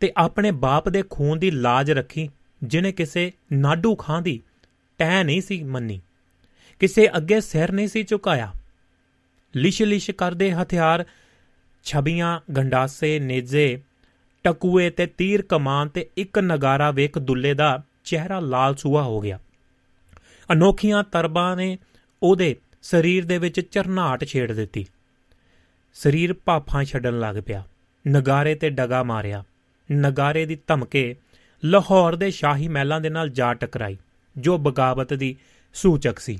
ਤੇ 0.00 0.12
ਆਪਣੇ 0.16 0.50
ਬਾਪ 0.50 0.88
ਦੇ 0.88 1.04
ਖੂਨ 1.10 1.38
ਦੀ 1.38 1.50
ਲਾਜ 1.50 1.90
ਰੱਖੀ, 1.90 2.30
ਜਿਨੇ 2.62 2.92
ਕਿਸੇ 2.92 3.32
ਨਾਡੂ 3.52 3.94
ਖਾਂ 3.94 4.22
ਦੀ 4.22 4.42
ਟਹਿ 4.98 5.24
ਨਹੀਂ 5.24 5.40
ਸੀ 5.40 5.62
ਮੰਨੀ। 5.62 6.00
ਕਿਸੇ 6.78 7.08
ਅੱਗੇ 7.16 7.40
ਸਿਰ 7.40 7.72
ਨਹੀਂ 7.72 7.88
ਸੀ 7.88 8.02
ਝੁਕਾਇਆ। 8.02 8.52
ਲਿਸ਼ 9.56 9.82
ਲਿਸ਼ 9.82 10.10
ਕਰਦੇ 10.10 10.52
ਹਥਿਆਰ, 10.52 11.04
ਛਬੀਆਂ, 11.84 12.40
ਗੰਡਾਸੇ, 12.52 13.18
ਨੇਜੇ, 13.18 13.82
ਟਕੂਏ 14.44 14.90
ਤੇ 14.90 15.06
ਤੀਰ 15.06 15.42
ਕਮਾਨ 15.42 15.88
ਤੇ 15.88 16.10
ਇੱਕ 16.16 16.38
ਨਗਾਰਾ 16.38 16.90
ਵੇਖ 16.90 17.18
ਦੁੱਲੇ 17.18 17.54
ਦਾ 17.54 17.82
ਚਿਹਰਾ 18.04 18.40
ਲਾਲ 18.40 18.74
ਸੂਆ 18.76 19.02
ਹੋ 19.02 19.20
ਗਿਆ। 19.20 19.38
ਅਨੋਖੀਆਂ 20.52 21.02
ਤਰਬਾਂ 21.02 21.56
ਨੇ 21.56 21.78
ਉਹਦੇ 22.22 22.56
ਸਰੀਰ 22.82 23.26
ਦੇ 23.26 23.38
ਵਿੱਚ 23.38 23.60
ਚਰਨਾਟ 23.60 24.24
ਛੇੜ 24.24 24.52
ਦਿੱਤੀ। 24.52 24.86
ਸਰੀਰ 25.94 26.34
ਭਾਫਾਂ 26.34 26.84
ਛੱਡਣ 26.84 27.18
ਲੱਗ 27.18 27.36
ਪਿਆ। 27.46 27.64
ਨਗਾਰੇ 28.08 28.54
ਤੇ 28.54 28.70
ਡਗਾ 28.70 29.02
ਮਾਰਿਆ। 29.02 29.44
ਨਗਾਰੇ 29.92 30.46
ਦੀ 30.46 30.58
ਧਮਕੇ 30.66 31.16
ਲਾਹੌਰ 31.64 32.16
ਦੇ 32.16 32.30
ਸ਼ਾਹੀ 32.30 32.68
ਮਹਿਲਾਂ 32.68 33.00
ਦੇ 33.00 33.10
ਨਾਲ 33.10 33.28
ਜਾ 33.28 33.54
ਟਕਰਾਈ, 33.54 33.96
ਜੋ 34.38 34.58
ਬਗਾਵਤ 34.58 35.14
ਦੀ 35.14 35.36
ਸੂਚਕ 35.74 36.18
ਸੀ। 36.18 36.38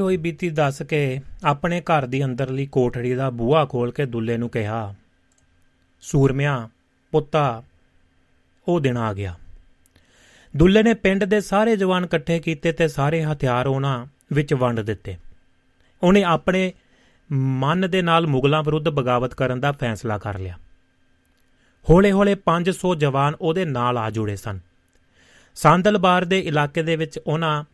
ਹੋਈ 0.00 0.16
ਬੀਤੀ 0.16 0.50
ਦੱਸ 0.50 0.82
ਕੇ 0.82 1.20
ਆਪਣੇ 1.44 1.80
ਘਰ 1.80 2.06
ਦੀ 2.06 2.24
ਅੰਦਰਲੀ 2.24 2.66
ਕੋਠੜੀ 2.66 3.14
ਦਾ 3.14 3.30
ਬੂਹਾ 3.30 3.64
ਖੋਲ 3.64 3.92
ਕੇ 3.92 4.06
ਦੁੱਲੇ 4.06 4.36
ਨੂੰ 4.36 4.50
ਕਿਹਾ, 4.50 4.94
ਸੂਰਮਿਆ, 6.00 6.68
ਪੁੱਤਾ। 7.10 7.62
ਉਹ 8.68 8.80
ਦਿਨ 8.80 8.96
ਆ 8.96 9.12
ਗਿਆ। 9.12 9.34
ਦੁੱਲੇ 10.56 10.82
ਨੇ 10.82 10.94
ਪਿੰਡ 10.94 11.24
ਦੇ 11.24 11.40
ਸਾਰੇ 11.40 11.76
ਜਵਾਨ 11.76 12.04
ਇਕੱਠੇ 12.04 12.38
ਕੀਤੇ 12.38 12.72
ਤੇ 12.72 12.88
ਸਾਰੇ 12.88 13.24
ਹਥਿਆਰ 13.24 13.66
ਉਹਨਾਂ 13.66 14.06
ਵਿੱਚ 14.32 14.54
ਵੰਡ 14.54 14.80
ਦਿੱਤੇ। 14.80 15.16
ਉਹਨੇ 16.02 16.22
ਆਪਣੇ 16.22 16.72
ਮਨ 17.32 17.90
ਦੇ 17.90 18.02
ਨਾਲ 18.02 18.26
ਮੁਗਲਾਂ 18.26 18.62
ਵਿਰੁੱਧ 18.62 18.88
ਬਗਾਵਤ 18.88 19.34
ਕਰਨ 19.34 19.60
ਦਾ 19.60 19.72
ਫੈਸਲਾ 19.72 20.18
ਕਰ 20.18 20.38
ਲਿਆ। 20.38 20.54
ਹੌਲੇ-ਹੌਲੇ 21.90 22.34
500 22.34 22.94
ਜਵਾਨ 22.94 23.34
ਉਹਦੇ 23.40 23.64
ਨਾਲ 23.64 23.98
ਆ 23.98 24.10
ਜੁੜੇ 24.10 24.36
ਸਨ। 24.36 24.60
ਸੰਦਲਬਾਰ 25.54 26.24
ਦੇ 26.24 26.40
ਇਲਾਕੇ 26.40 26.82
ਦੇ 26.82 26.96
ਵਿੱਚ 26.96 27.20
ਉਹਨਾਂ 27.26 27.64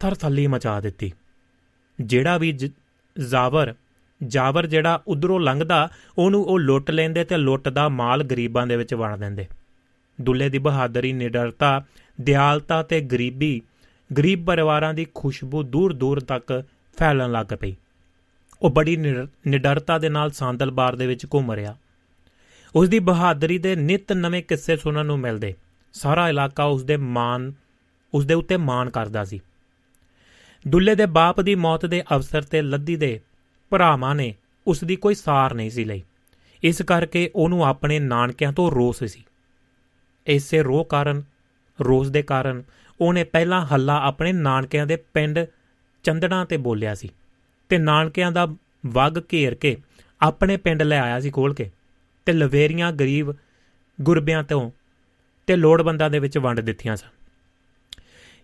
ਥਰਥੱਲੀ 0.00 0.46
ਮਚਾ 0.46 0.80
ਦਿੱਤੀ। 0.80 1.12
ਜਿਹੜਾ 2.00 2.38
ਵੀ 2.38 2.58
ਜ਼ਾਵਰ, 3.18 3.74
ਜਾਵਰ 4.26 4.66
ਜਿਹੜਾ 4.66 5.02
ਉਧਰੋਂ 5.08 5.40
ਲੰਘਦਾ, 5.40 5.88
ਉਹਨੂੰ 6.18 6.44
ਉਹ 6.44 6.58
ਲੁੱਟ 6.58 6.90
ਲੈਂਦੇ 6.90 7.24
ਤੇ 7.24 7.36
ਲੁੱਟ 7.36 7.68
ਦਾ 7.68 7.88
ਮਾਲ 7.88 8.22
ਗਰੀਬਾਂ 8.22 8.66
ਦੇ 8.66 8.76
ਵਿੱਚ 8.76 8.94
ਵੰਡ 8.94 9.16
ਦਿੰਦੇ। 9.16 9.46
ਦੁੱਲੇ 10.20 10.48
ਦੀ 10.48 10.58
ਬਹਾਦਰੀ, 10.58 11.12
ਨਿਡਰਤਾ, 11.12 11.84
ਦਿਆਲਤਾ 12.20 12.82
ਤੇ 12.82 13.00
ਗਰੀਬੀ, 13.00 13.60
ਗਰੀਬ 14.16 14.46
ਪਰਿਵਾਰਾਂ 14.46 14.94
ਦੀ 14.94 15.06
ਖੁਸ਼ਬੂ 15.14 15.62
ਦੂਰ 15.62 15.92
ਦੂਰ 15.92 16.20
ਤੱਕ 16.20 16.62
ਫੈਲਣ 16.98 17.32
ਲੱਗ 17.32 17.46
ਪਈ। 17.46 17.76
ਉਹ 18.62 18.70
ਬੜੀ 18.70 18.96
ਨਿਡਰਤਾ 18.96 19.98
ਦੇ 19.98 20.08
ਨਾਲ 20.08 20.30
ਸਾਂਦਲਬਾਰ 20.30 20.96
ਦੇ 20.96 21.06
ਵਿੱਚ 21.06 21.26
ਘੁੰਮ 21.26 21.52
ਰਿਹਾ। 21.52 21.76
ਉਸ 22.74 22.88
ਦੀ 22.88 22.98
ਬਹਾਦਰੀ 22.98 23.58
ਦੇ 23.58 23.76
ਨਿਤ 23.76 24.12
ਨਵੇਂ 24.12 24.42
ਕਿੱਸੇ 24.42 24.76
ਸੁਣਨ 24.76 25.06
ਨੂੰ 25.06 25.18
ਮਿਲਦੇ। 25.18 25.54
ਸਾਰਾ 25.92 26.28
ਇਲਾਕਾ 26.28 26.64
ਉਸ 26.64 26.82
ਦੇ 26.84 26.96
ਮਾਨ 26.96 27.52
ਉਸ 28.14 28.26
ਦੇ 28.26 28.34
ਉੱਤੇ 28.34 28.56
ਮਾਣ 28.56 28.90
ਕਰਦਾ 28.90 29.24
ਸੀ। 29.24 29.40
ਦੁੱਲੇ 30.68 30.94
ਦੇ 30.94 31.06
ਬਾਪ 31.06 31.40
ਦੀ 31.40 31.54
ਮੌਤ 31.54 31.86
ਦੇ 31.86 32.02
ਅਵਸਰ 32.14 32.42
ਤੇ 32.42 32.62
ਲੱਦੀ 32.62 32.96
ਦੇ 32.96 33.20
ਭਰਾਵਾਂ 33.70 34.14
ਨੇ 34.14 34.34
ਉਸ 34.66 34.84
ਦੀ 34.84 34.96
ਕੋਈ 34.96 35.14
ਸਾਰ 35.14 35.54
ਨਹੀਂ 35.54 35.70
ਸੀ 35.70 35.84
ਲਈ। 35.84 36.02
ਇਸ 36.62 36.82
ਕਰਕੇ 36.82 37.30
ਉਹਨੂੰ 37.34 37.64
ਆਪਣੇ 37.64 37.98
ਨਾਨਕਿਆਂ 37.98 38.52
ਤੋਂ 38.52 38.70
ਰੋਸ 38.70 39.04
ਸੀ। 39.04 39.24
ਇਸੇ 40.26 40.62
ਰੋਹ 40.62 40.84
ਕਾਰਨ, 40.84 41.22
ਰੋਸ 41.80 42.08
ਦੇ 42.08 42.22
ਕਾਰਨ 42.22 42.62
ਉਹਨੇ 43.00 43.24
ਪਹਿਲਾਂ 43.24 43.66
ਹੱਲਾ 43.66 44.00
ਆਪਣੇ 44.00 44.32
ਨਾਨਕਿਆਂ 44.32 44.86
ਦੇ 44.86 44.96
ਪਿੰਡ 44.96 45.38
ਚੰਦਣਾ 46.02 46.44
ਤੇ 46.44 46.56
ਬੋਲਿਆ 46.56 46.94
ਸੀ 46.94 47.08
ਤੇ 47.68 47.78
ਨਾਨਕਿਆਂ 47.78 48.32
ਦਾ 48.32 48.46
ਵਗ 48.86 49.20
ਘੇਰ 49.32 49.54
ਕੇ 49.54 49.76
ਆਪਣੇ 50.20 50.56
ਪਿੰਡ 50.56 50.82
ਲੈ 50.82 51.00
ਆਇਆ 51.00 51.20
ਸੀ 51.20 51.30
ਖੋਲ 51.30 51.54
ਕੇ 51.54 51.70
ਤੇ 52.26 52.32
ਲਵੇਰੀਆਂ 52.32 52.92
ਗਰੀਬ 52.92 53.30
ਗੁਰਬਿਆਂ 54.00 54.42
ਤੋਂ 54.42 54.70
ਤੇ 55.46 55.56
ਲੋੜਵੰਦਾਂ 55.56 56.10
ਦੇ 56.10 56.18
ਵਿੱਚ 56.18 56.38
ਵੰਡ 56.38 56.60
ਦਿੱਤੀਆਂ 56.60 56.96
ਸਨ। 56.96 57.08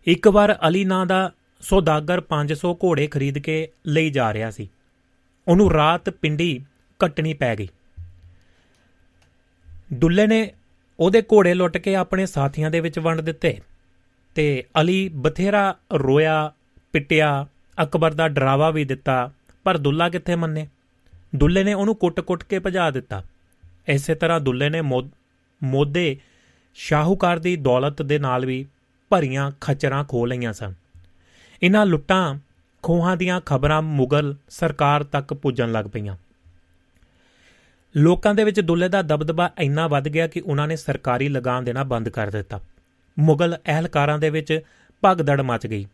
ਇੱਕ 0.07 0.29
ਵਾਰ 0.29 0.59
ਅਲੀ 0.69 0.85
ਨਾਂ 0.85 1.07
ਦਾ 1.07 1.33
ਸੌਦਾਗਰ 1.61 2.21
500 2.21 2.75
ਘੋੜੇ 2.75 3.07
ਖਰੀਦ 3.07 3.39
ਕੇ 3.39 3.69
ਲਈ 3.87 4.11
ਜਾ 4.11 4.35
ਰਿਹਾ 4.35 4.51
ਸੀ। 4.51 4.71
ਉਹਨੂੰ 5.49 5.73
ਰਾਤ 5.73 6.11
ਪਿੰਡੀ 6.11 6.65
ਕੱਟਣੀ 6.99 7.35
ਪੈ 7.35 7.57
ਗਈ। 7.57 7.69
ਦੁੱਲੇ 9.93 10.27
ਨੇ 10.27 10.53
ਉਹਦੇ 11.01 11.23
ਘੋੜੇ 11.23 11.55
ਲੁੱਟ 11.55 11.77
ਕੇ 11.77 11.95
ਆਪਣੇ 11.95 12.27
ਸਾਥੀਆਂ 12.27 12.71
ਦੇ 12.71 12.81
ਵਿੱਚ 12.81 12.99
ਵੰਡ 12.99 13.21
ਦਿੱਤੇ 13.21 13.61
ਤੇ 14.35 14.65
ਅਲੀ 14.81 15.11
ਬਥੇਰਾ 15.15 15.77
ਰੋਇਆ, 15.93 16.53
ਪਿੱਟਿਆ, 16.93 17.47
ਅਕਬਰ 17.83 18.15
ਦਾ 18.15 18.29
ਡਰਾਵਾ 18.29 18.71
ਵੀ 18.71 18.85
ਦਿੱਤਾ, 18.85 19.31
ਪਰ 19.65 19.79
ਦੁੱਲਾ 19.79 20.09
ਕਿੱਥੇ 20.09 20.35
ਮੰਨੇ? 20.35 20.69
ਦੁੱਲੇ 21.37 21.65
ਨੇ 21.65 21.75
ਉਹਨੂੰ 21.75 21.97
ਕੁੱਟ-ਕੁੱਟ 21.97 22.45
ਕੇ 22.45 22.59
ਭਜਾ 22.59 22.91
ਦਿੱਤਾ। 22.91 23.25
ਇਸੇ 23.89 24.15
ਤਰ੍ਹਾਂ 24.15 24.41
ਦੁੱਲੇ 24.41 24.71
ਨੇ 24.71 24.81
ਮੋਦੇ 25.63 26.17
ਸ਼ਾਹੂਕਾਰ 26.75 27.39
ਦੀ 27.39 27.57
ਦੌਲਤ 27.57 28.03
ਦੇ 28.03 28.19
ਨਾਲ 28.19 28.47
ਵੀ 28.47 28.67
ਭਰੀਆਂ 29.09 29.53
ਖਚਰਾਂ 29.61 30.05
ਖੋ 30.05 30.27
ਲਈਆਂ 30.27 30.53
ਸਨ। 30.53 30.75
ਇਹਨਾਂ 31.63 31.87
ਲੁੱਟਾਂ 31.87 32.39
ਖੋਹਾਂ 32.83 33.17
ਦੀਆਂ 33.17 33.41
ਖਬਰਾਂ 33.47 33.81
ਮੁਗਲ 33.83 34.35
ਸਰਕਾਰ 34.51 35.03
ਤੱਕ 35.05 35.35
ਪੁੱਜਣ 35.35 35.73
ਲੱਗ 35.73 35.85
ਪਈਆਂ। 35.85 36.17
ਲੋਕਾਂ 37.95 38.35
ਦੇ 38.35 38.45
ਵਿੱਚ 38.45 38.61
ਦੁੱਲੇ 38.61 38.89
ਦਾ 38.89 39.03
ਦਬਦਬਾ 39.03 39.51
ਇੰਨਾ 39.59 39.87
ਵੱਧ 39.87 40.09
ਗਿਆ 40.09 40.27
ਕਿ 40.27 40.41
ਉਹਨਾਂ 40.41 40.67
ਨੇ 40.69 40.77
ਸਰਕਾਰੀ 40.77 41.29
ਲਗਾਮ 41.29 41.65
ਦੇਣਾ 41.65 41.85
ਬੰਦ 41.85 42.09
ਕਰ 42.09 42.31
ਦਿੱਤਾ। 42.31 42.61
ਮੁਗਲ 43.19 43.57
ਅਹਲਕਾਰਾਂ 43.69 44.19
ਦੇ 44.19 44.31
ਵਿੱਚ 44.31 44.61
ਭਗਦੜ 45.05 45.41
ਮਚ 45.41 45.67
ਗਈ। 45.67 45.87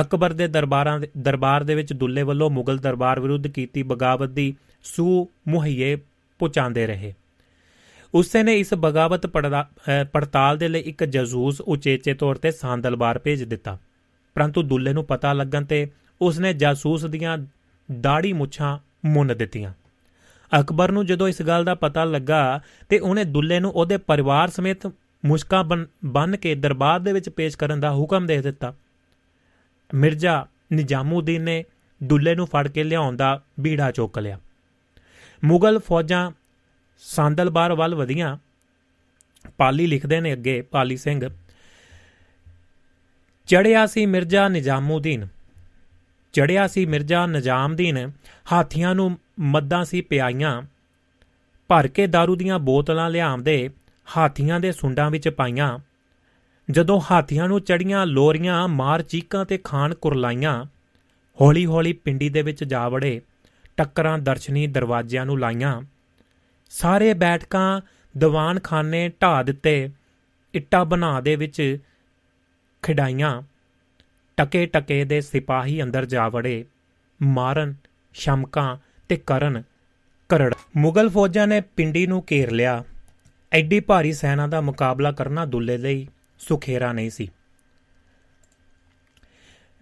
ਅਕਬਰ 0.00 0.32
ਦੇ 0.32 0.48
ਦਰਬਾਰਾਂ 0.48 1.00
ਦਰਬਾਰ 1.18 1.64
ਦੇ 1.64 1.74
ਵਿੱਚ 1.74 1.92
ਦੁੱਲੇ 1.92 2.22
ਵੱਲੋਂ 2.22 2.50
ਮੁਗਲ 2.50 2.78
ਦਰਬਾਰ 2.78 3.20
ਵਿਰੁੱਧ 3.20 3.46
ਕੀਤੀ 3.46 3.82
ਬਗਾਵਤ 3.82 4.28
ਦੀ 4.28 4.54
ਸੂ 4.84 5.28
ਮੁਹੱਈਏ 5.48 5.96
ਪਹੁੰਚਾਉਂਦੇ 6.38 6.86
ਰਹੇ। 6.86 7.14
ਉਸੇ 8.14 8.42
ਨੇ 8.42 8.58
ਇਸ 8.58 8.74
ਬਗਾਵਤ 8.74 9.26
ਪੜਤਾਲ 10.12 10.58
ਦੇ 10.58 10.68
ਲਈ 10.68 10.80
ਇੱਕ 10.80 11.04
ਜਜ਼ੂਸ 11.04 11.60
ਉਚੇਚੇ 11.60 12.14
ਤੌਰ 12.14 12.34
ਤੇ 12.34 12.50
ਸਾਂਦਲਬਾਰ 12.50 13.18
ਭੇਜ 13.18 13.42
ਦਿੱਤਾ। 13.42 13.78
ਪਰੰਤੂ 14.34 14.62
ਦੁੱਲੇ 14.62 14.92
ਨੂੰ 14.92 15.04
ਪਤਾ 15.04 15.32
ਲੱਗਣ 15.32 15.64
ਤੇ 15.64 15.90
ਉਸਨੇ 16.20 16.54
ਜਾਸੂਸ 16.54 17.04
ਦੀਆਂ 17.04 17.38
ਦਾੜੀ 18.00 18.32
ਮੁੱਛਾਂ 18.32 18.78
ਮੁੰਨ 19.04 19.36
ਦਿੱਤੀਆਂ। 19.36 19.72
ਅਕਬਰ 20.60 20.92
ਨੂੰ 20.92 21.06
ਜਦੋਂ 21.06 21.28
ਇਸ 21.28 21.42
ਗੱਲ 21.42 21.64
ਦਾ 21.64 21.74
ਪਤਾ 21.74 22.04
ਲੱਗਾ 22.04 22.60
ਤੇ 22.88 22.98
ਉਹਨੇ 22.98 23.24
ਦੁੱਲੇ 23.24 23.60
ਨੂੰ 23.60 23.70
ਉਹਦੇ 23.70 23.96
ਪਰਿਵਾਰ 23.96 24.50
ਸਮੇਤ 24.50 24.86
ਮੁਸ਼ਕਾ 25.24 25.62
ਬੰਨ 26.04 26.36
ਕੇ 26.36 26.54
ਦਰਬਾਰ 26.54 27.00
ਦੇ 27.00 27.12
ਵਿੱਚ 27.12 27.28
ਪੇਸ਼ 27.28 27.56
ਕਰਨ 27.56 27.80
ਦਾ 27.80 27.92
ਹੁਕਮ 27.92 28.26
ਦੇ 28.26 28.40
ਦਿੱਤਾ। 28.40 28.74
ਮਿਰਜ਼ਾ 29.94 30.46
ਨਿਜ਼ਾਮੂਦੀਨ 30.72 31.42
ਨੇ 31.42 31.64
ਦੁੱਲੇ 32.02 32.34
ਨੂੰ 32.34 32.46
ਫੜ 32.46 32.68
ਕੇ 32.68 32.84
ਲਿਆਉਣ 32.84 33.16
ਦਾ 33.16 33.42
ਬੀੜਾ 33.60 33.90
ਚੁੱਕ 33.90 34.18
ਲਿਆ। 34.18 34.40
ਮੁਗਲ 35.44 35.78
ਫੌਜਾਂ 35.78 36.30
ਸੰਦਲਬਾਰ 36.98 37.74
ਵੱਲ 37.74 37.94
ਵਧੀਆਂ। 37.94 38.36
ਪਾਲੀ 39.56 39.86
ਲਿਖਦੇ 39.86 40.20
ਨੇ 40.20 40.32
ਅੱਗੇ, 40.32 40.62
ਪਾਲੀ 40.62 40.96
ਸਿੰਘ 40.96 41.30
ਚੜਿਆ 43.46 43.86
ਸੀ 43.86 44.06
ਮਿਰਜ਼ਾ 44.06 44.48
ਨਿਜ਼ਾਮੂਦੀਨ। 44.48 45.28
ਚੜਿਆ 46.32 46.66
ਸੀ 46.66 46.86
ਮਿਰਜ਼ਾ 46.86 47.26
ਨਿਜ਼ਾਮਦੀਨ, 47.26 48.12
ਹਾਥੀਆਂ 48.52 48.94
ਨੂੰ 48.94 49.18
ਮੱਦਾਂ 49.40 49.84
ਸੀ 49.84 50.00
ਪਿਆਈਆਂ। 50.00 50.62
ਭਰ 51.68 51.86
ਕੇ 51.86 52.04
दारू 52.04 52.36
ਦੀਆਂ 52.36 52.58
ਬੋਤਲਾਂ 52.58 53.10
ਲਿਆਉਂਦੇ 53.10 53.70
ਹਾਥੀਆਂ 54.16 54.60
ਦੇ 54.60 54.72
ਸੁੰਡਾਂ 54.72 55.10
ਵਿੱਚ 55.10 55.28
ਪਾਈਆਂ। 55.28 55.78
ਜਦੋਂ 56.70 57.00
ਹਾਥੀਆਂ 57.10 57.48
ਨੂੰ 57.48 57.60
ਚੜੀਆਂ 57.60 58.06
ਲੋਰੀਆਂ 58.06 58.68
ਮਾਰ 58.68 59.02
ਚੀਕਾਂ 59.02 59.44
ਤੇ 59.44 59.58
ਖਾਨ 59.58 59.94
ਕੁਰਲਾਈਆਂ, 59.94 60.64
ਹੌਲੀ-ਹੌਲੀ 61.40 61.92
ਪਿੰਡੀ 61.92 62.28
ਦੇ 62.28 62.42
ਵਿੱਚ 62.42 62.64
ਜਾ 62.64 62.88
ਵੜੇ, 62.88 63.20
ਟੱਕਰਾਂ 63.76 64.18
ਦਰਸ਼ਨੀ 64.18 64.66
ਦਰਵਾਜ਼ਿਆਂ 64.66 65.26
ਨੂੰ 65.26 65.40
ਲਾਈਆਂ। 65.40 65.82
ਸਾਰੇ 66.70 67.14
ਬੈਠਕਾਂ 67.14 67.80
ਦੀਵਾਨਖਾਨੇ 68.18 69.12
ਢਾ 69.22 69.42
ਦਿੱਤੇ, 69.42 69.90
ਇੱਟਾ 70.54 70.84
ਬਣਾ 70.84 71.20
ਦੇ 71.20 71.36
ਵਿੱਚ 71.36 71.78
ਖਿਡਾਈਆਂ, 72.84 73.42
ਟਕੇ 74.36 74.66
ਟਕੇ 74.66 75.04
ਦੇ 75.04 75.20
ਸਿਪਾਹੀ 75.20 75.82
ਅੰਦਰ 75.82 76.04
ਜਾ 76.04 76.28
ਵੜੇ, 76.28 76.64
ਮਾਰਨ, 77.22 77.74
ਸ਼ਮਕਾਂ 78.14 78.76
ਤੇ 79.08 79.16
ਕਰਨ 79.16 79.62
ਕਰੜ 80.28 80.54
ਮੁਗਲ 80.76 81.10
ਫੌਜਾਂ 81.10 81.46
ਨੇ 81.46 81.60
ਪਿੰਡੀ 81.60 82.06
ਨੂੰ 82.06 82.24
ਘੇਰ 82.30 82.50
ਲਿਆ। 82.50 82.84
ਐਡੀ 83.52 83.80
ਭਾਰੀ 83.80 84.12
ਸੈਨਾ 84.12 84.46
ਦਾ 84.46 84.60
ਮੁਕਾਬਲਾ 84.60 85.12
ਕਰਨਾ 85.12 85.44
ਦੁੱਲੇ 85.44 85.78
ਲਈ 85.78 86.08
ਸੁਖੇਰਾ 86.38 86.92
ਨਹੀਂ 86.92 87.10
ਸੀ। 87.10 87.28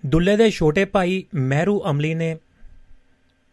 ਦੁੱਲੇ 0.07 0.37
ਦੇ 0.37 0.51
ਛੋਟੇ 0.51 0.85
ਭਾਈ 0.85 1.25
ਮਹਿਰੂ 1.35 1.83
ਅਮਲੀ 1.91 2.15
ਨੇ 2.15 2.37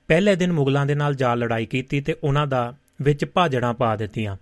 ਪਹਿਲੇ 0.07 0.35
ਦਿਨ 0.35 0.51
ਮੁਗਲਾਂ 0.51 0.85
ਦੇ 0.85 0.95
ਨਾਲ 0.95 1.15
ਜਾ 1.15 1.35
ਲੜਾਈ 1.35 1.65
ਕੀਤੀ 1.65 2.01
ਤੇ 2.01 2.15
ਉਹਨਾਂ 2.23 2.47
ਦਾ 2.47 2.75
ਵਿੱਚ 3.01 3.25
ਭਾਜੜਾਂ 3.25 3.73
ਪਾ 3.73 3.95
ਦਿੱਤੀਆਂ। 3.95 4.37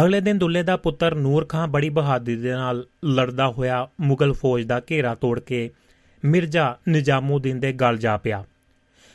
ਅਗਲੇ 0.00 0.20
ਦਿਨ 0.20 0.38
ਦੁੱਲੇ 0.38 0.62
ਦਾ 0.62 0.76
ਪੁੱਤਰ 0.76 1.14
ਨੂਰ 1.14 1.44
ਖਾਨ 1.44 1.70
ਬੜੀ 1.70 1.88
ਬਹਾਦਰੀ 1.88 2.36
ਦੇ 2.36 2.52
ਨਾਲ 2.52 2.86
ਲੜਦਾ 3.04 3.48
ਹੋਇਆ 3.48 3.88
ਮੁਗਲ 4.00 4.32
ਫੌਜ 4.32 4.64
ਦਾ 4.64 4.82
ਘੇਰਾ 4.90 5.14
ਤੋੜ 5.14 5.40
ਕੇ 5.40 5.70
ਮਿਰਜ਼ਾ 6.24 6.78
ਨਿਜ਼ਾਮੂਦੀਨ 6.88 7.60
ਦੇ 7.60 7.72
ਗਲ 7.72 7.96
ਜਾ 7.96 8.16
ਪਿਆ। 8.16 8.44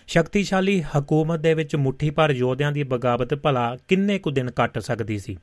ਸ਼ਕਤੀਸ਼ਾਲੀ 0.08 0.82
ਹਕੂਮਤ 0.82 1.40
ਦੇ 1.40 1.54
ਵਿੱਚ 1.54 1.76
ਮੁੱਠੀ 1.76 2.10
ਭਰ 2.10 2.30
ਯੋਧਿਆਂ 2.30 2.72
ਦੀ 2.72 2.84
ਬਗਾਵਤ 2.84 3.34
ਭਲਾ 3.34 3.78
ਕਿੰਨੇ 3.88 4.20
ਕੁ 4.20 4.32
ਦਿਨ 4.32 4.52
ਕੱਟ 4.52 4.80
ਸਕਦੀ 4.80 5.20
ਸੀ। 5.20 5.38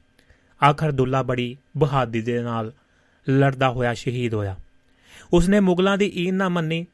ਆਖਰ 0.70 0.92
ਦੁੱਲਾ 0.92 1.22
ਬੜੀ 1.22 1.56
ਬਹਾਦਰੀ 1.76 2.22
ਦੇ 2.22 2.42
ਨਾਲ 2.42 2.72
ਲੜਦਾ 3.30 3.70
ਹੋਇਆ 3.70 3.94
ਸ਼ਹੀਦ 3.94 4.34
ਹੋਇਆ। 4.34 4.56
ਉਸਨੇ 5.32 5.60
ਮੁਗਲਾਂ 5.60 5.98
ਦੀ 5.98 6.06
ਈਨ 6.06 6.34
ਨਾ 6.34 6.48
ਮੰਨੀ, 6.48 6.86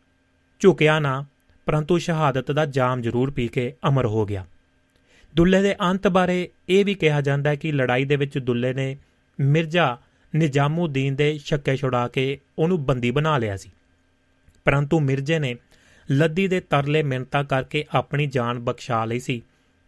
ਝੁਕਿਆ 0.61 0.99
ਨਾ, 0.99 1.25
ਪਰੰਤੂ 1.67 1.99
ਸ਼ਹਾਦਤ 1.99 2.53
ਦਾ 2.53 2.67
ਜਾਮ 2.67 3.01
ਜ਼ਰੂਰ 3.01 3.31
ਪੀ 3.31 3.49
ਕੇ 3.49 3.75
ਅਮਰ 3.89 4.07
ਹੋ 4.07 4.27
ਗਿਆ। 4.27 4.47
ਦੁੱਲੇ 5.37 5.63
ਦੇ 5.63 5.77
ਅੰਤ 5.81 6.09
ਬਾਰੇ 6.09 6.49
ਇਹ 6.69 6.85
ਵੀ 6.85 6.95
ਕਿਹਾ 6.95 7.21
ਜਾਂਦਾ 7.21 7.51
ਹੈ 7.51 7.55
ਕਿ 7.55 7.73
ਲੜਾਈ 7.73 8.05
ਦੇ 8.05 8.17
ਵਿੱਚ 8.17 8.39
ਦੁੱਲੇ 8.39 8.75
ਨੇ 8.75 8.97
ਮਿਰਜ਼ਾ 9.41 9.99
ਨਿਜ਼ਾਮੂਦੀਨ 10.35 11.17
ਦੇ 11.17 11.39
ਸ਼ੱਕੇ 11.39 11.77
ਛੁਡਾ 11.77 12.09
ਕੇ 12.09 12.39
ਉਹਨੂੰ 12.59 12.85
ਬੰਦੀ 12.85 13.11
ਬਣਾ 13.11 13.39
ਲਿਆ 13.39 13.57
ਸੀ। 13.57 13.71
ਪਰੰਤੂ 14.65 15.01
ਮਿਰਜ਼ੇ 15.01 15.39
ਨੇ 15.39 15.57
ਲੱਦੀ 16.11 16.49
ਦੇ 16.49 16.61
ਤਰਲੇ 16.61 17.03
ਮਿੰਤਾ 17.03 17.43
ਕਰਕੇ 17.43 17.85
ਆਪਣੀ 17.91 18.27
ਜਾਨ 18.27 18.59
ਬਖਸ਼ਾ 18.59 19.05
ਲਈ 19.05 19.21
ਸੀ 19.21 19.43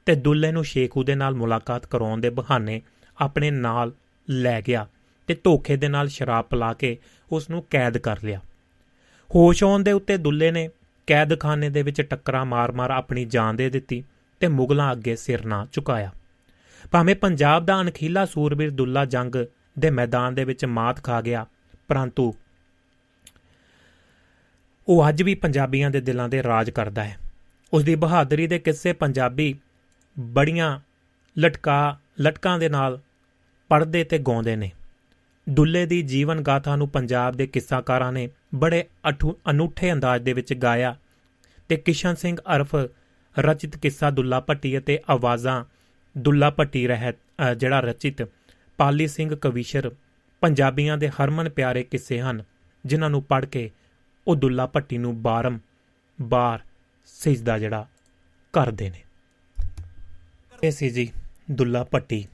ਤੇ 0.07 0.15
ਦੁੱਲੇ 0.15 0.53
ਨੂੰ 0.53 0.65
ਸ਼ੇਖੂ 0.65 1.05
ਦੇ 1.05 1.15
ਨਾਲ 1.15 1.35
ਮੁਲਾਕਾਤ 1.35 1.87
ਕਰਾਉਣ 1.87 2.21
ਦੇ 2.21 2.31
ਬਹਾਨੇ 2.31 2.83
ਆਪਣੇ 3.21 3.51
ਨਾਲ 3.51 3.93
ਲੈ 4.31 4.63
ਗਿਆ 4.67 4.89
ਤੇ 5.27 5.37
ਧੋਖੇ 5.45 5.77
ਦੇ 5.77 5.89
ਨਾਲ 5.89 6.09
ਸ਼ਰਾਬ 6.09 6.45
ਪਿਲਾ 6.45 6.73
ਕੇ 6.73 6.99
ਉਸ 7.33 7.51
ਨੂੰ 7.51 7.65
ਕੈਦ 7.71 7.99
ਕਰ 7.99 8.23
ਲਿਆ। 8.25 8.39
ਹੋਸ਼ 9.35 9.65
ਆਉਣ 9.65 9.83
ਦੇ 9.83 9.93
ਉੱਤੇ 9.93 10.17
ਦੁੱਲੇ 10.17 10.51
ਨੇ 10.51 10.71
ਕੈਦਖਾਨੇ 11.07 11.69
ਦੇ 11.69 11.83
ਵਿੱਚ 11.83 12.03
ਟੱਕਰਾਂ 12.03 12.45
ਮਾਰ-ਮਾਰ 12.45 12.91
ਆਪਣੀ 12.91 13.25
ਜਾਨ 13.25 13.57
ਦੇ 13.57 13.71
ਦਿੱਤੀ। 13.71 14.05
ਤੇ 14.41 14.49
ਮੁਗਲਾਂ 14.49 14.93
ਅੱਗੇ 14.93 15.17
ਸਿਰ 15.17 15.45
ਨਾ 15.47 15.67
ਝੁਕਾਇਆ। 15.73 16.11
ਭਾਵੇਂ 16.91 17.15
ਪੰਜਾਬ 17.15 17.67
ਦਾ 17.67 17.81
ਅਣਖੀਲਾ 17.81 18.25
ਸੂਰਬੀਰ 18.25 18.71
ਦੁੱਲਾ 18.71 19.05
ਜੰਗ 19.05 19.37
ਦੇ 19.79 19.91
ਮੈਦਾਨ 19.91 20.35
ਦੇ 20.35 20.45
ਵਿੱਚ 20.45 20.65
ਮਾਤ 20.65 21.03
ਖਾ 21.03 21.21
ਗਿਆ, 21.21 21.47
ਪਰੰਤੂ 21.89 22.35
ਉਹ 24.89 25.09
ਅੱਜ 25.09 25.23
ਵੀ 25.23 25.35
ਪੰਜਾਬੀਆਂ 25.35 25.91
ਦੇ 25.91 26.01
ਦਿਲਾਂ 26.01 26.29
ਦੇ 26.29 26.43
ਰਾਜ 26.43 26.71
ਕਰਦਾ 26.71 27.05
ਹੈ। 27.05 27.17
ਉਸ 27.73 27.85
ਦੀ 27.85 27.95
ਬਹਾਦਰੀ 27.95 28.47
ਦੇ 28.47 28.59
ਕਿੱਸੇ 28.59 28.93
ਪੰਜਾਬੀ 28.93 29.55
ਬੜੀਆਂ 30.19 30.81
ਲਟਕਾ, 31.37 31.99
ਲਟਕਾਂ 32.23 32.59
ਦੇ 32.59 32.69
ਨਾਲ 32.69 33.01
ਪੜਦੇ 33.71 34.05
ਤੇ 34.05 34.19
ਗਾਉਂਦੇ 34.19 34.57
ਨੇ। 34.57 34.71
ਦੁੱਲੇ 35.49 35.87
ਦੀ 35.87 36.03
ਜੀਵਨ 36.03 36.41
ਗਾਥਾ 36.41 36.77
ਨੂੰ 36.77 36.89
ਪੰਜਾਬ 36.89 37.35
ਦੇ 37.35 37.47
ਕਿੱਸਾਕਾਰਾਂ 37.47 38.13
ਨੇ 38.13 38.29
ਬੜੇ 38.55 38.85
ਅਨੂਠੇ 39.51 39.93
ਅੰਦਾਜ਼ 39.93 40.23
ਦੇ 40.23 40.33
ਵਿੱਚ 40.33 40.55
ਗਾਇਆ 40.55 40.97
ਤੇ 41.69 41.77
ਕਿਸ਼ਨ 41.77 42.15
ਸਿੰਘ 42.15 42.37
ਅਰਫ 42.57 42.77
ਰਚਿਤ 43.39 43.77
ਕਿੱਸਾ 43.77 44.11
ਦੁੱਲਾ 44.11 44.41
ਭੱਟੀ 44.41 44.77
ਅਤੇ 44.79 44.99
ਆਵਾਜ਼ਾਂ 45.11 45.65
ਦੁੱਲਾ 46.15 46.51
ਭੱਟੀ 46.51 46.87
ਰਹਿਤ 46.87 47.17
ਜਿਹੜਾ 47.57 47.81
ਰਚਿਤ 47.81 48.23
ਪਾਲੀ 48.79 49.07
ਸਿੰਘ 49.07 49.35
ਕਵੀਸ਼ਰ 49.37 49.91
ਪੰਜਾਬੀਆਂ 50.43 50.97
ਦੇ 50.99 51.09
ਹਰਮਨ 51.11 51.49
ਪਿਆਰੇ 51.49 51.83
ਕਿੱਸੇ 51.83 52.21
ਹਨ, 52.21 52.43
ਜਿਨ੍ਹਾਂ 52.85 53.11
ਨੂੰ 53.11 53.23
ਪੜ੍ਹ 53.23 53.47
ਕੇ 53.47 53.71
ਉਹ 54.27 54.37
ਦੁੱਲਾ 54.37 54.67
ਭੱਟੀ 54.67 54.99
ਨੂੰ 54.99 55.21
ਬਾਰਮ 55.23 55.59
ਬਾਰ 56.19 56.61
ਸਜਦਾ 57.09 57.59
ਜਿਹੜਾ 57.59 57.87
ਕਰਦੇ 58.55 58.91
ਨੇ। 58.91 59.03
ਇਹ 60.63 60.71
ਸੀ 60.71 60.91
ਜੀ 60.91 61.09
ਦੁੱਲਾ 61.51 61.85
ਭੱਟੀ, 61.85 62.27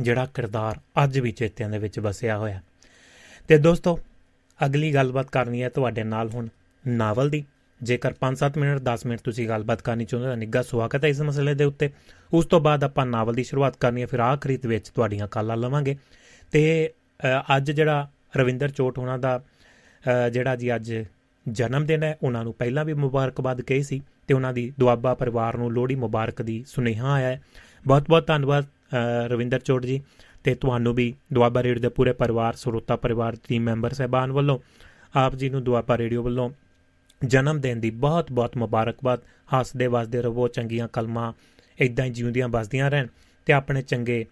ਜਿਹੜਾ 0.00 0.26
ਕਿਰਦਾਰ 0.26 0.80
ਅੱਜ 1.04 1.18
ਵੀ 1.18 1.32
ਚੇਤਿਆਂ 1.32 1.70
ਦੇ 1.70 1.78
ਵਿੱਚ 1.78 1.98
ਵਸਿਆ 2.00 2.36
ਹੋਇਆ। 2.38 2.60
ਤੇ 3.48 3.58
ਦੋਸਤੋ, 3.58 3.98
ਅਗਲੀ 4.60 4.92
ਗੱਲਬਾਤ 4.94 5.30
ਕਰਨੀ 5.30 5.62
ਹੈ 5.62 5.68
ਤੁਹਾਡੇ 5.68 6.04
ਨਾਲ 6.04 6.30
ਹੁਣ 6.30 6.48
ਨਾਵਲ 6.84 7.30
ਦੀ। 7.30 7.44
ਜੇਕਰ 7.80 8.14
5-7 8.20 8.56
ਮਿੰਟ 8.58 8.80
10 8.82 9.06
ਮਿੰਟ 9.06 9.20
ਤੁਸੀਂ 9.24 9.48
ਗੱਲਬਾਤ 9.48 9.82
ਕਰਨੀ 9.82 10.04
ਚਾਹੁੰਦੇ 10.04 10.30
ਹੋ 10.30 10.34
ਨਿੱਘਾ 10.36 10.62
ਸਵਾਗਤ 10.62 11.04
ਹੈ 11.04 11.08
ਇਸ 11.08 11.20
ਮਸਲੇ 11.22 11.54
ਦੇ 11.54 11.64
ਉੱਤੇ। 11.64 11.90
ਉਸ 12.32 12.46
ਤੋਂ 12.46 12.60
ਬਾਅਦ 12.60 12.84
ਆਪਾਂ 12.84 13.06
ਨਾਵਲ 13.06 13.34
ਦੀ 13.34 13.44
ਸ਼ੁਰੂਆਤ 13.44 13.76
ਕਰਨੀ 13.76 14.00
ਹੈ, 14.02 14.06
ਫਿਰ 14.06 14.20
ਆਖਰੀ 14.20 14.56
ਦੇ 14.56 14.68
ਵਿੱਚ 14.68 14.88
ਤੁਹਾਡੀਆਂ 14.88 15.28
ਕਾਲਾਂ 15.28 15.56
ਲਵਾਂਗੇ। 15.56 15.96
ਤੇ 16.52 16.90
ਅੱਜ 17.56 17.70
ਜਿਹੜਾ 17.70 18.08
ਰਵਿੰਦਰ 18.36 18.70
ਚੋਟ 18.70 18.98
ਉਹਨਾਂ 18.98 19.18
ਦਾ 19.18 19.40
ਜਿਹੜਾ 20.32 20.56
ਜੀ 20.56 20.74
ਅੱਜ 20.74 20.92
ਜਨਮ 21.46 21.86
ਦਿਨ 21.86 22.02
ਹੈ, 22.02 22.16
ਉਹਨਾਂ 22.22 22.44
ਨੂੰ 22.44 22.54
ਪਹਿਲਾਂ 22.54 22.84
ਵੀ 22.84 22.94
ਮੁਬਾਰਕਬਾਦ 22.94 23.60
ਕਹੀ 23.62 23.82
ਸੀ 23.82 24.00
ਤੇ 24.26 24.34
ਉਹਨਾਂ 24.34 24.52
ਦੀ 24.52 24.72
ਦੁਆਬਾ 24.78 25.14
ਪਰਿਵਾਰ 25.14 25.56
ਨੂੰ 25.58 25.72
ਲੋਹੜੀ 25.72 25.94
ਮੁਬਾਰਕ 25.96 26.42
ਦੀ 26.42 26.62
ਸੁਨੇਹਾ 26.66 27.12
ਆਇਆ 27.12 27.28
ਹੈ। 27.28 27.40
ਬਹੁਤ 27.86 28.08
ਬਹੁਤ 28.08 28.26
ਧੰਨਵਾਦ 28.26 28.66
ਰਵਿੰਦਰ 29.30 29.58
ਚੋਟ 29.58 29.86
ਜੀ 29.86 30.00
ਤੇ 30.44 30.54
ਤੁਹਾਨੂੰ 30.54 30.94
ਵੀ 30.94 31.14
ਦੁਆਬਾ 31.32 31.62
ਰੇਡੀਓ 31.62 31.82
ਦੇ 31.82 31.88
ਪੂਰੇ 31.88 32.12
ਪਰਿਵਾਰ, 32.12 32.54
ਸਰੋਤਾ 32.54 32.96
ਪਰਿਵਾਰ 32.96 33.36
ਟੀਮ 33.48 33.62
ਮੈਂਬਰ 33.62 33.92
ਸਹਿਬਾਨ 33.92 34.32
ਵੱਲੋਂ, 34.32 34.58
ਆਪ 35.16 35.34
ਜੀ 35.34 35.50
ਨੂੰ 35.50 35.62
ਦੁਆਬਾ 35.64 35.98
ਰੇਡੀਓ 35.98 36.22
ਵੱਲੋਂ 36.22 36.50
ਜਨਮ 37.26 37.60
ਦਿਨ 37.60 37.80
ਦੀ 37.80 37.90
ਬਹੁਤ 37.90 38.32
ਬਹੁਤ 38.32 38.56
ਮੁਬਾਰਕਬਾਦ। 38.56 39.20
ਹੱਸਦੇ 39.48 39.86
ਵਸਦੇ 39.86 40.22
ਰਹੋ 40.22 40.48
ਚੰਗੀਆਂ 40.48 40.88
ਕਲਮਾਂ 40.88 41.32
ਇਦਾਂ 41.78 42.04
ਹੀ 42.04 42.10
ਜਿਉਂਦੀਆਂ 42.10 42.48
ਵਸਦੀਆਂ 42.48 42.90
ਰਹਿਣ 42.90 43.06
ਤੇ 43.46 43.52
ਆਪਣੇ 43.52 43.82
ਚੰਗੇ 43.82 44.24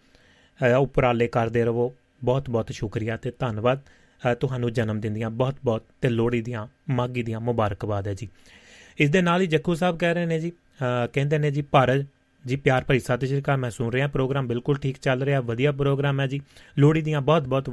ਉਪਰਾਲੇ 0.78 1.26
ਕਰਦੇ 1.26 1.64
ਰਹੋ 1.64 1.92
ਬਹੁਤ 2.24 2.50
ਬਹੁਤ 2.50 2.72
ਸ਼ੁਕਰੀਆ 2.72 3.16
ਤੇ 3.16 3.32
ਧੰਨਵਾਦ। 3.38 3.80
ਤੁਹਾਨੂੰ 4.40 4.72
ਜਨਮ 4.72 5.00
ਦਿਨ 5.00 5.14
ਦੀਆਂ 5.14 5.30
ਬਹੁਤ 5.30 5.54
ਬਹੁਤ 5.64 5.82
ਤੇ 6.00 6.08
ਲੋਹੜੀ 6.08 6.40
ਦੀਆਂ 6.42 6.66
ਮਾਗੀ 6.90 7.22
ਦੀਆਂ 7.22 7.40
ਮੁਬਾਰਕਬਾਦ 7.40 8.08
ਹੈ 8.08 8.14
ਜੀ। 8.14 8.28
ਇਸ 8.98 9.10
ਦੇ 9.10 9.22
ਨਾਲ 9.22 9.40
ਹੀ 9.40 9.46
ਜੱਖੂ 9.46 9.74
ਸਾਹਿਬ 9.74 9.98
ਕਹਿ 9.98 10.14
ਰਹੇ 10.14 10.26
ਨੇ 10.26 10.38
ਜੀ 10.40 10.52
ਕਹਿੰਦੇ 11.12 11.38
ਨੇ 11.38 11.50
ਜੀ, 11.50 11.62
ਭਾਰਤ 11.62 12.06
ਜੀ, 12.44 12.56
ਪਿਆਰ 12.56 12.84
ਭਰੀ 12.84 12.98
ਸਤਿ 13.00 13.26
ਸ਼੍ਰੀ 13.26 13.40
ਅਕਾਲ, 13.40 13.56
ਮੈਂ 13.56 13.70
ਸੁਣ 13.70 13.92
ਰਿਹਾ 13.92 14.06
ਪ੍ਰੋਗਰਾਮ, 14.06 14.46
ਬਿਲਕੁਲ 14.46 14.78
ਠੀਕ 14.78 14.98
ਚੱਲ 15.02 15.22
ਰਿਹਾ, 15.22 15.40
ਵਧੀਆ 15.40 15.72
ਪ੍ਰੋਗਰਾਮ 15.72 16.20
ਹੈ 16.20 16.26
ਜੀ। 16.26 16.40
ਲੋਹੜੀ 16.78 17.02
ਦੀਆਂ 17.02 17.20
ਬਹੁਤ-ਬਹੁਤ 17.20 17.70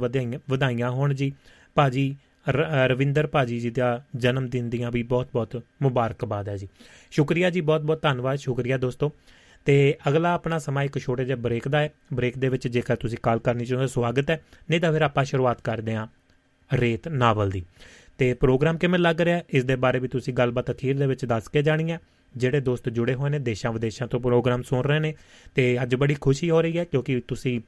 ਵਧਾਈਆਂ 0.50 0.90
ਹੋਣ 0.90 1.14
ਜੀ। 1.14 1.32
ਭਾਜੀ 1.74 2.16
ਰਵਿੰਦਰ 2.50 3.26
ਭਾਜੀ 3.26 3.60
ਜੀ 3.60 3.70
ਦਾ 3.70 4.04
ਜਨਮ 4.16 4.48
ਦਿਨ 4.48 4.70
ਦੀਆਂ 4.70 4.90
ਵੀ 4.90 5.02
ਬਹੁਤ-ਬਹੁਤ 5.02 5.62
ਮੁਬਾਰਕਬਾਦ 5.82 6.48
ਹੈ 6.48 6.56
ਜੀ। 6.56 6.68
ਸ਼ੁਕਰੀਆ 7.10 7.50
ਜੀ 7.50 7.60
ਬਹੁਤ-ਬਹੁਤ 7.60 8.02
ਧੰਨਵਾਦ, 8.02 8.38
ਸ਼ੁਕਰੀਆ 8.38 8.78
ਦੋਸਤੋ। 8.78 9.12
ਤੇ 9.64 9.98
ਅਗਲਾ 10.08 10.32
ਆਪਣਾ 10.32 10.58
ਸਮਾਂ 10.58 10.84
ਇੱਕ 10.84 10.98
ਛੋਟੇ 10.98 11.24
ਜਿਹੇ 11.24 11.36
ਬ੍ਰੇਕ 11.36 11.68
ਦਾ 11.68 11.80
ਹੈ। 11.80 11.92
ਬ੍ਰੇਕ 12.14 12.38
ਦੇ 12.38 12.48
ਵਿੱਚ 12.48 12.68
ਜੇਕਰ 12.68 12.96
ਤੁਸੀਂ 12.96 13.18
ਕਾਲ 13.22 13.38
ਕਰਨੀ 13.38 13.64
ਚਾਹੁੰਦੇ 13.64 13.88
ਸਵਾਗਤ 13.88 14.30
ਹੈ। 14.30 14.44
ਨਹੀਂ 14.70 14.80
ਤਾਂ 14.80 14.92
ਫਿਰ 14.92 15.02
ਆਪਾਂ 15.02 15.24
ਸ਼ੁਰੂਆਤ 15.24 15.60
ਕਰਦੇ 15.60 15.94
ਹਾਂ 15.94 16.06
ਰੇਤ 16.74 17.08
ਨਾਵਲ 17.08 17.50
ਦੀ। 17.50 17.64
ਤੇ 18.18 18.34
ਪ੍ਰੋਗਰਾਮ 18.34 18.78
ਕਿਵੇਂ 18.78 18.98
ਲੱਗ 18.98 19.20
ਰਿਹਾ 19.20 19.40
ਇਸ 19.50 19.64
ਦੇ 19.64 19.76
ਬਾਰੇ 19.76 19.98
ਵੀ 19.98 20.08
ਤੁਸੀਂ 20.08 20.34
ਗੱਲਬਾਤ 20.34 20.70
ਅਖੀਰ 20.70 20.98
ਦੇ 20.98 21.06
ਵਿੱਚ 21.06 21.24
ਦੱਸ 21.24 21.48
ਕੇ 21.48 21.62
ਜਾਣੀ 21.62 21.90
ਹੈ। 21.90 22.00
ਜਿਹੜੇ 22.36 22.60
ਦੋਸਤ 22.60 22.88
ਜੁੜੇ 22.88 23.14
ਹੋਏ 23.14 23.30
ਨੇ 23.30 23.38
ਦੇਸ਼ਾਂ 23.38 23.72
ਵਿਦੇਸ਼ਾਂ 23.72 24.08
ਤੋਂ 24.08 24.20
ਪ੍ਰੋਗਰਾਮ 24.20 24.62
ਸੁਣ 24.62 24.84
ਰਹੇ 24.84 24.98
ਨੇ। 24.98 25.14
ਤੇ 25.54 25.82
ਅੱਜ 25.82 25.94
ਬੜੀ 25.94 26.14
ਖੁਸ਼ੀ 26.14 26.50
ਹੋ 26.50 26.62
ਰਹੀ 26.62 26.78
ਹੈ, 26.78 26.84
ਕਿਉਂਕਿ 26.84 27.22
ਤੁਸੀਂ 27.28 27.60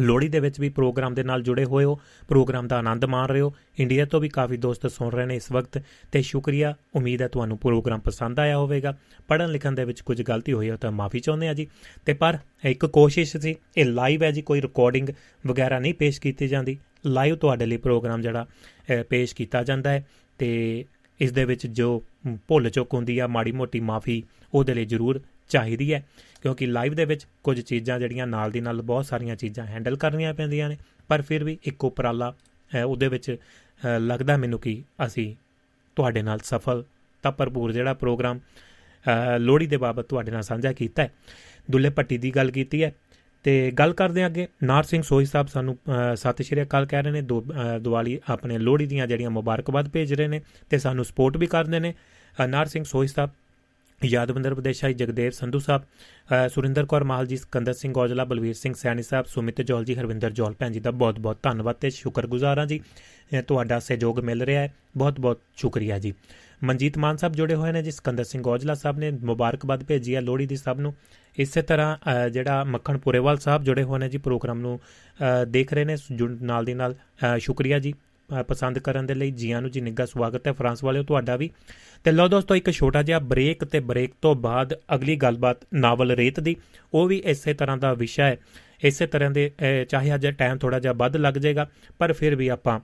ਲੋਹੜੀ 0.00 0.28
ਦੇ 0.28 0.40
ਵਿੱਚ 0.40 0.60
ਵੀ 0.60 0.68
ਪ੍ਰੋਗਰਾਮ 0.68 1.14
ਦੇ 1.14 1.22
ਨਾਲ 1.22 1.42
ਜੁੜੇ 1.42 1.64
ਹੋਏ 1.64 1.84
ਹੋ, 1.84 1.98
ਪ੍ਰੋਗਰਾਮ 2.28 2.68
ਦਾ 2.68 2.78
ਆਨੰਦ 2.78 3.04
ਮਾਣ 3.04 3.28
ਰਹੇ 3.28 3.40
ਹੋ। 3.40 3.52
ਇੰਡੀਆ 3.78 4.04
ਤੋਂ 4.04 4.20
ਵੀ 4.20 4.28
ਕਾਫੀ 4.28 4.56
ਦੋਸਤ 4.56 4.86
ਸੁਣ 4.86 5.10
ਰਹੇ 5.12 5.26
ਨੇ 5.26 5.36
ਇਸ 5.36 5.50
ਵਕਤ 5.52 5.82
ਤੇ 6.12 6.22
ਸ਼ੁਕਰੀਆ। 6.22 6.74
ਉਮੀਦ 6.94 7.22
ਹੈ 7.22 7.28
ਤੁਹਾਨੂੰ 7.28 7.58
ਪ੍ਰੋਗਰਾਮ 7.58 8.00
ਪਸੰਦ 8.00 8.40
ਆਇਆ 8.40 8.58
ਹੋਵੇਗਾ। 8.58 8.96
ਪੜਨ 9.28 9.50
ਲਿਖਣ 9.50 9.72
ਦੇ 9.72 9.84
ਵਿੱਚ 9.84 10.00
ਕੁਝ 10.00 10.22
ਗਲਤੀ 10.22 10.52
ਹੋਈ 10.52 10.70
ਹੋ 10.70 10.76
ਤਾਂ 10.76 10.92
ਮਾਫੀ 10.92 11.20
ਚਾਹੁੰਦੇ 11.20 11.48
ਆ 11.48 11.54
ਜੀ। 11.54 11.66
ਤੇ 12.06 12.12
ਪਰ 12.12 12.38
ਇੱਕ 12.64 12.86
ਕੋਸ਼ਿਸ਼ 12.86 13.36
ਸੀ, 13.36 13.54
ਇਹ 13.76 13.84
ਲਾਈਵ 13.84 14.22
ਹੈ 14.22 14.30
ਜੀ, 14.30 14.42
ਕੋਈ 14.42 14.62
ਰਿਕਾਰਡਿੰਗ 14.62 15.08
ਵਗੈਰਾ 15.46 15.78
ਨਹੀਂ 15.78 15.94
ਪੇਸ਼ 15.94 16.20
ਕੀਤੀ 16.20 16.48
ਜਾਂਦੀ। 16.48 16.78
ਲਾਈਵ 17.06 17.36
ਤੁਹਾਡੇ 17.36 17.66
ਲਈ 17.66 17.76
ਪ੍ਰੋਗਰਾਮ 17.76 18.20
ਜਿਹੜਾ 18.20 18.46
ਪੇਸ਼ 19.08 19.34
ਕੀਤਾ 19.34 19.62
ਜਾਂਦਾ 19.62 19.90
ਹੈ 19.90 20.06
ਤੇ 20.38 20.84
ਇਸ 21.20 21.32
ਦੇ 21.32 21.44
ਵਿੱਚ 21.44 21.66
ਜੋ 21.66 22.02
ਭੁੱਲ 22.48 22.68
ਚੁੱਕ 22.70 22.94
ਹੁੰਦੀ 22.94 23.18
ਆ, 23.18 23.26
ਮਾੜੀ 23.26 23.52
ਮੋਟੀ 23.52 23.80
ਮਾਫੀ 23.80 24.22
ਉਹਦੇ 24.54 24.74
ਲਈ 24.74 24.84
ਜ਼ਰੂਰ 24.84 25.20
ਚਾਹੀਦੀ 25.50 25.92
ਹੈ, 25.94 26.02
ਕਿਉਂਕਿ 26.42 26.66
ਲਾਈਵ 26.66 26.94
ਦੇ 26.94 27.04
ਵਿੱਚ 27.04 27.26
ਕੁਝ 27.44 27.60
ਚੀਜ਼ਾਂ 27.60 27.98
ਜਿਹੜੀਆਂ 28.00 28.26
ਨਾਲ 28.26 28.50
ਦੀ 28.50 28.60
ਨਾਲ 28.60 28.82
ਬਹੁਤ 28.82 29.06
ਸਾਰੀਆਂ 29.06 29.36
ਚੀਜ਼ਾਂ 29.36 29.66
ਹੈਂਡਲ 29.66 29.96
ਕਰਨੀਆਂ 29.96 30.32
ਪੈਂਦੀਆਂ 30.34 30.68
ਨੇ, 30.68 30.76
ਪਰ 31.08 31.22
ਫਿਰ 31.22 31.44
ਵੀ 31.44 31.58
ਇੱਕ 31.64 31.84
ਉਪਰਾਲਾ 31.84 32.32
ਉਹਦੇ 32.86 33.08
ਵਿੱਚ 33.08 33.36
ਲੱਗਦਾ 34.00 34.36
ਮੈਨੂੰ 34.36 34.58
ਕਿ 34.60 34.82
ਅਸੀਂ 35.06 35.34
ਤੁਹਾਡੇ 35.96 36.22
ਨਾਲ 36.22 36.38
ਸਫਲ 36.44 36.84
ਤਾਂ 37.24 37.32
ਭਰਪੂਰ 37.32 37.72
ਜਿਹੜਾ 37.72 37.94
ਪ੍ਰੋਗਰਾਮ 37.94 38.40
ਲੋਹੜੀ 39.38 39.66
ਦੇ 39.66 39.76
ਬਾਬਤ 39.76 40.06
ਤੁਹਾਡੇ 40.06 40.30
ਨਾਲ 40.30 40.42
ਸਾਂਝਾ 40.42 40.72
ਕੀਤਾ 40.72 41.02
ਹੈ। 41.02 41.10
ਦੁੱਲੇ 41.70 41.90
ਪੱਟੀ 41.90 42.18
ਦੀ 42.18 42.30
ਗੱਲ 42.30 42.50
ਕੀਤੀ 42.50 42.82
ਹੈ, 42.84 42.92
ਤੇ 43.44 43.70
ਗੱਲ 43.70 43.92
ਕਰਦੇ 43.92 44.24
ਅੱਗੇ। 44.26 44.46
ਨਾਰ 44.62 44.82
ਸਿੰਘ 44.82 45.02
ਸੋਹੀ 45.02 45.24
ਸਾਹਿਬ 45.24 45.46
ਸਾਨੂੰ 45.46 45.76
ਸਤਿ 46.14 46.44
ਸ਼੍ਰੀ 46.44 46.62
ਅਕਾਲ 46.62 46.86
ਕਹਿ 46.86 47.02
ਰਹੇ 47.02 47.12
ਨੇ 47.12 47.22
ਦੀਵਾਲੀ 47.22 48.18
ਆਪਣੇ 48.28 48.58
ਲੋਹੜੀ 48.58 48.86
ਦੀਆਂ 48.86 49.06
ਜਿਹੜੀਆਂ 49.06 49.30
ਮੁਬਾਰਕਬਾਦ 49.30 49.88
ਭੇਜ 49.88 50.12
ਰਹੇ 50.14 50.28
ਨੇ 50.28 50.40
ਤੇ 50.70 50.78
ਸਾਨੂੰ 50.78 51.04
ਸਪੋਰਟ 51.04 51.36
ਵੀ 51.36 51.46
ਕਰਦੇ 51.46 51.80
ਨੇ। 51.80 51.94
ਨਾਰ 52.38 52.66
ਸਿੰਘ 52.66 52.84
ਸੋਹੀ 52.84 53.08
ਸਾਹਿਬ 53.08 53.30
ਯਾਦਵਿੰਦਰ 54.04 54.54
ਵਿਦੇਸ਼ਾਈ 54.54 54.94
ਜਗਦੇਵ 54.94 55.30
ਸੰਧੂ 55.30 55.58
ਸਾਹਿਬ 55.58 55.82
ਅ, 55.82 56.48
ਸੁਰਿੰਦਰ 56.48 56.86
ਕੌਰ 56.86 57.04
ਮਾਹਲ 57.04 57.26
ਜੀ 57.26 57.36
ਸਿਕੰਦਰ 57.36 57.72
ਸਿੰਘ 57.72 57.94
ਔਜਲਾ 57.98 58.24
ਬਲਵੀਰ 58.24 58.54
ਸਿੰਘ 58.54 58.74
ਸੈਣੀ 58.74 59.02
ਸਾਹਿਬ 59.02 59.26
ਸੁਮਿਤ 59.26 59.62
ਜੋਲ 59.62 59.84
ਜੀ 59.84 59.94
ਹਰਵਿੰਦਰ 59.94 60.30
ਜੋਲ 60.30 60.54
ਭੈਣ 60.58 60.70
ਜੀ 60.70 60.80
ਦਾ 60.80 60.90
ਬਹੁਤ-ਬਹੁਤ 60.90 61.38
ਧੰਨਵਾਦ 61.42 61.76
ਤੇ 61.76 61.90
ਸ਼ੁਕਰਗੁਜ਼ਾਰ 61.90 62.58
ਹਾਂ 62.58 62.66
ਜੀ। 62.66 62.80
ਅ, 63.38 63.42
ਤੁਹਾਡਾ 63.42 63.78
ਸਹਿਯੋਗ 63.78 64.20
ਮਿਲ 64.20 64.42
ਰਿਹਾ 64.42 64.62
ਹੈ। 64.62 64.74
ਬਹੁਤ-ਬਹੁਤ 64.96 65.40
ਸ਼ੁਕਰੀਆ 65.56 65.98
ਜੀ। 65.98 66.14
ਮਨਜੀਤ 66.64 66.98
ਮਾਨ 66.98 67.16
ਸਾਹਿਬ 67.16 67.34
ਜੁੜੇ 67.34 67.54
ਹੋਏ 67.54 67.72
ਨੇ 67.72 67.82
ਜੀ 67.82 67.90
ਸਿਕੰਦਰ 67.90 68.24
ਸਿੰਘ 68.24 68.48
ਔਜਲਾ 68.48 68.74
ਸਾਹਿਬ 68.74 68.98
ਨੇ 68.98 69.10
ਮੁਬਾਰਕਬਾਦ 69.10 69.84
ਭੇਜੀ 69.84 70.14
ਹੈ 70.14 70.20
ਲੋਹੜੀ 70.20 70.46
ਦੀ 70.46 70.56
ਸਭ 70.56 70.76
ਨੂੰ। 70.80 70.94
ਇਸੇ 71.38 71.62
ਤਰ੍ਹਾਂ 71.62 71.96
ਅ, 71.96 72.28
ਜਿਹੜਾ 72.28 72.64
ਮੱਖਣ 72.64 72.98
ਪੁਰੇਵਾਲ 72.98 73.38
ਸਾਹਿਬ 73.38 73.64
ਜੁੜੇ 73.64 73.82
ਹੋਏ 73.82 73.98
ਨੇ 73.98 74.08
ਜੀ 74.08 74.18
ਪ੍ਰੋਗਰਾਮ 74.18 74.60
ਨੂੰ 74.60 74.80
ਅ, 74.80 75.44
ਦੇਖ 75.44 75.72
ਰਹੇ 75.72 75.84
ਨੇ 75.84 75.96
ਜੁੜ- 76.12 76.38
ਨਾਲ 76.42 76.64
ਦੀ 76.64 76.74
ਨਾਲ 76.74 76.94
ਅ, 76.94 77.38
ਸ਼ੁਕਰੀਆ 77.38 77.78
ਜੀ। 77.78 77.92
ਅ, 77.92 78.09
ਪਸੰਦ 78.48 78.78
ਕਰਨ 78.78 79.06
ਦੇ 79.06 79.14
ਲਈ 79.14 79.30
ਜੀਆਂ 79.30 79.62
ਨੂੰ 79.62 79.70
ਜੀ 79.70 79.80
ਨਿੱਘਾ 79.80 80.04
ਸਵਾਗਤ 80.04 80.46
ਹੈ। 80.46 80.52
ਫਰਾਂਸ 80.52 80.84
ਵਾਲਿਓ 80.84 81.02
ਤੁਹਾਡਾ 81.02 81.36
ਵੀ। 81.36 81.50
ਤੇ 82.04 82.12
ਲਓ 82.12 82.28
ਦੋਸਤੋ 82.28 82.56
ਇੱਕ 82.56 82.70
ਛੋਟਾ 82.70 83.02
ਜਿਹਾ 83.02 83.18
ਬ੍ਰੇਕ 83.18 83.64
ਤੇ 83.64 83.80
ਬ੍ਰੇਕ 83.80 84.10
ਤੋਂ 84.22 84.34
ਬਾਅਦ 84.34 84.74
ਅਗਲੀ 84.94 85.16
ਗੱਲਬਾਤ 85.16 85.56
ਨਾਵਲ 85.74 86.10
ਰੇਤ 86.10 86.40
ਦੀ। 86.40 86.56
ਉਹ 86.94 87.06
ਵੀ 87.06 87.22
ਇਸੇ 87.24 87.54
ਤਰ੍ਹਾਂ 87.54 87.76
ਦਾ 87.76 87.94
ਵਿਸ਼ਾ 87.94 88.24
ਹੈ। 88.24 88.36
ਇਸੇ 88.84 89.06
ਤਰ੍ਹਾਂ 89.06 89.30
ਦੇ 89.30 89.50
ਅ, 89.82 89.84
ਚਾਹੇ 89.84 90.14
ਅੱਜ 90.14 90.26
ਟਾਈਮ 90.26 90.58
ਥੋੜਾ 90.58 90.78
ਜਿਹਾ 90.78 90.92
ਵੱਧ 90.92 91.16
ਲੱਗ 91.16 91.34
ਜਾਏਗਾ 91.34 91.70
ਪਰ 91.98 92.12
ਫਿਰ 92.12 92.36
ਵੀ 92.36 92.48
ਆਪਾਂ 92.48 92.80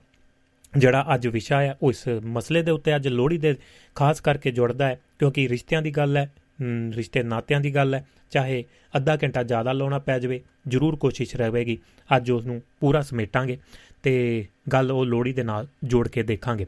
ਜਿਹੜਾ 0.77 1.05
ਅੱਜ 1.15 1.27
ਵਿਸ਼ਾ 1.27 1.61
ਹੈ 1.61 1.77
ਉਹ 1.81 1.89
ਇਸ 1.89 2.07
ਮਸਲੇ 2.07 2.63
ਦੇ 2.63 2.71
ਉੱਤੇ 2.71 2.95
ਅੱਜ 2.95 3.07
ਲੋਹੜੀ 3.07 3.37
ਦੇ 3.37 3.55
ਖਾਸ 3.95 4.21
ਕਰਕੇ 4.21 4.51
ਜੁੜਦਾ 4.51 4.87
ਹੈ 4.87 4.99
ਕਿਉਂਕਿ 5.19 5.49
ਰਿਸ਼ਤਿਆਂ 5.49 5.81
ਦੀ 5.81 5.91
ਗੱਲ 5.91 6.17
ਹੈ। 6.17 6.23
ਅਮ, 6.25 6.46
ਰਿਸ਼ਤੇ 6.91 7.23
ਨਾਤਿਆਂ 7.23 7.61
ਦੀ 7.61 7.75
ਗੱਲ 7.75 7.95
ਹੈ। 7.95 8.07
ਚਾਹੇ 8.31 8.65
ਅੱਧਾ 8.95 9.17
ਘੰਟਾ 9.23 9.43
ਜ਼ਿਆਦਾ 9.43 9.71
ਲਾਉਣਾ 9.71 9.99
ਪੈ 9.99 10.19
ਜਾਵੇ, 10.19 10.41
ਜ਼ਰੂਰ 10.67 10.95
ਕੋਸ਼ਿਸ਼ 10.95 11.35
ਰਹੇਗੀ। 11.35 11.77
ਅੱਜ 12.17 12.31
ਉਸ 12.31 12.45
ਨੂੰ 12.45 12.61
ਪੂਰਾ 12.79 13.01
ਸਮੇਟਾਂਗੇ 13.01 13.57
ਤੇ 14.03 14.45
ਗੱਲ 14.71 14.91
ਉਹ 14.91 15.05
ਲੋਹੜੀ 15.05 15.33
ਦੇ 15.33 15.43
ਨਾਲ 15.43 15.67
ਜੋੜ 15.83 16.07
ਕੇ 16.07 16.23
ਦੇਖਾਂਗੇ। 16.23 16.65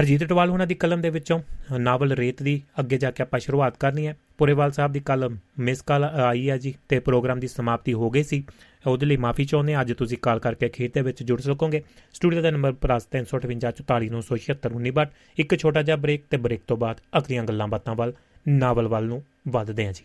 ਹਰਜੀਤ 0.00 0.24
ਟਵਾਲ 0.24 0.50
ਉਹਨਾਂ 0.50 0.66
ਦੀ 0.66 0.74
ਕਲਮ 0.74 1.00
ਦੇ 1.00 1.10
ਵਿੱਚੋਂ 1.10 1.40
ਨਾਵਲ 1.78 2.12
ਰੇਤ 2.12 2.42
ਦੀ 2.42 2.62
ਅੱਗੇ 2.80 2.98
ਜਾ 2.98 3.10
ਕੇ 3.10 3.22
ਆਪਾਂ 3.22 3.40
ਸ਼ੁਰੂਆਤ 3.40 3.76
ਕਰਨੀ 3.76 4.06
ਹੈ। 4.06 4.16
ਪੁਰੇਵਾਲ 4.38 4.72
ਸਾਹਿਬ 4.72 4.92
ਦੀ 4.92 5.00
ਕਲਮ 5.00 5.36
ਮਿਸ 5.58 5.82
ਕਾਲ 5.82 6.04
ਆਈ 6.04 6.50
ਹੈ 6.50 6.56
ਜੀ 6.56 6.74
ਤੇ 6.88 6.98
ਪ੍ਰੋਗਰਾਮ 6.98 7.40
ਦੀ 7.40 7.48
ਸਮਾਪਤੀ 7.48 7.92
ਹੋ 7.92 8.10
ਗਈ 8.10 8.22
ਸੀ। 8.22 8.44
ਉਹਦੇ 8.86 9.06
ਲਈ 9.06 9.16
ਮਾਫੀ 9.16 9.44
ਚਾਹੁੰਦੇ 9.44 9.74
ਹਾਂ। 9.74 9.80
ਅੱਜ 9.80 9.92
ਤੁਸੀਂ 9.92 10.18
ਕਾਲ 10.18 10.38
ਕਰਕੇ 10.38 10.68
ਖੇਤ 10.68 10.94
ਦੇ 10.94 11.00
ਵਿੱਚ 11.00 11.22
ਜੁੜ 11.22 11.40
ਸਕੋਗੇ। 11.40 11.82
ਸਟੂਡੀਓ 12.14 12.42
ਦਾ 12.42 12.50
ਨੰਬਰ 12.50 12.72
ਪਲੱਸ 12.72 13.06
358 13.06 14.90
ਬਟ 14.90 15.10
ਇੱਕ 15.38 15.56
ਛੋਟਾ 15.56 15.82
ਜਿਹਾ 15.82 15.96
ਬ੍ਰੇਕ 15.96 16.24
ਤੇ 16.30 16.36
ਬ੍ਰੇਕ 16.36 16.60
ਤੋਂ 16.66 16.76
ਬਾਅਦ 16.76 17.00
ਅਗਲੀਆਂ 17.18 17.44
ਗੱਲਾਂ 17.44 17.68
ਬਾਤਾਂ 17.68 17.94
ਵੱਲ 17.94 18.12
ਨਾਵਲ 18.48 18.88
ਵੱਲ 18.88 19.04
ਨੂੰ 19.04 19.22
ਵੱਧਦੇ 19.48 19.86
ਹਾਂ 19.86 19.92
ਜੀ। 19.92 20.04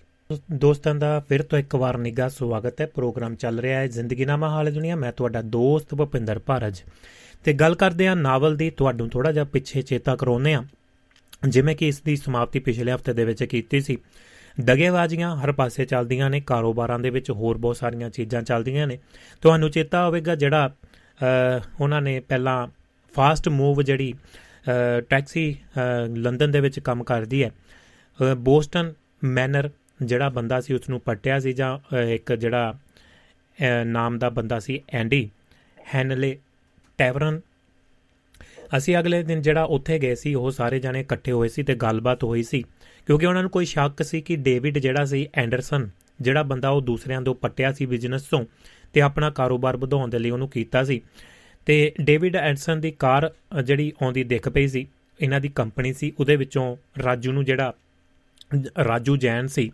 ਦੋਸਤਾਂ 0.51 0.95
ਦਾ 0.95 1.19
ਫਿਰ 1.29 1.41
ਤੋਂ 1.41 1.59
ਇੱਕ 1.59 1.75
ਵਾਰ 1.75 1.97
ਨਿੱਘਾ 1.97 2.29
ਸਵਾਗਤ 2.29 2.81
ਹੈ। 2.81 2.85
ਪ੍ਰੋਗਰਾਮ 2.85 3.35
ਚੱਲ 3.35 3.59
ਰਿਹਾ 3.59 3.79
ਹੈ 3.79 3.87
ਜ਼ਿੰਦਗੀਨਾਮਾ 3.87 4.49
ਹਾਲ 4.49 4.71
ਦੁਨੀਆ। 4.71 4.95
ਮੈਂ 4.95 5.11
ਤੁਹਾਡਾ 5.11 5.41
ਦੋਸਤ 5.41 5.95
ਭੁਪਿੰਦਰ 5.95 6.39
ਭਾਰਜ। 6.39 6.81
ਤੇ 7.43 7.53
ਗੱਲ 7.53 7.75
ਕਰਦੇ 7.75 8.07
ਹਾਂ 8.07 8.15
ਨਾਵਲ 8.15 8.57
ਦੀ। 8.57 8.69
ਤੁਹਾਨੂੰ 8.69 9.09
ਥੋੜਾ 9.09 9.31
ਜਿਹਾ 9.31 9.43
ਪਿੱਛੇ 9.43 9.81
ਚੇਤਾ 9.81 10.15
ਕਰਾਉਂਦੇ 10.15 10.53
ਹਾਂ। 10.53 10.63
ਜਿਵੇਂ 11.47 11.75
ਕਿ 11.75 11.87
ਇਸ 11.87 12.01
ਦੀ 12.01 12.15
ਸਮਾਪਤੀ 12.15 12.59
ਪਿਛਲੇ 12.59 12.93
ਹਫ਼ਤੇ 12.93 13.13
ਦੇ 13.13 13.25
ਵਿੱਚ 13.25 13.43
ਕੀਤੀ 13.43 13.81
ਸੀ। 13.81 13.97
ਦਗੇਬਾਜ਼ੀਆਂ 14.61 15.37
ਹਰ 15.37 15.51
ਪਾਸੇ 15.51 15.85
ਚੱਲਦੀਆਂ 15.85 16.29
ਨੇ। 16.29 16.39
ਕਾਰੋਬਾਰਾਂ 16.39 16.99
ਦੇ 16.99 17.09
ਵਿੱਚ 17.09 17.31
ਹੋਰ 17.31 17.57
ਬਹੁਤ 17.57 17.77
ਸਾਰੀਆਂ 17.77 18.09
ਚੀਜ਼ਾਂ 18.09 18.41
ਚੱਲਦੀਆਂ 18.41 18.87
ਨੇ। 18.87 18.99
ਤੁਹਾਨੂੰ 19.41 19.69
ਚੇਤਾ 19.71 20.05
ਹੋਵੇਗਾ 20.05 20.35
ਜਿਹੜਾ 20.35 20.73
ਅ, 21.23 21.59
ਉਹਨਾਂ 21.81 22.01
ਨੇ 22.01 22.19
ਪਹਿਲਾਂ 22.19 22.67
ਫਾਸਟ 23.15 23.49
ਮੂਵ 23.49 23.81
ਜਿਹੜੀ 23.81 24.13
ਅ, 24.13 24.99
ਟੈਕਸੀ 24.99 25.57
ਅ, 25.77 25.79
ਲੰਡਨ 26.15 26.51
ਦੇ 26.51 26.59
ਵਿੱਚ 26.59 26.79
ਕੰਮ 26.79 27.03
ਕਰਦੀ 27.03 27.43
ਹੈ। 27.43 27.49
ਅ, 27.49 27.51
ਬੋਸਟਨ 28.37 28.93
ਮੈਨਰ 29.23 29.69
ਜਿਹੜਾ 30.03 30.29
ਬੰਦਾ 30.29 30.61
ਸੀ 30.61 30.73
ਉਸ 30.73 30.89
ਨੂੰ 30.89 30.99
ਪਟਿਆ 30.99 31.39
ਸੀ 31.39 31.53
ਜਾਂ 31.53 31.77
ਅ, 31.95 31.97
ਇੱਕ 31.97 32.33
ਜਿਹੜਾ 32.33 32.73
ਅ, 33.59 33.83
ਨਾਮ 33.83 34.19
ਦਾ 34.19 34.29
ਬੰਦਾ 34.29 34.59
ਸੀ 34.59 34.81
ਐਂਡੀ 34.89 35.29
ਹੈਨਲੇ 35.95 36.37
ਟੈਵਰਨ। 36.97 37.41
ਅਸੀਂ 38.77 38.97
ਅਗਲੇ 38.97 39.23
ਦਿਨ 39.23 39.41
ਜਿਹੜਾ 39.41 39.63
ਉੱਥੇ 39.63 39.99
ਗਏ 39.99 40.15
ਸੀ 40.15 40.33
ਉਹ 40.35 40.51
ਸਾਰੇ 40.51 40.79
ਜਣੇ 40.79 40.99
ਇਕੱਠੇ 40.99 41.31
ਹੋਏ 41.31 41.47
ਸੀ 41.49 41.63
ਤੇ 41.63 41.75
ਗੱਲਬਾਤ 41.75 42.23
ਹੋਈ 42.23 42.43
ਸੀ 42.43 42.63
ਕਿਉਂਕਿ 43.05 43.25
ਉਹਨਾਂ 43.25 43.41
ਨੂੰ 43.41 43.51
ਕੋਈ 43.51 43.65
ਸ਼ੱਕ 43.65 44.03
ਸੀ 44.03 44.21
ਕਿ 44.21 44.35
ਡੇਵਿਡ 44.35 44.77
ਜਿਹੜਾ 44.77 45.05
ਸੀ 45.05 45.27
ਐਂਡਰਸਨ 45.35 45.89
ਜਿਹੜਾ 46.21 46.43
ਬੰਦਾ 46.43 46.69
ਉਹ 46.69 46.81
ਦੂਸਰਿਆਂ 46.81 47.21
ਤੋਂ 47.21 47.35
ਪੱਟਿਆ 47.35 47.71
ਸੀ 47.71 47.85
ਬਿਜ਼ਨਸ 47.85 48.21
ਤੋਂ 48.21 48.45
ਤੇ 48.93 49.01
ਆਪਣਾ 49.01 49.29
ਕਾਰੋਬਾਰ 49.29 49.77
ਵਧਾਉਣ 49.77 50.09
ਦੇ 50.09 50.19
ਲਈ 50.19 50.29
ਉਹਨੂੰ 50.29 50.49
ਕੀਤਾ 50.49 50.83
ਸੀ। 50.83 51.01
ਤੇ 51.65 51.93
ਡੇਵਿਡ 52.01 52.35
ਐਂਡਰਸਨ 52.35 52.81
ਦੀ 52.81 52.91
ਕਾਰ 52.91 53.31
ਅ, 53.59 53.61
ਜਿਹੜੀ 53.61 53.93
ਆਉਂਦੀ 54.03 54.23
ਦਿਖ 54.23 54.49
ਪਈ 54.49 54.67
ਸੀ 54.67 54.87
ਇਹਨਾਂ 55.21 55.41
ਦੀ 55.41 55.49
ਕੰਪਨੀ 55.49 55.93
ਸੀ 55.93 56.13
ਉਹਦੇ 56.19 56.35
ਵਿੱਚੋਂ 56.35 56.77
ਰਾਜੂ 57.03 57.31
ਨੂੰ 57.31 57.45
ਜਿਹੜਾ 57.45 57.73
ਰਾਜੂ 58.87 59.17
ਜੈਨ 59.17 59.47
ਸੀ 59.47 59.71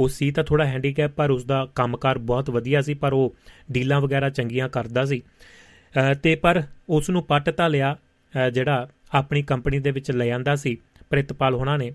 ਉਹ 0.00 0.08
ਸੀ 0.08 0.30
ਤਾਂ 0.30 0.44
ਥੋੜਾ 0.44 0.64
ਹੈਂਡੀਕੈਪ 0.64 1.14
ਪਰ 1.14 1.30
ਉਸ 1.30 1.44
ਦਾ 1.44 1.68
ਕੰਮਕਾਰ 1.74 2.18
ਬਹੁਤ 2.18 2.50
ਵਧੀਆ 2.50 2.82
ਸੀ 2.82 2.94
ਪਰ 2.94 3.12
ਉਹ 3.12 3.36
ਡੀਲਾਂ 3.72 4.00
ਵਗੈਰਾ 4.00 4.30
ਚੰਗੀਆਂ 4.30 4.68
ਕਰਦਾ 4.68 5.04
ਸੀ। 5.04 5.22
ਅ, 6.10 6.14
ਤੇ 6.14 6.34
ਪਰ 6.34 6.62
ਉਸ 6.88 7.10
ਨੂੰ 7.10 7.22
ਪੱਟ 7.22 7.50
ਤਾਂ 7.50 7.70
ਲਿਆ 7.70 7.96
ਅ, 8.46 8.50
ਜਿਹੜਾ 8.50 8.88
ਆਪਣੀ 9.14 9.42
ਕੰਪਨੀ 9.42 9.78
ਦੇ 9.78 9.90
ਵਿੱਚ 9.90 10.10
ਲੈ 10.10 10.26
ਜਾਂਦਾ 10.26 10.56
ਸੀ 10.56 10.76
ਪ੍ਰਿਤਪਾਲ 11.10 11.54
ਹੋਣਾ 11.54 11.76
ਨੇ। 11.76 11.92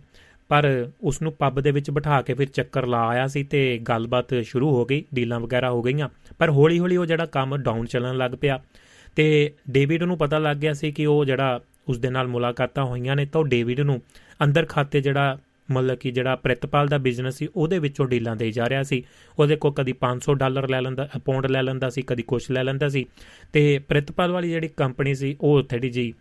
ਪਰ 0.49 0.89
ਉਸ 1.01 1.21
ਨੂੰ 1.21 1.33
ਪੱਬ 1.33 1.61
ਦੇ 1.61 1.71
ਵਿੱਚ 1.71 1.91
ਬਿਠਾ 1.91 2.21
ਕੇ 2.21 2.33
ਫਿਰ 2.33 2.47
ਚੱਕਰ 2.47 2.85
ਲਾ 2.85 3.07
ਆਇਆ 3.07 3.27
ਸੀ 3.27 3.43
ਤੇ 3.43 3.77
ਗੱਲਬਾਤ 3.77 4.33
ਸ਼ੁਰੂ 4.43 4.69
ਹੋ 4.69 4.85
ਗਈ 4.85 5.03
ਡੀਲਾਂ 5.13 5.39
ਵਗੈਰਾ 5.39 5.71
ਹੋ 5.71 5.81
ਗਈਆਂ। 5.81 6.09
ਪਰ 6.37 6.49
ਹੌਲੀ 6.49 6.79
ਹੌਲੀ 6.79 6.97
ਉਹ 6.97 7.05
ਜਿਹੜਾ 7.05 7.25
ਕੰਮ 7.25 7.57
ਡਾਊਨ 7.57 7.85
ਚੱਲਣ 7.85 8.17
ਲੱਗ 8.17 8.31
ਪਿਆ। 8.41 8.63
ਤੇ 9.15 9.53
ਡੇਵਿਡ 9.69 10.03
ਨੂੰ 10.03 10.17
ਪਤਾ 10.17 10.37
ਲੱਗ 10.37 10.57
ਗਿਆ 10.57 10.73
ਸੀ 10.73 10.91
ਕਿ 10.91 11.05
ਉਹ 11.05 11.25
ਜਿਹੜਾ 11.25 11.61
ਉਸ 11.87 11.99
ਦੇ 11.99 12.09
ਨਾਲ 12.09 12.27
ਮੁਲਾਕਾਤਾਂ 12.27 12.83
ਹੋਈਆਂ 12.85 13.15
ਨੇ 13.15 13.25
ਤਾਂ 13.25 13.41
ਉਹ 13.41 13.45
ਡੇਵਿਡ 13.45 13.79
ਨੂੰ 13.79 14.01
ਅੰਦਰ 14.43 14.65
ਖਾਤੇ 14.65 15.01
ਜਿਹੜਾ 15.01 15.37
ਮਤਲਬ 15.71 15.97
ਕਿ 15.97 16.11
ਜਿਹੜਾ 16.11 16.35
ਪ੍ਰਿਤਪਾਲ 16.35 16.87
ਦਾ 16.87 16.97
ਬਿਜ਼ਨਸ 16.97 17.35
ਸੀ 17.35 17.47
ਉਹਦੇ 17.55 17.79
ਵਿੱਚੋਂ 17.79 18.07
ਡੀਲਾਂ 18.07 18.35
ਦੇਈ 18.35 18.51
ਜਾ 18.51 18.69
ਰਿਹਾ 18.69 18.83
ਸੀ। 18.83 19.03
ਉਹਦੇ 19.39 19.55
ਕੋਲ 19.55 19.73
ਕਦੀ 19.73 19.93
500 19.93 20.33
ਡਾਲਰ 20.33 20.69
ਲੈ 20.69 20.81
ਲੈਂਦਾ 20.81 21.09
ਪਾਉਂਡ 21.25 21.45
ਲੈ 21.45 21.63
ਲੈਂਦਾ 21.63 21.89
ਸੀ 21.89 22.01
ਕਦੀ 22.01 22.23
ਕੁਛ 22.23 22.51
ਲੈ 22.51 22.63
ਲੈਂਦਾ 22.63 22.89
ਸੀ। 22.89 23.05
ਤੇ 23.53 23.79
ਪ੍ਰਿਤਪਾਲ 23.79 24.31
ਵਾਲੀ 24.31 24.49
ਜਿਹੜੀ 24.49 24.67
ਕੰਪਨੀ 24.67 25.15
ਸੀ 25.15 25.37
ਉਹ 25.41 25.63
ਥੋੜੀ 25.63 25.89
ਜੀ 25.89 26.13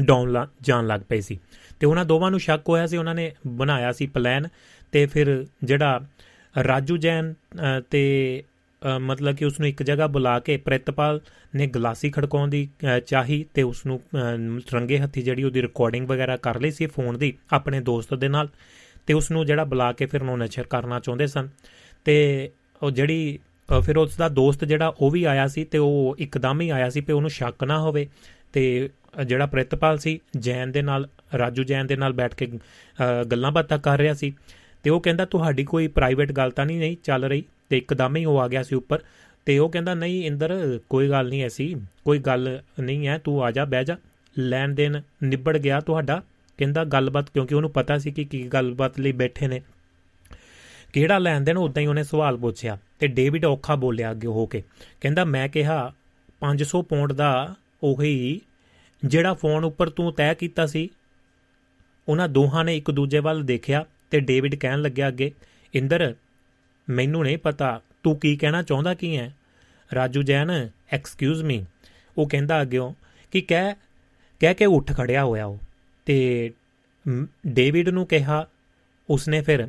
ਡਾਊਨ 0.00 0.30
ਲਾ- 0.30 0.48
ਜਾਣ 0.62 0.86
ਲੱਗ 0.86 1.00
ਪਈ 1.08 1.20
ਸੀ। 1.20 1.38
ਤੇ 1.80 1.86
ਉਹਨਾਂ 1.86 2.04
ਦੋਵਾਂ 2.04 2.30
ਨੂੰ 2.30 2.40
ਸ਼ੱਕ 2.40 2.68
ਹੋਇਆ 2.68 2.86
ਸੀ 2.86 2.96
ਉਹਨਾਂ 2.96 3.14
ਨੇ 3.14 3.32
ਬਣਾਇਆ 3.46 3.92
ਸੀ 3.92 4.06
ਪਲਾਨ 4.06 4.48
ਤੇ 4.92 5.06
ਫਿਰ 5.06 5.46
ਜਿਹੜਾ 5.64 6.06
ਰਾਜੂ 6.64 6.96
ਜੈਨ 6.96 7.32
ਅ, 7.32 7.80
ਤੇ 7.90 8.42
ਅ, 8.46 8.49
ਮਤਲਬ 9.00 9.36
ਕਿ 9.36 9.44
ਉਸ 9.44 9.60
ਨੂੰ 9.60 9.68
ਇੱਕ 9.68 9.82
ਜਗ੍ਹਾ 9.82 10.06
ਬੁਲਾ 10.06 10.38
ਕੇ 10.38 10.56
ਪ੍ਰਿਤਪਾਲ 10.56 11.20
ਨੇ 11.54 11.66
ਗਲਾਸੀ 11.66 12.10
ਖੜਕਾਉਣ 12.10 12.48
ਦੀ 12.48 12.68
ਅ, 12.86 12.98
ਚਾਹੀ 12.98 13.44
ਤੇ 13.54 13.62
ਉਸ 13.62 13.86
ਨੂੰ 13.86 13.98
ਅ, 13.98 14.74
ਰੰਗੇ 14.74 14.98
ਹੱਥੀ 14.98 15.22
ਜਿਹੜੀ 15.22 15.44
ਉਹਦੀ 15.44 15.62
ਰਿਕਾਰਡਿੰਗ 15.62 16.06
ਵਗੈਰਾ 16.08 16.36
ਕਰ 16.36 16.60
ਲਈ 16.60 16.70
ਸੀ 16.70 16.86
ਫੋਨ 16.86 17.18
ਦੀ 17.18 17.32
ਆਪਣੇ 17.52 17.80
ਦੋਸਤ 17.80 18.14
ਦੇ 18.14 18.28
ਨਾਲ 18.28 18.48
ਤੇ 19.06 19.12
ਉਸ 19.14 19.30
ਨੂੰ 19.30 19.46
ਜਿਹੜਾ 19.46 19.64
ਬੁਲਾ 19.64 19.92
ਕੇ 19.92 20.06
ਫਿਰ 20.06 20.20
ਉਹਨੂੰ 20.20 20.38
ਨਸ਼ਰ 20.38 20.64
ਕਰਨਾ 20.64 21.00
ਚਾਹੁੰਦੇ 21.00 21.26
ਸਨ 21.26 21.48
ਤੇ 22.04 22.50
ਉਹ 22.82 22.90
ਜਿਹੜੀ 22.90 23.38
ਅ, 23.68 23.80
ਫਿਰ 23.80 23.96
ਉਸ 23.96 24.16
ਦਾ 24.16 24.28
ਦੋਸਤ 24.28 24.64
ਜਿਹੜਾ 24.64 24.94
ਉਹ 25.00 25.10
ਵੀ 25.10 25.24
ਆਇਆ 25.24 25.46
ਸੀ 25.46 25.64
ਤੇ 25.64 25.78
ਉਹ 25.78 26.16
ਇੱਕਦਮ 26.18 26.60
ਹੀ 26.60 26.68
ਆਇਆ 26.70 26.88
ਸੀ 26.90 27.00
ਕਿ 27.00 27.12
ਉਹਨੂੰ 27.12 27.30
ਸ਼ੱਕ 27.30 27.64
ਨਾ 27.64 27.78
ਹੋਵੇ 27.78 28.06
ਤੇ 28.52 28.88
ਅ, 29.18 29.22
ਜਿਹੜਾ 29.22 29.46
ਪ੍ਰਿਤਪਾਲ 29.46 29.98
ਸੀ 29.98 30.20
ਜੈਨ 30.38 30.72
ਦੇ 30.72 30.82
ਨਾਲ 30.82 31.08
ਰਾਜੂ 31.38 31.62
ਜੈਨ 31.62 31.86
ਦੇ 31.86 31.96
ਨਾਲ 31.96 32.12
ਬੈਠ 32.12 32.34
ਕੇ 32.34 32.46
ਅ, 32.46 33.24
ਗੱਲਾਂ 33.24 33.52
ਬਾਤਾਂ 33.52 33.78
ਕਰ 33.78 33.98
ਰਿਹਾ 33.98 34.14
ਸੀ 34.14 34.32
ਤੇ 34.82 34.90
ਉਹ 34.90 35.00
ਕਹਿੰਦਾ 35.00 35.24
ਤੁਹਾਡੀ 35.24 35.64
ਕੋਈ 35.64 35.86
ਪ੍ਰਾਈਵੇਟ 35.88 36.32
ਗੱਲ 36.32 36.50
ਤਾਂ 36.50 36.66
ਨਹੀਂ 36.66 36.78
ਨਹੀਂ 36.78 36.96
ਚੱਲ 37.04 37.24
ਰਹੀ। 37.24 37.44
ਤੇ 37.70 37.78
ਇੱਕਦਮ 37.78 38.16
ਹੀ 38.16 38.24
ਉਹ 38.24 38.38
ਆ 38.38 38.48
ਗਿਆ 38.48 38.62
ਸੀ 38.62 38.74
ਉੱਪਰ 38.74 39.00
ਤੇ 39.46 39.58
ਉਹ 39.58 39.70
ਕਹਿੰਦਾ, 39.70 39.94
ਨਹੀਂ 39.94 40.26
ਇੰਦਰ, 40.26 40.80
ਕੋਈ 40.88 41.08
ਗੱਲ 41.08 41.28
ਨਹੀਂ 41.28 41.44
ਐਸੀ, 41.44 41.76
ਕੋਈ 42.04 42.18
ਗੱਲ 42.18 42.62
ਨਹੀਂ 42.80 43.08
ਹੈ 43.08 43.18
ਤੂੰ 43.18 43.44
ਆ 43.44 43.50
ਜਾ, 43.50 43.64
ਬਹਿ 43.64 43.84
ਜਾ। 43.84 43.96
ਲੈਣ 44.38 44.68
ਦੇਣ 44.68 45.00
ਨਿਬੜ 45.22 45.58
ਗਿਆ 45.58 45.80
ਤੁਹਾਡਾ। 45.80 46.22
ਕਹਿੰਦਾ, 46.58 46.84
ਗੱਲਬਾਤ, 46.84 47.30
ਕਿਉਂਕਿ 47.30 47.54
ਉਹਨੂੰ 47.54 47.70
ਪਤਾ 47.70 47.98
ਸੀ 47.98 48.12
ਕਿ 48.12 48.24
ਕੀ 48.24 48.46
ਗੱਲਬਾਤ 48.48 49.00
ਲਈ 49.00 49.12
ਬੈਠੇ 49.12 49.48
ਨੇ। 49.48 49.60
ਕਿਹੜਾ 50.92 51.18
ਲੈਣ 51.18 51.40
ਦੇਣ 51.40 51.58
ਉਦਾਂ 51.58 51.82
ਹੀ 51.82 51.86
ਉਹਨੇ 51.86 52.02
ਸਵਾਲ 52.02 52.36
ਪੁੱਛਿਆ 52.36 52.78
ਤੇ 52.98 53.06
ਡੇਵਿਡ 53.06 53.44
ਔਖਾ 53.44 53.76
ਬੋਲਿਆ 53.76 54.10
ਅੱਗੇ 54.10 54.26
ਹੋ 54.26 54.46
ਕੇ। 54.46 54.62
ਕਹਿੰਦਾ, 55.00 55.24
ਮੈਂ 55.24 55.48
ਕਿਹਾ 55.48 55.92
500 56.40 56.82
ਪੌਂਡ 56.82 57.12
ਦਾ 57.12 57.54
ਉਹੀ 57.82 58.40
ਜਿਹੜਾ 59.04 59.34
ਫੋਨ 59.34 59.64
ਉੱਪਰ 59.64 59.90
ਤੂੰ 59.90 60.12
ਤੈਅ 60.12 60.34
ਕੀਤਾ 60.34 60.66
ਸੀ। 60.66 60.88
ਉਹਨਾਂ 62.08 62.28
ਦੋਹਾਂ 62.28 62.64
ਨੇ 62.64 62.76
ਇੱਕ 62.76 62.90
ਦੂਜੇ 62.90 63.18
ਵੱਲ 63.18 63.42
ਦੇਖਿਆ 63.42 63.84
ਤੇ 64.10 64.20
ਡੇਵਿਡ 64.20 64.54
ਕਹਿਣ 64.54 64.82
ਲੱਗਿਆ 64.82 65.08
ਅੱਗੇ, 65.08 65.32
ਇੰਦਰ 65.74 66.14
ਮੈਨੂੰ 66.90 67.22
ਨਹੀਂ 67.22 67.38
ਪਤਾ। 67.38 67.80
ਤੂੰ 68.02 68.18
ਕੀ 68.18 68.36
ਕਹਿਣਾ 68.36 68.62
ਚਾਹੁੰਦਾ 68.62 68.94
ਕੀ 68.94 69.16
ਹੈ 69.16 69.34
ਰਾਜੂ 69.94 70.22
ਜੈਨ 70.22 70.68
ਐਕਸਕਿਊਜ਼ 70.92 71.44
ਮੀ 71.44 71.64
ਉਹ 72.18 72.28
ਕਹਿੰਦਾ 72.28 72.62
ਅੱਗਿਓਂ 72.62 72.94
ਕਿ 73.30 73.40
ਕਹਿ 73.40 73.74
ਕਹਿ 74.40 74.54
ਕੇ 74.54 74.66
ਉੱਠ 74.66 74.92
ਖੜਿਆ 74.92 75.24
ਹੋਇਆ 75.24 75.46
ਉਹ। 75.46 75.58
ਤੇ 76.06 76.50
ਮ, 77.08 77.26
ਡੇਵਿਡ 77.46 77.88
ਨੂੰ 77.88 78.06
ਕਿਹਾ 78.06 78.46
ਉਸਨੇ 79.10 79.40
ਫਿਰ 79.40 79.68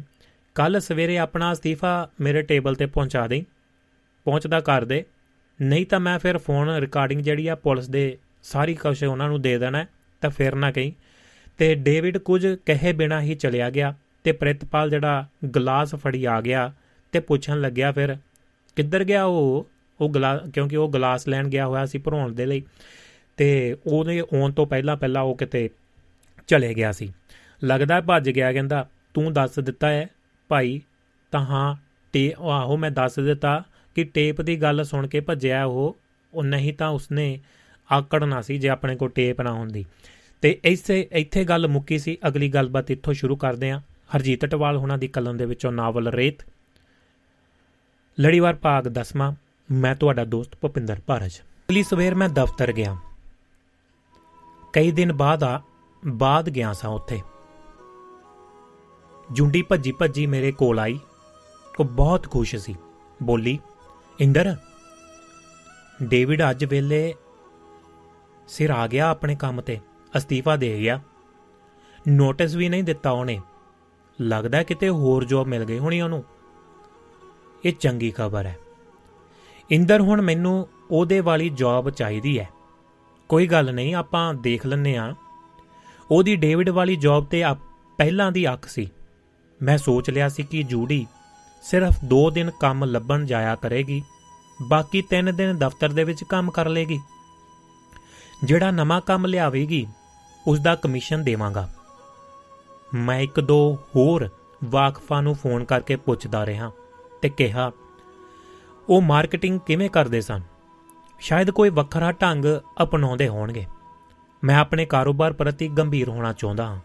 ਕੱਲ 0.55 0.79
ਸਵੇਰੇ 0.79 1.17
ਆਪਣਾ 1.17 1.51
ਅਸਤੀਫਾ 1.51 2.09
ਮੇਰੇ 2.21 2.41
ਟੇਬਲ 2.41 2.75
ਤੇ 2.75 2.85
ਪਹੁੰਚਾ 2.85 3.27
ਦੇਈ। 3.27 3.45
ਪਹੁੰਚਦਾ 4.23 4.59
ਕਰ 4.59 4.85
ਦੇ। 4.85 5.05
ਨਹੀਂ 5.61 5.85
ਤਾਂ 5.85 5.99
ਮੈਂ 5.99 6.19
ਫਿਰ 6.19 6.37
ਫੋਨ 6.37 6.69
ਰਿਕਾਰਡਿੰਗ 6.69 7.21
ਜਿਹੜੀ 7.21 7.47
ਆ 7.47 7.55
ਪੁਲਿਸ 7.55 7.89
ਦੇ 7.89 8.17
ਸਾਰੀ 8.43 8.75
ਕੁਛ 8.75 9.03
ਉਹਨਾਂ 9.03 9.27
ਨੂੰ 9.27 9.41
ਦੇ 9.41 9.57
ਦੇਣਾ 9.57 9.77
ਹੈ, 9.77 9.87
ਤਾਂ 10.21 10.29
ਫਿਰ 10.29 10.55
ਨਾ 10.55 10.71
ਕਹੀਂ। 10.71 10.91
ਤੇ 11.57 11.75
ਡੇਵਿਡ 11.75 12.17
ਕੁਝ 12.17 12.47
ਕਹੇ 12.47 12.93
ਬਿਨਾ 12.93 13.21
ਹੀ 13.21 13.35
ਚਲਿਆ 13.35 13.69
ਗਿਆ 13.69 13.95
ਤੇ 14.23 14.31
ਪ੍ਰਿਤਪਾਲ 14.31 14.89
ਜਿਹੜਾ 14.89 15.27
ਗਲਾਸ 15.55 15.95
ਫੜੀ 15.95 16.25
ਆ 16.25 16.41
ਗਿਆ 16.41 16.73
ਤੇ 17.11 17.19
ਪੁੱਛਣ 17.19 17.61
ਲੱਗਿਆ 17.61 17.91
ਫਿਰ, 17.91 18.15
ਕਿੱਧਰ 18.75 19.03
ਗਿਆ 19.03 19.23
ਉਹ? 19.23 19.67
ਉਹ 20.01 20.09
ਗਲਾ, 20.09 20.37
ਕਿਉਂਕਿ 20.53 20.77
ਉਹ 20.77 20.89
ਗਲਾਸ 20.93 21.27
ਲੈਣ 21.27 21.47
ਗਿਆ 21.47 21.67
ਹੋਇਆ 21.67 21.85
ਸੀ 21.85 21.97
ਭਰਾਉਣ 21.97 22.31
ਦੇ 22.31 22.45
ਲਈ 22.45 22.63
ਤੇ 23.37 23.77
ਉਹਦੇ 23.87 24.19
ਆਉਣ 24.19 24.51
ਤੋਂ 24.51 24.67
ਪਹਿਲਾਂ 24.67 24.97
ਪਹਿਲਾਂ 24.97 25.21
ਉਹ 25.21 25.35
ਕਿਤੇ 25.35 25.69
ਚਲੇ 26.47 26.73
ਗਿਆ 26.73 26.91
ਸੀ। 26.91 27.13
ਲੱਗਦਾ 27.63 27.95
ਹੈ 27.95 28.01
ਭੱਜ 28.01 28.29
ਗਿਆ, 28.29 28.53
ਕਹਿੰਦਾ, 28.53 28.89
ਤੂੰ 29.13 29.33
ਦੱਸ 29.33 29.59
ਦਿੱਤਾ 29.59 29.89
ਹੈ 29.89 30.07
ਭਾਈ? 30.47 30.81
ਤਾਂ 31.31 31.41
ਹਾਂ 31.41 31.75
ਟੇ 32.13 32.33
ਆਹੋ, 32.39 32.77
ਮੈਂ 32.77 32.91
ਦੱਸ 32.91 33.19
ਦਿੱਤਾ 33.19 33.63
ਕਿ 33.95 34.03
ਟੇਪ 34.03 34.41
ਦੀ 34.41 34.61
ਗੱਲ 34.61 34.83
ਸੁਣ 34.83 35.07
ਕੇ 35.07 35.19
ਭੱਜਿਆ 35.19 35.65
ਉਹ 35.65 35.97
ਉਹ 36.33 36.43
ਨਹੀਂ 36.43 36.73
ਤਾਂ 36.73 36.89
ਉਸਨੇ 36.89 37.39
ਆਕੜਨਾ 37.91 38.41
ਸੀ 38.41 38.57
ਜੇ 38.57 38.69
ਆਪਣੇ 38.69 38.95
ਕੋਲ 38.95 39.09
ਟੇਪ 39.09 39.41
ਨਾ 39.41 39.53
ਹੁੰਦੀ। 39.53 39.85
ਤੇ 40.41 40.59
ਇਸੇ, 40.65 41.07
ਇੱਥੇ 41.11 41.43
ਗੱਲ 41.43 41.67
ਮੁੱਕੀ 41.67 41.97
ਸੀ। 41.99 42.17
ਅਗਲੀ 42.27 42.49
ਗੱਲਬਾਤ 42.49 42.91
ਇੱਥੋਂ 42.91 43.13
ਸ਼ੁਰੂ 43.13 43.35
ਕਰਦੇ 43.35 43.71
ਹਾਂ। 43.71 43.79
ਹਰਜੀਤ 44.15 44.45
ਟਵਾਲ 44.45 44.77
ਹੁਣਾਂ 44.77 44.97
ਦੀ 44.97 45.07
ਕਲਮ 45.07 45.37
ਦੇ 45.37 45.45
ਵਿੱਚੋਂ 45.45 45.71
ਨਾਵਲ 45.71 46.07
ਰੇਤ। 46.07 46.50
ਲੜੀਵਾਰ 48.19 48.55
ਭਾਗ 48.55 48.87
10ਵਾਂ 48.87 49.33
ਮੈਂ 49.71 49.95
ਤੁਹਾਡਾ 49.95 50.25
ਦੋਸਤ 50.25 50.55
ਭੁਪਿੰਦਰ 50.61 51.01
ਭਾਰਜ। 51.07 51.39
ਅਗਲੀ 51.39 51.83
ਸਵੇਰ 51.83 52.15
ਮੈਂ 52.15 52.29
ਦਫ਼ਤਰ 52.29 52.71
ਗਿਆ। 52.71 52.97
ਕਈ 54.73 54.91
ਦਿਨ 54.91 55.13
ਬਾਅਦ 55.13 55.43
ਆ, 55.43 55.61
ਬਾਅਦ 56.07 56.49
ਗਿਆ 56.49 56.73
ਸਾਂ 56.73 56.89
ਉੱਥੇ। 56.89 57.21
ਜੁੰਡੀ 59.31 59.61
ਭੱਜੀ 59.61 59.91
ਭੱਜੀ 59.91 60.25
ਮੇਰੇ 60.25 60.51
ਕੋਲ 60.51 60.79
ਆਈ। 60.79 60.99
ਉਹ 61.79 61.85
ਬਹੁਤ 61.85 62.31
ਖੁਸ਼ 62.31 62.55
ਸੀ। 62.55 62.75
ਬੋਲੀ, 63.23 63.59
ਇੰਦਰ, 64.19 64.55
ਡੇਵਿਡ 66.03 66.41
ਅੱਜ 66.49 66.65
ਵੇਲੇ 66.65 67.15
ਸਿਰ 68.47 68.69
ਆ 68.69 68.87
ਗਿਆ 68.87 69.09
ਆਪਣੇ 69.09 69.35
ਕੰਮ 69.35 69.61
ਤੇ, 69.61 69.79
ਅਸਤੀਫਾ 70.17 70.55
ਦੇ 70.55 70.79
ਗਿਆ। 70.79 71.01
ਨੋਟਿਸ 72.07 72.55
ਵੀ 72.55 72.69
ਨਹੀਂ 72.69 72.83
ਦਿੱਤਾ 72.83 73.11
ਉਹਨੇ। 73.11 73.41
ਲੱਗਦਾ 74.21 74.63
ਕਿਤੇ 74.63 74.89
ਹੋਰ 74.89 75.23
ਜੋਬ 75.23 75.47
ਮਿਲ 75.47 75.65
ਗਈ 75.65 75.79
ਹੋਣੀ 75.79 76.01
ਉਹਨੂੰ। 76.01 76.23
ਇਹ 77.63 77.73
ਚੰਗੀ 77.73 78.11
ਖਬਰ 78.11 78.45
ਹੈ। 78.45 78.57
ਇੰਦਰ 79.69 80.01
ਹੁਣ 80.01 80.21
ਮੈਨੂੰ 80.21 80.67
ਉਹਦੇ 80.91 81.19
ਵਾਲੀ 81.19 81.49
ਜੌਬ 81.49 81.89
ਚਾਹੀਦੀ 81.89 82.37
ਹੈ। 82.39 82.49
ਕੋਈ 83.29 83.47
ਗੱਲ 83.47 83.73
ਨਹੀਂ, 83.73 83.93
ਆਪਾਂ 83.95 84.33
ਦੇਖ 84.33 84.65
ਲੈਨੇ 84.65 84.95
ਆ 84.97 85.13
ਉਹਦੀ 86.11 86.35
ਡੇਵਿਡ 86.35 86.69
ਵਾਲੀ 86.69 86.95
ਜੌਬ 86.95 87.25
ਤੇ 87.25 87.43
ਪਹਿਲਾਂ 87.99 88.31
ਦੀ 88.31 88.51
ਅੱਖ 88.53 88.67
ਸੀ। 88.67 88.89
ਮੈਂ 89.59 89.77
ਸੋਚ 89.77 90.09
ਲਿਆ 90.09 90.29
ਸੀ 90.29 90.43
ਕਿ 90.43 90.63
ਜੂਡੀ 90.63 91.05
ਸਿਰਫ 91.63 92.03
2 92.05 92.29
ਦਿਨ 92.29 92.51
ਕੰਮ 92.59 92.85
ਲੱਭਣ 92.85 93.25
ਜਾਇਆ 93.25 93.55
ਕਰੇਗੀ, 93.55 94.01
ਬਾਕੀ 94.59 95.01
3 95.09 95.31
ਦਿਨ 95.31 95.57
ਦਫ਼ਤਰ 95.57 95.89
ਦੇ 95.89 96.03
ਵਿੱਚ 96.03 96.23
ਕੰਮ 96.23 96.51
ਕਰ 96.51 96.69
ਲੇਗੀ। 96.69 96.99
ਜਿਹੜਾ 98.43 98.71
ਨਵਾਂ 98.71 98.99
ਕੰਮ 99.01 99.25
ਲਿਆਵੇਗੀ 99.25 99.85
ਉਸ 100.47 100.59
ਦਾ 100.59 100.75
ਕਮਿਸ਼ਨ 100.75 101.23
ਦੇਵਾਂਗਾ। 101.23 101.67
ਮੈਂ 102.93 103.19
ਇੱਕ 103.19 103.39
ਦੋ 103.39 103.77
ਹੋਰ 103.95 104.29
ਵਾਕਫਾਂ 104.61 105.21
ਨੂੰ 105.23 105.35
ਫੋਨ 105.35 105.63
ਕਰਕੇ 105.63 105.95
ਪੁੱਛਦਾ 105.95 106.45
ਰਿਹਾ। 106.45 106.71
ਤੇ 107.21 107.29
ਕਿਹਾ, 107.29 107.71
ਉਹ 108.89 109.01
ਮਾਰਕੀਟਿੰਗ 109.01 109.59
ਕਿਵੇਂ 109.59 109.89
ਕਰਦੇ 109.89 110.21
ਸਨ? 110.21 110.41
ਸ਼ਾਇਦ 111.19 111.51
ਕੋਈ 111.51 111.69
ਵੱਖਰਾ 111.69 112.11
ਢੰਗ 112.11 112.45
ਅਪਣਾਉਂਦੇ 112.81 113.27
ਹੋਣਗੇ। 113.27 113.65
ਮੈਂ 114.43 114.57
ਆਪਣੇ 114.57 114.85
ਕਾਰੋਬਾਰ 114.85 115.33
ਪ੍ਰਤੀ 115.33 115.67
ਗੰਭੀਰ 115.67 116.09
ਹੋਣਾ 116.09 116.33
ਚਾਹੁੰਦਾ 116.33 116.65
ਹਾਂ। 116.65 116.79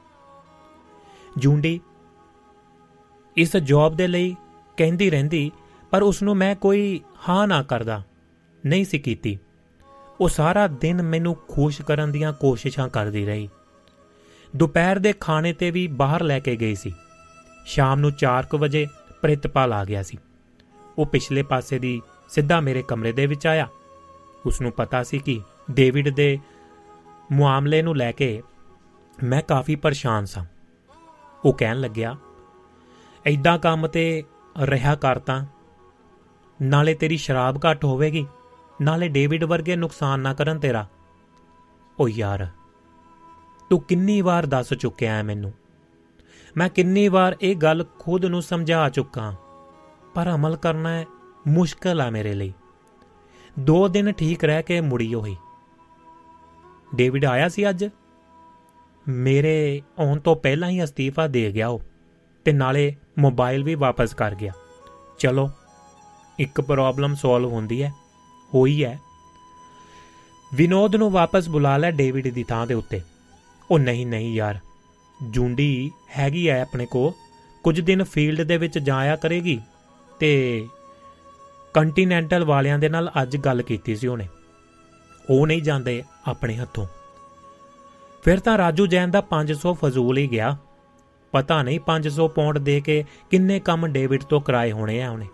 ਜੂੰਡੀ 1.39 1.81
ਇਸ 3.37 3.57
ਜੌਬ 3.57 3.97
ਦੇ 3.97 4.07
ਲਈ 4.07 4.37
ਕਹਿੰਦੀ 4.77 5.11
ਰਹਿੰਦੀ, 5.11 5.53
ਪਰ 5.91 6.03
ਉਸ 6.03 6.23
ਨੂੰ 6.23 6.35
ਮੈਂ 6.35 6.55
ਕੋਈ 6.55 7.01
ਹਾਂ 7.29 7.49
ਨਾ 7.49 7.63
ਕਰਦਾ, 7.63 8.03
ਨਹੀਂ 8.67 8.85
ਸੀ 8.85 8.99
ਕੀਤੀ। 8.99 9.39
ਉਹ 10.21 10.29
ਸਾਰਾ 10.29 10.67
ਦਿਨ 10.67 11.03
ਮੈਨੂੰ 11.03 11.37
ਖੁਸ਼ 11.49 11.83
ਕਰਨ 11.83 12.13
ਦੀਆਂ 12.13 12.33
ਕੋਸ਼ਿਸ਼ਾਂ 12.33 12.89
ਕਰਦੀ 12.89 13.27
ਰਹੀ। 13.27 13.49
ਦੁਪਹਿਰ 14.57 14.99
ਦੇ 14.99 15.13
ਖਾਣੇ 15.13 15.53
ਤੇ 15.53 15.71
ਵੀ 15.71 15.87
ਬਾਹਰ 15.87 16.23
ਲੈ 16.23 16.41
ਕੇ 16.41 16.57
ਗਈ 16.57 16.75
ਸੀ। 16.75 16.93
ਸ਼ਾਮ 17.67 18.01
ਨੂੰ 18.01 18.13
4:00 18.13 18.59
ਵਜੇ 18.59 18.87
ਪ੍ਰਿਤਪਾਲ 19.23 19.73
ਆ 19.73 19.85
ਗਿਆ 19.85 20.03
ਸੀ। 20.03 20.19
ਉਹ 20.99 21.07
ਪਿਛਲੇ 21.07 21.43
ਪਾਸੇ 21.43 21.79
ਦੀ 21.79 22.03
ਸਿੱਧਾ 22.29 22.61
ਮੇਰੇ 22.61 22.83
ਕਮਰੇ 22.83 23.13
ਦੇ 23.13 23.27
ਵਿੱਚ 23.27 23.47
ਆਇਆ। 23.47 23.69
ਉਸ 24.47 24.61
ਨੂੰ 24.61 24.73
ਪਤਾ 24.73 25.03
ਸੀ 25.03 25.19
ਕਿ 25.19 25.41
ਡੇਵਿਡ 25.71 26.09
ਦੇ 26.09 26.39
ਮਾਮਲੇ 27.33 27.83
ਨੂੰ 27.83 27.97
ਲੈ 27.97 28.13
ਕੇ 28.13 28.43
ਮੈਂ 29.25 29.43
ਕਾਫੀ 29.43 29.77
ਪਰੇਸ਼ਾਨ 29.77 30.25
ਸਾਂ। 30.25 30.45
ਉਹ 31.45 31.53
ਕਹਿਣ 31.53 31.81
ਲੱਗਿਆ 31.81 32.17
ਐਦਾਂ 33.27 33.59
ਕੰਮ 33.59 33.87
ਤੇ 33.87 34.25
ਰਿਹਾ 34.63 34.95
ਕਰਤਾ 34.95 35.47
ਨਾਲੇ 36.63 36.95
ਤੇਰੀ 36.95 37.17
ਸ਼ਰਾਬ 37.17 37.61
ਘੱਟ 37.71 37.85
ਹੋਵੇਗੀ, 37.85 38.27
ਨਾਲੇ 38.83 39.09
ਡੇਵਿਡ 39.09 39.45
ਵਰਗੇ 39.45 39.77
ਨੁਕਸਾਨ 39.77 40.21
ਨਾ 40.21 40.35
ਕਰਨ 40.35 40.59
ਤੇਰਾ। 40.59 40.87
ਓ 42.01 42.09
ਯਾਰ, 42.09 42.47
ਤੂੰ 43.71 43.81
ਕਿੰਨੀ 43.81 44.21
ਵਾਰ 44.21 44.47
ਦੱਸ 44.47 44.75
ਚੁੱਕਿਆ 44.75 45.15
ਹੈ 45.15 45.23
ਮੈਨੂੰ। 45.23 45.53
ਮੈਂ 46.57 46.69
ਕਿੰਨੀ 46.69 47.09
ਵਾਰ 47.09 47.37
ਇਹ 47.43 47.57
ਗੱਲ 47.57 47.85
ਖੁਦ 47.99 48.25
ਨੂੰ 48.25 48.43
ਸਮਝਾ 48.43 48.89
ਚੁੱਕਾ 48.89 49.35
ਪਰ 50.17 50.31
ਅਮਲ 50.35 50.57
ਕਰਨਾ 50.57 50.91
ਹੈ, 50.91 51.05
ਮੁਸ਼ਕਲ 51.49 52.01
ਆ 52.01 52.11
ਮੇਰੇ 52.11 52.33
ਲਈ। 52.35 52.53
ਦੋ 53.59 53.89
ਦਿਨ 53.89 54.13
ਠੀਕ 54.13 54.45
ਰਹਿ 54.45 54.63
ਕੇ 54.63 54.81
ਮੁੜੀ 54.81 55.15
ਹੋਈ 55.15 55.37
ਡੇਵਿਡ 56.95 57.25
ਆਇਆ 57.25 57.49
ਸੀ 57.49 57.69
ਅੱਜ? 57.69 57.85
ਮੇਰੇ 59.09 59.83
ਆਉਣ 59.99 60.21
ਤੋਂ 60.21 60.37
ਪਹਿਲਾਂ 60.37 60.71
ਹੀ 60.71 60.85
ਅਸਤੀਫਾ 60.85 61.27
ਦੇ 61.27 61.53
ਗਿਆ 61.53 61.69
ਉਹ, 61.69 61.81
ਤੇ 62.45 62.53
ਨਾਲੇ 62.53 62.97
ਮੋਬਾਈਲ 63.19 63.65
ਵੀ 63.65 63.75
ਵਾਪਸ 63.75 64.15
ਕਰ 64.15 64.35
ਗਿਆ। 64.35 64.53
ਚਲੋ, 65.19 65.51
ਇੱਕ 66.39 66.61
ਪ੍ਰੋਬਲਮ 66.61 67.15
ਸੋਲਵ 67.15 67.53
ਹੁੰਦੀ 67.53 67.83
ਹੈ, 67.83 67.93
ਹੋਈ 68.55 68.85
ਹੈ। 68.85 68.99
ਵਿਨੋਦ 70.55 70.97
ਨੂੰ 70.97 71.11
ਵਾਪਸ 71.11 71.49
ਬੁਲਾ 71.49 71.77
ਲੈ 71.77 71.91
ਡੇਵਿਡ 71.91 72.35
ਦੀ 72.35 72.45
ਥਾਂ 72.45 72.67
ਦੇ 72.67 72.75
ਉੱਤੇ। 72.75 73.01
ਉਹ 73.71 73.79
ਨਹੀਂ 73.79 74.07
ਨਹੀਂ 74.07 74.35
ਯਾਰ, 74.35 74.59
ਜੁੰਡੀ 75.31 75.91
ਹੈਗੀ 76.19 76.49
ਐ 76.49 76.61
ਆਪਣੇ 76.63 76.87
ਕੋ 76.87 77.15
ਕੁਝ 77.63 77.81
ਦਿਨ 77.81 78.05
ਫੀਲਡ 78.05 78.43
ਦੇ 78.43 78.57
ਵਿੱਚ 78.57 78.79
ਜਾਇਆ 78.79 79.17
ਕਰੇਗੀ। 79.17 79.61
ਤੇ 80.19 80.69
ਕੰਟੀਨੈਂਟਲ 81.75 82.45
ਵਾਲਿਆਂ 82.45 82.79
ਦੇ 82.79 82.89
ਨਾਲ 82.89 83.11
ਅੱਜ 83.23 83.37
ਗੱਲ 83.37 83.63
ਕੀਤੀ 83.63 83.97
ਸੀ 83.97 84.07
ਉਹਨੇ। 84.07 84.29
ਉਹ 85.31 85.47
ਨਹੀਂ 85.47 85.63
ਜਾਂਦੇ 85.63 86.03
ਆਪਣੇ 86.27 86.57
ਹੱਥੋਂ। 86.57 86.87
ਫਿਰ 88.23 88.41
ਤਾਂ 88.41 88.59
ਰਾਜੂ 88.59 88.87
ਜੈਨ 88.87 89.11
ਦਾ 89.11 89.21
500 89.21 89.75
ਫਜ਼ੂਲ 89.75 90.19
ਹੀ 90.19 90.31
ਗਿਆ। 90.31 90.57
ਪਤਾ 91.33 91.63
ਨਹੀਂ 91.63 91.81
500 91.81 92.29
ਪੌਂਡ 92.29 92.59
ਦੇ 92.59 92.81
ਕੇ 92.81 93.05
ਕਿੰਨੇ 93.31 93.61
ਕੰਮ 93.61 93.87
ਡੇਵਿਡ 93.87 94.25
ਤੋਂ 94.25 94.41
ਕਰਾਏ 94.41 94.73
ਹੋਣੇ 94.73 95.03
ਆ 95.03 95.11
ਉਹਨੇ। 95.11 95.27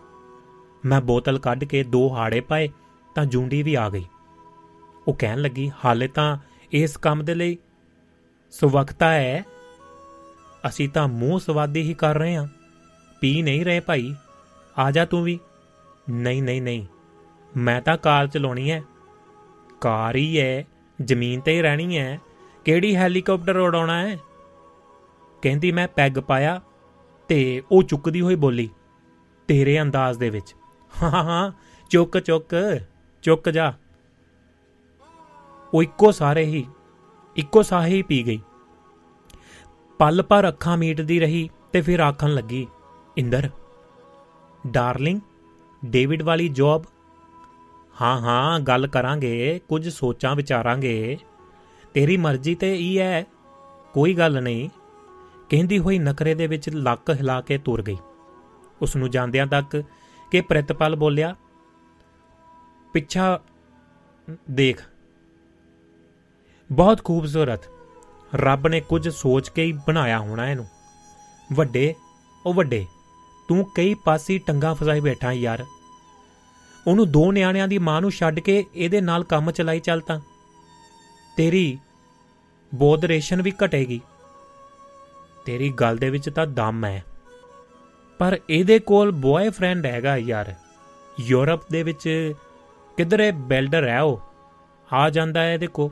ਮੈਂ 0.84 1.00
ਬੋਤਲ 1.00 1.38
ਕੱਢ 1.38 1.64
ਕੇ 1.64 1.82
ਦੋ 1.82 2.16
ਹਾੜੇ 2.16 2.40
ਪਾਏ 2.40 2.68
ਤਾਂ 3.14 3.26
ਜੁੰਡੀ 3.26 3.62
ਵੀ 3.62 3.74
ਆ 3.74 3.90
ਗਈ। 3.90 4.04
ਉਹ 5.08 5.14
ਕਹਿਣ 5.14 5.38
ਲੱਗੀ, 5.38 5.72
ਹਾਲੇ 5.84 6.08
ਤਾਂ 6.08 6.36
ਇਸ 6.72 6.96
ਕੰਮ 6.96 7.24
ਦੇ 7.24 7.34
ਲਈ 7.34 7.58
ਸੁਵਕਤਾ 8.50 9.12
ਹੈ। 9.12 9.44
ਅਸੀਂ 10.68 10.88
ਤਾਂ 10.88 11.08
ਮੂੰਹ 11.08 11.38
ਸਵਾਦੀ 11.38 11.82
ਹੀ 11.82 11.94
ਕਰ 11.94 12.18
ਰਹੇ 12.18 12.36
ਹਾਂ। 12.36 12.46
ਪੀ 13.20 13.42
ਨਹੀਂ 13.42 13.64
ਰਹੇ 13.64 13.80
ਭਾਈ। 13.80 14.14
ਆ 14.78 14.90
ਜਾ 14.90 15.04
ਤੂੰ 15.04 15.22
ਵੀ। 15.22 15.38
ਨਹੀਂ 16.10 16.42
ਨਹੀਂ 16.42 16.62
ਨਹੀਂ। 16.62 16.86
ਮੈਂ 17.56 17.82
ਤਾਂ 17.82 17.96
ਕਾਰ 17.96 18.26
ਚਲਾਉਣੀ 18.26 18.70
ਹੈ 18.70 18.82
ਕਾਰ 19.80 20.16
ਹੀ 20.16 20.40
ਹੈ 20.40 20.64
ਜ਼ਮੀਨ 21.04 21.40
ਤੇ 21.40 21.52
ਹੀ 21.52 21.62
ਰਹਿਣੀ 21.62 21.98
ਹੈ 21.98 22.20
ਕਿਹੜੀ 22.64 22.96
ਹੈਲੀਕਾਪਟਰ 22.96 23.56
ਉਡਾਉਣਾ 23.56 24.00
ਹੈ 24.00 24.18
ਕਹਿੰਦੀ 25.42 25.72
ਮੈਂ 25.72 25.88
ਪੈਗ 25.88 26.18
ਪਾਇਆ 26.18 26.60
ਤੇ 27.28 27.62
ਉਹ 27.72 27.82
ਚੁੱਕਦੀ 27.82 28.20
ਹੋਈ 28.20 28.34
ਬੋਲੀ, 28.34 28.70
ਤੇਰੇ 29.48 29.80
ਅੰਦਾਜ਼ 29.80 30.18
ਦੇ 30.18 30.30
ਵਿੱਚ। 30.30 30.54
ਹਾਂ 31.02 31.10
ਹਾਂ, 31.10 31.52
ਚੁੱਕ 31.90 32.18
ਚੁੱਕ 32.18 32.80
ਚੁੱਕ 33.22 33.48
ਜਾ। 33.48 33.72
ਉਹ 35.74 35.82
ਇੱਕੋ 35.82 36.10
ਸਾਰੇ 36.10 36.44
ਹੀ, 36.44 36.66
ਇੱਕੋ 37.36 37.62
ਸਾਹੇ 37.62 37.94
ਹੀ 37.94 38.02
ਪੀ 38.02 38.26
ਗਈ। 38.26 38.40
ਪਲ 39.98 40.22
ਪਰ 40.22 40.48
ਅੱਖਾਂ 40.48 40.76
ਮੀਟਦੀ 40.76 41.20
ਰਹੀ 41.20 41.50
ਤੇ 41.72 41.80
ਫਿਰ 41.80 42.00
ਆਖਣ 42.00 42.34
ਲੱਗੀ, 42.34 42.66
ਇੰਦਰ 43.18 43.50
ਡਾਰਲਿੰਗ, 44.66 45.20
ਡੇਵਿਡ 45.84 46.22
ਵਾਲੀ 46.22 46.48
ਜੌਬ। 46.48 46.82
ਹਾਂ 48.02 48.20
ਹਾਂ, 48.20 48.60
ਗੱਲ 48.60 48.86
ਕਰਾਂਗੇ, 48.86 49.60
ਕੁਝ 49.68 49.88
ਸੋਚਾਂ 49.88 50.36
ਵਿਚਾਰਾਂਗੇ। 50.36 51.18
ਤੇਰੀ 51.94 52.16
ਮਰਜ਼ੀ 52.16 52.54
ਤੇ 52.54 52.74
ਹੀ 52.74 52.98
ਹੈ, 52.98 53.26
ਕੋਈ 53.92 54.14
ਗੱਲ 54.14 54.42
ਨਹੀਂ। 54.42 54.70
ਕਹਿੰਦੀ 55.48 55.78
ਹੋਈ 55.78 55.98
ਨਕਰੇ 55.98 56.34
ਦੇ 56.34 56.46
ਵਿੱਚ 56.46 56.68
ਲੱਕ 56.68 57.10
ਹਿਲਾ 57.10 57.40
ਕੇ 57.40 57.58
ਤੁਰ 57.58 57.82
ਗਈ। 57.82 57.96
ਉਸ 58.82 58.96
ਨੂੰ 58.96 59.10
ਜਾਂਦਿਆਂ 59.10 59.46
ਤੱਕ 59.46 59.82
ਕਿ 60.30 60.40
ਪ੍ਰਿਤਪਾਲ 60.40 60.96
ਬੋਲਿਆ, 60.96 61.36
ਪਿੱਛਾ 62.92 63.40
ਦੇਖ। 64.50 64.82
ਬਹੁਤ 66.72 67.04
ਖੂਬਸੂਰਤ। 67.04 67.60
ਰੱਬ 68.34 68.68
ਨੇ 68.68 68.80
ਕੁਝ 68.80 69.08
ਸੋਚ 69.08 69.48
ਕੇ 69.48 69.64
ਹੀ 69.64 69.72
ਬਣਾਇਆ 69.72 70.18
ਹੋਣਾ 70.18 70.50
ਇਹਨੂੰ। 70.50 70.66
ਵੱਡੇ, 71.52 71.94
ਉਹ 72.46 72.54
ਵੱਡੇ। 72.54 72.86
ਤੂੰ 73.48 73.70
ਕਈ 73.74 73.94
ਪਾਸੀ 73.94 74.38
ਟੰਗਾ 74.38 74.74
ਫਸਾਈ 74.74 75.00
ਬੈਠਾ 75.00 75.32
ਯਾਰ। 75.32 75.64
ਉਹਨੂੰ 76.86 77.12
ਦੋ 77.12 77.32
ਨਿਆਣਿਆਂ 77.32 77.68
ਦੀ 77.68 77.78
ਮਾਂ 77.78 78.00
ਨੂੰ 78.00 78.10
ਛੱਡ 78.10 78.40
ਕੇ 78.40 78.64
ਇਹਦੇ 78.74 79.00
ਨਾਲ 79.00 79.24
ਕੰਮ 79.24 79.50
ਚਲਾਈ 79.50 79.80
ਚੱਲ 79.80 80.00
ਤਾਂ। 80.00 80.20
ਤੇਰੀ 81.36 81.78
ਬੋਧ 82.74 83.04
ਰੇਸ਼ਨ 83.04 83.42
ਵੀ 83.42 83.52
ਘਟੇਗੀ। 83.64 84.00
ਤੇਰੀ 85.44 85.68
ਗੱਲ 85.68 85.96
ਦੇ 85.96 86.10
ਵਿੱਚ 86.10 86.28
ਤਾਂ 86.28 86.46
ਦਮ 86.46 86.84
ਹੈ। 86.84 87.04
ਪਰ 88.18 88.38
ਇਹਦੇ 88.50 88.78
ਕੋਲ 88.78 89.10
ਬॉयਫ੍ਰੈਂਡ 89.10 89.86
ਹੈਗਾ 89.86 90.16
ਯਾਰ। 90.16 90.54
ਯੂਰਪ 91.20 91.70
ਦੇ 91.70 91.82
ਵਿੱਚ 91.82 92.32
ਕਿਧਰੇ 92.96 93.30
ਬਿਲਡਰ 93.30 93.88
ਹੈ 93.88 94.00
ਉਹ। 94.00 94.20
ਆ 94.92 95.10
ਜਾਂਦਾ 95.10 95.42
ਹੈ 95.42 95.54
ਇਹਦੇ 95.54 95.66
ਕੋ 95.66 95.90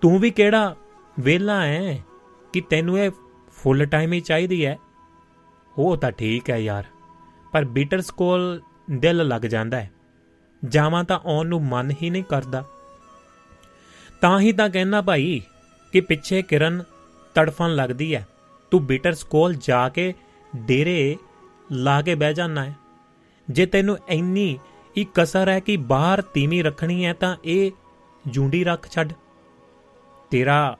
ਤੂੰ 0.00 0.18
ਵੀ 0.18 0.30
ਕਿਹੜਾ 0.30 0.76
ਵੇਲਾ 1.20 1.66
ਹੈ 1.66 2.04
ਕਿ 2.52 2.60
ਤੈਨੂੰ 2.60 2.98
ਇਹ 2.98 3.10
ਫੁੱਲ 3.52 3.86
ਟਾਈਮ 3.86 4.12
ਹੀ 4.12 4.20
ਚਾਹੀਦੀ 4.20 4.66
ਹੈ? 4.66 4.78
ਉਹ 5.78 5.96
ਤਾਂ 5.96 6.10
ਠੀਕ 6.12 6.50
ਹੈ 6.50 6.58
ਯਾਰ, 6.58 6.84
ਪਰ 7.52 7.64
ਬੀਟਰਸ 7.64 8.10
ਕੋਲ 8.10 8.60
ਦਿਲ 8.90 9.28
ਲੱਗ 9.28 9.42
ਜਾਂਦਾ 9.42 9.80
ਹੈ। 9.80 9.90
ਜਾਵਾਂ 10.62 11.04
ਤਾਂ 11.04 11.18
ਆਉਣ 11.24 11.46
ਨੂੰ 11.46 11.62
ਮਨ 11.64 11.90
ਹੀ 12.02 12.10
ਨਹੀਂ 12.10 12.24
ਕਰਦਾ। 12.24 12.64
ਤਾਂ 14.20 14.40
ਹੀ 14.40 14.52
ਤਾਂ 14.52 14.68
ਕਹਿਣਾ 14.70 15.00
ਭਾਈ 15.00 15.40
ਕਿ 15.92 16.00
ਪਿੱਛੇ 16.00 16.42
ਕਿਰਨ 16.42 16.82
ਤੜਫਣ 17.34 17.74
ਲੱਗਦੀ 17.74 18.14
ਹੈ। 18.14 18.26
ਤੂੰ 18.70 18.84
ਬੀਟਰਸ 18.86 19.22
ਕੋਲ 19.22 19.54
ਜਾ 19.54 19.88
ਕੇ 19.88 20.14
ਡੇਰੇ 20.56 21.16
ਲਾ 21.72 22.02
ਕੇ 22.02 22.14
ਬਹਿ 22.14 22.34
ਜਾਣਾ 22.34 22.64
ਹੈ। 22.64 22.74
ਜੇ 23.50 23.66
ਤੈਨੂੰ 23.66 23.96
ਇੰਨੀ 24.08 24.58
ਹੀ 24.96 25.06
ਕਸਰ 25.14 25.48
ਹੈ 25.48 25.60
ਕਿ 25.60 25.76
ਬਾਹਰ 25.76 26.22
ਤੀਵੀਂ 26.22 26.64
ਰੱਖਣੀ 26.64 27.04
ਹੈ 27.04 27.12
ਤਾਂ 27.12 27.36
ਇਹ 27.44 27.70
ਜੁੰਡੀ 28.28 28.64
ਰੱਖ 28.64 28.90
ਛੱਡ। 28.90 29.12
ਤੇਰਾ 30.30 30.76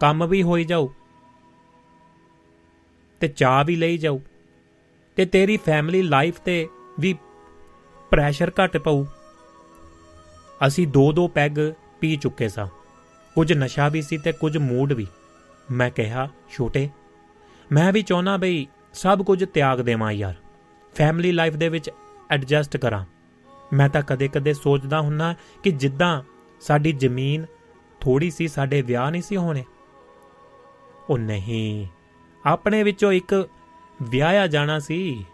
ਕੰਮ 0.00 0.26
ਵੀ 0.26 0.42
ਹੋਈ 0.42 0.64
ਜਾਊ। 0.64 0.88
ਤੇ 3.20 3.28
ਚਾਹ 3.28 3.64
ਵੀ 3.64 3.76
ਲਈ 3.76 3.98
ਜਾਊ 3.98 4.18
ਤੇ 5.16 5.24
ਤੇਰੀ 5.24 5.56
ਫੈਮਿਲੀ 5.56 6.02
ਲਾਈਫ 6.02 6.40
ਤੇ 6.40 6.68
ਵੀ 7.00 7.14
ਪ੍ਰੈਸ਼ਰ 8.10 8.52
ਘਟ 8.64 8.76
ਪਊ। 8.76 9.04
ਅਸੀਂ 10.66 10.88
ਦੋ 10.88 11.12
ਦੋ 11.12 11.28
ਪੈਗ 11.28 11.50
ਪੀ 12.00 12.16
ਚੁੱਕੇ 12.16 12.48
ਸਾਂ। 12.48 12.66
ਕੁਝ 13.34 13.52
ਨਸ਼ਾ 13.52 13.88
ਵੀ 13.88 14.02
ਸੀ 14.02 14.18
ਤੇ 14.18 14.32
ਕੁਝ 14.32 14.56
ਮੂਡ 14.56 14.92
ਵੀ। 14.92 15.06
ਮੈਂ 15.70 15.90
ਕਿਹਾ, 15.90 16.28
ਛੋਟੇ, 16.50 16.90
ਮੈਂ 17.72 17.92
ਵੀ 17.92 18.02
ਚਾਹਨਾ 18.02 18.36
ਬਈ 18.36 18.66
ਸਭ 18.94 19.22
ਕੁਝ 19.22 19.44
ਤਿਆਗ 19.44 19.80
ਦੇਵਾਂ 19.80 20.12
ਯਾਰ। 20.12 20.34
ਫੈਮਿਲੀ 20.94 21.32
ਲਾਈਫ 21.32 21.54
ਦੇ 21.54 21.68
ਵਿੱਚ 21.68 21.90
ਐਡਜਸਟ 22.30 22.76
ਕਰਾਂ। 22.76 23.04
ਮੈਂ 23.72 23.88
ਤਾਂ 23.88 24.02
ਕਦੇ-ਕਦੇ 24.02 24.54
ਸੋਚਦਾ 24.54 25.00
ਹੁੰਨਾ 25.00 25.34
ਕਿ 25.62 25.70
ਜਿੱਦਾਂ 25.70 26.22
ਸਾਡੀ 26.60 26.92
ਜ਼ਮੀਨ 26.92 27.46
ਥੋੜੀ 28.00 28.30
ਸੀ, 28.30 28.48
ਸਾਡੇ 28.48 28.82
ਵਿਆਹ 28.82 29.10
ਨਹੀਂ 29.10 29.22
ਸੀ 29.22 29.36
ਹੋਣੇ। 29.36 29.64
ਉਹ 31.10 31.18
ਨਹੀਂ 31.18 31.86
ਆਪਣੇ 32.46 32.82
ਵਿੱਚੋਂ 32.82 33.12
ਇੱਕ 33.12 33.48
ਵਿਆਹਿਆ 34.02 34.46
ਜਾਣਾ 34.46 34.78
ਸੀ। 34.78 35.24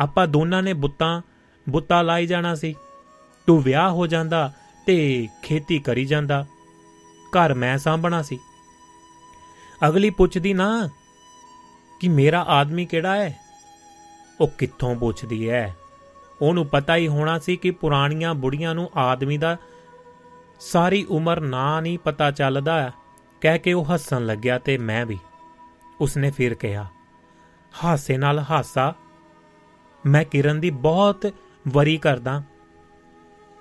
ਆਪਾਂ 0.00 0.26
ਦੋਨਾਂ 0.26 0.62
ਨੇ 0.62 0.72
ਬੁੱਤਾਂ, 0.72 1.22
ਬੁੱਤਾ 1.68 2.02
ਲਾਈ 2.02 2.26
ਜਾਣਾ 2.26 2.54
ਸੀ। 2.54 2.74
ਤੂੰ 3.46 3.62
ਵਿਆਹ 3.62 3.90
ਹੋ 3.90 4.06
ਜਾਂਦਾ 4.06 4.52
ਤੇ 4.86 5.28
ਖੇਤੀ 5.42 5.78
ਕਰੀ 5.78 6.04
ਜਾਂਦਾ। 6.04 6.46
ਘਰ 7.30 7.54
ਮੈਂ 7.54 7.78
ਸਾਂਭਣਾ 7.78 8.22
ਸੀ। 8.22 8.38
ਅਗਲੀ 9.88 10.10
ਪੁੱਛਦੀ 10.10 10.54
ਨਾ, 10.54 10.88
ਕਿ 12.00 12.08
ਮੇਰਾ 12.08 12.42
ਆਦਮੀ 12.42 12.86
ਕਿਹੜਾ 12.86 13.16
ਹੈ? 13.16 13.38
ਉਹ 14.40 14.48
ਕਿੱਥੋਂ 14.48 14.96
ਪੁੱਛਦੀ 14.96 15.50
ਹੈ? 15.50 15.76
ਉਹਨੂੰ 16.42 16.66
ਪਤਾ 16.66 16.96
ਹੀ 16.96 17.08
ਹੋਣਾ 17.08 17.38
ਸੀ 17.38 17.56
ਕਿ 17.56 17.70
ਪੁਰਾਣੀਆਂ 17.70 18.34
ਬੁੜੀਆਂ 18.34 18.74
ਨੂੰ 18.74 18.90
ਆਦਮੀ 18.96 19.38
ਦਾ 19.38 19.56
ਸਾਰੀ 20.60 21.06
ਉਮਰ 21.10 21.40
ਨਾਂ 21.40 21.82
ਨਹੀਂ 21.82 21.98
ਪਤਾ 21.98 22.30
ਚੱਲਦਾ। 22.30 22.92
ਕਹਿ 23.40 23.58
ਕੇ 23.58 23.72
ਉਹ 23.72 23.94
ਹੱਸਣ 23.94 24.26
ਲੱਗਿਆ 24.26 24.58
ਤੇ 24.58 24.78
ਮੈਂ 24.78 25.06
ਵੀ। 25.06 25.18
ਉਸਨੇ 26.00 26.30
ਫਿਰ 26.30 26.54
ਕਿਹਾ, 26.54 26.86
ਹਾਸੇ 27.74 28.16
ਨਾਲ 28.16 28.38
ਹਾਸਾ, 28.50 28.94
ਮੈਂ 30.04 30.24
ਕਿਰਨ 30.24 30.60
ਦੀ 30.60 30.70
ਬਹੁਤ 30.70 31.26
ਵਰੀ 31.68 31.96
ਕਰਦਾ। 31.96 32.42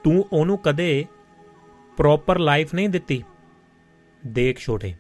ਤੂੰ 0.04 0.26
ਉਹਨੂੰ 0.34 0.58
ਕਦੇ 0.58 1.06
ਪ੍ਰੋਪਰ 1.98 2.40
ਲਾਈਫ 2.40 2.74
ਨਹੀਂ 2.74 2.90
ਦਿੱਤੀ। 2.90 3.24
ਦੇਖ 4.28 4.60
ਛੋਟੇ, 4.60 4.96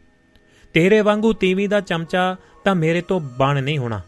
ਤੇਰੇ 0.73 1.01
ਵਾਂਗੂ 1.01 1.33
ਤੀਵੀਂ 1.33 1.69
ਦਾ 1.69 1.79
ਚਮਚਾ 1.81 2.35
ਤਾਂ 2.63 2.75
ਮੇਰੇ 2.75 3.01
ਤੋਂ 3.01 3.19
ਬਣ 3.19 3.63
ਨਹੀਂ 3.63 3.77
ਹੋਣਾ। 3.77 4.01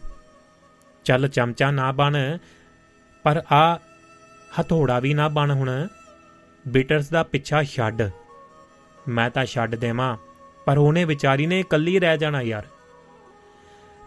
ਚੱਲ 1.04 1.28
ਚਮਚਾ 1.28 1.70
ਨਾ 1.70 1.92
ਬਣ, 1.92 2.16
ਪਰ 3.24 3.42
ਆ 3.52 3.78
ਹਥੋੜਾ 4.60 4.98
ਵੀ 5.00 5.14
ਨਾ 5.14 5.28
ਬਣ 5.28 5.50
ਹੁਣ। 5.50 5.86
ਬਿਟਰਸ 6.68 7.08
ਦਾ 7.08 7.22
ਪਿੱਛਾ 7.22 7.62
ਛੱਡ। 7.62 8.10
ਮੈਂ 9.08 9.30
ਤਾਂ 9.30 9.44
ਛੱਡ 9.44 9.74
ਦੇਵਾਂ, 9.74 10.16
ਪਰ 10.66 10.78
ਉਹਨੇ 10.78 11.04
ਵਿਚਾਰੀ 11.04 11.46
ਨੇ 11.46 11.60
ਇਕੱਲੀ 11.60 11.98
ਰਹਿ 12.00 12.18
ਜਾਣਾ 12.18 12.42
ਯਾਰ। 12.42 12.66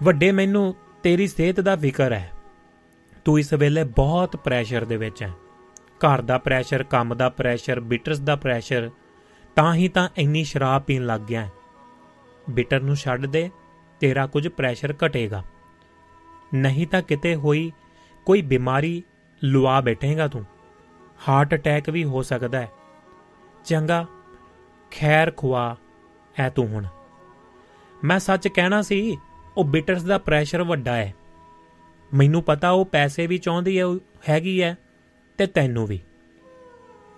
ਵੱਡੇ 0.04 0.32
ਮੈਨੂੰ 0.32 0.76
ਤੇਰੀ 1.04 1.28
ਸਿਹਤ 1.28 1.60
ਦਾ 1.60 1.76
ਫਿਕਰ 1.76 2.14
ਹੈ। 2.14 2.32
ਤੂੰ 3.26 3.40
ਇਸ 3.40 3.54
ਵੇਲੇ 3.54 3.84
ਬਹੁਤ 3.84 4.36
ਪ੍ਰੈਸ਼ਰ 4.36 4.86
ਦੇ 4.86 4.98
ਵਿੱਚ 4.98 5.24
ਹੈ। 5.24 5.32
ਘਰ 6.00 6.22
ਦਾ 6.22 6.38
ਪ੍ਰੈਸ਼ਰ 6.38 6.84
ਕੰਮ 6.84 7.16
ਦਾ 7.16 7.30
ਪ੍ਰੈਸ਼ਰ 7.30 7.80
ਬਿਟਰਸ 7.80 8.20
ਦਾ 8.20 8.36
ਪ੍ਰੈਸ਼ਰ 8.36 8.90
ਤਾਂ 9.56 9.74
ਹੀ 9.74 9.88
ਤਾਂ 9.88 10.10
ਇੰਨੀ 10.18 10.44
ਸ਼ਰਾਬ 10.44 10.82
ਪੀਣ 10.82 11.06
ਲੱਗ 11.06 11.22
ਗਿਆ 11.22 11.50
ਬਿਟਰ 12.50 12.82
ਨੂੰ 12.82 12.96
ਛੱਡ 12.96 13.26
ਦੇ, 13.26 13.50
ਤੇਰਾ 14.00 14.28
ਕੁਝ 14.28 14.48
ਪ੍ਰੈਸ਼ਰ 14.48 14.94
ਘਟੇਗਾ। 15.06 15.44
ਨਹੀਂ 16.54 16.88
ਤਾਂ 16.88 17.02
ਕਿਤੇ 17.02 17.36
ਹੋਈ 17.36 17.72
ਕੋਈ 18.26 18.42
ਬਿਮਾਰੀ 18.42 19.04
ਲੁਆ 19.44 19.82
ਬੈਠੇਗਾ 19.82 20.28
ਤੂੰ। 20.28 20.46
ਹਾਰਟ 21.30 21.54
ਅਟੈਕ 21.54 21.90
ਵੀ 21.90 22.04
ਹੋ 22.04 22.22
ਸਕਦਾ 22.22 22.60
ਹੈ। 22.62 22.72
ਚੰਗਾ, 23.66 24.06
ਖੈਰ 24.92 25.32
ਖੁਆ, 25.38 25.76
ਐ 26.40 26.50
ਤੂੰ 26.50 26.68
ਹੁਣ। 26.68 26.86
ਮੈਂ 28.04 28.20
ਸੱਚ 28.20 28.48
ਕਹਿਣਾ 28.48 28.82
ਸੀ 28.82 29.18
ਉਹ 29.58 29.64
ਬਿਟਰਸ 29.64 30.04
ਦਾ 30.04 30.18
ਪ੍ਰੈਸ਼ਰ 30.18 30.64
ਵੱਡਾ 30.64 30.96
ਹੈ। 30.96 31.14
ਮੈਨੂੰ 32.14 32.44
ਪਤਾ 32.44 32.70
ਉਹ 32.70 32.86
ਪੈਸੇ 32.86 33.28
ਵੀ 33.28 33.38
ਚਾਹੁੰਦੀ 33.38 33.80
ਹੈ 33.80 33.84
ਹੈਗੀ 34.30 34.64
ਹੈ 34.64 34.78
ਤੇ 35.38 35.46
ਤੈਨੂੰ 35.46 35.88
ਵੀ। 35.88 36.00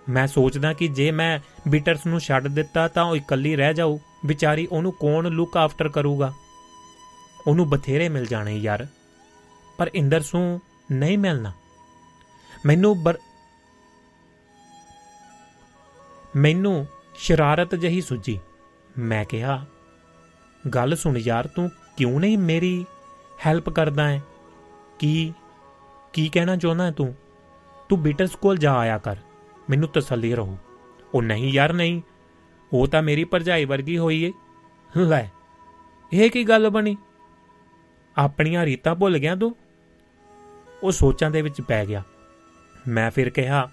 ਮੈਂ 0.08 0.26
ਸੋਚਦਾ 0.26 0.72
ਕਿ 0.72 0.88
ਜੇ 0.88 1.10
ਮੈਂ 1.10 1.40
ਬਿਟਰਸ 1.70 2.06
ਨੂੰ 2.06 2.20
ਛੱਡ 2.20 2.48
ਦਿੱਤਾ 2.48 2.88
ਤਾਂ 2.88 3.04
ਉਹ 3.04 3.16
ਇਕੱਲੀ 3.16 3.56
ਰਹਿ 3.56 3.74
ਜਾਊ। 3.74 3.98
ਵਿਚਾਰੀ 4.26 4.66
ਉਹਨੂੰ 4.66 4.92
ਕੌਣ 4.92 5.30
ਲੁੱਕ 5.30 5.56
ਆਫਟਰ 5.56 5.88
ਕਰੂਗਾ? 5.88 6.32
ਉਹਨੂੰ 7.46 7.70
ਬਥੇਰੇ 7.70 8.08
ਮਿਲ 8.08 8.26
ਜਾਣੇ 8.26 8.56
ਯਾਰ। 8.56 8.86
ਪਰ 9.78 9.90
ਇੰਦਰ 9.94 10.20
ਸੂ 10.20 10.60
ਨਹੀਂ 10.92 11.18
ਮਿਲਣਾ। 11.18 11.52
ਮੈਨੂੰ 12.66 13.04
ਮੈਨੂੰ 16.36 16.86
ਸ਼ਰਾਰਤ 17.14 17.74
ਜਹੀ 17.74 18.00
ਸੁਝੀ। 18.00 18.40
ਮੈਂ 18.98 19.24
ਕਿਹਾ, 19.24 19.66
ਗੱਲ 20.74 20.96
ਸੁਣ 20.96 21.18
ਯਾਰ, 21.18 21.46
ਤੂੰ 21.46 21.70
ਕਿਉਂ 21.96 22.20
ਨਹੀਂ 22.20 22.38
ਮੇਰੀ 22.38 22.86
ਹੈਲਪ 23.46 23.68
ਕਰਦਾ 23.68 24.08
ਹੈ? 24.08 24.22
ਕੀ 24.98 25.34
ਕੀ 26.12 26.28
ਕਹਿਣਾ 26.28 26.56
ਚਾਹੁੰਦਾ 26.56 26.90
ਤੂੰ? 26.90 27.14
ਤੂੰ 27.88 28.02
ਬੀਟਸ 28.02 28.30
ਕੋਲ 28.30 28.56
ਜਾ 28.56 28.74
ਆਇਆ 28.74 28.98
ਕਰ। 28.98 29.16
ਮੈਨੂੰ 29.70 29.88
ਤਸੱਲੀ 29.88 30.34
ਰਹੂ। 30.34 30.58
ਉਹ 31.14 31.22
ਨਹੀਂ 31.22 31.52
ਯਾਰ, 31.52 31.72
ਨਹੀਂ। 31.72 32.02
ਉਹ 32.72 32.86
ਤਾਂ 32.86 33.02
ਮੇਰੀ 33.02 33.24
ਪਰਜਾਈ 33.24 33.64
ਵਰਗੀ 33.64 33.98
ਹੋਈ 33.98 34.22
ਏ। 34.22 34.32
ਲੈ, 34.96 35.30
ਇਹ 36.12 36.30
ਕੀ 36.30 36.44
ਗੱਲ 36.44 36.70
ਬਣੀ? 36.70 36.96
ਆਪਣੀਆਂ 38.18 38.64
ਰੀਤਾਂ 38.64 38.94
ਭੁੱਲ 38.94 39.18
ਗਿਆ 39.18 39.36
ਤੂੰ? 39.36 39.56
ਉਹ 40.82 40.92
ਸੋਚਾਂ 40.92 41.30
ਦੇ 41.30 41.42
ਵਿੱਚ 41.42 41.60
ਪੈ 41.60 41.86
ਗਿਆ। 41.86 42.02
ਮੈਂ 42.88 43.10
ਫਿਰ 43.10 43.30
ਕਿਹਾ, 43.30 43.70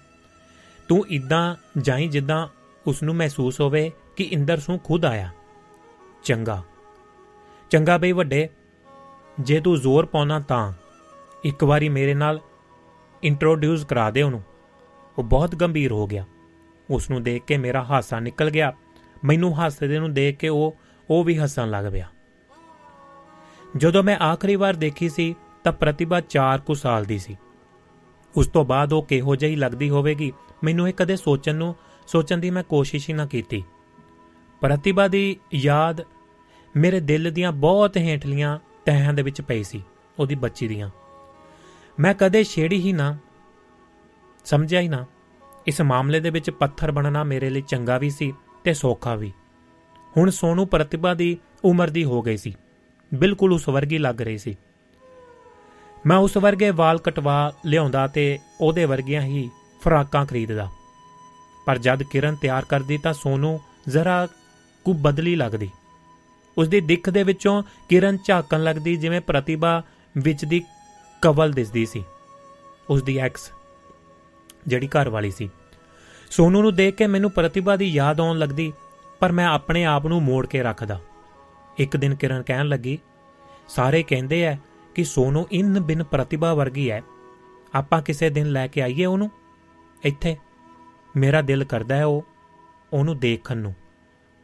ਤੂੰ 0.88 1.06
ਇਦਾਂ 1.08 1.56
ਜਾਈ 1.80 2.08
ਜਿੱਦਾਂ 2.08 2.48
ਉਸ 2.86 3.02
ਨੂੰ 3.02 3.14
ਮਹਿਸੂਸ 3.14 3.60
ਹੋਵੇ 3.60 3.92
ਕਿ 4.16 4.24
ਇੰਦਰ 4.24 4.58
ਸੂ 4.58 4.78
ਖੁਦ 4.78 5.04
ਆਇਆ। 5.04 5.30
ਚੰਗਾ। 6.24 6.62
ਚੰਗਾ 7.70 7.98
ਬਈ 7.98 8.12
ਵੱਡੇ, 8.12 8.48
ਜੇ 9.40 9.60
ਤੂੰ 9.60 9.80
ਜ਼ੋਰ 9.80 10.06
ਪਾਉਣਾ 10.06 10.40
ਤਾਂ 10.40 10.72
ਇੱਕ 11.44 11.64
ਵਾਰੀ 11.64 11.88
ਮੇਰੇ 11.88 12.14
ਨਾਲ 12.14 12.40
ਇੰਟਰੋਡਿਊਸ 13.22 13.84
ਕਰਾ 13.84 14.10
ਦੇ 14.10 14.22
ਉਹਨੂੰ। 14.22 14.42
ਉਹ 15.18 15.24
ਬਹੁਤ 15.24 15.54
ਗੰਭੀਰ 15.54 15.92
ਹੋ 15.92 16.06
ਗਿਆ। 16.06 16.24
ਉਸ 16.90 17.10
ਨੂੰ 17.10 17.22
ਦੇਖ 17.22 17.42
ਕੇ 17.42 17.56
ਮੇਰਾ 17.56 17.84
ਹਾਸਾ 17.84 18.20
ਨਿਕਲ 18.20 18.50
ਗਿਆ। 18.50 18.72
ਮੈਨੂੰ 19.24 19.66
ਹੱਸਦੇ 19.66 19.98
ਨੂੰ 19.98 20.14
ਦੇਖ 20.14 20.36
ਕੇ 20.36 20.48
ਉਹ 20.48 20.76
ਉਹ 21.10 21.24
ਵੀ 21.24 21.38
ਹੱਸਣ 21.38 21.70
ਲੱਗ 21.70 21.92
ਪਿਆ। 21.92 22.08
ਜਦੋਂ 23.76 24.02
ਮੈਂ 24.02 24.16
ਆਖਰੀ 24.18 24.56
ਵਾਰ 24.56 24.74
ਦੇਖੀ 24.74 25.08
ਸੀ, 25.08 25.34
ਤਾਂ 25.64 25.72
ਪ੍ਰਤਿਭਾ 25.72 26.20
4 26.20 26.60
ਕੁ 26.60 26.74
ਸਾਲ 26.74 27.04
ਦੀ 27.04 27.18
ਸੀ। 27.18 27.36
ਉਸ 28.36 28.46
ਤੋਂ 28.46 28.64
ਬਾਅਦ 28.64 28.92
ਉਹ 28.92 29.02
ਕਿਹੋ 29.02 29.36
ਜਿਹੀ 29.36 29.56
ਲੱਗਦੀ 29.56 29.90
ਹੋਵੇਗੀ, 29.90 30.32
ਮੈਨੂੰ 30.64 30.88
ਇਹ 30.88 30.94
ਕਦੇ 30.94 31.16
ਸੋਚਣ 31.16 31.54
ਨੂੰ, 31.54 31.74
ਸੋਚਣ 32.06 32.38
ਦੀ 32.38 32.50
ਮੈਂ 32.50 32.62
ਕੋਸ਼ਿਸ਼ 32.62 33.10
ਹੀ 33.10 33.14
ਨਾ 33.14 33.26
ਕੀਤੀ। 33.26 33.64
ਪ੍ਰਤਿਭਾ 34.60 35.08
ਦੀ 35.08 35.36
ਯਾਦ 35.54 36.00
ਮੇਰੇ 36.76 37.00
ਦਿਲ 37.00 37.30
ਦੀਆਂ 37.32 37.52
ਬਹੁਤ 37.52 37.96
ਹੇਠਲੀਆਂ 37.96 38.58
ਤਹਿਾਂ 38.84 39.14
ਦੇ 39.14 39.22
ਵਿੱਚ 39.22 39.40
ਪਈ 39.40 39.62
ਸੀ, 39.62 39.82
ਉਹਦੀ 40.18 40.34
ਬੱਚੀ 40.34 40.68
ਦੀਆਂ। 40.68 40.90
ਮੈਂ 42.00 42.14
ਕਦੇ 42.14 42.44
ਛੇੜੀ 42.44 42.80
ਹੀ 42.80 42.92
ਨਾ, 42.92 43.16
ਸਮਝਿਆ 44.44 44.80
ਹੀ 44.80 44.88
ਨਾ, 44.88 45.04
ਇਸ 45.66 45.80
ਮਾਮਲੇ 45.80 46.20
ਦੇ 46.20 46.30
ਵਿੱਚ 46.30 46.50
ਪੱਥਰ 46.50 46.92
ਬਣਨਾ 46.92 47.24
ਮੇਰੇ 47.24 47.50
ਲਈ 47.50 47.60
ਚੰਗਾ 47.60 47.98
ਵੀ 47.98 48.10
ਸੀ 48.10 48.32
ਤੇ 48.64 48.74
ਸੌਖਾ 48.74 49.14
ਵੀ। 49.14 49.32
ਹੁਣ 50.16 50.30
ਸੋਨੂ 50.30 50.66
ਪ੍ਰਤਿਭਾ 50.66 51.14
ਦੀ 51.14 51.38
ਉਮਰ 51.64 51.90
ਦੀ 51.90 52.04
ਹੋ 52.04 52.22
ਗਈ 52.22 52.36
ਸੀ, 52.36 52.54
ਬਿਲਕੁਲ 53.14 53.52
ਉਸ 53.52 53.68
ਵਰਗੀ 53.68 53.98
ਲੱਗ 53.98 54.22
ਰਹੀ 54.22 54.38
ਸੀ। 54.38 54.56
ਮੈਂ 56.06 56.16
ਉਸ 56.16 56.36
ਵਰਗੇ 56.36 56.70
ਵਾਲ 56.70 56.98
ਕਟਵਾ 56.98 57.52
ਲਿਆਉਂਦਾ 57.66 58.06
ਤੇ 58.06 58.38
ਉਹਦੇ 58.60 58.84
ਵਰਗੀਆਂ 58.84 59.22
ਹੀ 59.22 59.50
ਫਰਾਕਾਂ 59.80 60.26
ਖਰੀਦਦਾ। 60.26 60.68
ਪਰ 61.66 61.78
ਜਦ 61.78 62.02
ਕਿਰਨ 62.02 62.36
ਤਿਆਰ 62.36 62.64
ਕਰਦੀ 62.64 62.98
ਤਾਂ 62.98 63.12
ਸੋਨੂ 63.12 63.60
ਜ਼ਰਾ 63.88 64.28
ਕੁ 64.84 64.92
ਬਦਲੀ 64.92 65.36
ਲੱਗਦੀ। 65.36 65.70
ਉਸ 66.58 66.68
ਦੀ 66.68 66.80
ਦਿੱਖ 66.80 67.10
ਦੇ 67.10 67.22
ਵਿੱਚੋਂ 67.22 67.62
ਕਿਰਨ 67.88 68.18
ਝਾਕਣ 68.26 68.62
ਲੱਗਦੀ 68.62 68.96
ਜਿਵੇਂ 68.96 69.20
ਪ੍ਰਤਿਭਾ 69.20 69.82
ਵਿੱਚ 70.18 70.44
ਦੀ 70.44 70.64
ਕਵਲ 71.22 71.52
ਦਿਸਦੀ 71.52 71.86
ਸੀ। 71.86 72.04
ਉਸ 72.90 73.02
ਦੀ 73.02 73.18
ਐਕਸ 73.18 73.52
ਜਿਹੜੀ 74.66 74.88
ਘਰ 74.88 75.08
ਵਾਲੀ 75.08 75.30
ਸੀ। 75.30 75.50
ਸੋਨੂ 76.30 76.62
ਨੂੰ 76.62 76.74
ਦੇਖ 76.74 76.94
ਕੇ 76.94 77.06
ਮੈਨੂੰ 77.06 77.30
ਪ੍ਰਤਿਭਾ 77.30 77.76
ਦੀ 77.76 77.84
ਯਾਦ 77.84 78.20
ਆਉਣ 78.20 78.38
ਲੱਗਦੀ, 78.38 78.72
ਪਰ 79.20 79.32
ਮੈਂ 79.32 79.46
ਆਪਣੇ 79.46 79.84
ਆਪ 79.84 80.06
ਨੂੰ 80.06 80.22
ਮੋੜ 80.22 80.46
ਕੇ 80.46 80.62
ਰੱਖਦਾ। 80.62 81.00
ਇੱਕ 81.78 81.96
ਦਿਨ 81.96 82.14
ਕਿਰਨ 82.14 82.42
ਕਹਿਣ 82.42 82.68
ਲੱਗੀ, 82.68 82.98
ਸਾਰੇ 83.68 84.02
ਕਹਿੰਦੇ 84.02 84.42
ਐ 84.42 84.54
ਕਿ 84.94 85.04
ਸੋਨੂ 85.04 85.46
ਇਨ 85.52 85.80
ਬਿਨ 85.80 86.04
ਪ੍ਰਤਿਭਾ 86.04 86.54
ਵਰਗੀ 86.54 86.90
ਹੈ 86.90 87.02
ਆਪਾਂ 87.74 88.02
ਕਿਸੇ 88.02 88.30
ਦਿਨ 88.30 88.46
ਲੈ 88.46 88.66
ਕੇ 88.66 88.82
ਆਈਏ 88.82 89.04
ਉਹਨੂੰ? 89.04 89.30
ਇੱਥੇ। 90.04 90.36
ਮੇਰਾ 91.16 91.42
ਦਿਲ 91.42 91.64
ਕਰਦਾ 91.64 91.96
ਹੈ 91.96 92.04
ਉਹ, 92.04 92.24
ਉਹਨੂੰ 92.92 93.18
ਦੇਖਣ 93.18 93.56
ਨੂੰ। 93.56 93.74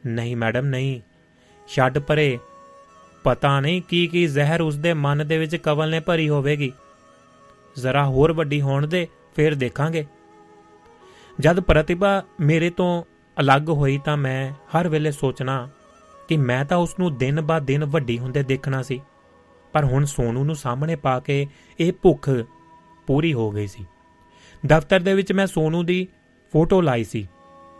ਨਹੀਂ 0.07 0.37
ਮੈਡਮ, 0.37 0.66
ਨਹੀਂ। 0.66 1.01
ਛੱਡ 1.75 1.99
ਪਰੇ। 1.99 2.39
ਪਤਾ 3.25 3.61
ਨਹੀਂ 3.61 3.83
ਕੀ 3.83 4.07
ਕੀ 4.07 4.27
ਜ਼ਹਿਰ 4.27 4.61
ਉਸਦੇ 4.61 4.93
ਮਨ 4.95 5.27
ਦੇ 5.27 5.39
ਵਿੱਚ 5.39 5.57
ਕਵਲ 5.57 5.91
ਨੇ 5.91 6.01
ਭਰੀ 6.01 6.29
ਹੋਵੇਗੀ। 6.29 6.73
ਜ਼ਰਾ 7.77 8.07
ਹੋਰ 8.07 8.33
ਵੱਡੀ 8.33 8.61
ਹੋਣ 8.61 8.87
ਦੇ 8.87 9.07
ਫੇਰ 9.37 9.55
ਦੇਖਾਂਗੇ। 9.55 10.07
ਜਦ 11.41 11.61
ਪ੍ਰਤਿਭਾ 11.61 12.23
ਮੇਰੇ 12.41 12.71
ਤੋਂ 12.71 13.03
ਅਲੱਗ 13.41 13.69
ਹੋਈ 13.69 13.99
ਤਾਂ 14.05 14.17
ਮੈਂ 14.17 14.53
ਹਰ 14.53 14.89
ਵੇਲੇ 14.89 15.11
ਸੋਚਣਾ 15.11 15.69
ਕਿ 16.29 16.37
ਮੈਂ 16.37 16.65
ਤਾਂ 16.65 16.79
ਉਸ 16.79 16.99
ਨੂੰ 16.99 17.17
ਦਿਨ 17.19 17.41
ਬਾਅਦ 17.41 17.63
ਦਿਨ 17.63 17.85
ਵੱਡੀ 17.85 18.19
ਹੁੰਦੇ 18.19 18.43
ਦੇਖਣਾ 18.43 18.83
ਸੀ। 18.83 19.01
ਪਰ 19.73 19.85
ਹੁਣ 19.85 20.05
ਸੋਨੂ 20.05 20.45
ਨੂੰ 20.45 20.55
ਸਾਹਮਣੇ 20.55 20.97
ਪਾ 20.97 21.21
ਕੇ 21.21 21.47
ਇਹ 21.81 21.93
ਭੁੱਖ 22.03 22.31
ਪੂਰੀ 23.07 23.33
ਹੋ 23.33 23.51
ਗਈ 23.51 23.67
ਸੀ। 23.67 23.87
ਦਫ਼ਤਰ 24.67 25.01
ਦੇ 25.01 25.15
ਵਿੱਚ 25.15 25.33
ਮੈਂ 25.33 25.47
ਸੋਨੂ 25.47 25.83
ਦੀ 25.83 26.09
ਫੋਟੋ 26.53 26.81
ਲਾਈ 26.81 27.05
ਸੀ 27.05 27.29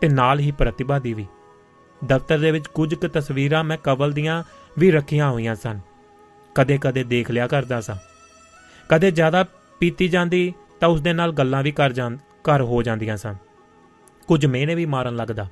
ਤੇ 0.01 0.09
ਨਾਲ 0.09 0.39
ਹੀ 0.39 0.51
ਪ੍ਰਤਿਭਾ 0.51 0.99
ਦੀ 0.99 1.13
ਵੀ। 1.13 1.25
ਦਫ਼ਤਰ 2.05 2.39
ਦੇ 2.39 2.51
ਵਿੱਚ 2.51 2.67
ਕੁਝ 2.67 2.95
ਕੁ 2.95 3.07
ਤਸਵੀਰਾਂ 3.07 3.63
ਮੈਂ 3.63 3.77
ਕਵਲ 3.77 4.11
ਦੀਆਂ 4.11 4.43
ਵੀ 4.79 4.91
ਰੱਖੀਆਂ 4.91 5.31
ਹੋਈਆਂ 5.31 5.55
ਸਨ। 5.55 5.79
ਕਦੇ-ਕਦੇ 6.55 7.03
ਦੇਖ 7.03 7.31
ਲਿਆ 7.31 7.47
ਕਰਦਾ 7.47 7.81
ਸਾਂ। 7.81 7.95
ਕਦੇ 8.89 9.11
ਜ਼ਿਆਦਾ 9.11 9.45
ਪੀਤੀ 9.79 10.07
ਜਾਂਦੀ 10.07 10.53
ਤਾਂ 10.79 10.89
ਉਸ 10.89 11.01
ਦੇ 11.01 11.13
ਨਾਲ 11.13 11.31
ਗੱਲਾਂ 11.31 11.63
ਵੀ 11.63 11.71
ਕਰ 11.71 11.91
ਜਾਂ 11.91 12.11
ਕਰ 12.43 12.61
ਹੋ 12.61 12.83
ਜਾਂਦੀਆਂ 12.83 13.17
ਸਨ। 13.17 13.35
ਕੁਝ 14.27 14.45
ਮਿਹਨੇ 14.45 14.75
ਵੀ 14.75 14.85
ਮਾਰਨ 14.85 15.15
ਲੱਗਦਾ। 15.15 15.47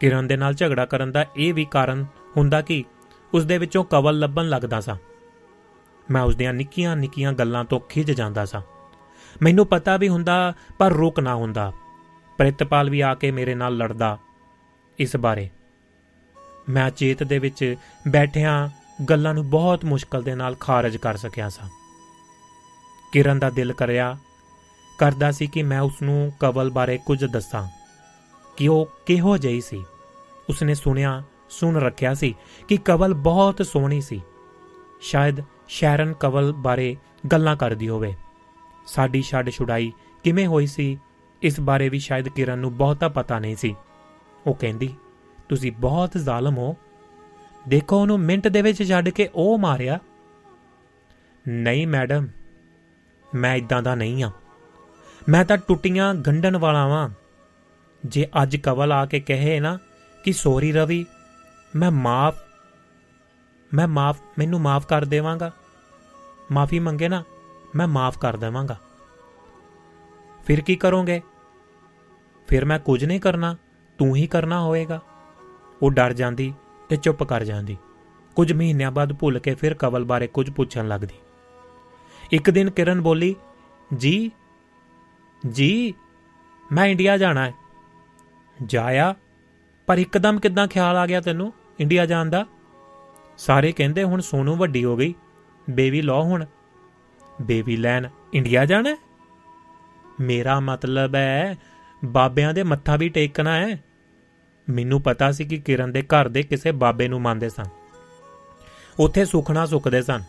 ਕਿਰਨ 0.00 0.26
ਦੇ 0.26 0.36
ਨਾਲ 0.36 0.54
ਝਗੜਾ 0.54 0.86
ਕਰਨ 0.86 1.12
ਦਾ 1.12 1.26
ਇਹ 1.36 1.54
ਵੀ 1.54 1.64
ਕਾਰਨ 1.64 2.06
ਹੁੰਦਾ 2.36 2.62
ਕਿ 2.62 2.84
ਉਸ 3.34 3.44
ਦੇ 3.44 3.58
ਵਿੱਚੋਂ 3.58 3.84
ਕਵਲ 3.84 4.18
ਲੱਭਣ 4.18 4.48
ਲੱਗਦਾ 4.48 4.80
ਸਾਂ। 4.80 4.96
ਮੈਂ 6.10 6.22
ਉਸ 6.22 6.36
ਦੀਆਂ 6.36 6.54
ਨਿੱਕੀਆਂ-ਨਿੱਕੀਆਂ 6.54 7.32
ਗੱਲਾਂ 7.32 7.64
ਤੋਂ 7.64 7.80
ਖਿੱਚ 7.80 8.10
ਜਾਂਦਾ 8.10 8.44
ਸਾਂ। 8.44 8.62
ਮੈਨੂੰ 9.42 9.66
ਪਤਾ 9.66 9.96
ਵੀ 9.96 10.08
ਹੁੰਦਾ 10.08 10.54
ਪਰ 10.78 10.92
ਰੁਕ 10.92 11.20
ਨਾ 11.20 11.34
ਹੁੰਦਾ। 11.34 11.72
ਪ੍ਰਿਤਪਾਲ 12.38 12.90
ਵੀ 12.90 13.00
ਆ 13.00 13.14
ਕੇ 13.14 13.30
ਮੇਰੇ 13.30 13.54
ਨਾਲ 13.54 13.76
ਲੜਦਾ। 13.76 14.18
ਇਸ 14.98 15.16
ਬਾਰੇ 15.16 15.50
ਮੈਂ 16.70 16.90
ਚੇਤ 16.90 17.22
ਦੇ 17.22 17.38
ਵਿੱਚ 17.38 17.76
ਬੈਠਿਆਂ 18.08 18.68
ਗੱਲਾਂ 19.04 19.34
ਨੂੰ 19.34 19.50
ਬਹੁਤ 19.50 19.84
ਮੁਸ਼ਕਲ 19.84 20.22
ਦੇ 20.22 20.34
ਨਾਲ 20.34 20.54
ਖਾਰਜ 20.54 20.96
ਕਰ 20.96 21.16
ਸਕਿਆ 21.16 21.48
ਸਾਂ। 21.48 21.68
ਕਿਰਨ 23.12 23.38
ਦਾ 23.38 23.50
ਦਿਲ 23.50 23.72
ਕਰਿਆ, 23.72 24.16
ਕਰਦਾ 24.98 25.30
ਸੀ 25.30 25.46
ਕਿ 25.46 25.62
ਮੈਂ 25.62 25.80
ਉਸ 25.80 26.02
ਨੂੰ 26.02 26.32
ਕਵਲ 26.40 26.70
ਬਾਰੇ 26.70 26.98
ਕੁਝ 27.06 27.24
ਦੱਸਾਂ, 27.24 27.66
ਕਿ 28.56 28.68
ਉਹ 28.68 28.88
ਕਿਹੋ 29.06 29.36
ਜਿਹੀ 29.36 29.60
ਸੀ। 29.60 29.84
ਉਸਨੇ 30.48 30.74
ਸੁਣਿਆ, 30.74 31.22
ਸੁਣ 31.50 31.76
ਰੱਖਿਆ 31.76 32.14
ਸੀ 32.14 32.34
ਕਿ 32.68 32.76
ਕਵਲ 32.76 33.14
ਬਹੁਤ 33.14 33.66
ਸੋਹਣੀ 33.66 34.00
ਸੀ। 34.00 34.22
ਸ਼ਾਇਦ 35.00 35.36
ਸ਼ੈਰਨ 35.68 36.12
ਕਵਲ 36.12 36.52
ਬਾਰੇ 36.52 36.96
ਗੱਲਾਂ 37.32 37.56
ਕਰਦੀ 37.56 37.88
ਹੋਵੇ। 37.88 38.14
ਸਾਡੀ 38.86 39.22
ਛੱਡ 39.22 39.50
ਛੁਡਾਈ 39.50 39.92
ਕਿਵੇਂ 40.24 40.46
ਹੋਈ 40.46 40.66
ਸੀ, 40.66 40.98
ਇਸ 41.42 41.60
ਬਾਰੇ 41.60 41.88
ਵੀ 41.88 41.98
ਸ਼ਾਇਦ 41.98 42.28
ਕਿਰਨ 42.28 42.58
ਨੂੰ 42.58 42.76
ਬਹੁਤਾ 42.76 43.08
ਪਤਾ 43.08 43.38
ਨਹੀਂ 43.38 43.56
ਸੀ। 43.56 43.74
ਉਹ 44.46 44.54
ਕਹਿੰਦੀ 44.54 44.94
ਤੁਸੀਂ 45.50 45.72
ਬਹੁਤ 45.72 46.18
ਜ਼ਾਲਮ 46.18 46.58
ਹੋ। 46.58 46.76
ਦੇਖੋ 47.68 48.00
ਉਹਨੂੰ 48.00 48.18
ਮਿੰਟ 48.20 48.48
ਦੇ 48.48 48.62
ਵਿੱਚ 48.62 48.88
ਛੱਡ 48.88 49.08
ਕੇ 49.08 49.30
ਉਹ 49.34 49.58
ਮਾਰਿਆ। 49.58 49.98
ਨਹੀਂ 51.48 51.86
ਮੈਡਮ, 51.86 52.28
ਮੈਂ 53.34 53.56
ਇਦਾਂ 53.56 53.82
ਦਾ 53.82 53.94
ਨਹੀਂ 53.94 54.24
ਆ 54.24 54.30
ਮੈਂ 55.28 55.44
ਤਾਂ 55.44 55.56
ਟੁੱਟੀਆਂ 55.56 56.14
ਗੰਢਣ 56.14 56.56
ਵਾਲਾ 56.56 56.86
ਵਾਂ। 56.88 57.08
ਜੇ 58.06 58.26
ਅੱਜ 58.42 58.56
ਕਵਲ 58.56 58.92
ਆ 58.92 59.06
ਕੇ 59.06 59.20
ਕਹੇ 59.20 59.60
ਨਾ 59.60 59.78
ਕਿ 60.24 60.32
ਸੌਰੀ 60.32 60.72
ਰਵੀ, 60.72 61.06
ਮੈਂ 61.76 61.90
ਮਾਫ 61.90 62.34
ਮੈਂ 63.74 63.88
ਮਾਫ, 63.88 64.20
ਮੈਨੂੰ 64.38 64.60
ਮਾਫ 64.60 64.86
ਕਰ 64.86 65.04
ਦੇਵਾਂਗਾ। 65.04 65.52
ਮਾਫੀ 66.52 66.78
ਮੰਗੇ 66.78 67.08
ਨਾ, 67.08 67.24
ਮੈਂ 67.74 67.88
ਮਾਫ 67.88 68.18
ਕਰ 68.18 68.36
ਦੇਵਾਂਗਾ। 68.36 68.76
ਫਿਰ 70.46 70.60
ਕੀ 70.60 70.76
ਕਰੋਗੇ? 70.76 71.22
ਫਿਰ 72.48 72.64
ਮੈਂ 72.64 72.78
ਕੁਝ 72.78 73.04
ਨਹੀਂ 73.04 73.20
ਕਰਨਾ, 73.20 73.56
ਤੂੰ 73.98 74.16
ਹੀ 74.16 74.26
ਕਰਨਾ 74.26 74.60
ਹੋਏਗਾ। 74.60 75.00
ਉਹ 75.82 75.90
ਡਰ 75.90 76.12
ਜਾਂਦੀ 76.12 76.54
ਤੇ 76.88 76.96
ਚੁੱਪ 76.96 77.22
ਕਰ 77.22 77.44
ਜਾਂਦੀ। 77.44 77.76
ਕੁਝ 78.36 78.52
ਮਹੀਨਿਆਂ 78.52 78.90
ਬਾਅਦ 78.90 79.12
ਭੁੱਲ 79.12 79.38
ਕੇ 79.38 79.54
ਫਿਰ 79.54 79.74
ਕਵਲ 79.74 80.04
ਬਾਰੇ 80.04 80.26
ਕੁਝ 80.26 80.50
ਪੁੱਛਣ 80.50 80.88
ਲੱਗਦੀ। 80.88 81.14
ਇੱਕ 82.32 82.50
ਦਿਨ 82.50 82.70
ਕਿਰਨ 82.70 83.00
ਬੋਲੀ, 83.00 83.36
ਜੀ 83.96 84.30
ਜੀ, 85.50 85.94
ਮੈਂ 86.72 86.86
ਇੰਡੀਆ 86.86 87.16
ਜਾਣਾ 87.16 87.44
ਹੈ। 87.44 87.54
ਜਾਇਆ? 88.66 89.14
ਪਰ 89.86 89.98
ਇੱਕਦਮ 89.98 90.40
ਕਿਦਾਂ 90.40 90.68
ਖਿਆਲ 90.68 90.96
ਆ 90.96 91.06
ਗਿਆ 91.06 91.20
ਤੈਨੂੰ 91.20 91.52
ਇੰਡੀਆ 91.80 92.06
ਜਾਣ 92.06 92.30
ਦਾ? 92.30 92.46
ਸਾਰੇ 93.38 93.72
ਕਹਿੰਦੇ, 93.72 94.04
ਹੁਣ 94.04 94.20
ਸੋਨੂ 94.20 94.56
ਵੱਡੀ 94.56 94.84
ਹੋ 94.84 94.96
ਗਈ। 94.96 95.14
ਬੇਬੀ 95.70 96.02
ਲੋ 96.02 96.22
ਹੁਣ। 96.22 96.44
ਬੇਬੀ 97.42 97.76
ਲੈਣ 97.76 98.08
ਇੰਡੀਆ 98.34 98.64
ਜਾਣਾ 98.64 98.96
ਮੇਰਾ 100.20 100.60
ਮਤਲਬ 100.60 101.14
ਹੈ, 101.14 101.58
ਬਾਬਿਆਂ 102.04 102.54
ਦੇ 102.54 102.62
ਮੱਥਾ 102.62 102.96
ਵੀ 102.96 103.08
ਟੇਕਣਾ 103.08 103.54
ਹੈ। 103.54 103.84
ਮੈਨੂੰ 104.70 105.02
ਪਤਾ 105.02 105.32
ਸੀ 105.32 105.44
ਕਿ 105.44 105.56
ਕਿਰਨ 105.56 105.92
ਦੇ 105.92 106.02
ਘਰ 106.02 106.28
ਦੇ 106.28 106.42
ਕਿਸੇ 106.42 106.72
ਬਾਬੇ 106.72 107.08
ਨੂੰ 107.08 107.22
ਮੰਨਦੇ 107.22 107.48
ਸਨ। 107.48 107.64
ਉੱਥੇ 109.00 109.24
ਸੁਖਣਾ 109.24 109.66
ਸੁਖਦੇ 109.66 110.02
ਸਨ। 110.02 110.22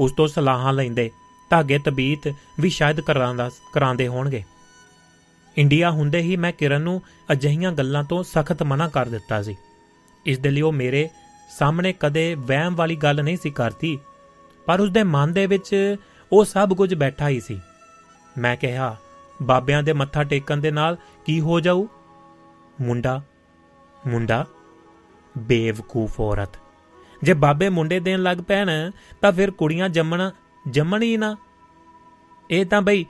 ਉਸ 0.00 0.12
ਤੋਂ 0.12 0.28
ਸਲਾਹਾਂ 0.28 0.72
ਲੈਂਦੇ, 0.72 1.10
ਧਾਗੇ 1.50 1.78
ਤਬੀਤ 1.78 2.34
ਵੀ 2.60 2.70
ਸ਼ਾਇਦ 2.70 3.00
ਕਰਾਂਦਾ 3.00 3.50
ਕਰਾਉਂਦੇ 3.72 4.08
ਹੋਣਗੇ। 4.08 4.44
ਇੰਡੀਆ 5.58 5.90
ਹੁੰਦੇ 5.90 6.18
ਹੀ 6.18 6.36
ਮੈਂ 6.36 6.52
ਕਿਰਨ 6.52 6.80
ਨੂੰ 6.80 7.02
ਅਜਿਹੀਆਂ 7.32 7.72
ਗੱਲਾਂ 7.72 8.04
ਤੋਂ 8.04 8.22
ਸਖਤ 8.22 8.62
ਮਨਾ 8.62 8.88
ਕਰ 8.88 9.08
ਦਿੱਤਾ 9.08 9.42
ਸੀ। 9.42 9.56
ਇਸ 10.26 10.38
ਦੇ 10.38 10.50
ਲਈ 10.50 10.60
ਉਹ 10.60 10.72
ਮੇਰੇ 10.72 11.08
ਸਾਹਮਣੇ 11.58 11.94
ਕਦੇ 12.00 12.34
ਵਹਿਮ 12.34 12.74
ਵਾਲੀ 12.74 12.96
ਗੱਲ 12.96 13.24
ਨਹੀਂ 13.24 13.36
ਸੀ 13.36 13.50
ਕਰਦੀ 13.50 13.98
ਪਰ 14.66 14.80
ਉਸ 14.80 14.90
ਦੇ 14.90 15.02
ਮਨ 15.02 15.32
ਦੇ 15.32 15.46
ਵਿੱਚ 15.46 15.96
ਉਹ 16.32 16.44
ਸਭ 16.44 16.74
ਕੁਝ 16.74 16.94
ਬੈਠਾ 16.94 17.28
ਹੀ 17.28 17.40
ਸੀ। 17.40 17.60
ਮੈਂ 18.38 18.56
ਕਿਹਾ, 18.56 18.96
ਬਾਬਿਆਂ 19.42 19.82
ਦੇ 19.82 19.92
ਮੱਥਾ 19.92 20.24
ਟੇਕਣ 20.24 20.56
ਦੇ 20.56 20.70
ਨਾਲ 20.70 20.96
ਕੀ 21.26 21.40
ਹੋ 21.40 21.60
ਜਾਊ? 21.60 21.86
ਮੁੰਡਾ 22.80 23.22
ਮੁੰਡਾ, 24.06 24.46
ਬੇਵਕੂਫ 25.38 26.20
ਔਰਤ। 26.20 26.48
ਜੇ 27.22 27.34
ਬਾਬੇ 27.34 27.68
ਮੁੰਡੇ 27.68 28.00
ਦੇਣ 28.00 28.22
ਲੱਗ 28.22 28.38
ਪੈਣ, 28.38 28.90
ਤਾਂ 29.20 29.32
ਫਿਰ 29.32 29.50
ਕੁੜੀਆਂ 29.50 29.88
ਜੰਮਣ 29.88 30.30
ਜੰਮਣ 30.70 31.02
ਹੀ 31.02 31.16
ਨਾ। 31.16 31.36
ਇਹ 32.50 32.66
ਤਾਂ 32.66 32.82
ਬਈ 32.82 33.06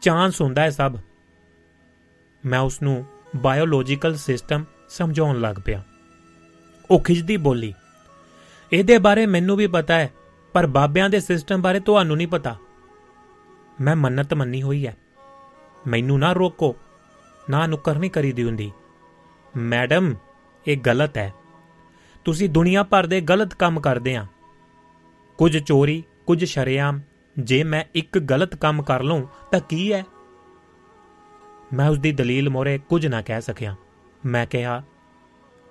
ਚਾਂਸ 0.00 0.40
ਹੁੰਦਾ 0.40 0.62
ਹੈ 0.62 0.70
ਸਭ। 0.70 0.96
ਮੈਂ 2.46 2.58
ਉਸ 2.58 2.82
ਨੂੰ 2.82 3.04
ਬਾਇਓਲੋਜੀਕਲ 3.36 4.14
ਸਿਸਟਮ 4.16 4.64
ਸਮਝਾਉਣ 4.88 5.40
ਲੱਗ 5.40 5.56
ਪਿਆ। 5.64 5.82
ਉਹ 6.90 7.00
ਖਿਜਦੀ 7.00 7.36
ਬੋਲੀ, 7.36 7.74
ਇਹਦੇ 8.72 8.98
ਬਾਰੇ 8.98 9.26
ਮੈਨੂੰ 9.26 9.56
ਵੀ 9.56 9.66
ਪਤਾ 9.66 9.94
ਹੈ, 9.94 10.12
ਪਰ 10.52 10.66
ਬਾਬਿਆਂ 10.66 11.10
ਦੇ 11.10 11.20
ਸਿਸਟਮ 11.20 11.62
ਬਾਰੇ 11.62 11.80
ਤੁਹਾਨੂੰ 11.80 12.16
ਨਹੀਂ 12.16 12.28
ਪਤਾ। 12.28 12.56
ਮੈਂ 13.80 13.96
ਮੰਨਤ 13.96 14.34
ਮੰਨੀ 14.34 14.62
ਹੋਈ 14.62 14.86
ਹੈ। 14.86 14.96
ਮੈਨੂੰ 15.86 16.18
ਨਾ 16.18 16.32
ਰੋਕੋ, 16.32 16.76
ਨਾ 17.50 17.66
ਨੁਕਰ 17.66 17.94
ਨਹੀਂ 17.98 18.10
ਕਰੀਦੀ 18.10 18.44
ਹੁੰਦੀ। 18.44 18.72
ਮੈਡਮ 19.56 20.14
ਇਹ 20.66 20.76
ਗਲਤ 20.86 21.18
ਹੈ। 21.18 21.32
ਤੁਸੀਂ 22.24 22.48
ਦੁਨੀਆ 22.48 22.82
ਭਰ 22.82 23.06
ਦੇ 23.06 23.20
ਗਲਤ 23.20 23.54
ਕੰਮ 23.54 23.80
ਕਰਦੇ 23.80 24.16
ਆ। 24.16 24.26
ਕੁਝ 25.38 25.58
ਚੋਰੀ, 25.58 26.04
ਕੁਝ 26.26 26.44
ਸ਼ਰਿਆਮ। 26.44 27.00
ਜੇ 27.38 27.64
ਮੈਂ 27.64 27.84
ਇੱਕ 27.94 28.18
ਗਲਤ 28.18 28.56
ਕੰਮ 28.56 28.82
ਕਰ 28.82 29.02
ਲਵਾਂ 29.02 29.22
ਤਾਂ 29.52 29.60
ਕੀ 29.60 29.92
ਹੈ? 29.92 30.04
ਮੈਂ 31.72 31.88
ਉਸ 31.88 31.98
ਦੀ 31.98 32.12
ਦਲੀਲ 32.12 32.50
ਮੋਰੇ 32.50 32.78
ਕੁਝ 32.78 33.06
ਨਾ 33.06 33.22
ਕਹਿ 33.22 33.40
ਸਕਿਆ। 33.40 33.76
ਮੈਂ 34.26 34.46
ਕਿਹਾ, 34.46 34.82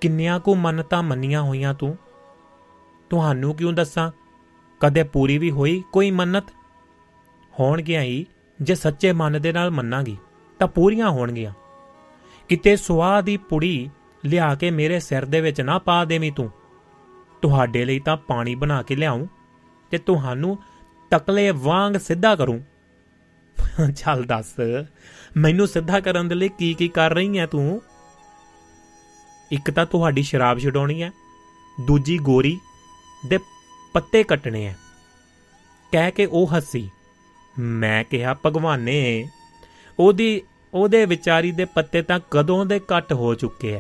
ਕਿੰਨਿਆਂ 0.01 0.39
ਕੋ 0.39 0.55
ਮੰਨਤਾਂ 0.55 1.03
ਮੰਨੀਆਂ 1.03 1.41
ਹੋਈਆਂ 1.41 1.73
ਤੂੰ? 1.73 1.97
ਤੁਹਾਨੂੰ 3.09 3.55
ਕਿਉਂ 3.55 3.73
ਦੱਸਾਂ? 3.73 4.11
ਕਦੇ 4.79 5.03
ਪੂਰੀ 5.03 5.37
ਵੀ 5.37 5.51
ਹੋਈ 5.51 5.83
ਕੋਈ 5.91 6.11
ਮੰਨਤ? 6.11 6.43
ਹੋਣਗੀਆਂ 7.59 8.01
ਹੀ 8.01 8.25
ਜੇ 8.61 8.75
ਸੱਚੇ 8.75 9.11
ਮਨ 9.11 9.41
ਦੇ 9.41 9.51
ਨਾਲ 9.51 9.71
ਮੰਨਾਂਗੀ, 9.71 10.17
ਤਾਂ 10.59 10.67
ਪੂਰੀਆਂ 10.67 11.09
ਹੋਣਗੀਆਂ। 11.09 11.53
ਕਿਤੇ 12.49 12.75
ਸੁਆਹ 12.75 13.21
ਦੀ 13.21 13.37
ਪੁੜੀ 13.37 13.89
ਲਿਆ 14.25 14.55
ਕੇ 14.55 14.71
ਮੇਰੇ 14.71 14.99
ਸਿਰ 14.99 15.25
ਦੇ 15.25 15.41
ਵਿੱਚ 15.41 15.61
ਨਾ 15.61 15.77
ਪਾ 15.77 16.05
ਦੇਵੀਂ 16.05 16.31
ਤੂੰ। 16.31 16.51
ਤੁਹਾਡੇ 17.41 17.85
ਲਈ 17.85 17.99
ਤਾਂ 17.99 18.17
ਪਾਣੀ 18.17 18.55
ਬਣਾ 18.55 18.81
ਕੇ 18.81 18.95
ਲਿਆਉਂ 18.95 19.27
ਤੇ 19.91 19.97
ਤੁਹਾਨੂੰ 19.97 20.57
ਤਕਲੇ 21.11 21.51
ਵਾਂਗ 21.51 21.93
ਸਿੱਧਾ 21.93 22.35
ਕਰੂੰ। 22.35 22.63
ਚੱਲ 23.95 24.23
ਦੱਸ, 24.23 24.53
ਮੈਨੂੰ 25.37 25.67
ਸਿੱਧਾ 25.67 25.99
ਕਰਨ 25.99 26.27
ਦੇ 26.27 26.35
ਲਈ 26.35 26.49
ਕੀ 26.49 26.73
ਕੀ 26.73 26.87
ਕਰ 26.87 27.13
ਰਹੀ 27.13 27.37
ਹੈ 27.37 27.45
ਤੂੰ? 27.45 27.81
ਇੱਕ 29.51 29.71
ਤਾਂ 29.71 29.85
ਤੁਹਾਡੀ 29.85 30.23
ਸ਼ਰਾਬ 30.23 30.59
ਛਡਾਉਣੀ 30.59 31.03
ਹੈ 31.03 31.11
ਦੂਜੀ 31.87 32.17
ਗੋਰੀ 32.17 32.59
ਦੇ 33.27 33.39
ਪੱਤੇ 33.93 34.23
ਕੱਟਣੇ 34.23 34.65
ਐ। 34.65 34.73
ਕਹਿ 35.91 36.11
ਕੇ 36.11 36.25
ਉਹ 36.25 36.57
ਹੱਸੀ। 36.57 36.89
ਮੈਂ 37.59 38.03
ਕਿਹਾ, 38.03 38.35
ਭਗਵਾਨੇ, 38.45 39.29
ਉਹਦੀ, 39.99 40.41
ਉਹਦੇ 40.73 41.05
ਵਿਚਾਰੀ 41.05 41.51
ਦੇ 41.51 41.65
ਪੱਤੇ 41.65 42.01
ਤਾਂ 42.01 42.19
ਕਦੋਂ 42.31 42.65
ਦੇ 42.65 42.79
ਕੱਟ 42.79 43.13
ਹੋ 43.13 43.33
ਚੁੱਕੇ 43.33 43.75
ਐ? 43.75 43.79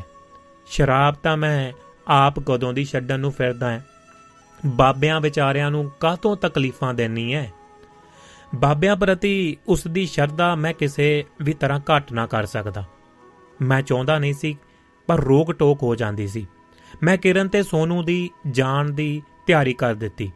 ਸ਼ਰਾਬ 0.65 1.13
ਤਾਂ 1.13 1.37
ਮੈਂ 1.37 1.73
ਆਪ 2.07 2.39
ਕਦੋਂ 2.39 2.73
ਦੀ 2.73 2.85
ਛੱਡਣ 2.85 3.19
ਨੂੰ 3.19 3.31
ਫਿਰਦਾ 3.31 3.75
ਐ? 3.75 3.79
ਬਾਬਿਆਂ 4.65 5.21
ਵਿਚਾਰਿਆਂ 5.21 5.71
ਨੂੰ 5.71 5.91
ਕਾਹਤੋਂ 5.99 6.37
ਤਕਲੀਫਾਂ 6.37 6.93
ਦੇਣੀ 6.93 7.33
ਐ? 7.33 7.45
ਬਾਬਿਆਂ 8.55 8.95
ਪ੍ਰਤੀ 8.95 9.57
ਉਸ 9.67 9.87
ਦੀ 9.87 10.05
ਸ਼ਰਧਾ 10.05 10.55
ਮੈਂ 10.55 10.73
ਕਿਸੇ 10.73 11.25
ਵੀ 11.41 11.53
ਤਰ੍ਹਾਂ 11.53 11.79
ਘੱਟ 11.79 12.13
ਨਾ 12.13 12.27
ਕਰ 12.27 12.45
ਸਕਦਾ। 12.45 12.83
ਮੈਂ 13.61 13.81
ਚਾਹੁੰਦਾ 13.81 14.19
ਨਹੀਂ 14.19 14.33
ਸੀ, 14.33 14.57
ਪਰ 15.07 15.19
ਰੋਕ 15.19 15.51
ਟੋਕ 15.53 15.83
ਹੋ 15.83 15.95
ਜਾਂਦੀ 15.95 16.27
ਸੀ। 16.27 16.47
ਮੈਂ 17.03 17.17
ਕਿਰਨ 17.17 17.47
ਤੇ 17.47 17.63
ਸੋਨੂ 17.63 18.03
ਦੀ 18.03 18.29
ਜਾਣ 18.51 18.89
ਦੀ 18.89 19.21
ਤਿਆਰੀ 19.47 19.73
ਕਰ 19.73 19.93
ਦਿੱਤੀ। 19.93 20.31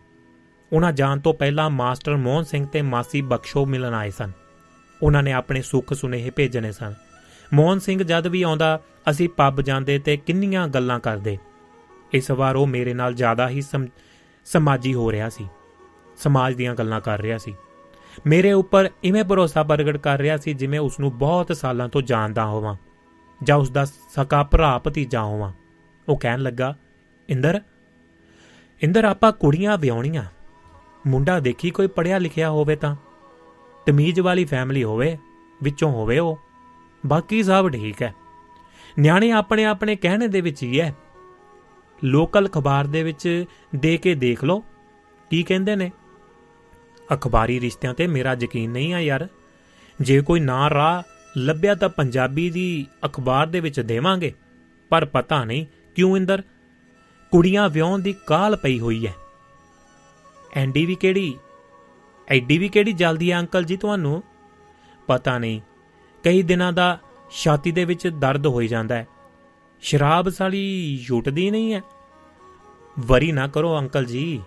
ਉਹਨਾਂ 0.73 0.91
ਜਾਣ 0.91 1.19
ਤੋਂ 1.19 1.33
ਪਹਿਲਾਂ 1.33 1.69
ਮਾਸਟਰ 1.69 2.15
ਮੋਹਨ 2.15 2.43
ਸਿੰਘ 2.43 2.67
ਤੇ 2.67 2.81
ਮਾਸੀ 2.81 3.21
ਬਖਸ਼ੋ 3.21 3.65
ਮਿਲਣ 3.65 3.93
ਆਏ 3.93 4.09
ਸਨ। 4.09 4.31
ਉਹਨਾਂ 5.03 5.23
ਨੇ 5.23 5.31
ਆਪਣੇ 5.31 5.61
ਸੁੱਖ 5.61 5.93
ਸੁਨੇਹੇ 5.93 6.29
ਭੇਜਣੇ 6.29 6.71
ਸਨ। 6.71 6.93
ਮੋਹਨ 7.53 7.79
ਸਿੰਘ 7.79 8.03
ਜਦ 8.03 8.27
ਵੀ 8.27 8.41
ਆਉਂਦਾ, 8.41 8.79
ਅਸੀਂ 9.09 9.29
ਪੱਬ 9.29 9.61
ਜਾਂਦੇ 9.61 9.99
ਤੇ 9.99 10.17
ਕਿੰਨੀਆਂ 10.17 10.67
ਗੱਲਾਂ 10.67 10.99
ਕਰਦੇ। 10.99 11.37
ਇਸ 12.13 12.31
ਵਾਰ 12.31 12.55
ਉਹ 12.55 12.67
ਮੇਰੇ 12.67 12.93
ਨਾਲ 12.93 13.13
ਜ਼ਿਆਦਾ 13.13 13.49
ਹੀ 13.49 13.61
ਸਮਾਜੀ 14.45 14.93
ਹੋ 14.93 15.11
ਰਿਹਾ 15.11 15.29
ਸੀ। 15.29 15.47
ਸਮਾਜ 16.17 16.53
ਦੀਆਂ 16.53 16.75
ਗੱਲਾਂ 16.75 17.01
ਕਰ 17.01 17.21
ਰਿਹਾ 17.21 17.37
ਸੀ। 17.37 17.55
ਮੇਰੇ 18.25 18.51
ਉੱਪਰ 18.51 18.89
ਇਵੇਂ 19.03 19.23
ਭਰੋਸਾ 19.23 19.63
ਪ੍ਰਗਟ 19.63 19.97
ਕਰ 19.97 20.19
ਰਿਹਾ 20.19 20.37
ਸੀ 20.37 20.53
ਜਿਵੇਂ 20.53 20.79
ਉਸ 20.79 20.99
ਨੂੰ 20.99 21.17
ਬਹੁਤ 21.17 21.55
ਸਾਲਾਂ 21.57 21.89
ਤੋਂ 21.89 22.01
ਜਾਣਦਾ 22.01 22.45
ਹੋਵਾਂ, 22.45 22.75
ਜਾਂ 23.43 23.57
ਉਸ 23.57 23.69
ਦਾ 23.69 23.85
ਸਕਾ 23.85 24.43
ਭਰਾ 24.43 24.77
ਭਤੀਜਾ 24.77 25.23
ਹੋਵਾਂ। 25.23 25.51
ਉਹ 26.09 26.17
ਕਹਿਣ 26.17 26.39
ਲੱਗਾ, 26.39 26.75
ਇੰਦਰ 27.29 27.61
ਇੰਦਰ, 28.81 29.05
ਆਪਾਂ 29.05 29.31
ਕੁੜੀਆਂ 29.31 29.77
ਵਿਆਹਣੀਆਂ। 29.77 30.23
ਮੁੰਡਾ 31.07 31.39
ਦੇਖੀ 31.39 31.69
ਕੋਈ 31.69 31.87
ਪੜਿਆ 31.87 32.17
ਲਿਖਿਆ 32.17 32.49
ਹੋਵੇ 32.49 32.75
ਤਾਂ। 32.75 32.95
ਤਮੀਜ਼ 33.85 34.19
ਵਾਲੀ 34.19 34.45
ਫੈਮਿਲੀ 34.45 34.83
ਹੋਵੇ, 34.83 35.17
ਵਿੱਚੋਂ 35.63 35.91
ਹੋਵੇ 35.91 36.19
ਉਹ। 36.19 36.39
ਬਾਕੀ 37.05 37.43
ਸਭ 37.43 37.69
ਠੀਕ 37.69 38.01
ਹੈ। 38.01 38.13
ਨਿਆਣੇ 38.99 39.31
ਆਪਣੇ 39.31 39.65
ਆਪਣੇ 39.65 39.95
ਕਹਿਣੇ 39.95 40.27
ਦੇ 40.27 40.41
ਵਿੱਚ 40.41 40.63
ਹੀ 40.63 40.81
ਹੈ। 40.81 40.95
ਲੋਕਲ 42.03 42.47
ਖਬਰ 42.47 42.87
ਦੇ 42.87 43.03
ਵਿੱਚ 43.03 43.45
ਦੇ 43.75 43.97
ਕੇ 43.97 44.15
ਦੇਖ 44.15 44.43
ਲਓ, 44.43 44.63
ਕੀ 45.29 45.43
ਕਹਿੰਦੇ 45.43 45.75
ਨੇ। 45.75 45.91
ਅਖਬਾਰੀ 47.13 47.59
ਰਿਸ਼ਤਿਆਂ 47.59 47.93
ਤੇ 47.93 48.07
ਮੇਰਾ 48.07 48.37
ਯਕੀਨ 48.41 48.71
ਨਹੀਂ 48.71 48.93
ਆ 48.93 48.99
ਯਾਰ। 48.99 49.27
ਜੇ 50.01 50.21
ਕੋਈ 50.21 50.39
ਨਾ 50.39 50.69
ਰਾਹ 50.69 51.03
ਲੱਭਿਆ 51.37 51.75
ਤਾਂ 51.75 51.89
ਪੰਜਾਬੀ 51.89 52.49
ਦੀ 52.49 52.85
ਅਖਬਾਰ 53.05 53.47
ਦੇ 53.47 53.59
ਵਿੱਚ 53.59 53.79
ਦੇਵਾਂਗੇ। 53.79 54.33
ਪਰ 54.89 55.05
ਪਤਾ 55.05 55.43
ਨਹੀਂ 55.43 55.65
ਕਿਉਂ 55.95 56.17
ਇੰਦਰ, 56.17 56.43
ਕੁੜੀਆਂ 57.31 57.69
ਵਿਆਹਣ 57.69 57.99
ਦੀ 57.99 58.15
ਕਾਲ 58.27 58.55
ਪਈ 58.55 58.79
ਹੋਈ 58.79 59.07
ਹੈ। 59.07 59.13
ਐਂਡੀ 60.53 60.85
ਵੀ 60.85 60.95
ਕਿਹੜੀ, 60.95 61.37
ਐਡੀ 62.27 62.57
ਵੀ 62.57 62.69
ਕਿਹੜੀ 62.69 62.93
ਜਲਦੀ 62.93 63.31
ਹੈ 63.31 63.39
ਅੰਕਲ 63.39 63.63
ਜੀ 63.63 63.77
ਤੁਹਾਨੂੰ? 63.77 64.23
ਪਤਾ 65.07 65.39
ਨਹੀਂ। 65.39 65.61
ਕਈ 66.23 66.41
ਦਿਨਾਂ 66.41 66.73
ਦਾ 66.73 66.99
ਛਾਤੀ 67.31 67.71
ਦੇ 67.71 67.85
ਵਿੱਚ 67.85 68.07
ਦਰਦ 68.07 68.47
ਹੋਈ 68.47 68.67
ਜਾਂਦਾ 68.67 68.95
ਹੈ। 68.95 69.07
ਸ਼ਰਾਬ 69.81 70.29
ਸਾਲੀ 70.29 70.99
ਛੁੱਟਦੀ 71.07 71.51
ਨਹੀਂ 71.51 71.73
ਹੈ। 71.73 71.81
ਵਰੀ 72.99 73.31
ਨਾ 73.31 73.47
ਕਰੋ 73.47 73.79
ਅੰਕਲ 73.79 74.05
ਜੀ, 74.05 74.41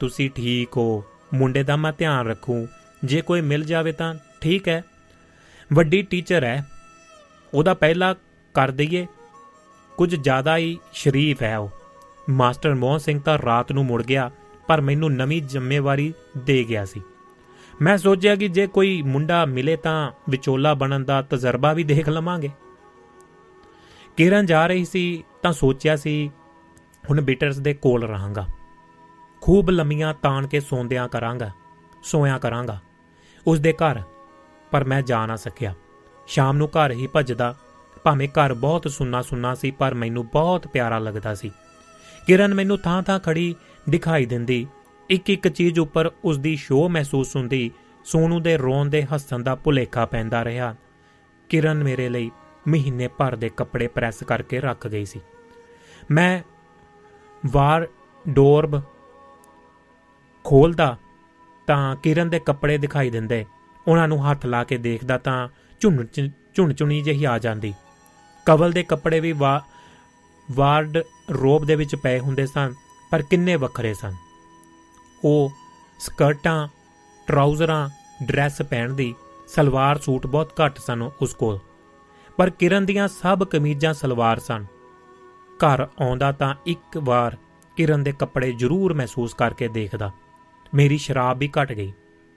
ਤੁਸੀਂ 0.00 0.30
ਠੀਕ 0.30 0.68
ਹੋ, 0.76 1.04
ਮੁੰਡੇ 1.34 1.62
ਦਾ 1.62 1.76
ਮੈਂ 1.76 1.92
ਧਿਆਨ 1.98 2.28
ਰੱਖੂ। 2.28 2.68
ਜੇ 3.04 3.20
ਕੋਈ 3.20 3.40
ਮਿਲ 3.40 3.64
ਜਾਵੇ 3.64 3.92
ਤਾਂ 3.92 4.14
ਠੀਕ 4.40 4.68
ਹੈ। 4.68 4.84
ਵੱਡੀ 5.72 6.02
ਟੀਚਰ 6.02 6.44
ਹੈ। 6.44 6.66
ਉਹਦਾ 7.54 7.74
ਪਹਿਲਾ 7.74 8.14
ਕਰ 8.54 8.70
ਦਈਏ। 8.70 9.06
ਕੁਝ 9.96 10.16
ਜ਼ਿਆਦਾ 10.16 10.56
ਹੀ 10.56 10.78
ਸ਼ਰੀਫ 10.92 11.42
ਹੈ 11.42 11.58
ਉਹ। 11.58 11.70
ਮਾਸਟਰ 12.30 12.74
ਮੋਹਨ 12.74 12.98
ਸਿੰਘ 12.98 13.20
ਤਾਂ 13.20 13.38
ਰਾਤ 13.46 13.72
ਨੂੰ 13.72 13.84
ਮੁੜ 13.84 14.02
ਗਿਆ, 14.02 14.30
ਪਰ 14.68 14.80
ਮੈਨੂੰ 14.80 15.12
ਨਵੀਂ 15.12 15.42
ਜ਼ਿੰਮੇਵਾਰੀ 15.42 16.14
ਦੇ 16.38 16.64
ਗਿਆ 16.68 16.84
ਸੀ। 16.84 17.02
ਮੈਂ 17.82 17.98
ਸੋਚਿਆ 17.98 18.36
ਕਿ 18.36 18.48
ਜੇ 18.48 18.66
ਕੋਈ 18.66 19.02
ਮੁੰਡਾ 19.02 19.44
ਮਿਲੇ 19.44 19.76
ਤਾਂ 19.76 20.12
ਵਿਚੋਲਾ 20.28 20.74
ਬਣਨ 20.74 21.04
ਦਾ 21.04 21.22
ਤਜਰਬਾ 21.22 21.72
ਵੀ 21.72 21.84
ਦੇਖ 21.84 22.08
ਲਵਾਂਗੇ। 22.08 22.50
ਕਿਰਨ 24.16 24.46
ਜਾ 24.46 24.66
ਰਹੀ 24.66 24.84
ਸੀ 24.84 25.24
ਤਾਂ 25.42 25.52
ਸੋਚਿਆ 25.52 25.96
ਸੀ, 25.96 26.30
ਹੁਣ 27.10 27.20
ਬੀਟਰਸ 27.20 27.58
ਦੇ 27.58 27.74
ਕੋਲ 27.74 28.04
ਰਹਾਂਗਾ। 28.04 28.46
ਖੂਬ 29.40 29.70
ਲੰਮੀਆਂ 29.70 30.14
ਤਾਣ 30.14 30.46
ਕੇ 30.46 30.60
ਸੌਂਦਿਆਂ 30.60 31.08
ਕਰਾਂਗਾ 31.08 31.50
ਸੋਇਆਂ 32.02 32.38
ਕਰਾਂਗਾ, 32.38 32.80
ਉਸ 33.46 33.60
ਦੇ 33.60 33.72
ਘਰ। 33.72 34.02
ਪਰ 34.70 34.84
ਮੈਂ 34.84 35.02
ਜਾ 35.02 35.26
ਨਾ 35.26 35.36
ਸਕਿਆ। 35.36 35.74
ਸ਼ਾਮ 36.26 36.56
ਨੂੰ 36.56 36.68
ਘਰ 36.68 36.90
ਹੀ 36.90 37.06
ਭੱਜਦਾ, 37.06 37.54
ਭਾਵੇਂ 38.02 38.28
ਘਰ 38.28 38.54
ਬਹੁਤ 38.54 38.90
ਸੁੰਨਾ 38.90 39.22
ਸੁੰਨਾ 39.22 39.54
ਸੀ, 39.54 39.70
ਪਰ 39.70 39.94
ਮੈਨੂੰ 39.94 40.26
ਬਹੁਤ 40.26 40.66
ਪਿਆਰਾ 40.66 40.98
ਲੱਗਦਾ 40.98 41.34
ਸੀ। 41.34 41.50
ਕਿਰਨ 42.26 42.54
ਮੈਨੂੰ 42.54 42.78
ਥਾਂ-ਥਾਂ 42.78 43.20
ਖੜੀ 43.20 43.54
ਦਿਖਾਈ 43.90 44.26
ਦਿੰਦੀ 44.26 44.66
ਇੱਕ 45.12 45.30
ਇੱਕ 45.30 45.48
ਚੀਜ਼ 45.48 45.78
ਉੱਪਰ 45.78 46.10
ਉਸ 46.24 46.38
ਦੀ 46.38 46.54
ਸ਼ੋਅ 46.56 46.88
ਮਹਿਸੂਸ 46.88 47.34
ਹੁੰਦੀ, 47.36 47.70
ਸੋਨੂ 48.04 48.38
ਦੇ 48.40 48.56
ਰੋਣ 48.56 48.88
ਦੇ 48.88 49.02
ਹੱਸਣ 49.04 49.42
ਦਾ 49.42 49.54
ਭੁਲੇਖਾ 49.54 50.04
ਪੈਂਦਾ 50.06 50.44
ਰਿਹਾ। 50.44 50.74
ਕਿਰਨ 51.48 51.82
ਮੇਰੇ 51.84 52.08
ਲਈ 52.08 52.30
ਮਹੀਨੇ 52.68 53.08
ਭਰ 53.08 53.36
ਦੇ 53.36 53.48
ਕੱਪੜੇ 53.48 53.88
ਪ੍ਰੈਸ 53.88 54.22
ਕਰਕੇ 54.22 54.60
ਰੱਖ 54.60 54.86
ਗਈ 54.86 55.04
ਸੀ। 55.04 55.20
ਮੈਂ 56.10 56.42
ਵਾਰ 57.46 57.86
ਡੋਰਬ 58.24 58.80
ਖੋਲਦਾ 60.44 60.96
ਤਾਂ 61.66 61.96
ਕਿਰਨ 61.96 62.30
ਦੇ 62.30 62.38
ਕੱਪੜੇ 62.38 62.78
ਦਿਖਾਈ 62.78 63.10
ਦਿੰਦੇ। 63.10 63.44
ਉਹਨਾਂ 63.88 64.08
ਨੂੰ 64.08 64.30
ਹੱਥ 64.30 64.46
ਲਾ 64.46 64.64
ਕੇ 64.64 64.76
ਦੇਖਦਾ 64.78 65.18
ਤਾਂ 65.18 65.48
ਝੁੰਨ 65.80 66.06
ਝੁੰਨ 66.54 66.72
ਚੁਣੀ 66.72 67.00
ਜਿਹੀ 67.02 67.24
ਆ 67.24 67.38
ਜਾਂਦੀ। 67.38 67.74
ਕਵਲ 68.46 68.72
ਦੇ 68.72 68.82
ਕੱਪੜੇ 68.82 69.20
ਵੀ 69.20 69.32
ਵਾਰਡ 69.32 70.98
ਰੋਬ 71.32 71.64
ਦੇ 71.64 71.74
ਵਿੱਚ 71.74 71.94
ਪਏ 71.96 72.18
ਹੁੰਦੇ 72.18 72.46
ਸਨ, 72.46 72.74
ਪਰ 73.10 73.22
ਕਿੰਨੇ 73.22 73.56
ਵੱਖਰੇ 73.56 73.94
ਸਨ। 73.94 74.14
ਉਹ 75.24 75.52
ਸਕਰਟਾਂ, 75.98 76.68
ਟਰਾਊਜ਼ਰਾਂ, 77.26 77.88
ਡਰੈਸ 78.22 78.62
ਪਹਿਨਦੀ 78.62 79.14
ਸਲਵਾਰ 79.48 79.98
ਸੂਟ 79.98 80.26
ਬਹੁਤ 80.26 80.52
ਘੱਟ 80.64 80.78
ਸਨ 80.78 81.10
ਉਸ 81.22 81.34
ਕੋਲ। 81.34 81.58
ਪਰ 82.36 82.50
ਕਿਰਨ 82.50 82.86
ਦੀਆਂ 82.86 83.08
ਸਭ 83.08 83.44
ਕਮੀਜ਼ਾਂ 83.44 83.94
ਸਲਵਾਰ 83.94 84.38
ਸਨ। 84.38 84.64
ਘਰ 85.58 85.82
ਆਉਂਦਾ 85.82 86.32
ਤਾਂ 86.32 86.54
ਇੱਕ 86.66 86.98
ਵਾਰ 86.98 87.36
ਕਿਰਨ 87.76 88.02
ਦੇ 88.02 88.12
ਕੱਪੜੇ 88.12 88.52
ਜ਼ਰੂਰ 88.52 88.94
ਮਹਿਸੂਸ 88.94 89.34
ਕਰਕੇ 89.34 89.68
ਦੇਖਦਾ। 89.68 90.10
ਮੇਰੀ 90.74 90.98
ਸ਼ਰਾਬ 90.98 91.38
ਵੀ 91.38 91.50
ਘਟ 91.62 91.72
ਗਈ। 91.72 91.92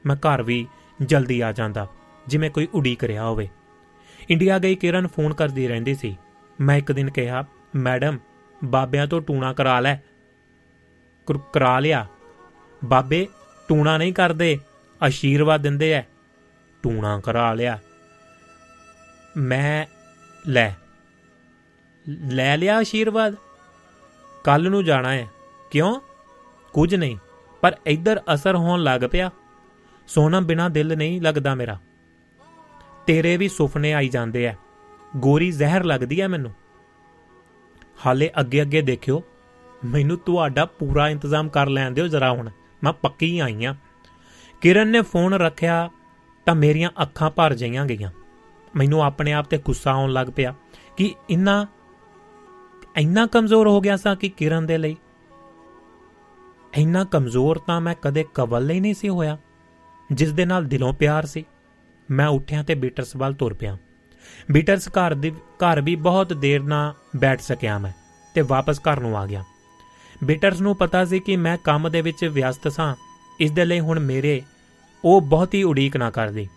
ਮੈਂ 0.05 0.15
ਘਰ 0.15 0.43
ਵੀ 0.43 0.67
ਜਲਦੀ 1.01 1.41
ਆ 1.41 1.51
ਜਾਂਦਾ, 1.51 1.87
ਜਿਵੇਂ 2.27 2.51
ਕੋਈ 2.51 2.67
ਉਡੀਕ 2.73 3.03
ਰਿਹਾ 3.03 3.25
ਹੋਵੇ। 3.25 3.49
ਇੰਡੀਆ 4.29 4.59
ਗਈ 4.59 4.75
ਕਿਰਨ 4.75 5.07
ਫੋਨ 5.07 5.33
ਕਰਦੀ 5.33 5.67
ਰਹਿੰਦੀ 5.67 5.95
ਸੀ। 5.95 6.17
ਮੈਂ 6.61 6.77
ਇੱਕ 6.77 6.91
ਦਿਨ 6.91 7.09
ਕਿਹਾ, 7.09 7.45
ਮੈਡਮ, 7.75 8.19
ਬਾਬਿਆਂ 8.63 9.07
ਤੋਂ 9.07 9.21
ਟੂਣਾ 9.21 9.53
ਕਰਾ 9.53 9.79
ਲੈ। 9.79 9.95
ਕਰਾ 11.53 11.79
ਲਿਆ। 11.79 12.07
ਬਾਬੇ, 12.83 13.27
ਟੂਣਾ 13.67 13.97
ਨਹੀਂ 13.97 14.13
ਕਰਦੇ 14.13 14.59
ਆਸ਼ੀਰਵਾਦ 15.03 15.61
ਦਿੰਦੇ 15.61 15.91
ਐ। 15.91 16.01
ਟੂਣਾ 16.83 17.19
ਕਰਾ 17.19 17.53
ਲਿਆ। 17.53 17.79
ਮੈਂ, 19.37 19.85
ਲੈ। 20.47 20.73
ਲੈ 22.09 22.57
ਲਿਆ 22.57 22.77
ਆਸ਼ੀਰਵਾਦ 22.77 23.35
ਕੱਲ 24.43 24.69
ਨੂੰ 24.69 24.83
ਜਾਣਾ 24.83 25.11
ਹੈ 25.11 25.27
ਕਿਉਂ? 25.71 25.99
ਕੁਝ 26.73 26.95
ਨਹੀਂ। 26.95 27.17
ਪਰ 27.61 27.77
ਇੱਧਰ 27.85 28.21
ਅਸਰ 28.33 28.55
ਹੋਣ 28.55 28.83
ਲੱਗ 28.83 29.01
ਪਿਆ। 29.11 29.31
ਸੋਨਾ 30.07 30.39
ਬਿਨਾ 30.39 30.69
ਦਿਲ 30.69 30.97
ਨਹੀਂ 30.97 31.21
ਲੱਗਦਾ 31.21 31.55
ਮੇਰਾ। 31.55 31.79
ਤੇਰੇ 33.07 33.37
ਵੀ 33.37 33.47
ਸੁਪਨੇ 33.47 33.93
ਆਈ 33.93 34.09
ਜਾਂਦੇ 34.09 34.43
ਐ। 34.43 34.53
ਗੋਰੀ 35.17 35.51
ਜ਼ਹਿਰ 35.51 35.83
ਲੱਗਦੀ 35.83 36.19
ਐ 36.19 36.27
ਮੈਨੂੰ। 36.27 36.53
ਹਾਲੇ 38.05 38.31
ਅੱਗੇ 38.39 38.61
ਅੱਗੇ 38.61 38.81
ਦੇਖਿਓ। 38.81 39.23
ਮੈਨੂੰ 39.85 40.17
ਤੁਹਾਡਾ 40.17 40.65
ਪੂਰਾ 40.65 41.09
ਇੰਤਜ਼ਾਮ 41.09 41.49
ਕਰ 41.49 41.67
ਲੈਣ 41.67 41.91
ਦਿਓ 41.91 42.07
ਜਰਾ 42.07 42.31
ਹੁਣ। 42.31 42.49
ਮੈਂ 42.85 42.93
ਪੱਕੀ 42.93 43.39
ਆਈ 43.39 43.65
ਆ 43.65 43.75
ਕਿਰਨ 44.61 44.87
ਨੇ 44.87 45.01
ਫੋਨ 45.01 45.33
ਰੱਖਿਆ 45.33 45.89
ਤਾਂ 46.45 46.55
ਮੇਰੀਆਂ 46.55 46.89
ਅੱਖਾਂ 47.01 47.29
ਭਰ 47.31 47.53
ਜਾਈਆਂ 47.53 47.85
ਗਈਆਂ। 47.85 48.11
ਮੈਨੂੰ 48.75 49.03
ਆਪਣੇ 49.03 49.33
ਆਪ 49.33 49.45
ਤੇ 49.45 49.57
ਗੁੱਸਾ 49.57 49.91
ਆਉਣ 49.91 50.11
ਲੱਗ 50.11 50.27
ਪਿਆ 50.35 50.53
ਕਿ 50.97 51.13
ਇੰਨਾ 51.29 51.65
ਇੰਨਾ 52.97 53.25
ਕਮਜ਼ੋਰ 53.25 53.67
ਹੋ 53.67 53.81
ਗਿਆ 53.81 53.97
ਸਾਂ 53.97 54.15
ਕਿ 54.15 54.29
ਕਿਰਨ 54.29 54.65
ਦੇ 54.65 54.77
ਲਈ। 54.77 54.95
ਇੰਨਾ 56.77 57.03
ਕਮਜ਼ੋਰ 57.03 57.57
ਤਾਂ 57.57 57.81
ਮੈਂ 57.81 57.95
ਕਦੇ 58.01 58.25
ਕਵਲ 58.33 58.65
ਲਈ 58.65 58.79
ਨਹੀਂ 58.79 58.93
ਸੀ 58.93 59.09
ਹੋਇਆ, 59.09 59.37
ਜਿਸ 60.13 60.31
ਦੇ 60.31 60.45
ਨਾਲ 60.45 60.65
ਦਿਲੋਂ 60.65 60.93
ਪਿਆਰ 60.93 61.25
ਸੀ। 61.25 61.43
ਮੈਂ 62.11 62.27
ਉੱਠਿਆ 62.27 62.63
ਤੇ 62.63 62.75
ਬੀਟਰਸ 62.75 63.15
ਵੱਲ 63.15 63.33
ਤੁਰ 63.33 63.53
ਪਿਆ। 63.53 63.77
ਬੀਟਰਸ 64.51 64.87
ਘਰ 64.89 65.13
ਦੀ, 65.13 65.31
ਘਰ 65.31 65.81
ਵੀ 65.81 65.95
ਬਹੁਤ 65.95 66.33
ਦੇਰ 66.33 66.63
ਨਾ 66.63 66.93
ਬੈਠ 67.15 67.41
ਸਕਿਆ 67.41 67.77
ਮੈਂ 67.77 67.91
ਤੇ 68.33 68.41
ਵਾਪਸ 68.41 68.79
ਘਰ 68.79 68.99
ਨੂੰ 68.99 69.17
ਆ 69.17 69.25
ਗਿਆ। 69.25 69.43
ਬੀਟਰਸ 70.23 70.61
ਨੂੰ 70.61 70.75
ਪਤਾ 70.75 71.05
ਸੀ 71.05 71.19
ਕਿ 71.19 71.35
ਮੈਂ 71.35 71.57
ਕੰਮ 71.63 71.91
ਦੇ 71.91 72.01
ਵਿੱਚ 72.01 72.25
ਵਿਅਸਤ 72.25 72.67
ਸਾਂ। 72.67 72.95
ਇਸ 73.39 73.51
ਦੇ 73.51 73.65
ਲਈ 73.65 73.79
ਹੁਣ 73.79 73.99
ਮੇਰੇ 73.99 74.41
ਉਹ 75.05 75.21
ਬਹੁਤੀ 75.21 75.63
ਉਡੀਕ 75.63 75.97
ਨਾ 75.97 76.09
ਕਰਦੀ। 76.09 76.47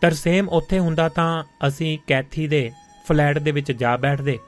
ਤਰਸੇਮ 0.00 0.48
ਉੱਥੇ 0.48 0.78
ਹੁੰਦਾ 0.78 1.08
ਤਾਂ 1.08 1.44
ਅਸੀਂ 1.68 1.98
ਕੈਥੀ 2.06 2.48
ਦੇ 2.48 2.70
ਫਲੈਟ 3.08 3.38
ਦੇ 3.38 3.50
ਵਿੱਚ 3.50 3.72
ਜਾ 3.72 3.96
ਬੈਠਦੇ। 3.96 4.38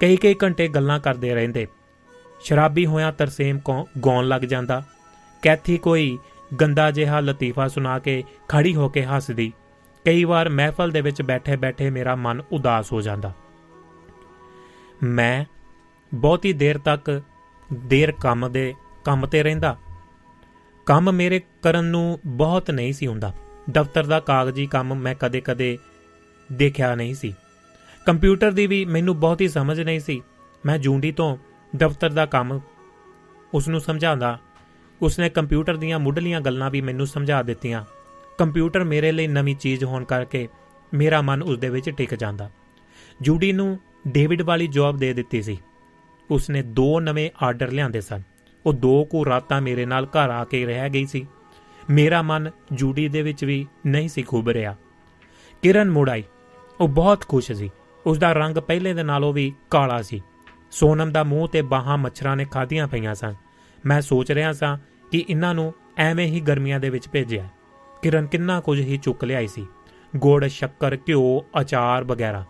ਕਈ 0.00 0.16
ਕਈ 0.16 0.34
ਘੰਟੇ 0.44 0.68
ਗੱਲਾਂ 0.68 1.00
ਕਰਦੇ 1.00 1.34
ਰਹਿੰਦੇ। 1.34 1.66
ਸ਼ਰਾਬੀ 2.40 2.86
ਹੋਇਆ 2.86 3.10
ਤਰਸੇਮ 3.10 3.58
ਕੋ, 3.58 3.88
ਗਾਉਣ 4.06 4.28
ਲੱਗ 4.28 4.42
ਜਾਂਦਾ। 4.42 4.84
ਕੈਥੀ 5.42 5.78
ਕੋਈ 5.78 6.18
ਗੰਦਾ 6.60 6.90
ਜਿਹਾ 6.90 7.20
ਲਤੀਫਾ 7.20 7.68
ਸੁਣਾ 7.68 7.98
ਕੇ 7.98 8.24
ਖੜੀ 8.48 8.74
ਹੋ 8.74 8.88
ਕੇ 8.88 9.04
ਹੱਸਦੀ। 9.04 9.52
ਕਈ 10.04 10.24
ਵਾਰ 10.24 10.48
ਮਹਿਫਲ 10.48 10.90
ਦੇ 10.90 11.00
ਵਿੱਚ 11.00 11.22
ਬੈਠੇ-ਬੈਠੇ 11.22 11.90
ਮੇਰਾ 11.90 12.16
ਮਨ 12.16 12.42
ਉਦਾਸ 12.52 12.92
ਹੋ 12.92 13.00
ਜਾਂਦਾ। 13.00 13.32
ਮੈਂ 15.02 15.44
ਬਹੁਤੀ 16.14 16.52
ਦੇਰ 16.52 16.78
ਤੱਕ 16.78 17.22
ਦੇਰ 17.72 18.12
ਕੰਮ 18.12 18.52
ਦੇ 18.52 18.74
ਕੰਮ 19.04 19.26
ਤੇ 19.26 19.42
ਰਹਿੰਦਾ। 19.42 19.76
ਕੰਮ 20.86 21.12
ਮੇਰੇ 21.12 21.40
ਕਰਨ 21.62 21.84
ਨੂੰ 21.84 22.20
ਬਹੁਤ 22.26 22.70
ਨਹੀਂ 22.70 22.92
ਸੀ 22.92 23.06
ਹੁੰਦਾ। 23.06 23.32
ਦਫ਼ਤਰ 23.70 24.06
ਦਾ 24.06 24.20
ਕਾਗਜ਼ੀ 24.20 24.66
ਕੰਮ 24.66 24.94
ਮੈਂ 24.94 25.14
ਕਦੇ-ਕਦੇ 25.14 25.78
ਦੇਖਿਆ 26.52 26.94
ਨਹੀਂ 26.94 27.14
ਸੀ। 27.14 27.34
ਕੰਪਿਊਟਰ 28.06 28.50
ਦੀ 28.50 28.66
ਵੀ 28.66 28.84
ਮੈਨੂੰ 28.84 29.20
ਬਹੁਤੀ 29.20 29.48
ਸਮਝ 29.48 29.80
ਨਹੀਂ 29.80 30.00
ਸੀ। 30.00 30.22
ਮੈਂ 30.66 30.78
ਜੂੰਡੀ 30.78 31.12
ਤੋਂ 31.12 31.36
ਦਫ਼ਤਰ 31.76 32.10
ਦਾ 32.10 32.26
ਕੰਮ 32.26 32.60
ਉਸ 33.54 33.68
ਨੂੰ 33.68 33.80
ਸਮਝਾਉਂਦਾ। 33.80 34.38
ਉਸਨੇ 35.02 35.30
ਕੰਪਿਊਟਰ 35.30 35.76
ਦੀਆਂ 35.76 35.98
ਮੁੱਢਲੀਆਂ 35.98 36.40
ਗੱਲਾਂ 36.40 36.70
ਵੀ 36.70 36.80
ਮੈਨੂੰ 36.80 37.06
ਸਮਝਾ 37.06 37.42
ਦਿੱਤੀਆਂ। 37.42 37.84
ਕੰਪਿਊਟਰ 38.38 38.84
ਮੇਰੇ 38.84 39.12
ਲਈ 39.12 39.26
ਨਵੀਂ 39.26 39.56
ਚੀਜ਼ 39.56 39.84
ਹੋਣ 39.84 40.04
ਕਰਕੇ 40.04 40.48
ਮੇਰਾ 40.94 41.22
ਮਨ 41.22 41.42
ਉਸ 41.42 41.58
ਦੇ 41.58 41.68
ਵਿੱਚ 41.68 41.90
ਟਿਕ 41.90 42.14
ਜਾਂਦਾ। 42.14 42.50
ਜੂਡੀ 43.20 43.52
ਨੂੰ 43.52 43.78
ਡੇਵਿਡ 44.08 44.42
ਵਾਲੀ 44.42 44.66
ਜੌਬ 44.66 44.96
ਦੇ 44.96 45.12
ਦਿੱਤੀ 45.12 45.42
ਸੀ। 45.42 45.58
ਉਸਨੇ 46.30 46.62
ਦੋ 46.62 47.00
ਨਵੇਂ 47.00 47.30
ਆਰਡਰ 47.42 47.70
ਲਿਆਂਦੇ 47.70 48.00
ਸਨ। 48.00 48.22
ਉਹ 48.66 48.72
ਦੋ 48.72 49.04
ਕੁ 49.04 49.26
ਰਾਤਾਂ 49.26 49.60
ਮੇਰੇ 49.60 49.86
ਨਾਲ 49.86 50.04
ਘਰ 50.04 50.30
ਆ 50.30 50.44
ਕੇ 50.44 50.66
ਰਹਿ 50.66 50.90
ਗਈ 50.90 51.06
ਸੀ। 51.06 51.26
ਮੇਰਾ 51.90 52.22
ਮਨ 52.22 52.50
ਜੂਡੀ 52.72 53.08
ਦੇ 53.08 53.22
ਵਿੱਚ 53.22 53.44
ਵੀ 53.44 53.66
ਨਹੀਂ 53.86 54.08
ਸੀ 54.08 54.22
ਖੁੱਭ 54.22 54.48
ਰਿਹਾ। 54.48 54.76
ਕਿਰਨ 55.62 55.90
ਮੁੜਾਈ 55.90 56.24
ਉਹ 56.80 56.88
ਬਹੁਤ 56.88 57.28
ਖੁਸ਼ 57.28 57.52
ਸੀ। 57.52 57.70
ਉਸ 58.06 58.18
ਦਾ 58.18 58.32
ਰੰਗ 58.32 58.56
ਪਹਿਲੇ 58.56 58.94
ਦੇ 58.94 59.02
ਨਾਲੋਂ 59.02 59.32
ਵੀ 59.32 59.52
ਕਾਲਾ 59.70 60.02
ਸੀ। 60.02 60.22
ਸੋਨਮ 60.70 61.12
ਦਾ 61.12 61.24
ਮੂੰਹ 61.24 61.48
ਤੇ 61.48 61.62
ਬਾਹਾਂ 61.62 61.98
ਮੱਛਰਾਂ 61.98 62.36
ਨੇ 62.36 62.44
ਖਾਧੀਆਂ 62.44 62.88
ਪਈਆਂ 62.88 63.14
ਸਨ। 63.14 63.34
ਮੈਂ 63.86 64.00
ਸੋਚ 64.00 64.32
ਰਿਹਾ 64.32 64.52
ਸਾਂ 64.52 64.78
ਕਿ 65.12 65.24
ਇਹਨਾਂ 65.30 65.54
ਨੂੰ 65.54 65.74
ਐਵੇਂ 65.96 66.26
ਹੀ 66.26 66.40
ਗਰਮੀਆਂ 66.40 66.80
ਦੇ 66.80 66.90
ਵਿੱਚ 66.90 67.08
ਭੇਜਿਆ। 67.08 67.48
ਕਿਰਨ 68.02 68.26
ਕਿੰਨਾ 68.26 68.60
ਕੁਝ 68.60 68.80
ਹੀ 68.80 68.96
ਚੁੱਕ 68.96 69.24
ਲਿਆਈ 69.24 69.46
ਸੀ। 69.46 69.66
ਗੁੜ, 70.16 70.44
ਸ਼ੱਕਰ, 70.44 70.96
ਘਿਓ, 71.08 71.44
ਅਚਾਰ 71.60 72.04
ਵਗੈਰਾ। 72.04 72.44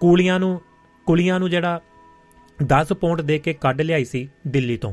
ਕੂਲੀਆਂ 0.00 0.40
ਨੂੰ 0.40 0.60
ਕੁਲੀਆਂ 1.10 1.38
ਨੂੰ 1.40 1.50
ਜਿਹੜਾ 1.50 1.80
10 2.62 2.92
ਪੌਂਡ 2.92 3.20
ਦੇ 3.20 3.38
ਕੇ 3.38 3.52
ਕੱਢ 3.52 3.80
ਲਿਆਈ 3.80 4.04
ਸੀ 4.04 4.28
ਦਿੱਲੀ 4.48 4.76
ਤੋਂ। 4.76 4.92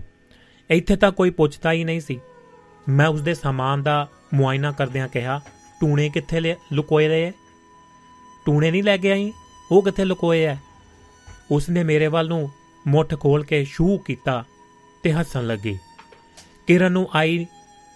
ਇੱਥੇ 0.70 0.96
ਤਾਂ 0.96 1.12
ਕੋਈ 1.12 1.30
ਪੁੱਛਦਾ 1.30 1.72
ਹੀ 1.72 1.84
ਨਹੀਂ 1.84 2.02
ਸੀ। 2.02 2.20
ਮੈਂ 2.90 3.08
ਉਸ 3.08 3.22
ਦੇ 3.22 3.34
ਸਾਮਾਨ 3.34 3.84
ਦਾ 3.84 4.08
ਮੁਆਇਨਾ 4.34 4.72
ਕਰਦਿਆਂ 4.72 5.08
ਕਿਹਾ, 5.08 5.42
ਟੂਣੇ 5.82 6.10
ਕਿੱਥੇ 6.10 6.56
ਲੁਕੋਏ 6.74 7.08
ਰਹੇ 7.08 7.32
ਟੂਣੇ 8.46 8.72
ਨਹੀਂ 8.72 8.84
ਲੈ 8.84 8.98
ਕੇ 8.98 9.12
ਆਈ? 9.12 9.34
ਉਹ 9.72 9.84
ਕਿੱਥੇ 9.84 10.06
ਲੁਕੋਏ 10.06 10.44
ਐ? 10.46 10.56
ਉਸਨੇ 11.52 11.84
ਮੇਰੇ 11.84 12.08
ਵੱਲ 12.08 12.28
ਨੂੰ 12.28 12.52
ਮੁੱਠ 12.88 13.20
ਖੋਲ 13.20 13.44
ਕੇ 13.44 13.64
ਸ਼ੂ 13.64 13.98
ਕੀਤਾ 13.98 14.44
ਤੇ 15.04 15.14
ਹੱਸਣ 15.14 15.48
ਲੱਗੀ। 15.48 15.78
ਕਿਰਨ 16.68 16.92
ਨੂੰ 16.92 17.10
ਆਈ 17.16 17.48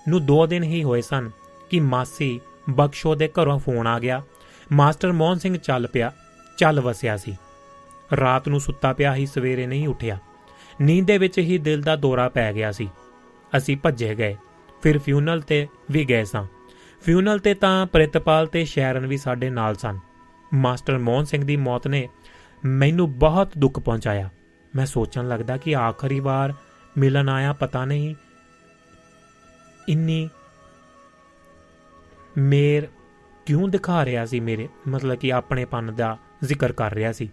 ਨੂੰ 0.07 0.25
2 0.25 0.45
ਦਿਨ 0.47 0.63
ਹੀ 0.63 0.83
ਹੋਏ 0.83 1.01
ਸਨ 1.01 1.31
ਕਿ 1.69 1.79
ਮਾਸੀ 1.79 2.39
ਬਖਸ਼ੋ 2.69 3.15
ਦੇ 3.15 3.27
ਘਰੋਂ 3.27 3.59
ਫੋਨ 3.59 3.87
ਆ 3.87 3.99
ਗਿਆ। 3.99 4.23
ਮਾਸਟਰ 4.71 5.11
ਮੋਹਨ 5.11 5.39
ਸਿੰਘ 5.39 5.57
ਚੱਲ 5.57 5.87
ਪਿਆ, 5.87 6.11
ਚੱਲ 6.57 6.81
ਵਸਿਆ 6.81 7.17
ਸੀ। 7.17 7.37
ਰਾਤ 8.19 8.47
ਨੂੰ 8.47 8.59
ਸੁੱਤਾ 8.59 8.93
ਪਿਆ 8.93 9.15
ਹੀ 9.15 9.25
ਸਵੇਰੇ 9.25 9.67
ਨਹੀਂ 9.67 9.87
ਉੱਠਿਆ। 9.87 10.17
ਨੀਂਦ 10.81 11.07
ਦੇ 11.07 11.17
ਵਿੱਚ 11.17 11.39
ਹੀ 11.39 11.57
ਦਿਲ 11.57 11.81
ਦਾ 11.81 11.95
ਦੌਰਾ 11.95 12.29
ਪੈ 12.29 12.53
ਗਿਆ 12.53 12.71
ਸੀ। 12.71 12.89
ਅਸੀਂ 13.57 13.77
ਭੱਜੇ 13.77 14.15
ਗਏ। 14.15 14.37
ਫਿਰ 14.81 14.99
ਫਿਊਨਲ 14.99 15.41
ਤੇ 15.41 15.67
ਵੀ 15.91 16.05
ਗਏ 16.05 16.23
ਸਾਂ। 16.23 16.45
ਫਿਊਨਲ 17.01 17.39
ਤੇ 17.39 17.53
ਤਾਂ 17.53 17.85
ਪ੍ਰਿਤਪਾਲ 17.85 18.47
ਤੇ 18.47 18.65
ਸ਼ੈਰਨ 18.65 19.07
ਵੀ 19.07 19.17
ਸਾਡੇ 19.17 19.49
ਨਾਲ 19.49 19.75
ਸਨ। 19.75 19.99
ਮਾਸਟਰ 20.53 20.97
ਮੋਹਨ 20.97 21.23
ਸਿੰਘ 21.23 21.45
ਦੀ 21.45 21.57
ਮੌਤ 21.57 21.87
ਨੇ 21.87 22.09
ਮੈਨੂੰ 22.65 23.19
ਬਹੁਤ 23.19 23.51
ਦੁੱਖ 23.57 23.79
ਪਹੁੰਚਾਇਆ। 23.79 24.29
ਮੈਂ 24.75 24.85
ਸੋਚਣ 24.85 25.27
ਲੱਗਦਾ 25.27 25.57
ਕਿ 25.57 25.75
ਆਖਰੀ 25.75 26.19
ਵਾਰ 26.19 26.53
ਮਿਲਣ 26.97 27.29
ਆਇਆ 27.29 27.53
ਪਤਾ 27.53 27.85
ਨਹੀਂ 27.85 28.15
ਇੰਨੀ 29.89 30.29
ਮੇਰ 32.37 32.87
ਕਿਉਂ 33.45 33.67
ਦਿਖਾ 33.67 34.05
ਰਿਹਾ 34.05 34.25
ਸੀ 34.25 34.39
ਮੇਰੇ, 34.39 34.69
ਮਤਲਬ 34.87 35.15
ਕਿ 35.15 35.33
ਆਪਣੇਪਨ 35.33 35.95
ਦਾ 35.95 36.17
ਜ਼ਿਕਰ 36.43 36.71
ਕਰ 36.71 36.93
ਰਿਹਾ 36.93 37.11
ਸੀ। 37.11 37.29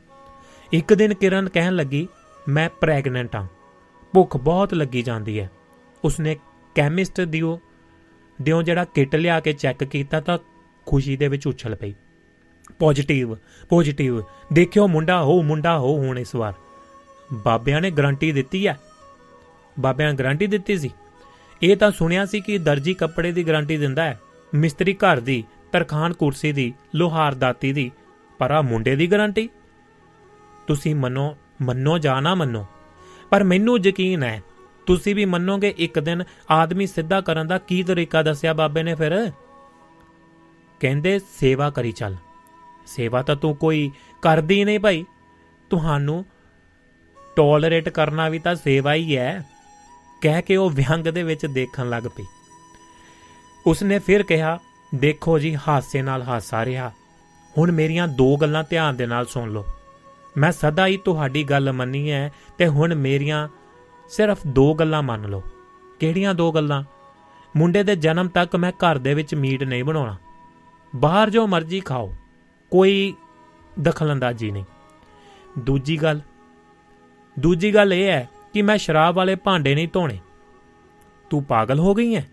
ਇੱਕ 0.72 0.94
ਦਿਨ 0.94 1.14
ਕਿਰਨ 1.14 1.48
ਕਹਿਣ 1.48 1.72
ਲੱਗੀ, 1.72 2.08
ਮੈਂ 2.48 2.70
ਪ੍ਰੈਗਨੈਂਟ 2.80 3.36
ਹਾਂ। 3.36 3.46
ਭੁੱਖ 4.14 4.36
ਬਹੁਤ 4.36 4.74
ਲੱਗੀ 4.74 5.02
ਜਾਂਦੀ 5.02 5.40
ਹੈ। 5.40 5.50
ਉਸਨੇ 6.04 6.36
ਕੈਮਿਸਟ 6.74 7.20
ਦਿਓ 7.20 7.60
ਦਿਓ 8.42 8.62
ਜਿਹੜਾ 8.62 8.84
ਕਿਟ 8.84 9.16
ਲਿਆ 9.16 9.40
ਕੇ 9.40 9.52
ਚੈੱਕ 9.52 9.84
ਕੀਤਾ 9.84 10.20
ਤਾਂ 10.20 10.38
ਖੁਸ਼ੀ 10.86 11.16
ਦੇ 11.16 11.28
ਵਿੱਚ 11.28 11.46
ਉਛਲ 11.46 11.74
ਪਈ। 11.74 11.94
ਪੋਜ਼ਿਟਿਵ 12.78 13.34
ਪੋਜ਼ਿਟਿਵ 13.68 14.22
ਦੇਖਿਓ 14.52 14.88
ਮੁੰਡਾ 14.88 15.22
ਹੋ 15.22 15.42
ਮੁੰਡਾ 15.42 15.78
ਹੋ 15.78 15.96
ਹੁਣ 15.96 16.18
ਇਸ 16.18 16.34
ਵਾਰ। 16.34 16.52
ਬਾਬਿਆਂ 17.32 17.80
ਨੇ 17.80 17.90
ਗਾਰੰਟੀ 17.90 18.32
ਦਿੱਤੀ 18.32 18.66
ਹੈ। 18.66 18.78
ਬਾਬਿਆਂ 19.80 20.10
ਨੇ 20.10 20.16
ਗਾਰੰਟੀ 20.16 20.46
ਦਿੱਤੀ 20.46 20.78
ਸੀ। 20.78 20.90
ਇਹ 21.62 21.76
ਤਾਂ 21.76 21.90
ਸੁਣਿਆ 21.90 22.26
ਸੀ 22.26 22.40
ਕਿ 22.40 22.58
ਦਰਜੀ 22.58 22.94
ਕੱਪੜੇ 22.94 23.32
ਦੀ 23.32 23.48
ਗਾਰੰਟੀ 23.48 23.76
ਦਿੰਦਾ 23.76 24.04
ਹੈ। 24.04 24.20
ਮਿਸਤਰੀ 24.54 24.94
ਘਰ 24.94 25.20
ਦੀ, 25.20 25.44
ਤਰਖਾਨ 25.72 26.12
ਕੁਰਸੀ 26.12 26.52
ਦੀ, 26.52 26.74
ਲੋਹਾਰ 26.94 27.34
ਦਾਤੀ 27.34 27.72
ਦੀ, 27.72 27.92
ਪਰ 28.38 28.50
ਆ 28.50 28.62
ਮੁੰਡੇ 28.62 28.96
ਦੀ 28.96 29.12
ਗਾਰੰਟੀ 29.12 29.48
ਤੁਸੀਂ 30.68 30.94
ਮੰਨੋ 30.94 31.36
ਮੰਨੋ 31.62 31.98
ਜਾਂ 31.98 32.22
ਨਾ 32.22 32.34
ਮੰਨੋ। 32.34 32.66
ਪਰ 33.30 33.44
ਮੈਨੂੰ 33.44 33.78
ਯਕੀਨ 33.78 34.22
ਹੈ, 34.22 34.42
ਤੁਸੀਂ 34.86 35.14
ਵੀ 35.14 35.24
ਮੰਨੋਗੇ 35.24 35.74
ਇੱਕ 35.76 35.98
ਦਿਨ 35.98 36.22
ਆਦਮੀ 36.50 36.86
ਸਿੱਧਾ 36.86 37.20
ਕਰਨ 37.20 37.46
ਦਾ 37.46 37.58
ਕੀ 37.58 37.82
ਤਰੀਕਾ 37.82 38.22
ਦੱਸਿਆ 38.22 38.52
ਬਾਬੇ 38.52 38.82
ਨੇ 38.82 38.94
ਫਿਰ? 38.94 39.32
ਕਹਿੰਦੇ, 40.80 41.18
ਸੇਵਾ 41.18 41.70
ਕਰੀ 41.70 41.92
ਚੱਲ। 41.92 42.16
ਸੇਵਾ 42.86 43.22
ਤਾਂ 43.22 43.36
ਤੂੰ 43.36 43.56
ਕੋਈ 43.56 43.90
ਕਰਦੀ 44.22 44.64
ਨਹੀਂ 44.64 44.80
ਭਾਈ। 44.80 45.04
ਤੁਹਾਨੂੰ 45.70 46.24
ਟੋਲਰੇਟ 47.36 47.88
ਕਰਨਾ 47.88 48.28
ਵੀ 48.28 48.38
ਤਾਂ 48.38 48.54
ਸੇਵਾ 48.54 48.94
ਹੀ 48.94 49.16
ਹੈ। 49.16 49.44
ਕਹਿ 50.20 50.42
ਕੇ 50.42 50.56
ਉਹ 50.56 50.70
ਵਿਅੰਗ 50.70 51.04
ਦੇ 51.04 51.22
ਵਿੱਚ 51.22 51.46
ਦੇਖਣ 51.46 51.90
ਲੱਗ 51.90 52.02
ਪਈ। 52.02 52.24
ਉਸਨੇ 53.66 53.98
ਫਿਰ 53.98 54.22
ਕਿਹਾ, 54.22 54.58
ਦੇਖੋ 54.94 55.38
ਜੀ, 55.38 55.58
ਹਾਸੇ 55.68 56.02
ਨਾਲ 56.02 56.22
ਹਾਸਾ 56.22 56.64
ਰਿਹਾ। 56.64 56.92
ਹੁਣ 57.58 57.72
ਮੇਰੀਆਂ 57.72 58.08
ਦੋ 58.08 58.36
ਗੱਲਾਂ 58.36 58.64
ਧਿਆਨ 58.70 58.96
ਦੇ 58.96 59.06
ਨਾਲ 59.06 59.26
ਸੁਣ 59.26 59.50
ਲਓ। 59.50 59.64
ਮੈਂ 60.38 60.52
ਸਦਾ 60.52 60.86
ਹੀ 60.86 60.96
ਤੁਹਾਡੀ 60.96 61.44
ਗੱਲ 61.44 61.72
ਮੰਨੀ 61.72 62.10
ਹੈ 62.10 62.32
ਤੇ 62.58 62.66
ਹੁਣ 62.66 62.94
ਮੇਰੀਆਂ 62.94 63.48
ਸਿਰਫ 64.10 64.46
ਦੋ 64.46 64.74
ਗੱਲਾਂ 64.74 65.02
ਮੰਨ 65.02 65.28
ਲਓ। 65.28 65.42
ਕਿਹੜੀਆਂ 66.00 66.34
ਦੋ 66.34 66.52
ਗੱਲਾਂ? 66.52 66.82
ਮੁੰਡੇ 67.56 67.82
ਦੇ 67.82 67.96
ਜਨਮ 67.96 68.28
ਤੱਕ 68.28 68.56
ਮੈਂ 68.56 68.72
ਘਰ 68.72 68.98
ਦੇ 68.98 69.14
ਵਿੱਚ 69.14 69.34
ਮੀਟ 69.34 69.62
ਨਹੀਂ 69.62 69.84
ਬਣਾਉਣਾ। 69.84 70.16
ਬਾਹਰ 70.96 71.30
ਜੋ 71.30 71.46
ਮਰਜ਼ੀ 71.46 71.80
ਖਾਓ, 71.80 72.14
ਕੋਈ 72.70 73.14
ਦਖਲਅੰਦਾਜ਼ੀ 73.80 74.50
ਨਹੀਂ। 74.50 74.64
ਦੂਜੀ 75.58 76.02
ਗੱਲ 76.02 76.20
ਦੂਜੀ 77.38 77.74
ਗੱਲ 77.74 77.92
ਇਹ 77.92 78.08
ਹੈ 78.08 78.28
ਕਿ 78.52 78.62
ਮੈਂ 78.62 78.78
ਸ਼ਰਾਬ 78.78 79.14
ਵਾਲੇ 79.14 79.34
ਭਾਂਡੇ 79.34 79.74
ਨਹੀਂ 79.74 79.88
ਧੋਣੇ। 79.92 80.18
ਤੂੰ 81.30 81.44
ਪਾਗਲ 81.44 81.78
ਹੋ 81.78 81.94
ਗਈ 81.94 82.16
ਹੈ 82.16 82.28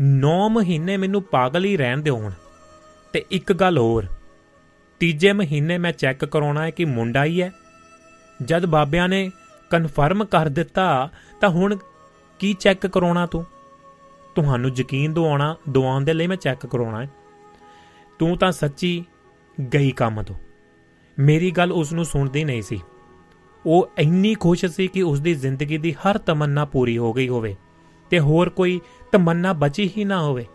9 0.00 0.48
ਮਹੀਨੇ 0.48 0.96
ਮੈਨੂੰ 0.96 1.22
ਪਾਗਲ 1.22 1.64
ਹੀ 1.64 1.76
ਰਹਿਣ 1.76 2.02
ਦਿਓ 2.02 2.16
ਹੁਣ। 2.16 2.32
ਤੇ 3.12 3.24
ਇੱਕ 3.30 3.52
ਗੱਲ 3.52 3.78
ਹੋਰ 3.78 4.06
ਤੀਜੇ 5.02 5.32
ਮਹੀਨੇ 5.32 5.78
ਮੈਂ 5.78 5.92
ਚੈੱਕ 5.92 6.24
ਕਰਾਉਣਾ 6.24 6.62
ਹੈ 6.62 6.70
ਕਿ 6.70 6.84
ਮੁੰਡਾ 6.84 7.24
ਹੀ 7.24 7.42
ਹੈ। 7.42 7.52
ਜਦ 8.44 8.66
ਬਾਬਿਆਂ 8.66 9.08
ਨੇ 9.08 9.30
ਕਨਫਰਮ 9.70 10.24
ਕਰ 10.24 10.48
ਦਿੱਤਾ, 10.48 11.10
ਤਾਂ 11.40 11.48
ਹੁਣ 11.48 11.76
ਕੀ 12.38 12.54
ਚੈੱਕ 12.54 12.86
ਕਰਾਉਣਾ 12.86 13.26
ਤੂੰ? 13.26 13.46
ਤੁਹਾਨੂੰ 14.36 14.70
ਯਕੀਨ 14.76 15.14
ਦਿਵਾਉਣਾ, 15.14 15.56
ਦਿਵਾਉਣ 15.68 16.04
ਦੇ 16.04 16.14
ਲਈ 16.14 16.26
ਮੈਂ 16.26 16.36
ਚੈੱਕ 16.36 16.66
ਕਰਾਉਣਾ 16.66 17.02
ਹੈ। 17.02 17.10
ਤੂੰ 18.18 18.38
ਤਾਂ 18.38 18.52
ਸੱਚੀ 18.52 19.04
ਗਈ 19.74 19.90
ਕੰਮ 19.90 20.22
ਤੋਂ। 20.22 20.36
ਮੇਰੀ 21.18 21.50
ਗੱਲ 21.50 21.72
ਉਸ 21.72 21.92
ਨੂੰ 21.92 22.04
ਸੁਣਦੀ 22.04 22.44
ਨਹੀਂ 22.44 22.62
ਸੀ। 22.62 22.80
ਉਹ 23.66 23.90
ਇੰਨੀ 23.98 24.34
ਖੁਸ਼ 24.34 24.66
ਸੀ 24.66 24.88
ਕਿ 24.88 25.02
ਉਸ 25.02 25.20
ਦੀ 25.20 25.34
ਜ਼ਿੰਦਗੀ 25.34 25.78
ਦੀ 25.78 25.92
ਹਰ 25.92 26.18
ਤਮੰਨਾ 26.18 26.64
ਪੂਰੀ 26.64 26.98
ਹੋ 26.98 27.12
ਗਈ 27.12 27.28
ਹੋਵੇ 27.28 27.56
ਤੇ 28.10 28.18
ਹੋਰ 28.18 28.48
ਕੋਈ 28.48 28.80
ਤਮੰਨਾ 29.12 29.52
ਬਚੀ 29.52 29.90
ਹੀ 29.96 30.04
ਨਾ 30.04 30.22
ਹੋਵੇ। 30.22 30.46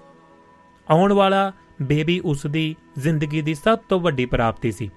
ਆਉਣ 0.89 1.13
ਵਾਲਾ 1.13 1.53
ਬੇਬੀ 1.81 2.19
ਉਸ 2.19 2.47
ਦੀ 2.47 2.75
ਜ਼ਿੰਦਗੀ 2.99 3.41
ਦੀ 3.41 3.53
ਸਭ 3.53 3.77
ਤੋਂ 3.77 3.99
ਵੱਡੀ 3.99 4.25
ਪ੍ਰਾਪਤੀ 4.25 4.71
ਸੀ। 4.71 4.89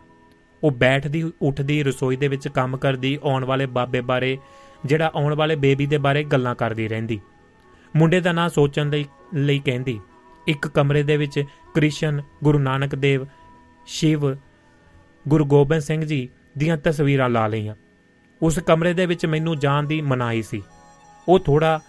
ਉਹ 0.65 0.71
ਬੈਠਦੀ, 0.71 1.33
ਉੱਠਦੀ, 1.43 1.83
ਰਸੋਈ 1.83 2.17
ਦੇ 2.17 2.29
ਵਿੱਚ 2.29 2.49
ਕੰਮ 2.49 2.77
ਕਰਦੀ, 2.77 3.19
ਆਉਣ 3.25 3.45
ਵਾਲੇ 3.45 3.67
ਬਾਬੇ 3.67 4.01
ਬਾਰੇ, 4.01 4.39
ਜਿਹੜਾ 4.85 5.13
ਆਉਣ 5.15 5.35
ਵਾਲੇ 5.35 5.57
ਬੇਬੀ 5.57 5.87
ਦੇ 5.87 5.99
ਬਾਰੇ 5.99 6.25
ਗੱਲਾਂ 6.25 6.55
ਕਰਦੀ 6.55 6.89
ਰਹਿੰਦੀ। 6.89 7.21
ਮੁੰਡੇ 7.97 8.21
ਦਾ 8.21 8.33
ਨਾਂ 8.33 8.49
ਸੋਚਣ 8.49 8.91
ਲਈ 8.91 9.05
ਲਈ 9.35 9.59
ਕਹਿੰਦੀ, 9.59 10.01
ਇੱਕ 10.49 10.69
ਕਮਰੇ 10.69 11.03
ਦੇ 11.03 11.17
ਵਿੱਚ 11.17 11.45
ਕ੍ਰਿਸ਼ਨ, 11.75 12.23
ਗੁਰੂ 12.45 12.59
ਨਾਨਕ 12.59 12.95
ਦੇਵ, 12.95 13.25
ਸ਼ਿਵ, 13.87 14.35
ਗੁਰੂ 15.29 15.45
ਗੋਬਿੰਦ 15.45 15.83
ਸਿੰਘ 15.83 16.05
ਜੀ 16.05 16.29
ਦੀਆਂ 16.59 16.77
ਤਸਵੀਰਾਂ 16.77 17.29
ਲਾ 17.29 17.47
ਲਈਆਂ। 17.47 17.75
ਉਸ 18.43 18.59
ਕਮਰੇ 18.59 18.93
ਦੇ 18.93 19.07
ਵਿੱਚ 19.07 19.27
ਮੈਨੂੰ 19.27 19.59
ਜਾਣ 19.59 19.83
ਦੀ 19.83 20.01
ਮਨਾਹੀ 20.01 20.43
ਸੀ। 20.43 20.63
ਉਹ 21.29 21.39
ਥੋੜਾ 21.39 21.81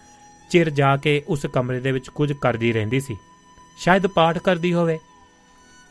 ਚਿਰ 0.50 0.70
ਜਾ 0.70 0.98
ਕੇ 0.98 1.24
ਉਸ 1.28 1.46
ਕਮਰੇ 1.54 1.80
ਦੇ 1.80 1.92
ਵਿੱਚ 1.92 2.10
ਕੁਝ 2.10 2.34
ਕਰਦੀ 2.34 2.74
ਰਹਿੰਦੀ 2.74 3.00
ਸੀ। 3.00 3.18
ਸ਼ਾਇਦ 3.82 4.08
ਪਾਠ 4.08 4.38
ਕਰਦੀ 4.38 4.74
ਹੋਵੇ। 4.74 5.00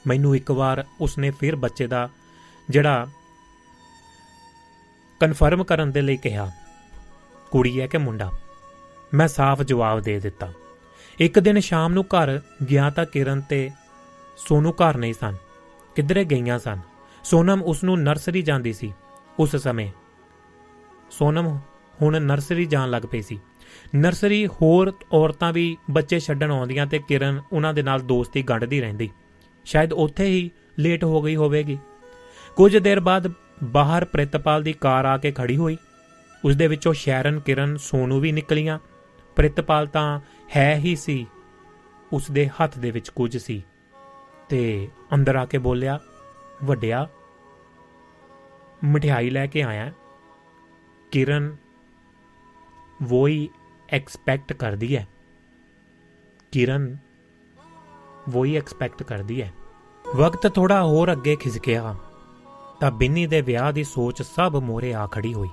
ਮੈਨੂੰ 0.06 0.36
ਇੱਕ 0.36 0.50
ਵਾਰ 0.50 0.84
ਉਸਨੇ 1.00 1.30
ਫਿਰ 1.30 1.56
ਬੱਚੇ 1.56 1.86
ਦਾ, 1.86 2.08
ਜਿਹੜਾ 2.70 3.06
ਕਨਫਰਮ 5.20 5.64
ਕਰਨ 5.64 5.92
ਦੇ 5.92 6.02
ਲਈ 6.02 6.16
ਕਿਹਾ, 6.16 6.50
ਕੁੜੀ 7.50 7.80
ਹੈ 7.80 7.86
ਕਿ 7.86 7.98
ਮੁੰਡਾ? 7.98 8.30
ਮੈਂ 9.14 9.28
ਸਾਫ਼ 9.28 9.62
ਜਵਾਬ 9.62 10.00
ਦੇ 10.00 10.18
ਦਿੱਤਾ। 10.20 10.52
ਇੱਕ 11.20 11.38
ਦਿਨ 11.38 11.58
ਸ਼ਾਮ 11.58 11.92
ਨੂੰ 11.92 12.04
ਘਰ 12.04 12.40
ਗਿਆ 12.70 12.90
ਤਾਂ 12.90 13.06
ਕਿਰਨ 13.06 13.40
ਤੇ 13.40 13.70
ਸੋਨੂ 14.36 14.72
ਘਰ 14.72 14.96
ਨਹੀਂ 14.96 15.14
ਸਨ, 15.14 15.34
ਕਿਧਰੇ 15.96 16.24
ਗਈਆਂ 16.24 16.58
ਸਨ। 16.58 16.78
ਸੋਨਮ 17.24 17.62
ਉਸ 17.62 17.84
ਨੂੰ 17.84 18.02
ਨਰਸਰੀ 18.02 18.42
ਜਾਂਦੀ 18.42 18.72
ਸੀ। 18.72 18.92
ਉਸ 19.38 19.56
ਸਮੇਂ 19.56 19.90
ਸੋਨਮ 21.10 21.58
ਹੁਣ 22.02 22.20
ਨਰਸਰੀ 22.20 22.66
ਜਾਣ 22.66 22.90
ਲੱਗ 22.90 23.02
ਪਈ 23.02 23.22
ਸੀ। 23.22 23.40
ਨਰਸਰੀ, 23.94 24.46
ਹੋਰ 24.46 24.92
ਔਰਤਾਂ 25.12 25.52
ਵੀ 25.52 25.76
ਬੱਚੇ 25.90 26.20
ਛੱਡਣ 26.20 26.50
ਆਉਂਦੀਆਂ 26.50 26.86
ਤੇ 26.86 26.98
ਕਿਰਨ 26.98 27.42
ਉਹਨਾਂ 27.52 27.74
ਦੇ 27.74 27.82
ਨਾਲ 27.82 28.00
ਦੋਸਤੀ 28.00 28.42
ਗੰਢਦੀ 28.42 28.80
ਰਹਿੰਦੀ। 28.80 29.10
ਸ਼ਾਇਦ 29.64 29.92
ਉੱਥੇ 29.92 30.24
ਹੀ 30.24 30.50
ਲੇਟ 30.78 31.04
ਹੋ 31.04 31.22
ਗਈ 31.22 31.36
ਹੋਵੇਗੀ। 31.36 31.78
ਕੁਝ 32.56 32.76
ਦੇਰ 32.76 33.00
ਬਾਅਦ 33.00 33.32
ਬਾਹਰ 33.64 34.04
ਪ੍ਰਿਤਪਾਲ 34.04 34.62
ਦੀ 34.62 34.72
ਕਾਰ 34.72 35.04
ਆ 35.04 35.16
ਕੇ 35.16 35.32
ਖੜੀ 35.32 35.56
ਹੋਈ। 35.56 35.76
ਉਸ 36.44 36.56
ਦੇ 36.56 36.66
ਵਿੱਚੋਂ 36.66 36.92
ਸ਼ੈਰਨ, 36.92 37.40
ਕਿਰਨ, 37.40 37.76
ਸੋਨੂ 37.76 38.20
ਵੀ 38.20 38.32
ਨਿਕਲੀਆਂ। 38.32 38.78
ਪ੍ਰਿਤਪਾਲ 39.36 39.86
ਤਾਂ 39.86 40.20
ਹੈ 40.56 40.76
ਹੀ 40.76 40.96
ਸੀ। 40.96 41.26
ਉਸ 42.12 42.30
ਦੇ 42.30 42.48
ਹੱਥ 42.48 42.78
ਦੇ 42.78 42.90
ਵਿੱਚ 42.90 43.08
ਕੁਝ 43.08 43.36
ਸੀ 43.36 43.64
ਤੇ 44.48 44.88
ਅੰਦਰ 45.14 45.36
ਆ 45.36 45.44
ਕੇ 45.44 45.58
ਬੋਲਿਆ, 45.58 46.00
ਵੱਡਿਆ, 46.64 47.08
ਮਠਿਆਈ 48.84 49.30
ਲੈ 49.30 49.46
ਕੇ 49.46 49.62
ਆਇਆ। 49.62 49.92
ਕਿਰਨ 51.10 51.56
वो 53.02 53.28
ਐਕਸਪੈਕਟ 53.90 54.52
ਕਰਦੀ 54.52 54.96
ਹੈ। 54.96 55.08
ਕਿਰਨ 56.52 56.96
ਵਹੀ 58.28 58.56
ਐਕਸਪੈਕਟ 58.56 59.02
ਕਰਦੀ 59.02 59.42
ਹੈ। 59.42 59.52
ਵਕਤ 60.16 60.54
ਥੋੜਾ 60.54 60.84
ਹੋਰ 60.84 61.12
ਅੱਗੇ 61.12 61.36
ਖਿਸਕਿਆ 61.36 61.94
ਤਾਂ 62.80 62.90
ਬਿੰਨੀ 62.90 63.26
ਦੇ 63.26 63.40
ਵਿਆਹ 63.40 63.72
ਦੀ 63.72 63.84
ਸੋਚ 63.84 64.22
ਸਭ 64.22 64.60
ਮੋਰੇ 64.64 64.94
ਆ 64.94 65.06
ਖੜੀ 65.06 65.34
ਹੋਈ। 65.34 65.48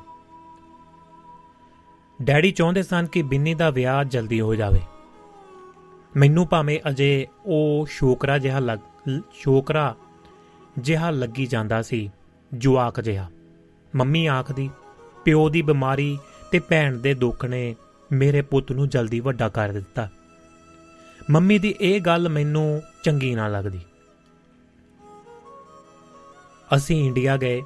ਡੈਡੀ 2.22 2.52
ਚਾਹੁੰਦੇ 2.52 2.84
ਸਨ 2.84 3.06
ਕਿ 3.06 3.22
ਬਿੰਨੀ 3.22 3.54
ਦਾ 3.54 3.70
ਵਿਆਹ 3.70 4.04
ਜਲਦੀ 4.04 4.42
ਹੋ 4.42 4.56
ਜਾਵੇ। 4.56 4.82
ਮੈਨੂੰ 6.18 6.48
ਭਾਵੇਂ 6.48 6.80
ਅਜੇ 6.90 7.28
ਉਹ 7.46 7.88
ਸ਼ੋਕਰਾ 7.90 8.38
ਜਿਹਾ 8.38 8.60
ਲੱਗ, 8.60 8.80
ਸ਼ੋਕਰਾ 9.34 9.96
ਜਿਹਾ 10.80 11.12
ਲੱਗੀ 11.12 11.46
ਜਾਂਦਾ 11.46 11.82
ਸੀ, 11.82 12.12
ਜੁਆਕ 12.54 13.02
ਜਿਹਾ। 13.02 13.30
ਮੰਮੀ 13.96 14.26
ਆਖਦੀ, 14.26 14.70
ਪਿਓ 15.26 15.50
ਦੀ 15.50 15.62
ਬਿਮਾਰੀ 15.62 16.20
ਤੇ 16.52 16.60
ਭੈਣ 16.60 16.98
ਦੇ 16.98 17.14
ਦੁੱਖ 17.14 17.46
ਨੇ 17.46 17.76
ਮੇਰੇ 18.12 18.42
ਪੁੱਤ 18.42 18.72
ਨੂੰ 18.72 18.90
ਜਲਦੀ 18.90 19.20
ਵੱਡਾ 19.20 19.50
ਕਰ 19.50 19.70
ਦਿੱਤਾ। 19.70 20.10
ਮੰਮੀ 21.30 21.60
ਦੀ 21.60 21.76
ਇਹ 21.82 22.02
ਗੱਲ 22.02 22.30
ਮੈਨੂੰ 22.30 22.82
ਚੰਗੀ 23.04 23.36
ਨਾ 23.36 23.48
ਲੱਗਦੀ। 23.48 23.80
ਅਸੀਂ 26.76 27.08
ਇੰਡੀਆ 27.08 27.38
ਗਏ 27.38 27.64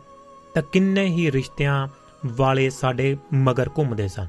ਤਾਂ 0.54 0.64
ਕਿੰਨੇ 0.64 1.06
ਹੀ 1.06 1.32
ਰਿਸ਼ਤਿਆਂ 1.32 1.88
ਵਾਲੇ 2.26 2.70
ਸਾਡੇ 2.70 3.18
ਮਗਰ 3.34 3.70
ਘੁੰਮਦੇ 3.78 4.08
ਸਨ। 4.08 4.28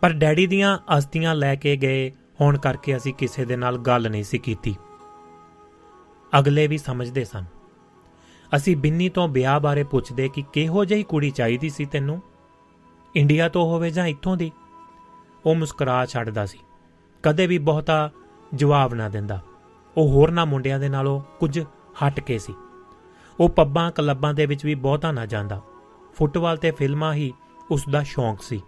ਪਰ 0.00 0.12
ਡੈਡੀ 0.12 0.46
ਦੀਆਂ 0.46 0.78
ਅਸਤੀਆਂ 0.98 1.34
ਲੈ 1.34 1.54
ਕੇ 1.54 1.76
ਗਏ 1.76 2.12
ਹੋਣ 2.40 2.58
ਕਰਕੇ 2.58 2.96
ਅਸੀਂ 2.96 3.14
ਕਿਸੇ 3.14 3.44
ਦੇ 3.44 3.56
ਨਾਲ 3.56 3.78
ਗੱਲ 3.78 4.10
ਨਹੀਂ 4.10 4.24
ਸੀ 4.24 4.38
ਕੀਤੀ। 4.38 4.76
ਅਗਲੇ 6.38 6.66
ਵੀ 6.66 6.78
ਸਮਝਦੇ 6.78 7.24
ਸਨ। 7.24 7.44
ਅਸੀਂ 8.56 8.76
ਬਿੰਨੀ 8.76 9.08
ਤੋਂ 9.08 9.28
ਵਿਆਹ 9.28 9.60
ਬਾਰੇ 9.60 9.84
ਪੁੱਛਦੇ 9.84 10.28
ਕਿ 10.28 10.44
ਕਿਹੋ 10.52 10.84
ਜਿਹੀ 10.84 11.02
ਕੁੜੀ 11.02 11.30
ਚਾਹੀਦੀ 11.30 11.70
ਸੀ 11.70 11.84
ਤੈਨੂੰ? 11.84 12.22
ਇੰਡੀਆ 13.16 13.48
ਤੋਂ 13.48 13.62
ਹੋਵੇ 13.62 13.90
ਜਾਂ 13.90 14.06
ਇੱਥੋਂ 14.06 14.36
ਦੀ? 14.36 14.52
ਉਹ 15.46 15.54
ਮੁਸਕਰਾ 15.54 16.06
ਛੱਡਦਾ 16.06 16.46
ਸੀ। 16.46 16.58
ਕਦੇ 17.22 17.46
ਵੀ 17.46 17.58
ਬਹੁਤਾ 17.58 18.10
ਜਵਾਬ 18.54 18.94
ਨਾ 18.94 19.08
ਦਿੰਦਾ। 19.08 19.40
ਉਹ 19.96 20.08
ਹੋਰਨਾਂ 20.08 20.46
ਮੁੰਡਿਆਂ 20.46 20.78
ਦੇ 20.78 20.88
ਨਾਲੋਂ 20.88 21.20
ਕੁਝ 21.20 21.60
ਹਟ 22.06 22.20
ਕੇ 22.20 22.38
ਸੀ। 22.38 22.54
ਉਹ 23.40 23.48
ਪੱਬਾਂ 23.48 23.92
ਕਲੱਬਾਂ 23.92 24.34
ਦੇ 24.34 24.46
ਵਿੱਚ 24.46 24.64
ਵੀ 24.64 24.74
ਬਹੁਤਾ 24.74 25.12
ਨਾ 25.12 25.26
ਜਾਂਦਾ। 25.26 25.60
ਫੁੱਟਬਾਲ 26.14 26.56
ਤੇ 26.56 26.70
ਫਿਲਮਾਂ 26.70 27.14
ਹੀ 27.14 27.32
ਉਸ 27.70 27.84
ਦਾ 27.90 28.02
ਸ਼ੌਂਕ 28.02 28.42
ਸੀ। 28.42 28.62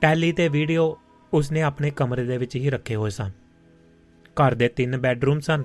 ਟੈਲੀ 0.00 0.32
ਤੇ 0.32 0.48
ਵੀਡੀਓ 0.48 0.98
ਉਸਨੇ 1.32 1.62
ਆਪਣੇ 1.62 1.90
ਕਮਰੇ 1.90 2.24
ਦੇ 2.24 2.38
ਵਿੱਚ 2.38 2.56
ਹੀ 2.56 2.70
ਰੱਖੇ 2.70 2.94
ਹੋਏ 2.94 3.10
ਸਨ। 3.10 3.30
ਘਰ 4.32 4.54
ਦੇ 4.54 4.68
ਤਿੰਨ 4.68 4.96
ਬੈੱਡਰੂਮ 4.96 5.40
ਸਨ। 5.40 5.64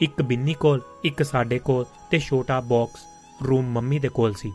ਇੱਕ 0.00 0.22
ਬਿੰਨੀ 0.22 0.54
ਕੋਲ, 0.54 0.80
ਇੱਕ 1.04 1.22
ਸਾਡੇ 1.22 1.58
ਕੋਲ 1.58 1.84
ਤੇ 2.10 2.18
ਛੋਟਾ 2.18 2.60
ਬਾਕਸ 2.60 3.00
ਰੂਮ 3.48 3.64
ਮੰਮੀ 3.64 3.98
ਦੇ 3.98 4.08
ਕੋਲ 4.08 4.32
ਸੀ। 4.32 4.52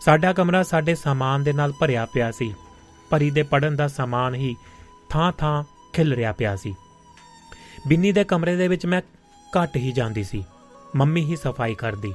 ਸਾਡਾ 0.00 0.32
ਕਮਰਾ 0.32 0.62
ਸਾਡੇ 0.62 0.94
ਸਾਮਾਨ 0.94 1.42
ਦੇ 1.42 1.52
ਨਾਲ 1.52 1.72
ਭਰਿਆ 1.72 2.06
ਪਿਆ 2.06 2.30
ਸੀ। 2.30 2.54
ਪਰੀ 3.12 3.30
ਦੇ 3.30 3.42
ਪੜਨ 3.42 3.76
ਦਾ 3.76 3.88
ਸਾਮਾਨ 3.88 4.34
ਹੀ 4.34 4.56
ਥਾਂ-ਥਾਂ 5.10 5.64
ਖਿਲ 5.92 6.12
ਰਿਹਾ 6.12 6.32
ਪਿਆ 6.32 6.56
ਸੀ। 6.56 6.74
ਬਿੰਨੀ 7.88 8.12
ਦੇ 8.12 8.24
ਕਮਰੇ 8.24 8.56
ਦੇ 8.56 8.68
ਵਿੱਚ 8.68 8.86
ਮੈਂ 8.86 9.02
ਘੱਟ 9.58 9.76
ਹੀ 9.76 9.92
ਜਾਂਦੀ 9.92 10.24
ਸੀ। 10.24 10.44
ਮੰਮੀ 10.96 11.24
ਹੀ 11.24 11.36
ਸਫ਼ਾਈ 11.36 11.74
ਕਰਦੀ। 11.74 12.14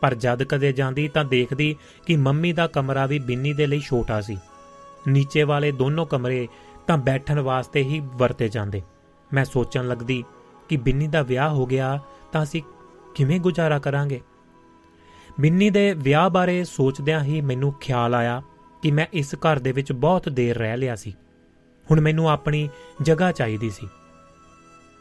ਪਰ 0.00 0.14
ਜਦ 0.14 0.42
ਕਦੇ 0.42 0.72
ਜਾਂਦੀ 0.72 1.08
ਤਾਂ 1.08 1.24
ਦੇਖਦੀ 1.24 1.76
ਕਿ 2.06 2.16
ਮੰਮੀ 2.16 2.52
ਦਾ 2.52 2.66
ਕਮਰਾ 2.66 3.06
ਵੀ 3.06 3.18
ਬਿੰਨੀ 3.18 3.52
ਦੇ 3.52 3.66
ਲਈ 3.66 3.80
ਛੋਟਾ 3.80 4.20
ਸੀ। 4.20 4.36
ਨੀਚੇ 5.08 5.42
ਵਾਲੇ 5.42 5.72
ਦੋਨੋਂ 5.72 6.06
ਕਮਰੇ 6.06 6.48
ਤਾਂ 6.86 6.98
ਬੈਠਣ 6.98 7.40
ਵਾਸਤੇ 7.40 7.82
ਹੀ 7.82 8.00
ਵਰਤੇ 8.00 8.48
ਜਾਂਦੇ। 8.48 8.82
ਮੈਂ 9.32 9.44
ਸੋਚਣ 9.44 9.88
ਲੱਗਦੀ 9.88 10.24
ਕਿ 10.68 10.76
ਬਿੰਨੀ 10.76 11.08
ਦਾ 11.08 11.22
ਵਿਆਹ 11.22 11.50
ਹੋ 11.50 11.66
ਗਿਆ 11.66 12.00
ਤਾਂ 12.32 12.42
ਅਸੀਂ 12.42 12.62
ਕਿਵੇਂ 13.14 13.40
ਗੁਜ਼ਾਰਾ 13.40 13.78
ਕਰਾਂਗੇ? 13.78 14.20
ਬਿੰਨੀ 15.40 15.70
ਦੇ 15.70 15.94
ਵਿਆਹ 15.94 16.30
ਬਾਰੇ 16.30 16.64
ਸੋਚਦਿਆਂ 16.64 17.24
ਹੀ 17.24 17.40
ਮੈਨੂੰ 17.40 17.72
ਖਿਆਲ 17.72 18.14
ਆਇਆ 18.14 18.42
ਕਿ 18.82 18.90
ਮੈਂ 18.90 19.06
ਇਸ 19.12 19.34
ਘਰ 19.34 19.58
ਦੇ 19.58 19.72
ਵਿੱਚ 19.72 19.92
ਬਹੁਤ 19.92 20.28
ਦੇਰ 20.28 20.58
ਰਹਿ 20.58 20.76
ਲਿਆ 20.76 20.96
ਸੀ। 20.96 21.14
ਹੁਣ 21.90 22.00
ਮੈਨੂੰ 22.00 22.30
ਆਪਣੀ 22.30 22.68
ਜਗ੍ਹਾ 23.02 23.32
ਚਾਹੀਦੀ 23.32 23.70
ਸੀ। 23.70 23.88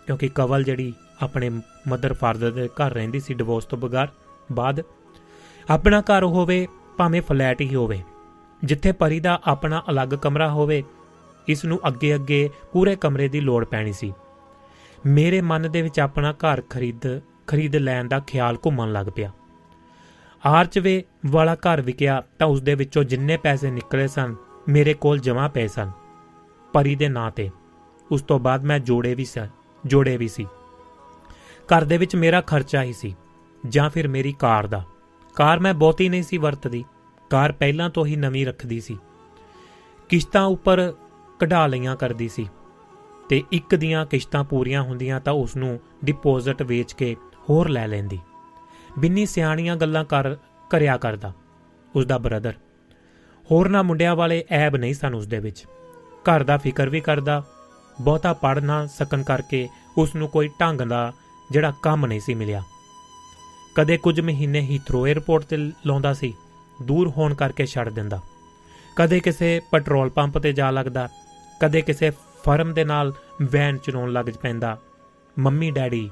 ਕਿਉਂਕਿ 0.06 0.28
ਕਵਲ 0.28 0.64
ਜਿਹੜੀ 0.64 0.94
ਆਪਣੇ 1.22 1.50
ਮਦਰ 1.88 2.14
ਫਾਦਰ 2.14 2.52
ਦੇ 2.52 2.68
ਘਰ 2.68 2.92
ਰਹਿੰਦੀ 2.92 3.20
ਸੀ 3.20 3.34
ਡਿਵੋਰਸ 3.34 3.66
ਤੋਂ 3.66 3.78
ਬਗਾਰ 3.78 4.08
ਬਾਅਦ, 4.52 4.82
ਆਪਣਾ 5.70 6.02
ਘਰ 6.02 6.24
ਹੋਵੇ 6.24 6.68
ਭਾਵੇਂ 6.98 7.22
ਫਲੈਟ 7.22 7.62
ਹੀ 7.62 7.76
ਹੋਵੇ, 7.76 8.02
ਜਿੱਥੇ 8.64 8.92
ਪਰੀ 8.92 9.20
ਦਾ 9.20 9.42
ਆਪਣਾ 9.44 9.84
ਅਲੱਗ 9.90 10.10
ਕਮਰਾ 10.10 10.50
ਹੋਵੇ, 10.50 10.84
ਇਸ 11.48 11.66
ਨੂੰ 11.66 11.80
ਅੱਗੇ 11.88 12.16
ਅੱਗੇ 12.16 12.50
ਪੂਰੇ 12.74 12.96
ਕਮਰੇ 12.96 13.28
ਦੀ 13.28 13.40
ਲੋੜ 13.42 13.66
ਪੈਣੀ 13.66 13.94
ਸੀ। 13.94 14.14
ਮੇਰੇ 15.06 15.42
ਮਨ 15.42 15.72
ਦੇ 15.72 15.82
ਵਿੱਚ 15.82 16.00
ਆਪਣਾ 16.00 16.32
ਘਰ 16.32 16.62
ਖਰੀਦ 16.62 17.22
ਖਰੀਦ 17.48 17.76
ਲੈਣ 17.76 18.08
ਦਾ 18.08 18.20
ਖਿਆਲ 18.20 18.58
ਘੁੰਮਣ 18.66 18.92
ਲੱਗ 18.92 19.08
ਪਿਆ। 19.16 19.32
ਆਰਚਵੇ 20.46 21.04
ਵਾਲਾ 21.26 21.56
ਘਰ 21.56 21.82
ਵਿਕਿਆ 21.82 22.24
ਤਾਂ 22.40 22.48
ਉਸ 22.48 22.62
ਦੇ 22.62 22.76
ਵਿੱਚੋਂ 22.76 23.04
ਜਿੰਨੇ 23.04 23.38
ਪੈਸੇ 23.38 23.72
ਨਿਕਲੇ 23.72 24.08
ਸਨ, 24.08 24.36
ਮੇਰੇ 24.70 24.94
ਕੋਲ 24.94 25.20
ਜਮ੍ਹਾਂ 25.20 25.50
ਪਏ 25.50 25.68
ਸਨ। 25.68 25.92
ਪਰੀ 26.74 26.96
ਦੇ 26.96 27.10
ਨਾਂ 27.10 27.32
ਤੇ। 27.32 27.50
ਉਸ 28.12 28.22
ਤੋਂ 28.22 28.40
ਬਾਅਦ 28.40 28.64
ਮੈਂ 28.64 28.80
ਜੋੜੇ 28.80 29.16
ਵੀ 29.16 29.26
ਸਨ, 29.26 29.48
ਜੋੜੇ 29.86 30.18
ਵੀ 30.18 30.28
ਸੀ। 30.28 30.46
ਘਰ 31.66 31.84
ਦੇ 31.84 31.98
ਵਿੱਚ 31.98 32.16
ਮੇਰਾ 32.16 32.42
ਖਰਚਾ 32.42 32.84
ਹੀ 32.84 32.94
ਸੀ, 32.94 33.16
ਜਾਂ 33.68 33.90
ਫਿਰ 33.90 34.08
ਮੇਰੀ 34.08 34.34
ਕਾਰ 34.40 34.68
ਦਾ। 34.68 34.84
ਕਾਰ 35.36 35.60
ਮੈਂ 35.60 35.74
ਬਹੁਤੀ 35.74 36.10
ਨਹੀਂ 36.10 36.24
ਸੀ 36.24 36.38
ਵਰਤਦੀ, 36.38 36.86
ਕਾਰ 37.30 37.52
ਪਹਿਲਾਂ 37.52 37.90
ਤੋਂ 37.90 38.06
ਹੀ 38.06 38.16
ਨਵੀਂ 38.16 38.46
ਰੱਖਦੀ 38.46 38.82
ਸੀ। 38.82 38.98
ਕਿਸ਼ਤਾਂ 40.10 40.44
ਉੱਪਰ 40.46 40.94
ਕਢਾ 41.40 41.68
ਲਈਆਂ 41.68 41.96
ਕਰਦੀ 41.96 42.30
ਸੀ, 42.30 42.50
ਤੇ 43.30 43.44
ਇੱਕ 43.52 43.76
ਦੀਆਂ 43.76 44.06
ਕਿਸ਼ਤਾਂ 44.06 44.44
ਪੂਰੀਆਂ 44.44 44.82
ਹੁੰਦੀਆਂ 44.82 45.20
ਤਾਂ 45.20 45.34
ਉਸ 45.34 45.56
ਨੂੰ 45.56 45.80
ਡਿਪੋਜ਼ਿਟ 46.06 46.62
ਵੇਚ 46.62 46.94
ਕੇ 46.94 47.16
ਹੋਰ 47.50 47.70
ਲੈ 47.70 47.88
ਲੈਂਦੀ। 47.88 48.20
ਬਿੰਨੀ 49.00 49.26
ਸਿਆਣੀਆਂ 49.26 49.76
ਗੱਲਾਂ 49.76 50.06
ਕਰ, 50.06 50.36
ਕਰਿਆ 50.70 50.98
ਕਰਦਾ। 50.98 51.34
ਉਸ 51.96 52.06
ਦਾ 52.06 52.18
ਬ੍ਰਦਰ 52.18 52.54
ਹੋਰਨਾਂ 53.52 53.84
ਮੁੰਡਿਆਂ 53.84 54.16
ਵਾਲੇ 54.16 54.44
ਐਬ 54.50 54.76
ਨਹੀਂ 54.76 54.94
ਸਨ 54.94 55.14
ਉਸ 55.14 55.28
ਦੇ 55.28 55.40
ਵਿੱਚ। 55.40 55.66
ਘਰ 56.22 56.44
ਦਾ 56.44 56.58
ਫਿਕਰ 56.58 56.90
ਵੀ 56.90 57.00
ਕਰਦਾ, 57.00 57.44
ਬਹੁਤਾ 58.02 58.34
ਪੜ 58.34 58.60
ਨਾ 58.60 58.86
ਸਕਣ 58.86 59.24
ਕਰਕੇ 59.24 59.70
ਉਸ 59.98 60.16
ਨੂੰ 60.16 60.28
ਕੋਈ 60.28 60.50
ਢੰਗ 60.62 60.82
ਦਾ 60.82 61.14
ਜਿਹੜਾ 61.52 61.74
ਕੰਮ 61.84 62.06
ਨਹੀਂ 62.06 62.20
ਸੀ 62.20 62.34
ਮਿਲਿਆ। 62.34 62.64
ਕਦੇ 63.76 63.98
ਕੁਝ 63.98 64.20
ਮਹੀਨੇ 64.20 64.60
ਹੀ 64.60 64.80
ਥਰੋ 64.88 65.08
에ਅਰਪੋਰਟ 65.08 65.44
ਤੇ 65.44 65.58
ਲਾਉਂਦਾ 65.58 66.14
ਸੀ, 66.14 66.34
ਦੂਰ 66.82 67.08
ਹੋਣ 67.08 67.34
ਕਰਕੇ 67.34 67.66
ਛੱਡ 67.66 67.90
ਦਿੰਦਾ। 67.90 68.20
ਕਦੇ 68.96 69.20
ਕਿਸੇ 69.20 69.62
ਪੈਟਰੋਲ 69.72 70.10
ਪੰਪ 70.10 70.38
ਤੇ 70.38 70.54
ਜਾ 70.54 70.72
ਲੱਗਦਾ, 70.72 71.10
ਕਦੇ 71.62 71.82
ਕਿਸੇ 71.82 72.12
ਫਰਮ 72.44 72.74
ਦੇ 72.74 72.84
ਨਾਲ 72.84 73.14
ਵੈਨ 73.42 73.78
ਚਲਾਉਣ 73.78 74.12
ਲੱਗ 74.12 74.26
ਪੈਂਦਾ। 74.42 74.78
ਮੰਮੀ 75.40 75.72
ਡੈਡੀ 75.72 76.10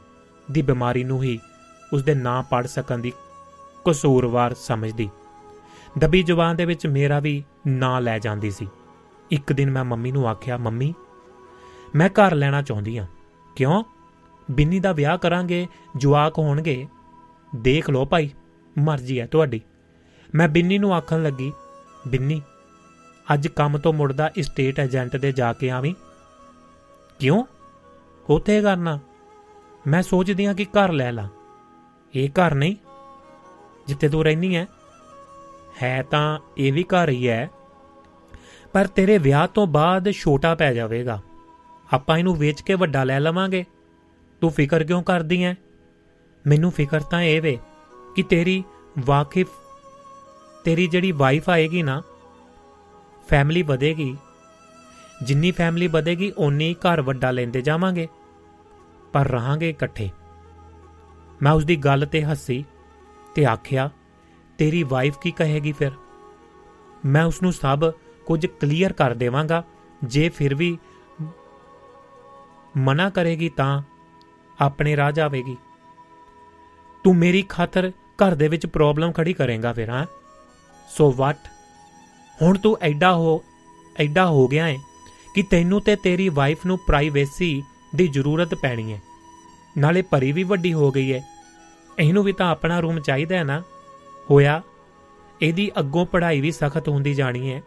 ਦੀ 0.52 0.62
ਬਿਮਾਰੀ 0.62 1.04
ਨੂੰ 1.04 1.24
ਹੀ 1.24 1.40
ਉਸ 1.94 2.04
ਦੇ 2.04 2.16
ਨਾਂ 2.16 2.44
ਪੜ 2.44 2.68
ਸਕਣ 2.68 2.98
ਦੀ 2.98 3.14
ਕਸੂਰਵਾਰ 3.88 4.54
ਸਮਝਦੀ। 4.54 5.10
ਦਬੀ 5.98 6.24
ਜ਼ੁਬਾਨ 6.24 6.56
ਦੇ 6.56 6.66
ਵਿੱਚ 6.66 6.88
ਮੇਰਾ 6.88 7.20
ਵੀ 7.20 7.44
ਨਾਂ 7.68 8.02
ਲੈ 8.02 8.20
ਜਾਂਦੀ 8.20 8.52
ਸੀ। 8.52 8.68
ਇੱਕ 9.32 9.54
ਦਿਨ 9.54 9.72
ਮੈਂ 9.72 9.86
ਮੰਮੀ 9.86 10.12
ਨੂੰ 10.12 10.28
ਆਖਿਆ, 10.28 10.58
ਮੰਮੀ, 10.58 10.94
ਮੈਂ 11.96 12.10
ਘਰ 12.10 12.36
ਲੈਣਾ 12.36 12.62
ਚਾਹੁੰਦੀ 12.62 12.98
ਹਾਂ। 12.98 13.08
ਕਿਉਂ? 13.56 13.84
ਬਿੰਨੀ 14.52 14.80
ਦਾ 14.80 14.92
ਵਿਆਹ 14.92 15.18
ਕਰਾਂਗੇ, 15.18 15.68
ਜਵਾਕ 15.98 16.38
ਹੋਣਗੇ। 16.38 16.88
ਦੇਖ 17.56 17.90
ਲਓ 17.90 18.06
ਭਾਈ, 18.06 18.30
ਮਰਜ਼ੀ 18.80 19.20
ਹੈ 19.20 19.28
ਤੁਹਾਡੀ। 19.28 19.62
ਮੈਂ 20.36 20.50
ਬਿੰਨੀ 20.50 20.78
ਨੂੰ 20.78 20.94
ਆਖਣ 20.94 21.24
ਲੱਗੀ, 21.24 21.54
ਬਿੰਨੀ, 22.08 22.42
ਅੱਜ 23.34 23.48
ਕੰਮ 23.48 23.78
ਤੋਂ 23.78 23.94
ਮੁੜਦਾ 23.94 24.32
ਸਟੇਟ 24.42 24.80
ਏਜੰਟ 24.80 25.16
ਦੇ 25.16 25.32
ਜਾ 25.32 25.54
ਕੇ 25.54 25.72
ਆਵੀਂ। 25.72 25.96
ਕਿਉਂ? 27.20 27.46
ਉਥੇ 28.30 28.62
ਕਰਨਾ। 28.62 29.00
ਮੈਂ 29.88 30.02
ਸੋਚਦੀ 30.02 30.46
ਹਾਂ 30.46 30.54
ਕਿ 30.54 30.66
ਘਰ 30.66 30.92
ਲੈ 30.92 31.12
ਲਾਂ। 31.12 31.28
ਇਹ 32.16 32.30
ਘਰ 32.30 32.56
ਨਹੀਂ, 32.56 32.76
ਜਿੱਥੇ 33.88 34.10
ਤੂੰ 34.10 34.24
ਰਹਿਨੀ 34.24 34.56
ਹੈ। 34.56 34.66
ਹੈ 35.84 36.04
ਤਾਂ 36.04 36.40
ਇਹ 36.58 36.74
ਵੀ 36.74 36.84
ਘਰ 36.84 37.10
ਹੀ 37.10 37.28
ਹੈ, 37.30 37.50
ਪਰ 38.74 38.88
ਤੇਰੇ 38.88 39.18
ਵਿਆਹ 39.18 39.48
ਤੋਂ 39.48 39.68
ਬਾਅਦ 39.68 40.12
ਛੋਟਾ 40.12 40.56
ਪੈ 40.56 40.74
ਜਾਵੇਗਾ। 40.74 41.22
ਆਪਾਂ 41.94 42.18
ਇਹਨੂੰ 42.18 42.36
ਵੇਚ 42.36 42.62
ਕੇ 42.62 42.74
ਵੱਡਾ 42.74 43.04
ਲੈ 43.04 43.20
ਲਵਾਂਗੇ। 43.20 43.66
ਤੂੰ 44.42 44.52
ਫਿਕਰ 44.52 44.84
ਕਿਉਂ 44.84 45.04
ਕਰਦੀ 45.04 45.44
ਐ 45.44 45.54
ਮੈਨੂੰ 46.48 46.72
ਫਿਕਰ 46.72 47.02
ਤਾਂ 47.02 47.22
ਇਹ 47.22 47.42
ਵੇ 47.42 47.58
ਕਿ 48.16 48.24
ਤੇਰੀ 48.24 48.64
ਵਾਕਿਫ, 49.00 49.50
ਤੇਰੀ 50.64 50.88
ਜਿਹੜੀ 50.88 51.12
ਵਾਈਫ 51.12 51.50
ਆਏਗੀ 51.50 51.84
ਨਾ, 51.84 52.02
ਫੈਮਿਲੀ 53.30 53.62
ਵਧੇਗੀ। 53.62 54.18
ਜਿੰਨੀ 55.24 55.52
ਫੈਮਿਲੀ 55.52 55.88
ਵਧੇਗੀ, 55.88 56.32
ਓਨੀ 56.38 56.74
ਘਰ 56.74 57.02
ਵੱਡਾ 57.02 57.32
ਲੈਂਦੇ 57.32 57.62
ਜਾਵਾਂਗੇ। 57.62 58.08
ਪਰ 59.14 59.28
ਰਹਾਂਗੇ 59.28 59.70
ਇਕੱਠੇ। 59.70 60.10
ਮੈਂ 61.44 61.52
ਉਸ 61.52 61.66
ਦੀ 61.66 61.76
ਗੱਲ 61.76 62.06
ਤੇ 62.06 62.24
ਹੱਸੀ 62.24 62.66
ਤੇ 63.36 63.46
ਆਖਿਆ, 63.46 63.90
ਤੇਰੀ 64.58 64.84
ਵਾਈਫ 64.84 65.18
ਕੀ 65.18 65.32
ਕਹੇਗੀ 65.32 65.72
ਫਿਰ? 65.72 65.92
ਮੈਂ 67.06 67.24
ਉਸ 67.24 67.42
ਨੂੰ 67.42 67.54
ਸਭ 67.54 67.92
ਕੁਝ 68.26 68.46
ਕਲੀਅਰ 68.46 68.94
ਕਰ 68.94 69.14
ਦੇਵਾਂਗਾ, 69.14 69.64
ਜੇ 70.04 70.30
ਫਿਰ 70.30 70.56
ਵੀ 70.56 70.78
ਮਨਾ 72.78 73.10
ਕਰੇਗੀ 73.10 73.50
ਤਾਂ 73.50 73.82
ਆਪਣੇ 74.60 74.98
ਰਾਹ 74.98 75.12
ਜਾਵੇਗੀ। 75.12 75.58
ਤੂੰ 77.04 77.16
ਮੇਰੀ 77.16 77.42
ਖਾਤਰ 77.42 77.92
ਘਰ 78.24 78.36
ਦੇ 78.36 78.48
ਵਿੱਚ 78.48 78.66
ਪ੍ਰੋਬਲਮ 78.66 79.12
ਖੜੀ 79.12 79.34
ਕਰੇਗਾ 79.34 79.74
ਫਿਰ, 79.74 79.90
ਹਾਂ? 79.90 80.06
ਸੋ 80.90 81.12
ਵਾਟ 81.12 81.38
ਹੁਣ 82.42 82.58
ਤੂੰ 82.58 82.78
ਐਡਾ 82.82 83.14
ਹੋ 83.16 83.44
ਐਡਾ 84.00 84.26
ਹੋ 84.28 84.48
ਗਿਆ 84.48 84.66
ਹੈ 84.68 84.78
ਕਿ 85.36 85.44
ਤੈਨੂੰ 85.44 85.82
ਤੇ 85.82 85.96
ਤੇਰੀ 85.96 86.30
ਵਾਈਫ 86.30 86.66
ਨੂੰ 86.66 86.78
ਪ੍ਰਾਈਵੇਸੀ 86.78 87.64
ਦੀ 87.96 88.08
ਜ਼ਰੂਰਤ 88.08 88.56
ਪੈਣੀ 88.56 88.94
ਹੈ 88.94 89.02
ਨਾਲੇ 89.78 90.02
ਪਰੀ 90.02 90.32
ਵੀ 90.32 90.44
ਵੱਡੀ 90.44 90.74
ਹੋ 90.74 90.92
ਗਈ 90.92 91.14
ਹੈ 91.14 91.22
ਇਹਨੂੰ 92.00 92.24
ਵੀ 92.24 92.32
ਤਾਂ 92.32 92.52
ਆਪਣਾ 92.52 92.80
ਰੂਮ 92.80 93.00
ਚਾਹੀਦਾ 93.00 93.36
ਹੈ 93.36 93.44
ਨਾ। 93.44 93.64
ਹੋਇਆ, 94.32 94.62
ਇਹਦੀ 95.42 95.72
ਅੱਗੋਂ 95.80 96.06
ਪੜ੍ਹਾਈ 96.06 96.42
ਵੀ 96.42 96.52
ਸਖਤ 96.52 96.90
ਹੁੰਦੀ 96.90 97.14
ਜਾਣੀ 97.14 97.54
ਹੈ 97.54 97.62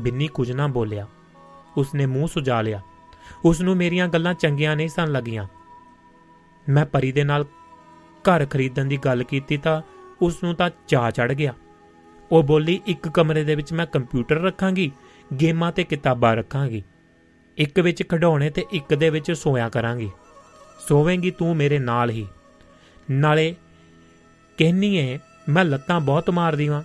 ਬਿੰਨੀ 0.00 0.28
ਕੁਝ 0.28 0.52
ਨਾ 0.52 0.66
ਬੋਲਿਆ। 0.66 1.06
ਉਸਨੇ 1.76 2.06
ਮੂੰਹ 2.06 2.28
ਸੁਜਾ 2.28 2.62
ਲਿਆ। 2.62 2.80
ਉਸ 3.44 3.60
ਨੂੰ 3.60 3.76
ਮੇਰੀਆਂ 3.76 4.08
ਗੱਲਾਂ 4.08 4.34
ਚੰਗੀਆਂ 4.34 4.76
ਨਹੀਂ 4.76 4.88
ਸਨ 4.88 5.12
ਲੱਗੀਆਂ। 5.12 5.46
ਮੈਂ 6.68 6.86
ਪਰੀ 6.86 7.12
ਦੇ 7.12 7.24
ਨਾਲ 7.24 7.44
ਘਰ 8.18 8.46
ਖਰੀਦਣ 8.46 8.84
ਦੀ 8.84 8.96
ਗੱਲ 8.96 9.22
ਕੀਤੀ 9.22 9.56
ਤਾਂ 9.56 9.82
ਉਸ 10.22 10.44
ਨੂੰ 10.44 10.54
ਤਾਂ 10.54 10.70
ਚਾਹ 10.88 11.10
ਚੜ 11.10 11.32
ਗਿਆ। 11.32 11.54
ਉਹ 12.32 12.42
ਬੋਲੀ, 12.42 12.80
ਇੱਕ 12.86 13.08
ਕਮਰੇ 13.08 13.44
ਦੇ 13.44 13.54
ਵਿੱਚ 13.54 13.72
ਮੈਂ 13.72 13.86
ਕੰਪਿਊਟਰ 13.86 14.36
ਰੱਖਾਂਗੀ, 14.36 14.92
ਗੇਮਾਂ 15.40 15.72
ਤੇ 15.72 15.84
ਕਿਤਾਬਾਂ 15.84 16.36
ਰੱਖਾਂਗੀ। 16.36 16.82
ਇੱਕ 17.56 17.80
ਵਿੱਚ 17.80 18.02
ਖਿਡੌਣੇ 18.02 18.50
ਤੇ 18.50 18.64
ਇੱਕ 18.72 18.94
ਦੇ 18.94 19.10
ਵਿੱਚ 19.10 19.32
ਸੋਇਆ 19.32 19.68
ਕਰਾਂਗੀ। 19.68 20.10
ਸੋਵੇਂਗੀ 20.88 21.30
ਤੂੰ 21.30 21.56
ਮੇਰੇ 21.56 21.78
ਨਾਲ 21.78 22.10
ਹੀ। 22.10 22.26
ਨਾਲੇ 23.10 23.54
ਕਹਿਨੀ 24.58 24.94
ਏ 24.94 25.18
ਮੈਂ 25.48 25.64
ਲੱਤਾਂ 25.64 26.00
ਬਹੁਤ 26.00 26.30
ਮਾਰਦੀ 26.30 26.68
ਵਾਂ। 26.68 26.82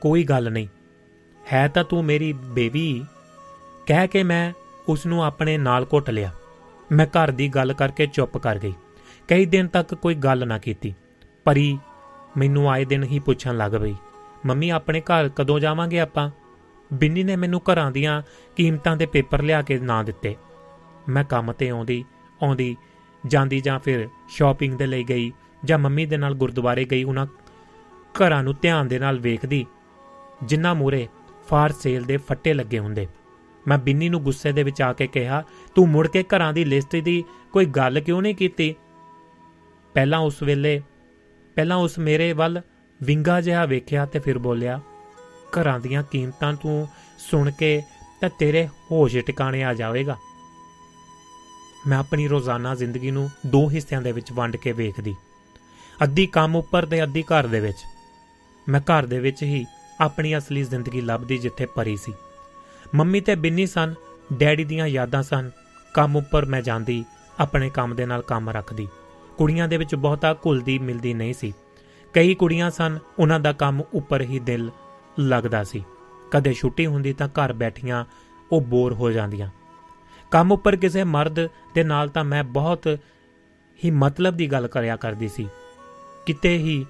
ਕੋਈ 0.00 0.24
ਗੱਲ 0.24 0.50
ਨਹੀਂ। 0.52 0.68
ਹੈ 1.52 1.68
ਤਾਂ 1.68 1.84
ਤੂੰ 1.84 2.04
ਮੇਰੀ 2.04 2.32
ਬੇਬੀ। 2.32 3.04
ਕਹਿ 3.86 4.08
ਕੇ 4.08 4.22
ਮੈਂ 4.22 4.52
ਉਸ 4.88 5.06
ਨੂੰ 5.06 5.24
ਆਪਣੇ 5.24 5.58
ਨਾਲ 5.58 5.86
ਘੁੱਟ 5.92 6.10
ਲਿਆ। 6.10 6.30
ਮੈਂ 6.92 7.06
ਘਰ 7.06 7.30
ਦੀ 7.30 7.48
ਗੱਲ 7.48 7.72
ਕਰਕੇ 7.72 8.06
ਚੁੱਪ 8.06 8.36
ਕਰ 8.38 8.58
ਗਈ। 8.58 8.72
ਕਈ 9.28 9.46
ਦਿਨ 9.46 9.68
ਤੱਕ 9.68 9.94
ਕੋਈ 9.94 10.14
ਗੱਲ 10.14 10.48
ਨਾ 10.48 10.58
ਕੀਤੀ। 10.58 10.94
ਪਰੀ 11.44 11.78
ਮੈਨੂੰ 12.36 12.70
ਆਏ 12.70 12.84
ਦਿਨ 12.84 13.02
ਹੀ 13.02 13.18
ਪੁੱਛਣ 13.18 13.56
ਲੱਗ 13.56 13.72
ਪਈ, 13.72 13.94
ਮੰਮੀ, 14.46 14.70
ਆਪਣੇ 14.70 15.00
ਘਰ 15.00 15.28
ਕਦੋਂ 15.28 15.60
ਜਾਵਾਂਗੇ 15.60 16.00
ਆਪਾਂ? 16.00 16.30
ਬਿੰਨੀ 16.92 17.22
ਨੇ 17.22 17.36
ਮੈਨੂੰ 17.36 17.60
ਘਰਾਂ 17.60 17.90
ਦੀਆਂ 17.90 18.22
ਕੀਮਤਾਂ 18.56 18.96
ਦੇ 18.96 19.06
ਪੇਪਰ 19.06 19.42
ਲਿਆ 19.42 19.62
ਕੇ 19.62 19.78
ਨਾ 19.78 20.02
ਦਿੱਤੇ। 20.02 20.36
ਮੈਂ 21.08 21.24
ਕੰਮ 21.24 21.52
ਤੇ 21.52 21.68
ਆਉਂਦੀ 21.68 22.04
ਆਉਂਦੀ, 22.42 22.76
ਜਾਂਦੀ 23.26 23.60
ਜਾਂ 23.60 23.78
ਫਿਰ 23.78 24.08
ਸ਼ਾਪਿੰਗ 24.28 24.74
ਦੇ 24.74 24.86
ਲਈ 24.86 25.04
ਗਈ 25.04 25.32
ਜਾਂ 25.64 25.78
ਮੰਮੀ 25.78 26.06
ਦੇ 26.06 26.16
ਨਾਲ 26.16 26.34
ਗੁਰਦੁਆਰੇ 26.34 26.84
ਗਈ, 26.84 27.04
ਉਹਨਾਂ 27.04 27.26
ਘਰਾਂ 28.16 28.42
ਨੂੰ 28.42 28.54
ਧਿਆਨ 28.62 28.88
ਦੇ 28.88 28.98
ਨਾਲ 28.98 29.18
ਵੇਖਦੀ, 29.18 29.66
ਜਿੰਨਾ 30.42 30.74
ਮੂਰੇ 30.74 31.08
ਫਾਰ 31.48 31.72
ਸੇਲ 31.72 32.04
ਦੇ 32.04 32.16
ਫੱਟੇ 32.16 32.54
ਲੱਗੇ 32.54 32.78
ਹੁੰਦੇ। 32.78 33.06
ਮੈਂ 33.68 33.78
ਬਿੰਨੀ 33.78 34.08
ਨੂੰ 34.08 34.22
ਗੁੱਸੇ 34.22 34.52
ਦੇ 34.52 34.62
ਵਿੱਚ 34.62 34.82
ਆ 34.82 34.92
ਕੇ 34.92 35.06
ਕਿਹਾ, 35.06 35.42
ਤੂੰ 35.74 35.88
ਮੁੜ 35.88 36.08
ਕੇ 36.08 36.22
ਘਰਾਂ 36.22 36.52
ਦੀ 36.52 36.64
ਲਿਸਟ 36.64 36.96
ਦੀ 36.96 37.24
ਕੋਈ 37.52 37.64
ਗੱਲ 37.64 38.00
ਕਿਉਂ 38.00 38.22
ਨਹੀਂ 38.22 38.34
ਕੀਤੀ? 38.34 38.74
ਪਹਿਲਾਂ 39.94 40.18
ਉਸ 40.18 40.42
ਵੇਲੇ, 40.42 40.82
ਪਹਿਲਾਂ 41.54 41.76
ਉਸ 41.76 41.98
ਮੇਰੇ 41.98 42.32
ਵੱਲ 42.32 42.60
ਵਿੰਗਾ 43.02 43.40
ਜਿਹਾ 43.40 43.64
ਵੇਖਿਆ 43.64 44.06
ਤੇ 44.06 44.18
ਫਿਰ 44.18 44.38
ਬੋਲਿਆ, 44.38 44.80
ਘਰਾਂ 45.50 45.80
ਦੀਆਂ 45.80 46.02
ਕੀਮਤਾਂ 46.02 46.52
ਤੂੰ 46.52 46.88
ਸੁਣ 47.18 47.50
ਕੇ 47.50 47.82
ਤਾਂ 48.20 48.30
ਤੇਰੇ 48.38 48.66
ਹੋਸ਼ 48.66 49.16
ਟਿਕਾਣੇ 49.16 49.64
ਆ 49.64 49.74
ਜਾਵੇਗਾ। 49.74 50.16
ਮੈਂ 51.86 51.98
ਆਪਣੀ 51.98 52.28
ਰੋਜ਼ਾਨਾ 52.28 52.74
ਜ਼ਿੰਦਗੀ 52.74 53.10
ਨੂੰ 53.10 53.30
ਦੋ 53.46 53.70
ਹਿੱਸਿਆਂ 53.70 54.02
ਦੇ 54.02 54.12
ਵਿੱਚ 54.12 54.32
ਵੰਡ 54.32 54.56
ਕੇ 54.56 54.72
ਵੇਖਦੀ। 54.72 55.16
ਅੱਧੀ 56.02 56.26
ਕੰਮ 56.26 56.56
ਉੱਪਰ 56.56 56.86
ਤੇ 56.86 57.02
ਅੱਧੀ 57.02 57.22
ਘਰ 57.22 57.46
ਦੇ 57.46 57.60
ਵਿੱਚ। 57.60 57.76
ਮੈਂ 58.68 58.80
ਘਰ 58.80 59.06
ਦੇ 59.06 59.18
ਵਿੱਚ 59.18 59.42
ਹੀ 59.42 59.66
ਆਪਣੀ 60.00 60.38
ਅਸਲੀ 60.38 60.62
ਜ਼ਿੰਦਗੀ 60.62 61.00
ਲੱਭਦੀ 61.00 61.38
ਜਿੱਥੇ 61.38 61.66
ਪਰੀ 61.66 61.96
ਸੀ। 61.96 62.12
ਮੰਮੀ 62.94 63.20
ਤੇ 63.20 63.34
ਬਿੰਨੀ 63.34 63.66
ਸਨ, 63.66 63.94
ਡੈਡੀ 64.32 64.64
ਦੀਆਂ 64.64 64.86
ਯਾਦਾਂ 64.86 65.22
ਸਨ। 65.22 65.50
ਕੰਮ 65.94 66.16
ਉੱਪਰ 66.16 66.44
ਮੈਂ 66.44 66.62
ਜਾਂਦੀ, 66.62 67.04
ਆਪਣੇ 67.38 67.70
ਕੰਮ 67.70 67.94
ਦੇ 67.94 68.06
ਨਾਲ 68.06 68.22
ਕੰਮ 68.22 68.50
ਰੱਖਦੀ। 68.50 68.88
ਕੁੜੀਆਂ 69.38 69.68
ਦੇ 69.68 69.76
ਵਿੱਚ 69.76 69.94
ਬਹੁਤਾ 69.94 70.34
ਘੁਲਦੀ 70.34 70.78
ਮਿਲਦੀ 70.78 71.14
ਨਹੀਂ 71.14 71.34
ਸੀ। 71.34 71.52
ਕਈ 72.12 72.34
ਕੁੜੀਆਂ 72.34 72.70
ਸਨ, 72.70 72.98
ਉਹਨਾਂ 73.18 73.40
ਦਾ 73.40 73.52
ਕੰਮ 73.52 73.82
ਉੱਪਰ 73.94 74.20
ਹੀ 74.20 74.38
ਦਿਲ 74.38 74.70
ਲੱਗਦਾ 75.18 75.64
ਸੀ। 75.64 75.84
ਕਦੇ 76.30 76.52
ਛੁੱਟੀ 76.52 76.86
ਹੁੰਦੀ 76.86 77.12
ਤਾਂ 77.12 77.28
ਘਰ 77.28 77.52
ਬੈਠੀਆਂ 77.52 78.04
ਉਹ 78.52 78.60
ਬੋਰ 78.60 78.92
ਹੋ 78.92 79.10
ਜਾਂਦੀਆਂ। 79.10 79.48
ਕੰਮ 80.30 80.52
ਉੱਪਰ 80.52 80.76
ਕਿਸੇ 80.76 81.04
ਮਰਦ 81.04 81.46
ਦੇ 81.46 81.84
ਨਾਲ 81.84 82.08
ਤਾਂ 82.08 82.24
ਮੈਂ 82.24 82.44
ਬਹੁਤ 82.44 82.98
ਹੀ 83.84 83.90
ਮਤਲਬ 83.90 84.34
ਦੀ 84.34 84.52
ਗੱਲ 84.52 84.66
ਕਰਿਆ 84.68 84.96
ਕਰਦੀ 84.96 85.28
ਸੀ। 85.28 85.48
ਕਿਤੇ 86.26 86.56
ਹੀ 86.56 86.86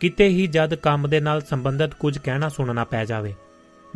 ਕਿਤੇ 0.00 0.28
ਹੀ 0.28 0.46
ਜਦ 0.46 0.74
ਕੰਮ 0.74 1.08
ਦੇ 1.08 1.20
ਨਾਲ 1.20 1.40
ਸੰਬੰਧਿਤ 1.40 1.94
ਕੁਝ 1.94 2.18
ਕਹਿਣਾ 2.18 2.48
ਸੁਣਨਾ 2.48 2.84
ਪੈ 2.84 3.04
ਜਾਵੇ। 3.04 3.34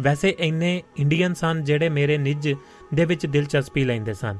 ਵੈਸੇ 0.00 0.36
ਇੰਨੇ 0.38 0.82
ਇੰਡੀਅਨ 0.98 1.34
ਸਨ 1.34 1.64
ਜਿਹੜੇ 1.64 1.88
ਮੇਰੇ 1.88 2.18
ਨਿੱਜ 2.18 2.54
ਦੇ 2.94 3.04
ਵਿੱਚ 3.04 3.26
ਦਿਲਚਸਪੀ 3.26 3.84
ਲੈਂਦੇ 3.84 4.14
ਸਨ। 4.14 4.38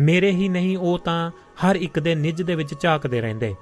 ਮੇਰੇ 0.00 0.30
ਹੀ 0.30 0.48
ਨਹੀਂ, 0.48 0.78
ਉਹ 0.78 0.98
ਤਾਂ 0.98 1.30
ਹਰ 1.64 1.76
ਇੱਕ 1.76 1.98
ਦੇ 1.98 2.14
ਨਿੱਜ 2.14 2.42
ਦੇ 2.42 2.54
ਵਿੱਚ 2.54 2.80
ਝਾਕਦੇ 2.80 3.20
ਰਹਿੰਦੇ। 3.20 3.54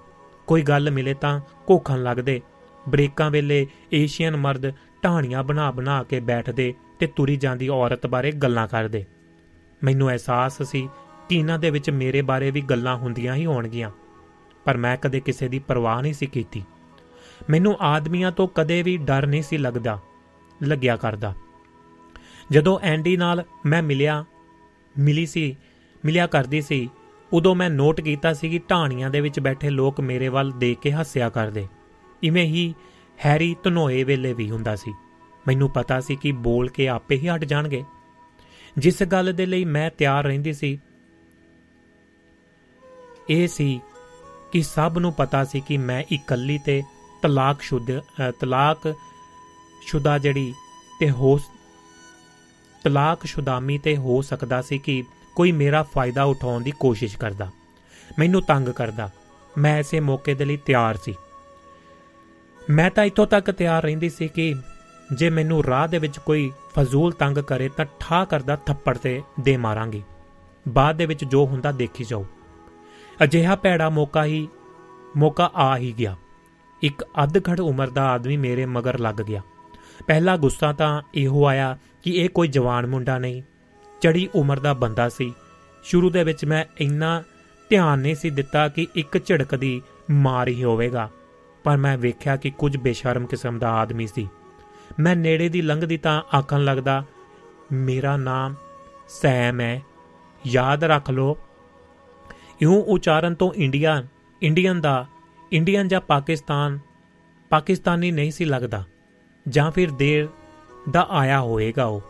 ਕੋਈ 0.47 0.62
ਗੱਲ 0.62 0.90
ਮਿਲੇ 0.90 1.14
ਤਾਂ 1.14 1.40
ਕੋਖਣ 1.66 2.02
ਲੱਗਦੇ। 2.02 2.40
ਬ੍ਰੇਕਾਂ 2.89 3.30
ਵੇਲੇ 3.30 3.66
ਏਸ਼ੀਅਨ 3.93 4.36
ਮਰਦ 4.36 4.70
ਢਾਣੀਆਂ 5.05 5.43
ਬਣਾ 5.43 5.70
ਬਣਾ 5.70 6.02
ਕੇ 6.02 6.20
ਬੈਠਦੇ 6.20 6.74
ਤੇ 6.98 7.06
ਤੁਰੀ 7.06 7.36
ਜਾਂਦੀ 7.36 7.68
ਔਰਤ 7.68 8.06
ਬਾਰੇ 8.06 8.32
ਗੱਲਾਂ 8.32 8.68
ਕਰਦੇ। 8.68 9.05
ਮੈਨੂੰ 9.85 10.09
ਅਹਿਸਾਸ 10.09 10.63
ਸੀ 10.63 10.89
ਕਿ 11.29 11.37
ਇਹਨਾਂ 11.37 11.59
ਦੇ 11.59 11.71
ਵਿੱਚ 11.71 11.91
ਮੇਰੇ 11.91 12.23
ਬਾਰੇ 12.23 12.51
ਵੀ 12.51 12.61
ਗੱਲਾਂ 12.61 12.97
ਹੁੰਦੀਆਂ 12.97 13.35
ਹੀ 13.35 13.47
ਹੋਣਗੀਆਂ, 13.47 13.91
ਪਰ 14.65 14.77
ਮੈਂ 14.77 14.97
ਕਦੇ 14.97 15.21
ਕਿਸੇ 15.21 15.49
ਦੀ 15.49 15.59
ਪਰਵਾਹ 15.59 16.03
ਨਹੀਂ 16.03 16.13
ਸੀ 16.13 16.27
ਕੀਤੀ। 16.27 16.65
ਮੈਨੂੰ 17.51 17.77
ਆਦਮੀਆਂ 17.81 18.33
ਤੋਂ 18.33 18.49
ਕਦੇ 18.49 18.83
ਵੀ 18.83 18.97
ਡਰ 18.97 19.27
ਨਹੀਂ 19.27 19.43
ਸੀ 19.43 19.59
ਲੱਗਦਾ, 19.59 19.99
ਲੱਗਿਆ 20.63 20.97
ਕਰਦਾ। 20.97 21.35
ਜਦੋਂ 22.51 22.79
ਐਂਡੀ 22.83 23.17
ਨਾਲ 23.17 23.45
ਮੈਂ 23.67 23.83
ਮਿਲਿਆ, 23.83 24.25
ਮਿਲੀ 24.99 25.27
ਸੀ, 25.27 25.57
ਮਿਲਿਆ 26.05 26.27
ਕਰਦੀ 26.27 26.61
ਸੀ, 26.61 26.89
ਉਦੋਂ 27.33 27.55
ਮੈਂ 27.55 27.71
ਨੋਟ 27.71 28.01
ਕੀਤਾ 28.01 28.33
ਸੀ 28.33 28.51
ਕਿ 28.51 28.61
ਢਾਣੀਆਂ 28.71 29.11
ਦੇ 29.11 29.21
ਵਿੱਚ 29.21 29.41
ਬੈਠੇ 29.41 29.71
ਲੋਕ 29.71 30.01
ਮੇਰੇ 30.01 30.29
ਵੱਲ 30.29 30.51
ਦੇਖ 30.51 30.79
ਕੇ 30.79 30.93
ਹੱਸਿਆ 30.93 31.29
ਕਰਦੇ। 31.29 31.67
ਇਵੇਂ 32.23 32.45
ਹੀ 32.45 32.75
ਹੈਰੀ 33.25 33.55
ਧਨੋਏ 33.63 34.03
ਵੇਲੇ 34.05 34.33
ਵੀ 34.33 34.51
ਹੁੰਦਾ 34.51 34.77
ਸੀ। 34.77 34.95
ਮੈਨੂੰ 35.47 35.71
ਪਤਾ 35.71 36.01
ਸੀ 36.01 36.17
ਕਿ 36.17 36.33
ਬੋਲ 36.33 36.69
ਕੇ 36.69 36.89
ਆਪੇ 36.89 37.17
ਹੀ 37.17 37.29
ਹਟ 37.29 37.45
ਜਾਣਗੇ। 37.45 37.85
ਜਿਸ 38.79 39.03
ਗੱਲ 39.03 39.33
ਦੇ 39.33 39.47
ਲਈ 39.47 39.65
ਮੈਂ 39.65 39.91
ਤਿਆਰ 39.91 40.25
ਰਹਿੰਦੀ 40.25 40.53
ਸੀ, 40.53 40.79
ਇਹ 43.31 43.49
ਸੀ 43.49 43.81
ਕਿ 44.53 44.63
ਸਭ 44.63 44.95
ਨੂੰ 44.99 45.13
ਪਤਾ 45.13 45.45
ਸੀ 45.45 45.61
ਕਿ 45.61 45.77
ਮੈਂ 45.77 46.05
ਇਕੱਲੀ 46.13 46.59
ਤੇ 46.59 46.83
ਤਲਾਕ 47.23 47.63
ਸ਼ੁੱਧ 47.63 47.91
ਤਲਾਕ 48.41 48.95
ਸ਼ੁਦਾ 49.87 50.19
ਜਿਹੜੀ 50.19 50.55
ਤੇ 51.01 51.11
ਹੋ 51.11 51.39
ਤਲਾਕ 52.85 53.27
ਸ਼ੁਦਾਮੀ 53.27 53.79
ਤੇ 53.79 53.97
ਹੋ 53.97 54.23
ਸਕਦਾ 54.23 54.63
ਸੀ 54.63 54.79
ਕਿ 54.79 55.05
ਕੋਈ 55.37 55.53
ਮੇਰਾ 55.53 55.83
ਫਾਇਦਾ 55.83 56.25
ਉਠਾਉਣ 56.25 56.63
ਦੀ 56.63 56.71
ਕੋਸ਼ਿਸ਼ 56.71 57.19
ਕਰਦਾ। 57.19 57.51
ਮੈਨੂੰ 58.19 58.43
ਤੰਗ 58.43 58.69
ਕਰਦਾ। 58.69 59.11
ਮੈਂ 59.59 59.75
ਐਸੇ 59.77 60.01
ਮੌਕੇ 60.01 60.35
ਦੇ 60.35 60.45
ਲਈ 60.45 60.57
ਤਿਆਰ 60.57 60.97
ਸੀ। 60.97 61.15
ਮੈਂ 62.71 62.91
ਤਾਂ 62.91 63.05
ਇੱਥੋਂ 63.05 63.27
ਤੱਕ 63.27 63.51
ਤਿਆਰ 63.51 63.83
ਰਹਿੰਦੀ 63.83 64.11
ਸੀ 64.11 64.29
ਕਿ 64.29 64.55
ਜੇ 65.12 65.30
ਮੈਨੂੰ 65.30 65.64
ਰਾਹ 65.64 65.89
ਦੇ 65.89 65.98
ਵਿੱਚ 65.98 66.18
ਕੋਈ 66.18 66.52
ਫਜ਼ੂਲ 66.74 67.12
ਤੰਗ 67.12 67.39
ਕਰੇ 67.39 67.68
ਤਾਂ 67.68 67.86
ਠਾ 68.01 68.24
ਕਰਦਾ 68.24 68.56
ਥੱਪੜ 68.56 68.98
ਤੇ 68.98 69.22
ਦੇ 69.40 69.56
ਮਾਰਾਂਗੀ। 69.56 70.02
ਬਾਅਦ 70.68 70.97
ਦੇ 70.97 71.06
ਵਿੱਚ 71.06 71.24
ਜੋ 71.24 71.47
ਹੁੰਦਾ 71.47 71.72
ਦੇਖੀ 71.72 72.05
ਜਾਓ 72.05 72.26
ਅਜਿਹਾ 73.22 73.56
ਭੈੜਾ 73.56 73.90
ਮੌਕਾ 73.90 74.24
ਹੀ, 74.24 74.48
ਮੌਕਾ 75.16 75.51
ਆ 75.55 75.76
ਹੀ 75.76 75.94
ਗਿਆ। 75.98 76.16
ਇੱਕ 76.82 77.02
ਅੱਧਖੜ 77.22 77.60
ਉਮਰ 77.60 77.90
ਦਾ 77.90 78.09
ਆਦਮੀ 78.09 78.36
ਮੇਰੇ 78.36 78.66
ਮਗਰ 78.66 78.98
ਲੱਗ 78.98 79.14
ਗਿਆ। 79.14 79.43
ਪਹਿਲਾ 80.06 80.36
ਗੁੱਸਾ 80.36 80.72
ਤਾਂ 80.72 81.02
ਇਹੋ 81.14 81.47
ਆਇਆ 81.47 81.78
ਕਿ 82.02 82.10
ਇਹ 82.10 82.28
ਕੋਈ 82.28 82.48
ਜਵਾਨ 82.48 82.86
ਮੁੰਡਾ 82.86 83.18
ਨਹੀਂ। 83.18 83.43
ਚੜੀ 84.01 84.28
ਉਮਰ 84.35 84.59
ਦਾ 84.59 84.72
ਬੰਦਾ 84.72 85.09
ਸੀ। 85.09 85.35
ਸ਼ੁਰੂ 85.82 86.10
ਦੇ 86.10 86.24
ਵਿੱਚ 86.24 86.44
ਮੈਂ 86.44 86.64
ਇੰਨਾ 86.78 87.22
ਧਿਆਨ 87.70 87.98
ਨਹੀਂ 87.98 88.14
ਸੀ 88.14 88.30
ਦਿੱਤਾ 88.30 88.68
ਕਿ 88.68 88.86
ਇੱਕ 88.94 89.26
ਝੜਕ 89.26 89.55
ਦੀ 89.55 89.82
ਮਾਰ 90.10 90.48
ਹੀ 90.48 90.64
ਹੋਵੇਗਾ। 90.64 91.10
ਪਰ 91.64 91.76
ਮੈਂ 91.76 91.98
ਵੇਖਿਆ 91.98 92.36
ਕਿ 92.36 92.51
ਕੁਝ 92.51 92.76
ਬੇਸ਼ਰਮ 92.76 93.26
ਕਿਸਮ 93.26 93.59
ਦਾ 93.59 93.70
ਆਦਮੀ 93.70 94.06
ਸੀ। 94.06 94.28
ਮੈਂ 95.01 95.16
ਨੇੜੇ 95.16 95.48
ਦੀ 95.48 95.62
ਲੰਘਦੀ 95.62 95.97
ਤਾਂ 95.97 96.23
ਆਖਣ 96.36 96.65
ਲੱਗਦਾ, 96.65 97.05
ਮੇਰਾ 97.73 98.16
ਨਾਮ 98.16 98.55
ਸੈਮ 99.09 99.60
ਹੈ। 99.60 99.82
ਯਾਦ 100.47 100.85
ਰੱਖ 100.85 101.10
ਲਓ, 101.10 101.36
ਇਉਂ 102.60 102.82
ਉਚਾਰਨ 102.82 103.35
ਤੋਂ 103.35 103.52
ਇੰਡੀਆ, 103.56 104.02
ਇੰਡੀਅਨ 104.43 104.81
ਦਾ, 104.81 105.06
ਇੰਡੀਅਨ 105.52 105.89
ਜਾਂ 105.89 106.01
ਪਾਕਿਸਤਾਨ, 106.01 106.78
ਪਾਕਿਸਤਾਨੀ 107.51 108.10
ਨਹੀਂ 108.10 108.31
ਸੀ 108.31 108.44
ਲੱਗਦਾ, 108.44 108.85
ਜਾਂ 109.48 109.70
ਫਿਰ 109.70 109.90
ਦੇਰ 109.90 110.28
ਦਾ 110.90 111.06
ਆਇਆ 111.10 111.40
ਹੋਵੇਗਾ 111.40 111.85
ਉਹ। 111.85 112.02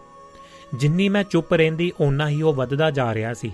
ਜਿੰਨੀ 0.75 1.09
ਮੈਂ 1.09 1.25
ਚੁੱਪ 1.25 1.55
ਰਹਿੰਦੀ, 1.55 1.93
ਓਨਾ 2.01 2.29
ਹੀ 2.29 2.43
ਉਹ 2.43 2.55
ਵੱਧਦਾ 2.55 2.91
ਜਾ 2.91 3.15
ਰਿਹਾ 3.15 3.35
ਸੀ। 3.35 3.53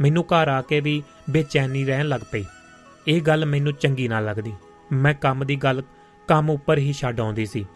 ਮੈਨੂੰ 0.00 0.24
ਘਰ 0.24 0.48
ਆ 0.48 0.62
ਕੇ 0.62 0.80
ਵੀ 0.80 1.02
ਬੇਚੈਨੀ 1.30 1.84
ਰਹਿਣ 1.84 2.08
ਲੱਗ 2.08 2.20
ਪਈ। 2.32 2.44
ਇਹ 3.08 3.22
ਗੱਲ 3.22 3.46
ਮੈਨੂੰ 3.46 3.72
ਚੰਗੀ 3.72 4.08
ਨਾ 4.08 4.20
ਲੱਗਦੀ। 4.20 4.52
ਮੈਂ 4.92 5.14
ਕੰਮ 5.14 5.44
ਦੀ 5.44 5.56
ਗੱਲ 5.56 5.82
ਕੰਮ 6.28 6.50
ਉੱਪਰ 6.50 6.78
ਹੀ 6.78 6.92
ਛੱਡ 6.92 7.20
ਆਉਂਦੀ 7.20 7.46
ਸੀ। 7.46 7.66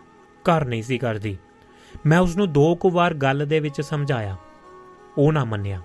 ਘਰ 0.42 0.64
ਨਹੀਂ 0.64 0.82
ਸੀ 0.82 0.98
ਕਰਦੀ। 0.98 1.38
ਮੈਂ 2.06 2.18
ਉਸ 2.18 2.36
ਨੂੰ 2.36 2.52
ਦੋ 2.52 2.74
ਕੁ 2.74 2.90
ਵਾਰ 2.90 3.14
ਗੱਲ 3.14 3.46
ਦੇ 3.46 3.60
ਵਿੱਚ 3.60 3.80
ਸਮਝਾਇਆ। 3.80 4.36
ਉਹ 5.18 5.32
ਨਾ 5.32 5.44
ਮੰਨਿਆ। 5.44 5.82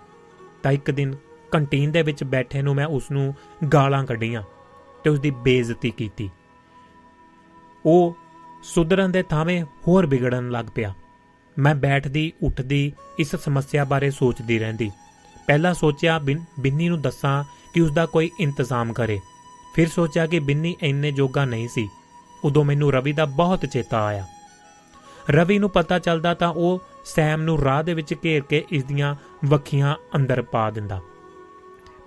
ਤਾਂ 0.63 0.71
ਇੱਕ 0.71 0.91
ਦਿਨ 0.91 1.15
ਕੰਟੀਨ 1.51 1.91
ਦੇ 1.91 2.01
ਵਿੱਚ 2.01 2.23
ਬੈਠੇ 2.23 2.61
ਨੂੰ 2.61 2.75
ਮੈਂ 2.75 2.85
ਉਸ 2.85 3.11
ਨੂੰ 3.11 3.35
ਗਾਲਾਂ 3.73 4.05
ਕੱਢੀਆਂ 4.05 4.43
ਤੇ 5.03 5.09
ਉਸ 5.09 5.19
ਦੀ 5.19 5.31
ਬੇਇੱਜ਼ਤੀ 5.31 5.91
ਕੀਤੀ। 5.91 6.29
ਉਹ 7.85 8.17
ਸੁਧਰਨ 8.63 9.11
ਦੇ 9.11 9.23
ਥਾਵੇਂ 9.23 9.63
ਹੋਰ 9.87 10.05
ਵਿਗੜਨ 10.05 10.49
ਲੱਗ 10.49 10.65
ਪਿਆ। 10.75 10.93
ਮੈਂ 11.59 11.75
ਬੈਠਦੀ, 11.75 12.33
ਉੱਠਦੀ, 12.43 12.93
ਇਸ 13.19 13.35
ਸਮੱਸਿਆ 13.35 13.85
ਬਾਰੇ 13.85 14.11
ਸੋਚਦੀ 14.11 14.59
ਰਹਿੰਦੀ। 14.59 14.91
ਪਹਿਲਾਂ 15.47 15.73
ਸੋਚਿਆ, 15.73 16.19
ਬਿੰਨੀ 16.59 16.89
ਨੂੰ 16.89 17.01
ਦੱਸਾਂ 17.01 17.43
ਕਿ 17.73 17.81
ਉਸ 17.81 17.91
ਦਾ 17.91 18.05
ਕੋਈ 18.05 18.31
ਇੰਤਜ਼ਾਮ 18.39 18.93
ਕਰੇ। 18.93 19.19
ਫਿਰ 19.75 19.89
ਸੋਚਿਆ 19.89 20.27
ਕਿ 20.27 20.39
ਬਿੰਨੀ 20.39 20.75
ਇੰਨੇ 20.81 21.11
ਜੋਗਾ 21.11 21.45
ਨਹੀਂ 21.45 21.67
ਸੀ। 21.67 21.89
ਉਦੋਂ 22.43 22.65
ਮੈਨੂੰ 22.65 22.91
ਰਵੀ 22.91 23.13
ਦਾ 23.13 23.25
ਬਹੁਤ 23.25 23.65
ਚੇਤਾ 23.65 24.03
ਆਇਆ। 24.03 24.27
ਰਵੀ 25.29 25.59
ਨੂੰ 25.59 25.69
ਪਤਾ 25.69 25.99
ਚੱਲਦਾ 25.99 26.33
ਤਾਂ 26.33 26.49
ਉਹ 26.49 26.81
ਸੈਮ 27.05 27.41
ਨੂੰ 27.41 27.59
ਰਾਹ 27.59 27.83
ਦੇ 27.83 27.93
ਵਿੱਚ 27.93 28.15
ਘੇਰ 28.23 28.43
ਕੇ 28.43 28.65
ਇਸ 28.71 28.83
ਦੀਆਂ 28.83 29.15
ਵੱਖੀਆਂ 29.45 29.95
ਅੰਦਰ 30.15 30.41
ਪਾ 30.41 30.69
ਦਿੰਦਾ। 30.69 31.01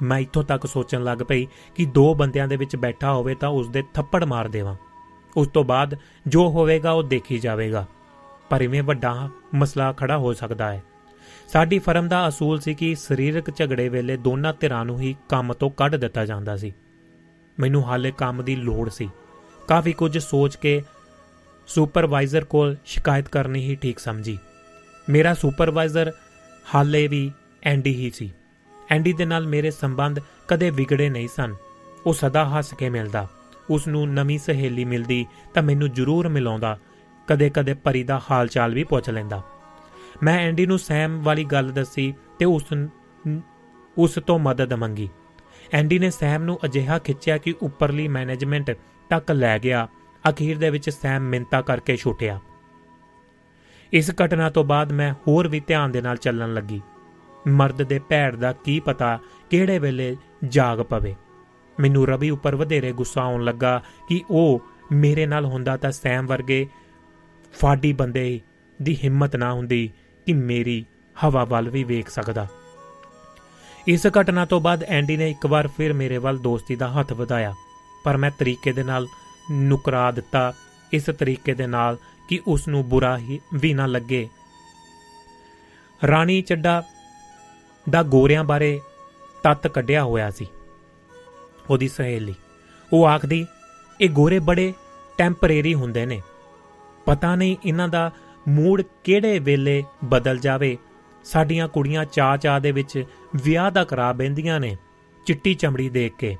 ਮੈਂ 0.03 0.19
ਇੱਥੋਂ 0.19 0.43
ਤੱਕ 0.43 0.67
ਸੋਚਣ 0.67 1.05
ਲੱਗ 1.05 1.19
ਪਈ 1.19 1.47
ਕਿ 1.75 1.85
ਦੋ 1.85 2.15
ਬੰਦਿਆਂ 2.15 2.49
ਦੇ 2.49 2.57
ਵਿੱਚ 2.57 2.77
ਬੈਠਾ 2.77 3.13
ਹੋਵੇ 3.13 3.35
ਤਾਂ 3.35 3.49
ਉਸ 3.49 3.69
ਦੇ 3.69 3.83
ਥੱਪੜ 3.95 4.25
ਮਾਰ 4.25 4.49
ਦੇਵਾਂ। 4.49 4.75
ਉਸ 5.37 5.49
ਤੋਂ 5.49 5.65
ਬਾਅਦ 5.65 5.97
ਜੋ 6.27 6.49
ਹੋਵੇਗਾ 6.49 6.93
ਉਹ 6.93 7.03
ਦੇਖੀ 7.03 7.39
ਜਾਵੇਗਾ। 7.39 7.87
ਪਰ 8.51 8.61
ਇਵੇਂ 8.61 8.83
ਵੱਡਾ 8.83 9.31
ਮਸਲਾ 9.55 9.93
ਖੜਾ 9.93 10.19
ਹੋ 10.19 10.33
ਸਕਦਾ 10.33 10.73
ਹੈ। 10.73 10.83
ਸਾਡੀ 11.49 11.79
ਫਰਮ 11.79 12.09
ਦਾ 12.09 12.29
ਅਸੂਲ 12.29 12.61
ਸੀ 12.61 12.75
ਕਿ 12.75 12.95
ਸਰੀਰਕ 12.95 13.57
ਝਗੜੇ 13.57 13.89
ਵੇਲੇ 13.89 14.17
ਦੋਨਾਂ 14.17 14.55
ਧਿਰਾਂ 14.61 14.85
ਨੂੰ 14.85 15.01
ਹੀ 15.01 15.17
ਕੰਮ 15.29 15.53
ਤੋਂ 15.53 15.71
ਕੱਢ 15.71 15.97
ਦਿੱਤਾ 15.97 16.27
ਜਾਂਦਾ 16.27 16.57
ਸੀ। 16.57 16.73
ਮੈਨੂੰ 17.61 17.85
ਹਾਲੇ 17.85 18.11
ਕੰਮ 18.11 18.45
ਦੀ 18.45 18.57
ਲੋੜ 18.57 18.91
ਸੀ। 18.91 19.11
ਕਾਫੀ 19.69 19.93
ਕੁਝ 19.93 20.19
ਸੋਚ 20.19 20.57
ਕੇ 20.57 20.83
ਸੁਪਰਵਾਈਜ਼ਰ 21.69 22.45
ਕੋਲ 22.45 22.77
ਸ਼ਿਕਾਇਤ 22.85 23.29
ਕਰਨੀ 23.29 23.61
ਹੀ 23.61 23.77
ਠੀਕ 23.77 23.99
ਸਮਝੀ। 23.99 24.39
ਮੇਰਾ 25.09 25.35
ਸੁਪਰਵਾਈਜ਼ਰ 25.35 26.13
ਹਾਲੇ 26.75 27.09
ਵੀ 27.09 27.33
ਐਂਡੀ 27.63 27.95
ਹੀ 27.95 28.11
ਸੀ। 28.11 28.33
ਐਂਡੀ 28.91 29.13
ਦੇ 29.13 29.25
ਨਾਲ 29.25 29.47
ਮੇਰੇ 29.47 29.71
ਸੰਬੰਧ 29.71 30.21
ਕਦੇ 30.49 30.71
ਵਿਗੜੇ 30.71 31.09
ਨਹੀਂ 31.09 31.29
ਸਨ। 31.37 31.55
ਉਹ 32.07 32.13
ਸਦਾ 32.13 32.49
ਹੱਸ 32.49 32.75
ਕੇ 32.75 32.91
ਮਿਲਦਾ। 32.91 33.29
ਉਸ 33.71 33.89
ਨੂੰ 33.89 34.09
ਨਵੀਂ 34.09 34.39
ਸਹੇਲੀ 34.39 34.85
ਮਿਲਦੀ 34.85 35.27
ਤਾਂ 35.55 35.63
ਮੈਨੂੰ 35.63 35.93
ਜ਼ਰੂਰ 35.93 36.29
ਮਿਲਾਉਂਦਾ। 36.29 36.79
ਕਦੇ-ਕਦੇ 37.27 37.75
ਪਰੀ 37.75 38.03
ਦਾ 38.03 38.23
ਹਾਲ 38.31 38.49
ਚਾਲ 38.49 38.75
ਵੀ 38.75 38.85
ਪੁੱਛ 38.85 39.11
ਲੈਂਦਾ। 39.11 39.43
ਮੈਂ 40.23 40.41
ਐਂਡੀ 40.41 40.67
ਨੂੰ 40.67 40.79
ਸੈਮ 40.79 41.23
ਵਾਲੀ 41.23 41.45
ਗੱਲ 41.45 41.71
ਦੱਸੀ 41.71 42.15
ਤੇ 42.39 42.45
ਉਸ 42.45 42.65
ਉਸ 43.99 44.19
ਤੋਂ 44.27 44.39
ਮਦਦ 44.39 44.73
ਮੰਗੀ। 44.73 45.09
ਐਂਡੀ 45.73 45.99
ਨੇ 45.99 46.11
ਸੈਮ 46.11 46.43
ਨੂੰ 46.43 46.59
ਅਜਿਹਾ 46.65 46.99
ਖਿੱਚਿਆ 46.99 47.39
ਕਿ 47.39 47.55
ਉੱਪਰਲੀ 47.63 48.09
ਮੈਨੇਜਮੈਂਟ 48.09 48.71
ਤੱਕ 49.11 49.31
ਲੈ 49.31 49.59
ਗਿਆ 49.59 49.89
ਅਖੀਰ 50.31 50.59
ਦੇ 50.59 50.71
ਵਿੱਚ 50.71 50.91
ਸੈਮ 50.91 51.23
ਮਿੰਤਾ 51.23 51.61
ਕਰਕੇ 51.63 51.97
ਛੁੱਟਿਆ। 51.97 52.39
ਇਸ 53.93 54.11
ਘਟਨਾ 54.15 54.49
ਤੋਂ 54.51 54.65
ਬਾਅਦ 54.65 54.93
ਮੈਂ 54.93 55.13
ਹੋਰ 55.27 55.49
ਵੀ 55.49 55.61
ਧਿਆਨ 55.61 55.93
ਦੇ 55.93 56.01
ਨਾਲ 56.01 56.17
ਚੱਲਣ 56.17 56.55
ਲੱਗੀ। 56.55 56.81
ਮਰਦ 57.49 57.83
ਦੇ 57.83 57.99
ਭੈੜ 57.99 58.35
ਦਾ 58.37 58.53
ਕੀ 58.55 58.79
ਪਤਾ 58.81 59.19
ਕਿਹੜੇ 59.51 59.79
ਵੇਲੇ 59.79 60.17
ਜਾਗ 60.45 60.81
ਪਵੇ। 60.81 61.15
ਮੈਨੂੰ 61.79 62.07
ਰਵੀ 62.07 62.31
ਉੱਪਰ 62.31 62.57
ਵਧੇਰੇ 62.57 62.93
ਗੁੱਸਾ 62.93 63.23
ਆਉਣ 63.23 63.45
ਲੱਗਾ 63.45 63.81
ਕਿ 64.09 64.23
ਉਹ 64.31 64.63
ਮੇਰੇ 64.93 65.27
ਨਾਲ 65.27 65.45
ਹੁੰਦਾ 65.45 65.77
ਤਾਂ 65.77 65.91
ਸੈਮ 65.93 66.27
ਵਰਗੇ 66.27 66.67
ਫਾਡੀ 67.55 67.93
ਬੰਦੇ 67.93 68.41
ਦੀ 68.83 68.97
ਹਿੰਮਤ 68.97 69.37
ਨਾ 69.37 69.53
ਹੁੰਦੀ 69.53 69.91
ਕਿ 70.27 70.33
ਮੇਰੀ 70.33 70.85
ਹਵਾ 71.17 71.45
ਵੱਲ 71.45 71.69
ਵੀ 71.71 71.85
ਵੇਖ 71.85 72.09
ਸਕਦਾ। 72.09 72.47
ਇਸ 73.87 74.07
ਘਟਨਾ 74.21 74.45
ਤੋਂ 74.45 74.61
ਬਾਅਦ 74.61 74.83
ਐਂਡੀ 74.83 75.17
ਨੇ 75.17 75.31
ਇੱਕ 75.31 75.47
ਵਾਰ 75.47 75.69
ਫਿਰ 75.69 75.93
ਮੇਰੇ 75.93 76.19
ਵੱਲ 76.19 76.39
ਦੋਸਤੀ 76.39 76.77
ਦਾ 76.77 76.89
ਹੱਥ 76.91 77.13
ਵਧਾਇਆ, 77.13 77.55
ਪਰ 78.05 78.17
ਮੈਂ 78.17 78.31
ਤਰੀਕੇ 78.31 78.73
ਦੇ 78.73 78.83
ਨਾਲ 78.83 79.07
ਨੁਕਰਾ 79.51 80.11
ਦਿੱਤਾ 80.11 80.53
ਇਸ 80.93 81.05
ਤਰੀਕੇ 81.05 81.55
ਦੇ 81.55 81.67
ਨਾਲ 81.67 81.97
ਕਿ 82.29 82.41
ਉਸ 82.47 82.69
ਨੂੰ 82.69 82.89
ਬੁਰਾ 82.89 83.19
ਹੀ 83.19 83.41
ਵੀ 83.55 83.75
ਨਾ 83.75 83.87
ਲੱਗੇ। 83.87 84.29
ਰਾਣੀ 86.07 86.43
ਚੱਡਾ 86.43 86.83
ਦਾ 87.91 88.03
ਗੋਰਿਆਂ 88.03 88.45
ਬਾਰੇ 88.45 88.81
ਤੱਤ 89.43 89.67
ਕੱਢਿਆ 89.67 90.05
ਹੋਇਆ 90.05 90.31
ਸੀ 90.31 90.47
ਉਹਦੀ 91.71 91.89
ਸਹੇਲੀ। 91.89 92.35
ਉਹ 92.93 93.07
ਆਖਦੀ, 93.07 93.47
ਇਹ 94.01 94.11
ਗੋਰੇ 94.11 94.39
ਬੜੇ 94.39 94.73
ਟੈਂਪਰੇਰੀ 95.19 95.75
ਹੁੰਦੇ 95.75 96.07
ਨੇ। 96.07 96.23
ਪਤਾ 97.07 97.37
ਨਹੀਂ 97.37 97.57
ਇਹਨਾਂ 97.65 97.89
ਦਾ 97.89 98.11
ਮੂਡ 98.49 98.83
ਕਿਹੜੇ 99.05 99.39
ਵੇਲੇ 99.39 99.85
ਬਦਲ 100.05 100.39
ਜਾਵੇ। 100.39 100.79
ਸਾਡੀਆਂ 101.25 101.69
ਕੁੜੀਆਂ 101.69 102.05
ਚਾ 102.05 102.37
ਚਾ 102.37 102.59
ਦੇ 102.59 102.73
ਵਿੱਚ 102.73 103.05
ਵਿਆਹ 103.37 103.71
ਦਾ 103.71 103.85
ਕਰਾ 103.85 104.13
ਬੈੰਦੀਆਂ 104.13 104.61
ਨੇ 104.61 104.77
ਚਿੱਟੀ 105.27 105.55
ਚਮੜੀ 105.55 105.89
ਦੇਖ 105.89 106.15
ਕੇ। 106.17 106.37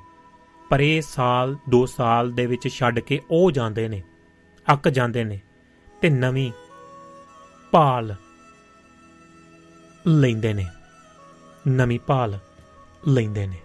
ਪਰ 0.69 0.79
ਇਹ 0.79 1.01
ਸਾਲ 1.01 1.55
2 1.69 1.85
ਸਾਲ 1.87 2.31
ਦੇ 2.31 2.45
ਵਿੱਚ 2.45 2.67
ਛੱਡ 2.69 2.99
ਕੇ 2.99 3.19
ਉਹ 3.31 3.51
ਜਾਂਦੇ 3.51 3.87
ਨੇ, 3.87 4.01
ਅੱਕ 4.67 4.89
ਜਾਂਦੇ 4.89 5.23
ਨੇ 5.23 5.39
ਤੇ 6.01 6.09
ਨਵੀਂ 6.09 6.51
ਭਾਲ 7.73 8.15
ਲੈਂਦੇ 10.07 10.53
ਨੇ, 10.53 10.65
ਨਵੀਂ 11.67 11.99
ਭਾਲ 11.99 12.37
ਲੈਂਦੇ 13.07 13.45
ਨੇ। 13.47 13.57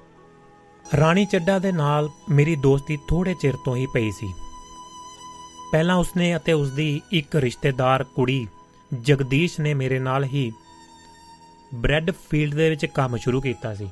ਰਾਣੀ 0.98 1.24
ਚੱਡਾ 1.24 1.58
ਦੇ 1.58 1.72
ਨਾਲ 1.72 2.08
ਮੇਰੀ 2.30 2.56
ਦੋਸਤੀ 2.56 2.96
ਥੋੜੇ 3.08 3.34
ਚਿਰ 3.34 3.54
ਤੋਂ 3.64 3.76
ਹੀ 3.76 3.86
ਪਈ 3.86 4.10
ਸੀ। 4.10 4.32
ਪਹਿਲਾਂ 5.72 5.96
ਉਸਨੇ 5.96 6.34
ਅਤੇ 6.36 6.52
ਉਸਦੀ 6.52 7.00
ਇੱਕ 7.12 7.36
ਰਿਸ਼ਤੇਦਾਰ 7.36 8.04
ਕੁੜੀ 8.04 8.46
ਜਗਦੀਸ਼ 8.92 9.60
ਨੇ 9.60 9.74
ਮੇਰੇ 9.74 9.98
ਨਾਲ 9.98 10.24
ਹੀ 10.24 10.50
ਬ੍ਰੈਡ 11.74 12.10
ਫੀਲਡ 12.30 12.54
ਦੇ 12.54 12.68
ਵਿੱਚ 12.70 12.86
ਕੰਮ 12.86 13.16
ਸ਼ੁਰੂ 13.16 13.40
ਕੀਤਾ 13.40 13.74
ਸੀ। 13.74 13.88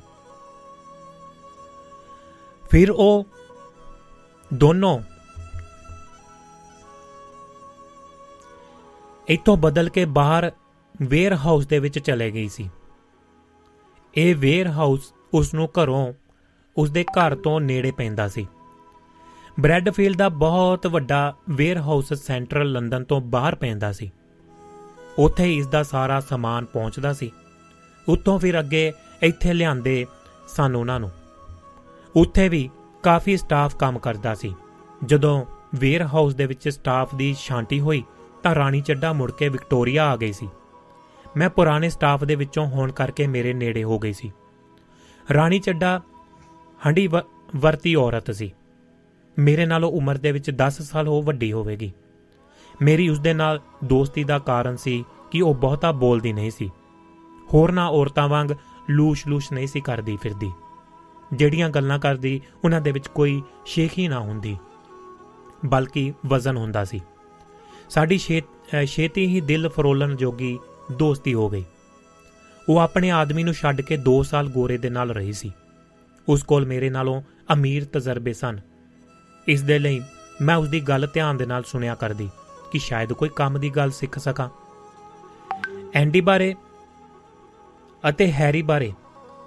ਫਿਰ 2.73 2.91
ਉਹ 2.91 3.25
ਦੋਨੋਂ 4.53 4.99
ਇੱਥੋਂ 9.27 9.57
ਬਦਲ 9.57 9.89
ਕੇ 9.89 10.05
ਬਾਹਰ 10.05 10.51
ਵੇਅਰ 11.01 11.33
ਹਾਊਸ 11.33 11.67
ਦੇ 11.67 11.79
ਵਿੱਚ 11.79 11.99
ਚਲੇ 11.99 12.31
ਗਈ 12.31 12.49
ਸੀ। 12.49 12.69
ਇਹ 14.17 14.35
ਵੇਅਰ 14.35 14.67
ਹਾਊਸ 14.67 15.13
ਉਸ 15.33 15.53
ਨੂੰ 15.53 15.69
ਘਰੋਂ 15.69 16.13
ਉਸ 16.77 16.91
ਦੇ 16.91 17.03
ਘਰ 17.03 17.35
ਤੋਂ 17.35 17.61
ਨੇੜੇ 17.61 17.91
ਪੈਂਦਾ 17.91 18.27
ਸੀ। 18.27 18.47
ਬ੍ਰੈਡਫੀਲਡ 19.59 20.17
ਦਾ 20.17 20.29
ਬਹੁਤ 20.29 20.87
ਵੱਡਾ 20.87 21.35
ਵੇਅਰ 21.49 21.77
ਹਾਊਸ 21.77 22.13
ਸੈਂਟਰਲ 22.13 22.71
ਲੰਡਨ 22.71 23.03
ਤੋਂ 23.03 23.21
ਬਾਹਰ 23.21 23.55
ਪੈਂਦਾ 23.55 23.91
ਸੀ। 23.91 24.11
ਉੱਥੇ 25.19 25.57
ਇਸ 25.57 25.67
ਦਾ 25.67 25.83
ਸਾਰਾ 25.83 26.19
ਸਮਾਨ 26.19 26.65
ਪਹੁੰਚਦਾ 26.65 27.13
ਸੀ। 27.13 27.31
ਉੱਥੋਂ 28.09 28.39
ਫਿਰ 28.39 28.59
ਅੱਗੇ 28.59 28.93
ਇੱਥੇ 29.23 29.53
ਲਿਆਂਦੇ 29.53 30.05
ਸਨ 30.47 30.75
ਉਹਨਾਂ 30.75 30.99
ਨੂੰ। 30.99 31.11
ਉੱਥੇ 32.15 32.49
ਵੀ 32.49 32.69
ਕਾਫੀ 33.03 33.37
ਸਟਾਫ 33.37 33.75
ਕੰਮ 33.75 33.99
ਕਰਦਾ 33.99 34.35
ਸੀ। 34.35 34.55
ਜਦੋਂ 35.05 35.45
ਵੇਅਰ 35.75 36.01
ਹਾਊਸ 36.01 36.35
ਦੇ 36.35 36.45
ਵਿੱਚ 36.45 36.69
ਸਟਾਫ 36.69 37.15
ਦੀ 37.15 37.35
ਸ਼ਾਂਤੀ 37.39 37.79
ਹੋਈ, 37.79 38.03
ਤਾਂ 38.43 38.55
ਰਾਣੀ 38.55 38.81
ਚੱਡਾ 38.81 39.13
ਮੁੜ 39.13 39.31
ਕੇ 39.31 39.49
ਵਿਕਟੋਰੀਆ 39.49 40.05
ਆ 40.11 40.15
ਗਈ 40.15 40.31
ਸੀ। 40.31 40.49
ਮੈਂ 41.37 41.49
ਪੁਰਾਣੇ 41.49 41.89
ਸਟਾਫ 41.89 42.23
ਦੇ 42.23 42.35
ਵਿੱਚੋਂ 42.35 42.65
ਹੋਣ 42.65 42.91
ਕਰਕੇ 42.91 43.27
ਮੇਰੇ 43.27 43.53
ਨੇੜੇ 43.53 43.83
ਹੋ 43.83 43.99
ਗਈ 43.99 44.13
ਸੀ। 44.13 44.31
ਰਾਣੀ 45.33 45.59
ਚੱਡਾ 45.59 46.01
ਹੰਡੀ 46.87 47.07
ਵਰਤੀ 47.55 47.95
ਔਰਤ 47.95 48.31
ਸੀ। 48.31 48.53
ਮੇਰੇ 49.39 49.65
ਨਾਲੋਂ 49.65 49.91
ਉਮਰ 49.91 50.17
ਦੇ 50.17 50.31
ਵਿੱਚ 50.31 50.51
10 50.51 50.81
ਸਾਲ 50.81 51.07
ਉਹ 51.07 51.23
ਵੱਡੀ 51.23 51.51
ਹੋਵੇਗੀ। 51.51 51.93
ਮੇਰੀ 52.81 53.09
ਉਸ 53.09 53.19
ਦੇ 53.19 53.33
ਨਾਲ 53.33 53.61
ਦੋਸਤੀ 53.83 54.23
ਦਾ 54.23 54.39
ਕਾਰਨ 54.39 54.75
ਸੀ 54.75 55.05
ਕਿ 55.31 55.41
ਉਹ 55.41 55.55
ਬਹੁਤਾ 55.55 55.91
ਬੋਲਦੀ 55.91 56.33
ਨਹੀਂ 56.33 56.51
ਸੀ। 56.51 56.69
ਹੋਰਨਾਂ 57.53 57.89
ਔਰਤਾਂ 57.89 58.27
ਵਾਂਗ 58.27 58.47
ਲੂਸ਼-ਲੂਸ਼ 58.89 59.53
ਨਹੀਂ 59.53 59.67
ਸੀ 59.67 59.81
ਕਰਦੀ 59.81 60.17
ਫਿਰਦੀ। 60.21 60.51
ਜਿਹੜੀਆਂ 61.33 61.69
ਗੱਲਾਂ 61.69 61.97
ਕਰਦੀ, 61.99 62.39
ਉਹਨਾਂ 62.63 62.81
ਦੇ 62.81 62.91
ਵਿੱਚ 62.91 63.07
ਕੋਈ 63.07 63.41
ਸ਼ੇਖੀ 63.65 64.07
ਨਾ 64.07 64.19
ਹੁੰਦੀ, 64.19 64.55
ਬਲਕਿ 65.65 66.13
ਵਜ਼ਨ 66.25 66.57
ਹੁੰਦਾ 66.57 66.83
ਸੀ। 66.85 67.01
ਸਾਡੀ 67.89 68.17
ਛੇਤੀ 68.17 69.25
ਹੀ 69.27 69.41
ਦਿਲ 69.41 69.69
ਫਰੋਲਣ 69.69 70.15
ਜੋਗੀ 70.15 70.57
ਦੋਸਤੀ 70.91 71.33
ਹੋ 71.33 71.49
ਗਈ। 71.49 71.63
ਉਹ 72.69 72.77
ਆਪਣੇ 72.79 73.11
ਆਦਮੀ 73.11 73.43
ਨੂੰ 73.43 73.53
ਛੱਡ 73.53 73.81
ਕੇ 73.81 73.97
2 73.99 74.21
ਸਾਲ 74.23 74.49
ਗੋਰੇ 74.49 74.77
ਦੇ 74.77 74.89
ਨਾਲ 74.89 75.11
ਰਹੀ 75.11 75.33
ਸੀ। 75.33 75.51
ਉਸ 76.27 76.43
ਕੋਲ 76.43 76.65
ਮੇਰੇ 76.65 76.89
ਨਾਲੋਂ 76.89 77.21
ਅਮੀਰ 77.53 77.85
ਤਜਰਬੇ 77.85 78.33
ਸਨ। 78.33 78.59
ਇਸ 79.47 79.61
ਦੇ 79.61 79.79
ਲਈ 79.79 80.01
ਮੈਂ 80.41 80.55
ਉਸ 80.55 80.67
ਦੀ 80.69 80.79
ਗੱਲ 80.79 81.07
ਧਿਆਨ 81.13 81.37
ਦੇ 81.37 81.45
ਨਾਲ 81.45 81.63
ਸੁਣਿਆ 81.63 81.95
ਕਰਦੀ 81.95 82.29
ਕਿ 82.71 82.79
ਸ਼ਾਇਦ 82.79 83.13
ਕੋਈ 83.13 83.29
ਕੰਮ 83.35 83.59
ਦੀ 83.59 83.69
ਗੱਲ 83.69 83.91
ਸਿੱਖ 83.91 84.19
ਸਕਾਂ। 84.19 84.49
ਐਂਡੀ 85.95 86.21
ਬਾਰੇ 86.21 86.53
ਅਤੇ 88.03 88.31
ਹੈਰੀ 88.31 88.61
ਬਾਰੇ 88.61 88.91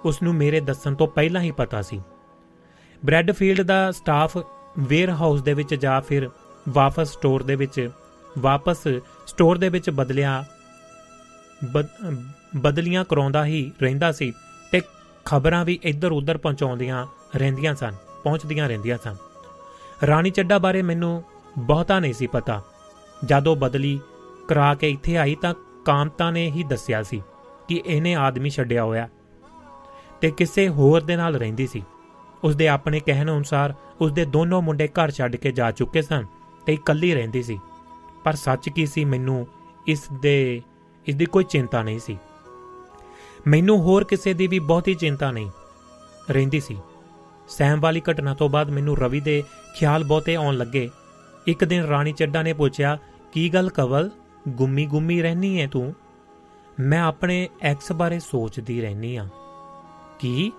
ਉਸ 0.05 0.21
ਨੂੰ 0.21 0.33
ਮੇਰੇ 0.35 0.59
ਦੱਸਣ 0.59 0.95
ਤੋਂ 0.95 1.07
ਪਹਿਲਾਂ 1.07 1.41
ਹੀ 1.41 1.51
ਪਤਾ 1.51 1.81
ਸੀ। 1.81 2.01
ਬ੍ਰੈਡਫੀਲਡ 3.05 3.61
ਦਾ 3.61 3.91
ਸਟਾਫ 3.91 4.37
ਵੇਅਰ 4.79 5.09
ਹਾਊਸ 5.09 5.41
ਦੇ 5.41 5.53
ਵਿੱਚ 5.53 5.73
ਜਾ 5.75 5.99
ਫਿਰ 5.99 6.29
ਵਾਪਸ 6.69 7.11
ਸਟੋਰ 7.13 7.43
ਦੇ 7.43 7.55
ਵਿੱਚ, 7.55 7.89
ਵਾਪਸ 8.39 8.87
ਸਟੋਰ 9.27 9.57
ਦੇ 9.57 9.69
ਵਿੱਚ 9.69 9.89
ਬਦਲਿਆ 9.89 10.43
ਬਦਲੀਆਂ 12.57 13.03
ਕਰਾਉਂਦਾ 13.05 13.45
ਹੀ 13.45 13.71
ਰਹਿੰਦਾ 13.81 14.11
ਸੀ 14.11 14.31
ਤੇ 14.71 14.81
ਖਬਰਾਂ 15.25 15.63
ਵੀ 15.65 15.79
ਇੱਧਰ 15.83 16.11
ਉੱਧਰ 16.11 16.37
ਪਹੁੰਚਾਉਂਦੀਆਂ 16.37 17.05
ਰਹਿੰਦੀਆਂ 17.35 17.75
ਸਨ, 17.75 17.93
ਪਹੁੰਚਦੀਆਂ 18.23 18.67
ਰਹਿੰਦੀਆਂ 18.69 18.97
ਸਨ। 19.03 19.15
ਰਾਣੀ 20.07 20.29
ਚੱਡਾ 20.29 20.57
ਬਾਰੇ 20.57 20.81
ਮੈਨੂੰ 20.81 21.23
ਬਹੁਤਾ 21.57 21.99
ਨਹੀਂ 21.99 22.13
ਸੀ 22.13 22.27
ਪਤਾ। 22.27 22.61
ਜਦੋਂ 23.25 23.55
ਬਦਲੀ 23.55 23.99
ਕਰਾ 24.47 24.73
ਕੇ 24.75 24.89
ਇੱਥੇ 24.89 25.17
ਆਈ 25.17 25.35
ਤਾਂ 25.35 25.53
ਕਾਂਤਾ 25.85 26.29
ਨੇ 26.31 26.49
ਹੀ 26.51 26.63
ਦੱਸਿਆ 26.63 27.03
ਸੀ 27.03 27.21
ਕਿ 27.67 27.81
ਇਹਨੇ 27.85 28.15
ਆਦਮੀ 28.15 28.49
ਛੱਡਿਆ 28.49 28.83
ਹੋਇਆ। 28.83 29.07
ਤੇ 30.21 30.31
ਕਿਸੇ 30.31 30.69
ਹੋਰ 30.69 31.01
ਦੇ 31.01 31.15
ਨਾਲ 31.15 31.35
ਰਹਿੰਦੀ 31.35 31.67
ਸੀ। 31.67 31.83
ਉਸ 32.43 32.55
ਦੇ 32.55 32.67
ਆਪਣੇ 32.67 32.99
ਕਹਿਣ 32.99 33.27
ਅਨੁਸਾਰ 33.27 33.73
ਉਸ 34.01 34.11
ਦੇ 34.11 34.25
ਦੋਨੋਂ 34.25 34.61
ਮੁੰਡੇ 34.61 34.87
ਘਰ 34.87 35.11
ਛੱਡ 35.11 35.35
ਕੇ 35.35 35.51
ਜਾ 35.51 35.71
ਚੁੱਕੇ 35.71 36.01
ਸਨ 36.01 36.25
ਤੇ 36.65 36.73
ਇਕੱਲੀ 36.73 37.13
ਰਹਿੰਦੀ 37.13 37.43
ਸੀ। 37.43 37.59
ਪਰ 38.23 38.33
ਸੱਚ 38.33 38.69
ਕੀ 38.69 38.85
ਸੀ 38.85 39.05
ਮੈਨੂੰ 39.05 39.47
ਇਸ 39.87 40.07
ਦੇ, 40.21 40.61
ਇਸ 41.07 41.15
ਦੀ 41.15 41.25
ਕੋਈ 41.25 41.43
ਚਿੰਤਾ 41.43 41.83
ਨਹੀਂ 41.83 41.99
ਸੀ। 41.99 42.17
ਮੈਨੂੰ 43.47 43.81
ਹੋਰ 43.81 44.03
ਕਿਸੇ 44.03 44.33
ਦੀ 44.33 44.47
ਵੀ 44.47 44.59
ਬਹੁਤੀ 44.59 44.93
ਚਿੰਤਾ 44.93 45.31
ਨਹੀਂ। 45.31 45.51
ਰਹਿੰਦੀ 46.31 46.59
ਸੀ। 46.59 46.77
ਸੈਮ 47.49 47.79
ਵਾਲੀ 47.79 48.01
ਘਟਨਾ 48.11 48.33
ਤੋਂ 48.33 48.49
ਬਾਅਦ 48.49 48.69
ਮੈਨੂੰ 48.69 48.97
ਰਵੀ 48.97 49.19
ਦੇ 49.19 49.43
ਖਿਆਲ 49.75 50.03
ਬਹੁਤੇ 50.03 50.35
ਆਉਣ 50.35 50.57
ਲੱਗੇ। 50.57 50.89
ਇੱਕ 51.47 51.63
ਦਿਨ 51.63 51.83
ਰਾਣੀ 51.83 52.13
ਚੱਡਾ 52.13 52.41
ਨੇ 52.41 52.53
ਪੁੱਛਿਆ, 52.53 52.97
ਕੀ 53.31 53.53
ਗੱਲ 53.53 53.69
ਕਵਲ? 53.69 54.09
ਗੁੰਮੀ 54.49 54.85
ਗੁੰਮੀ 54.85 55.21
ਰਹਿਨੀ 55.21 55.61
ਹੈ 55.61 55.67
ਤੂੰ? 55.67 55.95
ਮੈਂ 56.79 57.01
ਆਪਣੇ 57.01 57.49
ਐਕਸ 57.61 57.91
ਬਾਰੇ 57.91 58.19
ਸੋਚਦੀ 58.19 58.81
ਰਹਿਨੀ 58.81 59.15
ਆ। 59.15 59.27
ਕੀ? 60.19 60.51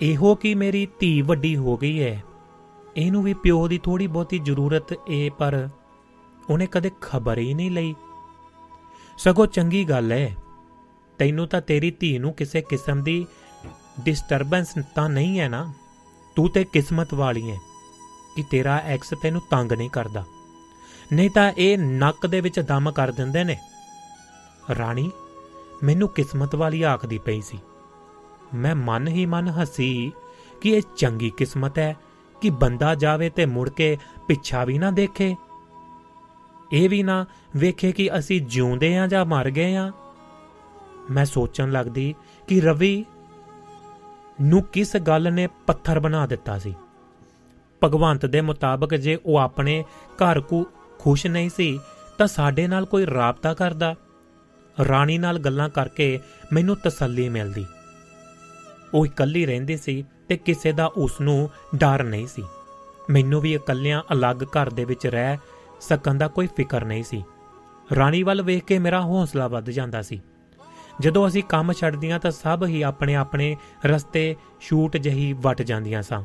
ਇਹੋ 0.00 0.34
ਕਿ 0.34 0.54
ਮੇਰੀ 0.54 0.86
ਧੀ 1.00 1.20
ਵੱਡੀ 1.22 1.56
ਹੋ 1.56 1.76
ਗਈ 1.76 2.02
ਹੈ 2.02 2.22
ਇਹਨੂੰ 2.96 3.22
ਵੀ 3.22 3.34
ਪਿਓ 3.34 3.68
ਦੀ 3.68 3.78
ਥੋੜੀ 3.78 4.06
ਬਹੁਤੀ 4.06 4.38
ਜ਼ਰੂਰਤ 4.38 4.94
ਏ, 5.10 5.28
ਪਰ 5.30 5.68
ਉਹਨੇ 6.50 6.66
ਕਦੇ 6.66 6.90
ਖਬਰ 7.00 7.38
ਹੀ 7.38 7.54
ਨਹੀਂ 7.54 7.70
ਲਈ। 7.70 7.94
ਸਗੋਂ 9.18 9.46
ਚੰਗੀ 9.46 9.84
ਗੱਲ 9.84 10.12
ਹੈ 10.12 10.36
ਤੈਨੂੰ 11.18 11.46
ਤਾਂ 11.48 11.60
ਤੇਰੀ 11.60 11.90
ਧੀ 11.90 12.18
ਨੂੰ 12.18 12.32
ਕਿਸੇ 12.32 12.60
ਕਿਸਮ 12.60 13.02
ਦੀ 13.02 13.26
ਡਿਸਟਰਬੈਂਸ 14.04 14.74
ਤਾਂ 14.94 15.08
ਨਹੀਂ 15.08 15.40
ਹੈ 15.40 15.48
ਨਾ। 15.48 15.72
ਤੂੰ 16.36 16.48
ਤੇ 16.50 16.64
ਕਿਸਮਤ 16.64 17.14
ਵਾਲੀ 17.14 17.50
ਹੈ 17.50 17.56
ਕਿ 18.36 18.44
ਤੇਰਾ 18.50 18.76
ਐਕਸ 18.76 19.14
ਤੈਨੂੰ 19.22 19.42
ਤੰਗ 19.50 19.72
ਨਹੀਂ 19.72 19.90
ਕਰਦਾ। 19.90 20.24
ਨਹੀਂ 21.12 21.30
ਤਾਂ 21.30 21.52
ਇਹ 21.58 21.78
ਨੱਕ 21.78 22.26
ਦੇ 22.26 22.40
ਵਿੱਚ 22.40 22.60
ਦਮ 22.60 22.90
ਕਰ 22.90 23.10
ਦਿੰਦੇ 23.10 23.44
ਨੇ। 23.44 23.56
ਰਾਣੀ, 24.78 25.10
ਮੈਨੂੰ 25.82 26.08
ਕਿਸਮਤ 26.08 26.54
ਵਾਲੀ 26.54 26.82
ਆਖਦੀ 26.82 27.18
ਪਈ 27.18 27.40
ਸੀ। 27.40 27.58
ਮੈਂ 28.54 28.76
ਮਨ 28.76 29.08
ਹੀ 29.08 29.26
ਮਨ 29.26 29.48
ਹੱਸੀ 29.48 30.12
ਕਿ 30.60 30.70
ਇਹ 30.70 30.82
ਚੰਗੀ 30.96 31.30
ਕਿਸਮਤ 31.30 31.78
ਹੈ 31.78 31.96
ਕਿ 32.40 32.50
ਬੰਦਾ 32.50 32.94
ਜਾਵੇ 32.94 33.30
ਤੇ 33.30 33.46
ਮੁੜ 33.46 33.70
ਕੇ 33.70 33.98
ਪਿੱਛਾ 34.28 34.64
ਵੀ 34.64 34.78
ਨਾ 34.78 34.90
ਦੇਖੇ। 34.90 35.36
ਇਹ 36.72 36.90
ਵੀ 36.90 37.02
ਨਾ 37.02 37.26
ਵੇਖੇ 37.56 37.92
ਕਿ 37.92 38.18
ਅਸੀਂ 38.18 38.40
ਜਿਉਂਦੇ 38.40 38.96
ਆਂ 38.96 39.08
ਜਾਂ 39.08 39.26
ਮਰ 39.26 39.50
ਗਏ 39.50 39.74
ਆਂ 39.74 39.92
ਮੈਂ 41.10 41.24
ਸੋਚਣ 41.24 41.70
ਲੱਗਦੀ 41.70 42.14
ਕਿ 42.48 42.60
ਰਵੀ 42.60 43.04
ਨੂੰ 44.40 44.62
ਕਿਸ 44.62 44.96
ਗੱਲ 44.96 45.32
ਨੇ 45.32 45.48
ਪੱਥਰ 45.66 46.00
ਬਣਾ 46.00 46.26
ਦਿੱਤਾ 46.26 46.58
ਸੀ। 46.58 46.74
ਭਗਵੰਤ 47.84 48.26
ਦੇ 48.26 48.40
ਮੁਤਾਬਕ 48.40 48.94
ਜੇ 48.94 49.18
ਉਹ 49.26 49.36
ਆਪਣੇ 49.36 49.84
ਘਰ 50.14 50.40
ਕੋ 50.40 50.66
ਖੁਸ਼ 50.98 51.26
ਨਹੀਂ 51.26 51.50
ਸੀ 51.50 51.80
ਤਾਂ 52.18 52.26
ਸਾਡੇ 52.26 52.66
ਨਾਲ 52.66 52.86
ਕੋਈ 52.86 53.06
ਰਾਬਤਾ 53.06 53.54
ਕਰਦਾ। 53.54 53.94
ਰਾਣੀ 54.88 55.18
ਨਾਲ 55.18 55.38
ਗੱਲਾਂ 55.38 55.68
ਕਰਕੇ 55.68 56.20
ਮੈਨੂੰ 56.52 56.76
ਤਸੱਲੀ 56.76 57.28
ਮਿਲਦੀ। 57.28 57.66
ਉਹ 58.94 59.06
ਇਕੱਲੀ 59.06 59.46
ਰਹਿੰਦੀ 59.46 59.76
ਸੀ 59.76 60.04
ਤੇ 60.28 60.36
ਕਿਸੇ 60.36 60.72
ਦਾ 60.72 60.86
ਉਸ 60.86 61.20
ਨੂੰ 61.20 61.50
ਡਰ 61.76 62.02
ਨਹੀਂ 62.02 62.26
ਸੀ। 62.26 62.42
ਮੈਨੂੰ 63.10 63.40
ਵੀ 63.40 63.54
ਇਕੱਲਿਆਂ 63.54 64.02
ਅਲੱਗ 64.12 64.42
ਘਰ 64.42 64.70
ਦੇ 64.70 64.84
ਵਿੱਚ 64.84 65.06
ਰਹਿ 65.06 65.36
ਸਕਣ 65.80 66.14
ਦਾ 66.14 66.28
ਕੋਈ 66.28 66.48
ਫਿਕਰ 66.56 66.84
ਨਹੀਂ 66.84 67.02
ਸੀ। 67.02 67.22
ਰਾਣੀ 67.96 68.22
ਵੱਲ 68.22 68.42
ਵੇਖ 68.42 68.64
ਕੇ 68.64 68.78
ਮੇਰਾ 68.78 69.00
ਹੌਸਲਾ 69.00 69.48
ਵੱਧ 69.48 69.70
ਜਾਂਦਾ 69.70 70.02
ਸੀ। 70.02 70.20
ਜਦੋਂ 71.00 71.26
ਅਸੀਂ 71.28 71.42
ਕੰਮ 71.42 71.72
ਛੱਡਦੀਆਂ 71.72 72.18
ਤਾਂ 72.18 72.30
ਸਭ 72.30 72.64
ਹੀ 72.66 72.82
ਆਪਣੇ 72.82 73.14
ਆਪਣੇ 73.14 73.56
ਰਸਤੇ 73.86 74.36
ਸ਼ੂਟ 74.60 74.96
ਜਹੀ 74.96 75.32
ਵਟ 75.32 75.62
ਜਾਂਦੀਆਂ 75.62 76.02
ਸਾਂ। 76.02 76.22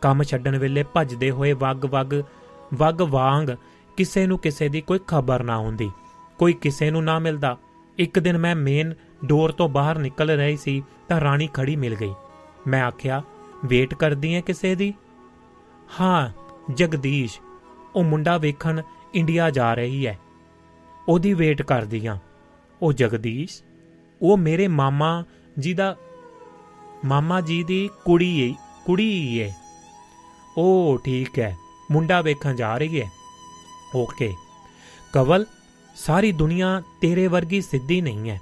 ਕੰਮ 0.00 0.22
ਛੱਡਣ 0.22 0.58
ਵੇਲੇ 0.58 0.82
ਭੱਜਦੇ 0.82 1.30
ਹੋਏ 1.30 1.52
ਵੱਗ 1.52 1.84
ਵੱਗ 1.84 2.14
ਵੱਗ 2.74 3.00
ਵਾਂਗ 3.00 3.48
ਕਿਸੇ 3.96 4.26
ਨੂੰ 4.26 4.38
ਕਿਸੇ 4.38 4.68
ਦੀ 4.68 4.80
ਕੋਈ 4.80 4.98
ਖਬਰ 5.06 5.42
ਨਾ 5.42 5.58
ਹੁੰਦੀ, 5.58 5.90
ਕੋਈ 6.38 6.52
ਕਿਸੇ 6.52 6.90
ਨੂੰ 6.90 7.04
ਨਾ 7.04 7.18
ਮਿਲਦਾ। 7.18 7.56
ਇੱਕ 7.98 8.18
ਦਿਨ 8.18 8.38
ਮੈਂ 8.38 8.56
ਮੇਨ 8.56 8.94
ਡੋਰ 9.24 9.52
ਤੋਂ 9.52 9.68
ਬਾਹਰ 9.68 9.98
ਨਿਕਲ 9.98 10.30
ਰਹੀ 10.30 10.56
ਸੀ 10.56 10.82
ਤਾਂ 11.12 11.20
ਰਾਣੀ 11.20 11.46
ਖੜੀ 11.46 11.76
ਮਿਲ 11.76 11.94
ਗਈ। 11.94 12.14
ਮੈਂ 12.66 12.82
ਆਖਿਆ, 12.82 13.22
ਵੇਟ 13.64 13.94
ਕਰਦੀ 13.94 14.34
ਐ 14.34 14.40
ਕਿਸੇ 14.40 14.74
ਦੀ? 14.74 14.94
ਹਾਂ, 16.00 16.30
ਜਗਦੀਸ਼, 16.74 17.40
ਉਹ 17.96 18.04
ਮੁੰਡਾ 18.04 18.36
ਵੇਖਣ 18.38 18.82
ਇੰਡੀਆ 19.14 19.50
ਜਾ 19.50 19.74
ਰਹੀ 19.74 20.06
ਹੈ 20.06 20.18
ਉਹਦੀ 21.08 21.34
ਵੇਟ 21.34 21.62
ਕਰਦੀ 21.62 22.06
ਆ। 22.06 22.18
ਉਹ 22.82 22.92
ਜਗਦੀਸ਼, 22.92 23.62
ਉਹ 24.22 24.38
ਮੇਰੇ 24.38 24.68
ਮਾਮਾ 24.68 25.24
ਜੀ 25.58 25.74
ਦਾ, 25.74 25.96
ਮਾਮਾ 27.04 27.40
ਜੀ 27.40 27.62
ਦੀ 27.62 27.90
ਕੁੜੀ 28.04 28.40
ਏ 28.40 28.54
ਕੁੜੀ 28.86 29.38
ਏ 29.38 29.52
ਉਹ 30.58 30.98
ਠੀਕ 31.04 31.38
ਹੈ 31.38 31.56
ਮੁੰਡਾ 31.90 32.20
ਵੇਖਣ 32.20 32.56
ਜਾ 32.56 32.76
ਰਹੀ 32.78 33.00
ਹੈ 33.00 33.10
ਓਕੇ। 33.94 34.34
ਕਵਲ, 35.12 35.46
ਸਾਰੀ 35.96 36.32
ਦੁਨੀਆ 36.32 36.82
ਤੇਰੇ 37.00 37.26
ਵਰਗੀ 37.26 37.60
ਸਿੱਧੀ 37.60 38.00
ਨਹੀਂ 38.00 38.30
ਹੈ 38.30 38.40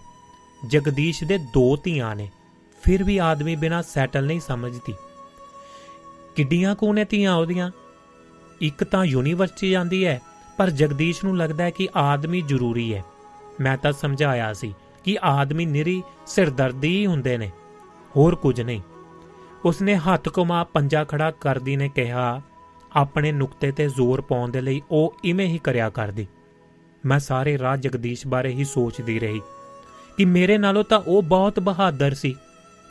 ਜਗਦੀਸ਼ 0.66 1.24
ਦੇ 1.24 1.38
ਦੋ 1.38 1.76
ਧੀਆਂ 1.76 2.16
ਨੇ। 2.16 2.30
ਫਿਰ 2.82 3.04
ਵੀ 3.04 3.18
ਆਦਮੀ 3.18 3.56
ਬਿਨਾ 3.56 3.82
ਸੈਟਲ 3.82 4.26
ਨਹੀਂ 4.26 4.40
ਸਮਝਦੀ। 4.40 4.94
ਕਿੱਡੀਆਂ 6.36 6.74
ਕੋ 6.74 6.92
ਨੇ 6.92 7.04
ਧੀਆਂ 7.04 7.34
ਉਹਦੀਆਂ? 7.34 7.70
ਇੱਕ 8.60 8.84
ਤਾਂ 8.84 9.04
ਯੂਨੀਵਰਸਿਟੀ 9.04 9.70
ਜਾਂਦੀ 9.70 10.06
ਹੈ 10.06 10.20
ਪਰ 10.56 10.70
ਜਗਦੀਸ਼ 10.70 11.24
ਨੂੰ 11.24 11.36
ਲੱਗਦਾ 11.36 11.64
ਹੈ 11.64 11.70
ਕਿ 11.70 11.88
ਆਦਮੀ 11.96 12.40
ਜ਼ਰੂਰੀ 12.40 12.94
ਹੈ 12.94 13.04
ਮੈਂ 13.60 13.76
ਤਾਂ 13.76 13.92
ਸਮਝਾਇਆ 13.92 14.52
ਸੀ 14.52 14.74
ਕਿ 15.04 15.18
ਆਦਮੀ 15.22 15.66
ਨਿਰੀ 15.66 16.02
ਸਿਰਦਰਦੀ 16.26 16.96
ਹੀ 16.98 17.06
ਹੁੰਦੇ 17.06 17.38
ਨੇ, 17.38 17.50
ਹੋਰ 18.16 18.34
ਕੁਝ 18.34 18.60
ਨਹੀਂ। 18.60 18.80
ਉਸਨੇ 19.64 19.96
ਹੱਥ 19.96 20.28
ਘੁਮਾ 20.38 20.64
ਪੰਜਾ 20.64 21.04
ਖੜਾ 21.04 21.30
ਕਰਦੀ 21.30 21.76
ਨੇ 21.76 21.88
ਕਿਹਾ, 21.88 22.40
ਆਪਣੇ 22.92 23.32
ਨੁਕਤੇ 23.32 23.72
ਤੇ 23.72 23.88
ਜ਼ੋਰ 23.88 24.20
ਪਾਉਣ 24.20 24.50
ਦੇ 24.50 24.60
ਲਈ 24.60 24.82
ਉਹ 24.90 25.14
ਇਵੇਂ 25.24 25.46
ਹੀ 25.46 25.58
ਕਰਿਆ 25.58 25.90
ਕਰਦੀ। 25.90 26.26
ਮੈਂ 27.06 27.18
ਸਾਰੇ 27.18 27.58
ਰਾਹ 27.58 27.76
ਜਗਦੀਸ਼ 27.76 28.26
ਬਾਰੇ 28.26 28.48
ਹੀ 28.48 28.64
ਸੋਚਦੀ 28.64 29.18
ਰਹੀ 29.20 29.40
ਕਿ 30.16 30.24
ਮੇਰੇ 30.24 30.58
ਨਾਲੋਂ 30.58 30.84
ਤਾਂ 30.84 30.98
ਉਹ 30.98 31.22
ਬਹੁਤ 31.22 31.60
ਬਹਾਦਰ 31.60 32.14
ਸੀ। 32.14 32.34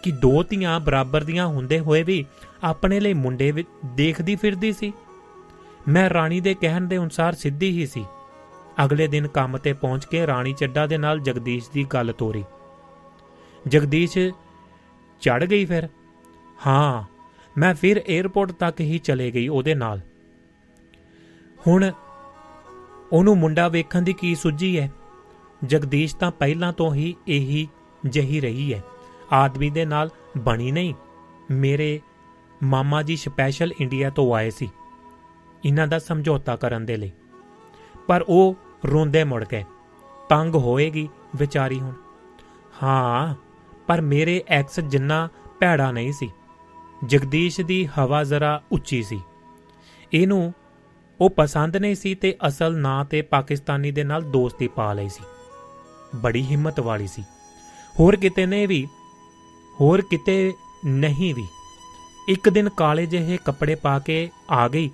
ਕਿ 0.03 0.11
ਦੋ 0.11 0.43
ਧੀਆਂ 0.43 0.79
ਬਰਾਬਰ 0.79 1.23
ਦੀਆਂ 1.23 1.47
ਹੁੰਦੇ 1.47 1.79
ਹੋਏ 1.79 2.03
ਵੀ 2.03 2.25
ਆਪਣੇ 2.63 2.99
ਲਈ 2.99 3.13
ਮੁੰਡੇ 3.13 3.51
ਵੀ, 3.51 3.65
ਦੇਖਦੀ 3.85 4.35
ਫਿਰਦੀ 4.35 4.73
ਸੀ। 4.73 4.93
ਮੈਂ 5.87 6.09
ਰਾਣੀ 6.09 6.39
ਦੇ 6.39 6.53
ਕਹਿਣ 6.53 6.81
ਦੇ 6.81 6.97
ਅਨੁਸਾਰ 6.97 7.35
ਸਿੱਧੀ 7.35 7.71
ਹੀ 7.71 7.87
ਸੀ। 7.87 8.05
ਅਗਲੇ 8.85 9.07
ਦਿਨ 9.07 9.27
ਕੰਮ 9.27 9.57
ਤੇ 9.57 9.73
ਪਹੁੰਚ 9.73 10.05
ਕੇ 10.05 10.27
ਰਾਣੀ 10.27 10.53
ਚੱਡਾ 10.53 10.87
ਦੇ 10.87 10.97
ਨਾਲ 10.97 11.19
ਜਗਦੀਸ਼ 11.19 11.69
ਦੀ 11.73 11.83
ਗੱਲ 11.83 12.13
ਤੋਰੀ। 12.17 12.43
ਜਗਦੀਸ਼ 13.67 14.17
ਚੜ 15.21 15.45
ਗਈ 15.45 15.65
ਫਿਰ। 15.65 15.89
ਹਾਂ, 16.67 17.03
ਮੈਂ 17.57 17.75
ਫਿਰ 17.75 18.01
에어ਪੋਰਟ 18.21 18.51
ਤੱਕ 18.51 18.79
ਹੀ 18.79 18.97
ਚਲੇ 18.97 19.31
ਗਈ 19.31 19.47
ਉਹਦੇ 19.47 19.75
ਨਾਲ। 19.75 20.01
ਹੁਣ 21.67 21.91
ਉਹਨੂੰ 23.11 23.37
ਮੁੰਡਾ 23.37 23.67
ਵੇਖਣ 23.67 24.01
ਦੀ 24.01 24.13
ਕੀ 24.13 24.35
ਸੁੱਝੀ 24.35 24.79
ਹੈ? 24.79 24.91
ਜਗਦੀਸ਼ 25.65 26.15
ਤਾਂ 26.15 26.31
ਪਹਿਲਾਂ 26.31 26.73
ਤੋਂ 26.73 26.93
ਹੀ 26.93 27.15
ਇਹੀ 27.27 27.67
ਜਹੀ 28.09 28.41
ਰਹੀ 28.41 28.73
ਹੈ। 28.73 28.81
ਆਦਮੀ 29.31 29.69
ਦੇ 29.69 29.85
ਨਾਲ 29.85 30.09
ਬਣੀ 30.37 30.71
ਨਹੀਂ। 30.71 30.93
ਮੇਰੇ 31.51 32.01
ਮਾਮਾ 32.63 33.01
ਜੀ 33.01 33.15
ਸਪੈਸ਼ਲ 33.15 33.73
ਇੰਡੀਆ 33.81 34.09
ਤੋਂ 34.09 34.35
ਆਏ 34.35 34.49
ਸੀ। 34.49 34.69
ਇਹਨਾਂ 35.65 35.87
ਦਾ 35.87 35.99
ਸਮਝੌਤਾ 35.99 36.55
ਕਰਨ 36.55 36.85
ਦੇ 36.85 36.97
ਲਈ। 36.97 37.11
ਪਰ 38.07 38.25
ਉਹ 38.27 38.55
ਰੋਂਦੇ 38.91 39.23
ਮੁੜ 39.23 39.45
ਗਏ। 39.51 39.63
ਤੰਗ 40.29 40.55
ਹੋਏਗੀ 40.55 41.09
ਵਿਚਾਰੀ 41.35 41.79
ਹੁਣ। 41.79 41.93
ਹਾਂ, 42.83 43.35
ਪਰ 43.87 44.01
ਮੇਰੇ 44.01 44.43
ਐਕਸ 44.47 44.79
ਜਿੰਨਾ 44.79 45.29
ਭੈੜਾ 45.59 45.91
ਨਹੀਂ 45.91 46.13
ਸੀ। 46.13 46.31
ਜਗਦੀਸ਼ 47.05 47.61
ਦੀ 47.61 47.89
ਹਵਾ 47.99 48.23
ਜ਼ਰਾ 48.23 48.63
ਉੱਚੀ 48.71 49.03
ਸੀ। 49.03 49.21
ਇਹਨੂੰ 50.13 50.53
ਉਹ 51.21 51.29
ਪਸੰਦ 51.29 51.77
ਨਹੀਂ 51.77 51.95
ਸੀ 51.95 52.15
ਤੇ 52.15 52.37
ਅਸਲ 52.47 52.77
ਨਾਂ 52.77 53.05
ਤੇ 53.05 53.21
ਪਾਕਿਸਤਾਨੀ 53.21 53.91
ਦੇ 53.91 54.03
ਨਾਲ 54.03 54.21
ਦੋਸਤੀ 54.21 54.67
ਪਾ 54.67 54.93
ਲਈ 54.93 55.09
ਸੀ। 55.09 55.23
ਬੜੀ 56.15 56.43
ਹਿੰਮਤ 56.43 56.79
ਵਾਲੀ 56.79 57.07
ਸੀ। 57.07 57.21
ਹੋਰ 57.99 58.15
ਕਿਤੇ 58.15 58.45
ਨੇ 58.45 58.65
ਵੀ 58.65 58.87
ਹੋਰ 59.81 60.01
ਕਿਤੇ 60.01 60.53
ਨਹੀਂ 60.85 61.35
ਵੀ। 61.35 61.47
ਇੱਕ 62.29 62.49
ਦਿਨ 62.49 62.69
ਕਾਲੇ 62.69 63.05
ਜਿਹੇ 63.05 63.37
ਕੱਪੜੇ 63.45 63.75
ਪਾ 63.75 63.99
ਕੇ 63.99 64.29
ਆ 64.51 64.67
ਗਈ 64.67 64.91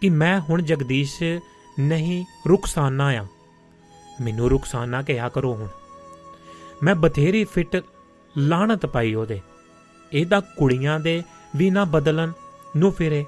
ਕਿ 0.00 0.10
ਮੈਂ 0.10 0.40
ਹੁਣ 0.40 0.62
ਜਗਦੀਸ਼ 0.62 1.22
ਨਹੀਂ 1.80 2.24
ਰੁਖਸਾਨਾ 2.48 3.06
ਆ। 3.06 3.26
ਮੈਨੂੰ 4.20 4.50
ਰੁਖਸਾਨਾ 4.50 5.02
ਕਿਹਾ 5.02 5.28
ਕਰੋ 5.28 5.54
ਹੁਣ। 5.54 5.68
ਮੈਂ 6.82 6.94
ਬਥੇਰੀ 6.94 7.44
ਫਿੱਟ 7.44 7.84
ਲਾਹਨਤ 8.38 8.86
ਪਾਈ 8.86 9.14
ਉਹਦੇ। 9.14 9.40
ਇਹਦਾ 10.12 10.40
ਕੁੜੀਆਂ 10.40 11.00
ਦੇ 11.00 11.22
ਵੀ 11.56 11.70
ਨਾ 11.70 11.84
ਬਦਲਣ, 11.84 12.32
ਨੂੰ 12.76 12.92
ਫਿਰੇ। 12.92 13.24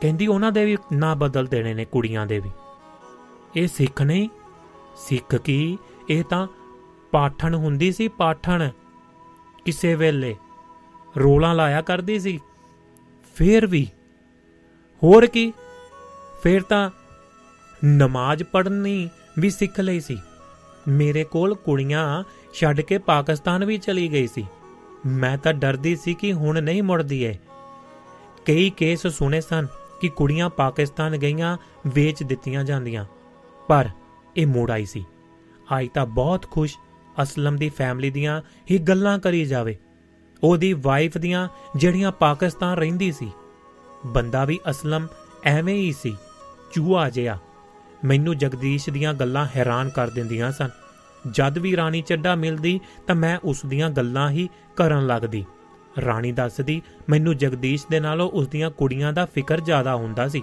ਕਹਿੰਦੀ 0.00 0.26
ਉਹਨਾਂ 0.26 0.52
ਦੇ 0.52 0.64
ਵੀ 0.64 0.76
ਨਾ 0.92 1.14
ਬਦਲ 1.14 1.46
ਦੇਣੇ 1.46 1.74
ਨੇ 1.74 1.84
ਕੁੜੀਆਂ 1.84 2.26
ਦੇ 2.26 2.38
ਵੀ। 2.38 2.50
ਇਹ 3.56 3.68
ਸਿੱਖ 3.68 4.02
ਨਹੀਂ, 4.02 4.28
ਸਿੱਖ 4.96 5.36
ਕੀ? 5.36 5.78
ਇਹ 6.10 6.24
ਤਾਂ 6.24 6.46
ਪਾਠਣ 7.10 7.54
ਹੁੰਦੀ 7.54 7.92
ਸੀ, 7.92 8.08
ਪਾਠਣ। 8.08 8.70
ਕਿਸੇ 9.64 9.94
ਵੇਲੇ 9.94 10.36
ਰੋਲਾਂ 11.16 11.54
ਲਾਇਆ 11.54 11.80
ਕਰਦੀ 11.82 12.18
ਸੀ, 12.20 12.40
ਫੇਰ 13.34 13.66
ਵੀ। 13.66 13.86
ਹੋਰ 15.02 15.26
ਕੀ, 15.26 15.52
ਫੇਰ 16.42 16.62
ਤਾਂ 16.62 16.90
ਨਮਾਜ਼ 17.84 18.42
ਪੜ੍ਹਨੀ 18.42 19.08
ਵੀ 19.38 19.50
ਸਿੱਖ 19.50 19.80
ਲਈ 19.80 20.00
ਸੀ। 20.00 20.18
ਮੇਰੇ 20.88 21.24
ਕੋਲ 21.24 21.54
ਕੁੜੀਆਂ 21.54 22.24
ਛੱਡ 22.54 22.80
ਕੇ 22.80 22.98
ਪਾਕਿਸਤਾਨ 22.98 23.64
ਵੀ 23.64 23.78
ਚਲੀ 23.78 24.12
ਗਈ 24.12 24.26
ਸੀ। 24.26 24.46
ਮੈਂ 25.06 25.38
ਤਾਂ 25.38 25.54
ਡਰਦੀ 25.54 25.96
ਸੀ 25.96 26.14
ਕਿ 26.14 26.32
ਹੁਣ 26.32 26.62
ਨਹੀਂ 26.62 26.82
ਮੁੜਦੀ 26.82 27.22
ਏ। 27.22 27.38
ਕਈ 28.44 28.70
ਕੇਸ 28.70 29.06
ਸੁਣੇ 29.06 29.40
ਸਨ 29.40 29.66
ਕਿ 30.00 30.08
ਕੁੜੀਆਂ 30.08 30.50
ਪਾਕਿਸਤਾਨ 30.50 31.16
ਗਈਆਂ, 31.16 31.56
ਵੇਚ 31.86 32.22
ਦਿੱਤੀਆਂ 32.22 32.64
ਜਾਂਦੀਆਂ, 32.64 33.04
ਪਰ 33.68 33.88
ਇਹ 34.36 34.46
ਮੋੜ 34.46 34.70
ਆਈ 34.70 34.84
ਸੀ। 34.84 35.04
ਆਈ 35.72 35.88
ਤਾਂ 35.94 36.06
ਬਹੁਤ 36.06 36.50
ਖੁਸ਼ 36.50 36.78
ਅਸਲਮ 37.22 37.56
ਦੀ 37.56 37.68
ਫੈਮਿਲੀ 37.68 38.10
ਦੀਆਂ 38.10 38.42
ਹੀ 38.70 38.78
ਗੱਲਾਂ 38.78 39.18
ਕਰੀ 39.18 39.44
ਜਾਵੇ। 39.44 39.78
ਉਹਦੀ 40.42 40.72
ਵਾਈਫ 40.72 41.18
ਦੀਆਂ 41.18 41.48
ਜਿਹੜੀਆਂ 41.76 42.12
ਪਾਕਿਸਤਾਨ 42.12 42.78
ਰਹਿੰਦੀ 42.78 43.12
ਸੀ। 43.12 43.32
ਬੰਦਾ 44.06 44.44
ਵੀ 44.44 44.60
ਅਸਲਮ 44.70 45.06
ਐਵੇਂ 45.44 45.74
ਹੀ 45.74 45.92
ਸੀ, 45.92 46.16
ਚੂਹਾ 46.72 47.10
ਜਿਹਾ। 47.10 47.38
ਮੈਨੂੰ 48.04 48.38
ਜਗਦੀਸ਼ 48.38 48.90
ਦੀਆਂ 48.90 49.14
ਗੱਲਾਂ 49.14 49.46
ਹੈਰਾਨ 49.56 49.88
ਕਰ 49.88 50.10
ਦਿੰਦੀਆਂ 50.10 50.52
ਸਨ। 50.52 50.68
ਜਦ 51.30 51.58
ਵੀ 51.58 51.76
ਰਾਣੀ 51.76 52.02
ਚੱਡਾ 52.02 52.34
ਮਿਲਦੀ 52.34 52.80
ਤਾਂ 53.06 53.14
ਮੈਂ 53.14 53.38
ਉਸ 53.44 53.66
ਦੀਆਂ 53.66 53.90
ਗੱਲਾਂ 53.90 54.30
ਹੀ 54.30 54.48
ਕਰਨ 54.76 55.06
ਲੱਗਦੀ। 55.06 55.44
ਰਾਣੀ 56.04 56.32
ਦੱਸਦੀ, 56.32 56.82
ਮੈਨੂੰ 57.08 57.36
ਜਗਦੀਸ਼ 57.36 57.86
ਦੇ 57.90 58.00
ਨਾਲੋਂ 58.00 58.30
ਉਸ 58.30 58.48
ਦੀਆਂ 58.48 58.70
ਕੁੜੀਆਂ 58.70 59.12
ਦਾ 59.12 59.26
ਫਿਕਰ 59.26 59.60
ਜ਼ਿਆਦਾ 59.60 59.94
ਹੁੰਦਾ 59.94 60.28
ਸੀ। 60.28 60.42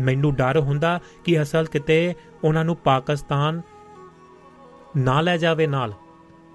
ਮੈਨੂੰ 0.00 0.34
ਡਰ 0.34 0.60
ਹੁੰਦਾ 0.60 1.00
ਕਿ 1.24 1.42
ਅਸਲ 1.42 1.66
ਕਿਤੇ 1.66 2.14
ਉਹਨਾਂ 2.44 2.64
ਨੂੰ 2.64 2.76
ਪਾਕਿਸਤਾਨ 2.76 3.62
ਨਾ 4.96 5.20
ਲੈ 5.20 5.36
ਜਾਵੇ 5.36 5.66
ਨਾਲ, 5.66 5.92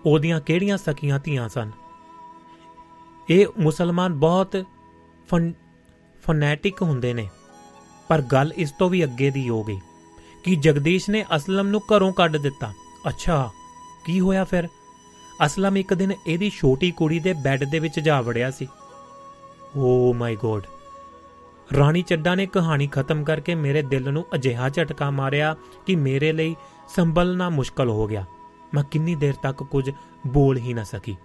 ਉਹਦੀਆਂ 0.05 0.39
ਕਿਹੜੀਆਂ 0.41 0.77
ਸਕੀਆਂ 0.77 1.19
ਧੀਆਂ 1.19 1.47
ਸਨ? 1.49 1.71
ਇਹ 3.29 3.45
ਮੁਸਲਮਾਨ 3.59 4.13
ਬਹੁਤ 4.13 4.63
ਫਨੈਟਿਕ 6.23 6.81
ਹੁੰਦੇ 6.81 7.13
ਨੇ, 7.13 7.27
ਪਰ 8.09 8.21
ਗੱਲ 8.21 8.53
ਇਸ 8.57 8.71
ਤੋਂ 8.71 8.89
ਵੀ 8.89 9.03
ਅੱਗੇ 9.03 9.29
ਦੀ 9.29 9.47
ਹੋ 9.49 9.63
ਗਈ 9.63 9.79
ਕਿ 10.43 10.55
ਜਗਦੀਸ਼ 10.55 11.09
ਨੇ 11.09 11.25
ਅਸਲਮ 11.35 11.67
ਨੂੰ 11.67 11.81
ਘਰੋਂ 11.85 12.11
ਕੱਢ 12.13 12.37
ਦਿੱਤਾ। 12.37 12.71
ਅੱਛਾ, 13.07 13.49
ਕੀ 14.05 14.19
ਹੋਇਆ 14.19 14.43
ਫਿਰ? 14.43 14.67
ਅਸਲਮ 15.45 15.77
ਇੱਕ 15.77 15.93
ਦਿਨ 15.93 16.13
ਇਹਦੀ 16.27 16.49
ਛੋਟੀ 16.49 16.91
ਕੁੜੀ 16.91 17.19
ਦੇ 17.19 17.33
ਬੈੱਡ 17.33 17.63
ਦੇ 17.63 17.79
ਵਿੱਚ 17.79 17.99
ਜਾ 17.99 18.19
ਵੜਿਆ 18.21 18.51
ਸੀ। 18.51 18.67
ਓ 19.77 20.13
ਮਾਈ 20.13 20.35
ਗੋਡ, 20.35 20.63
ਰਾਣੀ 21.69 22.01
ਚੱਡਾ 22.01 22.35
ਨੇ 22.35 22.45
ਕਹਾਣੀ 22.45 22.87
ਖਤਮ 22.87 23.23
ਕਰਕੇ 23.23 23.55
ਮੇਰੇ 23.55 23.81
ਦਿਲ 23.81 24.11
ਨੂੰ 24.13 24.25
ਅਜਿਹਾ 24.35 24.69
ਝਟਕਾ 24.69 25.09
ਮਾਰਿਆ 25.11 25.55
ਕਿ 25.87 25.95
ਮੇਰੇ 25.95 26.31
ਲਈ 26.31 26.55
ਸੰਭਲਣਾ 26.87 27.49
ਮੁਸ਼ਕਲ 27.49 27.89
ਹੋ 27.89 28.07
ਗਿਆ। 28.07 28.25
ਮੈਂ 28.73 28.83
ਕਿੰਨੀ 28.83 29.15
ਦੇਰ 29.15 29.33
ਤੱਕ 29.33 29.63
ਕੁਝ 29.63 29.89
ਬੋਲ 30.27 30.57
ਹੀ 30.57 30.73
ਨਾ 30.73 30.83
ਸਕੀ। 30.83 31.15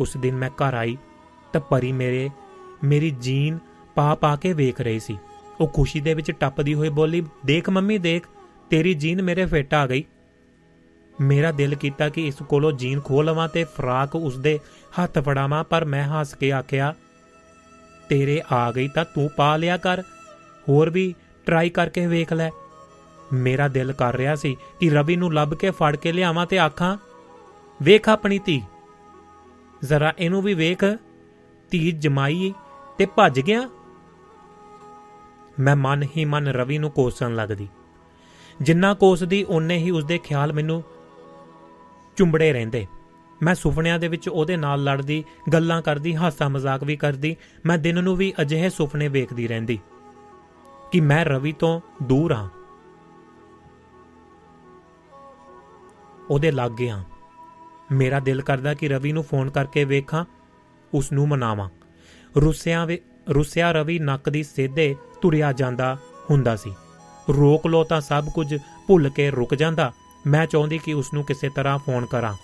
ਉਸ 0.00 0.16
ਦਿਨ 0.16 0.36
ਮੈਂ 0.36 0.50
ਘਰ 0.50 0.74
ਆਈ 0.74 0.96
ਤਾਂ 1.52 1.60
ਪਰੀ 1.60 1.92
ਮੇਰੇ, 1.92 2.30
ਮੇਰੀ 2.84 3.10
ਜੀਨ 3.10 3.58
ਪਾ 3.94 4.14
ਪਾ 4.14 4.36
ਕੇ 4.36 4.52
ਵੇਖ 4.52 4.80
ਰਹੀ 4.80 5.00
ਸੀ। 5.00 5.18
ਉਹ 5.60 5.68
ਖੁਸ਼ੀ 5.68 6.00
ਦੇ 6.00 6.14
ਵਿੱਚ 6.14 6.30
ਟੱਪਦੀ 6.30 6.74
ਹੋਈ 6.74 6.88
ਬੋਲੀ, 6.88 7.22
ਦੇਖ 7.46 7.68
ਮੰਮੀ, 7.70 7.98
ਦੇਖ, 7.98 8.26
ਤੇਰੀ 8.70 8.94
ਜੀਨ 8.94 9.22
ਮੇਰੇ 9.22 9.46
ਫਿੱਟ 9.46 9.74
ਆ 9.74 9.86
ਗਈ। 9.86 10.04
ਮੇਰਾ 11.20 11.50
ਦਿਲ 11.52 11.74
ਕੀਤਾ 11.74 12.08
ਕਿ 12.08 12.26
ਇਸ 12.26 12.34
ਕੋਲੋਂ 12.48 12.72
ਜੀਨ 12.72 13.00
ਖੋਹ 13.00 13.22
ਲਵਾਂ 13.22 13.48
ਤੇ 13.48 13.64
ਫਰਾਕ 13.64 14.14
ਉਸਦੇ 14.16 14.58
ਹੱਥ 14.94 15.18
ਫੜਾਵਾਂ, 15.18 15.64
ਪਰ 15.64 15.84
ਮੈਂ 15.84 16.04
ਹੱਸ 16.04 16.34
ਕੇ 16.34 16.52
ਆਖਿਆ, 16.52 16.94
ਤੇਰੇ 18.08 18.40
ਆ 18.52 18.70
ਗਈ 18.72 18.88
ਤਾਂ 18.88 19.04
ਤੂੰ 19.04 19.30
ਪਾ 19.36 19.56
ਲਿਆ 19.56 19.76
ਕਰ, 19.76 20.02
ਹੋਰ 20.68 20.90
ਵੀ 20.90 21.14
ਟਰਾਈ 21.46 21.70
ਕਰਕੇ 21.70 22.06
ਵੇਖ 22.06 22.32
ਲੈ। 22.32 22.50
ਮੇਰਾ 23.32 23.68
ਦਿਲ 23.68 23.92
ਕਰ 23.92 24.16
ਰਿਹਾ 24.16 24.34
ਸੀ 24.34 24.56
ਕਿ 24.80 24.90
ਰਵੀ 24.90 25.16
ਨੂੰ 25.16 25.34
ਲੱਭ 25.34 25.54
ਕੇ 25.54 25.70
ਫੜ 25.70 25.96
ਕੇ 25.96 26.12
ਲਿਆਵਾਂ 26.12 26.46
ਤੇ 26.46 26.58
ਆਖਾਂ, 26.58 26.96
ਵੇਖ 27.82 28.08
ਆਪਣੀ 28.08 28.38
ਧੀ। 28.38 28.62
ਜ਼ਰਾ 29.84 30.14
ਇਹਨੂੰ 30.18 30.42
ਵੀ 30.42 30.54
ਵੇਖ। 30.54 30.84
ਧੀ 31.70 31.92
ਜਮਾਈ 31.92 32.54
ਤੇ 32.98 33.06
ਭੱਜ 33.06 33.40
ਗਿਆ। 33.40 33.70
ਮੈਂ 35.60 35.76
ਮਨ 35.76 36.02
ਹੀ 36.16 36.24
ਮਨ 36.24 36.48
ਰਵੀ 36.48 36.78
ਨੂੰ 36.78 36.90
ਕੋਸਣ 36.90 37.34
ਲੱਗਦੀ। 37.34 37.68
ਜਿੰਨਾ 38.62 38.94
ਕੋਸਦੀ, 38.94 39.44
ਓਨੇ 39.48 39.76
ਹੀ 39.76 39.90
ਉਸਦੇ 39.90 40.18
ਖਿਆਲ 40.18 40.52
ਮੈਨੂੰ 40.52 40.84
ਚੁੰਬੜੇ 42.16 42.52
ਰਹਿੰਦੇ। 42.52 42.86
ਮੈਂ 43.42 43.54
ਸੁਪਨਿਆਂ 43.54 43.98
ਦੇ 43.98 44.08
ਵਿੱਚ 44.08 44.28
ਉਹਦੇ 44.28 44.56
ਨਾਲ 44.56 44.84
ਲੜਦੀ, 44.84 45.24
ਗੱਲਾਂ 45.52 45.82
ਕਰਦੀ 45.82 46.16
ਹਾਸਾ 46.16 46.48
ਮਜ਼ਾਕ 46.48 46.84
ਵੀ 46.84 46.96
ਕਰਦੀ। 46.96 47.36
ਮੈਂ 47.66 47.78
ਦਿਨ 47.78 48.04
ਨੂੰ 48.04 48.16
ਵੀ 48.16 48.32
ਅਜਿਹੇ 48.40 48.70
ਸੁਪਨੇ 48.70 49.08
ਵੇਖਦੀ 49.08 49.48
ਰਹਿੰਦੀ 49.48 49.78
ਕਿ 50.92 51.00
ਮੈਂ 51.00 51.24
ਰਵੀ 51.24 51.52
ਤੋਂ 51.52 51.80
ਦੂਰ 52.02 52.32
ਹਾਂ। 52.32 52.59
ਉਹਦੇ 56.30 56.50
ਲੱਗ 56.50 56.72
ਗਿਆ। 56.72 57.04
ਮੇਰਾ 57.92 58.20
ਦਿਲ 58.20 58.42
ਕਰਦਾ 58.42 58.74
ਕਿ 58.74 58.88
ਰਵੀ 58.88 59.12
ਨੂੰ 59.12 59.22
ਫੋਨ 59.22 59.50
ਕਰਕੇ 59.50 59.84
ਵੇਖਾਂ, 59.84 60.24
ਉਸ 60.94 61.12
ਨੂੰ 61.12 61.28
ਮਨਾਵਾਂ। 61.28 61.68
ਰੁੱਸਿਆ 62.36 62.84
ਵੇ, 62.84 63.00
ਰੁੱਸਿਆ 63.30 63.72
ਰਵੀ 63.72 63.98
ਨੱਕ 63.98 64.28
ਦੀ 64.28 64.42
ਸੇਧੇ 64.42 64.96
ਤੁਰਿਆ 65.22 65.52
ਜਾਂਦਾ 65.52 65.98
ਹੁੰਦਾ 66.30 66.56
ਸੀ। 66.56 66.74
ਰੋਕ 67.30 67.66
ਲੋ 67.66 67.84
ਤਾਂ 67.84 68.00
ਸਭ 68.00 68.28
ਕੁਝ 68.28 68.56
ਭੁੱਲ 68.86 69.08
ਕੇ 69.08 69.30
ਰੁਕ 69.30 69.54
ਜਾਂਦਾ। 69.54 69.92
ਮੈਂ 70.26 70.46
ਚਾਹੁੰਦੀ 70.46 70.78
ਕਿ 70.78 70.94
ਉਸ 70.94 71.14
ਨੂੰ 71.14 71.24
ਕਿਸੇ 71.24 71.48
ਤਰ੍ਹਾਂ 71.48 71.78
ਫੋਨ 71.78 72.06
ਕਰਾਂ। 72.06 72.34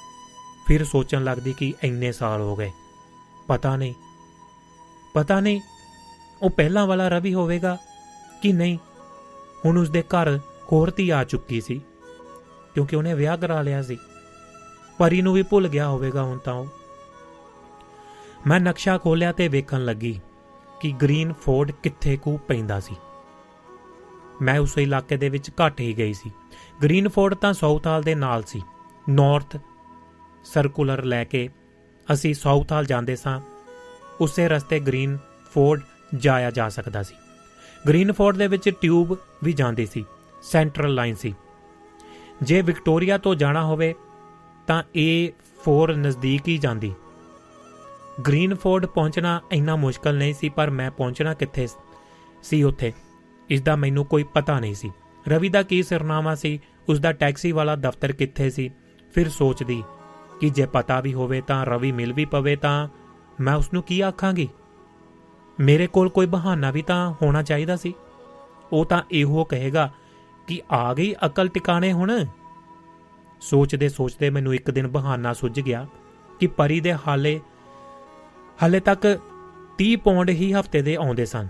ਫਿਰ 0.66 0.84
ਸੋਚਣ 0.84 1.24
ਲੱਗਦੀ 1.24 1.52
ਕਿ 1.52 1.74
ਇੰਨੇ 1.82 2.12
ਸਾਲ 2.12 2.40
ਹੋ 2.40 2.56
ਗਏ। 2.56 2.72
ਪਤਾ 3.46 3.76
ਨਹੀਂ 3.76 3.94
ਪਤਾ 5.14 5.40
ਨਹੀਂ, 5.40 5.60
ਉਹ 6.42 6.50
ਪਹਿਲਾਂ 6.50 6.86
ਵਾਲਾ 6.86 7.08
ਰਵੀ 7.08 7.34
ਹੋਵੇਗਾ 7.34 7.78
ਕਿ 8.42 8.52
ਨਹੀਂ। 8.52 8.78
ਹੁਣ 9.64 9.78
ਉਸ 9.78 9.90
ਦੇ 9.90 10.02
ਘਰ 10.02 10.38
ਹੋਰ 10.72 10.92
ਧੀ 10.96 11.10
ਆ 11.10 11.24
ਚੁੱਕੀ 11.24 11.60
ਸੀ। 11.60 11.80
ਕਿਉਂਕਿ 12.76 12.96
ਉਹਨੇ 12.96 13.14
ਵਿਆਹ 13.14 13.36
ਕਰਾ 13.36 13.62
ਲਿਆ 13.62 13.82
ਸੀ। 13.82 13.98
ਪਰੀ 14.98 15.22
ਨੂੰ 15.22 15.34
ਵੀ 15.34 15.42
ਭੁੱਲ 15.42 15.68
ਗਿਆ 15.68 15.88
ਹੋਵੇਗਾ 15.88 16.22
ਹੁਣ 16.22 16.38
ਤਾਂ 16.38 16.54
ਉਹ। 16.54 16.66
ਮੈਂ 18.46 18.60
ਨਕਸ਼ਾ 18.60 18.98
ਖੋਲਿਆ 18.98 19.32
ਤੇ 19.32 19.48
ਵੇਖਣ 19.48 19.84
ਲੱਗੀ 19.84 20.20
ਕਿ 20.80 20.92
ਗ੍ਰੀਨ 21.02 21.32
ਫੋਰਡ 21.32 21.70
ਕਿੱਥੇ 21.70 22.16
ਕੁ 22.16 22.38
ਪੈਂਦਾ 22.38 22.80
ਸੀ। 22.80 22.96
ਮੈਂ 24.42 24.58
ਉਸ 24.58 24.78
ਇਲਾਕੇ 24.78 25.16
ਦੇ 25.16 25.28
ਵਿੱਚ 25.28 25.50
ਘੱਟ 25.50 25.80
ਹੀ 25.80 25.98
ਗਈ 25.98 26.12
ਸੀ। 26.12 26.30
ਗ੍ਰੀਨ 26.82 27.08
ਫੋਰਡ 27.08 27.34
ਤਾਂ 27.34 27.52
ਸਾਊਥ 27.52 27.86
ਹਾਲ 27.86 28.02
ਦੇ 28.02 28.14
ਨਾਲ 28.14 28.42
ਸੀ। 28.42 28.62
ਨਾਰਥ 29.08 29.56
ਸਰਕੂਲਰ 30.44 31.04
ਲੈ 31.04 31.24
ਕੇ 31.24 31.48
ਅਸੀਂ 32.12 32.34
ਸਾਊਥ 32.34 32.72
ਹਾਲ 32.72 32.84
ਜਾਂਦੇ 32.84 33.16
ਸਾਂ, 33.16 33.40
ਉਸੇ 34.20 34.48
ਰਸਤੇ 34.48 34.80
ਗ੍ਰੀਨ 34.80 35.18
ਫੋਰਡ 35.54 35.80
ਜਾਇਆ 36.14 36.50
ਜਾ 36.50 36.68
ਸਕਦਾ 36.68 37.02
ਸੀ। 37.02 37.14
ਗ੍ਰੀਨ 37.88 38.12
ਫੋਰਡ 38.12 38.36
ਦੇ 38.36 38.46
ਵਿੱਚ 38.46 38.70
ਟਿਊਬ 38.80 39.18
ਵੀ 39.44 39.52
ਜਾਂਦੀ 39.52 39.86
ਸੀ, 39.86 40.04
ਸੈਂਟਰਲ 40.42 40.94
ਲਾਈਨ 40.94 41.14
ਸੀ। 41.14 41.34
ਜੇ 42.42 42.62
ਵਿਕਟੋਰੀਆ 42.62 43.18
ਤੋਂ 43.18 43.34
ਜਾਣਾ 43.34 43.64
ਹੋਵੇ, 43.64 43.94
ਤਾਂ 44.66 44.82
ਇਹ 44.94 45.32
4 45.64 45.96
ਨਜ਼ਦੀਕ 45.96 46.48
ਹੀ 46.48 46.58
ਜਾਂਦੀ। 46.58 46.94
ਗ੍ਰੀਨ 48.26 48.54
ਫੋਰਡ 48.54 48.86
ਪਹੁੰਚਣਾ 48.86 49.40
ਇੰਨਾ 49.52 49.76
ਮੁਸ਼ਕਲ 49.76 50.18
ਨਹੀਂ 50.18 50.34
ਸੀ, 50.34 50.48
ਪਰ 50.48 50.70
ਮੈਂ 50.70 50.90
ਪਹੁੰਚਣਾ 50.90 51.34
ਕਿੱਥੇ 51.34 51.68
ਸੀ 52.42 52.62
ਉੱਥੇ? 52.62 52.92
ਇਸ 53.50 53.62
ਦਾ 53.62 53.76
ਮੈਨੂੰ 53.76 54.04
ਕੋਈ 54.04 54.22
ਪਤਾ 54.22 54.60
ਨਹੀਂ 54.60 54.74
ਸੀ। 54.74 54.90
ਰਵੀ 55.28 55.48
ਦਾ 55.48 55.62
ਕੀ 55.62 55.82
ਸਰਨਾਮਾ 55.82 56.34
ਸੀ? 56.34 56.60
ਉਸ 56.88 57.00
ਦਾ 57.00 57.12
ਟੈਕਸੀ 57.12 57.52
ਵਾਲਾ 57.52 57.76
ਦਫ਼ਤਰ 57.76 58.12
ਕਿੱਥੇ 58.12 58.50
ਸੀ? 58.50 58.70
ਫਿਰ 59.14 59.28
ਸੋਚਦੀ 59.28 59.84
ਕਿ 60.40 60.50
ਜੇ 60.50 60.66
ਪਤਾ 60.66 61.00
ਵੀ 61.00 61.14
ਹੋਵੇ 61.14 61.40
ਤਾਂ 61.40 61.66
ਰਵੀ 61.66 61.92
ਮਿਲ 61.92 62.12
ਵੀ 62.12 62.24
ਪਵੇ 62.24 62.56
ਤਾਂ 62.56 62.88
ਮੈਂ 63.40 63.54
ਉਸ 63.54 63.72
ਨੂੰ 63.72 63.82
ਕੀ 63.82 64.00
ਆਖਾਂਗੀ? 64.00 64.48
ਮੇਰੇ 65.60 65.86
ਕੋਲ 65.86 66.08
ਕੋਈ 66.08 66.26
ਬਹਾਨਾ 66.26 66.70
ਵੀ 66.70 66.82
ਤਾਂ 66.82 67.14
ਹੋਣਾ 67.22 67.42
ਚਾਹੀਦਾ 67.42 67.76
ਸੀ। 67.76 67.94
ਉਹ 68.72 68.84
ਤਾਂ 68.84 69.02
ਇਹੋ 69.10 69.44
ਕਹੇਗਾ 69.44 69.92
ਕਿ 70.46 70.62
ਆ 70.72 70.94
ਗਈ 70.94 71.14
ਅਕਲ 71.26 71.48
ਟਿਕਾਣੇ 71.48 71.92
ਹੁਣ? 71.92 72.24
ਸੋਚਦੇ 73.40 73.88
ਸੋਚਦੇ 73.88 74.30
ਮੈਨੂੰ 74.30 74.54
ਇੱਕ 74.54 74.70
ਦਿਨ 74.70 74.88
ਬਹਾਨਾ 74.88 75.32
ਸੁੱਝ 75.32 75.60
ਗਿਆ 75.60 75.86
ਕਿ 76.40 76.46
ਪਰੀ 76.46 76.80
ਦੇ 76.80 76.94
ਹਾਲੇ 76.94 77.40
ਹਾਲੇ 78.62 78.80
ਤੱਕ 78.80 79.20
30 79.78 79.96
ਪੌਂਡ 79.96 80.30
ਹੀ 80.30 80.52
ਹਫ਼ਤੇ 80.52 80.82
ਦੇ 80.82 80.96
ਆਉਂਦੇ 80.96 81.26
ਸਨ। 81.26 81.48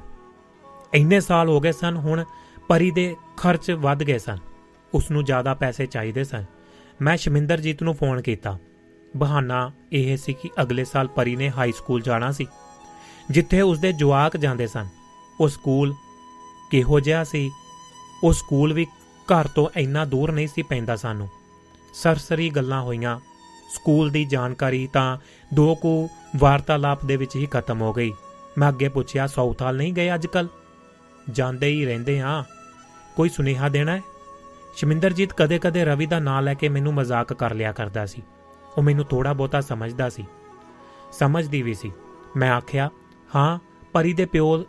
ਇੰਨੇ 0.95 1.21
ਸਾਲ 1.21 1.49
ਹੋ 1.49 1.61
ਗਏ 1.61 1.73
ਸਨ, 1.73 1.97
ਹੁਣ 1.97 2.25
ਪਰੀ 2.69 2.91
ਦੇ 2.91 3.17
ਖਰਚ 3.37 3.71
ਵੱਧ 3.71 4.03
ਗਏ 4.03 4.19
ਸਨ। 4.19 4.39
ਉਸ 4.95 5.11
ਨੂੰ 5.11 5.25
ਜ਼ਿਆਦਾ 5.25 5.55
ਪੈਸੇ 5.55 5.87
ਚਾਹੀਦੇ 5.87 6.25
ਸਨ। 6.25 6.45
ਮੈਂ 7.03 7.17
ਸ਼ਮਿੰਦਰਜੀਤ 7.17 7.83
ਨੂੰ 7.83 7.95
ਫੋਨ 7.95 8.23
ਕੀਤਾ। 8.23 8.59
ਬਹਾਨਾ 9.17 9.73
ਇਹ 9.93 10.17
ਸੀ 10.17 10.33
ਕਿ 10.33 10.51
ਅਗਲੇ 10.63 10.85
ਸਾਲ 10.85 11.09
ਪਰੀ 11.09 11.37
ਨੇ 11.37 11.51
ਹਾਈ 11.51 11.73
ਸਕੂਲ 11.73 12.03
ਜਾਣਾ 12.03 12.33
ਸੀ, 12.33 12.47
ਜਿੱਥੇ 13.31 13.61
ਉਸਦੇ 13.61 13.93
ਜਵਾਕ 13.93 14.37
ਜਾਂਦੇ 14.37 14.67
ਸਨ। 14.67 14.87
ਉਹ 15.41 15.49
ਸਕੂਲ 15.49 15.95
ਕਿਹੋ 16.71 17.01
ਜਿਹਾ 17.01 17.25
ਸੀ? 17.25 17.51
ਉਹ 18.25 18.33
ਸਕੂਲ 18.33 18.73
ਵੀ 18.73 18.87
ਘਰ 19.23 19.47
ਤੋਂ 19.47 19.69
ਇੰਨਾ 19.77 20.05
ਦੂਰ 20.05 20.33
ਨਹੀਂ 20.33 20.49
ਸੀ 20.49 20.63
ਪੈਂਦਾ 20.63 20.97
ਸਾਨੂੰ। 20.97 21.29
ਸਰਸਰੀ 21.95 22.51
ਗੱਲਾਂ 22.51 22.83
ਹੋਈਆਂ। 22.83 23.21
ਸਕੂਲ 23.75 24.11
ਦੀ 24.11 24.25
ਜਾਣਕਾਰੀ 24.25 24.89
ਤਾਂ 24.93 25.19
ਦੋ 25.55 25.75
ਕੁ 25.75 26.09
ਵਾਰਤਾਲਾਪ 26.37 27.05
ਦੇ 27.05 27.17
ਵਿੱਚ 27.17 27.37
ਹੀ 27.37 27.47
ਖਤਮ 27.47 27.81
ਹੋ 27.81 27.93
ਗਈ। 27.93 28.13
ਮੈਂ 28.59 28.69
ਅੱਗੇ 28.69 28.89
ਪੁੱਛਿਆ 28.89 29.27
ਸੌਥਾਲ 29.27 29.77
ਨਹੀਂ 29.77 29.93
ਗਏ 29.93 30.15
ਅੱਜਕੱਲ 30.15 30.49
ਜਾਂਦੇ 31.31 31.67
ਹੀ 31.67 31.85
ਰਹਿੰਦੇ 31.85 32.21
ਆ 32.21 32.45
ਕੋਈ 33.17 33.29
ਸੁਨੇਹਾ 33.29 33.69
ਦੇਣਾ 33.69 33.93
ਹੈ? 33.93 34.03
ਸ਼ਮਿੰਦਰਜੀਤ 34.77 35.33
ਕਦੇ-ਕਦੇ 35.33 35.85
ਰਵੀ 35.85 36.07
ਦਾ 36.07 36.19
ਨਾਂ 36.19 36.43
ਲੈ 36.43 36.55
ਕੇ 36.55 36.69
ਮੈਨੂੰ 36.69 36.95
ਮਜ਼ਾਕ 36.95 37.33
ਕਰ 37.33 37.55
ਲਿਆ 37.55 37.73
ਕਰਦਾ 37.73 38.07
ਸੀ। 38.07 38.23
ਉਹ 38.79 38.83
ਮੈਨੂੰ 38.83 39.05
ਥੋੜਾ 39.05 39.33
ਬਹੁਤਾ 39.33 39.61
ਸਮਝਦਾ 39.61 40.09
ਸੀ। 40.09 40.25
ਸਮਝਦੀ 41.13 41.63
ਵੀ 41.63 41.75
ਸੀ। 41.75 41.93
ਮੈਂ 42.37 42.53
ਆਖਿਆ, 42.53 42.91
ਹਾਂ, 43.37 43.59
ਪਰੀ 43.93 44.13
ਦੇ 44.13 44.27
ਪਿਓ 44.27 44.65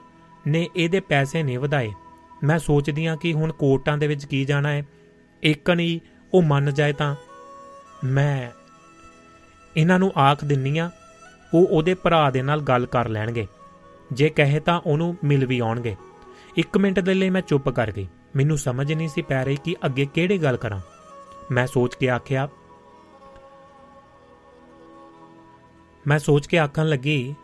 ਨੇ 0.48 0.70
ਇਹਦੇ 0.76 1.00
ਪੈਸੇ 1.00 1.44
ਨਹੀਂ 1.44 1.60
ਵਧਾਏ। 1.60 1.94
ਮੈਂ 2.44 2.60
ਸੋਚਦੀ 2.60 3.06
ਆ 3.06 3.16
ਕਿ 3.16 3.34
ਹੁਣ 3.34 3.52
ਕੋਰਟਾਂ 3.52 3.98
ਦੇ 3.98 4.08
ਵਿੱਚ 4.08 4.26
ਕੀ 4.26 4.46
ਜਾਣਾ 4.46 4.70
ਹੈ। 4.70 4.84
ਇੱਕਨ 5.44 5.80
ਹੀ 5.80 6.02
ਉਹ 6.34 6.42
ਮੰਨ 6.42 6.74
ਜਾਏ 6.74 6.94
ਤਾਂ 6.94 7.16
ਮੈਂ 8.04 8.52
ਇਹਨਾਂ 9.78 10.00
ਨੂੰ 10.00 10.12
ਆਖ 10.18 10.46
ਦਿੰਨੀ 10.46 10.78
ਆ 10.78 10.90
ਉਹ 11.54 11.68
ਉਹਦੇ 11.68 11.94
ਭਰਾ 11.94 12.30
ਦੇ 12.30 12.42
ਨਾਲ 12.42 12.62
ਗੱਲ 12.62 12.86
ਕਰ 12.86 13.08
ਲੈਣਗੇ। 13.10 13.48
ਜੇ 14.14 14.30
ਕਹੇ 14.30 14.60
ਤਾਂ 14.60 14.80
ਉਹਨੂੰ 14.86 15.16
ਮਿਲ 15.24 15.46
ਵੀ 15.46 15.60
ਆਉਣਗੇ। 15.60 15.96
ਇੱਕ 16.58 16.78
ਮਿੰਟ 16.78 17.00
ਦੇ 17.00 17.14
ਲਈ 17.14 17.30
ਮੈਂ 17.30 17.42
ਚੁੱਪ 17.42 17.70
ਕਰ 17.70 17.92
ਗਈ। 17.92 18.08
ਮੈਨੂੰ 18.36 18.58
ਸਮਝ 18.58 18.94
ਨਹੀਂ 18.94 19.10
ਸੀ 19.10 19.22
ਪੈ 19.22 19.44
ਰਹੀ 19.46 19.58
ਕਿ 19.64 19.76
ਅੱਗੇ 19.86 20.06
ਕਿਹੜੀ 20.06 20.38
ਗੱਲ 20.38 20.58
ਕਰਾਂ। 20.58 20.80
ਮੈਂ 21.52 21.68
ਸੋਚ 21.68 21.96
ਕੇ 21.96 22.10
ਆਖਿਆ, 22.10 22.48
ਮੈਂ 26.08 26.20
ਸੋਚ 26.20 26.48
ਕੇ 26.48 26.60
ਆਖਣ 26.60 26.86
ਲੱਗੀ, 26.86 27.36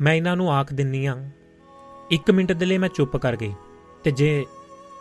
ਮੈਂ 0.00 0.14
ਇਹਨਾਂ 0.14 0.36
ਨੂੰ 0.36 0.52
ਆਖ 0.52 0.72
ਦਿੰਨੀ 0.72 1.06
ਆ 1.06 1.14
ਇੱਕ 2.12 2.30
ਮਿੰਟ 2.30 2.52
ਦੇ 2.52 2.66
ਲਈ 2.66 2.78
ਮੈਂ 2.78 2.88
ਚੁੱਪ 2.88 3.16
ਕਰ 3.16 3.36
ਗਈ 3.36 3.52
ਤੇ 4.04 4.10
ਜੇ 4.10 4.44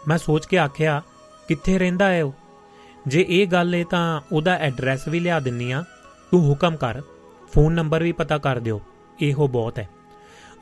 ਮੈਂ 0.07 0.17
ਸੋਚ 0.17 0.45
ਕੇ 0.45 0.57
ਆਖਿਆ, 0.57 1.01
ਕਿੱਥੇ 1.47 1.77
ਰਹਿੰਦਾ 1.79 2.07
ਹੈ 2.09 2.23
ਉਹ? 2.23 2.33
ਜੇ 3.07 3.25
ਇਹ 3.29 3.47
ਗੱਲ 3.47 3.73
ਹੈ 3.73 3.83
ਤਾਂ 3.83 4.21
ਉਹਦਾ 4.31 4.55
ਐਡਰੈਸ 4.57 5.07
ਵੀ 5.07 5.19
ਲਿਆ 5.19 5.39
ਦਿੰਨੀ 5.39 5.71
ਆ। 5.71 5.83
ਤੂੰ 6.31 6.41
ਹੁਕਮ 6.49 6.75
ਕਰ, 6.75 7.01
ਫੋਨ 7.53 7.73
ਨੰਬਰ 7.73 8.03
ਵੀ 8.03 8.11
ਪਤਾ 8.11 8.37
ਕਰ 8.37 8.59
ਦਿਓ, 8.59 8.79
ਇਹੋ 9.21 9.47
ਬਹੁਤ 9.47 9.79
ਹੈ 9.79 9.89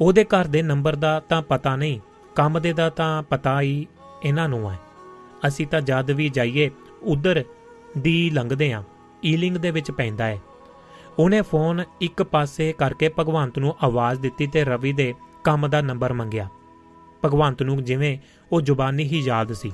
ਉਹਦੇ 0.01 0.23
ਘਰ 0.26 0.47
ਦੇ 0.47 0.61
ਨੰਬਰ 0.61 0.95
ਦਾ 0.95 1.19
ਤਾਂ 1.19 1.41
ਪਤਾ 1.41 1.76
ਨਹੀਂ, 1.76 1.99
ਕੰਮ 2.35 2.59
ਦੇ 2.59 2.73
ਦਾ 2.73 2.89
ਤਾਂ 2.89 3.23
ਪਤਾ 3.23 3.61
ਹੀ 3.61 3.88
ਇਹਨਾਂ 4.23 4.49
ਨੂੰ 4.49 4.71
ਹੈ 4.71 4.77
ਅਸੀਂ 5.47 5.67
ਤਾਂ 5.67 5.81
ਜਦ 5.81 6.11
ਵੀ 6.11 6.30
ਜਾਈਏ, 6.30 6.69
ਉਧਰ 7.03 7.43
ਦੀ 7.97 8.30
ਲੰਘਦੇ 8.30 8.71
ਆ 8.73 8.84
ਈਲਿੰਗ 9.26 9.57
ਦੇ 9.57 9.71
ਵਿੱਚ 9.71 9.91
ਪੈਂਦਾ 9.91 10.26
ਹੈ 10.26 10.39
ਉਹਨੇ 11.19 11.41
ਫੋਨ 11.41 11.84
ਇੱਕ 12.01 12.23
ਪਾਸੇ 12.23 12.73
ਕਰਕੇ 12.77 13.09
ਭਗਵੰਤ 13.19 13.59
ਨੂੰ 13.59 13.76
ਆਵਾਜ਼ 13.84 14.19
ਦਿੱਤੀ 14.19 14.47
ਤੇ 14.47 14.63
ਰਵੀ 14.63 14.93
ਦੇ 14.93 15.13
ਕੰਮ 15.49 15.67
ਦਾ 15.67 15.81
ਨੰਬਰ 15.81 16.13
ਮੰਗਿਆ। 16.13 16.49
ਭਗਵੰਤ 17.26 17.63
ਨੂੰ 17.63 17.84
ਜਿਵੇਂ 17.84 18.17
ਉਹ 18.51 18.61
ਜ਼ੁਬਾਨੀ 18.61 19.03
ਹੀ 19.03 19.19
ਯਾਦ 19.19 19.53
ਸੀ। 19.53 19.71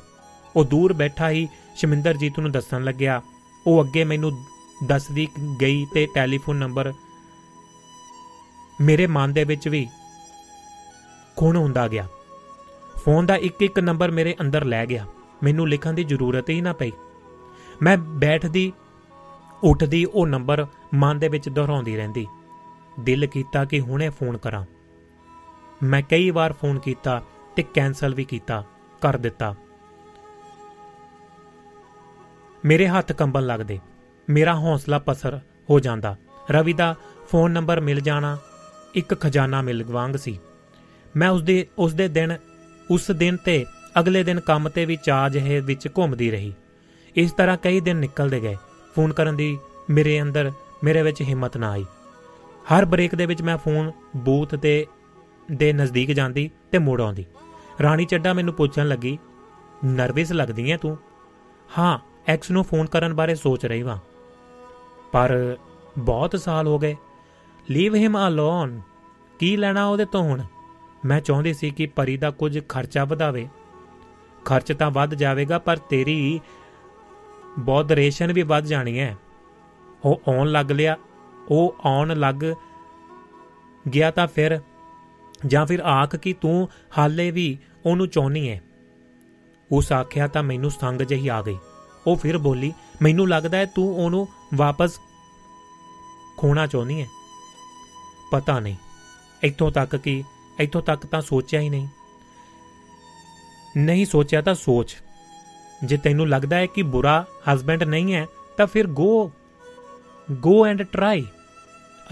ਉਹ 0.56 0.66
ਦੂਰ 0.66 0.94
ਬੈਠਾ 0.94 1.30
ਹੀ 1.30 1.48
ਸ਼ਮਿੰਦਰਜੀਤ 1.76 2.40
ਨੂੰ 2.40 2.52
ਦੱਸਣ 2.52 2.84
ਲੱਗਿਆ, 2.84 3.22
ਉਹ 3.68 3.84
ਅੱਗੇ 3.84 4.04
ਮੈਨੂੰ 4.04 4.32
ਦੱਸਦੀ 4.86 5.28
ਗਈ 5.62 5.86
ਤੇ 5.94 6.08
ਟੈਲੀਫੋਨ 6.16 6.56
ਨੰਬਰ 6.56 6.94
ਮੇਰੇ 8.82 9.08
ਮਨ 9.08 9.34
ਦੇ 9.34 9.44
ਵਿੱਚ 9.44 9.68
ਵੀ 9.68 9.88
ਖੂਨ 11.38 11.56
ਹੁੰਦਾ 11.56 11.88
ਗਿਆ। 11.88 12.08
ਫੋਨ 13.06 13.26
ਦਾ 13.26 13.36
ਇੱਕ 13.36 13.62
ਇੱਕ 13.62 13.80
ਨੰਬਰ 13.80 14.12
ਮੇਰੇ 14.12 14.36
ਅੰਦਰ 14.42 14.66
ਲੈ 14.66 14.86
ਗਿਆ। 14.86 15.06
ਮੈਨੂੰ 15.44 15.70
ਲਿਖਣ 15.70 15.94
ਦੀ 15.94 16.04
ਜ਼ਰੂਰਤ 16.04 16.50
ਹੀ 16.50 16.62
ਨਾ 16.62 16.74
ਪਈ। 16.74 16.92
ਮੈਂ 17.82 17.98
ਬੈਠਦੀ, 17.98 18.74
ਉੱਠਦੀ, 19.64 20.06
ਉਹ 20.06 20.28
ਨੰਬਰ 20.28 20.68
ਮਨ 20.94 21.20
ਦੇ 21.20 21.28
ਵਿੱਚ 21.28 21.50
ਦੁਹਰਾਉਂਦੀ 21.50 21.98
ਰਹਿੰਦੀ। 21.98 22.28
ਦਿਲ 23.00 23.26
ਕੀਤਾ 23.26 23.66
ਕਿ 23.66 23.80
ਹੁਣੇ 23.80 24.10
ਫੋਨ 24.10 24.38
ਕਰਾਂ। 24.38 24.66
ਮੈਂ 25.84 26.02
ਕਈ 26.02 26.30
ਵਾਰ 26.30 26.54
ਫੋਨ 26.54 26.80
ਕੀਤਾ 26.80 27.22
ਤੇ 27.56 27.64
ਕੈਨਸਲ 27.64 28.14
ਵੀ 28.14 28.24
ਕੀਤਾ, 28.24 28.64
ਕਰ 29.02 29.18
ਦਿੱਤਾ। 29.18 29.56
ਮੇਰੇ 32.66 32.88
ਹੱਥ 32.88 33.12
ਕੰਬਣ 33.12 33.42
ਲੱਗਦੇ 33.42 33.80
ਮੇਰਾ 34.30 34.56
ਹੌਸਲਾ 34.56 35.00
ਪਸਰ 35.00 35.40
ਹੋ 35.70 35.80
ਜਾਂਦਾ। 35.80 36.16
ਰਵੀ 36.52 36.74
ਦਾ 36.74 36.96
ਫੋਨ 37.32 37.52
ਨੰਬਰ 37.52 37.80
ਮਿਲ 37.80 38.00
ਜਾਣਾ 38.00 38.38
ਇੱਕ 38.96 39.22
ਖਜ਼ਾਨਾ 39.22 39.62
ਮਿਲ 39.62 39.84
ਵਾਂਗ 39.84 40.16
ਸੀ। 40.16 40.40
ਮੈਂ 41.16 41.30
ਉਸ 41.30 41.44
ਦੇ 41.44 41.68
ਉਸ 41.78 41.94
ਦੇ 41.94 42.08
ਦਿਨ, 42.08 42.38
ਉਸ 42.92 43.12
ਦਿਨ 43.12 43.38
ਤੇ 43.38 43.66
ਅਗਲੇ 44.00 44.24
ਦਿਨ 44.24 44.40
ਕੰਮ 44.40 44.70
ਤੇ 44.70 44.86
ਵੀ 44.86 44.98
ਚਾਹ 45.04 45.30
ਜਿਹੇ 45.30 45.60
ਵਿੱਚ 45.60 45.88
ਘੁੰਮਦੀ 45.88 46.32
ਰਹੀ। 46.32 46.54
ਇਸ 47.16 47.32
ਤਰ੍ਹਾਂ 47.32 47.58
ਕਈ 47.58 47.80
ਦਿਨ 47.80 47.98
ਨਿਕਲਦੇ 47.98 48.40
ਗਏ। 48.40 48.56
ਫੋਨ 48.96 49.14
ਕਰਨ 49.14 49.36
ਦੀ 49.36 49.58
ਮੇਰੇ 49.90 50.22
ਅੰਦਰ, 50.22 50.52
ਮੇਰੇ 50.84 51.02
ਵਿੱਚ 51.02 51.22
ਹਿੰਮਤ 51.22 51.58
ਨਾ 51.58 51.70
ਆਈ। 51.70 51.86
ਹਰ 52.74 52.86
ਬ੍ਰੇਕ 52.86 53.16
ਦੇ 53.16 53.26
ਵਿੱਚ 53.26 53.42
ਮੈਂ 53.42 53.58
ਫੋਨ, 53.58 53.92
ਬੂਥ 54.16 54.56
ਤੇ 54.56 54.86
ਦੇ 55.52 55.74
ਨਜ਼ਦੀਕ 55.74 56.12
ਜਾਂਦੀ 56.12 56.52
ਤੇ 56.72 56.78
ਮੁੜ 56.78 57.02
ਆਉਂਦੀ। 57.02 57.26
ਰਾਣੀ 57.82 58.06
ਚੱਡਾ 58.06 58.34
ਮੈਨੂੰ 58.34 58.54
ਪੁੱਛਣ 58.54 58.88
ਲੱਗੀ, 58.88 59.20
ਨਰਵਸ 59.86 60.32
ਲੱਗਦੀ 60.32 60.72
ਐ 60.72 60.78
ਤੂੰ? 60.78 60.98
ਹਾਂ 61.78 62.00
ਐਕਸ 62.28 62.52
ਨੂੰ 62.52 62.64
ਫੋਨ 62.64 62.86
ਕਰਨ 62.86 63.14
ਬਾਰੇ 63.14 63.36
ਸੋਚ 63.36 63.66
ਰਹੀ 63.66 63.82
ਵਾਂ। 63.82 63.98
ਪਰ 65.12 65.58
ਬਹੁਤ 65.98 66.40
ਸਾਲ 66.40 66.68
ਹੋ 66.68 66.80
ਗਏ। 66.80 66.96
ਲੀਵ 67.70 67.96
ਹਿਮ 67.96 68.28
ਅਲੋਨ 68.28 68.82
ਕੀ 69.40 69.58
ਲੈਣਾ 69.58 69.86
ਉਹਦੇ 69.86 70.06
ਤੋਂ 70.06 70.24
ਹੁਣ? 70.24 70.42
ਮੈਂ 71.06 71.22
ਚਾਹੁੰਦੀ 71.22 71.54
ਸੀ 71.54 71.70
ਕਿ 71.70 71.86
ਪਰੀ 71.86 72.18
ਦਾ 72.18 72.32
ਕੁਝ 72.32 72.60
ਖਰਚਾ 72.70 73.06
ਵਧਾਵੇ। 73.06 73.48
ਖਰਚ 74.46 74.74
ਤਾਂ 74.74 74.92
ਵੱਧ 74.92 75.14
ਜਾਵੇਗਾ, 75.14 75.60
ਪਰ 75.60 75.78
ਤੇਰੀ 75.78 76.40
ਬੌਧਰੇਸ਼ਨ 77.60 78.34
ਵੀ 78.34 78.42
ਵੱਧ 78.42 78.64
ਜਾਣੀ 78.64 79.00
ਹੈ 79.00 79.18
ਉਹ 80.06 80.22
ਆਉਣ 80.28 80.52
ਲੱਗ 80.52 80.72
ਲਿਆ, 80.72 80.98
ਉਹ 81.50 81.76
ਆਉਣ 81.86 82.20
ਲੱਗ 82.20 82.36
ਗਿਆ 83.94 84.12
ਤਾਂ 84.12 84.28
ਫਿਰ 84.28 84.62
ਜਾਂ 85.48 85.66
ਫਿਰ 85.66 85.80
ਆਖ 85.80 86.16
ਕਿ 86.16 86.34
ਤੂੰ 86.34 86.70
ਹਾਲੇ 86.98 87.32
ਵੀ 87.32 87.58
ਉਹਨੂੰ 87.86 88.08
ਚਾਹਨੀ 88.08 88.50
ਹੈ 88.50 88.62
ਉਸ 89.72 89.92
ਆਖਿਆ 89.92 90.28
ਤਾਂ 90.28 90.44
ਮੈਨੂੰ 90.44 90.72
ਸੰਗ 90.72 91.02
ਜਹੀ 91.02 91.28
ਆ 91.28 91.42
ਗਈ। 91.42 91.58
ਉਹ 92.08 92.16
ਫਿਰ 92.16 92.38
ਬੋਲੀ, 92.38 92.74
ਮੈਨੂੰ 93.02 93.30
ਲੱਗਦਾ 93.30 93.58
ਹੈ 93.58 93.66
ਤੂੰ 93.66 94.06
ਉਹਨੂੰ 94.06 94.28
ਵਾਪਸ 94.56 95.00
ਖੋਣਾ 96.38 96.68
ਚਾਹੁੰਦੀ 96.68 97.02
ਹੈ 97.02 97.08
ਪਤਾ 98.32 98.60
ਨਹੀਂ। 98.60 98.76
ਇੱਥੋਂ 99.44 99.72
ਤੱਕ 99.72 99.96
ਕਿ, 99.96 100.24
ਇੱਥੋਂ 100.60 100.82
ਤੱਕ 100.82 101.06
ਤਾਂ 101.06 101.22
ਸੋਚਿਆ 101.22 101.62
ਹੀ 101.62 101.70
ਨਹੀਂ। 101.70 101.88
ਨਹੀਂ 103.78 104.06
ਸੋਚਿਆ 104.06 104.42
ਤਾਂ 104.42 104.56
ਸੋਚ। 104.56 104.96
ਜੇ 105.86 105.98
ਤੈਨੂੰ 105.98 106.30
ਲੱਗਦਾ 106.30 106.56
ਹੈ 106.56 106.66
ਕਿ 106.66 106.82
ਬੁਰਾ 106.82 107.26
ਹਸਬੈਂਡ 107.54 107.84
ਨਹੀਂ 107.84 108.14
ਹੈ 108.14 108.26
ਤਾਂ 108.58 108.68
ਫਿਰ 108.68 108.88
go 108.88 109.32
go 110.32 110.66
and 110.68 110.84
try 110.84 111.26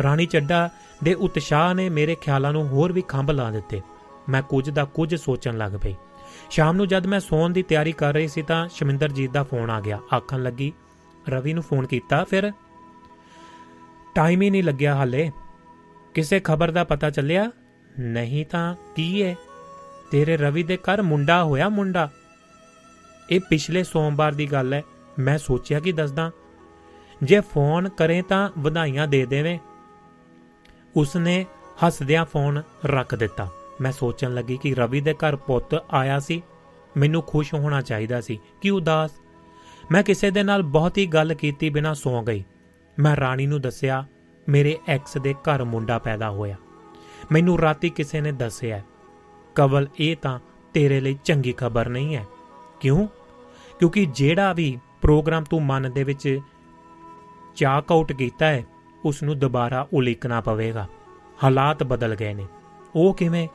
Rani 0.04 0.26
Chadha 0.26 0.70
ਦੇ 1.04 1.14
ਉਤਸ਼ਾਹ 1.14 1.74
ਨੇ 1.74 1.90
ਮੇਰੇ 1.90 2.16
ਖਿਆਲਾਂ 2.16 2.54
ਨੂੰ 2.54 2.68
ਹੋਰ 2.68 2.92
ਵੀ 2.92 3.02
ਖੰਭ 3.02 3.32
ਲਾ 3.32 3.52
ਦਿੱਤੇ। 3.52 3.82
ਮੈਂ 4.30 4.42
ਕੁਝ 4.42 4.70
ਦਾ 4.70 4.86
ਕੁਝ 4.86 5.16
ਸੋਚਣ 5.16 5.58
ਲੱਗ 5.58 5.72
ਪਈ। 5.72 5.96
ਸ਼ਾਮ 6.50 6.76
ਨੂੰ 6.76 6.88
ਜਦ 6.88 7.06
ਮੈਂ 7.06 7.20
ਸੌਣ 7.20 7.50
ਦੀ 7.50 7.64
ਤਿਆਰੀ 7.64 7.92
ਕਰ 7.92 8.14
ਰਹੀ 8.14 8.28
ਸੀ 8.28 8.42
ਤਾਂ 8.42 8.68
ਸ਼ਮਿੰਦਰਜੀਤ 8.68 9.32
ਦਾ 9.32 9.44
ਫੋਨ 9.44 9.70
ਆ 9.70 9.82
ਗਿਆ। 9.82 10.00
ਆਖਣ 10.16 10.44
ਲੱਗੀ, 10.44 10.74
ਰਵੀ 11.30 11.54
ਨੂੰ 11.54 11.64
ਫੋਨ 11.64 11.88
ਕੀਤਾ 11.88 12.24
ਫਿਰ? 12.24 12.52
ਟਾਈਮ 14.16 14.42
ਹੀ 14.42 14.50
ਨਹੀਂ 14.50 14.64
ਲੱਗਿਆ 14.64 14.96
ਹਾਲੇ। 14.96 15.32
ਕਿਸੇ 16.14 16.40
ਖਬਰ 16.40 16.72
ਦਾ 16.72 16.84
ਪਤਾ 16.84 17.10
ਚੱਲਿਆ? 17.10 17.52
ਨਹੀਂ 18.00 18.46
ਤਾਂ 18.46 18.76
ਕੀ 18.96 19.24
ਹੈ 19.24 19.36
ਤੇਰੇ 20.12 20.38
ਰਵੀ 20.38 20.64
ਦੇ 20.64 20.78
ਘਰ 20.78 21.02
ਮੁੰਡਾ 21.02 21.44
ਹੋਇਆ 21.44 21.70
ਮੁੰਡਾ। 21.70 22.10
ਇਹ 23.30 23.40
ਪਿਛਲੇ 23.40 23.84
ਸੋਮਵਾਰ 23.84 24.32
ਦੀ 24.32 24.52
ਗੱਲ 24.52 24.74
ਹੈ 24.74 24.84
ਮੈਂ 25.20 25.38
ਸੋਚਿਆ 25.38 25.80
ਕਿ 25.80 25.92
ਦੱਸਦਾ। 25.92 26.32
ਜੇ 27.24 27.40
ਫੋਨ 27.40 27.90
ਕਰੇ 27.90 28.22
ਤਾਂ 28.22 28.50
ਵਧਾਈਆਂ 28.60 29.08
ਦੇ 29.08 29.26
ਦੇਵੇਂ। 29.26 29.60
ਉਸਨੇ 30.98 31.46
ਹੱਸਦਿਆਂ 31.86 32.26
ਫੋਨ 32.26 32.62
ਰੱਖ 32.86 33.16
ਦਿੱਤਾ। 33.16 33.50
ਮੈਂ 33.82 33.92
ਸੋਚਣ 33.92 34.34
ਲੱਗੀ 34.34 34.58
ਕਿ 34.58 34.76
ਰਵੀ 34.76 35.02
ਦੇ 35.02 35.14
ਘਰ 35.14 35.36
ਪੁੱਤ 35.36 35.86
ਆਇਆ 35.92 36.20
ਸੀ। 36.20 36.42
ਮੈਨੂੰ 36.98 37.22
ਖੁਸ਼ 37.22 37.54
ਹੋਣਾ 37.54 37.82
ਚਾਹੀਦਾ 37.82 38.22
ਸੀ। 38.22 38.40
ਕਿ 38.62 38.70
ਉਦਾਸ 38.70 39.12
ਮੈਂ 39.92 40.04
ਕਿਸੇ 40.04 40.32
ਦੇ 40.32 40.44
ਨਾਲ 40.44 40.64
ਬਹੁਤੀ 40.64 41.06
ਗੱਲ 41.06 41.34
ਕੀਤੀ 41.34 41.70
ਬਿਨਾਂ 41.70 41.96
ਸੌਂ 41.96 42.24
ਗਈ। 42.24 42.44
ਮੈਂ 43.00 43.16
ਰਾਣੀ 43.16 43.46
ਨੂੰ 43.46 43.62
ਦੱਸਿਆ, 43.62 44.06
ਮੇਰੇ 44.50 44.78
ਐਕਸ 44.88 45.18
ਦੇ 45.18 45.34
ਘਰ 45.34 45.64
ਮੁੰਡਾ 45.64 46.00
ਪੈਦਾ 46.00 46.30
ਹੋਇਆ। 46.30 46.56
ਮੈਨੂੰ 47.32 47.60
ਰਾਤੀ 47.60 47.90
ਕਿਸੇ 47.90 48.22
ਨੇ 48.22 48.32
ਦੱਸਿਆ, 48.32 48.82
ਕਵਲ, 49.56 49.88
ਇਹ 50.00 50.18
ਤਾਂ 50.18 50.40
ਤੇਰੇ 50.74 51.00
ਲਈ 51.00 51.20
ਚੰਗੀ 51.24 51.54
ਖਬਰ 51.58 51.90
ਨਹੀਂ 51.90 52.16
ਹੈ। 52.16 52.26
ਕਿਉਂ? 52.80 53.08
ਕਿਉਂਕਿ 53.80 54.06
ਜਿਹੜਾ 54.06 54.54
ਵੀ 54.54 54.78
ਪ੍ਰੋਗਰਾਮ 55.02 55.44
ਤੂੰ 55.44 55.66
ਮਨ 55.66 55.92
ਦੇ 55.92 56.04
ਵਿੱਚ 56.04 56.40
ਚਾਕ 57.56 57.92
ਆਊਟ 57.92 58.12
ਕੀਤਾ 58.12 58.46
ਹੈ 58.46 58.64
ਉਸ 59.06 59.24
ਨੂੰ 59.24 59.40
ਦੁਬਾਰਾ 59.40 59.88
ਉਲੀਕਣਾ 59.94 60.42
ਪਵੇਗਾ। 60.42 60.88
ਹਾਲਾਤ 61.44 61.84
ਬਦਲ 61.84 62.16
ਗਏ 62.16 62.34
ਨੇ। 62.34 62.46
ਉਹ 62.96 63.14
ਕਿਵੇਂ? 63.14 63.48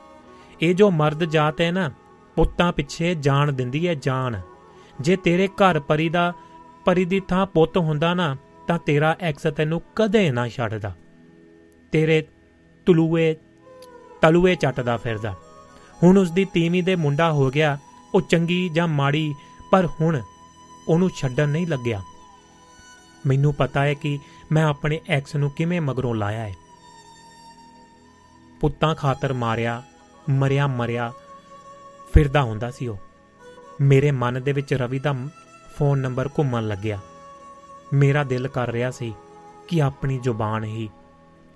ਇਹ 0.61 0.75
ਜੋ 0.75 0.91
ਮਰਦ 0.91 1.23
ਜਾਤ 1.23 1.61
ਹੈ 1.61 1.71
ਨਾ, 1.71 1.91
ਪੁੱਤਾਂ 2.35 2.73
ਪਿੱਛੇ 2.73 3.15
ਜਾਨ 3.15 3.55
ਦਿੰਦੀ 3.55 3.87
ਹੈ 3.87 3.93
ਜਾਨ। 3.93 4.41
ਜੇ 5.01 5.15
ਤੇਰੇ 5.15 5.47
ਘਰ 5.47 5.79
ਪਰੀ 5.79 6.09
ਦਾ, 6.09 6.33
ਪਰੀ 6.85 7.05
ਦੀ 7.05 7.19
ਥਾਂ 7.19 7.45
ਪੁੱਤ 7.45 7.77
ਹੁੰਦਾ 7.77 8.13
ਨਾ, 8.13 8.37
ਤਾਂ 8.67 8.79
ਤੇਰਾ 8.79 9.17
ਐਕਸ 9.19 9.43
ਤੈਨੂੰ 9.55 9.81
ਕਦੇ 9.95 10.31
ਨਾ 10.31 10.47
ਛੱਡਦਾ। 10.47 10.95
ਤੇਰੇ 11.91 12.25
ਤਲੂਏ 12.85 13.35
ਤਲੂਏ 14.21 14.55
ਚੱਟਦਾ 14.55 14.97
ਫਿਰਦਾ। 14.97 15.35
ਹੁਣ 16.03 16.17
ਉਸ 16.17 16.31
ਦੀ 16.31 16.45
ਤੀਵੀਂ 16.45 16.83
ਦੇ 16.83 16.95
ਮੁੰਡਾ 16.95 17.31
ਹੋ 17.31 17.49
ਗਿਆ, 17.49 17.77
ਉਹ 18.13 18.21
ਚੰਗੀ 18.21 18.69
ਜਾਂ 18.69 18.87
ਮਾੜੀ, 18.87 19.33
ਪਰ 19.71 19.85
ਹੁਣ 19.85 20.21
ਉਹਨੂੰ 20.87 21.09
ਛੱਡਣ 21.09 21.49
ਨਹੀਂ 21.49 21.67
ਲੱਗਿਆ। 21.67 22.01
ਮੈਨੂੰ 23.27 23.53
ਪਤਾ 23.53 23.83
ਹੈ 23.83 23.93
ਕਿ 23.93 24.19
ਮੈਂ 24.51 24.65
ਆਪਣੇ 24.65 25.01
ਐਕਸ 25.09 25.35
ਨੂੰ 25.35 25.51
ਕਿਵੇਂ 25.51 25.81
ਮਗਰੋਂ 25.81 26.15
ਲਾਇਆ 26.15 26.39
ਹੈ 26.39 26.53
ਪੁੱਤਾਂ 28.61 28.95
ਖਾਤਰ 28.95 29.33
ਮਾਰਿਆ, 29.33 29.83
ਮਰਿਆ 30.29 30.67
ਮਰਿਆ, 30.67 31.13
ਫਿਰਦਾ 32.13 32.43
ਹੁੰਦਾ 32.43 32.71
ਸੀ 32.71 32.87
ਉਹ। 32.87 32.97
ਮੇਰੇ 33.81 34.11
ਮਨ 34.11 34.43
ਦੇ 34.43 34.51
ਵਿੱਚ 34.51 34.73
ਰਵੀ 34.73 34.99
ਦਾ 34.99 35.15
ਫੋਨ 35.77 35.99
ਨੰਬਰ 35.99 36.27
ਘੁੰਮਣ 36.27 36.67
ਲੱਗਿਆ। 36.67 36.99
ਮੇਰਾ 37.93 38.23
ਦਿਲ 38.23 38.47
ਕਰ 38.47 38.69
ਰਿਹਾ 38.69 38.91
ਸੀ 38.91 39.13
ਕਿ 39.67 39.81
ਆਪਣੀ 39.81 40.19
ਜ਼ੁਬਾਨ 40.19 40.63
ਹੀ 40.63 40.89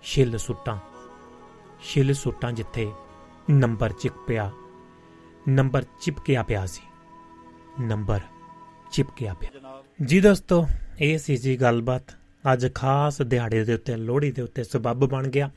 ਛਿੱਲ 0.04 0.38
ਸੁੱਟਾਂ। 0.38 0.78
ਛਿੱਲ 1.84 2.14
ਸੁੱਟਾਂ 2.14 2.52
ਜਿੱਥੇ 2.52 2.92
ਨੰਬਰ 3.50 3.92
ਚਿਪ 3.92 4.14
ਪਿਆ, 4.28 4.52
ਨੰਬਰ 5.50 5.86
ਚਿਪਕਿਆ 6.02 6.44
ਪਿਆ 6.44 6.66
ਸੀ। 6.66 6.82
ਨੰਬਰ 7.82 8.20
ਚਿਪਕਿਆ 8.92 9.34
ਪਿਆ। 9.34 9.84
ਜੀ 10.06 10.22
ਦੋਸਤੋ, 10.22 10.68
ਇਹ 11.02 11.18
ਸੀ 11.18 11.38
ਜੀ 11.38 11.62
ਗੱਲਬਾਤ। 11.62 12.23
ਅੱਜ 12.54 12.68
ਖਾਸ 12.76 13.22
ਦਿਹਾੜੇ 13.22 13.64
ਦੇ 13.64 13.74
ਉੱਤੇ, 13.74 13.96
ਲੋਹੜੀ 13.96 14.32
ਦੇ 14.32 14.42
ਉੱਤੇ 14.42 14.64
ਸਬੱਬ 14.64 15.06
ਬਣ 15.06 15.28
ਗਿਆ। 15.28 15.52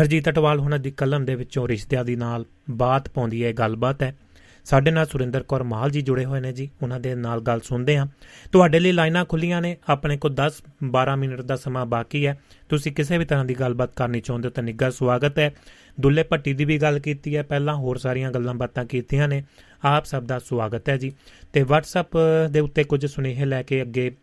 ਹਰਜੀਤ 0.00 0.28
ਅਟਵਾਲ 0.28 0.60
ਉਹਨਾਂ 0.60 0.78
ਦੀ 0.78 0.90
ਕਲਮ 0.90 1.24
ਦੇ 1.24 1.34
ਵਿੱਚੋਂ 1.34 1.68
ਰਿਸ਼ਤਿਆਂ 1.68 2.04
ਦੀ 2.04 2.16
ਨਾਲ 2.16 2.44
ਬਾਤ 2.70 3.08
ਪਾਉਂਦੀ 3.08 3.44
ਹੈ 3.44 3.52
ਗੱਲਬਾਤ 3.52 4.02
ਹੈ। 4.02 4.16
ਸਾਡੇ 4.64 4.90
ਨਾਲ 4.90 5.06
ਸੁਰਿੰਦਰ 5.06 5.42
ਕੌਰ 5.42 5.62
ਮਾਲ 5.62 5.90
ਜੀ 5.90 6.02
ਜੁੜੇ 6.02 6.24
ਹੋਏ 6.24 6.40
ਨੇ 6.40 6.52
ਜੀ, 6.52 6.70
ਉਹਨਾਂ 6.82 7.00
ਦੇ 7.00 7.14
ਨਾਲ 7.14 7.40
ਗੱਲ 7.40 7.60
ਸੁਣਦੇ 7.60 7.98
ਹਾਂ। 7.98 8.06
ਤੁਹਾਡੇ 8.52 8.80
ਲਈ 8.80 8.92
ਲਾਈਨਾਂ 8.92 9.24
ਖੁੱਲੀਆਂ 9.24 9.62
ਨੇ, 9.62 9.76
ਆਪਣੇ 9.88 10.16
ਕੋਲ 10.16 10.34
10 10.34 10.62
12 10.84 11.16
ਮਿੰਟ 11.16 11.40
ਦਾ 11.40 11.56
ਸਮਾਂ 11.56 11.86
ਬਾਕੀ 11.86 12.26
ਹੈ। 12.26 12.38
ਤੁਸੀਂ 12.68 12.92
ਕਿਸੇ 12.92 13.18
ਵੀ 13.18 13.24
ਤਰ੍ਹਾਂ 13.24 13.44
ਦੀ 13.44 13.54
ਗੱਲਬਾਤ 13.54 13.96
ਕਰਨੀ 13.96 14.20
ਚਾਹੁੰਦੇ 14.20 14.48
ਹੋ 14.48 14.52
ਤਾਂ 14.52 14.62
ਨਿੱਘਾ 14.62 14.90
ਸਵਾਗਤ 14.90 15.38
ਹੈ। 15.38 15.54
ਦੁੱਲੇ 16.00 16.22
ਭੱਟੀ 16.22 16.52
ਦੀ 16.52 16.64
ਵੀ 16.64 16.78
ਗੱਲ 16.78 16.98
ਕੀਤੀ 16.98 17.36
ਹੈ, 17.36 17.42
ਪਹਿਲਾਂ 17.42 17.74
ਹੋਰ 17.74 17.96
ਸਾਰੀਆਂ 17.96 18.30
ਗੱਲਾਂ 18.30 18.54
ਬਾਤਾਂ 18.54 18.84
ਕੀਤੀਆਂ 18.84 19.28
ਨੇ। 19.28 19.44
ਆਪ 19.84 20.04
ਸਭ 20.04 20.22
ਦਾ 20.22 20.38
ਸਵਾਗਤ 20.38 20.88
ਹੈ 20.88 20.96
ਜੀ। 20.96 21.12
ਤੇ 21.52 21.62
WhatsApp 21.62 22.08
ਦੇ 22.50 22.60
ਉੱਤੇ 22.60 22.84
ਕੁਝ 22.84 23.06
ਸੁਨੇਹੇ 23.06 23.44
ਲੈ 23.44 23.62
ਕੇ 23.62 23.82
ਅੱਗੇ 23.82 24.16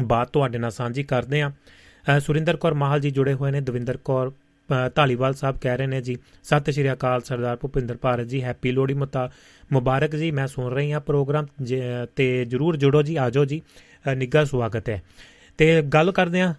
ਬਾਤ 0.00 0.30
ਤੁਹਾਡੇ 0.30 0.58
ਨਾਲ 0.58 0.70
ਸਾਂਝੀ 0.70 1.02
ਕਰਦੇ 1.02 1.42
ਹਾਂ। 1.42 1.50
ਸੁਰਿੰਦਰ 2.20 2.56
ਕੌਰ 2.56 2.74
ਮਾਹਲ 2.74 3.00
ਜੀ 3.00 3.10
ਜੁੜੇ 3.10 3.34
ਹੋਏ 3.34 3.50
ਨੇ। 3.50 3.60
ਦਵਿੰਦਰ 3.60 3.96
ਕੌਰ 3.96 4.32
ਢਾਲੀਵਾਲ 4.96 5.34
ਸਾਹਿਬ 5.34 5.58
ਕਹਿ 5.60 5.76
ਰਹੇ 5.76 5.86
ਨੇ 5.86 6.00
ਜੀ, 6.00 6.16
ਸਤਿ 6.42 6.72
ਸ਼੍ਰੀ 6.72 6.92
ਅਕਾਲ 6.92 7.20
ਸਰਦਾਰ 7.20 7.56
ਭੁਪਿੰਦਰ 7.56 7.96
ਭਾਰਤ 7.96 8.26
ਜੀ, 8.26 8.42
ਹੈਪੀ 8.42 8.70
ਲੋਹੜੀ 8.72 8.94
ਮਤਾ 8.94 9.30
ਮੁਬਾਰਕ 9.72 10.16
ਜੀ, 10.16 10.30
ਮੈਂ 10.30 10.46
ਸੁਣ 10.46 10.72
ਰਹੀ 10.72 10.92
ਹਾਂ 10.92 11.00
ਪ੍ਰੋਗਰਾਮ 11.00 11.46
ਤੇ 12.16 12.44
ਜਰੂਰ 12.44 12.76
ਜੁੜੋ 12.76 13.02
ਜੀ 13.02 13.16
ਆਜੋ 13.16 13.44
ਜੀ। 13.44 13.60
ਨਿੱਘਾ 14.16 14.44
ਸਵਾਗਤ 14.44 14.88
ਹੈ। 14.88 15.02
ਤੇ 15.58 15.82
ਗੱਲ 15.82 16.12
ਕਰਦੇ 16.12 16.40
ਹਾਂ 16.40 16.54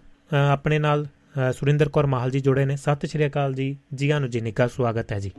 ਆਪਣੇ 0.52 0.78
ਨਾਲ 0.78 1.06
ਸੁਰਿੰਦਰ 1.52 1.88
ਕੌਰ 1.88 2.06
ਮਾਹਲ 2.06 2.30
ਜੀ 2.30 2.40
ਜੁੜੇ 2.40 2.64
ਨੇ। 2.64 2.76
ਸਤਿ 2.76 3.08
ਸ਼੍ਰੀ 3.08 3.26
ਅਕਾਲ 3.26 3.54
ਜੀ, 3.54 3.76
ਜੀਆਂ 3.94 4.20
ਨੂੰ 4.20 4.30
ਜੀ, 4.30 4.40
ਨਿੱਘਾ 4.40 4.66
ਸਵਾਗਤ 4.66 5.12
ਹੈ 5.12 5.18
ਜੀ। 5.18 5.30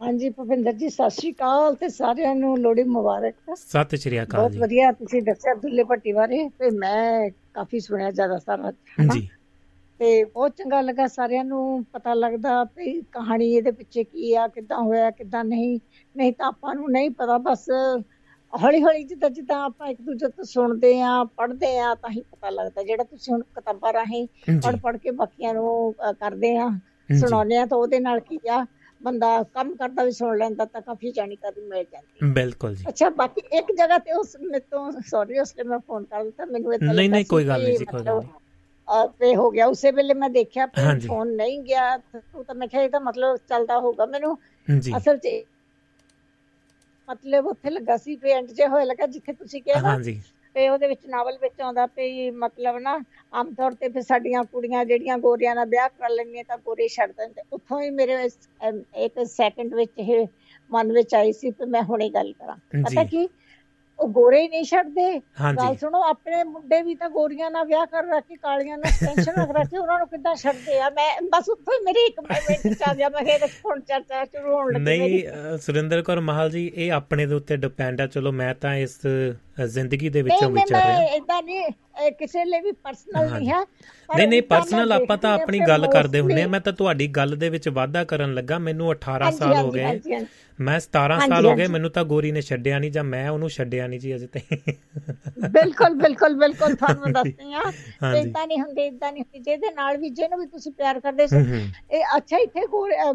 ਹਾਂਜੀ 0.00 0.28
ਭੁਪਿੰਦਰ 0.30 0.72
ਜੀ 0.72 0.88
ਸਤਿ 0.88 1.10
ਸ਼੍ਰੀ 1.10 1.30
ਅਕਾਲ 1.32 1.74
ਤੇ 1.74 1.88
ਸਾਰਿਆਂ 1.88 2.34
ਨੂੰ 2.34 2.56
ਲੋਹੜੀ 2.60 2.82
ਮੁਬਾਰਕ। 2.96 3.34
ਸਤਿ 3.58 3.96
ਸ਼੍ਰੀ 3.96 4.20
ਅਕਾਲ 4.22 4.40
ਬਹੁਤ 4.40 4.56
ਵਧੀਆ 4.62 4.90
ਤੁਸੀਂ 4.92 5.22
ਦੱਸਿਆ 5.22 5.54
ਦੁੱਲੇ 5.62 5.84
ਭੱਟੀ 5.92 6.12
ਬਾਰੇ 6.12 6.48
ਤੇ 6.58 6.70
ਮੈਂ 6.78 7.30
ਕਾਫੀ 7.54 7.80
ਸੁਣਿਆ 7.80 8.10
ਜ਼ਿਆਦਾ 8.10 8.38
ਸਾਰਾ। 8.38 8.70
ਹਨਾ? 9.00 9.14
ਜੀ 9.14 9.28
ਤੇ 10.00 10.24
ਬਹੁਤ 10.24 10.56
ਚੰਗਾ 10.56 10.80
ਲੱਗਾ 10.80 11.06
ਸਾਰਿਆਂ 11.06 11.44
ਨੂੰ 11.44 11.84
ਪਤਾ 11.92 12.14
ਲੱਗਦਾ 12.14 12.62
ਵੀ 12.76 13.00
ਕਹਾਣੀ 13.12 13.50
ਇਹਦੇ 13.52 13.70
ਪਿੱਛੇ 13.70 14.04
ਕੀ 14.04 14.32
ਆ 14.34 14.46
ਕਿੱਦਾਂ 14.48 14.78
ਹੋਇਆ 14.82 15.10
ਕਿੱਦਾਂ 15.10 15.44
ਨਹੀਂ। 15.44 15.78
ਨਹੀਂ 16.14 16.32
ਤਾਂ 16.32 16.46
ਆਪਾਂ 16.46 16.74
ਨੂੰ 16.74 16.90
ਨਹੀਂ 16.90 17.10
ਪਤਾ 17.18 17.38
ਬਸ 17.48 17.68
ਹੌਲੀ 18.52 18.82
ਹੌਲੀ 18.82 19.02
ਜਿੱਦਾਂ 19.04 19.30
ਜਿੱਦਾਂ 19.30 19.62
ਆਪਾਂ 19.64 19.88
ਇੱਕ 19.88 20.00
ਦੂਜੇ 20.02 20.28
ਤੋਂ 20.28 20.44
ਸੁਣਦੇ 20.44 21.00
ਆ 21.02 21.22
ਪੜ੍ਹਦੇ 21.36 21.76
ਆ 21.78 21.94
ਤਾਂ 21.94 22.10
ਹੀ 22.10 22.20
ਪਤਾ 22.30 22.50
ਲੱਗਦਾ। 22.50 22.82
ਜਿਹੜਾ 22.82 23.04
ਤੁਸੀਂ 23.04 23.32
ਹੁਣ 23.32 23.42
ਕਿਤਾਬਾਂ 23.54 23.92
ਰਾਹੀਂ 23.92 24.26
ਪੜ੍ਹ 24.64 24.76
ਪੜ੍ਹ 24.82 24.98
ਕੇ 24.98 25.10
ਬਾਕੀਆਂ 25.22 25.54
ਨੂੰ 25.54 25.92
ਕਰਦੇ 26.20 26.56
ਆ 26.56 26.68
ਸੁਣਾਉਂਦੇ 27.10 27.56
ਆ 27.56 27.66
ਤਾਂ 27.66 27.78
ਉਹਦੇ 27.78 27.98
ਨਾਲ 28.00 28.20
ਕੀ 28.20 28.38
ਆ 28.50 28.64
ਬੰਦਾ 29.06 29.30
ਕੰਮ 29.54 29.74
ਕਰਦਾ 29.76 30.04
ਵੀ 30.04 30.10
ਸੁਣ 30.12 30.36
ਲੈਂਦਾ 30.38 30.64
ਤਾਂ 30.64 30.80
ਕਾਫੀ 30.82 31.12
ਜਾਣਕਾਰੀ 31.12 31.60
ਮਿਲ 31.62 31.84
ਜਾਂਦੀ 31.84 32.32
ਬਿਲਕੁਲ 32.32 32.74
ਜੀ। 32.74 32.84
ਅੱਛਾ 32.88 33.08
ਬਾਕੀ 33.12 33.42
ਇੱਕ 33.52 33.72
ਜਗ੍ਹਾ 33.72 33.98
ਤੇ 33.98 34.12
ਉਸ 34.12 34.36
ਮੇਰੇ 34.42 34.60
ਤੋਂ 34.60 34.90
ਸੌਰੀ 35.06 35.38
ਉਸ 35.38 35.54
ਲਈ 35.56 35.64
ਮੈਂ 35.64 35.78
ਫੋਨ 35.78 36.04
ਕਰ 36.04 36.24
ਦਿੱਤਾ 36.24 36.44
ਮੈਨੂੰ 36.46 36.74
ਇਹ 36.74 36.78
ਨਹੀਂ 36.84 37.08
ਨਹੀਂ 37.10 37.24
ਕੋਈ 37.26 37.46
ਗੱਲ 37.46 37.62
ਨਹੀਂ 37.62 37.78
ਜੀ 37.78 37.84
ਕੋਈ 37.86 38.04
ਗੱਲ 38.04 38.18
ਨਹੀਂ। 38.18 39.04
ਪੇ 39.18 39.34
ਹੋ 39.36 39.50
ਗਿਆ। 39.50 39.66
ਉਸੇ 39.66 39.90
ਵੇਲੇ 39.90 40.14
ਮੈਂ 40.14 40.28
ਦੇਖਿਆ। 40.30 40.66
ਫੋਨ 41.06 41.34
ਨਹੀਂ 41.36 41.60
ਗਿਆ 41.62 41.96
ਤਾਂ 41.98 42.44
ਤਾਂ 42.44 42.54
ਮੈਂ 42.54 42.68
ਕਿਹਾ 42.68 42.82
ਇਹ 42.82 42.90
ਤਾਂ 42.90 43.00
ਮਤਲਬ 43.00 43.36
ਚੱਲਦਾ 43.48 43.78
ਹੋਊਗਾ। 43.80 44.06
ਮੈਨੂੰ 44.06 44.36
ਜੀ। 44.68 44.92
ਅਸਲ 44.96 45.18
'ਚ 45.18 45.28
ਮਤਲਬ 47.08 47.46
ਉੱਥੇ 47.46 47.70
ਲੱਗਾ 47.70 47.96
ਸੀ 47.96 48.18
ਐਂਡ 48.30 48.50
'ਚ 48.52 48.66
ਹੋਏ 48.70 48.84
ਲੱਗਾ 48.84 49.06
ਜਿੱਥੇ 49.06 49.32
ਤੁਸੀਂ 49.32 49.62
ਕਿਹਾ 49.62 49.80
ਹਾਂਜੀ। 49.82 50.20
ਤੇ 50.56 50.68
ਉਹਦੇ 50.68 50.88
ਵਿੱਚ 50.88 51.00
ਨਾਵਲ 51.06 51.36
ਵਿੱਚ 51.40 51.60
ਆਉਂਦਾ 51.60 51.84
ਵੀ 51.86 52.30
ਮਤਲਬ 52.42 52.78
ਨਾ 52.78 52.98
ਆਮ 53.34 53.52
ਤੌਰ 53.54 53.72
ਤੇ 53.80 53.88
ਫਿਰ 53.88 54.02
ਸਾਡੀਆਂ 54.02 54.42
ਕੁੜੀਆਂ 54.44 54.84
ਜਿਹੜੀਆਂ 54.84 55.16
ਗੋਰਿਆਂ 55.18 55.54
ਨਾਲ 55.54 55.66
ਵਿਆਹ 55.68 55.88
ਕਰ 55.88 56.10
ਲੈਂਦੀਆਂ 56.10 56.44
ਤਾਂ 56.44 56.56
ਗੋਰੇ 56.66 56.88
ਛੱਡ 56.88 57.10
ਦਿੰਦੇ। 57.10 57.42
ਉੱਥੋਂ 57.52 57.80
ਹੀ 57.82 57.90
ਮੇਰੇ 57.90 58.14
ਇੱਕ 58.96 59.24
ਸੈਕਿੰਡ 59.26 59.74
ਵਿੱਚ 59.74 59.92
ਇਹ 59.98 60.26
ਮਨ 60.70 60.92
ਵਿੱਚ 60.92 61.14
ਆਈ 61.14 61.32
ਸੀ 61.32 61.50
ਕਿ 61.50 61.64
ਮੈਂ 61.66 61.82
ਹੁਣੇ 61.82 62.08
ਗੱਲ 62.10 62.32
ਕਰਾਂ। 62.32 62.56
ਪਤਾ 62.84 63.04
ਕੀ? 63.04 63.28
ਉਹ 63.98 64.08
ਗੋਰੇ 64.08 64.40
ਹੀ 64.42 64.48
ਨਹੀਂ 64.48 64.64
ਛੱਡਦੇ। 64.64 65.20
ਗੱਲ 65.58 65.76
ਸੁਣੋ 65.76 66.02
ਆਪਣੇ 66.04 66.42
ਮੁੰਡੇ 66.44 66.80
ਵੀ 66.82 66.94
ਤਾਂ 66.94 67.08
ਗੋਰੀਆਂ 67.10 67.50
ਨਾਲ 67.50 67.66
ਵਿਆਹ 67.66 67.86
ਕਰ 67.86 68.06
ਰੱਖ 68.06 68.24
ਕੇ 68.28 68.36
ਕਾਲੀਆਂ 68.36 68.78
ਨਾਲ 68.78 68.92
ਟੈਨਸ਼ਨ 69.00 69.40
ਰੱਖ 69.40 69.50
ਰੱਖ 69.56 69.70
ਕੇ 69.70 69.78
ਉਹਨਾਂ 69.78 69.98
ਨੂੰ 69.98 70.08
ਕਿੱਦਾਂ 70.08 70.34
ਛੱਡਦੇ 70.34 70.78
ਆ? 70.80 70.90
ਮੈਂ 70.90 71.08
ਬਸ 71.30 71.48
ਉੱਥੋਂ 71.48 71.74
ਹੀ 71.74 71.84
ਮੇਰੀ 71.84 72.06
ਇੱਕ 72.06 72.20
ਮਿੰਟ 72.22 72.66
ਚ 72.68 72.82
ਆ 72.88 72.94
ਗਿਆ। 72.94 73.08
ਮੈਂ 73.08 73.22
ਕਿਹਾ 73.24 73.46
ਹੁਣ 73.66 73.80
ਚਰਚਾ 73.80 74.24
ਸ਼ੁਰੂ 74.24 74.54
ਹੋਣ 74.54 74.72
ਲੱਗੀ 74.72 74.84
ਨਹੀਂ 74.84 75.58
ਸੁਰਿੰਦਰ 75.58 76.02
ਕੌਰ 76.02 76.20
ਮਾਹਲ 76.20 76.50
ਜੀ 76.50 76.70
ਇਹ 76.74 76.92
ਆਪਣੇ 76.92 77.26
ਦੇ 77.26 77.34
ਉੱਤੇ 77.34 77.56
ਡਿਪੈਂਡ 77.56 78.00
ਆ। 78.00 78.06
ਚਲੋ 78.06 78.32
ਮੈਂ 78.32 78.54
ਤਾਂ 78.54 78.74
ਇਸ 78.76 78.98
ਜ਼ਿੰਦਗੀ 79.64 80.08
ਦੇ 80.08 80.22
ਵਿੱਚੋਂ 80.22 80.50
ਵਿਚਰ 80.50 80.74
ਰਹੇ 80.74 80.92
ਹਾਂ 80.92 81.02
ਇਦਾਂ 81.16 81.42
ਨਹੀਂ 81.42 82.10
ਕਿਸੇ 82.18 82.44
ਲਈ 82.44 82.60
ਵੀ 82.60 82.72
ਪਰਸਨਲ 82.72 83.30
ਨਹੀਂ 83.32 83.48
ਹੈ 83.48 83.60
ਨਹੀਂ 84.16 84.26
ਨਹੀਂ 84.28 84.42
ਪਰਸਨਲ 84.42 84.92
ਆਪਾਂ 84.92 85.16
ਤਾਂ 85.18 85.32
ਆਪਣੀ 85.34 85.58
ਗੱਲ 85.68 85.86
ਕਰਦੇ 85.92 86.20
ਹੁੰਨੇ 86.20 86.42
ਆ 86.42 86.46
ਮੈਂ 86.46 86.60
ਤਾਂ 86.60 86.72
ਤੁਹਾਡੀ 86.72 87.06
ਗੱਲ 87.08 87.36
ਦੇ 87.36 87.48
ਵਿੱਚ 87.48 87.68
ਵਾਅਦਾ 87.68 88.04
ਕਰਨ 88.04 88.34
ਲੱਗਾ। 88.34 88.58
ਮੈਨੂੰ 88.58 88.90
18 88.92 89.30
ਸਾਲ 89.30 89.54
ਹੋ 89.56 89.70
ਗਏ। 89.70 90.00
ਮੈਂ 90.60 90.78
17 90.80 91.16
ਸਾਲ 91.28 91.46
ਹੋ 91.46 91.54
ਗਏ। 91.56 91.66
ਮੈਨੂੰ 91.66 91.90
ਤਾਂ 91.90 92.04
ਗੋਰੀ 92.04 92.30
ਨੇ 92.32 92.40
ਛੱਡਿਆ 92.40 92.78
ਨਹੀਂ 92.78 92.90
ਜਾਂ 92.90 93.04
ਮੈਂ 93.04 93.28
ਉਹਨੂੰ 93.30 93.48
ਛੱਡਿਆ 93.50 93.86
ਨਹੀਂ 93.86 94.00
ਜੀ 94.00 94.14
ਅਜੇ 94.16 94.26
ਤਾਈਂ 94.26 94.56
ਬਿਲਕੁਲ 95.48 95.94
ਬਿਲਕੁਲ 95.94 96.34
ਬਿਲਕੁਲ 96.34 96.74
ਤੁਹਾਨੂੰ 96.74 97.12
ਦੱਸਦੀ 97.12 97.52
ਆ 97.52 97.62
ਇਦਾਂ 98.18 98.46
ਨਹੀਂ 98.46 98.60
ਹੁੰਦੇ 98.60 98.86
ਇਦਾਂ 98.86 99.12
ਨਹੀਂ 99.12 99.22
ਹੁੰਦੇ। 99.22 99.38
ਜਿਹਦੇ 99.38 99.72
ਨਾਲ 99.74 99.96
ਵੀ 99.96 100.08
ਜਿਹਨੂੰ 100.10 100.38
ਵੀ 100.40 100.46
ਤੁਸੀਂ 100.46 100.72
ਪਿਆਰ 100.72 101.00
ਕਰਦੇ 101.00 101.26
ਸੀ। 101.26 101.36
ਇਹ 101.90 102.04
ਅੱਛਾ 102.16 102.36
ਇੱਥੇ 102.36 102.66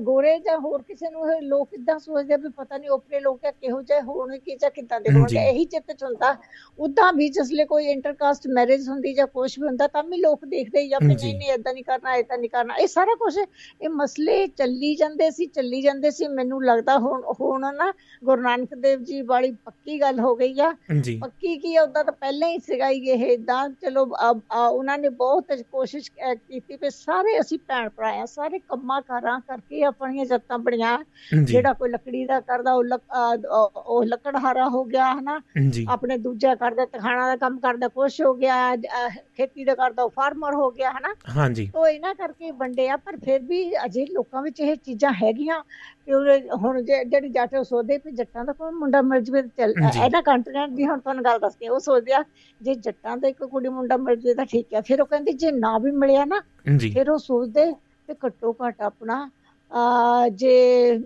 ਗੋਰੇ 0.04 0.38
ਜਾਂ 0.40 0.58
ਹੋਰ 0.60 0.82
ਕਿਸੇ 0.82 1.10
ਨੂੰ 1.12 1.26
ਲੋਕ 1.44 1.74
ਇਦਾਂ 1.74 1.98
ਸੋਚਦੇ 2.00 2.36
ਵੀ 2.36 2.50
ਪਤਾ 2.58 2.78
ਨਹੀਂ 2.78 2.90
ਉਪਰੇ 2.90 3.20
ਲੋਕ 3.20 3.40
ਕਿਹੋ 3.52 3.82
ਜਿਹੇ 3.82 4.02
ਹੋਣਗੇ 4.02 4.56
ਜਾਂ 4.56 4.70
ਕਿੱਦਾਂ 4.72 5.02
ਦੇ 5.02 5.14
ਹੋਣਗੇ 5.14 5.50
ਇਹੀ 5.50 5.66
ਚਿੱਤ 5.66 5.92
ਚ 5.92 6.04
ਹੁੰਦਾ 6.04 6.31
ਉਦਾਂ 6.80 7.12
ਵੀ 7.14 7.28
ਜਿਸਲੇ 7.30 7.66
ਕੋਈ 7.66 7.86
ਇੰਟਰਕਾਸਟ 7.88 8.48
ਮੈਰਿਜ 8.48 8.88
ਹੁੰਦੀ 8.90 9.14
ਜਾਂ 9.14 9.26
ਕੁਝ 9.28 9.52
ਵੀ 9.60 9.68
ਹੁੰਦਾ 9.68 9.88
ਤਾਂ 9.88 10.04
ਵੀ 10.04 10.18
ਲੋਕ 10.18 10.46
ਦੇਖਦੇ 10.46 10.88
ਜਾਂ 10.88 11.00
ਫਿਰ 11.00 11.08
ਨਹੀਂ 11.10 11.34
ਨਹੀਂ 11.36 11.52
ਇਦਾਂ 11.54 11.74
ਨਹੀਂ 11.74 11.84
ਕਰਨਾ 11.84 12.16
ਇਦਾਂ 12.16 12.38
ਨਹੀਂ 12.38 12.50
ਕਰਨਾ। 12.50 12.76
ਇਹ 12.76 12.88
ਸਾਰਾ 12.88 13.16
ਕੁਝ 13.16 13.38
ਇਹ 13.38 13.90
ਮਸਲੇ 13.90 14.46
ਚੱਲੀ 14.48 14.94
ਜਾਂਦੇ 14.96 15.30
ਸੀ 15.32 15.46
ਚੱਲੀ 15.48 15.82
ਜਾਂਦੇ 15.82 16.12
ਸੀ। 16.12 16.28
ਮੈਨੂੰ 16.28 16.64
ਲੱਗਦਾ 16.66 16.98
ਹੁਣ 16.98 17.24
ਹੁਣ 17.40 17.62
ਨਾ 17.76 17.92
ਗੁਰੂ 18.24 18.42
ਨਾਨਕ 18.42 18.74
ਦੇਵ 18.76 19.04
ਜੀ 19.04 19.22
ਵਾਲੀ 19.22 19.52
ਪੱਕੀ 19.66 20.00
ਗੱਲ 20.02 20.20
ਹੋ 20.20 20.36
ਗਈ 20.36 20.60
ਆ। 20.60 20.72
ਪੱਕੀ 21.22 21.58
ਕੀ 21.58 21.78
ਉਹਦਾ 21.78 22.04
ਤਾਂ 22.04 22.14
ਪਹਿਲਾਂ 22.14 22.50
ਹੀ 22.50 22.58
ਸੀਗਾ 22.60 22.90
ਇਹ 22.90 23.26
ਇਦਾਂ 23.28 23.68
ਚਲੋ 23.82 24.08
ਉਹਨਾਂ 24.62 24.98
ਨੇ 24.98 25.10
ਬਹੁਤ 25.22 25.54
ਕੋਸ਼ਿਸ਼ 25.72 26.12
ਕੀਤੀ 26.12 26.78
ਕਿ 26.78 26.90
ਸਾਰੇ 26.90 27.40
ਅਸੀਂ 27.42 27.60
ਭੈਣ 27.68 27.90
ਭਰਾ 27.90 28.12
ਆ 28.14 28.26
ਸਾਰੇ 28.26 28.60
ਕੰਮਾਂ 28.60 29.02
ਕਾਰਾਂ 29.02 29.40
ਕਰਕੇ 29.48 29.84
ਆਪਣੀਆਂ 29.84 30.26
ਜੱਤਾਂ 30.26 30.58
ਬਣੀਆਂ। 30.60 30.98
ਜਿਹੜਾ 31.44 31.74
ਕੋਈ 31.74 31.90
ਲੱਕੜੀ 31.90 32.26
ਦਾ 32.26 32.40
ਕਰਦਾ 32.42 32.74
ਉਹ 32.74 32.84
ਉਹ 33.76 34.04
ਲੱਕੜਹਾਰਾ 34.06 34.68
ਹੋ 34.70 34.84
ਗਿਆ 34.86 35.14
ਹਨਾ। 35.14 35.40
ਆਪਣੇ 35.90 36.18
ਦੂਜਾ 36.22 36.54
ਕਰਦਾ 36.56 36.86
ਤਖਾਣਾ 36.88 37.28
ਦਾ 37.28 37.36
ਕੰਮ 37.38 37.58
ਕਰਦਾ 37.60 37.88
ਕੁਛ 37.90 38.20
ਹੋ 38.22 38.34
ਗਿਆ 38.36 38.56
ਖੇਤੀ 39.36 39.64
ਦਾ 39.66 39.76
ਕਰਦਾ 39.76 40.08
ਫਾਰਮਰ 40.10 40.56
ਹੋ 40.56 40.70
ਗਿਆ 40.72 40.92
ਹਨਾ? 40.92 41.14
ਹਾਂਜੀ। 41.36 41.70
ਉਹ 41.76 41.88
ਇਹਨਾਂ 41.88 42.14
ਕਰਕੇ 42.16 42.52
ਵੰਡੇ 42.54 42.88
ਆ 42.90 42.98
ਪਰ 42.98 43.18
ਫਿਰ 43.18 43.40
ਵੀ 43.44 43.62
ਅਜੇ 43.86 44.06
ਲੋਕਾਂ 44.12 44.42
ਵਿੱਚ 44.42 44.60
ਇਹ 44.62 44.76
ਚੀਜ਼ਾਂ 44.78 45.12
ਹੈਗੀਆਂ 45.24 45.62
ਕਿ 46.06 46.14
ਹੁਣ 46.56 46.82
ਜਿਹੜੀ 46.84 47.30
ਜੱਟ 47.30 47.56
ਸੋਚਦੇ 47.64 47.98
ਕਿ 48.00 48.12
ਜੱਟਾਂ 48.14 48.46
ਦਾ 48.46 48.54
ਕੋਈ 48.54 48.72
ਮੁੰਡਾ 48.74 49.02
ਮਿਲ 49.04 49.22
ਜਵੇ 49.22 49.42
ਚੱਲ 49.58 49.74
ਇਹਨਾਂ 49.80 50.22
ਕੰਟੀਨੈਂਟ 50.24 50.70
ਦੀ 50.72 50.86
ਹੁਣ 50.86 51.00
ਤੁਹਾਨੂੰ 51.00 51.24
ਗੱਲ 51.26 51.40
ਦੱਸਦੀ 51.40 51.68
ਉਹ 51.68 51.80
ਸੋਚਦੇ 51.82 52.14
ਆ 52.14 52.24
ਜੇ 52.62 52.76
ਜੱਟਾਂ 52.78 53.18
ਦਾ 53.18 53.28
ਇੱਕ 53.28 53.44
ਕੁੜੀ 53.46 53.70
ਮੁੰਡਾ 53.72 53.98
ਮਿਲ 54.00 54.16
ਜਵੇ 54.16 54.34
ਤਾਂ 54.34 54.46
ਠੀਕ 54.46 54.74
ਹੈ 54.74 54.82
ਫਿਰ 54.82 55.02
ਉਹ 55.02 55.06
ਕਹਿੰਦੇ 55.08 55.32
ਜੇ 55.36 55.52
ਨਾ 55.54 55.78
ਵੀ 55.78 55.92
ਮਿਲਿਆ 55.94 56.26
ਨਾ 56.26 56.40
ਫਿਰ 56.94 57.10
ਉਹ 57.10 57.18
ਸੋਚਦੇ 57.20 57.72
ਕਿ 58.10 58.16
ਘੱਟੋ 58.26 58.56
ਘੱਟ 58.60 58.82
ਆਪਣਾ 58.82 59.28
ਜੇ 60.34 60.98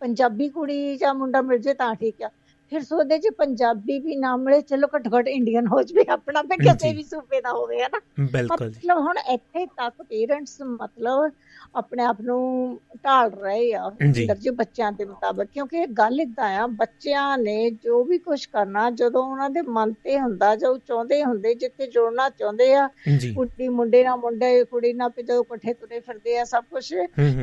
ਪੰਜਾਬੀ 0.00 0.48
ਕੁੜੀ 0.48 0.96
ਜਾਂ 0.96 1.14
ਮੁੰਡਾ 1.14 1.40
ਮਿਲ 1.42 1.58
ਜੇ 1.58 1.74
ਤਾਂ 1.74 1.94
ਠੀਕ 1.94 2.22
ਆ 2.22 2.28
ਫਿਰ 2.70 2.82
ਸੋਚਦੇ 2.82 3.18
ਜੀ 3.18 3.30
ਪੰਜਾਬੀ 3.30 3.98
ਵੀ 3.98 4.16
ਨਾ 4.16 4.36
ਮਿਲੇ 4.36 4.60
ਚਲੋ 4.60 4.88
ਘੱਟ 4.96 5.08
ਘੱਟ 5.08 5.28
ਇੰਡੀਅਨ 5.28 5.66
ਹੋ 5.66 5.82
ਜਵੇ 5.82 6.04
ਆਪਣਾ 6.10 6.42
ਤੇ 6.42 6.56
ਕਿਸੇ 6.56 6.92
ਵੀ 6.92 7.02
ਸੂਬੇ 7.02 7.40
ਦਾ 7.40 7.50
ਹੋਵੇ 7.50 7.82
ਹੈ 7.82 7.88
ਨਾ 7.88 8.00
ਬਿਲਕੁਲ 8.20 8.68
ਮਤਲਬ 8.68 8.98
ਹੁਣ 8.98 9.14
ਇੱਥੇ 9.32 9.66
ਤੱਕ 9.66 10.02
ਪੇਰੈਂਟਸ 10.02 10.62
ਮਤਲਬ 10.62 11.30
ਆਪਣੇ 11.76 12.02
ਆਪ 12.02 12.20
ਨੂੰ 12.20 12.80
ਢਾਲ 13.04 13.30
ਰਹੇ 13.30 13.72
ਆ 13.74 13.90
ਦਰਜੇ 14.26 14.50
ਬੱਚਿਆਂ 14.50 14.92
ਦੇ 14.92 15.04
ਮੁਤਾਬਕ 15.04 15.46
ਕਿਉਂਕਿ 15.52 15.86
ਗੱਲ 15.86 16.20
ਇਦਾਂ 16.20 16.58
ਆ 16.58 16.66
ਬੱਚਿਆਂ 16.66 17.38
ਨੇ 17.38 17.70
ਜੋ 17.70 18.04
ਵੀ 18.04 18.18
ਕੁਝ 18.18 18.46
ਕਰਨਾ 18.46 18.90
ਜਦੋਂ 18.90 19.22
ਉਹਨਾਂ 19.24 19.50
ਦੇ 19.50 19.62
ਮਨ 19.62 19.92
ਤੇ 19.92 20.18
ਹੁੰਦਾ 20.20 20.56
ਜੋ 20.56 20.78
ਚਾਹੁੰਦੇ 20.78 21.24
ਹੁੰਦੇ 21.24 21.54
ਜਿੱਥੇ 21.54 21.86
ਜੋੜਨਾ 21.86 22.28
ਚਾਹੁੰਦੇ 22.30 22.74
ਆ 22.74 22.86
ਕੁੜੀ 23.34 23.68
ਮੁੰਡੇ 23.68 24.04
ਨਾਲ 24.04 24.16
ਮੁੰਡੇ 24.16 24.64
ਕੁੜੀ 24.64 24.92
ਨਾਲ 24.92 25.10
ਜਦੋਂ 25.22 25.44
ਇਕੱਠੇ 25.44 25.72
ਤੁਰੇ 25.74 26.00
ਫਿਰਦੇ 26.00 26.38
ਆ 26.38 26.44
ਸਭ 26.44 26.64
ਕੁਝ 26.70 26.94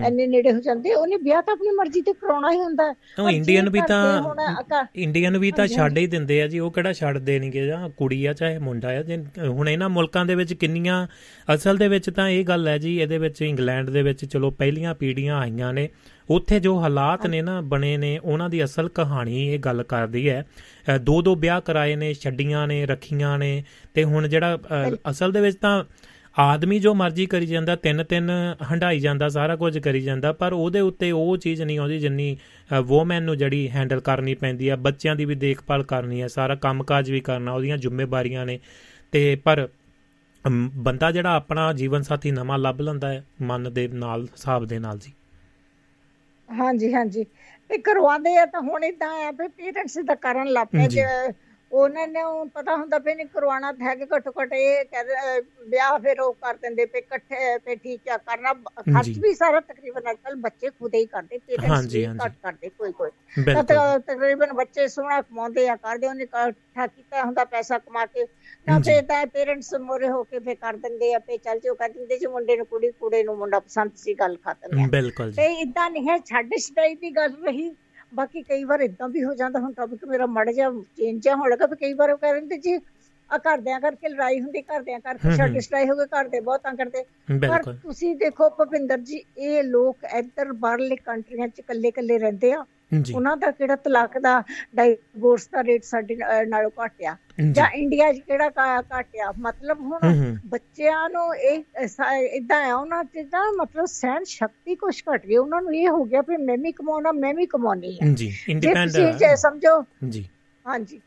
ਐਨੇ 0.05 0.27
ਨੇੜੇ 0.27 0.53
ਹੋ 0.53 0.59
ਜਾਂਦੇ 0.59 0.93
ਉਹਨੇ 0.93 1.17
ਵਿਆਹ 1.17 1.41
ਤਾਂ 1.41 1.53
ਆਪਣੀ 1.53 1.69
ਮਰਜ਼ੀ 1.69 2.01
ਤੇ 2.01 2.13
ਕਰਾਉਣਾ 2.13 2.51
ਹੀ 2.51 2.59
ਹੁੰਦਾ। 2.59 2.93
ਉਹ 3.19 3.29
ਇੰਡੀਅਨ 3.29 3.69
ਵੀ 3.69 3.81
ਤਾਂ 3.89 4.85
ਇੰਡੀਅਨ 5.15 5.37
ਵੀ 5.37 5.51
ਤਾਂ 5.51 5.67
ਛੱਡ 5.67 5.97
ਹੀ 5.97 6.05
ਦਿੰਦੇ 6.07 6.41
ਆ 6.41 6.47
ਜੀ 6.47 6.59
ਉਹ 6.59 6.71
ਕਿਹੜਾ 6.71 6.93
ਛੱਡਦੇ 6.93 7.39
ਨਹੀਂਗੇ 7.39 7.65
ਜਾਂ 7.65 7.89
ਕੁੜੀ 7.89 8.25
ਆ 8.25 8.33
ਚਾਹੇ 8.33 8.57
ਮੁੰਡਾ 8.57 8.89
ਆ 8.89 9.03
ਹੁਣ 9.47 9.69
ਇਹਨਾਂ 9.69 9.89
ਮੁਲਕਾਂ 9.89 10.25
ਦੇ 10.25 10.35
ਵਿੱਚ 10.35 10.53
ਕਿੰਨੀਆਂ 10.53 11.07
ਅਸਲ 11.55 11.77
ਦੇ 11.77 11.87
ਵਿੱਚ 11.87 12.09
ਤਾਂ 12.09 12.29
ਇਹ 12.29 12.45
ਗੱਲ 12.45 12.67
ਹੈ 12.67 12.77
ਜੀ 12.77 12.97
ਇਹਦੇ 13.01 13.17
ਵਿੱਚ 13.17 13.41
ਇੰਗਲੈਂਡ 13.41 13.89
ਦੇ 13.89 14.01
ਵਿੱਚ 14.01 14.25
ਚਲੋ 14.25 14.51
ਪਹਿਲੀਆਂ 14.51 14.95
ਪੀੜ੍ਹੀਆਂ 14.95 15.37
ਆਈਆਂ 15.37 15.73
ਨੇ 15.73 15.89
ਉੱਥੇ 16.29 16.59
ਜੋ 16.59 16.79
ਹਾਲਾਤ 16.79 17.27
ਨੇ 17.27 17.41
ਨਾ 17.41 17.61
ਬਣੇ 17.61 17.97
ਨੇ 17.97 18.17
ਉਹਨਾਂ 18.17 18.49
ਦੀ 18.49 18.63
ਅਸਲ 18.63 18.89
ਕਹਾਣੀ 18.89 19.47
ਇਹ 19.47 19.59
ਗੱਲ 19.59 19.83
ਕਰਦੀ 19.83 20.29
ਹੈ। 20.29 20.45
ਦੋ 21.01 21.21
ਦੋ 21.21 21.35
ਵਿਆਹ 21.35 21.61
ਕਰਾਏ 21.61 21.95
ਨੇ 21.95 22.13
ਛੱਡੀਆਂ 22.13 22.67
ਨੇ 22.67 22.85
ਰੱਖੀਆਂ 22.85 23.37
ਨੇ 23.39 23.63
ਤੇ 23.93 24.03
ਹੁਣ 24.03 24.27
ਜਿਹੜਾ 24.27 24.59
ਅਸਲ 25.09 25.31
ਦੇ 25.31 25.41
ਵਿੱਚ 25.41 25.57
ਤਾਂ 25.57 25.83
ਆਦਮੀ 26.37 26.79
ਜੋ 26.79 26.93
ਮਰਜ਼ੀ 26.93 27.25
ਕਰੀ 27.25 27.45
ਜਾਂਦਾ 27.45 27.75
ਤਿੰਨ 27.75 28.03
ਤਿੰਨ 28.03 28.29
ਹੰਡਾਈ 28.71 28.99
ਜਾਂਦਾ 28.99 29.27
ਸਾਰਾ 29.29 29.55
ਕੁਝ 29.55 29.77
ਕਰੀ 29.79 30.01
ਜਾਂਦਾ 30.01 30.31
ਪਰ 30.33 30.53
ਉਹਦੇ 30.53 30.79
ਉੱਤੇ 30.79 31.11
ਉਹ 31.11 31.35
ਚੀਜ਼ 31.37 31.61
ਨਹੀਂ 31.61 31.77
ਆਉਂਦੀ 31.79 31.99
ਜਿੰਨੀ 31.99 32.37
ਵੋਮਨ 32.83 33.23
ਨੂੰ 33.23 33.37
ਜਿਹੜੀ 33.37 33.69
ਹੈਂਡਲ 33.69 33.99
ਕਰਨੀ 33.99 34.33
ਪੈਂਦੀ 34.35 34.67
ਆ 34.67 34.75
ਬੱਚਿਆਂ 34.75 35.15
ਦੀ 35.15 35.25
ਵੀ 35.25 35.35
ਦੇਖਭਾਲ 35.35 35.83
ਕਰਨੀ 35.83 36.21
ਹੈ 36.21 36.27
ਸਾਰਾ 36.27 36.55
ਕੰਮਕਾਜ 36.55 37.11
ਵੀ 37.11 37.19
ਕਰਨਾ 37.19 37.53
ਉਹਦੀਆਂ 37.53 37.77
ਜ਼ਿੰਮੇਵਾਰੀਆਂ 37.77 38.45
ਨੇ। 38.45 38.59
ਤੇ 39.13 39.35
ਪਰ 39.35 39.67
ਬੰਦਾ 40.77 41.11
ਜਿਹੜਾ 41.11 41.35
ਆਪਣਾ 41.35 41.71
ਜੀਵਨ 41.73 42.01
ਸਾਥੀ 42.01 42.31
ਨਵਾਂ 42.31 42.57
ਲੱਭ 42.59 42.81
ਲੈਂਦਾ 42.81 43.09
ਹੈ 43.09 43.23
ਮਨ 43.41 43.73
ਦੇ 43.73 43.87
ਨਾਲ 43.87 44.23
ਹਿਸਾਬ 44.23 44.65
ਦੇ 44.65 44.79
ਨਾਲ 44.79 44.97
ਜੀ। 44.99 45.13
ਹਾਂਜੀ 46.49 46.93
ਹਾਂਜੀ। 46.93 47.23
ਤੇ 47.69 47.77
ਕਰਵਾਉਂਦੇ 47.77 48.35
ਆ 48.37 48.45
ਤਾਂ 48.45 48.61
ਹੁਣ 48.61 48.83
ਇਦਾਂ 48.83 49.09
ਆ 49.25 49.31
ਵੀ 49.31 49.47
ਪੇਰੈਂਟਸ 49.47 49.97
ਦਾ 50.05 50.15
ਕਰਨ 50.15 50.47
ਲੱਪੇ 50.47 50.87
ਜੇ 50.87 51.05
ਉਹਨਾਂ 51.73 52.07
ਨੂੰ 52.07 52.49
ਪਤਾ 52.49 52.75
ਹੁੰਦਾ 52.75 52.97
ਪਈ 52.99 53.13
ਨਹੀਂ 53.15 53.25
ਕਰਵਾਉਣਾ 53.27 53.71
ਹੈ 53.81 53.93
ਕਿ 53.95 54.05
ਘੱਟੋ 54.05 54.31
ਘੱਟ 54.31 54.53
ਇਹ 54.53 54.83
ਕਹਿੰਦੇ 54.85 55.39
ਵਿਆਹ 55.67 55.97
ਫਿਰ 55.99 56.19
ਉਹ 56.21 56.33
ਕਰ 56.41 56.55
ਦਿੰਦੇ 56.55 56.85
ਪਏ 56.85 56.99
ਇਕੱਠੇ 56.99 57.57
ਤੇ 57.57 57.75
ਠੀਕ 57.75 58.09
ਆ 58.09 58.17
ਕਰਨਾ 58.17 58.53
ਖਰਚ 58.53 59.17
ਵੀ 59.19 59.33
ਸਾਰਾ 59.33 59.59
ਤਕਰੀਬਨ 59.61 60.09
ਅੱਜਕੱਲ 60.11 60.35
ਬੱਚੇ 60.41 60.69
ਖੁਦ 60.69 60.95
ਹੀ 60.95 61.05
ਕਰਦੇ 61.05 61.37
ਪੇਰੈਂਟਸ 61.39 61.95
ਘੱਟ 62.25 62.33
ਕਰਦੇ 62.43 62.69
ਕੋਈ 62.69 62.91
ਕੋਈ 62.91 63.09
ਤਕਰੀਬਨ 64.07 64.53
ਬੱਚੇ 64.53 64.87
ਸੋਹਣਾ 64.87 65.21
ਕਮਾਉਂਦੇ 65.21 65.67
ਆ 65.69 65.75
ਕਰਦੇ 65.75 66.07
ਉਹਨੇ 66.07 66.23
ਇਕੱਠਾ 66.23 66.87
ਕੀਤਾ 66.87 67.23
ਹੁੰਦਾ 67.23 67.45
ਪੈਸਾ 67.45 67.77
ਕਮਾ 67.77 68.05
ਕੇ 68.05 68.25
ਤਾਂ 68.67 68.79
ਫਿਰ 68.79 69.01
ਤਾਂ 69.03 69.25
ਪੇਰੈਂਟਸ 69.27 69.73
ਮੋਰੇ 69.81 70.09
ਹੋ 70.09 70.23
ਕੇ 70.23 70.39
ਫੇ 70.39 70.55
ਕਰ 70.55 70.75
ਦਿੰਦੇ 70.77 71.13
ਆ 71.13 71.19
ਤੇ 71.19 71.37
ਚੱਲ 71.37 71.59
ਜਿਓ 71.59 71.73
ਕਰ 71.75 71.89
ਦਿੰਦੇ 71.89 72.17
ਜੀ 72.17 72.25
ਮੁੰਡੇ 72.27 72.55
ਨੂੰ 72.55 72.65
ਕੁੜੀ 72.65 72.91
ਕੁੜੇ 72.91 73.23
ਨੂੰ 73.23 73.37
ਮੁੰਡਾ 73.37 73.59
ਪਸੰਦ 73.59 73.95
ਸੀ 73.95 74.13
ਗੱਲ 74.13 74.37
ਖਤਮ 74.37 74.77
ਹੈ 74.79 74.87
ਬਿਲਕੁਲ 74.89 75.31
ਤੇ 75.31 75.45
ਇਦਾਂ 75.61 75.89
ਨਹੀਂ 75.89 76.09
ਹੈ 76.09 76.17
ਛੱਡ 76.25 76.53
ਛਡਾਈ 76.57 76.95
ਦੀ 76.95 77.09
ਗੱਲ 77.09 77.33
ਰਹੀ। 77.45 77.69
ਬਾਕੀ 78.13 78.41
ਕਈ 78.43 78.63
ਵਾਰ 78.63 78.81
ਇਦਾਂ 78.81 79.07
ਵੀ 79.09 79.23
ਹੋ 79.23 79.33
ਜਾਂਦਾ 79.33 79.59
ਹੁਣ 79.59 79.73
ਟੌਪਿਕ 79.73 80.05
ਮੇਰਾ 80.05 80.25
ਮੜ 80.29 80.49
ਜਾ 80.51 80.69
ਚੇਂਜ 80.97 81.27
ਹੋਣ 81.29 81.49
ਲੱਗਾ 81.49 81.65
ਵੀ 81.65 81.75
ਕਈ 81.77 81.93
ਵਾਰ 81.93 82.11
ਉਹ 82.11 82.17
ਕਹਿੰਦੇ 82.17 82.57
ਜੀ 82.59 82.79
ਆ 83.29 83.37
ਘਰਦਿਆਂ 83.39 83.79
ਕਰਕੇ 83.81 84.09
ਲੜਾਈ 84.09 84.39
ਹੁੰਦੀ 84.41 84.61
ਘਰਦਿਆਂ 84.63 84.99
ਕਰਕੇ 84.99 85.35
ਛੱਡ 85.37 85.57
ਸਟਾਈ 85.59 85.89
ਹੋ 85.89 85.95
ਗਏ 85.95 86.05
ਘਰ 86.09 86.27
ਦੇ 86.27 86.39
ਬਹੁਤਾਂ 86.39 86.73
ਕਰਦੇ। 86.73 87.03
ਪਰ 87.41 87.63
ਤੁਸੀਂ 87.73 88.15
ਦੇਖੋ 88.15 88.49
ਭਪਿੰਦਰ 88.59 88.97
ਜੀ 89.01 89.21
ਇਹ 89.39 89.63
ਲੋਕ 89.63 90.03
ਇੱਧਰ 90.17 90.51
ਬਾਹਰਲੇ 90.55 90.95
ਕੰਟਰੀਆਂ 90.95 91.47
'ਚ 91.47 91.59
ਇਕੱਲੇ-ਇਕੱਲੇ 91.59 92.17
ਰਹਿੰਦੇ 92.19 92.51
ਆ। 92.53 92.63
ਉਹਨਾਂ 93.15 93.35
ਦਾ 93.37 93.51
ਕਿਹੜਾ 93.51 93.75
ਤਲਾਕ 93.75 94.17
ਦਾ 94.19 94.41
ਡਾਈਵੋਰਸ 94.75 95.47
ਦਾ 95.47 95.63
ਰੇਟ 95.63 95.83
ਸਾਡੇ 95.83 96.17
ਨਾਲੋਂ 96.47 96.71
ਘਟਿਆ 96.85 97.15
ਜਾਂ। 97.51 97.67
ਇੰਡੀਆ 97.75 98.11
'ਚ 98.13 98.19
ਕਿਹੜਾ 98.19 98.49
ਘਟਿਆ 98.99 99.31
ਮਤਲਬ 99.39 99.79
ਹੁਣ 99.81 100.35
ਬੱਚਿਆਂ 100.45 101.09
ਨੂੰ 101.09 101.35
ਇਹ 101.35 101.63
ਇਦਾਂ 102.35 102.61
ਆ 102.63 102.75
ਉਹਨਾਂ 102.75 103.03
ਤੇ 103.03 103.23
ਤਾਂ 103.23 103.45
ਮਤਲਬ 103.53 103.85
ਸਹਿਨ 103.85 104.23
ਸ਼ਕਤੀ 104.23 104.75
ਕੁਝ 104.75 104.95
ਘਟ 105.13 105.25
ਗਈ। 105.25 105.37
ਉਹਨਾਂ 105.37 105.61
ਨੂੰ 105.61 105.75
ਇਹ 105.75 105.89
ਹੋ 105.89 106.03
ਗਿਆ 106.03 106.21
ਵੀ 106.21 106.37
ਮੈਂ 106.37 106.57
ਵੀ 106.57 106.71
ਕਮਾਉਣਾ 106.71 107.11
ਮੈਂ 107.11 107.33
ਵੀ 107.33 107.45
ਕਮਾਉਣੀ 107.45 107.93
ਹੈ 107.93 108.13
ਜੀ 108.13 108.31
ਇੰਡੀਪੈਂਡੈਂਟ 108.49 109.17
ਜੇ 109.17 109.35
ਸਮਝੋ। 109.35 109.81
ਜੀ। 110.09 110.27
ਹਾਂਜੀ। 110.65 111.01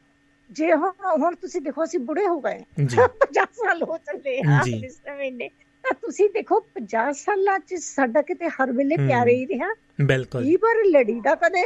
ਜੇ 0.50 0.72
ਹੁਣ 0.72 0.90
ਹੁਣ 1.20 1.34
ਤੁਸੀਂ 1.34 1.60
ਦੇਖੋ 1.60 1.84
ਅਸੀਂ 1.84 1.98
ਬੁੜੇ 2.00 2.26
ਹੋ 2.26 2.40
ਗਏ। 2.40 2.58
50 2.86 3.44
ਸਾਲ 3.56 3.82
ਹੋ 3.82 3.96
ਚੱਲੇ 3.98 4.38
ਆ 4.48 4.60
ਇਸ 4.76 5.00
ਮਹੀਨੇ 5.16 5.48
ਤਾਂ 5.86 5.94
ਤੁਸੀਂ 6.02 6.28
ਦੇਖੋ 6.30 6.58
50 6.76 7.12
ਸਾਲਾਂ 7.16 7.58
ਚ 7.58 7.74
ਸਾਡਾ 7.80 8.22
ਕਿਤੇ 8.22 8.48
ਹਰ 8.48 8.72
ਵੇਲੇ 8.72 8.96
ਪਿਆਰੇ 8.96 9.34
ਹੀ 9.34 9.46
ਰਿਹਾ। 9.46 9.68
ਬਿਲਕੁਲ। 10.00 10.46
ਇਹ 10.46 10.56
ਪਰ 10.58 10.82
ਲੜੀ 10.86 11.20
ਦਾ? 11.20 11.34
ਕਦੇ 11.34 11.62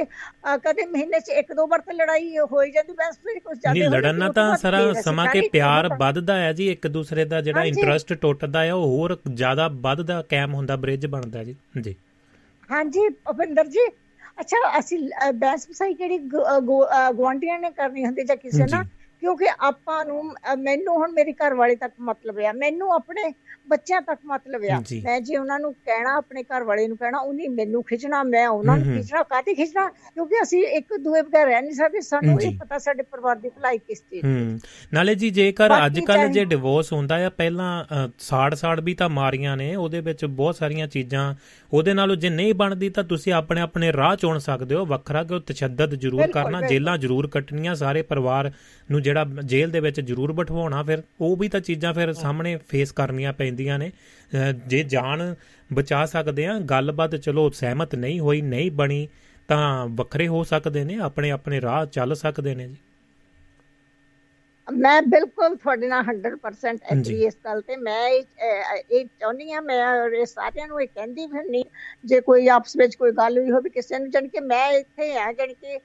ਕਦੇ 0.64 0.86
ਮਹੀਨੇ 0.86 1.20
ਚ 1.20 1.28
ਇੱਕ 1.28 1.52
ਦੋ 1.52 1.66
ਵਾਰ 1.66 1.80
ਤਾਂ 1.80 1.94
ਲੜਾਈ 1.94 2.38
ਹੋਈ 2.52 2.70
ਜਾਂਦੀ 2.70 2.92
ਬਸ 2.92 3.16
ਫਿਰ 3.18 3.38
ਕੁਝ 3.40 3.56
ਜਾਂਦੇ 3.58 3.80
ਨਹੀਂ 3.80 3.90
ਲੜਨ 3.90 4.14
ਨਾਲ 4.14 4.32
ਤਾਂ 4.32 4.56
ਸਾਰਾ 4.56 4.92
ਸਮਾਂ 4.92 5.26
ਕੇ 5.26 5.40
ਪਿਆਰ 5.48 5.88
ਵੱਧਦਾ 6.00 6.36
ਹੈ 6.36 6.52
ਜੀ 6.52 6.68
ਇੱਕ 6.72 6.86
ਦੂਸਰੇ 6.88 7.24
ਦਾ 7.24 7.40
ਜਿਹੜਾ 7.40 7.64
ਇੰਟਰਸਟ 7.64 8.12
ਟੁੱਟਦਾ 8.12 8.62
ਹੈ 8.64 8.74
ਉਹ 8.74 8.86
ਹੋਰ 8.86 9.18
ਜ਼ਿਆਦਾ 9.34 9.68
ਵੱਧਦਾ 9.80 10.22
ਕੈਮ 10.28 10.54
ਹੁੰਦਾ 10.54 10.76
ਬ੍ਰਿਜ 10.76 11.06
ਬਣਦਾ 11.06 11.44
ਜੀ। 11.44 11.56
ਜੀ। 11.80 11.94
ਹਾਂਜੀ 12.70 13.08
ਭਵਿੰਦਰ 13.08 13.66
ਜੀ 13.66 13.86
ਅੱਛਾ 14.40 14.78
ਅਸੀਂ 14.78 14.98
ਬੈਸ 15.34 15.68
ਬਸਾਈ 15.68 15.94
ਕਿਹੜੀ 15.94 16.18
ਗਵਾਂਡੀਆਂ 16.18 17.58
ਨੇ 17.58 17.70
ਕਰਨੀ 17.70 18.04
ਹੁੰਦੀ 18.04 18.24
ਜਾਂ 18.24 18.36
ਕਿਸੇ 18.36 18.66
ਨਾਲ? 18.70 18.84
ਕਿਉਂਕਿ 19.20 19.46
ਆਪਾਂ 19.60 20.04
ਨੂੰ 20.04 20.22
ਮੈਨੂੰ 20.58 20.94
ਹੁਣ 20.96 21.12
ਮੇਰੇ 21.12 21.32
ਘਰ 21.34 21.54
ਵਾਲੇ 21.54 21.74
ਤੱਕ 21.76 21.92
ਮਤਲਬ 22.00 22.38
ਆ। 22.40 22.52
ਮੈਨੂੰ 22.56 22.92
ਆਪਣੇ 22.92 23.32
ਬੱਚਿਆਂ 23.68 24.00
ਤੱਕ 24.02 24.20
ਮਤਲਬ 24.26 24.62
ਆ। 24.70 24.78
ਮੈਂ 25.04 25.20
ਜੇ 25.20 25.36
ਉਹਨਾਂ 25.36 25.58
ਨੂੰ 25.60 25.72
ਕਹਿਣਾ 25.74 26.14
ਆਪਣੇ 26.16 26.42
ਘਰ 26.44 26.62
ਵਾਲੇ 26.64 26.86
ਨੂੰ 26.88 26.96
ਕਹਿਣਾ 26.96 27.18
ਉਹਨੇ 27.18 27.48
ਮੈਨੂੰ 27.50 27.82
ਖਿੱਚਣਾ 27.84 28.22
ਮੈਂ 28.24 28.46
ਉਹਨਾਂ 28.48 28.76
ਨੂੰ 28.78 28.94
ਖਿੱਚਣਾ 28.94 29.22
ਕਾਹਤੇ 29.22 29.54
ਖਿੱਚਣਾ? 29.54 29.86
ਕਿਉਂਕਿ 30.14 30.42
ਅਸੀਂ 30.42 30.62
ਇੱਕ 30.68 30.96
ਦੂਏ 30.96 31.22
ਬਗੈਰ 31.22 31.46
ਰਹਿ 31.46 31.60
ਨਹੀਂ 31.62 31.74
ਸਕਦੇ। 31.74 32.00
ਸਾਨੂੰ 32.00 32.40
ਇਹ 32.42 32.58
ਪਤਾ 32.58 32.78
ਸਾਡੇ 32.78 33.02
ਪਰਿਵਾਰ 33.02 33.36
ਦੀ 33.36 33.48
ਭਲਾਈ 33.48 33.78
ਕਿਸ 33.78 34.00
ਚੀਜ਼ 34.00 34.24
ਦੀ 34.26 34.58
ਨਾਲੇ 34.92 35.14
ਜੀ 35.14 35.30
ਜੇਕਰ 35.30 35.74
ਅੱਜ 35.86 36.00
ਕੱਲ 36.00 36.28
ਜੇ 36.32 36.44
ਡਿਵੋਰਸ 36.46 36.92
ਹੁੰਦਾ 36.92 37.24
ਆ 37.26 37.30
ਪਹਿਲਾਂ 37.36 38.08
ਸਾੜ 38.20 38.54
ਸਾੜ 38.54 38.78
ਵੀ 38.80 38.94
ਤਾਂ 38.94 39.08
ਮਾਰੀਆਂ 39.10 39.56
ਨੇ। 39.56 39.74
ਉਹਦੇ 39.76 40.00
ਵਿੱਚ 40.00 40.24
ਬਹੁਤ 40.24 40.56
ਸਾਰੀਆਂ 40.56 40.86
ਚੀਜ਼ਾਂ 40.88 41.32
ਉਹਦੇ 41.72 41.94
ਨਾਲੋਂ 41.94 42.16
ਜੇ 42.16 42.30
ਨਹੀਂ 42.30 42.54
ਬਣਦੀ 42.54 42.88
ਤਾਂ 42.88 43.04
ਤੁਸੀਂ 43.04 43.32
ਆਪਣੇ 43.32 43.60
ਆਪਣੇ 43.60 43.92
ਰਾਹ 43.92 44.16
ਚੁਣ 44.16 44.38
ਸਕਦੇ 44.38 44.74
ਹੋ। 44.74 44.86
ਵੱਖਰਾ 44.86 45.22
ਕਿ 45.24 45.34
ਉਹ 45.34 45.40
ਤਸ਼ੱਦਦ 45.40 45.94
ਜ਼ਰੂਰ 45.94 46.26
ਕਰਨਾ 46.26 46.60
ਜੇਲਾਂ 46.66 46.98
ਜ਼ਰੂਰ 46.98 47.26
ਕੱਟਣੀਆਂ 47.26 47.74
ਸਾਰੇ 47.74 48.02
ਪਰਿਵਾਰ 48.02 48.50
ਨੂੰ 48.90 49.02
ਜਿਹੜਾ 49.02 49.26
ਜੇਲ੍ਹ 49.44 49.72
ਦੇ 49.72 49.80
ਵਿੱਚ 49.80 50.00
ਜ਼ਰੂਰ 50.00 50.32
ਬਿਠਵਾਉਣਾ 50.32 50.82
ਫਿਰ 50.82 51.02
ਉਹ 51.20 51.36
ਵੀ 51.36 51.48
ਤਾਂ 51.48 51.60
ਚੀਜ਼ਾਂ 51.60 51.94
ਫਿਰ 51.94 52.12
ਸਾਹਮਣੇ 52.12 52.56
ਫੇਸ 52.68 52.92
ਕਰਨੀਆਂ 52.92 53.32
ਪੈਂਦੀਆਂ 53.32 53.78
ਨੇ। 53.78 53.92
ਜੇ 54.66 54.82
ਜਾਨ 54.82 55.34
ਬਚਾ 55.72 56.04
ਸਕਦੇ 56.06 56.46
ਆ 56.46 56.58
ਗੱਲਬਾਤ 56.58 57.16
ਚਲੋ 57.16 57.50
ਸਹਿਮਤ 57.50 57.94
ਨਹੀਂ 57.94 58.20
ਹੋਈ 58.20 58.40
ਨਹੀਂ 58.40 58.70
ਬਣੀ 58.70 59.08
ਤਾਂ 59.48 59.86
ਵੱਖਰੇ 59.86 60.28
ਹੋ 60.28 60.44
ਸਕਦੇ 60.44 60.84
ਨੇ 60.84 60.98
ਆਪਣੇ 60.98 61.30
ਆਪਣੇ 61.30 61.60
ਰਾਹ 61.60 61.86
ਚੱਲ 61.86 62.14
ਸਕਦੇ 62.14 62.54
ਨੇ 62.54 62.68
ਜੀ। 62.68 62.76
ਮੈਂ 64.72 65.00
ਬਿਲਕੁਲ 65.02 65.56
ਤੁਹਾਡੇ 65.56 65.86
ਨਾਲ 65.88 66.04
100% 66.04 66.78
ਐਗਰੀ 66.92 67.22
ਇਸ 67.24 67.36
ਗੱਲ 67.44 67.60
ਤੇ। 67.62 67.76
ਮੈਂ 67.76 68.08
ਇਹ 68.08 69.04
ਚਾਹੁੰਦੀ 69.20 69.52
ਆ 69.52 69.60
ਮੈਂ 69.60 69.78
ਇਹ 70.10 70.24
ਸਾਰਿਆਂ 70.26 70.66
ਨੂੰ 70.68 70.80
ਇਹ 70.82 70.88
ਕਹਿੰਦੀ 70.88 71.26
ਫਿਰਨੀ 71.26 71.62
ਜੇ 72.04 72.20
ਕੋਈ 72.20 72.48
ਆਪਸ 72.48 72.76
ਵਿੱਚ 72.76 72.96
ਕੋਈ 72.96 73.12
ਗੱਲ 73.12 73.38
ਹੋਈ 73.38 73.50
ਹੋਵੇ 73.50 73.70
ਕਿਸੇ 73.70 73.98
ਨੂੰ 73.98 74.10
ਜਣ 74.10 74.28
ਕਿ 74.28 74.40
ਮੈਂ 74.42 74.66
ਇੱਥੇ 74.72 75.12
ਆ 75.18 75.32
ਜਣ 75.32 75.52
ਕਿ 75.54 75.78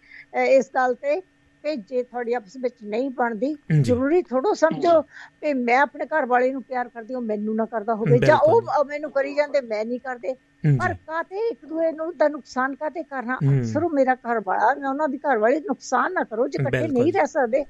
ਇਸ 0.50 0.70
ਗੱਲ 0.76 0.96
ਤੇ 0.96 1.22
ਕਿ 1.66 1.76
ਜੇ 1.90 2.02
ਤੁਹਾਡੀ 2.04 2.34
ਆਪਸ 2.34 2.56
ਵਿੱਚ 2.62 2.76
ਨਹੀਂ 2.84 3.10
ਬਣਦੀ 3.12 3.56
ਜ਼ਰੂਰੀ 3.82 4.22
ਥੋੜੋ 4.22 4.54
ਸਮਝੋ 4.54 5.02
ਕਿ 5.02 5.54
ਮੈਂ 5.54 5.78
ਆਪਣੇ 5.78 6.06
ਘਰ 6.06 6.26
ਵਾਲੇ 6.26 6.52
ਨੂੰ 6.52 6.62
ਪਿਆਰ 6.64 6.90
ਕਰਦੀ 6.90 7.14
ਹਾਂ 7.14 7.22
ਮੈਨੂੰ 7.24 7.56
ਨਾ 7.56 7.66
ਕਰਦਾ 7.66 7.96
ਹੋਵੇ 7.96 8.20
ਜਾਂ 8.20 8.38
ਉਹ 8.48 8.84
ਮੈਨੂੰ 8.86 9.12
ਕਰੀ 9.12 9.34
ਜਾਂਦੇ 9.36 9.62
ਮੈਂ 9.62 9.84
ਨਹੀਂ 9.86 10.00
ਕਰਦੇ। 10.00 10.34
ਪਰ 10.80 10.94
ਕਾਤੇ 11.08 11.48
ਇੱਕ 11.50 11.66
ਦੂਏ 11.66 11.92
ਨੂੰ 11.92 12.12
ਦਾ 12.18 12.28
ਨੁਕਸਾਨ 12.28 12.76
ਕਾਤੇ 12.76 13.04
ਕਰਨਾ? 13.04 13.36
ਅਕਸਰ 13.38 13.88
ਮੇਰਾ 13.94 14.16
ਘਰ 14.18 14.40
ਵਾਲਾ 14.46 14.74
ਮੈਂ 14.76 14.90
ਉਹਨਾਂ 14.90 15.08
ਦੀ 15.08 15.18
ਘਰ 15.20 15.38
ਵਾਲੀ 15.38 15.60
ਨੁਕਸਾਨ 15.68 16.14
ਨਾ 16.14 16.24
ਕਰੋ 16.24 16.48
ਜੇ 16.48 16.62
ਇਕੱਠੇ 16.62 16.88
ਨਹੀਂ 16.88 17.14
ਰਹਿ 17.14 17.28
ਸਕਦੇ। 17.28 17.64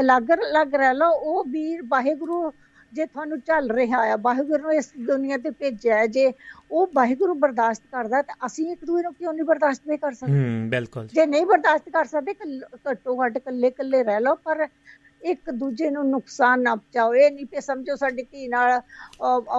ਅਲੱਗ 0.00 0.30
ਅਲੱਗ 0.32 0.74
ਰਹਿ 0.74 0.94
ਲਓ 0.94 1.10
ਉਹ 1.10 1.44
ਵੀਰ 1.50 1.82
ਵਾਹਿਗੁਰੂ 1.88 2.50
ਜੇ 2.92 3.04
ਤੁਹਾਨੂੰ 3.06 3.38
ਚੱਲ 3.42 3.70
ਰਿਹਾ 3.70 3.98
ਆ 4.04 4.16
ਵਾਹਿਗੁਰੂ 4.20 4.62
ਨੂੰ 4.62 4.72
ਇਸ 4.74 4.90
ਦੁਨੀਆ 5.06 5.36
ਤੇ 5.38 5.50
ਭੇਜਿਆ 5.52 6.04
ਜੇ 6.08 6.32
ਉਹ 6.70 6.86
ਵਾਹਿਗੁਰੂ 6.94 7.34
ਬਰਦਾਸ਼ਤ 7.36 7.82
ਕਰਦਾ 7.92 8.22
ਤਾਂ 8.22 8.34
ਅਸੀਂ 8.46 8.70
ਇੱਕ 8.72 8.84
ਦੂਜੇ 8.84 9.02
ਨੂੰ 9.02 9.12
ਕਿਉਂ 9.14 9.32
ਨਹੀਂ 9.32 9.44
ਬਰਦਾਸ਼ਤ 9.44 9.86
ਨਹੀਂ 9.86 9.98
ਕਰ 9.98 10.12
ਸਕਦੇ? 10.12 10.32
ਹੂੰ 10.34 10.68
ਬਿਲਕੁਲ। 10.70 11.06
ਜੇ 11.08 11.26
ਨਹੀਂ 11.26 11.46
ਬਰਦਾਸ਼ਤ 11.46 11.88
ਕਰ 11.90 12.04
ਸਕਦੇ 12.06 12.34
ਘੱਟੋ 12.86 13.16
ਘੱਟ 13.24 13.36
ਇਕੱਲੇ 13.36 13.68
ਇਕੱਲੇ 13.68 14.02
ਰਹਿ 14.04 14.20
ਲਓ 14.20 14.34
ਪਰ 14.44 14.66
ਇੱਕ 15.22 15.50
ਦੂਜੇ 15.52 15.88
ਨੂੰ 15.90 16.04
ਨੁਕਸਾਨ 16.10 16.60
ਨਾ 16.62 16.74
ਪਹੁੰਚਾਓ। 16.74 17.14
ਇਹ 17.14 17.30
ਨਹੀਂ 17.30 17.46
ਕਿ 17.46 17.60
ਸਮਝੋ 17.60 17.96
ਸਾਡੀ 17.96 18.22
ਧੀ 18.22 18.46
ਨਾਲ 18.48 18.80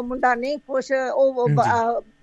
ਮੁੰਡਾ 0.04 0.34
ਨਹੀਂ 0.36 0.58
ਖੁਸ਼ 0.60 0.92
ਉਹ 0.94 1.48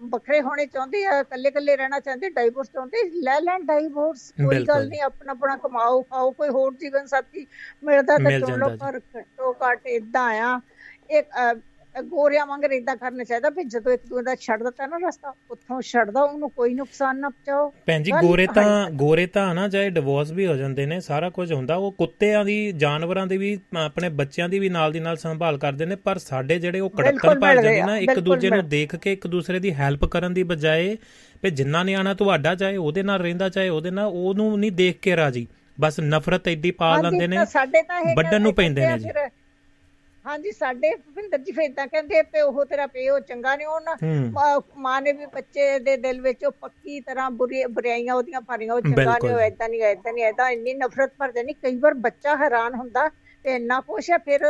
ਵੱਖਰੇ 0.06 0.40
ਹੋਣੇ 0.40 0.66
ਚਾਹੁੰਦੇ 0.66 1.04
ਆ 1.06 1.18
ਇਕੱਲੇ 1.20 1.48
ਇਕੱਲੇ 1.48 1.76
ਰਹਿਣਾ 1.76 2.00
ਚਾਹੁੰਦੇ 2.00 2.30
ਡਾਈਵੋਰਸ 2.30 2.70
ਚਾਹੁੰਦੇ 2.70 3.02
ਲੈ 3.20 3.38
ਲੈਣ 3.40 3.64
ਡਾਈਵੋਰਸ 3.66 4.30
ਕੋਈ 4.38 4.64
ਗੱਲ 4.64 4.88
ਨਹੀਂ 4.88 5.00
ਆਪਣਾ 5.02 5.32
ਆਪਣਾ 5.32 5.56
ਕਮਾਓ 5.58 6.00
ਖਾਓ 6.02 6.30
ਕੋਈ 6.32 6.48
ਹੋਰ 6.48 6.74
ਜੀਵਨ 6.80 7.06
ਸਾਥੀ 7.06 7.46
ਮਿਲਦਾ 7.82 8.16
ਤਾਂ 8.18 8.38
ਚਲੋ 8.40 8.68
ਪਰ 8.76 9.00
ਘੱਟੋ 9.16 9.52
ਘੱਟ 9.62 9.86
ਇਦਾਂ 9.88 10.28
ਆ 10.42 10.58
ਇੱਕ 11.10 11.26
ਗੋਰਿਆਂ 11.94 12.44
ਵਾਂਗ 12.46 12.64
ਇਦਾਂ 12.64 12.94
ਕਰਨਾ 12.96 13.24
ਚਾਹੀਦਾ 13.24 13.48
ਵੀ 13.48 13.62
ਜਦੋਂ 13.64 13.92
ਇੱਕ 13.92 14.02
ਦੂਜੇ 14.06 14.22
ਦਾ 14.22 14.34
ਛੱਡ 14.40 14.62
ਦਿੱਤਾ 14.62 14.86
ਨਾ 14.86 14.96
ਰਸਤਾ 15.06 15.32
ਉੱਥੋਂ 15.50 15.80
ਛੱਡਦਾ 15.82 16.22
ਉਹਨੂੰ 16.22 16.50
ਕੋਈ 16.50 16.74
ਨੁਕਸਾਨ 16.74 17.18
ਨਾ 17.20 17.28
ਪਹੁੰਚਾਓ। 17.28 17.72
ਭੈਣ 17.86 18.02
ਜੀ 18.02 18.12
ਗੋਰੇ 18.22 18.46
ਤਾਂ 18.46 18.90
ਗੋਰੇ 18.90 19.26
ਤਾਂ 19.26 19.54
ਨਾ 19.54 19.66
ਚਾਹੇ 19.68 19.90
ਡਿਵੋਰਸ 19.90 20.30
ਵੀ 20.30 20.46
ਹੋ 20.46 20.54
ਜਾਂਦੇ 20.54 20.86
ਨੇ 20.86 20.98
ਸਾਰਾ 21.00 21.30
ਕੁਝ 21.30 21.52
ਹੁੰਦਾ 21.52 21.74
ਉਹ 21.74 21.92
ਕੁੱਤਿਆਂ 21.92 22.44
ਦੀ 22.44 22.56
ਜਾਨਵਰਾਂ 22.72 23.26
ਦੀ 23.26 23.36
ਵੀ 23.36 23.58
ਆਪਣੇ 23.78 24.08
ਬੱਚਿਆਂ 24.20 24.48
ਦੀ 24.48 24.58
ਵੀ 24.58 24.68
ਨਾਲ 24.68 24.92
ਦੀ 24.92 25.00
ਨਾਲ 25.00 25.16
ਸੰਭਾਲ 25.16 25.58
ਕਰਦੇ 25.58 25.86
ਨੇ 25.86 25.96
ਪਰ 26.04 26.18
ਸਾਡੇ 26.18 26.58
ਜਿਹੜੇ 26.58 26.80
ਉਹ 26.80 26.90
ਕੜਕਣ 26.90 27.40
ਭਰ 27.40 27.54
ਜਾਂਦੇ 27.54 27.82
ਨਾ 27.82 27.96
ਇੱਕ 27.98 28.18
ਦੂਜੇ 28.20 28.50
ਨੂੰ 28.50 28.68
ਦੇਖ 28.68 28.96
ਕੇ 28.96 29.12
ਇੱਕ 29.12 29.26
ਦੂਸਰੇ 29.26 29.58
ਦੀ 29.58 29.74
ਹੈਲਪ 29.74 30.04
ਕਰਨ 30.04 30.34
ਦੀ 30.34 30.42
ਬਜਾਏ 30.42 30.96
ਵੀ 31.42 31.50
ਜਿੰਨਾ 31.50 31.82
ਨਿਆਣਾ 31.82 32.14
ਤੁਹਾਡਾ 32.14 32.54
ਚਾਹੇ 32.54 32.76
ਉਹਦੇ 32.76 33.02
ਨਾਲ 33.02 33.20
ਰਹਿੰਦਾ 33.20 33.48
ਚਾਹੇ 33.48 33.68
ਉਹਦੇ 33.68 33.90
ਨਾਲ 33.90 34.06
ਉਹਨੂੰ 34.06 34.58
ਨਹੀਂ 34.58 34.72
ਦੇਖ 34.72 34.98
ਕੇ 34.98 35.16
ਰਾਜੀ। 35.16 35.46
ਬਸ 35.78 36.00
ਨਫ਼ਰਤ 36.00 36.48
ਐਡੀ 36.48 36.70
ਪਾ 36.70 36.96
ਲੈਂਦੇ 37.00 37.26
ਨੇ 37.26 37.36
ਵੱਡਣ 38.16 38.40
ਨੂੰ 38.40 38.54
ਪੈਂਦੇ 38.54 38.86
ਨੇ 38.86 38.98
ਜੀ। 38.98 39.10
ਹਾਂਜੀ 40.24 40.50
ਸਾਡੇ 40.52 40.90
ਭਿੰਦਰ 41.14 41.38
ਜੀ 41.38 41.52
ਫੇਰ 41.52 41.72
ਤਾਂ 41.74 41.86
ਕਹਿੰਦੇ 41.86 42.22
ਪੇ 42.24 42.40
ਉਹ 42.40 42.64
ਤੇਰਾ 42.64 42.86
ਪਿਓ 42.86 43.18
ਚੰਗਾ 43.20 43.54
ਨਹੀਂ 43.56 43.66
ਉਹਨਾਂ 43.66 43.96
ਮਾਂ 44.78 45.00
ਨੇ 45.02 45.12
ਵੀ 45.12 45.26
ਬੱਚੇ 45.26 45.78
ਦੇ 45.80 45.96
ਦਿਲ 45.98 46.20
ਵਿੱਚ 46.20 46.44
ਉਹ 46.44 46.52
ਪੱਕੀ 46.60 47.00
ਤਰ੍ਹਾਂ 47.00 47.30
ਬੁਰੀ 47.32 47.64
ਬੁਰਾਈਆਂ 47.70 48.14
ਉਹਦੀਆਂ 48.14 48.40
ਭਰੀਆਂ 48.42 48.74
ਉਹ 48.74 48.80
ਚੰਗਾ 48.82 49.16
ਨਹੀਂ 49.16 49.32
ਹੋਇਆ 49.32 49.46
ਇਦਾਂ 49.46 49.68
ਨਹੀਂ 49.68 49.82
ਇਦਾਂ 49.82 50.12
ਨਹੀਂ 50.12 50.24
ਇਦਾਂ 50.26 50.50
ਇੰਨੀ 50.50 50.74
ਨਫ਼ਰਤ 50.76 51.14
ਭਰ 51.18 51.32
ਜਾਂਦੀ। 51.32 51.52
ਕਈ 51.54 51.76
ਵਾਰ 51.78 51.94
ਬੱਚਾ 52.00 52.36
ਹੈਰਾਨ 52.36 52.74
ਹੁੰਦਾ 52.74 53.08
ਤੇ 53.44 53.54
ਇੰਨਾ 53.54 53.80
ਕੁਛ 53.82 54.10
ਹੈ 54.10 54.18
ਫਿਰ 54.20 54.46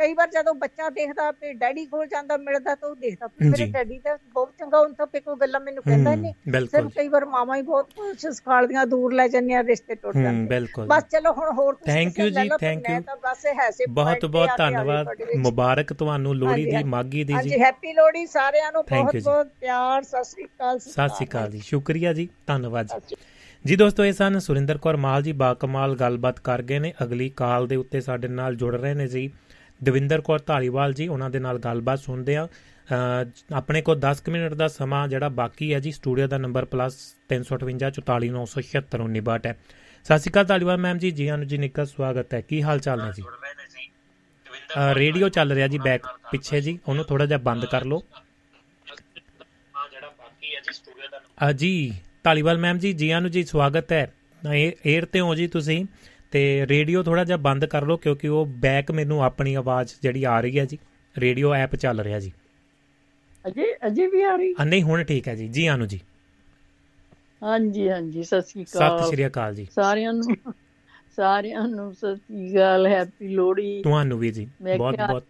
ਕਈ 0.00 0.12
ਵਾਰ 0.14 0.28
ਜਦੋਂ 0.30 0.54
ਬੱਚਾ 0.54 0.88
ਦੇਖਦਾ 0.90 1.30
ਵੀ 1.32 1.52
ਡੈਡੀ 1.54 1.84
ਕੋਲ 1.86 2.06
ਜਾਂਦਾ 2.06 2.36
ਮਿਲਦਾ 2.36 2.74
ਤਾਂ 2.74 2.88
ਉਹ 2.88 2.94
ਦੇਖਦਾ। 2.96 3.28
ਮੇਰੇ 3.42 3.66
ਡੈਡੀ 3.66 3.98
ਤਾਂ 3.98 4.16
ਬਹੁਤ 4.34 4.52
ਚੰਗਾ 4.58 4.78
ਹੁੰਦਾ 4.78 5.06
ਪੇ 5.06 5.20
ਕੋਈ 5.20 5.36
ਗੱਲਾਂ 5.40 5.60
ਮੈਨੂੰ 5.60 5.82
ਕਹਿੰਦਾ 5.82 6.14
ਨਹੀਂ 6.14 6.66
ਸਿਰਫ 6.66 6.90
ਕਈ 6.96 7.08
ਵਾਰ 7.08 7.24
ਮਾਮਾ 7.26 7.56
ਹੀ 7.56 7.62
ਬਹੁਤ 7.62 7.92
ਕੁਝ 7.96 8.26
ਸਿਖਾਲਦੀਆਂ 8.26 8.86
ਦੂਰ 8.86 9.12
ਲੈ 9.12 9.26
ਜਾਂਦੀਆਂ 9.28 9.62
ਰਿਸ਼ਤੇ 9.64 9.94
ਟੁੱਟ 9.94 10.16
ਜਾਂਦੇ। 10.16 10.60
ਬਸ 10.86 11.02
ਚਲੋ 11.12 11.32
ਹੁਣ 11.32 11.50
ਹੋਰ 11.52 11.74
ਕੁਝ 11.74 11.86
ਥੈਂਕ 11.86 12.18
ਯੂ 12.18 12.28
ਜੀ 12.30 12.48
ਥੈਂਕ 12.60 12.88
ਯੂ 12.90 13.92
ਬਹੁਤ 13.94 14.24
ਬਹੁਤ 14.26 14.50
ਧੰਨਵਾਦ। 14.58 15.06
ਮੁਬਾਰਕ 15.38 15.92
ਤੁਹਾਨੂੰ 15.92 16.34
ਲੋਹੜੀ 16.36 16.64
ਦੀ 16.66 16.82
ਮਾਗੀ 16.84 17.24
ਦੀ 17.24 17.24
ਜੀ। 17.24 17.34
ਹਾਂਜੀ 17.34 17.60
ਹੈਪੀ 17.60 17.92
ਲੋਹੜੀ 17.92 18.26
ਸਾਰਿਆਂ 18.26 18.72
ਨੂੰ। 18.72 18.84
ਬਹੁਤ 18.90 19.16
ਬਹੁਤ 19.16 19.48
ਪਿਆਰ 19.60 20.02
ਸਤਿ 20.02 20.24
ਸ੍ਰੀ 20.24 20.44
ਅਕਾਲ 20.44 20.78
ਸਤਿ 20.78 21.08
ਸ੍ਰੀ 21.08 21.26
ਅਕਾਲ 21.26 21.50
ਜੀ। 21.50 21.60
ਸ਼ੁਕਰੀਆ 21.64 22.12
ਜੀ 22.12 22.28
ਧੰਨਵਾਦ 22.46 22.86
ਜੀ। 23.08 23.16
ਜੀ 23.64 23.76
ਦੋਸਤੋ 23.76 24.04
ਇਹ 24.04 24.12
ਸਨ 24.12 24.38
ਸੁਰਿੰਦਰ 24.38 24.78
ਕੌਰ 24.78 24.96
ਮਾਲ 24.96 25.22
ਜੀ 25.22 25.32
ਬਾਕਮਾਲ 25.32 25.96
ਗੱਲਬਾਤ 25.96 26.40
ਕਰ 26.40 26.62
ਗਏ 26.62 26.78
ਨੇ। 26.78 26.92
ਅਗਲੀ 27.02 27.28
ਕਾਲ 27.36 27.66
ਦੇ 27.66 27.76
ਉੱਤੇ 27.76 28.00
ਸਾਡੇ 28.00 28.28
ਨਾਲ 28.28 28.56
ਜੁੜ 28.56 28.74
ਰਹੇ 28.74 28.94
ਨੇ 28.94 29.06
ਜੀ। 29.06 29.30
ਦਵਿੰਦਰ 29.80 30.20
ਕੌਰ 30.20 30.40
ਧਾਲੀਵਾਲ 30.46 30.92
ਜੀ, 30.92 31.08
ਉਹਨਾਂ 31.08 31.30
ਦੇ 31.30 31.38
ਨਾਲ 31.38 31.58
ਗੱਲਬਾਤ 31.58 31.98
ਸੁਣਦੇ 31.98 32.36
ਆ 32.36 32.48
ਆਪਣੇ 33.54 33.82
ਕੋਲ 33.82 34.00
10 34.00 34.28
ਮਿੰਟ 34.28 34.54
ਦਾ 34.54 34.68
ਸਮਾਂ 34.68 35.08
ਜਿਹੜਾ 35.08 35.30
ਬਾਕੀ 35.30 35.74
ਹੈ 35.74 35.80
ਜੀ, 35.80 35.92
ਸਟੂਡੀਓ 35.92 36.26
ਦਾ 36.26 36.38
ਨੰਬਰ 36.38 36.66
+358 36.66 39.46
ਹੈ। 39.46 39.56
ਸਤਿ 40.06 40.18
ਸ਼੍ਰੀ 40.18 40.30
ਅਕਾਲ 40.30 40.46
ਧਾਲੀਵਾਲ 40.46 40.78
ਮੈਮ 40.78 40.98
ਜੀ 40.98 41.10
ਜੀ 41.10 41.28
ਆਨੂ 41.28 41.44
ਜੀ 41.44 41.58
ਨਿੱਕਾ 41.58 41.86
ਸਵਾਗਤ 41.86 42.34
ਹੈ। 42.34 42.40
ਕੀ 42.40 42.62
ਹਾਲ 42.62 42.80
ਚਾਲ 42.80 42.98
ਨੇ 42.98 43.12
ਜੀ? 43.12 43.22
ਰੇਡੀਓ 44.94 45.28
ਚੱਲ 45.28 45.52
ਰਿਹਾ 45.52 45.66
ਜੀ 45.66 45.78
ਬੈਕ 45.78 46.06
ਪਿੱਛੇ 46.30 46.60
ਜੀ, 46.60 46.78
ਉਹਨੂੰ 46.88 47.04
ਥੋੜਾ 47.04 47.26
ਜਿਹਾ 47.26 47.40
ਬੰਦ 47.40 47.66
ਕਰ 47.66 47.84
ਲਓ। 47.84 48.02
ਜੀ, 51.56 51.92
ਧਾਲੀਵਾਲ 52.24 52.58
ਮੈਮ 52.58 52.78
ਜੀ 52.78 52.92
ਜੀ 52.92 53.10
ਆਨੂ 53.10 53.28
ਜੀ 53.28 53.44
ਸਵਾਗਤ 53.44 53.92
ਹੈ। 53.92 54.12
에ਅਰ 54.42 55.04
ਤੇ 55.04 55.20
ਹੋ 55.20 55.34
ਜੀ 55.34 55.48
ਤੁਸੀਂ। 55.48 55.86
ਤੇ 56.32 56.66
ਰੇਡੀਓ 56.66 57.02
ਥੋੜਾ 57.02 57.24
ਜਿਹਾ 57.24 57.36
ਬੰਦ 57.36 57.64
ਕਰ 57.64 57.86
ਲਓ 57.86 57.96
ਕਿਉਂਕਿ 57.96 58.28
ਉਹ 58.28 58.46
ਬੈਕ 58.60 58.90
ਮੈਨੂੰ 58.90 59.22
ਆਪਣੀ 59.24 59.54
ਆਵਾਜ਼ 59.54 59.94
ਜਿਹੜੀ 60.02 60.24
ਆ 60.24 60.40
ਰਹੀ 60.40 60.58
ਹੈ 60.58 60.64
ਜੀ 60.64 60.78
ਰੇਡੀਓ 61.16 61.54
ਐਪ 61.54 61.76
ਚੱਲ 61.76 62.00
ਰਿਹਾ 62.00 62.18
ਜੀ। 62.18 62.32
ਅਜੇ 63.44 63.64
ਅਜੇ 63.86 64.06
ਵੀ 64.06 64.22
ਆ 64.22 64.34
ਰਹੀ? 64.36 64.54
ਨਹੀਂ 64.66 64.82
ਹੁਣ 64.82 65.04
ਠੀਕ 65.04 65.28
ਹੈ 65.28 65.34
ਜੀ। 65.34 65.48
ਜੀ 65.48 65.66
ਆਨੂ 65.66 65.86
ਜੀ। 65.86 66.00
ਹਾਂਜੀ 67.42 67.88
ਹਾਂਜੀ 67.88 68.22
ਸਤਿ 68.22 68.40
ਸ੍ਰੀ 68.40 68.64
ਅਕਾਲ। 68.64 68.98
ਸਤਿ 68.98 69.10
ਸ੍ਰੀ 69.10 69.26
ਅਕਾਲ 69.26 69.54
ਜੀ। 69.54 69.66
ਸਾਰਿਆਂ 69.74 70.12
ਨੂੰ 70.12 70.36
ਸਾਰਿਆਂ 71.16 71.68
ਨੂੰ 71.68 71.92
ਸਤਿ 71.94 72.16
ਸ੍ਰੀ 72.16 72.50
ਅਕਾਲ 72.52 72.86
ਹੈਪੀ 72.86 73.28
ਲੋਹੜੀ। 73.28 73.80
ਤੁਹਾਨੂੰ 73.82 74.18
ਵੀ 74.18 74.30
ਜੀ 74.30 74.46
ਬਹੁਤ 74.78 74.96
ਬਹੁਤ। 74.98 75.24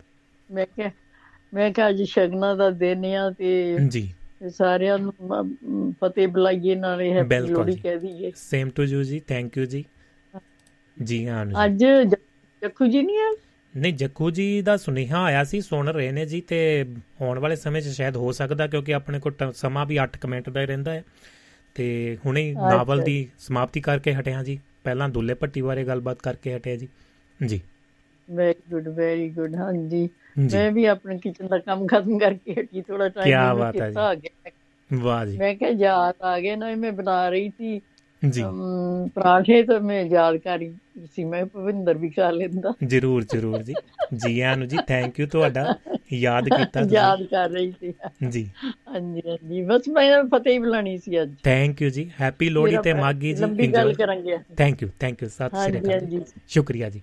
ਮੈਂ 0.48 0.66
ਕਿਹਾ 0.66 0.90
ਮੈਂ 1.52 1.70
ਕਿਹਾ 1.72 1.88
ਅੱਜ 1.88 2.02
ਸ਼ਗਨਾ 2.02 2.54
ਦਾ 2.54 2.70
ਦਿਨ 2.70 3.04
ਆ 3.04 3.30
ਤੇ 3.30 3.76
ਜੀ। 3.88 4.12
ਸਾਰਿਆਂ 4.48 4.98
ਨੂੰ 4.98 5.12
ਫਤਿਹ 6.00 6.28
ਬੁਲਾਈਏ 6.28 6.74
ਨਾਲੇ 6.74 7.12
ਹੈਪੀ 7.12 7.38
ਲੋਹੜੀ 7.38 7.76
ਕਹਿ 7.76 7.96
ਦਈਏ। 7.98 8.32
ਸੇਮ 8.36 8.70
ਟੂ 8.70 8.82
ਯੂ 8.82 9.02
ਜੀ 9.02 9.20
ਥੈਂਕ 9.20 9.58
ਯੂ 9.58 9.64
ਜੀ। 9.64 9.84
ਜੀ 11.02 11.28
ਹਾਂ 11.28 11.46
ਅੱਜ 11.64 11.84
ਜੱਖੂ 12.06 12.86
ਜੀ 12.86 13.02
ਨਹੀਂ 13.02 13.18
ਆ 13.18 13.36
ਨਹੀਂ 13.76 13.94
ਜੱਖੂ 13.94 14.30
ਜੀ 14.30 14.62
ਦਾ 14.62 14.76
ਸੁਨੇਹਾ 14.76 15.22
ਆਇਆ 15.22 15.44
ਸੀ 15.44 15.60
ਸੁਣ 15.60 15.88
ਰਹੇ 15.88 16.12
ਨੇ 16.12 16.26
ਜੀ 16.26 16.40
ਤੇ 16.40 16.86
ਆਉਣ 17.22 17.38
ਵਾਲੇ 17.38 17.56
ਸਮੇਂ 17.56 17.82
'ਚ 17.82 17.84
ਸ਼ਾਇਦ 17.84 18.16
ਹੋ 18.16 18.32
ਸਕਦਾ 18.32 18.66
ਕਿਉਂਕਿ 18.66 18.94
ਆਪਣੇ 18.94 19.20
ਕੋਲ 19.20 19.52
ਸਮਾਂ 19.52 19.86
ਵੀ 19.86 19.98
8 20.02 20.28
ਮਿੰਟ 20.28 20.50
ਦਾ 20.50 20.60
ਹੀ 20.60 20.66
ਰਹਿੰਦਾ 20.66 20.92
ਹੈ। 20.92 21.04
ਤੇ 21.74 22.18
ਹੁਣੇ 22.26 22.52
ਨਾਵਲ 22.52 23.00
ਦੀ 23.00 23.28
ਸਮਾਪਤੀ 23.38 23.80
ਕਰਕੇ 23.80 24.14
ਹਟਿਆ 24.14 24.42
ਜੀ। 24.42 24.60
ਪਹਿਲਾਂ 24.84 25.08
ਦੁੱਲੇ 25.08 25.34
ਪੱਟੀ 25.34 25.60
ਬਾਰੇ 25.60 25.84
ਗੱਲਬਾਤ 25.84 26.18
ਕਰਕੇ 26.22 26.56
ਹਟਿਆ 26.56 26.76
ਜੀ। 26.76 26.88
ਜੀ। 27.46 27.60
ਵੈਰੀ 28.30 28.70
ਗੁੱਡ 28.70 28.88
ਵੈਰੀ 28.88 29.28
ਗੁੱਡ 29.28 29.54
ਹਾਂਜੀ। 29.54 30.08
ਮੈਂ 30.38 30.72
ਵੀ 30.72 30.84
ਆਪਣੇ 30.84 31.18
ਕਿਚਨ 31.18 31.46
ਦਾ 31.46 31.58
ਕੰਮ 31.58 31.86
ਖਤਮ 31.86 32.18
ਕਰਕੇ 32.18 32.52
ਹਟੀ 32.52 32.82
ਥੋੜਾ 32.82 33.08
ਟਾਈਮ 33.08 33.54
ਕੀ 33.54 33.58
ਬਾਤ 33.58 33.80
ਹੈ 33.80 33.90
ਜੀ। 33.90 34.50
ਵਾਹ 34.96 35.26
ਜੀ। 35.26 35.38
ਮੈਂ 35.38 35.54
ਕਿਹਾ 35.54 35.70
ਯਾਦ 35.70 36.14
ਆ 36.22 36.40
ਗਿਆ 36.40 36.56
ਨਾ 36.56 36.74
ਮੈਂ 36.74 36.92
ਬਣਾ 36.92 37.28
ਰਹੀ 37.28 37.48
ਸੀ। 37.48 37.80
ਜੀ। 38.28 38.42
ਪਰਾਠੇ 39.14 39.62
ਤਾਂ 39.62 39.80
ਮੈਂ 39.80 40.02
ਯਾਦ 40.02 40.36
ਕਰੀ 40.36 40.74
ਸੀ 41.06 41.24
ਮੈਂ 41.24 41.44
ਭਵਿੰਦਰ 41.46 41.98
ਵੀ 41.98 42.08
ਖਾ 42.08 42.30
ਲੈਂਦਾ। 42.30 42.72
ਜਰੂਰ 42.86 43.24
ਜਰੂਰ 43.24 43.62
ਜੀ। 43.62 43.74
ਜੀ 44.14 44.40
ਆਇਆਂ 44.40 44.56
ਨੂੰ 44.56 44.68
ਜੀ 44.68 44.76
ਥੈਂਕ 44.88 45.20
ਯੂ 45.20 45.26
ਤੁਹਾਡਾ। 45.26 45.74
ਯਾਦ 46.12 46.44
ਕੀਤਾ 46.44 46.80
ਤੁਸੀਂ। 46.82 46.96
ਯਾਦ 46.96 47.22
ਕਰ 47.22 47.50
ਰਹੀ 47.50 47.72
ਸੀ। 47.80 47.92
ਜੀ। 48.28 48.50
ਹਾਂਜੀ 48.88 49.22
ਹਾਂਜੀ। 49.28 49.62
ਬਸ 49.62 49.88
ਮੈਂ 49.88 50.24
ਫਤਿਹ 50.24 50.60
ਬੁਲਾਣੀ 50.60 50.98
ਸੀ 50.98 51.22
ਅੱਜ। 51.22 51.34
ਥੈਂਕ 51.42 51.82
ਯੂ 51.82 51.90
ਜੀ। 51.90 52.10
ਹੈਪੀ 52.20 52.48
ਲੋਹੜੀ 52.48 52.76
ਤੇ 52.84 52.92
ਮਾਗੀ 52.94 53.32
ਜੀ। 53.32 53.42
ਲੰਬੀ 53.42 53.66
ਗੱਲ 53.66 53.94
ਕਰਾਂਗੇ 53.94 54.38
ਥੈਂਕ 54.56 54.82
ਯੂ 54.82 54.88
ਥੈਂਕ 55.00 55.22
ਯੂ 55.22 55.28
ਸਤਿ 55.28 55.64
ਸ਼੍ਰੀ 55.64 55.80
ਅਕਾਲ 55.80 56.24
ਸ਼ੁਕਰੀਆ 56.48 56.90
ਜੀ। 56.90 57.02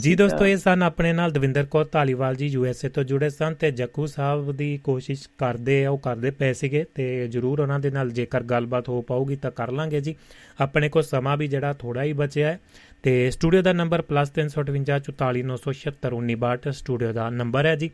ਜੀ 0.00 0.14
ਦੋਸਤੋ 0.14 0.46
ਇਹ 0.46 0.56
ਸਨ 0.56 0.82
ਆਪਣੇ 0.82 1.12
ਨਾਲ 1.12 1.30
ਦਵਿੰਦਰ 1.30 1.64
ਕੌਰ 1.64 1.86
ਧਾਲੀਵਾਲ 1.92 2.34
ਜੀ 2.36 2.46
ਯੂਐਸਏ 2.46 2.88
ਤੋਂ 2.88 3.04
ਜੁੜੇ 3.04 3.30
ਸਨ 3.30 3.54
ਤੇ 3.54 3.70
ਜੱਕੂ 3.70 4.06
ਸਾਹਿਬ 4.06 4.52
ਦੀ 4.52 4.80
ਕੋਸ਼ਿਸ਼ 4.84 5.28
ਕਰਦੇ 5.38 5.84
ਆ 5.84 5.90
ਉਹ 5.90 5.98
ਕਰਦੇ 5.98 6.30
ਪਏ 6.30 6.52
ਸੀਗੇ 6.52 6.84
ਤੇ 6.94 7.28
ਜਰੂਰ 7.28 7.60
ਉਹਨਾਂ 7.60 7.78
ਦੇ 7.80 7.90
ਨਾਲ 7.90 8.10
ਜੇਕਰ 8.10 8.42
ਗੱਲਬਾਤ 8.42 8.88
ਹੋ 8.88 9.02
ਪਾਊਗੀ 9.02 9.36
ਤਾਂ 9.36 9.50
ਕਰ 9.50 9.70
ਲਾਂਗੇ 9.72 10.00
ਜੀ। 10.00 10.14
ਆਪਣੇ 10.60 10.88
ਕੋਲ 10.88 11.02
ਸਮਾਂ 11.02 11.36
ਵੀ 11.36 11.48
ਜਿਹੜਾ 11.48 11.72
ਥੋੜਾ 11.72 12.02
ਹੀ 12.02 12.12
ਬਚਿਆ 12.12 12.48
ਹੈ। 12.48 12.60
ਤੇ 13.02 13.30
ਸਟੂਡੀਓ 13.30 13.62
ਦਾ 13.62 13.72
ਨੰਬਰ 13.72 14.02
+358 14.02 16.72
ਸਟੂਡੀਓ 16.72 17.12
ਦਾ 17.12 17.30
ਨੰਬਰ 17.30 17.66
ਹੈ 17.66 17.76
ਜੀ। 17.76 17.90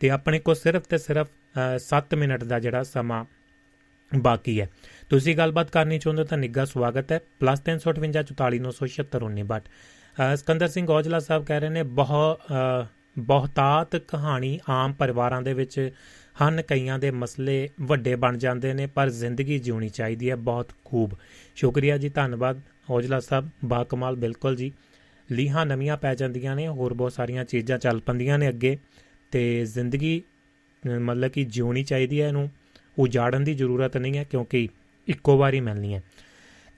ਤੇ 0.00 0.10
ਆਪਣੇ 0.10 0.38
ਕੋਲ 0.38 0.54
ਸਿਰਫ 0.54 0.82
ਤੇ 0.82 0.98
ਸਿਰਫ 0.98 1.28
7 1.76 2.14
ਮਿੰਟ 2.14 2.44
ਦਾ 2.44 2.58
ਜਿਹੜਾ 2.58 2.82
ਸਮਾਂ 2.82 3.24
ਬਾਕੀ 4.12 4.60
ਹੈ। 4.60 4.68
ਤੁਸੀਂ 5.10 5.36
ਗੱਲਬਾਤ 5.36 5.70
ਕਰਨੀ 5.70 5.98
ਚਾਹੁੰਦੇ 5.98 6.24
ਤਾਂ 6.24 6.38
ਨਿੱਘਾ 6.38 6.64
ਸਵਾਗਤ 6.64 7.12
ਹੈ। 7.12 7.20
+358 7.40 9.62
ਸਕੰਦਰ 10.34 10.68
ਸਿੰਘ 10.68 10.90
ਔਜਲਾ 10.90 11.18
ਸਾਹਿਬ 11.18 11.44
ਕਹਿ 11.44 11.60
ਰਹੇ 11.60 11.68
ਨੇ 11.68 11.82
ਬਹੁਤ 11.82 12.40
ਬਹੁਤਾਤ 13.18 13.96
ਕਹਾਣੀ 13.96 14.60
ਆਮ 14.68 14.92
ਪਰਿਵਾਰਾਂ 14.92 15.42
ਦੇ 15.42 15.54
ਵਿੱਚ 15.54 15.90
ਹਨ। 16.42 16.62
ਕਈਆਂ 16.62 16.98
ਦੇ 16.98 17.10
ਮਸਲੇ 17.10 17.68
ਵੱਡੇ 17.80 18.14
ਬਣ 18.14 18.36
ਜਾਂਦੇ 18.36 18.74
ਨੇ, 18.74 18.86
ਪਰ 18.86 19.10
ਜ਼ਿੰਦਗੀ 19.10 19.58
ਜਿਉਣੀ 19.58 19.88
ਚਾਹੀਦੀ 19.88 20.30
ਹੈ, 20.30 20.36
ਬਹੁਤ 20.36 20.72
ਖੂਬ। 20.84 21.12
ਸ਼ੁਕਰੀਆ 21.56 21.98
ਜੀ, 21.98 22.08
ਧੰਨਵਾਦ। 22.08 22.60
ਔਜਲਾ 22.90 23.20
ਸਾਹਿਬ, 23.20 23.48
ਬਾ 23.64 23.84
ਕਮਾਲ, 23.84 24.16
ਬਿਲਕੁਲ 24.16 24.56
ਜੀ। 24.56 24.72
ਲੀਹਾਂ 25.32 25.66
ਨਵੀਆਂ 25.66 25.96
ਪੈ 25.96 26.14
ਜਾਂਦੀਆਂ 26.14 26.56
ਨੇ, 26.56 26.68
ਹੋਰ 26.68 26.94
ਬਹੁਤ 26.94 27.12
ਸਾਰੀਆਂ 27.12 27.44
ਚੀਜ਼ਾਂ 27.44 27.78
ਚੱਲ 27.78 28.00
ਪੰਦੀਆਂ 28.00 28.38
ਨੇ 28.38 28.48
ਅੱਗੇ। 28.48 28.78
ਤੇ 29.30 29.64
ਜ਼ਿੰਦਗੀ, 29.64 30.22
ਮਤਲਬ 31.00 31.30
ਕਿ 31.30 31.44
ਜਿਉਣੀ 31.44 31.84
ਚਾਹੀਦੀ 31.84 32.20
ਹੈ 32.20 32.28
ਇਹਨੂੰ। 32.28 32.50
ਉਜਾੜਨ 32.98 33.44
ਦੀ 33.44 33.54
ਜ਼ਰੂਰਤ 33.54 33.96
ਨਹੀਂ 33.96 34.18
ਹੈ, 34.18 34.24
ਕਿਉਂਕਿ 34.24 34.68
ਇੱਕੋ 35.06 35.38
ਵਾਰੀ 35.38 35.60
ਮਿਲਣੀ 35.60 35.94
ਹੈ। 35.94 36.02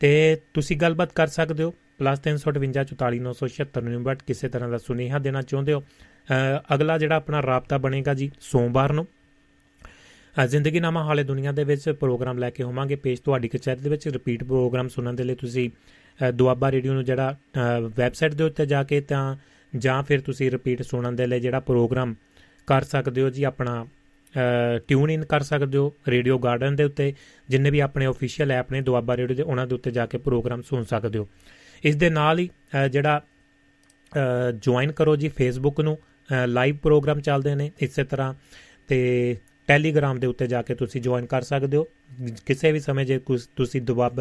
ਤੇ 0.00 0.40
ਤੁਸੀਂ 0.54 0.76
ਗੱਲਬਾਤ 0.76 1.12
ਕਰ 1.12 1.26
ਸਕਦੇ 1.26 1.62
ਹੋ। 1.62 1.74
+35444976 2.00 4.02
ਬਟ 4.02 4.22
ਕਿਸੇ 4.22 4.48
ਤਰ੍ਹਾਂ 4.48 4.68
ਦਾ 4.68 4.78
ਸੁਨੇਹਾ 4.78 5.18
ਦੇਣਾ 5.18 5.42
ਚਾਹੁੰਦੇ 5.42 5.72
ਹੋ। 5.72 5.84
ਅਗਲਾ 6.74 6.98
ਜਿਹੜਾ 6.98 7.14
ਆਪਣਾ 7.14 7.42
ਰਾਬਤਾ 7.42 7.78
ਬਣੇਗਾ 7.78 8.14
ਜੀ, 8.14 8.30
ਸੋਮਵਾਰ 8.40 8.92
ਨੂੰ 8.92 9.06
ਜ਼ਿੰਦਗੀ 10.34 10.80
ਨਾਮਾ 10.80 11.02
ਹਾਲੇ 11.04 11.22
ਦੁਨੀਆ 11.24 11.52
ਦੇ 11.52 11.64
ਵਿੱਚ 11.64 11.88
ਪ੍ਰੋਗਰਾਮ 11.90 12.38
ਲੈ 12.38 12.50
ਕੇ 12.50 12.62
ਹੋਵਾਂਗੇ। 12.62 12.96
ਪੇਜ 12.96 13.18
ਤੁਹਾਡੀ 13.20 13.48
ਕਚਹਿਰੀ 13.48 13.80
ਦੇ 13.80 13.90
ਵਿੱਚ 13.90 14.08
ਰਿਪੀਟ 14.08 14.44
ਪ੍ਰੋਗਰਾਮ 14.44 14.88
ਸੁਣਨ 14.88 15.16
ਦੇ 15.16 15.24
ਲਈ 15.24 15.34
ਤੁਸੀਂ 15.34 15.70
ਦੁਆਬਾ 16.34 16.70
ਰੇਡੀਓ 16.72 16.92
ਨੂੰ 16.92 17.04
ਜਿਹੜਾ 17.04 17.34
ਵੈਬਸਾਈਟ 17.96 18.34
ਦੇ 18.34 18.44
ਉੱਤੇ 18.44 18.66
ਜਾ 18.66 18.82
ਕੇ 18.82 19.00
ਤਾਂ, 19.00 19.36
ਜਾਂ 19.76 20.02
ਫਿਰ 20.02 20.20
ਤੁਸੀਂ 20.20 20.50
ਰਿਪੀਟ 20.50 20.82
ਸੁਣਨ 20.82 21.16
ਦੇ 21.16 21.26
ਲਈ 21.26 21.40
ਜਿਹੜਾ 21.40 21.60
ਪ੍ਰੋਗਰਾਮ 21.60 22.14
ਕਰ 22.66 22.82
ਸਕਦੇ 22.82 23.22
ਹੋ 23.22 23.30
ਜੀ, 23.30 23.42
ਆਪਣਾ 23.42 23.86
ਟਿਊਨ 24.88 25.10
ਇਨ 25.10 25.24
ਕਰ 25.24 25.40
ਸਕਦੇ 25.40 25.78
ਹੋ 25.78 25.92
ਰੇਡੀਓ 26.08 26.38
ਗਾਰਡਨ 26.38 26.76
ਦੇ 26.76 26.84
ਉੱਤੇ, 26.84 27.12
ਜਿੰਨੇ 27.48 27.70
ਵੀ 27.70 27.80
ਆਪਣੇ 27.80 28.06
ਅਫੀਸ਼ੀਅਲ 28.08 28.52
ਐਪ 28.52 28.72
ਨੇ 28.72 28.80
ਦੁਆਬਾ 28.80 29.16
ਰੇਡੀਓ 29.16 29.36
ਦੇ, 29.36 29.42
ਉਹਨਾਂ 29.42 29.66
ਦੇ 29.66 29.74
ਉੱਤੇ 29.74 29.90
ਜਾ 29.90 30.06
ਕੇ 30.06 30.18
ਪ੍ਰੋਗਰਾਮ 30.18 30.62
ਸੁਣ 30.62 30.84
ਸਕਦੇ 30.84 31.18
ਹੋ। 31.18 31.28
ਇਸ 31.84 31.96
ਦੇ 31.96 32.10
ਨਾਲ 32.10 32.38
ਹੀ 32.38 32.48
ਜਿਹੜਾ 32.90 33.20
ਜੁਆਇਨ 34.54 34.92
ਕਰੋ 34.92 35.16
ਜੀ 35.16 35.28
ਫੇਸਬੁੱਕ 35.28 35.80
ਨੂੰ 35.80 35.98
ਲਾਈਵ 36.46 36.76
ਪ੍ਰੋਗਰਾਮ 36.76 37.20
ਚੱਲਦੇ 37.20 37.54
ਨੇ 37.54 37.70
ਇਸੇ 37.80 38.04
ਤਰ੍ਹਾਂ। 38.04 38.34
ਤੇ 38.88 39.36
ਟੈਲੀਗ੍ਰਾਮ 39.70 40.20
ਦੇ 40.20 40.26
ਉੱਤੇ 40.26 40.46
ਜਾ 40.46 40.60
ਕੇ 40.62 40.74
ਤੁਸੀਂ 40.74 41.00
ਜੁਆਇਨ 41.02 41.26
ਕਰ 41.26 41.42
ਸਕਦੇ 41.42 41.76
ਹੋ। 41.76 41.86
ਕਿਸੇ 42.46 42.72
ਵੀ 42.72 42.80
ਸਮੇਂ 42.80 43.04
ਜੇ 43.04 43.18
ਤੁਸੀਂ 43.56 43.82
ਦੁਆਬ 43.82 44.20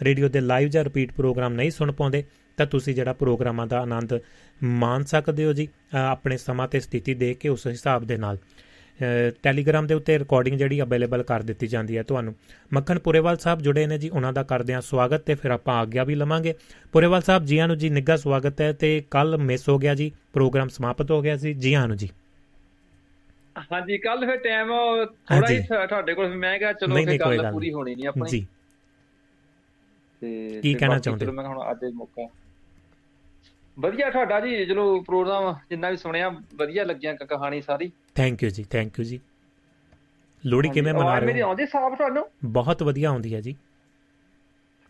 ਰੇਡੀਓ 0.00 0.28
ਦੇ 0.28 0.40
ਲਾਈਵ 0.40 0.68
ਜਾਂ 0.68 0.84
ਰਿਪੀਟ 0.84 1.12
ਪ੍ਰੋਗਰਾਮ 1.12 1.54
ਨਹੀਂ 1.54 1.70
ਸੁਣ 1.70 1.92
ਪਾਉਂਦੇ, 1.92 2.24
ਤਾਂ 2.58 2.66
ਤੁਸੀਂ 2.66 2.94
ਜਿਹੜਾ 2.94 3.12
ਪ੍ਰੋਗਰਾਮਾਂ 3.12 3.66
ਦਾ 3.66 3.80
ਆਨੰਦ 3.80 4.18
ਮਾਣ 4.62 5.04
ਸਕਦੇ 5.04 5.44
ਹੋ 5.44 5.52
ਜੀ 5.52 5.68
ਆਪਣੇ 5.94 6.36
ਸਮਾਂ 6.36 6.68
ਤੇ 6.68 6.80
ਸਥਿਤੀ 6.80 7.14
ਦੇਖ 7.14 7.38
ਕੇ 7.38 7.48
ਉਸ 7.48 7.66
ਹਿਸਾਬ 7.66 8.04
ਦੇ 8.04 8.16
ਨਾਲ। 8.16 8.38
ਟੈਲੀਗ੍ਰਾਮ 9.42 9.86
ਦੇ 9.86 9.94
ਉੱਤੇ 9.94 10.18
ਰਿਕਾਰਡਿੰਗ 10.18 10.56
ਜਿਹੜੀ 10.58 10.80
ਅਵੇਲੇਬਲ 10.82 11.22
ਕਰ 11.22 11.42
ਦਿੱਤੀ 11.42 11.66
ਜਾਂਦੀ 11.66 11.96
ਹੈ 11.96 12.02
ਤੁਹਾਨੂੰ। 12.02 12.34
ਮੱਖਣ 12.72 12.98
ਪੁਰੇਵਾਲ 12.98 13.36
ਸਾਹਿਬ 13.36 13.60
ਜੁੜੇ 13.62 13.86
ਨੇ 13.86 13.98
ਜੀ, 13.98 14.08
ਉਹਨਾਂ 14.08 14.32
ਦਾ 14.32 14.42
ਕਰਦੇ 14.42 14.74
ਆ 14.74 14.80
ਸਵਾਗਤ 14.80 15.22
ਤੇ 15.22 15.34
ਫਿਰ 15.34 15.50
ਆਪਾਂ 15.50 15.78
ਆਗਿਆ 15.78 16.04
ਵੀ 16.04 16.14
ਲਵਾਂਗੇ। 16.14 16.54
ਪੁਰੇਵਾਲ 16.92 17.22
ਸਾਹਿਬ, 17.22 17.44
ਜੀਆਂ 17.44 17.68
ਨੂੰ 17.68 17.78
ਜੀ 17.78 17.90
ਨਿੱਘਾ 17.90 18.16
ਸਵਾਗਤ 18.16 18.60
ਹੈ 18.60 18.72
ਤੇ 18.72 19.02
ਕੱਲ 19.10 19.36
ਮਿਸ 19.38 19.68
ਹੋ 19.68 19.78
ਗਿਆ 19.78 19.94
ਜੀ, 19.94 20.10
ਪ੍ਰੋਗਰਾਮ 20.32 20.68
ਸਮਾਪਤ 20.68 21.10
ਹੋ 21.10 21.22
ਗਿਆ 21.22 21.36
ਸੀ। 21.36 21.54
ਜੀਆਂ 21.56 21.86
ਨੂੰ 21.88 21.96
ਜੀ। 21.96 22.10
ਹਾਂਜੀ 23.56 23.98
ਕੱਲ 23.98 24.26
ਫਿਰ 24.26 24.36
ਟਾਈਮ 24.36 24.68
ਥੋੜਾ 25.26 25.50
ਹੀ 25.50 25.60
ਤੁਹਾਡੇ 25.88 26.14
ਕੋਲ 26.14 26.34
ਮੈਂ 26.36 26.58
ਕਿਹਾ 26.58 26.72
ਚਲੋ 26.72 26.94
ਫਿਰ 26.96 27.18
ਗੱਲ 27.18 27.50
ਪੂਰੀ 27.52 27.72
ਹੋਣੀ 27.72 27.94
ਨਹੀਂ 27.94 28.08
ਆਪਣੀ। 28.08 28.30
ਜੀ। 28.30 28.46
ਤੇ 30.22 30.60
ਕੀ 30.62 30.74
ਕਹਿਣਾ 30.74 30.98
ਚਾਹੁੰਦੇ? 30.98 31.26
ਮੈਂ 31.26 31.44
ਹੁਣ 31.44 31.70
ਅੱਜ 31.70 31.84
ਮੌਕਾ। 31.94 32.28
ਵਧੀਆ 33.76 34.10
ਤੁਹਾਡਾ 34.10 34.40
ਜੀ 34.40 34.66
ਚਲੋ 34.66 35.00
ਪ੍ਰੋਗਰਾਮ 35.02 35.54
ਜਿੰਨਾ 35.70 35.90
ਵੀ 35.90 35.96
ਸੁਣਿਆ 35.96 36.28
ਵਧੀਆ 36.54 36.84
ਲੱਗਿਆ 36.84 37.14
ਕਹਾਣੀ 37.14 37.60
ਸਾਰੀ। 37.60 37.90
ਥੈਂਕ 38.14 38.42
ਯੂ 38.42 38.50
ਜੀ 38.50 38.64
ਥੈਂਕ 38.64 38.98
ਯੂ 38.98 39.04
ਜੀ। 39.04 39.20
ਲੋੜੀ 40.44 40.68
ਕਿਵੇਂ 40.68 40.94
ਮਨਾ 40.94 41.14
ਰਹੇ 41.14 41.20
ਹੋ? 41.20 41.26
ਮੇਰੀ 41.26 41.40
ਆਉਂਦੀ 41.40 41.66
ਸਾਫ਼ 41.66 41.94
ਤੁਹਾਨੂੰ? 41.94 42.24
ਬਹੁਤ 42.44 42.82
ਵਧੀਆ 42.82 43.08
ਆਉਂਦੀ 43.08 43.34
ਹੈ 43.34 43.40
ਜੀ। 43.40 43.56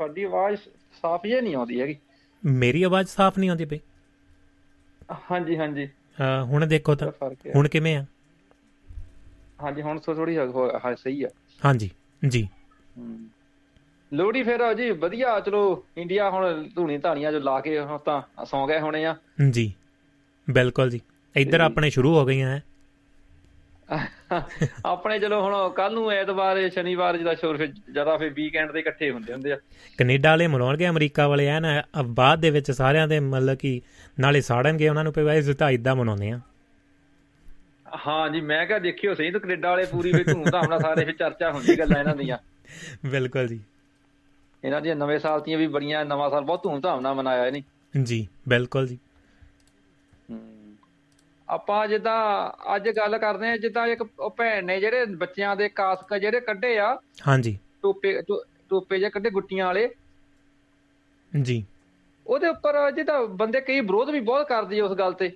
ਤੁਹਾਡੀ 0.01 0.23
ਆਵਾਜ਼ 0.23 0.61
ਸਾਫ਼ 1.03 1.27
ਜੇ 1.27 1.41
ਨਹੀਂ 1.41 1.55
ਆਉਂਦੀ 1.57 1.81
ਹੈਗੀ। 1.81 1.97
ਮੇਰੀ 2.43 2.83
ਆਵਾਜ਼ 2.83 3.09
ਸਾਫ਼ 3.09 3.39
ਨਹੀਂ 3.39 3.51
ਆਉਂਦੀ 3.51 3.65
ਪਈ? 3.65 3.79
ਹਾਂਜੀ 5.31 5.57
ਹਾਂਜੀ। 5.59 5.89
ਹੁਣ 6.45 6.67
ਦੇਖੋ 6.67 6.95
ਤਾਂ 6.95 7.11
ਹੁਣ 7.57 7.69
ਕਿਵੇਂ 7.69 7.97
ਆ? 7.97 8.05
ਹਾਂਜੀ 9.63 9.83
ਹੁਣ 9.83 9.99
ਥੋੜੀ 9.99 10.37
ਸਹੀ 10.97 11.23
ਆ। 11.25 11.29
ਹਾਂਜੀ 11.63 11.91
ਜੀ। 12.23 12.49
ਲੋੜੀ 14.13 14.43
ਫੇਰ 14.43 14.73
ਜੀ 14.75 14.91
ਵਧੀਆ 14.91 15.39
ਚਲੋ 15.41 15.61
ਇੰਡੀਆ 15.97 16.31
ਹੁਣ 16.31 16.69
ਧੂਣੀ 16.77 16.97
ਧਾਣੀਆਂ 16.99 17.33
ਜੋ 17.33 17.39
ਲਾ 17.39 17.61
ਕੇ 17.61 17.79
ਹੁਣ 17.81 17.99
ਤਾਂ 17.99 18.45
ਸੌਂ 18.47 18.67
ਗਏ 18.69 18.79
ਹੋਣੇ 18.81 19.05
ਆ। 19.05 19.15
ਜੀ 19.51 19.73
ਬਿਲਕੁਲ 20.49 20.91
ਜੀ। 20.91 21.01
ਇੱਧਰ 21.37 21.61
ਆਪਣੇ 21.61 21.91
ਸ਼ੁਰੂ 21.91 22.15
ਹੋ 22.19 22.25
ਗਈਆਂ 22.27 22.51
ਹੈ 22.51 22.63
ਆਪਣੇ 24.87 25.19
ਚਲੋ 25.19 25.41
ਹੁਣ 25.43 25.55
ਕੱਲ 25.77 25.95
ਨੂੰ 25.95 26.11
ਐਤਵਾਰ 26.13 26.69
ਸ਼ਨੀਵਾਰ 26.71 27.17
ਜਿਹਦਾ 27.17 27.35
ਸ਼ੋਰ 27.35 27.57
ਫਿਰ 27.57 27.67
ਜ਼ਿਆਦਾ 27.93 28.17
ਫਿਰ 28.17 28.33
ਵੀਕਐਂਡ 28.33 28.71
ਤੇ 28.73 28.79
ਇਕੱਠੇ 28.79 29.11
ਹੁੰਦੇ 29.11 29.33
ਹੁੰਦੇ 29.33 29.53
ਆ। 29.53 29.57
ਕੈਨੇਡਾ 29.99 30.31
ਵਾਲੇ 30.31 30.47
ਮਨਾਉਣਗੇ 30.47 30.89
ਅਮਰੀਕਾ 30.89 31.27
ਵਾਲੇ 31.29 31.47
ਐ 31.47 31.59
ਨਾ 31.61 31.83
ਬਾਅਦ 32.03 32.41
ਦੇ 32.41 32.51
ਵਿੱਚ 32.51 32.71
ਸਾਰਿਆਂ 32.71 33.09
ਦੇ 33.09 33.19
ਮਤਲਬ 33.21 33.57
ਕਿ 33.59 33.81
ਨਾਲੇ 34.21 34.41
ਸਾੜਨਗੇ 34.41 34.89
ਉਹਨਾਂ 34.89 35.05
ਨੂੰ 35.05 35.13
ਪਈ 35.13 35.39
ਇਸ 35.39 35.49
ਤਾਂ 35.57 35.71
ਇਦਾਂ 35.71 35.97
ਮਨਾਉਂਦੇ 35.97 36.31
ਆ। 36.31 36.41
ਹਾਂ 38.07 38.31
ਜੀ 38.31 38.41
ਮੈਂ 38.41 38.67
ਕਿਹਾ 38.67 38.79
ਦੇਖਿਓ 38.79 39.15
ਸਹੀ 39.15 39.31
ਤਾਂ 39.31 39.41
ਕੈਨੇਡਾ 39.41 39.71
ਵਾਲੇ 39.71 39.85
ਪੂਰੀ 39.85 40.13
ਵੀ 40.13 40.25
ਧੂਮ 40.25 40.45
ਧਾਮ 40.51 40.67
ਨਾਲ 40.71 40.81
ਸਾਰੇ 40.81 41.05
ਫਿਰ 41.05 41.17
ਚਰਚਾ 41.17 41.53
ਹੁੰਦੀ 41.53 41.79
ਗੱਲਾਂ 41.79 42.01
ਇਹਨਾਂ 42.01 42.17
ਦੀਆਂ। 42.17 42.39
ਬਿਲਕੁਲ 43.07 43.49
ਜੀ। 43.49 43.61
ਇਹਨਾਂ 44.65 44.81
ਦੀਆਂ 44.81 44.97
ਨਵੇਂ 44.97 45.19
ਸਾਲ 45.19 45.41
ਦੀਆਂ 45.41 45.59
ਵੀ 45.59 45.67
ਬੜੀਆਂ 45.67 46.05
ਨਵਾਂ 46.05 46.31
ਸਾਲ 46.31 46.45
ਬਹੁਤ 46.45 46.63
ਧੂਮ 46.63 46.81
ਧਾਮ 46.81 47.01
ਨਾਲ 47.01 47.15
ਮਨਾਇਆ 47.15 47.47
ਇਹਨੇ। 47.47 47.63
ਜੀ 48.03 48.29
ਬਿਲਕੁਲ 48.49 48.87
ਜੀ। 48.87 48.99
ਆਪਾਂ 51.49 51.89
ਜਿੱਦਾਂ 51.89 52.51
ਅੱਜ 52.77 52.89
ਗੱਲ 52.89 53.19
ਕਰਦੇ 53.19 53.49
ਆ 53.49 53.57
ਜਿੱਦਾਂ 53.57 53.87
ਇੱਕ 53.87 54.03
ਭੈਣ 54.37 54.65
ਨੇ 54.65 54.81
ਜਿਹੜੇ 54.81 55.05
ਬੱਚਿਆਂ 55.05 55.57
ਦੇ 55.57 55.69
ਕਾਸਕ 55.69 56.15
ਜਿਹੜੇ 56.15 56.41
ਕੱਢੇ 56.41 56.79
ਆ 56.79 56.99
ਹਾਂਜੀ। 57.29 57.59
ਟੋਪੇ 57.83 58.23
ਟੋਪੇ 58.69 58.99
ਜੇ 58.99 59.11
ਕੱਢੇ 59.11 59.31
ਗੁੱਟੀਆਂ 59.31 59.67
ਵਾਲੇ। 59.67 59.89
ਜੀ। 61.43 61.65
ਉਹਦੇ 62.27 62.47
ਉੱਪਰ 62.47 62.91
ਜਿੱਦਾਂ 62.91 63.27
ਬੰਦੇ 63.27 63.61
ਕਈ 63.61 63.81
ਵਿਰੋਧ 63.81 64.11
ਵੀ 64.11 64.21
ਬਹੁਤ 64.21 64.49
ਕਰਦੇ 64.49 64.81
ਉਸ 64.81 64.93
ਗੱਲ 64.93 65.13
ਤੇ। 65.13 65.33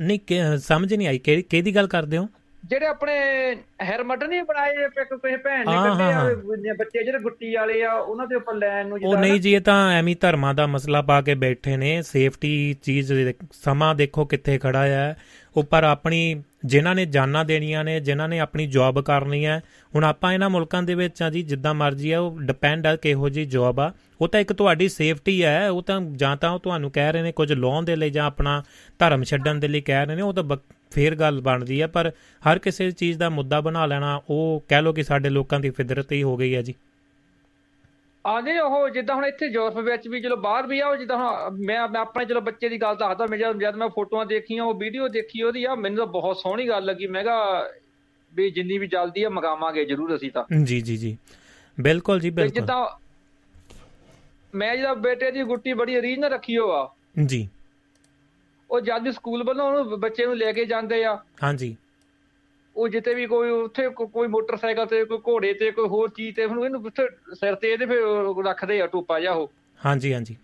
ਨਹੀਂ 0.00 0.20
ਸਮਝ 0.58 0.94
ਨਹੀਂ 0.94 1.08
ਆਈ। 1.08 1.18
ਕਿਹਦੀ 1.18 1.74
ਗੱਲ 1.74 1.86
ਕਰਦੇ 1.86 2.18
ਹੋ? 2.18 2.28
ਜਿਹੜੇ 2.64 2.86
ਆਪਣੇ 2.86 3.12
ਹੈਰਮਟ 3.82 4.24
ਨਹੀਂ 4.24 4.42
ਬਣਾਏ 4.42 4.88
ਕਿਸੇ 4.88 5.36
ਭੈਣ 5.36 5.58
ਨੇ 5.58 5.72
ਕੱਢੇ 5.72 6.68
ਆ 6.70 6.74
ਬੱਚੇ 6.74 7.04
ਜਿਹੜੇ 7.04 7.18
ਗੁੱਟੀ 7.18 7.54
ਵਾਲੇ 7.54 7.82
ਆ 7.82 7.92
ਉਹਨਾਂ 7.92 8.26
ਦੇ 8.26 8.34
ਉੱਪਰ 8.34 8.54
ਲੈਣ 8.54 8.88
ਨੂੰ 8.88 8.98
ਉਹ 9.04 9.16
ਨਹੀਂ 9.18 9.40
ਜੀ 9.40 9.54
ਇਹ 9.54 9.60
ਤਾਂ 9.60 9.92
ਐਵੇਂ 9.92 10.16
ਧਰਮਾਂ 10.20 10.54
ਦਾ 10.54 10.66
ਮਸਲਾ 10.66 11.02
ਪਾ 11.02 11.20
ਕੇ 11.20 11.34
ਬੈਠੇ 11.34 11.76
ਨੇ। 11.76 12.02
ਸੇਫਟੀ 12.02 12.76
ਚੀਜ਼ 12.82 13.12
ਸਮਾਂ 13.52 13.94
ਦੇਖੋ 13.94 14.24
ਕਿੱਥੇ 14.24 14.58
ਖੜਾ 14.58 14.86
ਹੈ 14.86 15.16
ਉੱਪਰ 15.56 15.84
ਆਪਣੀ 15.84 16.42
ਜਿਨ੍ਹਾਂ 16.64 16.94
ਨੇ 16.94 17.06
ਜਾਨਾਂ 17.06 17.44
ਦੇਣੀਆਂ 17.44 17.84
ਨੇ, 17.84 18.00
ਜਿਨ੍ਹਾਂ 18.00 18.28
ਨੇ 18.28 18.38
ਆਪਣੀ 18.40 18.66
ਜੌਬ 18.66 19.00
ਕਰਨੀ 19.00 19.46
ਹੈ, 19.46 19.62
ਹੁਣ 19.94 20.04
ਆਪਾਂ 20.04 20.32
ਇਹਨਾਂ 20.32 20.50
ਮੁਲਕਾਂ 20.50 20.82
ਦੇ 20.82 20.94
ਵਿੱਚ 20.94 21.22
ਆ 21.22 21.30
ਜੀ, 21.30 21.42
ਜਿੱਦਾਂ 21.42 21.74
ਮਰਜ਼ੀ 21.74 22.12
ਆ, 22.12 22.20
ਉਹ 22.20 22.40
ਡਿਪੈਂਡ 22.40 22.86
ਆ 22.86 22.96
ਕਿਹੋ 22.96 23.28
ਜੀ 23.28 23.44
ਜੌਬ 23.44 23.80
ਆ। 23.80 23.92
ਉਹ 24.20 24.28
ਤਾਂ 24.28 24.40
ਇੱਕ 24.40 24.52
ਤੁਹਾਡੀ 24.52 24.88
ਸੇਫਟੀ 24.88 25.44
ਹੈ, 25.44 25.70
ਉਹ 25.70 25.82
ਤਾਂ 25.82 26.00
ਜਾਂ 26.00 26.36
ਤਾਂ 26.36 26.50
ਉਹ 26.50 26.58
ਤੁਹਾਨੂੰ 26.58 26.90
ਕਹਿ 26.90 27.12
ਰਹੇ 27.12 27.22
ਨੇ 27.22 27.32
ਕੁਝ 27.32 27.52
ਲੋਨ 27.52 27.84
ਦੇ 27.84 27.96
ਲਈ 27.96 28.10
ਜਾਂ 28.10 28.24
ਆਪਣਾ 28.24 28.62
ਧਰਮ 28.98 29.24
ਛੱਡਣ 29.24 29.54
ਦੇ 29.54 29.68
ਲਈ 29.68 29.80
ਕਹਿ 29.80 30.06
ਰਹੇ 30.06 30.16
ਨੇ, 30.16 30.22
ਉਹ 30.22 30.32
ਤਾਂ 30.32 30.56
ਫੇਰ 30.90 31.14
ਗੱਲ 31.14 31.40
ਬਣਦੀ 31.40 31.82
ਹੈ 31.82 31.86
ਪਰ 31.86 32.12
ਹਰ 32.50 32.58
ਕਿਸੇ 32.58 32.90
ਚੀਜ਼ 32.90 33.18
ਦਾ 33.18 33.28
ਮੁੱਦਾ 33.28 33.60
ਬਣਾ 33.60 33.86
ਲੈਣਾ, 33.86 34.22
ਉਹ 34.30 34.64
ਕਹਿ 34.68 34.82
ਲੋ 34.82 34.92
ਕਿ 34.92 35.02
ਸਾਡੇ 35.02 35.28
ਲੋਕਾਂ 35.28 35.60
ਦੀ 35.60 35.70
ਫਿਦਰਤ 35.70 36.12
ਹੀ 36.12 36.22
ਹੋ 36.22 36.36
ਗਈ 36.36 36.54
ਹੈ 36.54 36.62
ਜੀ। 36.62 36.74
ਆਨੇ 38.26 38.60
ਉਹ 38.60 38.88
ਜਿੱਦਾਂ 38.88 39.14
ਹੁਣ 39.16 39.24
ਇੱਥੇ 39.24 39.46
ਯੂਰਪ 39.46 39.78
ਵਿੱਚ 39.78 40.08
ਵੀ 40.08 40.20
ਚਲੋ 40.20 40.36
ਬਾਹਰ 40.36 40.66
ਵੀ 40.66 40.80
ਆ 40.80 40.88
ਉਹ 40.88 40.96
ਜਿੱਦਾਂ 40.96 41.16
ਹੁਣ 41.16 41.58
ਮੈਂ 41.66 41.78
ਆਪਣੇ 41.78 42.24
ਚਲੋ 42.24 42.40
ਬੱਚੇ 42.40 42.68
ਦੀ 42.68 42.82
ਗੱਲ 42.82 42.96
ਦੱਸਦਾ 42.96 43.26
ਮੈਂ 43.26 43.38
ਜਦ 43.38 43.76
ਮੈਂ 43.76 43.88
ਫੋਟੋਆਂ 43.88 44.26
ਦੇਖੀਆਂ 44.26 44.64
ਉਹ 44.64 44.74
ਵੀਡੀਓ 44.74 45.08
ਦੇਖੀ 45.08 45.42
ਉਹਦੀ 45.42 45.64
ਆ 45.64 45.74
ਮੈਨੂੰ 45.74 45.96
ਤਾਂ 45.98 46.06
ਬਹੁਤ 46.06 46.36
ਸੋਹਣੀ 46.36 46.68
ਗੱਲ 46.68 46.84
ਲੱਗੀ 46.84 47.06
ਮੈਂ 47.06 47.22
ਕਿਹਾ 47.22 47.68
ਵੀ 48.34 48.50
ਜਿੰਨੀ 48.50 48.78
ਵੀ 48.78 48.86
ਜਲਦੀ 48.86 49.22
ਆ 49.22 49.28
ਮਗਾਵਾਂਗੇ 49.28 49.84
ਜ਼ਰੂਰ 49.84 50.16
ਅਸੀਂ 50.16 50.30
ਤਾਂ। 50.30 50.44
ਜੀ 50.64 50.80
ਜੀ 50.80 50.96
ਜੀ। 50.96 51.16
ਬਿਲਕੁਲ 51.80 52.20
ਜੀ 52.20 52.30
ਬਿਲਕੁਲ। 52.30 52.54
ਜਿੱਦਾਂ 52.54 52.86
ਮੈਂ 54.54 54.76
ਜਿਹੜਾ 54.76 54.94
ਬੇਟੇ 54.94 55.30
ਦੀ 55.30 55.42
ਗੁੱਟੀ 55.42 55.72
ਬੜੀ 55.72 56.02
ਰੀਝ 56.02 56.24
ਰੱਖੀ 56.24 56.58
ਹੋ 56.58 56.70
ਆ। 56.70 56.94
ਜੀ। 57.26 57.48
ਉਹ 58.70 58.80
ਜਦ 58.80 59.10
ਸਕੂਲ 59.10 59.44
ਵੱਲੋਂ 59.44 59.72
ਉਹਨੂੰ 59.72 60.00
ਬੱਚੇ 60.00 60.26
ਨੂੰ 60.26 60.36
ਲੈ 60.36 60.52
ਕੇ 60.52 60.64
ਜਾਂਦੇ 60.64 61.04
ਆ 61.04 61.22
ਹਾਂਜੀ। 61.42 61.76
ਉਹ 62.76 62.88
ਜਿੱਤੇ 62.88 63.14
ਵੀ 63.14 63.26
ਕੋਈ 63.26 63.50
ਉੱਥੇ 63.50 63.88
ਕੋਈ 63.88 64.28
ਮੋਟਰਸਾਈਕਲ 64.28 64.86
ਤੇ 64.86 65.04
ਕੋਈ 65.04 65.18
ਘੋੜੇ 65.18 65.52
ਤੇ 65.54 65.70
ਕੋਈ 65.70 65.88
ਹੋਰ 65.88 66.08
ਚੀਜ਼ 66.08 66.36
ਤੇ 66.36 66.46
ਹੁਣ 66.46 66.64
ਇਹਨੂੰ 66.64 66.84
ਉੱਥੇ 66.86 67.08
ਸਿਰ 67.34 67.54
ਤੇ 67.54 67.72
ਇਹਦੇ 67.72 67.86
ਫਿਰ 67.86 67.98
ਰੱਖਦੇ 68.44 68.80
ਆ 68.80 68.86
ਟੋਪਾ 68.86 69.20
ਜਾ 69.20 69.32
ਉਹ। 69.32 69.50
ਹਾਂਜੀ 69.86 70.14
ਹਾਂਜੀ। 70.14 70.36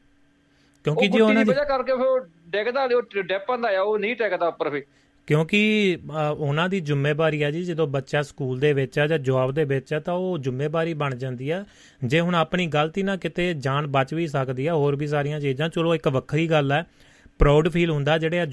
ਕਿਉਂਕਿ 0.84 1.08
ਜੀ 1.08 1.20
ਉਹਨਾਂ 1.20 1.44
ਦੀ 1.44 1.50
ਵਜ੍ਹਾ 1.50 1.64
ਕਰਕੇ 1.64 1.92
ਫਿਰ 1.92 2.20
ਡਿੱਗਦਾ 2.48 2.84
ਉਹ 2.84 3.22
ਡੈਪਾਂ 3.22 3.58
ਦਾ 3.58 3.68
ਆ 3.78 3.80
ਉਹ 3.80 3.98
ਨਹੀਂ 3.98 4.16
ਟਿਕਦਾ 4.16 4.48
ਉੱਪਰ 4.48 4.70
ਫਿਰ। 4.70 4.82
ਕਿਉਂਕਿ 5.26 5.98
ਉਹਨਾਂ 6.38 6.68
ਦੀ 6.68 6.80
ਜ਼ਿੰਮੇਵਾਰੀ 6.80 7.42
ਆ 7.42 7.50
ਜੀ 7.50 7.64
ਜਦੋਂ 7.64 7.86
ਬੱਚਾ 7.86 8.22
ਸਕੂਲ 8.22 8.58
ਦੇ 8.58 8.72
ਵਿੱਚ 8.72 8.98
ਆ 8.98 9.06
ਜਾਂ 9.06 9.18
ਜੌਬ 9.18 9.52
ਦੇ 9.52 9.64
ਵਿੱਚ 9.64 9.94
ਆ 9.94 9.98
ਤਾਂ 10.00 10.14
ਉਹ 10.14 10.38
ਜ਼ਿੰਮੇਵਾਰੀ 10.38 10.94
ਬਣ 10.94 11.14
ਜਾਂਦੀ 11.14 11.50
ਆ। 11.50 11.64
ਜੇ 12.04 12.20
ਹੁਣ 12.20 12.34
ਆਪਣੀ 12.34 12.66
ਗਲਤੀ 12.66 13.02
ਨਾਲ 13.02 13.16
ਕਿਤੇ 13.16 13.54
ਜਾਨ 13.54 13.86
ਬਚ 13.86 14.14
ਵੀ 14.14 14.26
ਸਕਦੀ 14.26 14.66
ਆ 14.66 14.74
ਹੋਰ 14.74 14.96
ਵੀ 14.96 15.06
ਸਾਰੀਆਂ 15.06 15.40
ਚੀਜ਼ਾਂ 15.40 15.68
ਚਲੋ 15.68 15.94
ਇੱਕ 15.94 16.08
ਵੱਖਰੀ 16.08 16.50
ਗੱਲ 16.50 16.72
ਹੈ 16.72 16.86
ਪ੍ਰਾਊਡ 17.38 17.68
ਫੀਲ 17.68 17.90
ਹੁੰਦਾ 17.90 18.16
ਜਿਹੜੇ 18.18 18.46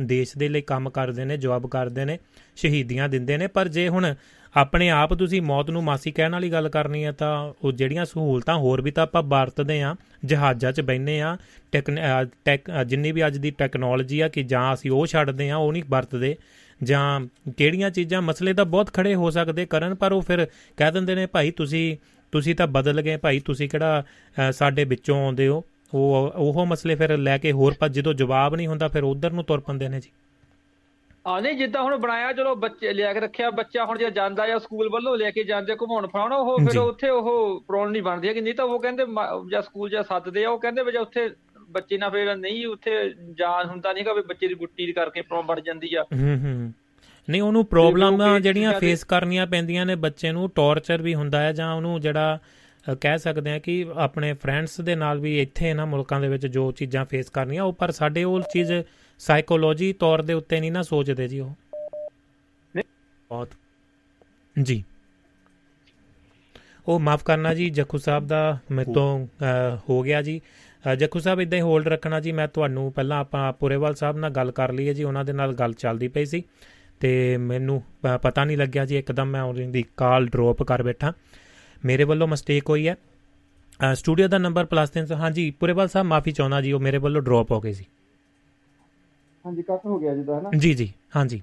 ਦੇਸ਼ 0.00 0.36
ਦੇ 0.38 0.48
ਲਈ 0.48 0.60
ਕੰਮ 0.62 0.90
ਕਰਦੇ 0.90 1.24
ਨੇ 1.24 1.36
ਜੌਬ 1.36 1.66
ਕਰਦੇ 1.66 2.04
ਨੇ, 2.04 2.18
ਸ਼ਹੀਦੀਆਂ 2.56 3.08
ਦਿੰਦੇ 3.08 3.36
ਨੇ। 3.36 3.46
ਪਰ 3.46 3.68
ਜੇ 3.68 3.88
ਹੁਣ 3.88 4.14
ਆਪਣੇ 4.54 4.88
ਆਪ 4.90 5.12
ਤੁਸੀਂ 5.14 5.40
ਮੌਤ 5.42 5.70
ਨੂੰ 5.70 5.82
ਮਾਸੀ 5.84 6.10
ਕਹਿਣ 6.12 6.32
ਵਾਲੀ 6.32 6.50
ਗੱਲ 6.52 6.68
ਕਰਨੀ 6.68 7.04
ਹੈ 7.04 7.12
ਤਾਂ 7.12 7.52
ਉਹ 7.62 7.72
ਜਿਹੜੀਆਂ 7.72 8.04
ਸਹੂਲਤਾਂ 8.04 8.56
ਹੋਰ 8.56 8.80
ਵੀ 8.82 8.90
ਤਾਂ 8.90 9.02
ਆਪਾਂ 9.02 9.22
ਵਰਤਦੇ 9.22 9.80
ਆ, 9.82 9.94
ਜਹਾਜ਼ਾਂ 10.24 10.72
'ਚ 10.72 10.80
ਬੈੰਨੇ 10.80 11.20
ਆ 11.20 11.36
ਟੈਕ 11.72 12.70
ਜਿੰਨੀ 12.86 13.12
ਵੀ 13.12 13.26
ਅੱਜ 13.26 13.38
ਦੀ 13.38 13.50
ਟੈਕਨੋਲੋਜੀ 13.50 14.20
ਆ 14.20 14.28
ਕਿ 14.28 14.42
ਜਾਂ 14.42 14.72
ਅਸੀਂ 14.74 14.90
ਉਹ 14.90 15.06
ਛੱਡਦੇ 15.06 15.48
ਆ, 15.50 15.56
ਉਹ 15.56 15.72
ਨਹੀਂ 15.72 15.82
ਵਰਤਦੇ, 15.88 16.36
ਜਾਂ 16.80 17.20
ਕਿਹੜੀਆਂ 17.56 17.90
ਚੀਜ਼ਾਂ, 17.90 18.22
ਮਸਲੇ 18.22 18.52
ਤਾਂ 18.54 18.64
ਬਹੁਤ 18.66 18.92
ਖੜੇ 18.92 19.14
ਹੋ 19.14 19.30
ਸਕਦੇ 19.30 19.66
ਕਰਨ, 19.66 19.94
ਪਰ 19.94 20.12
ਉਹ 20.12 20.22
ਫਿਰ 20.22 20.46
ਕਹਿ 20.76 20.92
ਦਿੰਦੇ 20.92 21.14
ਨੇ, 21.14 21.26
ਭਾਈ 21.26 21.50
ਤੁਸੀਂ 21.50 21.96
ਤੁਸੀਂ 22.32 22.54
ਤਾਂ 22.54 22.66
ਬਦਲ 22.66 23.00
ਗਏ, 23.02 23.16
ਭਾਈ 23.16 23.40
ਤੁਸੀਂ 23.40 23.68
ਕਿਹੜਾ 23.68 24.04
ਸਾਡੇ 24.52 24.84
ਵਿੱਚੋਂ 24.84 25.24
ਆਉਂਦੇ 25.24 25.48
ਹੋ? 25.48 25.64
ਉਹ 25.94 26.32
ਉਹ 26.36 26.66
ਮਸਲੇ 26.66 26.94
ਫਿਰ 26.94 27.18
ਲੈ 27.18 27.38
ਕੇ 27.38 27.52
ਹੋਰ 27.52 27.74
ਪਰ 27.80 27.88
ਜਦੋਂ 27.88 28.14
ਜਵਾਬ 28.14 28.54
ਨਹੀਂ 28.54 28.66
ਹੁੰਦਾ 28.66 28.88
ਫਿਰ 28.88 29.02
ਉਧਰ 29.04 29.30
ਨੂੰ 29.32 29.44
ਤੁਰ 29.44 29.60
ਪੰਦੇ 29.60 29.88
ਨੇ 29.88 30.00
ਜੀ। 30.00 30.10
ਆ 31.26 31.40
ਨਹੀਂ 31.40 31.54
ਜਿੱਦਾਂ 31.54 31.82
ਹੁਣ 31.82 31.96
ਬਣਾਇਆ 31.96 32.32
ਚਲੋ 32.32 32.54
ਬੱਚੇ 32.54 32.92
ਲਿਆ 32.92 33.12
ਕੇ 33.12 33.20
ਰੱਖਿਆ 33.20 33.50
ਬੱਚਾ 33.50 33.84
ਹੁਣ 33.84 33.98
ਜੇ 33.98 34.10
ਜਾਂਦਾ 34.10 34.46
ਜਾਂ 34.46 34.58
ਸਕੂਲ 34.58 34.88
ਵੱਲੋਂ 34.88 35.16
ਲੈ 35.16 35.30
ਕੇ 35.30 35.44
ਜਾਂਦੇ 35.44 35.74
ਘੁਮਾਉਣ 35.74 36.06
ਫਰਾਉਣ 36.06 36.32
ਉਹ 36.32 36.58
ਫਿਰ 36.58 36.78
ਉੱਥੇ 36.78 37.08
ਉਹ 37.08 37.60
ਪ੍ਰੋਣ 37.66 37.90
ਨਹੀਂ 37.90 38.02
ਬਣਦੀ 38.02 38.28
ਹੈ 38.28 38.32
ਕਿ 38.32 38.40
ਨਹੀਂ 38.40 38.54
ਤਾਂ 38.54 38.64
ਉਹ 38.64 38.80
ਕਹਿੰਦੇ 38.80 39.04
ਜਾਂ 39.50 39.62
ਸਕੂਲ 39.62 39.90
ਜਾਂ 39.90 40.02
ਸੱਦਦੇ 40.02 40.44
ਆ 40.44 40.50
ਉਹ 40.50 40.58
ਕਹਿੰਦੇ 40.58 40.82
ਵੀ 40.82 40.96
ਉੱਥੇ 40.96 41.30
ਬੱਚੇ 41.70 41.98
ਨਾਲ 41.98 42.10
ਫਿਰ 42.10 42.36
ਨਹੀਂ 42.36 42.66
ਉੱਥੇ 42.66 42.90
ਜਾਨ 43.38 43.68
ਹੁੰਦਾ 43.68 43.92
ਨਹੀਂਗਾ 43.92 44.12
ਵੀ 44.12 44.22
ਬੱਚੇ 44.22 44.48
ਦੀ 44.48 44.54
ਗੁੱਟੀ 44.54 44.92
ਕਰਕੇ 44.92 45.20
ਪ੍ਰੋਣ 45.20 45.42
ਬਣ 45.42 45.60
ਜਾਂਦੀ 45.60 45.94
ਆ। 45.94 46.02
ਹੂੰ 46.02 46.36
ਹੂੰ 46.38 46.72
ਨਹੀਂ 47.28 47.42
ਉਹਨੂੰ 47.42 47.64
ਪ੍ਰੋਬਲਮ 47.66 48.38
ਜਿਹੜੀਆਂ 48.38 48.72
ਫੇਸ 48.72 49.04
ਕਰਨੀਆਂ 49.04 49.46
ਪੈਂਦੀਆਂ 49.46 49.86
ਨੇ 49.86 49.94
ਬੱਚੇ 49.94 50.32
ਨੂੰ 50.32 50.50
ਟੌਰਚਰ 50.50 51.02
ਵੀ 51.02 51.14
ਹੁੰਦਾ 51.14 51.40
ਹੈ 51.40 51.52
ਜਾਂ 51.52 51.74
ਉਹਨੂੰ 51.74 52.00
ਜਿਹੜਾ 52.00 52.38
ਕਹਿ 53.00 53.18
ਸਕਦੇ 53.18 53.52
ਆ 53.52 53.58
ਕਿ 53.58 53.86
ਆਪਣੇ 53.94 54.32
ਫਰੈਂਡਸ 54.32 54.80
ਦੇ 54.80 54.94
ਨਾਲ 54.94 55.18
ਵੀ 55.18 55.40
ਇੱਥੇ 55.42 55.70
ਇਹਨਾਂ 55.70 55.86
ਮੁਲਕਾਂ 55.86 56.20
ਦੇ 56.20 56.28
ਵਿੱਚ 56.28 56.46
ਜੋ 56.46 56.72
ਚੀਜ਼ਾਂ 56.72 57.04
ਫੇਸ 57.04 57.30
ਕਰਨੀਆਂ 57.30 57.62
ਉਹ 57.62 57.72
ਪਰ 57.72 57.90
ਸਾਡੇ 57.90 58.24
ਉਹ 58.24 58.40
ਚੀਜ਼ 58.40 58.72
ਸਾਈਕੋਲੋਜੀ 59.18 59.92
ਤੌਰ 59.92 60.22
ਦੇ 60.22 60.32
ਉੱਤੇ 60.32 60.60
ਨਹੀਂ 60.60 60.72
ਨਾ 60.72 60.82
ਸੋਚਦੇ 60.82 61.28
ਜੀ 61.28 61.40
ਉਹ। 61.40 61.54
ਬਹੁਤ। 62.76 63.48
ਜੀ। 64.62 64.84
ਉਹ 66.88 67.00
ਮਾਫ 67.00 67.24
ਕਰਨਾ 67.24 67.54
ਜੀ 67.54 67.70
ਜੱਖੂ 67.70 67.98
ਸਾਹਿਬ 67.98 68.26
ਦਾ 68.26 68.58
ਮੇਰੇ 68.70 68.92
ਤੋਂ 68.92 69.26
ਹੋ 69.90 70.02
ਗਿਆ 70.02 70.22
ਜੀ। 70.22 70.40
ਜੱਖੂ 70.98 71.18
ਸਾਹਿਬ 71.18 71.40
ਇਦਾਂ 71.40 71.58
ਹੀ 71.58 71.62
ਹੋਲਡ 71.62 71.88
ਰੱਖਣਾ 71.88 72.20
ਜੀ 72.20 72.32
ਮੈਂ 72.32 72.48
ਤੁਹਾਨੂੰ 72.48 72.92
ਪਹਿਲਾਂ 72.92 73.18
ਆਪਾਂ 73.18 73.52
ਪੁਰੇਵਾਲ 73.52 73.94
ਸਾਹਿਬ 73.94 74.16
ਨਾਲ 74.16 74.30
ਗੱਲ 74.30 74.50
ਕਰ 74.50 74.72
ਲਈ 74.72 74.88
ਹੈ 74.88 74.92
ਜੀ 74.92 75.04
ਉਹਨਾਂ 75.04 75.24
ਦੇ 75.24 75.32
ਨਾਲ 75.32 75.52
ਗੱਲ 75.52 75.72
ਚੱਲਦੀ 75.72 76.08
ਪਈ 76.08 76.24
ਸੀ। 76.24 76.42
ਤੇ 77.00 77.36
ਮੈਨੂੰ 77.36 77.82
ਪਤਾ 78.22 78.44
ਨਹੀਂ 78.44 78.56
ਲੱਗਿਆ 78.56 78.86
ਜੀ 78.86 78.98
ਇੱਕਦਮ 78.98 79.26
ਮੈਂ 79.26 79.42
ਉਹਨਾਂ 79.42 79.68
ਦੀ 79.68 79.84
ਕਾਲ 79.96 80.26
ਡ੍ਰੌਪ 80.26 80.62
ਕਰ 80.62 80.82
ਬੈਠਾ। 80.82 81.12
ਮੇਰੇ 81.82 82.04
ਵੱਲੋਂ 82.04 82.28
ਮਿਸਟੇਕ 82.28 82.68
ਹੋਈ 82.70 82.88
ਹੈ। 82.88 82.96
ਸਟੂਡੀਓ 83.94 84.28
ਦਾ 84.28 84.38
ਨੰਬਰ 84.38 84.66
+3 84.74 85.14
ਹਾਂਜੀ 85.20 85.50
ਪੁਰੇਵਾਲ 85.60 85.88
ਸਾਹਿਬ 85.88 86.06
ਮਾਫੀ 86.06 86.32
ਚਾਹੁੰਦਾ 86.32 86.60
ਜੀ 86.60 86.72
ਉਹ 86.72 86.80
ਮੇਰੇ 86.80 86.98
ਵੱਲੋਂ 86.98 87.22
ਡ੍ਰੌਪ 87.22 87.50
ਹੋ 87.52 87.60
ਗਏ 87.60 87.72
ਸੀ। 87.72 87.84
ਹਾਂਜੀ 89.44 89.62
ਕੱਟ 89.62 89.86
ਹੋ 89.86 89.98
ਗਿਆ 89.98 90.14
ਜਿੱਦਾਂ 90.14 90.34
ਹੈ 90.34 90.40
ਨਾ? 90.42 90.50
ਜੀ 90.58 90.72
ਜੀ 90.74 90.92
ਹਾਂਜੀ। 91.16 91.40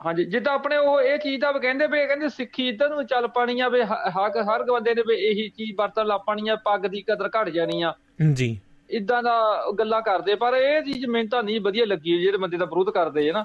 ਹਾਂਜੀ 0.00 0.24
ਜਿੱਦਾਂ 0.24 0.52
ਆਪਣੇ 0.54 0.76
ਉਹ 0.76 1.00
ਇਹ 1.00 1.18
ਚੀਜ਼ 1.18 1.40
ਦਾ 1.40 1.50
ਕਹਿੰਦੇ 1.52 1.86
ਵੀ 1.86 2.06
ਕਹਿੰਦੇ 2.06 2.28
ਸਿੱਖੀ 2.28 2.68
ਇਧਰ 2.68 2.88
ਨੂੰ 2.90 3.04
ਚੱਲ 3.06 3.26
ਪਾਣੀ 3.34 3.60
ਆ 3.60 3.68
ਵੀ 3.68 3.80
ਹੱਕ 3.82 4.36
ਹਰ 4.48 4.62
ਬੰਦੇ 4.70 4.94
ਨੇ 4.94 5.02
ਵੀ 5.08 5.14
ਇਹੀ 5.26 5.48
ਚੀਜ਼ 5.48 5.72
ਵਰਤਣ 5.78 6.06
ਲੱਗ 6.06 6.20
ਪਾਣੀ 6.26 6.48
ਆ 6.48 6.56
ਪੱਗ 6.64 6.86
ਦੀ 6.86 7.02
ਕਦਰ 7.02 7.28
ਘਟ 7.36 7.48
ਜਾਣੀ 7.50 7.82
ਆ। 7.82 7.92
ਜੀ। 8.32 8.56
ਇਦਾਂ 8.90 9.22
ਦਾ 9.22 9.34
ਗੱਲਾਂ 9.78 10.00
ਕਰਦੇ 10.02 10.34
ਪਰ 10.34 10.54
ਇਹ 10.54 10.82
ਚੀਜ਼ 10.84 11.06
ਮੈਨੂੰ 11.06 11.28
ਤਾਂ 11.28 11.42
ਨਹੀਂ 11.42 11.60
ਵਧੀਆ 11.60 11.84
ਲੱਗੀ 11.86 12.18
ਜਿਹੜੇ 12.20 12.38
ਬੰਦੇ 12.38 12.56
ਦਾ 12.56 12.64
ਵਿਰੋਧ 12.64 12.90
ਕਰਦੇ 12.90 13.26
ਹੈ 13.28 13.32
ਨਾ। 13.32 13.44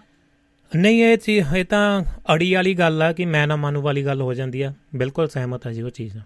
ਨਹੀਂ 0.76 1.04
ਇਹ 1.04 1.18
ਚੀਜ਼ 1.18 1.56
ਇਹ 1.56 1.66
ਤਾਂ 1.66 2.04
ਅੜੀ 2.36 2.54
ਵਾਲੀ 2.54 2.74
ਗੱਲ 2.74 3.02
ਆ 3.02 3.12
ਕਿ 3.14 3.26
ਮੈਂ 3.26 3.48
ਨਾ 3.48 3.56
ਮਾਨੂ 3.56 3.82
ਵਾਲੀ 3.82 4.06
ਗੱਲ 4.06 4.22
ਹੋ 4.22 4.34
ਜਾਂਦੀ 4.34 4.62
ਆ। 4.62 4.74
ਬਿਲਕੁਲ 4.96 5.28
ਸਹਿਮਤ 5.28 5.68
ਆ 5.68 5.72
ਜੀ 5.72 5.82
ਉਹ 5.82 5.90
ਚੀਜ਼ 5.90 6.18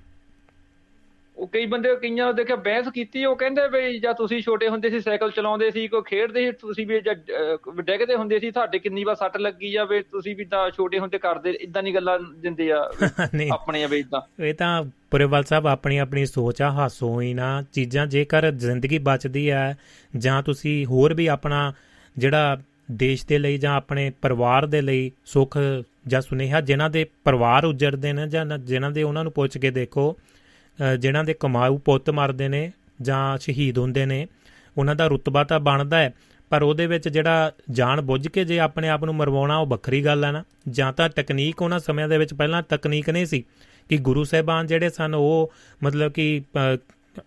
ਉਹ 1.38 1.48
ਕਈ 1.48 1.66
ਬੰਦੇ 1.66 1.96
ਕਈਆਂ 1.96 2.26
ਨੂੰ 2.26 2.36
ਦੇਖਿਆ 2.36 2.56
ਬਹਿਸ 2.56 2.88
ਕੀਤੀ 2.94 3.26
ਉਹ 3.26 3.36
ਕਹਿੰਦੇ 3.36 3.62
ਵੀ 3.68 4.00
ਜਾਂ 4.00 4.14
ਤੁਸੀਂ 4.14 4.42
ਛੋਟੇ 4.42 4.68
ਹੁੰਦੇ 4.70 4.90
ਸੀ 4.90 5.00
ਸਾਈਕਲ 5.00 5.32
ਚਲਾਉਂਦੇ 5.32 5.72
ਸੀ 5.72 5.88
ਕੋਈ 5.88 6.02
ਖੇਡਦੇ 6.06 6.46
ਸੀ 6.46 6.52
ਤੁਸੀਂ 6.52 6.88
ਵੀ 6.88 7.02
ਜਾਂ 7.02 7.16
ਡਿੱਗਦੇ 7.82 8.16
ਹੁੰਦੇ 8.16 8.40
ਸੀ 8.40 8.52
ਤੁਹਾਡੇ 8.52 8.80
ਕਿੰਨੀ 8.80 9.04
ਵਾਰ 9.04 9.16
ਸੱਟ 9.16 9.38
ਲੱਗੀ 9.38 9.76
ਆ 9.76 9.84
ਵੀ 9.86 10.02
ਤੁਸੀਂ 10.02 10.36
ਵੀ 10.36 10.46
ਤਾਂ 10.46 10.72
ਛੋਟੇ 10.72 11.00
ਹੁੰਦੇ 11.00 11.18
ਕਰਦੇ 11.18 11.52
ਇਦਾਂ 11.52 11.84
ਦੀ 11.84 11.96
ਗੱਲਾਂ 11.96 12.20
ਦਿੰਦੇ 12.20 12.72
ਆ 12.72 12.92
ਆਪਣੇ 13.54 13.86
ਵੀ 13.86 14.00
ਇਦਾਂ 14.00 14.44
ਇਹ 14.44 14.54
ਤਾਂ 14.54 14.84
ਪੁਰੇਵਾਲ 15.12 15.44
ਸਾਹਿਬ 15.44 15.68
ਆਪਣੀ 15.68 15.98
ਆਪਣੀ 15.98 16.26
ਸੋਚ 16.26 16.62
ਆ 16.62 16.72
ਹਾਸੋ 16.72 17.22
ਹੀ 17.22 17.34
ਨਾ। 17.34 17.64
ਚੀਜ਼ਾਂ 17.74 18.08
ਜੇਕਰ 18.08 18.52
ਜ਼ਿੰਦਗੀ 18.52 18.98
ਬਚਦੀ 18.98 19.50
ਆ 19.50 19.74
ਜਾਂ 20.18 20.44
ਤੁਸੀਂ 20.44 20.86
ਹੋਰ 20.86 21.14
ਵੀ 21.14 21.28
ਆਪਣਾ 21.28 21.74
ਜਿਹੜਾ 22.18 22.58
ਦੇਸ਼ 22.92 23.26
ਦੇ 23.28 23.38
ਲਈ 23.38 23.58
ਜਾਂ 23.58 23.74
ਆਪਣੇ 23.74 24.10
ਪਰਿਵਾਰ 24.22 24.66
ਦੇ 24.66 24.82
ਲਈ 24.82 25.12
ਸੁੱਖ 25.26 25.58
ਜਾਂ 26.08 26.22
ਸੁਨੇਹਾ 26.22 26.62
ਜਿਨ੍ਹਾਂ 26.62 26.90
ਦੇ 26.90 27.06
ਪਰਿਵਾਰ 27.24 27.66
ਉਜੜਦੇ 27.66 28.14
ਨੇ 28.14 28.28
ਜਾਂ 28.28 28.46
ਜਿਨ੍ਹਾਂ 28.46 28.92
ਦੇ 28.92 29.04
ਉਹਨਾਂ 29.04 29.24
ਨੂੰ 29.24 29.32
ਪੁੱਛ 29.32 29.58
ਕੇ 29.58 29.72
ਦੇਖੋ 29.72 30.16
ਜਿਨ੍ਹਾਂ 31.00 31.24
ਦੇ 31.24 31.34
ਕਮਾਊ 31.34 31.78
ਪੁੱਤ 31.78 32.10
ਮਰਦੇ 32.10 32.48
ਨੇ 32.48 32.72
ਜਾਂ 33.02 33.38
ਸ਼ਹੀਦ 33.38 33.78
ਹੁੰਦੇ 33.78 34.06
ਨੇ, 34.06 34.28
ਉਹਨਾਂ 34.78 34.96
ਦਾ 34.96 35.08
ਰੁਤਬਾ 35.08 35.44
ਤਾਂ 35.44 35.60
ਬਣਦਾ 35.60 35.98
ਹੈ, 35.98 36.14
ਪਰ 36.50 36.62
ਉਹਦੇ 36.62 36.88
ਵਿੱਚ 36.88 37.08
ਜਿਹੜਾ 37.10 37.52
ਜਾਣ 37.72 38.02
ਬੁੱਝ 38.02 38.28
ਕੇ 38.28 38.46
ਜੇ 38.46 38.60
ਆਪਣੇ 38.60 38.90
ਆਪ 38.90 39.04
ਨੂੰ 39.06 39.16
ਮਰਵਾਉਣਾ 39.16 39.58
ਉਹ 39.58 39.68
ਵੱਖਰੀ 39.68 40.06
ਗੱਲ 40.06 40.26
ਹੈ 40.26 40.32
ਨਾ। 40.32 40.44
ਜਾਂ 40.70 40.94
ਤਾਂ 40.94 41.10
ਟੈਕਨੀਕ 41.10 41.62
ਉਹਨਾਂ 41.62 41.80
ਸਮਿਆਂ 41.80 42.10
ਦੇ 42.10 42.18
ਵਿੱਚ 42.18 42.34
ਪਹਿਲਾਂ 42.34 42.62
ਤਕਨੀਕ 42.64 43.10
ਨਹੀਂ 43.10 43.26
ਸੀ 43.26 43.44
ਕਿ 43.90 43.98
ਗੁਰੂ 43.98 44.24
ਸਾਹਿਬਾਨ 44.24 44.68
ਜਿਹੜੇ 44.68 44.90
ਸਨ 44.90 45.16
ਉਹ 45.16 45.52
ਮਤਲਬ 45.84 46.12
ਕਿ 46.12 46.42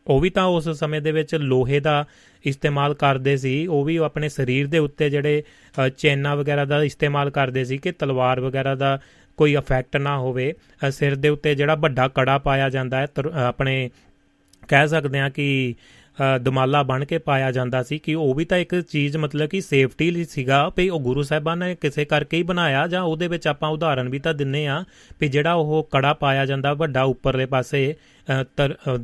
ਉਹ 0.06 0.20
ਵੀ 0.20 0.30
ਤਾਂ 0.30 0.44
ਉਸ 0.44 0.68
ਸਮੇਂ 0.68 1.00
ਦੇ 1.00 1.12
ਵਿੱਚ 1.12 1.34
ਲੋਹੇ 1.34 1.80
ਦਾ 1.80 2.04
ਇਸਤੇਮਾਲ 2.44 2.94
ਕਰਦੇ 2.94 3.36
ਸੀ। 3.36 3.66
ਉਹ 3.66 3.84
ਵੀ 3.84 3.96
ਆਪਣੇ 3.96 4.28
ਸਰੀਰ 4.28 4.66
ਦੇ 4.66 4.78
ਉੱਤੇ 4.78 5.10
ਜਿਹੜੇ 5.10 5.42
ਚੈਨਾ 5.98 6.34
ਵਗੈਰਾ 6.34 6.64
ਦਾ 6.64 6.82
ਇਸਤੇਮਾਲ 6.82 7.30
ਕਰਦੇ 7.30 7.64
ਸੀ 7.64 7.78
ਕਿ 7.78 7.92
ਤਲਵਾਰ 7.92 8.40
ਵਗੈਰਾ 8.40 8.74
ਦਾ 8.74 8.98
ਕੋਈ 9.36 9.54
ਇਫੈਕਟ 9.56 9.96
ਨਾ 9.96 10.18
ਹੋਵੇ। 10.18 10.52
ਸਿਰ 10.90 11.14
ਦੇ 11.14 11.28
ਉੱਤੇ 11.28 11.54
ਜਿਹੜਾ 11.54 11.74
ਵੱਡਾ 11.74 12.08
ਕੜਾ 12.08 12.38
ਪਾਇਆ 12.38 12.70
ਜਾਂਦਾ 12.70 13.00
ਹੈ 13.00 13.06
ਆਪਣੇ 13.46 13.90
ਕਹਿ 14.68 14.88
ਸਕਦੇ 14.88 15.20
ਆ 15.20 15.28
ਕਿ 15.28 15.74
ਦਮਾਲਾ 16.42 16.82
ਬਣ 16.82 17.04
ਕੇ 17.04 17.18
ਪਾਇਆ 17.18 17.50
ਜਾਂਦਾ 17.50 17.82
ਸੀ 17.82 17.98
ਕਿ 17.98 18.14
ਉਹ 18.14 18.34
ਵੀ 18.34 18.44
ਤਾਂ 18.44 18.58
ਇੱਕ 18.58 18.74
ਚੀਜ਼ 18.80 19.16
ਮਤਲਬ 19.16 19.48
ਕਿ 19.48 19.60
ਸੇਫਟੀ 19.60 20.10
ਲਈ 20.10 20.24
ਸੀਗਾ 20.24 20.68
ਵੀ 20.76 20.88
ਉਹ 20.88 21.00
ਗੁਰੂ 21.00 21.22
ਸਾਹਿਬਾਨ 21.22 21.58
ਨੇ 21.58 21.74
ਕਿਸੇ 21.74 22.04
ਕਰਕੇ 22.04 22.36
ਹੀ 22.36 22.42
ਬਣਾਇਆ 22.42 22.86
ਜਾਂ 22.86 23.02
ਉਹਦੇ 23.02 23.28
ਵਿੱਚ 23.28 23.48
ਆਪਾਂ 23.48 23.68
ਉਦਾਹਰਨ 23.68 24.08
ਵੀ 24.08 24.18
ਤਾਂ 24.18 24.34
ਦਿੰਨੇ 24.34 24.66
ਆ 24.66 24.84
ਵੀ 25.20 25.28
ਜਿਹੜਾ 25.28 25.52
ਉਹ 25.54 25.88
ਕੜਾ 25.92 26.12
ਪਾਇਆ 26.12 26.46
ਜਾਂਦਾ 26.46 26.72
ਵੱਡਾ 26.74 27.02
ਉੱਪਰਲੇ 27.02 27.46
ਪਾਸੇ 27.46 27.94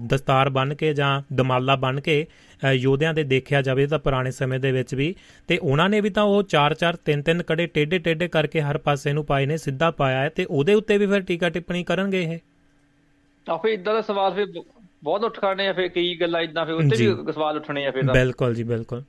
ਦਸਤਾਰ 0.07 0.49
ਬਣ 0.49 0.75
ਕੇ 0.75 0.93
ਜਾਂ 0.95 1.21
ਦਮਾਲਾ 1.33 1.77
ਬਣ 1.77 2.01
ਕੇ 2.01 2.27
ਯੋਧਿਆਂ 2.73 3.13
ਦੇ 3.15 3.23
ਦੇਖਿਆ 3.25 3.61
ਜਾਵੇ 3.63 3.87
ਤਾਂ 3.87 3.99
ਪੁਰਾਣੇ 3.99 4.31
ਸਮੇਂ 4.31 4.59
ਦੇ 4.61 4.73
ਵਿੱਚ 4.73 4.95
ਵੀ, 4.95 5.15
ਤੇ 5.49 5.59
ਉਹਨਾਂ 5.59 5.89
ਨੇ 5.89 6.01
ਵੀ 6.01 6.11
ਤਾਂ 6.11 6.23
ਉਹ 6.23 6.43
4-4 6.49 6.97
3-3 7.09 7.43
ਕੜੇ 7.47 7.67
ਟੇਡੇ 7.67 7.99
ਟੇਡੇ 7.99 8.29
ਕਰਕੇ 8.29 8.61
ਹਰ 8.61 8.79
ਪਾਸੇ 8.79 9.13
ਨੂੰ 9.13 9.25
ਪਾਏ 9.27 9.47
ਨੇ, 9.47 9.57
ਸਿੱਧਾ 9.57 9.91
ਪਾਇਆ 9.91 10.21
ਹੈ 10.21 10.29
ਤੇ 10.29 10.45
ਉਹਦੇ 10.45 10.75
ਉੱਤੇ 10.75 10.99
ਵੀ 10.99 11.07
ਫਿਰ 11.07 11.21
ਟੀਕਾ 11.23 11.49
ਟਿੱਪਣੀ 11.51 11.83
ਕਰਨਗੇ 11.85 12.23
ਇਹ? 12.23 12.39
ਤਾਂ 13.47 13.59
ਫਿਰ 13.59 13.73
ਇਦਾਂ 13.73 13.95
ਦਾ 13.95 14.01
ਸਵਾਲ 14.01 14.35
ਫਿਰ 14.35 14.47
ਬਹੁਤ 15.03 15.25
ਉੱਠ 15.25 15.41
ਖੜਨੇ 15.41 15.69
ਆ 15.69 15.73
ਫਿਰ 15.73 15.89
ਕਈ 15.89 16.15
ਗੱਲਾਂ 16.21 16.41
ਇਦਾਂ 16.41 16.67
ਫਿਰ 16.67 16.75
ਉੱਤੇ 16.75 16.97
ਵੀ 16.97 17.33
ਸਵਾਲ 17.33 17.57
ਉੱਠਣੇ 17.57 17.87
ਆ 17.87 17.91
ਫਿਰ 17.91 18.03
ਬਿਲਕੁਲ 18.03 18.55
ਜੀ 18.55 18.63
ਬਿਲਕੁਲ। 18.63 19.03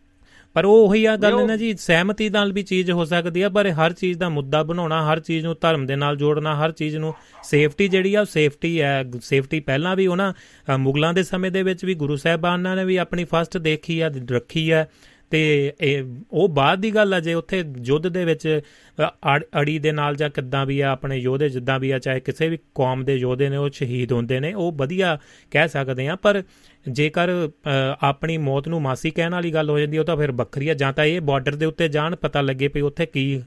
ਪਰ 0.53 0.65
ਉਹ 0.65 0.87
ਉਹੀ 0.87 1.05
ਆ 1.05 1.15
ਗੱਲ 1.15 1.45
ਨਾ 1.47 1.55
ਜੀ 1.57 1.73
ਸਹਿਮਤੀ 1.77 2.29
ਨਾਲ 2.29 2.51
ਵੀ 2.53 2.63
ਚੀਜ਼ 2.63 2.91
ਹੋ 2.91 3.05
ਸਕਦੀ 3.05 3.41
ਆ 3.41 3.49
ਪਰ 3.49 3.67
ਹਰ 3.69 3.93
ਚੀਜ਼ 3.93 4.17
ਦਾ 4.19 4.29
ਮੁੱਦਾ 4.29 4.63
ਬਣਾਉਣਾ 4.63 5.13
ਹਰ 5.13 5.19
ਚੀਜ਼ 5.19 5.45
ਨੂੰ 5.45 5.55
ਧਰਮ 5.61 5.85
ਦੇ 5.85 5.95
ਨਾਲ 5.95 6.17
ਜੋੜਨਾ 6.17 6.55
ਹਰ 6.55 6.71
ਚੀਜ਼ 6.71 6.97
ਨੂੰ 6.97 7.13
ਸੇਫਟੀ 7.43 7.87
ਜਿਹੜੀ 7.87 8.15
ਆ 8.15 8.23
ਸੇਫਟੀ 8.23 8.81
ਹੈ। 8.81 9.03
ਸੇਫਟੀ 9.21 9.59
ਪਹਿਲਾਂ 9.59 9.95
ਵੀ 9.95 10.07
ਉਹਨਾਂ 10.07 10.33
ਮੁਗਲਾਂ 10.77 11.13
ਦੇ 11.13 11.23
ਸਮੇਂ 11.23 11.51
ਦੇ 11.51 11.63
ਵਿੱਚ 11.63 11.85
ਵੀ 11.85 11.93
ਗੁਰੂ 11.93 12.15
ਸਾਹਿਬਾਨਾਂ 12.15 12.75
ਨੇ 12.75 12.85
ਵੀ 12.85 12.97
ਆਪਣੀ 12.97 13.23
ਫਸਟ 13.23 13.57
ਦੇਖੀ 13.57 13.99
ਆ 13.99 14.11
ਰੱਖੀ 14.31 14.69
ਆ। 14.69 14.85
ਤੇ 15.33 15.73
ਇਹ 15.81 16.03
ਉਹ 16.31 16.49
ਬਾਅਦ 16.49 16.79
ਦੀ 16.79 16.95
ਗੱਲ 16.95 17.13
ਆ 17.13 17.19
ਜੇ 17.19 17.33
ਉੱਥੇ 17.33 17.63
ਯੁੱਧ 17.85 18.07
ਦੇ 18.07 18.25
ਵਿੱਚ 18.25 18.61
ਅੜੀ 19.61 19.79
ਦੇ 19.79 19.91
ਨਾਲ 19.91 20.15
ਜਾਂ 20.15 20.29
ਕਿੱਦਾਂ 20.29 20.65
ਵੀ 20.65 20.79
ਆ, 20.79 20.91
ਆਪਣੇ 20.91 21.17
ਯੋਧੇ 21.17 21.49
ਜਿੱਦਾਂ 21.49 21.79
ਵੀ 21.79 21.91
ਆ, 21.91 21.99
ਚਾਹੇ 21.99 22.19
ਕਿਸੇ 22.19 22.49
ਵੀ 22.49 22.57
ਕੌਮ 22.75 23.05
ਦੇ 23.05 23.15
ਯੋਧੇ 23.15 23.49
ਨੇ, 23.49 23.57
ਉਹ 23.57 23.69
ਸ਼ਹੀਦ 23.73 24.11
ਹੁੰਦੇ 24.11 24.39
ਨੇ, 24.39 24.53
ਉਹ 24.53 24.71
ਵਧੀਆ 24.71 25.17
ਕਹਿ 25.51 25.67
ਸਕਦੇ 25.67 26.07
ਆ, 26.07 26.15
ਪਰ 26.15 26.43
ਜੇਕਰ 26.85 27.29
ਆਪਣੀ 28.01 28.37
ਮੌਤ 28.37 28.67
ਨੂੰ 28.67 28.81
ਮਾਸੀ 28.81 29.11
ਕਹਿਣ 29.11 29.31
ਵਾਲੀ 29.31 29.51
ਗੱਲ 29.53 29.69
ਹੋ 29.69 29.77
ਜਾਂਦੀ 29.79 29.97
ਉਹ 29.97 30.05
ਤਾਂ 30.05 30.15
ਫਿਰ 30.17 30.31
ਵੱਖਰੀ 30.31 30.67
ਆ 30.69 30.73
ਜਾਂ 30.73 30.91
ਤਾਂ 30.93 31.05
ਇਹ 31.05 31.19
ਬਾਰਡਰ 31.21 31.55
ਦੇ 31.55 31.65
ਉੱਤੇ 31.65 31.87
ਜਾਣ, 31.87 32.15
ਪਤਾ 32.15 32.41
ਲੱਗੇ 32.41 32.67
ਪਈ 32.67 32.81
ਉੱਥੇ 32.81 33.05
ਕੀ 33.05 33.41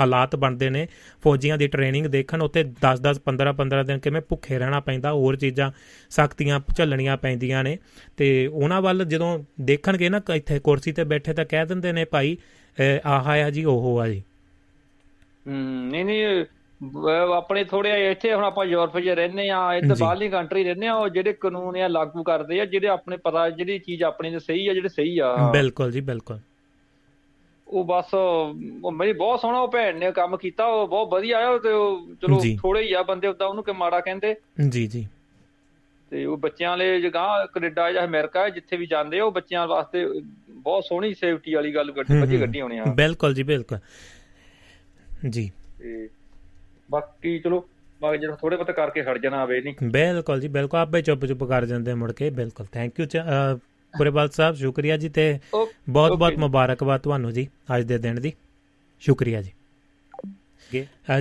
ਹਾਲਾਤ 0.00 0.36
ਬਣਦੇ 0.36 0.70
ਨੇ। 0.70 0.86
ਫੌਜੀਆਂ 1.24 1.58
ਦੀ 1.58 1.66
ਟ੍ਰੇਨਿੰਗ 1.68 2.06
ਦੇਖਣ, 2.06 2.42
ਉੱਥੇ 2.42 2.64
10-10 2.82 3.18
15-15 3.20 3.82
ਦਿਨ 3.82 3.98
ਕਿਵੇਂ 3.98 4.20
ਭੁੱਖੇ 4.20 4.58
ਰਹਿਣਾ 4.58 4.80
ਪੈਂਦਾ, 4.80 5.12
ਹੋਰ 5.12 5.36
ਚੀਜ਼ਾਂ 5.36 5.70
ਸਖਤੀਆਂ 6.10 6.60
ਝੱਲਣੀਆਂ 6.76 7.16
ਪੈਂਦੀਆਂ 7.16 7.62
ਨੇ। 7.64 7.78
ਤੇ 8.16 8.46
ਉਹਨਾਂ 8.46 8.80
ਵੱਲ 8.82 9.04
ਜਦੋਂ 9.04 9.38
ਦੇਖਣਗੇ 9.62 10.08
ਨਾ 10.08 10.20
ਇੱਥੇ 10.34 10.58
ਕੁਰਸੀ 10.60 10.92
ਤੇ 10.92 11.04
ਬੈਠੇ 11.04 11.32
ਤਾਂ 11.32 11.44
ਕਹਿ 11.44 11.66
ਦਿੰਦੇ 11.66 11.92
ਨੇ, 11.92 12.04
ਭਾਈ 12.04 12.36
ਆਹ 13.06 13.28
ਆ 13.30 13.50
ਜੀ, 13.50 13.64
ਉਹ 13.64 13.98
ਆ 14.00 14.08
ਜੀ। 14.08 14.22
ਹੂੰ, 15.46 15.88
ਨਹੀਂ 15.88 16.04
ਨਹੀਂ 16.04 16.44
ਆਪਣੇ 17.34 17.64
ਥੋੜੇ 17.64 18.10
ਇੱਥੇ 18.10 18.34
ਹੁਣ 18.34 18.44
ਆਪਾਂ 18.44 18.64
ਯੂਰਪ 18.64 18.98
'ਚ 19.00 19.08
ਰਹਿੰਦੇ 19.08 19.48
ਆ 19.50 19.74
ਇੱਥੇ 19.74 19.94
ਬਾਹਰਲੀ 20.00 20.28
ਕੰਟਰੀ 20.28 20.64
ਰਹਿੰਦੇ 20.64 20.86
ਆ 20.86 20.94
ਉਹ 20.94 21.08
ਜਿਹੜੇ 21.08 21.32
ਕਾਨੂੰਨ 21.32 21.76
ਆ 21.76 21.88
ਲਾਗੂ 21.88 22.22
ਕਰਦੇ 22.22 22.60
ਆ 22.60 22.64
ਜਿਹੜੇ 22.64 22.86
ਆਪਣੇ 22.86 23.16
ਪਤਾ 23.16 23.50
ਜਿਹੜੀ 23.50 23.78
ਚੀਜ਼ 23.78 24.02
ਆਪਣੀ 24.02 24.30
ਦੇ 24.30 24.38
ਸਹੀ 24.38 24.68
ਆ 24.68 24.72
ਜਿਹੜੇ 24.74 24.88
ਸਹੀ 24.88 25.18
ਆ। 25.18 25.50
ਬਿਲਕੁਲ 25.52 25.92
ਜੀ 25.92 26.00
ਬਿਲਕੁਲ। 26.00 26.38
ਉਹ 27.68 27.84
ਬਸ 27.84 28.14
ਉਹ 28.14 28.92
ਮੇਰੀ 28.92 29.12
ਬਹੁਤ 29.12 29.40
ਸੋਹਣਾ 29.40 29.60
ਉਹ 29.60 29.68
ਭੈਣ 29.68 29.98
ਨੇ 29.98 30.12
ਕੰਮ 30.12 30.36
ਕੀਤਾ 30.36 30.66
ਉਹ 30.66 30.88
ਬਹੁਤ 30.88 31.08
ਵਧੀਆ 31.08 31.38
ਆ 31.38 31.58
ਤੇ 31.58 31.72
ਉਹ 31.72 32.14
ਚਲੋ 32.14 32.40
ਥੋੜੇ 32.62 32.82
ਹੀ 32.82 32.92
ਆ 32.92 33.02
ਬੰਦੇ 33.02 33.28
ਉਦਾਂ 33.28 33.48
ਉਹਨੂੰ 33.48 33.64
ਕਿ 33.64 33.72
ਮਾੜਾ 33.72 34.00
ਕਹਿੰਦੇ। 34.00 34.34
ਜੀ 34.68 34.86
ਜੀ। 34.86 35.08
ਤੇ 36.10 36.24
ਉਹ 36.24 36.36
ਬੱਚਿਆਂ 36.36 36.76
ਲਈ 36.76 37.00
ਜਗ੍ਹਾ 37.00 37.46
ਕੈਨੇਡਾ 37.46 37.92
ਜਾਂ 37.92 38.06
ਅਮਰੀਕਾ 38.06 38.48
ਜਿੱਥੇ 38.48 38.76
ਵੀ 38.76 38.86
ਜਾਂਦੇ 38.86 39.20
ਉਹ 39.20 39.32
ਬੱਚਿਆਂ 39.32 39.66
ਵਾਸਤੇ 39.66 40.06
ਬਹੁਤ 40.50 40.84
ਸੋਹਣੀ 40.84 41.14
ਸੇਫਟੀ 41.14 41.54
ਵਾਲੀ 41.54 41.74
ਗੱਲ 41.74 41.90
ਵਧੀਆ 41.90 42.40
ਗੱਡੀ 42.40 42.60
ਹੋਣੀ 42.60 42.78
ਆ 42.78 42.84
ਬਿਲਕੁਲ 42.84 43.34
ਜੀ 43.34 43.42
ਬਿਲਕੁਲ। 43.42 43.78
ਜੀ। 45.30 45.50
ਬਾਕੀ 46.90 47.38
ਚਲੋ 47.38 47.64
ਬਾਕੀ 48.02 48.18
ਜਿਹੜਾ 48.18 48.34
ਥੋੜੇ 48.34 48.56
ਬਹੁਤੇ 48.56 48.72
ਕਰਕੇ 48.72 49.02
ਹਟ 49.02 49.18
ਜਾਣਾ 49.18 49.40
ਆਵੇ 49.42 49.60
ਨਹੀਂ। 49.60 49.74
ਬਿਲਕੁਲ 49.90 50.40
ਜੀ 50.40 50.48
ਬਿਲਕੁਲ। 50.48 50.80
ਆਪੇ 50.80 51.02
ਚੁੱਪ 51.02 51.24
ਚੁੱਪ 51.26 51.44
ਕਰ 51.44 51.66
ਜਾਂਦੇ 51.66 51.94
ਮੁੜ 51.94 52.10
ਕੇ 52.12 52.30
ਬਿਲਕੁਲ। 52.30 52.66
ਥੈਂਕ 52.72 53.00
ਯੂ 53.00 53.06
ਪੁਰੇਵਾਲ 53.94 54.28
ਸਾਹਿਬ 54.28 54.54
ਸ਼ੁਕਰੀਆ 54.56 54.96
ਜੀ 54.96 55.08
ਤੇ 55.08 55.38
ਬਹੁਤ 55.54 56.12
ਬਹੁਤ 56.12 56.34
ਮੁਬਾਰਕਬਾਦ 56.38 57.00
ਤੁਹਾਨੂੰ 57.00 57.32
ਜੀ 57.32 57.48
ਅੱਜ 57.76 57.84
ਦੇ 57.84 57.98
ਦਿਨ 57.98 58.20
ਦੀ। 58.20 58.32
ਸ਼ੁਕਰੀਆ 59.02 59.42
ਜੀ। 59.42 59.52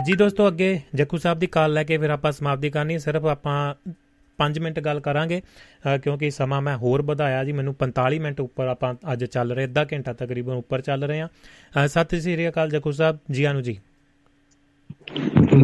ਜੀ 0.06 0.14
ਦੋਸਤੋ 0.18 0.48
ਅੱਗੇ 0.48 0.80
ਜੱਕੂ 0.96 1.18
ਸਾਹਿਬ 1.18 1.40
ਦੀ 1.40 1.48
ਕਾਲ 1.48 1.74
ਲੈ 1.74 1.84
ਕੇ 1.84 1.98
ਫਿਰ 1.98 2.10
ਆਪਾਂ 2.10 2.32
ਸਮਾਪਤੀ 2.32 2.70
ਕਰਨੀ। 2.70 2.98
ਸਿਰਫ 3.00 3.26
ਆਪਾਂ 3.26 3.58
5 4.40 4.60
ਮਿੰਟ 4.62 4.80
ਗੱਲ 4.80 5.00
ਕਰਾਂਗੇ 5.00 5.42
ਕਿਉਂਕਿ 6.04 6.30
ਸਮਾਂ 6.32 6.62
ਮੈਂ 6.62 6.76
ਹੋਰ 6.78 7.02
ਵਧਾਇਆ 7.02 7.44
ਜੀ। 7.44 7.52
ਮੈਨੂੰ 7.52 7.76
45 7.80 8.20
ਮਿੰਟ 8.20 8.40
ਉੱਪਰ 8.42 8.68
ਆਪਾਂ 8.68 8.94
ਅੱਜ 9.12 9.26
ਚੱਲ 9.26 9.52
ਰਹੇ 9.52 9.66
ਅੱਧਾ 9.66 9.86
ਘੰਟਾ 9.94 10.14
ਤਕਰੀਬਨ 10.22 10.54
ਉੱਪਰ 10.56 10.82
ਚੱਲ 10.82 11.04
ਰਹੇ 11.04 11.22
ਆ 11.22 11.28
ਸਤਿ 11.88 12.22
ਸ੍ਰੀ 12.22 12.48
ਅਕਾਲ 12.50 12.70
ਜੱਕੂ 12.70 12.92
ਸਾਹਿਬ 12.92 13.20
ਜੀ 13.32 13.44
ਆਨੂ 13.44 13.62
ਜੀ। 13.62 13.80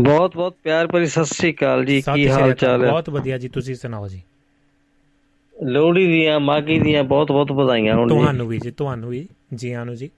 ਬਹੁਤ 0.01 0.35
ਬਹੁਤ 0.35 0.56
ਪਿਆਰ 0.64 0.88
ਭਰੀ 0.88 1.06
ਸਤਿ 1.06 1.26
ਸ੍ਰੀ 1.26 1.53
ਅਕਾਲ 1.53 1.85
ਜੀ 1.85 2.03
ਕੀ 2.16 2.30
ਹਾਲ 2.30 2.53
ਚਾਲ 2.53 2.85
ਹੈ? 2.85 2.90
ਬਹੁਤ 2.92 3.09
ਵਧੀਆ 3.09 3.38
ਜੀ 3.38 3.50
ਤੁਸੀਂ 3.50 3.76
ਸੁਣਾਓ 3.76 4.08
ਜੀ? 4.08 4.22
ਲੋਹੜੀ 5.64 6.08
ਦੀਆਂ 6.08 6.40
ਮਾਗੀ 6.40 6.80
ਦੀਆਂ 6.80 7.03
ਬਹੁਤ 7.03 7.32
ਬਹੁਤ 7.32 7.51
ਵਧਾਈਆਂ 7.51 7.95
ਹੋਣ 7.95 8.08
ਤੁਹਾਨੂੰ 8.08 8.48
ਵੀ 8.48 8.59
ਜੀ 8.59 8.72
ਤੁਹਾਨੂੰ 8.72 9.09
ਵੀ 9.09 9.27
ਜੀ 9.56 9.74
ਆਨੂ 9.74 9.95
ਜੀ। 9.95 10.09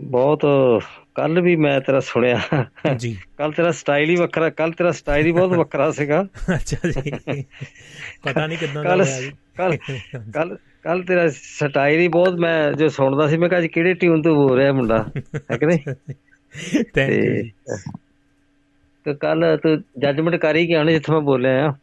ਬਹੁਤ 0.00 0.46
ਕੱਲ 1.14 1.40
ਵੀ 1.40 1.56
ਮੈਂ 1.56 1.80
ਤੇਰਾ 1.80 2.00
ਸੁਣਿਆ। 2.00 2.40
ਜੀ। 2.96 3.18
ਕੱਲ 3.38 3.52
ਤੇਰਾ 3.52 3.70
ਸਟਾਈਲ 3.70 4.10
ਹੀ 4.10 4.16
ਵੱਖਰਾ 4.16 4.50
ਕੱਲ 4.50 4.72
ਤੇਰਾ 4.72 4.90
ਸਟਾਈਲ 4.90 5.26
ਹੀ 5.26 5.32
ਬਹੁਤ 5.32 5.50
ਵੱਖਰਾ 5.50 5.90
ਸੀਗਾ। 5.90 6.22
ਅੱਛਾ 6.54 6.88
ਜੀ। 6.88 7.44
ਪਤਾ 8.22 8.46
ਨਹੀਂ 8.46 8.58
ਕਿਦਾਂ 8.58 8.84
ਦਾ 8.84 8.96
ਹੋਇਆ 8.96 9.20
ਜੀ। 9.20 9.32
ਕੱਲ 9.56 9.76
ਕੱਲ 10.34 10.56
ਕੱਲ 10.82 11.02
ਤੇਰਾ 11.02 11.28
ਸਟਾਈਲ 11.28 12.00
ਹੀ 12.00 12.08
ਬਹੁਤ 12.08 12.34
ਮੈਂ 12.34 12.72
ਜੋ 12.72 12.88
ਸੁਣਦਾ 12.88 13.28
ਸੀ 13.28 13.36
ਮੈਂ 13.36 13.48
ਕਿਹਾ 13.48 13.66
ਕਿਹੜੇ 13.66 13.94
ਟਿਊਨ 13.94 14.22
ਤੋਂ 14.22 14.34
ਬੋਲ 14.34 14.58
ਰਿਹਾ 14.58 14.72
ਮੁੰਡਾ 14.72 15.06
ਹੈ 15.50 15.56
ਕਿ 15.56 15.66
ਨਹੀਂ? 15.66 16.14
ਥੈਂਕ 16.94 17.10
ਯੂ 17.10 17.50
ਤੇ 19.04 19.14
ਕੱਲ 19.14 19.58
ਤੂੰ 19.62 19.82
ਜੱਜਮੈਂਟ 19.98 20.36
ਕਰ 20.36 20.56
ਹੀ 20.56 20.68
ਗਿਆ 20.68 20.84
ਜਿੱਥੇ 20.84 21.12
ਮੈਂ 21.12 21.20
ਬੋਲਿਆ 21.20 21.68
ਆ। 21.68 21.74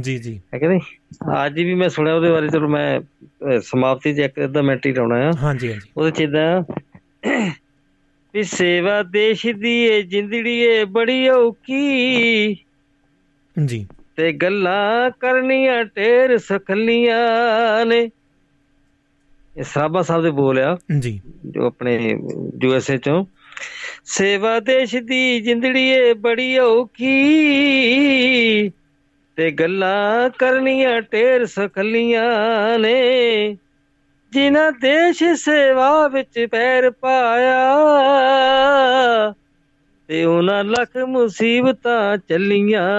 ਜੀ 0.00 0.18
ਜੀ। 0.18 0.40
ਹੈ 0.54 0.58
ਕਿ 0.58 0.68
ਨਹੀਂ? 0.68 0.80
ਅੱਜ 1.46 1.54
ਵੀ 1.54 1.74
ਮੈਂ 1.74 1.88
ਸੁਣਿਆ 1.88 2.14
ਉਹਦੇ 2.14 2.30
ਬਾਰੇ 2.30 2.48
ਚਲੋ 2.48 2.68
ਮੈਂ 2.68 3.00
ਸਮਾਪਤੀ 3.60 4.14
'ਚ 4.14 4.18
ਇੱਕ 4.18 4.44
ਅੱਧਾ 4.44 4.62
ਮਿੰਟ 4.62 4.86
ਹੀ 4.86 4.92
ਲਾਉਣਾ 4.92 5.16
ਆ। 5.16 5.32
ਹਾਂਜੀ 5.42 5.72
ਹਾਂਜੀ। 5.72 5.90
ਉਹਦੇ 5.96 6.10
'ਚ 6.10 6.20
ਇਦਾਂ 6.20 6.62
ਵੀ 8.34 8.42
ਸੇਵਾ 8.42 9.02
ਦੇਸ਼ 9.02 9.46
ਦੀ 9.46 9.82
ਏ 9.82 10.02
ਜਿੰਦੜੀ 10.02 10.58
ਏ 10.58 10.84
ਬੜੀ 10.84 11.28
ਔਖੀ। 11.28 12.54
ਜੀ। 13.64 13.86
ਤੇ 14.16 14.32
ਗੱਲਾਂ 14.32 15.10
ਕਰਨੀਆਂ 15.10 15.84
ਢੇਰ 15.84 16.38
ਸਖਲੀਆਂ 16.38 17.86
ਨੇ। 17.86 18.10
ਇਹ 19.56 19.62
ਸਰਾਬਾ 19.62 20.02
ਸਾਹਿਬ 20.02 20.22
ਦੇ 20.22 20.30
ਬੋਲ 20.30 20.58
ਆ। 20.58 20.78
ਜੀ। 20.98 21.20
ਜੋ 21.46 21.66
ਆਪਣੇ 21.66 22.18
ਯੂ 22.62 22.74
ਐਸ 22.74 22.90
ਏ 22.90 22.96
ਚੋਂ। 22.96 23.24
ਸੇਵਾ 24.10 24.60
ਦੇਸ਼ 24.60 24.96
ਦੀ 24.96 25.40
ਜਿੰਦੜੀ 25.40 25.88
ਏ 25.88 26.12
ਬੜੀ 26.12 26.58
ਔਖੀ। 26.58 27.12
ਤੇ 29.36 29.50
ਗੱਲਾਂ 29.50 30.30
ਕਰਨੀਆਂ 30.30 31.02
ਢੇਰ 31.12 31.46
ਸਖਲੀਆਂ 31.46 32.78
ਨੇ। 32.78 33.56
ਜਿਨ੍ਹਾਂ 34.32 34.72
ਦੇਸ਼ 34.72 35.34
ਸੇਵਾ 35.34 36.08
ਵਿੱਚ 36.08 36.46
ਪੈਰ 36.50 36.90
ਪਾਇਆ 36.90 37.74
ਤੇ 40.08 40.24
ਉਹਨਾਂ 40.24 40.64
ਲੱਖ 40.64 40.96
ਮੁਸੀਬਤਾਂ 40.96 42.18
ਚੱਲੀਆਂ 42.28 42.90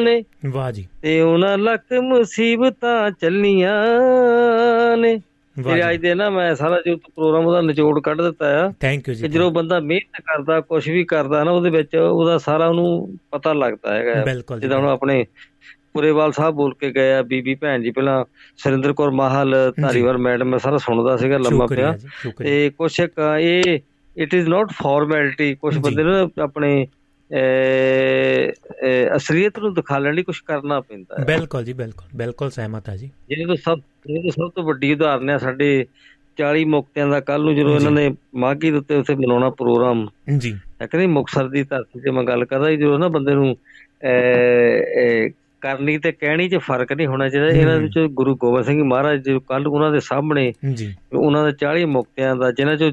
ਨੇ। 0.00 0.22
ਵਾਹ 0.46 0.72
ਜੀ। 0.72 0.88
ਤੇ 1.02 1.20
ਉਹਨਾਂ 1.20 1.58
ਲੱਖ 1.58 2.00
ਮੁਸੀਬਤਾਂ 2.00 3.10
ਚੱਲੀਆਂ 3.10 3.86
ਨੇ। 4.96 5.20
ਤੇ 5.64 5.90
ਅੱਜ 5.90 5.96
ਦੇ 5.96 6.14
ਨਾ 6.14 6.30
ਮੈਂ 6.30 6.54
ਸਾਰਾ 6.54 6.80
ਜੋ 6.86 6.96
ਪ੍ਰੋਗਰਾਮ 6.96 7.46
ਉਹਦਾ 7.46 7.60
ਨਿਚੋੜ 7.60 8.00
ਕੱਢ 8.00 8.22
ਦਿੱਤਾ 8.22 8.66
ਆ। 8.66 8.72
ਥੈਂਕ 8.80 9.08
ਯੂ 9.08 9.14
ਜੀ 9.14 9.28
ਜਦੋਂ 9.28 9.50
ਬੰਦਾ 9.50 9.80
ਮਿਹਨਤ 9.80 10.22
ਕਰਦਾ 10.26 10.60
ਕੁਝ 10.60 10.88
ਵੀ 10.90 11.04
ਕਰਦਾ 11.04 11.44
ਨਾ 11.44 11.50
ਉਹਦੇ 11.50 11.70
ਵਿੱਚ 11.70 11.96
ਉਹਦਾ 11.96 12.38
ਸਾਰਾ 12.38 12.66
ਉਹਨੂੰ 12.66 13.18
ਪਤਾ 13.30 13.52
ਲੱਗਦਾ 13.52 13.94
ਹੈਗਾ। 13.94 14.24
ਜਿੱਦਾਂ 14.58 14.78
ਹੁਣ 14.78 14.88
ਆਪਣੇ 14.88 15.24
ਪੁਰੇਵਾਲ 15.92 16.32
ਸਾਹਿਬ 16.32 16.54
ਬੋਲ 16.54 16.74
ਕੇ 16.74 16.90
ਗਏ 16.90 17.12
ਆ 17.12 17.22
ਬੀਬੀ 17.22 17.54
ਭੈਣ 17.54 17.82
ਜੀ 17.82 17.90
ਪਹਿਲਾਂ 17.90 18.24
ਸੁਰਿੰਦਰ 18.56 18.92
ਕੌਰ 18.92 19.10
ਮਾਹਲ 19.10 19.72
ਧਾਰੀਵਾਲ 19.82 20.18
ਮੈਡਮ 20.18 20.48
ਮੈਂ 20.48 20.58
ਸਾਰਾ 20.58 20.76
ਸੁਣਦਾ 20.76 21.16
ਸੀਗਾ 21.16 21.38
ਲੰਮਾ 21.38 21.66
ਪਿਆ। 21.66 21.98
ਤੇ 22.38 22.70
ਕੁਛ 22.78 23.00
ਇੱਕ 23.00 23.12
ਇਹ 23.40 23.78
ਇਟ 24.16 24.34
ਇਜ਼ 24.34 24.48
ਨਾਟ 24.48 24.72
ਫਾਰਮੈਲਿਟੀ 24.72 25.54
ਕੁਝ। 25.54 25.78
ਬੰਦੇ 25.78 26.02
ਨੂੰ 26.02 26.30
ਆਪਣੇ 26.42 26.86
ਅਸਲੀਅਤ 29.16 29.58
ਨੂੰ 29.58 29.74
ਦਿਖਾ 29.74 29.98
ਲੈਣ 29.98 30.14
ਲਈ 30.14 30.22
ਕੁਝ 30.22 30.40
ਕਰਨਾ 30.40 30.80
ਪੈਂਦਾ 30.80 31.16
ਹੈ। 31.20 31.24
ਬਿਲਕੁਲ 31.24 31.64
ਜੀ 31.64 31.72
ਬਿਲਕੁਲ 31.72 32.08
ਬਿਲਕੁਲ 32.16 32.50
ਸਹਿਮਤ 32.50 32.88
ਹਾਂ 32.88 32.96
ਜੀ। 32.96 33.10
ਜਿਹਦੇ 33.28 33.44
ਤੋਂ 33.44 33.56
ਸਭ 33.56 33.78
ਜਿਹਦੇ 33.78 34.30
ਤੋਂ 34.30 34.30
ਸਭ 34.30 34.52
ਤੋਂ 34.54 34.64
ਵੱਡੀ 34.64 34.92
ਉਦਾਹਰਨ 34.92 35.30
ਹੈ 35.30 35.38
ਸਾਡੇ 35.38 35.86
40 36.38 36.64
ਮੁਕਤਿਆਂ 36.64 37.08
ਦਾ 37.08 37.20
ਕੱਲ 37.20 37.44
ਨੂੰ 37.44 37.56
ਜਦੋਂ 37.56 37.76
ਇਹਨਾਂ 37.76 37.90
ਨੇ 37.90 38.14
ਮਾਘੀ 38.34 38.70
ਦੇ 38.70 38.78
ਉੱਤੇ 38.78 38.94
ਉੱਥੇ 38.94 39.14
ਮਨਾਉਣਾ 39.14 39.50
ਪ੍ਰੋਗਰਾਮ। 39.50 40.08
ਜੀ। 40.38 40.58
ਹੈ 40.82 40.86
ਕਿ 40.86 40.96
ਨਹੀਂ 40.96 41.08
ਮੁਕਤਸਰ 41.08 41.48
ਦੀ 41.48 41.62
ਧਰਤੀ 41.62 42.00
ਤੇ 42.00 42.10
ਮੈਂ 42.10 42.24
ਗੱਲ 42.24 42.44
ਕਰਦਾ 42.44 42.70
ਜਦੋਂ 42.70 42.98
ਨਾ 42.98 43.08
ਬੰਦੇ 43.08 43.34
ਨੂੰ 43.34 43.56
ਕਰਨੀ 45.60 45.98
ਤੇ 45.98 46.12
ਕਹਿਣੀ 46.12 46.48
'ਚ 46.48 46.56
ਫ਼ਰਕ 46.56 46.92
ਨਹੀਂ 46.92 47.06
ਹੋਣਾ 47.06 47.28
ਚਾਹੀਦਾ। 47.28 47.48
ਇਹਨਾਂ 47.48 47.78
ਵਿੱਚ 47.78 47.98
ਗੁਰੂ 48.10 48.36
ਗੋਬਿੰਦ 48.36 48.64
ਸਿੰਘ 48.64 48.84
ਮਹਾਰਾਜ 48.84 49.24
ਜੀ 49.24 49.40
ਕੱਲ 49.48 49.66
ਉਹਨਾਂ 49.66 49.92
ਦੇ 49.92 50.00
ਸਾਹਮਣੇ 50.00 50.52
ਜੀ। 50.74 50.94
ਉਹਨਾਂ 51.12 51.44
ਦੇ 51.44 51.52
40 51.52 51.84
ਮੁਕਤਿਆਂ 51.84 52.36
ਦਾ 52.36 52.50
ਜਿਨ੍ਹਾਂ 52.52 52.76
'ਚੋਂ 52.76 52.92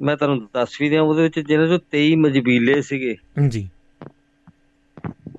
ਮੈਂ 0.00 0.16
ਤੁਹਾਨੂੰ 0.16 0.48
ਦੱਸ 0.54 0.80
ਵੀ 0.80 0.88
ਦਿਆਂ 0.88 1.02
ਉਹਦੇ 1.02 1.22
ਵਿੱਚ 1.22 1.40
ਜਿਨ੍ਹਾਂ 1.40 1.66
'ਚੋਂ 1.68 1.78
23 1.90 2.16
ਮਜਬੀਲੇ 2.16 2.82
ਸੀਗੇ। 2.82 3.16
ਜੀ। 3.48 3.68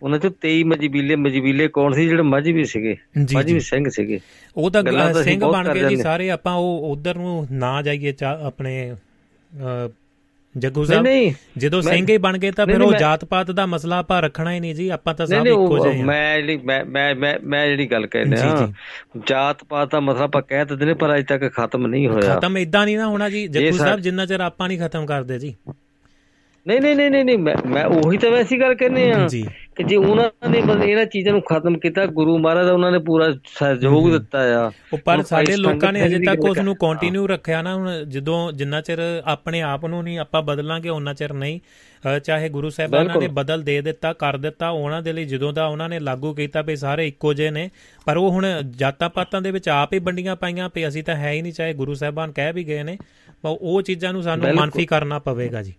ਉਹਨਾਂ 0.03 0.19
'ਚੋਂ 0.19 0.31
23 0.41 0.63
ਮਜਬੀਲੇ 0.63 1.15
ਮਜਬੀਲੇ 1.15 1.67
ਕੌਣ 1.67 1.93
ਸੀ? 1.93 2.07
ਜਿਹੜੇ 2.07 2.23
ਮਜਬੀ 2.23 2.65
ਸੀਗੇ 2.65 2.95
ਮਜਬੀ 3.35 3.59
ਸਿੰਘ 3.59 3.89
ਸੀਗੇ। 3.89 4.19
ਉਹ 4.57 4.71
ਤਾਂ 4.71 4.83
ਸਿੰਘ 5.23 5.45
ਬਣ 5.45 5.73
ਗਏ 5.73 5.89
ਜੀ। 5.89 5.95
ਸਾਰੇ 5.95 6.29
ਆਪਾਂ 6.29 6.53
ਉਹ 6.53 6.91
ਉਧਰ 6.91 7.15
ਨੂੰ 7.15 7.47
ਨਾ 7.51 7.81
ਜਾਈਏ 7.81 8.13
ਆਪਣੇ 8.23 8.95
ਜੱਗੂ 10.57 10.83
ਸਾਹਿਬ 10.85 11.03
ਨਹੀਂ। 11.03 11.31
ਜਦੋਂ 11.57 11.81
ਸਿੰਘ 11.81 12.05
ਹੀ 12.09 12.17
ਬਣ 12.17 12.37
ਗਏ 12.37 12.51
ਤਾਂ 12.51 12.65
ਫਿਰ 12.65 12.81
ਉਹ 12.81 12.93
ਜਾਤ 12.93 13.25
ਪਾਤ 13.25 13.51
ਦਾ 13.51 13.65
ਮਸਲਾ 13.65 13.97
ਆਪਾਂ 13.97 14.21
ਰੱਖਣਾ 14.21 14.53
ਹੀ 14.53 14.59
ਨਹੀਂ 14.59 14.75
ਜੀ 14.75 14.89
ਆਪਾਂ 14.89 15.13
ਤਾਂ 15.13 15.25
ਸਭ 15.25 15.47
ਇੱਕੋ 15.47 15.79
ਜਿਹੇ 15.79 15.97
ਹਾਂ। 15.97 16.05
ਮੈਂ 16.05 16.35
ਜਿਹੜੀ 16.35 16.57
ਮੈਂ 16.57 16.85
ਮੈਂ 16.85 17.15
ਮੈਂ 17.15 17.39
ਮੈਂ 17.43 17.67
ਜਿਹੜੀ 17.67 17.91
ਗੱਲ 17.91 18.07
ਕਹਿ 18.07 18.25
ਜੀ, 18.25 18.31
ਰਿਹਾ 18.31 18.67
ਜੀ। 18.67 19.21
ਜਾਤ 19.29 19.63
ਪਾਤ 19.63 19.91
ਦਾ 19.91 19.99
ਮਸਲਾ 19.99 20.23
ਆਪਾਂ 20.23 20.41
ਕਹਿ 20.41 20.65
ਦਿੰਦੇ 20.65 20.85
ਨੇ 20.85 20.93
ਪਰ 20.93 21.15
ਅਜੇ 21.15 21.23
ਤੱਕ 21.23 21.53
ਖਤਮ 21.53 21.87
ਨਹੀਂ 21.87 22.07
ਹੋਇਆ। 22.07 22.35
ਖਤਮ 22.35 22.57
ਇਦਾਂ 22.57 22.85
ਨਹੀਂ 22.85 22.97
ਨਾ 22.97 23.07
ਹੋਣਾ 23.07 23.29
ਜੀ 23.29 23.47
ਜੱਗੂ 23.47 23.77
ਸਾਹਿਬ 23.77 23.99
ਜਿੰਨਾ 23.99 24.25
ਚਿਰ 24.25 24.39
ਆਪਾਂ 24.39 24.67
ਨਹੀਂ 24.67 24.79
ਖਤਮ 24.79 25.05
ਕਰਦੇ 25.05 25.39
ਜੀ। 25.39 25.55
ਨਹੀਂ 26.67 26.81
ਨਹੀਂ 26.81 26.95
ਨਹੀਂ 26.95 27.25
ਨਹੀਂ 27.25 27.37
ਮੈਂ 27.37 27.55
ਮੈਂ 27.67 27.85
ਉਹੀ 27.85 28.17
ਤਾਂ 28.17 28.31
ਵੈਸੀ 28.31 28.59
ਗੱਲ 28.59 28.75
ਕਹਿੰਦੇ 28.75 29.11
ਆ 29.11 29.27
ਜੀ। 29.27 29.45
ਕਿ 29.75 29.83
ਜੇ 29.83 29.95
ਉਹਨਾਂ 29.95 30.49
ਨੇ 30.49 30.91
ਇਹਨਾਂ 30.91 31.05
ਚੀਜ਼ਾਂ 31.05 31.33
ਨੂੰ 31.33 31.41
ਖਤਮ 31.41 31.79
ਕੀਤਾ 31.79 32.05
ਗੁਰੂ 32.05 32.37
ਮਹਾਰਾਜ 32.37 32.65
ਦਾ 32.65 32.73
ਉਹਨਾਂ 32.73 32.91
ਨੇ 32.91 32.99
ਪੂਰਾ 32.99 33.31
ਸਹਿਯੋਗ 33.31 34.11
ਦਿੱਤਾ 34.11 34.67
ਆ। 34.67 34.71
ਪਰ 35.05 35.21
ਸਾਡੇ 35.21 35.55
ਲੋਕਾਂ 35.55 35.93
ਨੇ 35.93 36.05
ਅਜੇ 36.05 36.19
ਤੱਕ 36.19 36.39
ਉਸ 36.39 36.57
ਨੂੰ 36.57 36.75
ਕੰਟੀਨਿਊ 36.75 37.27
ਰੱਖਿਆ 37.27 37.61
ਨਾ 37.61 37.75
ਹੁਣ 37.75 38.03
ਜਦੋਂ 38.03 38.51
ਜਿੰਨਾ 38.51 38.81
ਚਿਰ 38.81 39.21
ਆਪਣੇ 39.25 39.61
ਆਪ 39.61 39.85
ਨੂੰ 39.85 40.03
ਨਹੀਂ 40.03 40.19
ਆਪਾਂ 40.19 40.41
ਬਦਲਾਂਗੇ 40.41 40.89
ਉਹਨਾਂ 40.89 41.13
ਚਿਰ 41.13 41.33
ਨਹੀਂ। 41.33 41.59
ਚਾਹੇ 42.23 42.49
ਗੁਰੂ 42.49 42.69
ਸਾਹਿਬਾਨਾਂ 42.69 43.21
ਨੇ। 43.21 43.27
ਬਦਲ 43.27 43.61
ਦੇ 43.61 43.81
ਦਿੱਤਾ 43.81 44.13
ਕਰ 44.13 44.37
ਦਿੱਤਾ 44.37 44.69
ਉਹਨਾਂ 44.69 45.01
ਦੇ 45.01 45.13
ਲਈ 45.13 45.25
ਜਦੋਂ 45.25 45.53
ਦਾ 45.53 45.65
ਉਹਨਾਂ 45.65 45.89
ਨੇ 45.89 45.99
ਲਾਗੂ 45.99 46.33
ਕੀਤਾ 46.33 46.61
ਵੀ 46.61 46.75
ਸਾਰੇ 46.75 47.07
ਇੱਕੋ 47.07 47.33
ਜਿਹੇ 47.33 47.51
ਨੇ 47.51 47.69
ਪਰ 48.05 48.17
ਉਹ 48.17 48.31
ਹੁਣ 48.31 48.45
ਜਾਤਾਂ 48.69 49.09
ਪਾਤਾਂ 49.09 49.41
ਦੇ 49.41 49.51
ਵਿੱਚ 49.51 49.69
ਆਪ 49.69 49.93
ਹੀ 49.93 49.99
ਵੰਡੀਆਂ 49.99 50.35
ਪਾਈਆਂ 50.35 50.69
ਵੀ 50.75 50.87
ਅਸੀਂ 50.87 51.03
ਤਾਂ 51.03 51.15
ਹੈ 51.15 51.31
ਹੀ 51.31 51.41
ਨਹੀਂ 51.41 51.53
ਚਾਹੇ 51.53 51.73
ਗੁਰੂ 51.73 51.93
ਸਾਹਿਬਾਨ 51.93 52.31
ਕਹਿ 52.31 52.53
ਵੀ 52.53 52.63
ਗਏ 52.63 52.83
ਨੇ 52.83 52.97
ਪਰ 53.41 53.57
ਉਹ 53.61 53.81
ਚੀਜ਼ਾਂ 53.81 54.13
ਨੂੰ 54.13 54.23
ਸਾਨੂੰ। 54.23 54.55
ਮਨਫੀ 54.55 54.85
ਕਰਨਾ 54.85 55.19
ਪਵੇਗਾ 55.19 55.63
ਜੀ। 55.63 55.73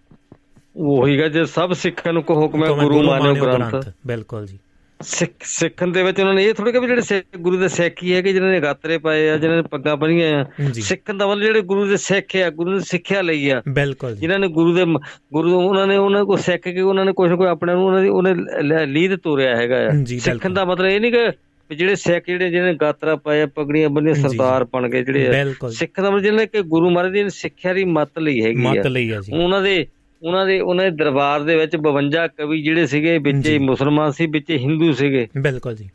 ਉਹੀ 0.77 1.17
ਜੇ 1.17 1.45
ਸਭ 1.45 1.73
ਸਿੱਖਾਂ 1.73 2.13
ਨੂੰ 2.13 2.23
ਕੋ 2.23 2.35
ਹੁਕਮ 2.35 2.65
ਹੈ 2.65 2.71
ਗੁਰੂ 2.71 3.03
ਮਾਨਿਓ 3.03 3.35
ਗ੍ਰੰਥ। 3.35 3.89
ਬਿਲਕੁਲ 4.07 4.47
ਜੀ। 4.47 4.59
ਸਿੱਖ 5.03 5.31
ਸਿੱਖਣ 5.43 5.89
ਦੇ 5.89 6.03
ਵਿੱਚ 6.03 6.21
ਉਹਨਾਂ 6.21 6.35
ਨੇ 6.35 6.45
ਇਹ 6.45 6.55
ਥੋੜੀ 6.55 6.73
ਕਿ 6.73 6.79
ਵੀ 6.81 6.87
ਜਿਹੜੇ 6.87 7.01
ਸਿੱਖ 7.01 7.39
ਗੁਰੂ 7.39 7.57
ਦੇ 7.57 7.69
ਸਿੱਖ 7.69 8.03
ਹੀ 8.03 8.15
ਹੈ 8.15 8.23
ਕਿ 8.23 8.33
ਜਿਨ੍ਹਾਂ 8.33 8.53
ਨੇ 8.53 8.61
ਗਾਤਰੇ 8.61 8.99
ਪਾਏ 8.99 9.29
ਆ 9.29 9.37
ਜਿਨ੍ਹਾਂ 9.37 9.63
ਨੇ 9.63 9.69
ਪੱਗਾਂ 9.71 9.97
ਬੰਨੀਆਂ 9.97 10.45
ਆ 10.45 10.47
ਸਿੱਖਣ 10.75 11.15
ਦਾ 11.15 11.27
ਮਤਲਬ 11.27 11.43
ਜਿਹੜੇ 11.43 11.61
ਗੁਰੂ 11.61 11.87
ਦੇ 11.87 11.97
ਸਿੱਖ 11.97 12.37
ਆ 12.37 12.51
ਗੁਰੂ 12.51 12.71
ਨੇ 12.71 12.81
ਸਿੱਖਿਆ 12.81 13.23
ਲਈ 13.23 13.51
ਆ। 13.51 13.63
ਬਿਲਕੁਲ 13.69 14.15
ਜੀ। 14.15 14.21
ਜਿਨ੍ਹਾਂ 14.21 14.39
ਨੇ 14.39 14.49
ਗੁਰੂ 14.49 14.75
ਦੇ 14.75 14.85
ਗੁਰੂ 15.33 15.61
ਉਹਨਾਂ 15.61 15.87
ਨੇ 15.87 15.97
ਉਹਨਾਂ 15.97 16.25
ਕੋਲ 16.25 16.39
ਸਿੱਖ 16.39 16.63
ਕੇ 16.63 16.81
ਉਹਨਾਂ 16.81 17.05
ਨੇ 17.05 17.13
ਕੁਝ 17.13 17.31
ਨਾ 17.31 17.37
ਕੋਈ 17.37 17.47
ਆਪਣੇ 17.47 17.75
ਨੂੰ 17.75 17.85
ਉਹਨਾਂ 17.85 18.03
ਦੀ 18.03 18.09
ਉਹਨੇ 18.09 18.35
ਲ- 18.63 18.87
ਲੀਦ 18.87 19.17
ਤੋਰਿਆ 19.17 19.57
ਹੈਗਾ 19.57 19.77
ਆ। 19.87 19.91
ਸਿੱਖਣ। 20.19 20.51
ਦਾ 20.51 20.65
ਮਤਲਬ 20.65 20.87
ਇਹ 20.87 21.01
ਨਹੀਂ 21.01 21.13
ਕਿ 21.13 21.29
ਜਿਹੜੇ 21.75 21.95
ਸਿੱਖ 21.95 22.25
ਜਿਹੜੇ 22.27 22.51
ਜਿਹਨੇ 22.51 22.75
ਗਾਤਰਾ 22.75 23.17
ਪਾਇਆ 23.17 23.47
ਪਗੜੀਆਂ 23.47 23.91
ਜੀ। 24.15 24.23
ਸਰਦਾਰ 24.23 24.65
ਬਣ 24.65 24.89
ਗਏ 24.89 25.05
ਜਿਹੜੇ। 25.05 25.45
ਸਿੱਖ 25.73 26.01
ਦਾ 26.01 26.11
ਮਤਲਬ 26.11 26.23
ਜਿਹਨੇ 26.23 26.47
ਕਿ 26.47 26.63
ਗੁਰੂ 26.63 26.91
ਮਹਾਰਾਜ 26.91 27.13
ਦੀ 27.13 27.31
ਸਿੱਖਿਆ 27.31 27.73
ਦੀ 27.73 27.85
ਮੱਤ 27.85 28.19
ਲਈ 28.19 28.45
ਹੈਗੀ 28.45 28.57
ਮਤ 28.57 28.87
ਆ 28.87 28.89
ਲਈ 28.89 29.11
ਆ 29.11 29.21
ਜੀ। 29.21 29.33
ਉਹਨਾਂ 29.37 29.63
ਦੇ 29.63 29.87
ਉਹਨਾਂ 30.23 30.47
ਦੇ 30.47 30.61
ਉਹਨਾਂ 30.61 30.85
ਦੇ 30.85 30.91
ਦਰਬਾਰ 30.91 31.43
ਦੇ 31.43 31.57
ਵਿੱਚ 31.57 31.77
52 31.77 32.29
ਕਵੀ 32.37 32.63
ਜਿਹੜੇ 32.63 32.87
ਸੀਗੇ 32.87 33.19
ਵਿੱਚ 33.19 33.49
ਮੁਸਲਮਾਨ 33.59 34.11
ਸੀ 34.11 34.27
ਵਿੱਚ 34.27 34.51
ਹਿੰਦੂ 34.51 34.93
ਸੀਗੇ। 34.93 35.29
ਬਿਲਕੁਲ 35.39 35.77
ਜੀ 35.77 35.91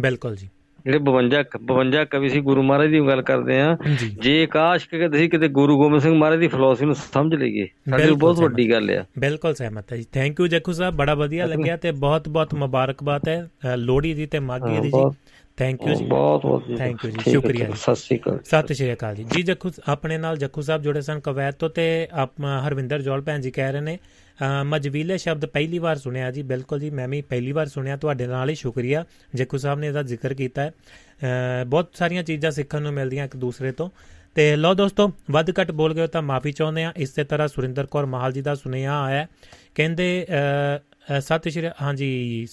ਬਿਲਕੁਲ 0.00 0.36
ਜੀ। 0.36 0.48
ਜਿਹੜੇ 0.84 0.98
52 0.98 1.42
ਕ- 1.42 1.56
52 1.56 2.04
ਕਵੀ 2.04 2.28
ਸੀ 2.28 2.40
ਗੁਰੂ 2.40 2.62
ਮਹਾਰਾਜ 2.62 2.90
ਦੀ 2.90 3.00
ਗੱਲ 3.00 3.22
ਕਰਦੇ 3.22 3.60
ਆ 3.60 3.76
ਜੀ। 4.20 4.46
ਕਾਸ਼ 4.46 4.88
ਕਿ 4.88 5.06
ਅਸੀਂ 5.06 5.30
ਕਿਤੇ 5.30 5.48
ਗੁਰੂ 5.48 5.76
ਗੋਬਿੰਦ 5.76 6.02
ਸਿੰਘ 6.02 6.14
ਮਹਾਰਾਜ 6.14 6.38
ਦੀ 6.38 6.48
ਫਿਲਾਸਫੀ 6.48 6.84
ਨੂੰ 6.86 6.94
ਸਮਝ 6.94 7.34
ਲਈਏ 7.34 7.66
ਸਾਡੇ 7.90 8.10
ਬਹੁਤ। 8.10 8.40
ਵੱਡੀ 8.40 8.70
ਗੱਲ 8.70 8.90
ਆ। 8.90 9.04
ਬਿਲਕੁਲ 9.18 9.54
ਸਹਿਮਤ 9.54 9.92
ਹੈ 9.92 9.96
ਜੀ। 9.96 10.04
ਥੈਂਕ 10.12 10.40
ਯੂ 10.40 10.46
ਜੱਖੂ 10.46 10.72
ਸਾਹਿਬ 10.72 10.96
ਬੜਾ 10.96 11.14
ਵਧੀਆ 11.14 11.46
ਲੱਗਿਆ 11.46 11.76
ਤੇ 11.76 11.90
ਬਹੁਤ 11.90 12.28
ਬਹੁਤ 12.28 12.54
ਮੁਬਾਰਕਬਾਦ 12.54 13.28
ਹੈ 13.28 13.50
ਲੋਹੜੀ 13.76 14.14
ਦੀ 14.14 14.26
ਤੇ 14.26 14.38
ਮਾਘੀ 14.38 14.80
ਦੀ 14.80 14.88
ਜੀ। 14.88 15.10
ਥੈਂਕ 15.56 15.82
ਯੂ 15.86 15.94
ਜੀ। 15.94 16.04
ਬਹੁਤ 16.04 16.42
ਬਹੁਤ 16.42 16.64
Thank 16.70 17.04
you 17.04 17.10
ਜੀ, 17.10 17.30
ਸ਼ੁਕਰੀਆ। 17.30 17.68
ਸਤਿ 17.74 17.94
ਸ੍ਰੀ 17.94 18.18
ਅਕਾਲ। 18.18 18.38
ਸਤਿ 18.44 18.74
ਸ਼੍ਰੀ 18.74 18.92
ਅਕਾਲ 18.92 19.14
ਜੀ। 19.14 19.24
ਜੀ 19.32 19.42
ਜੱਖੂ 19.42 19.70
ਆਪਣੇ 19.88 20.18
ਨਾਲ 20.18 20.36
ਜੱਖੂ 20.36 20.62
ਸਾਹਿਬ 20.62 20.82
ਜੁੜੇ 20.82 21.00
ਸਨ 21.00 21.20
ਕਵੈਤ 21.20 21.54
ਤੋਂ 21.60 21.68
ਤੇ 21.76 21.86
ਆਪ 22.12 22.40
ਹਰਵਿੰਦਰ 22.66 23.02
ਜੋਲ 23.02 23.22
ਭੈਣ 23.22 23.40
ਜੀ 23.40 23.50
ਕਹਿ 23.50 23.72
ਰਹੇ 23.72 23.80
ਨੇ 23.80 23.98
ਮਜਵੀਲੇ 24.64 25.18
ਸ਼ਬਦ 25.18 25.46
ਪਹਿਲੀ 25.46 25.78
ਵਾਰ 25.78 25.96
ਸੁਣਿਆ 25.98 26.30
ਜੀ। 26.30 26.42
ਬਿਲਕੁਲ 26.42 26.80
ਜੀ 26.80 26.90
ਮੈਂ 26.90 27.08
ਵੀ 27.08 27.20
ਪਹਿਲੀ 27.22 27.52
ਵਾਰ 27.52 27.68
ਸੁਣਿਆ। 27.68 27.96
ਤੁਹਾਡੇ 27.96 28.26
ਨਾਲ 28.26 28.50
ਹੀ 28.50 28.54
ਸ਼ੁਕਰੀਆ। 28.54 29.04
ਜੱਖੂ 29.34 29.58
ਸਾਹਿਬ 29.58 29.78
ਨੇ 29.78 29.86
ਇਹਦਾ 29.86 30.02
ਜ਼ਿਕਰ 30.02 30.34
ਕੀਤਾ 30.34 30.62
ਹੈ। 30.62 31.64
ਬਹੁਤ 31.66 31.90
ਸਾਰੀਆਂ 31.98 32.22
ਚੀਜ਼ਾਂ 32.22 32.50
ਸਿੱਖਣ 32.50 32.82
ਨੂੰ 32.82 32.92
ਮਿਲਦੀਆਂ 32.92 33.24
ਇੱਕ 33.24 33.36
ਦੂਸਰੇ 33.36 33.72
ਤੋਂ। 33.72 33.88
ਤੇ 34.34 34.54
ਲਓ 34.56 34.74
ਦੋਸਤੋ 34.74 35.10
ਵੱਧ 35.30 35.50
ਘੱਟ 35.60 35.70
ਬੋਲ 35.72 35.94
ਗਏ 35.94 36.06
ਤਾਂ 36.06 36.22
ਮਾਫੀ 36.22 36.52
ਚਾਹੁੰਦੇ 36.52 36.84
ਆ 36.84 36.92
ਇਸੇ 36.96 37.24
ਤਰ੍ਹਾਂ 37.24 37.48
ਸੁਰਿੰਦਰ 37.48 37.86
ਕੌਰ 37.90 38.06
ਮਹਾਲ 38.06 38.32
ਜੀ 38.32 38.42
ਦਾ 38.42 38.54
ਸੁਨੇਹਾ 38.54 39.02
ਆਇਆ। 39.04 39.26
ਕਹਿੰਦੇ 39.74 40.26
ਸਤਿ 41.20 41.50
ਸ਼੍ਰੀ 41.50 41.68
ਹਾਂਜੀ 41.82 42.46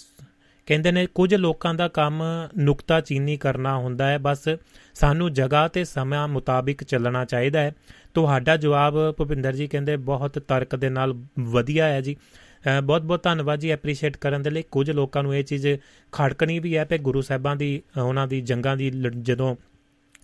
ਕਹਿੰਦੇ 0.66 0.92
ਨੇ 0.92 1.08
ਕੁਝ 1.16 1.35
ਲੋਕਾਂ 1.35 1.74
ਦਾ 1.74 1.88
ਕੰਮ 1.88 2.24
ਨੁਕਤਾ 2.58 3.01
ਚੀਨੀ 3.01 3.38
ਕਰਨਾ 3.38 3.77
ਹੁੰਦਾ 3.77 4.08
ਹੈ 4.08 4.17
ਬਸ 4.17 4.50
ਸਾਨੂੰ 4.93 5.33
ਜਗ੍ਹਾ 5.33 5.67
ਤੇ 5.67 5.83
ਸਮਾਂ 5.83 6.27
ਮੁਤਾਬਿਕ 6.27 6.83
ਚੱਲਣਾ 6.83 7.25
ਚਾਹੀਦਾ 7.25 7.59
ਹੈ। 7.59 7.75
ਤੁਹਾਡਾ 8.14 8.58
ਜਵਾਬ 8.58 9.11
ਭੁਪਿੰਦਰ 9.17 9.53
ਜੀ 9.56 9.67
ਕਹਿੰਦੇ 9.67 9.98
ਬਹੁਤ 9.98 10.40
ਤਰਕ 10.40 10.75
ਦੇ 10.75 10.90
ਨਾਲ 10.90 11.14
ਵਧੀਆ 11.40 11.85
ਹੈ 11.85 12.01
ਜੀ। 12.01 12.16
ਬਹੁਤ 12.83 13.01
ਬਹੁਤ 13.01 13.24
ਧੰਨਵਾਦ 13.24 13.59
ਜੀ 13.59 13.69
ਐਪਰੀਸ਼ੀਏਟ 13.69 14.17
ਕਰਨ 14.17 14.42
ਦੇ 14.42 14.50
ਲਈ। 14.50 14.64
ਕੁਝ 14.72 14.92
ਲੋਕਾਂ 14.92 15.24
ਨੂੰ 15.24 15.35
ਇਹ 15.35 15.43
ਚੀਜ਼ 15.43 15.67
ਖੜਕਣੀ 16.11 16.59
ਵੀ 16.59 16.77
ਹੈ 16.77 16.85
ਕਿ 16.85 16.98
ਗੁਰੂ 16.98 17.22
ਸਾਹਿਬਾਂ 17.22 17.56
ਦੀ 17.56 17.82
ਅ, 17.98 18.00
ਉਹਨਾਂ 18.00 18.27
ਦੀ 18.27 18.42
ਜੰਗਾਂ 18.42 18.77
ਦੀ 18.77 18.92
ਲ- 18.92 19.09
ਜਦੋਂ 19.09 19.56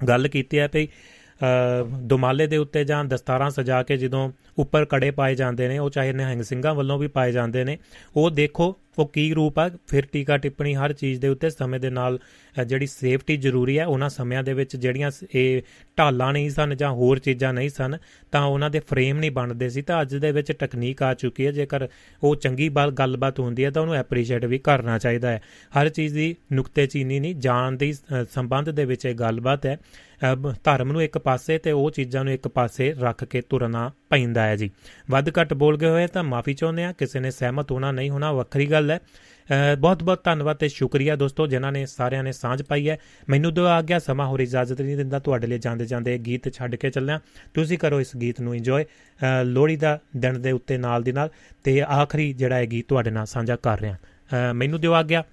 ਗੱਲ 0.07 0.27
ਕੀਤੀ 0.27 0.59
ਹੈ 0.59 0.67
ਭਈ 0.67 0.87
ਅ, 0.87 1.83
ਦੁਮਾਲੇ 1.83 2.47
ਦੇ 2.47 2.57
ਉੱਤੇ 2.57 2.83
ਜਾਂ 2.83 3.05
ਦਸਤਾਰਾਂ 3.05 3.49
ਸਜਾ 3.49 3.83
ਕੇ 3.83 3.97
ਜਦੋਂ 3.97 4.31
ਉੱਪਰ 4.57 4.85
ਕੜੇ 4.85 5.11
ਪਾਏ 5.11 5.35
ਜਾਂਦੇ 5.35 5.67
ਨੇ 5.67 5.77
ਉਹ 5.77 5.89
ਚਾਹੇ 5.89 6.13
ਨਿਹੰਗ 6.13 6.41
ਸਿੰਘਾਂ 6.41 6.75
ਵੱਲੋਂ 6.75 6.99
ਵੀ 6.99 7.07
ਪਾਏ 7.07 7.31
ਜਾਂਦੇ 7.31 7.63
ਨੇ 7.63 7.77
ਉਹ 8.15 8.29
ਦੇਖੋ 8.29 8.75
ਉਹ 8.97 9.07
ਕੀ 9.07 9.33
ਰੂਪ 9.33 9.59
ਆ? 9.59 9.69
ਫਿਰ 9.87 10.05
ਟੀਕਾ 10.05 10.37
ਟਿੱਪਣੀ 10.37 10.75
ਹਰ 10.75 10.93
ਚੀਜ਼ 10.93 11.21
ਦੇ 11.21 11.27
ਉੱਤੇ 11.27 11.49
ਸਮੇਂ 11.49 11.79
ਦੇ 11.79 11.89
ਨਾਲ 11.89 12.19
ਅ, 12.61 12.63
ਜਿਹੜੀ 12.63 12.87
ਸੇਫਟੀ 12.87 13.37
ਜ਼ਰੂਰੀ 13.37 13.79
ਹੈ 13.79 13.85
ਉਹਨਾਂ 13.85 14.09
ਸਮਿਆਂ 14.09 14.43
ਦੇ 14.43 14.53
ਵਿੱਚ 14.53 14.75
ਜਿਹੜੀਆਂ 14.75 15.11
ਸ- 15.11 15.23
ਇਹ 15.35 15.61
ਢਾਲਾਂ 15.97 16.33
ਨਹੀਂ 16.33 16.49
ਸਨ 16.49 16.77
ਜਾਂ 16.77 16.91
ਹੋਰ 16.91 17.19
ਚੀਜ਼ਾਂ 17.19 17.53
ਨਹੀਂ 17.53 17.69
ਸਨ 17.69 17.97
ਤਾਂ 18.31 18.45
ਉਹਨਾਂ 18.45 18.69
ਦੇ 18.69 18.79
ਫਰੇਮ 18.79 19.17
ਨਹੀਂ 19.19 19.31
ਬਣਦੇ 19.31 19.69
ਸੀ। 19.69 19.81
ਤਾਂ 19.81 20.01
ਅੱਜ 20.01 20.15
ਦੇ 20.15 20.31
ਵਿੱਚ 20.31 20.51
ਟੈਕਨੀਕ 20.51 21.03
ਆ 21.03 21.13
ਚੁੱਕੀ 21.13 21.45
ਹੈ 21.45 21.51
ਜੇਕਰ 21.51 21.87
ਉਹ 22.23 22.35
ਚੰਗੀ 22.35 22.69
ਬਾਲ 22.69 22.91
ਗੱਲਬਾਤ 22.91 23.39
ਹੁੰਦੀ 23.39 23.65
ਹੈ 23.65 23.71
ਤਾਂ 23.71 23.81
ਉਹਨੂੰ 23.81 23.95
ਐਪਰੀਸ਼ੀਏਟ 23.95 24.45
ਵੀ 24.45 24.57
ਕਰਨਾ 24.57 24.97
ਚਾਹੀਦਾ 24.97 25.31
ਹੈ। 25.31 25.41
ਹਰ 25.81 25.89
ਚੀਜ਼ 25.89 26.13
ਦੀ 26.13 26.35
ਨੁਕਤੇਚੀਨੀ 26.51 27.19
ਨਹੀਂ 27.19 27.35
ਜਾਣ 27.35 27.71
ਦੀ 27.71 27.93
ਅ, 27.93 28.23
ਸੰਬੰਧ 28.31 28.69
ਦੇ 28.69 28.85
ਵਿੱਚ 28.85 29.05
ਇਹ 29.05 29.15
ਗੱਲਬਾਤ 29.15 29.65
ਹੈ। 29.65 29.77
ਅ, 30.31 30.35
ਬ- 30.35 30.53
ਧਰਮ 30.63 30.91
ਨੂੰ 30.91 31.03
ਇੱਕ 31.03 31.17
ਪਾਸੇ 31.17 31.57
ਤੇ 31.57 31.71
ਉਹ 31.71 31.91
ਚੀਜ਼ਾਂ 31.91 32.23
ਨੂੰ 32.23 32.33
ਇੱਕ 32.33 32.47
ਪਾਸੇ 32.47 32.93
ਰੱਖ 32.99 33.23
ਕੇ 33.23 33.41
ਤੁਰਨਾ 33.41 33.91
ਪੈਂਦਾ 34.09 34.43
ਹੈ 34.43 34.55
ਜੀ। 34.55 34.69
ਵੱਧ 35.09 35.29
ਘੱਟ 35.29 35.53
ਬੋਲ 35.53 35.77
ਗਏ 35.77 35.89
ਹੋਏ 35.89 36.07
ਤਾਂ 36.07 36.23
ਮਾਫੀ 36.23 36.53
ਚਾਹੁੰਦੇ 36.53 36.83
ਆ 36.83 36.91
ਕਿਸੇ 36.91 37.19
ਨੇ 37.19 37.31
ਸਹਿਮਤ 37.31 37.71
ਹੋਣਾ 37.71 37.91
ਨਹੀਂ 37.91 38.09
ਹੋਣਾ 38.09 38.31
ਵੱਖਰੀ 38.31 38.65
ਗੱਲ 38.65 38.78
ਗੱਲ 38.79 38.91
ਹੈ। 38.91 38.99
ਬਹੁਤ 39.79 40.03
ਬਹੁਤ 40.03 40.23
ਧੰਨਵਾਦ 40.23 40.57
ਤੇ 40.57 40.67
ਸ਼ੁਕਰੀਆ 40.67 41.15
ਦੋਸਤੋ, 41.15 41.47
ਜਿਨ੍ਹਾਂ 41.47 41.71
ਨੇ 41.71 41.85
ਸਾਰਿਆਂ 41.85 42.23
ਨੇ 42.23 42.31
ਸਾਂਝ 42.31 42.61
ਪਾਈ 42.61 42.89
ਹੈ। 42.89 42.97
ਮੈਨੂੰ 43.29 43.53
ਦਿਓ 43.53 43.65
ਆ 43.65 43.81
ਗਿਆ 43.81 43.99
ਸਮਾਂ, 43.99 44.27
ਹੋਰ 44.27 44.39
ਇਜਾਜ਼ਤ 44.39 44.81
ਨਹੀਂ 44.81 44.97
ਦਿੰਦਾ 44.97 45.19
ਤੁਹਾਡੇ 45.19 45.47
ਲਈ 45.47 45.57
ਜਾਂਦੇ 45.57 45.85
ਜਾਂਦੇ 45.85 46.17
ਗੀਤ 46.17 46.53
ਛੱਡ 46.53 46.75
ਕੇ 46.75 46.89
ਚੱਲਿਆ। 46.89 47.19
ਤੁਸੀਂ 47.53 47.77
ਕਰੋ 47.77 47.99
ਇਸ 48.01 48.15
ਗੀਤ 48.17 48.41
ਨੂੰ 48.41 48.55
ਇੰਜੋਏ 48.55 48.85
ਲੋਹੜੀ 49.43 49.75
ਦਾ 49.75 49.99
ਦਿਨ 50.17 50.41
ਦੇ 50.41 50.51
ਉੱਤੇ 50.51 50.77
ਨਾਲ 50.77 51.03
ਦੀ 51.03 51.11
ਨਾਲ 51.11 51.29
ਤੇ 51.63 51.81
ਆਖਰੀ 51.81 52.31
ਜਿਹੜਾ 52.33 52.55
ਹੈ 52.55 52.65
ਗੀਤ 52.65 52.87
ਤੁਹਾਡੇ 52.87 53.11
ਨਾਲ 53.11 53.25
ਸਾਂਝਾ 53.25 53.55
ਕਰ 53.55 53.79
ਰਿਹਾ। 53.79 54.53
ਮੈਨੂੰ 54.53 54.81
ਦਿਓ 54.81 54.93
ਆ 54.93 55.03
ਗਿਆ। 55.03 55.23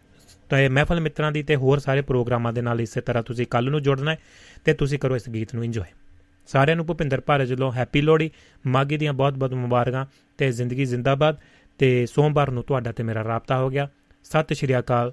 ਤੇ 0.50 0.68
ਮਹਿਫਲ 0.68 1.00
ਮਿੱਤਰਾਂ 1.00 1.32
ਦੀ 1.32 1.42
ਤੇ 1.42 1.56
ਹੋਰ 1.56 1.78
ਸਾਰੇ 1.78 2.00
ਪ੍ਰੋਗਰਾਮਾਂ 2.00 2.52
ਦੇ 2.52 2.62
ਨਾਲ 2.62 2.80
ਇਸੇ 2.80 3.00
ਤਰ੍ਹਾਂ 3.00 3.22
ਤੁਸੀਂ 3.22 3.46
ਕੱਲ 3.46 3.70
ਨੂੰ 3.70 3.82
ਜੁੜਨਾ 3.82 4.10
ਹੈ 4.10 4.18
ਤੇ 4.64 4.74
ਤੁਸੀਂ 4.74 4.98
ਕਰੋ 4.98 5.16
ਇਸ 5.16 5.28
ਗੀਤ 5.28 5.54
ਨੂੰ 5.54 5.64
ਇੰਜੋਏ 5.64 5.90
ਸਾਰਿਆਂ 6.48 6.76
ਨੂੰ 6.76 6.86
ਭੁਪਿੰਦਰ 6.86 7.20
ਭਾਰਤ 7.20 7.50
ਵੱਲੋਂ 7.50 7.72
ਹੈਪੀ 7.72 8.00
ਲੋਹੜੀ 8.00 8.30
ਮਾਗੀ 8.66 8.96
ਦੀਆਂ 8.96 9.12
ਬਹੁਤ-ਬਹੁਤ 9.12 9.54
ਮੁਬਾਰਕਾਂ 9.54 10.04
ਤੇ 10.38 10.50
ਜ਼ਿੰਦਗੀ 10.52 10.84
ਜ਼ਿੰਦਾਬਾਦ। 10.84 11.36
ਤੇ 11.78 12.06
ਸੋਮਵਾਰ 12.06 12.50
ਨੂੰ 12.50 12.62
ਤੁਹਾਡਾ 12.62 12.92
ਤੇ 12.92 13.02
ਮੇਰਾ 13.02 13.24
ਰਾਬਤਾ 13.24 13.58
ਹੋ 13.58 13.70
ਗਿਆ। 13.70 13.88
ਸਤਿ 14.24 14.54
ਸ਼੍ਰੀ 14.54 14.78
ਅਕਾਲ। 14.78 15.12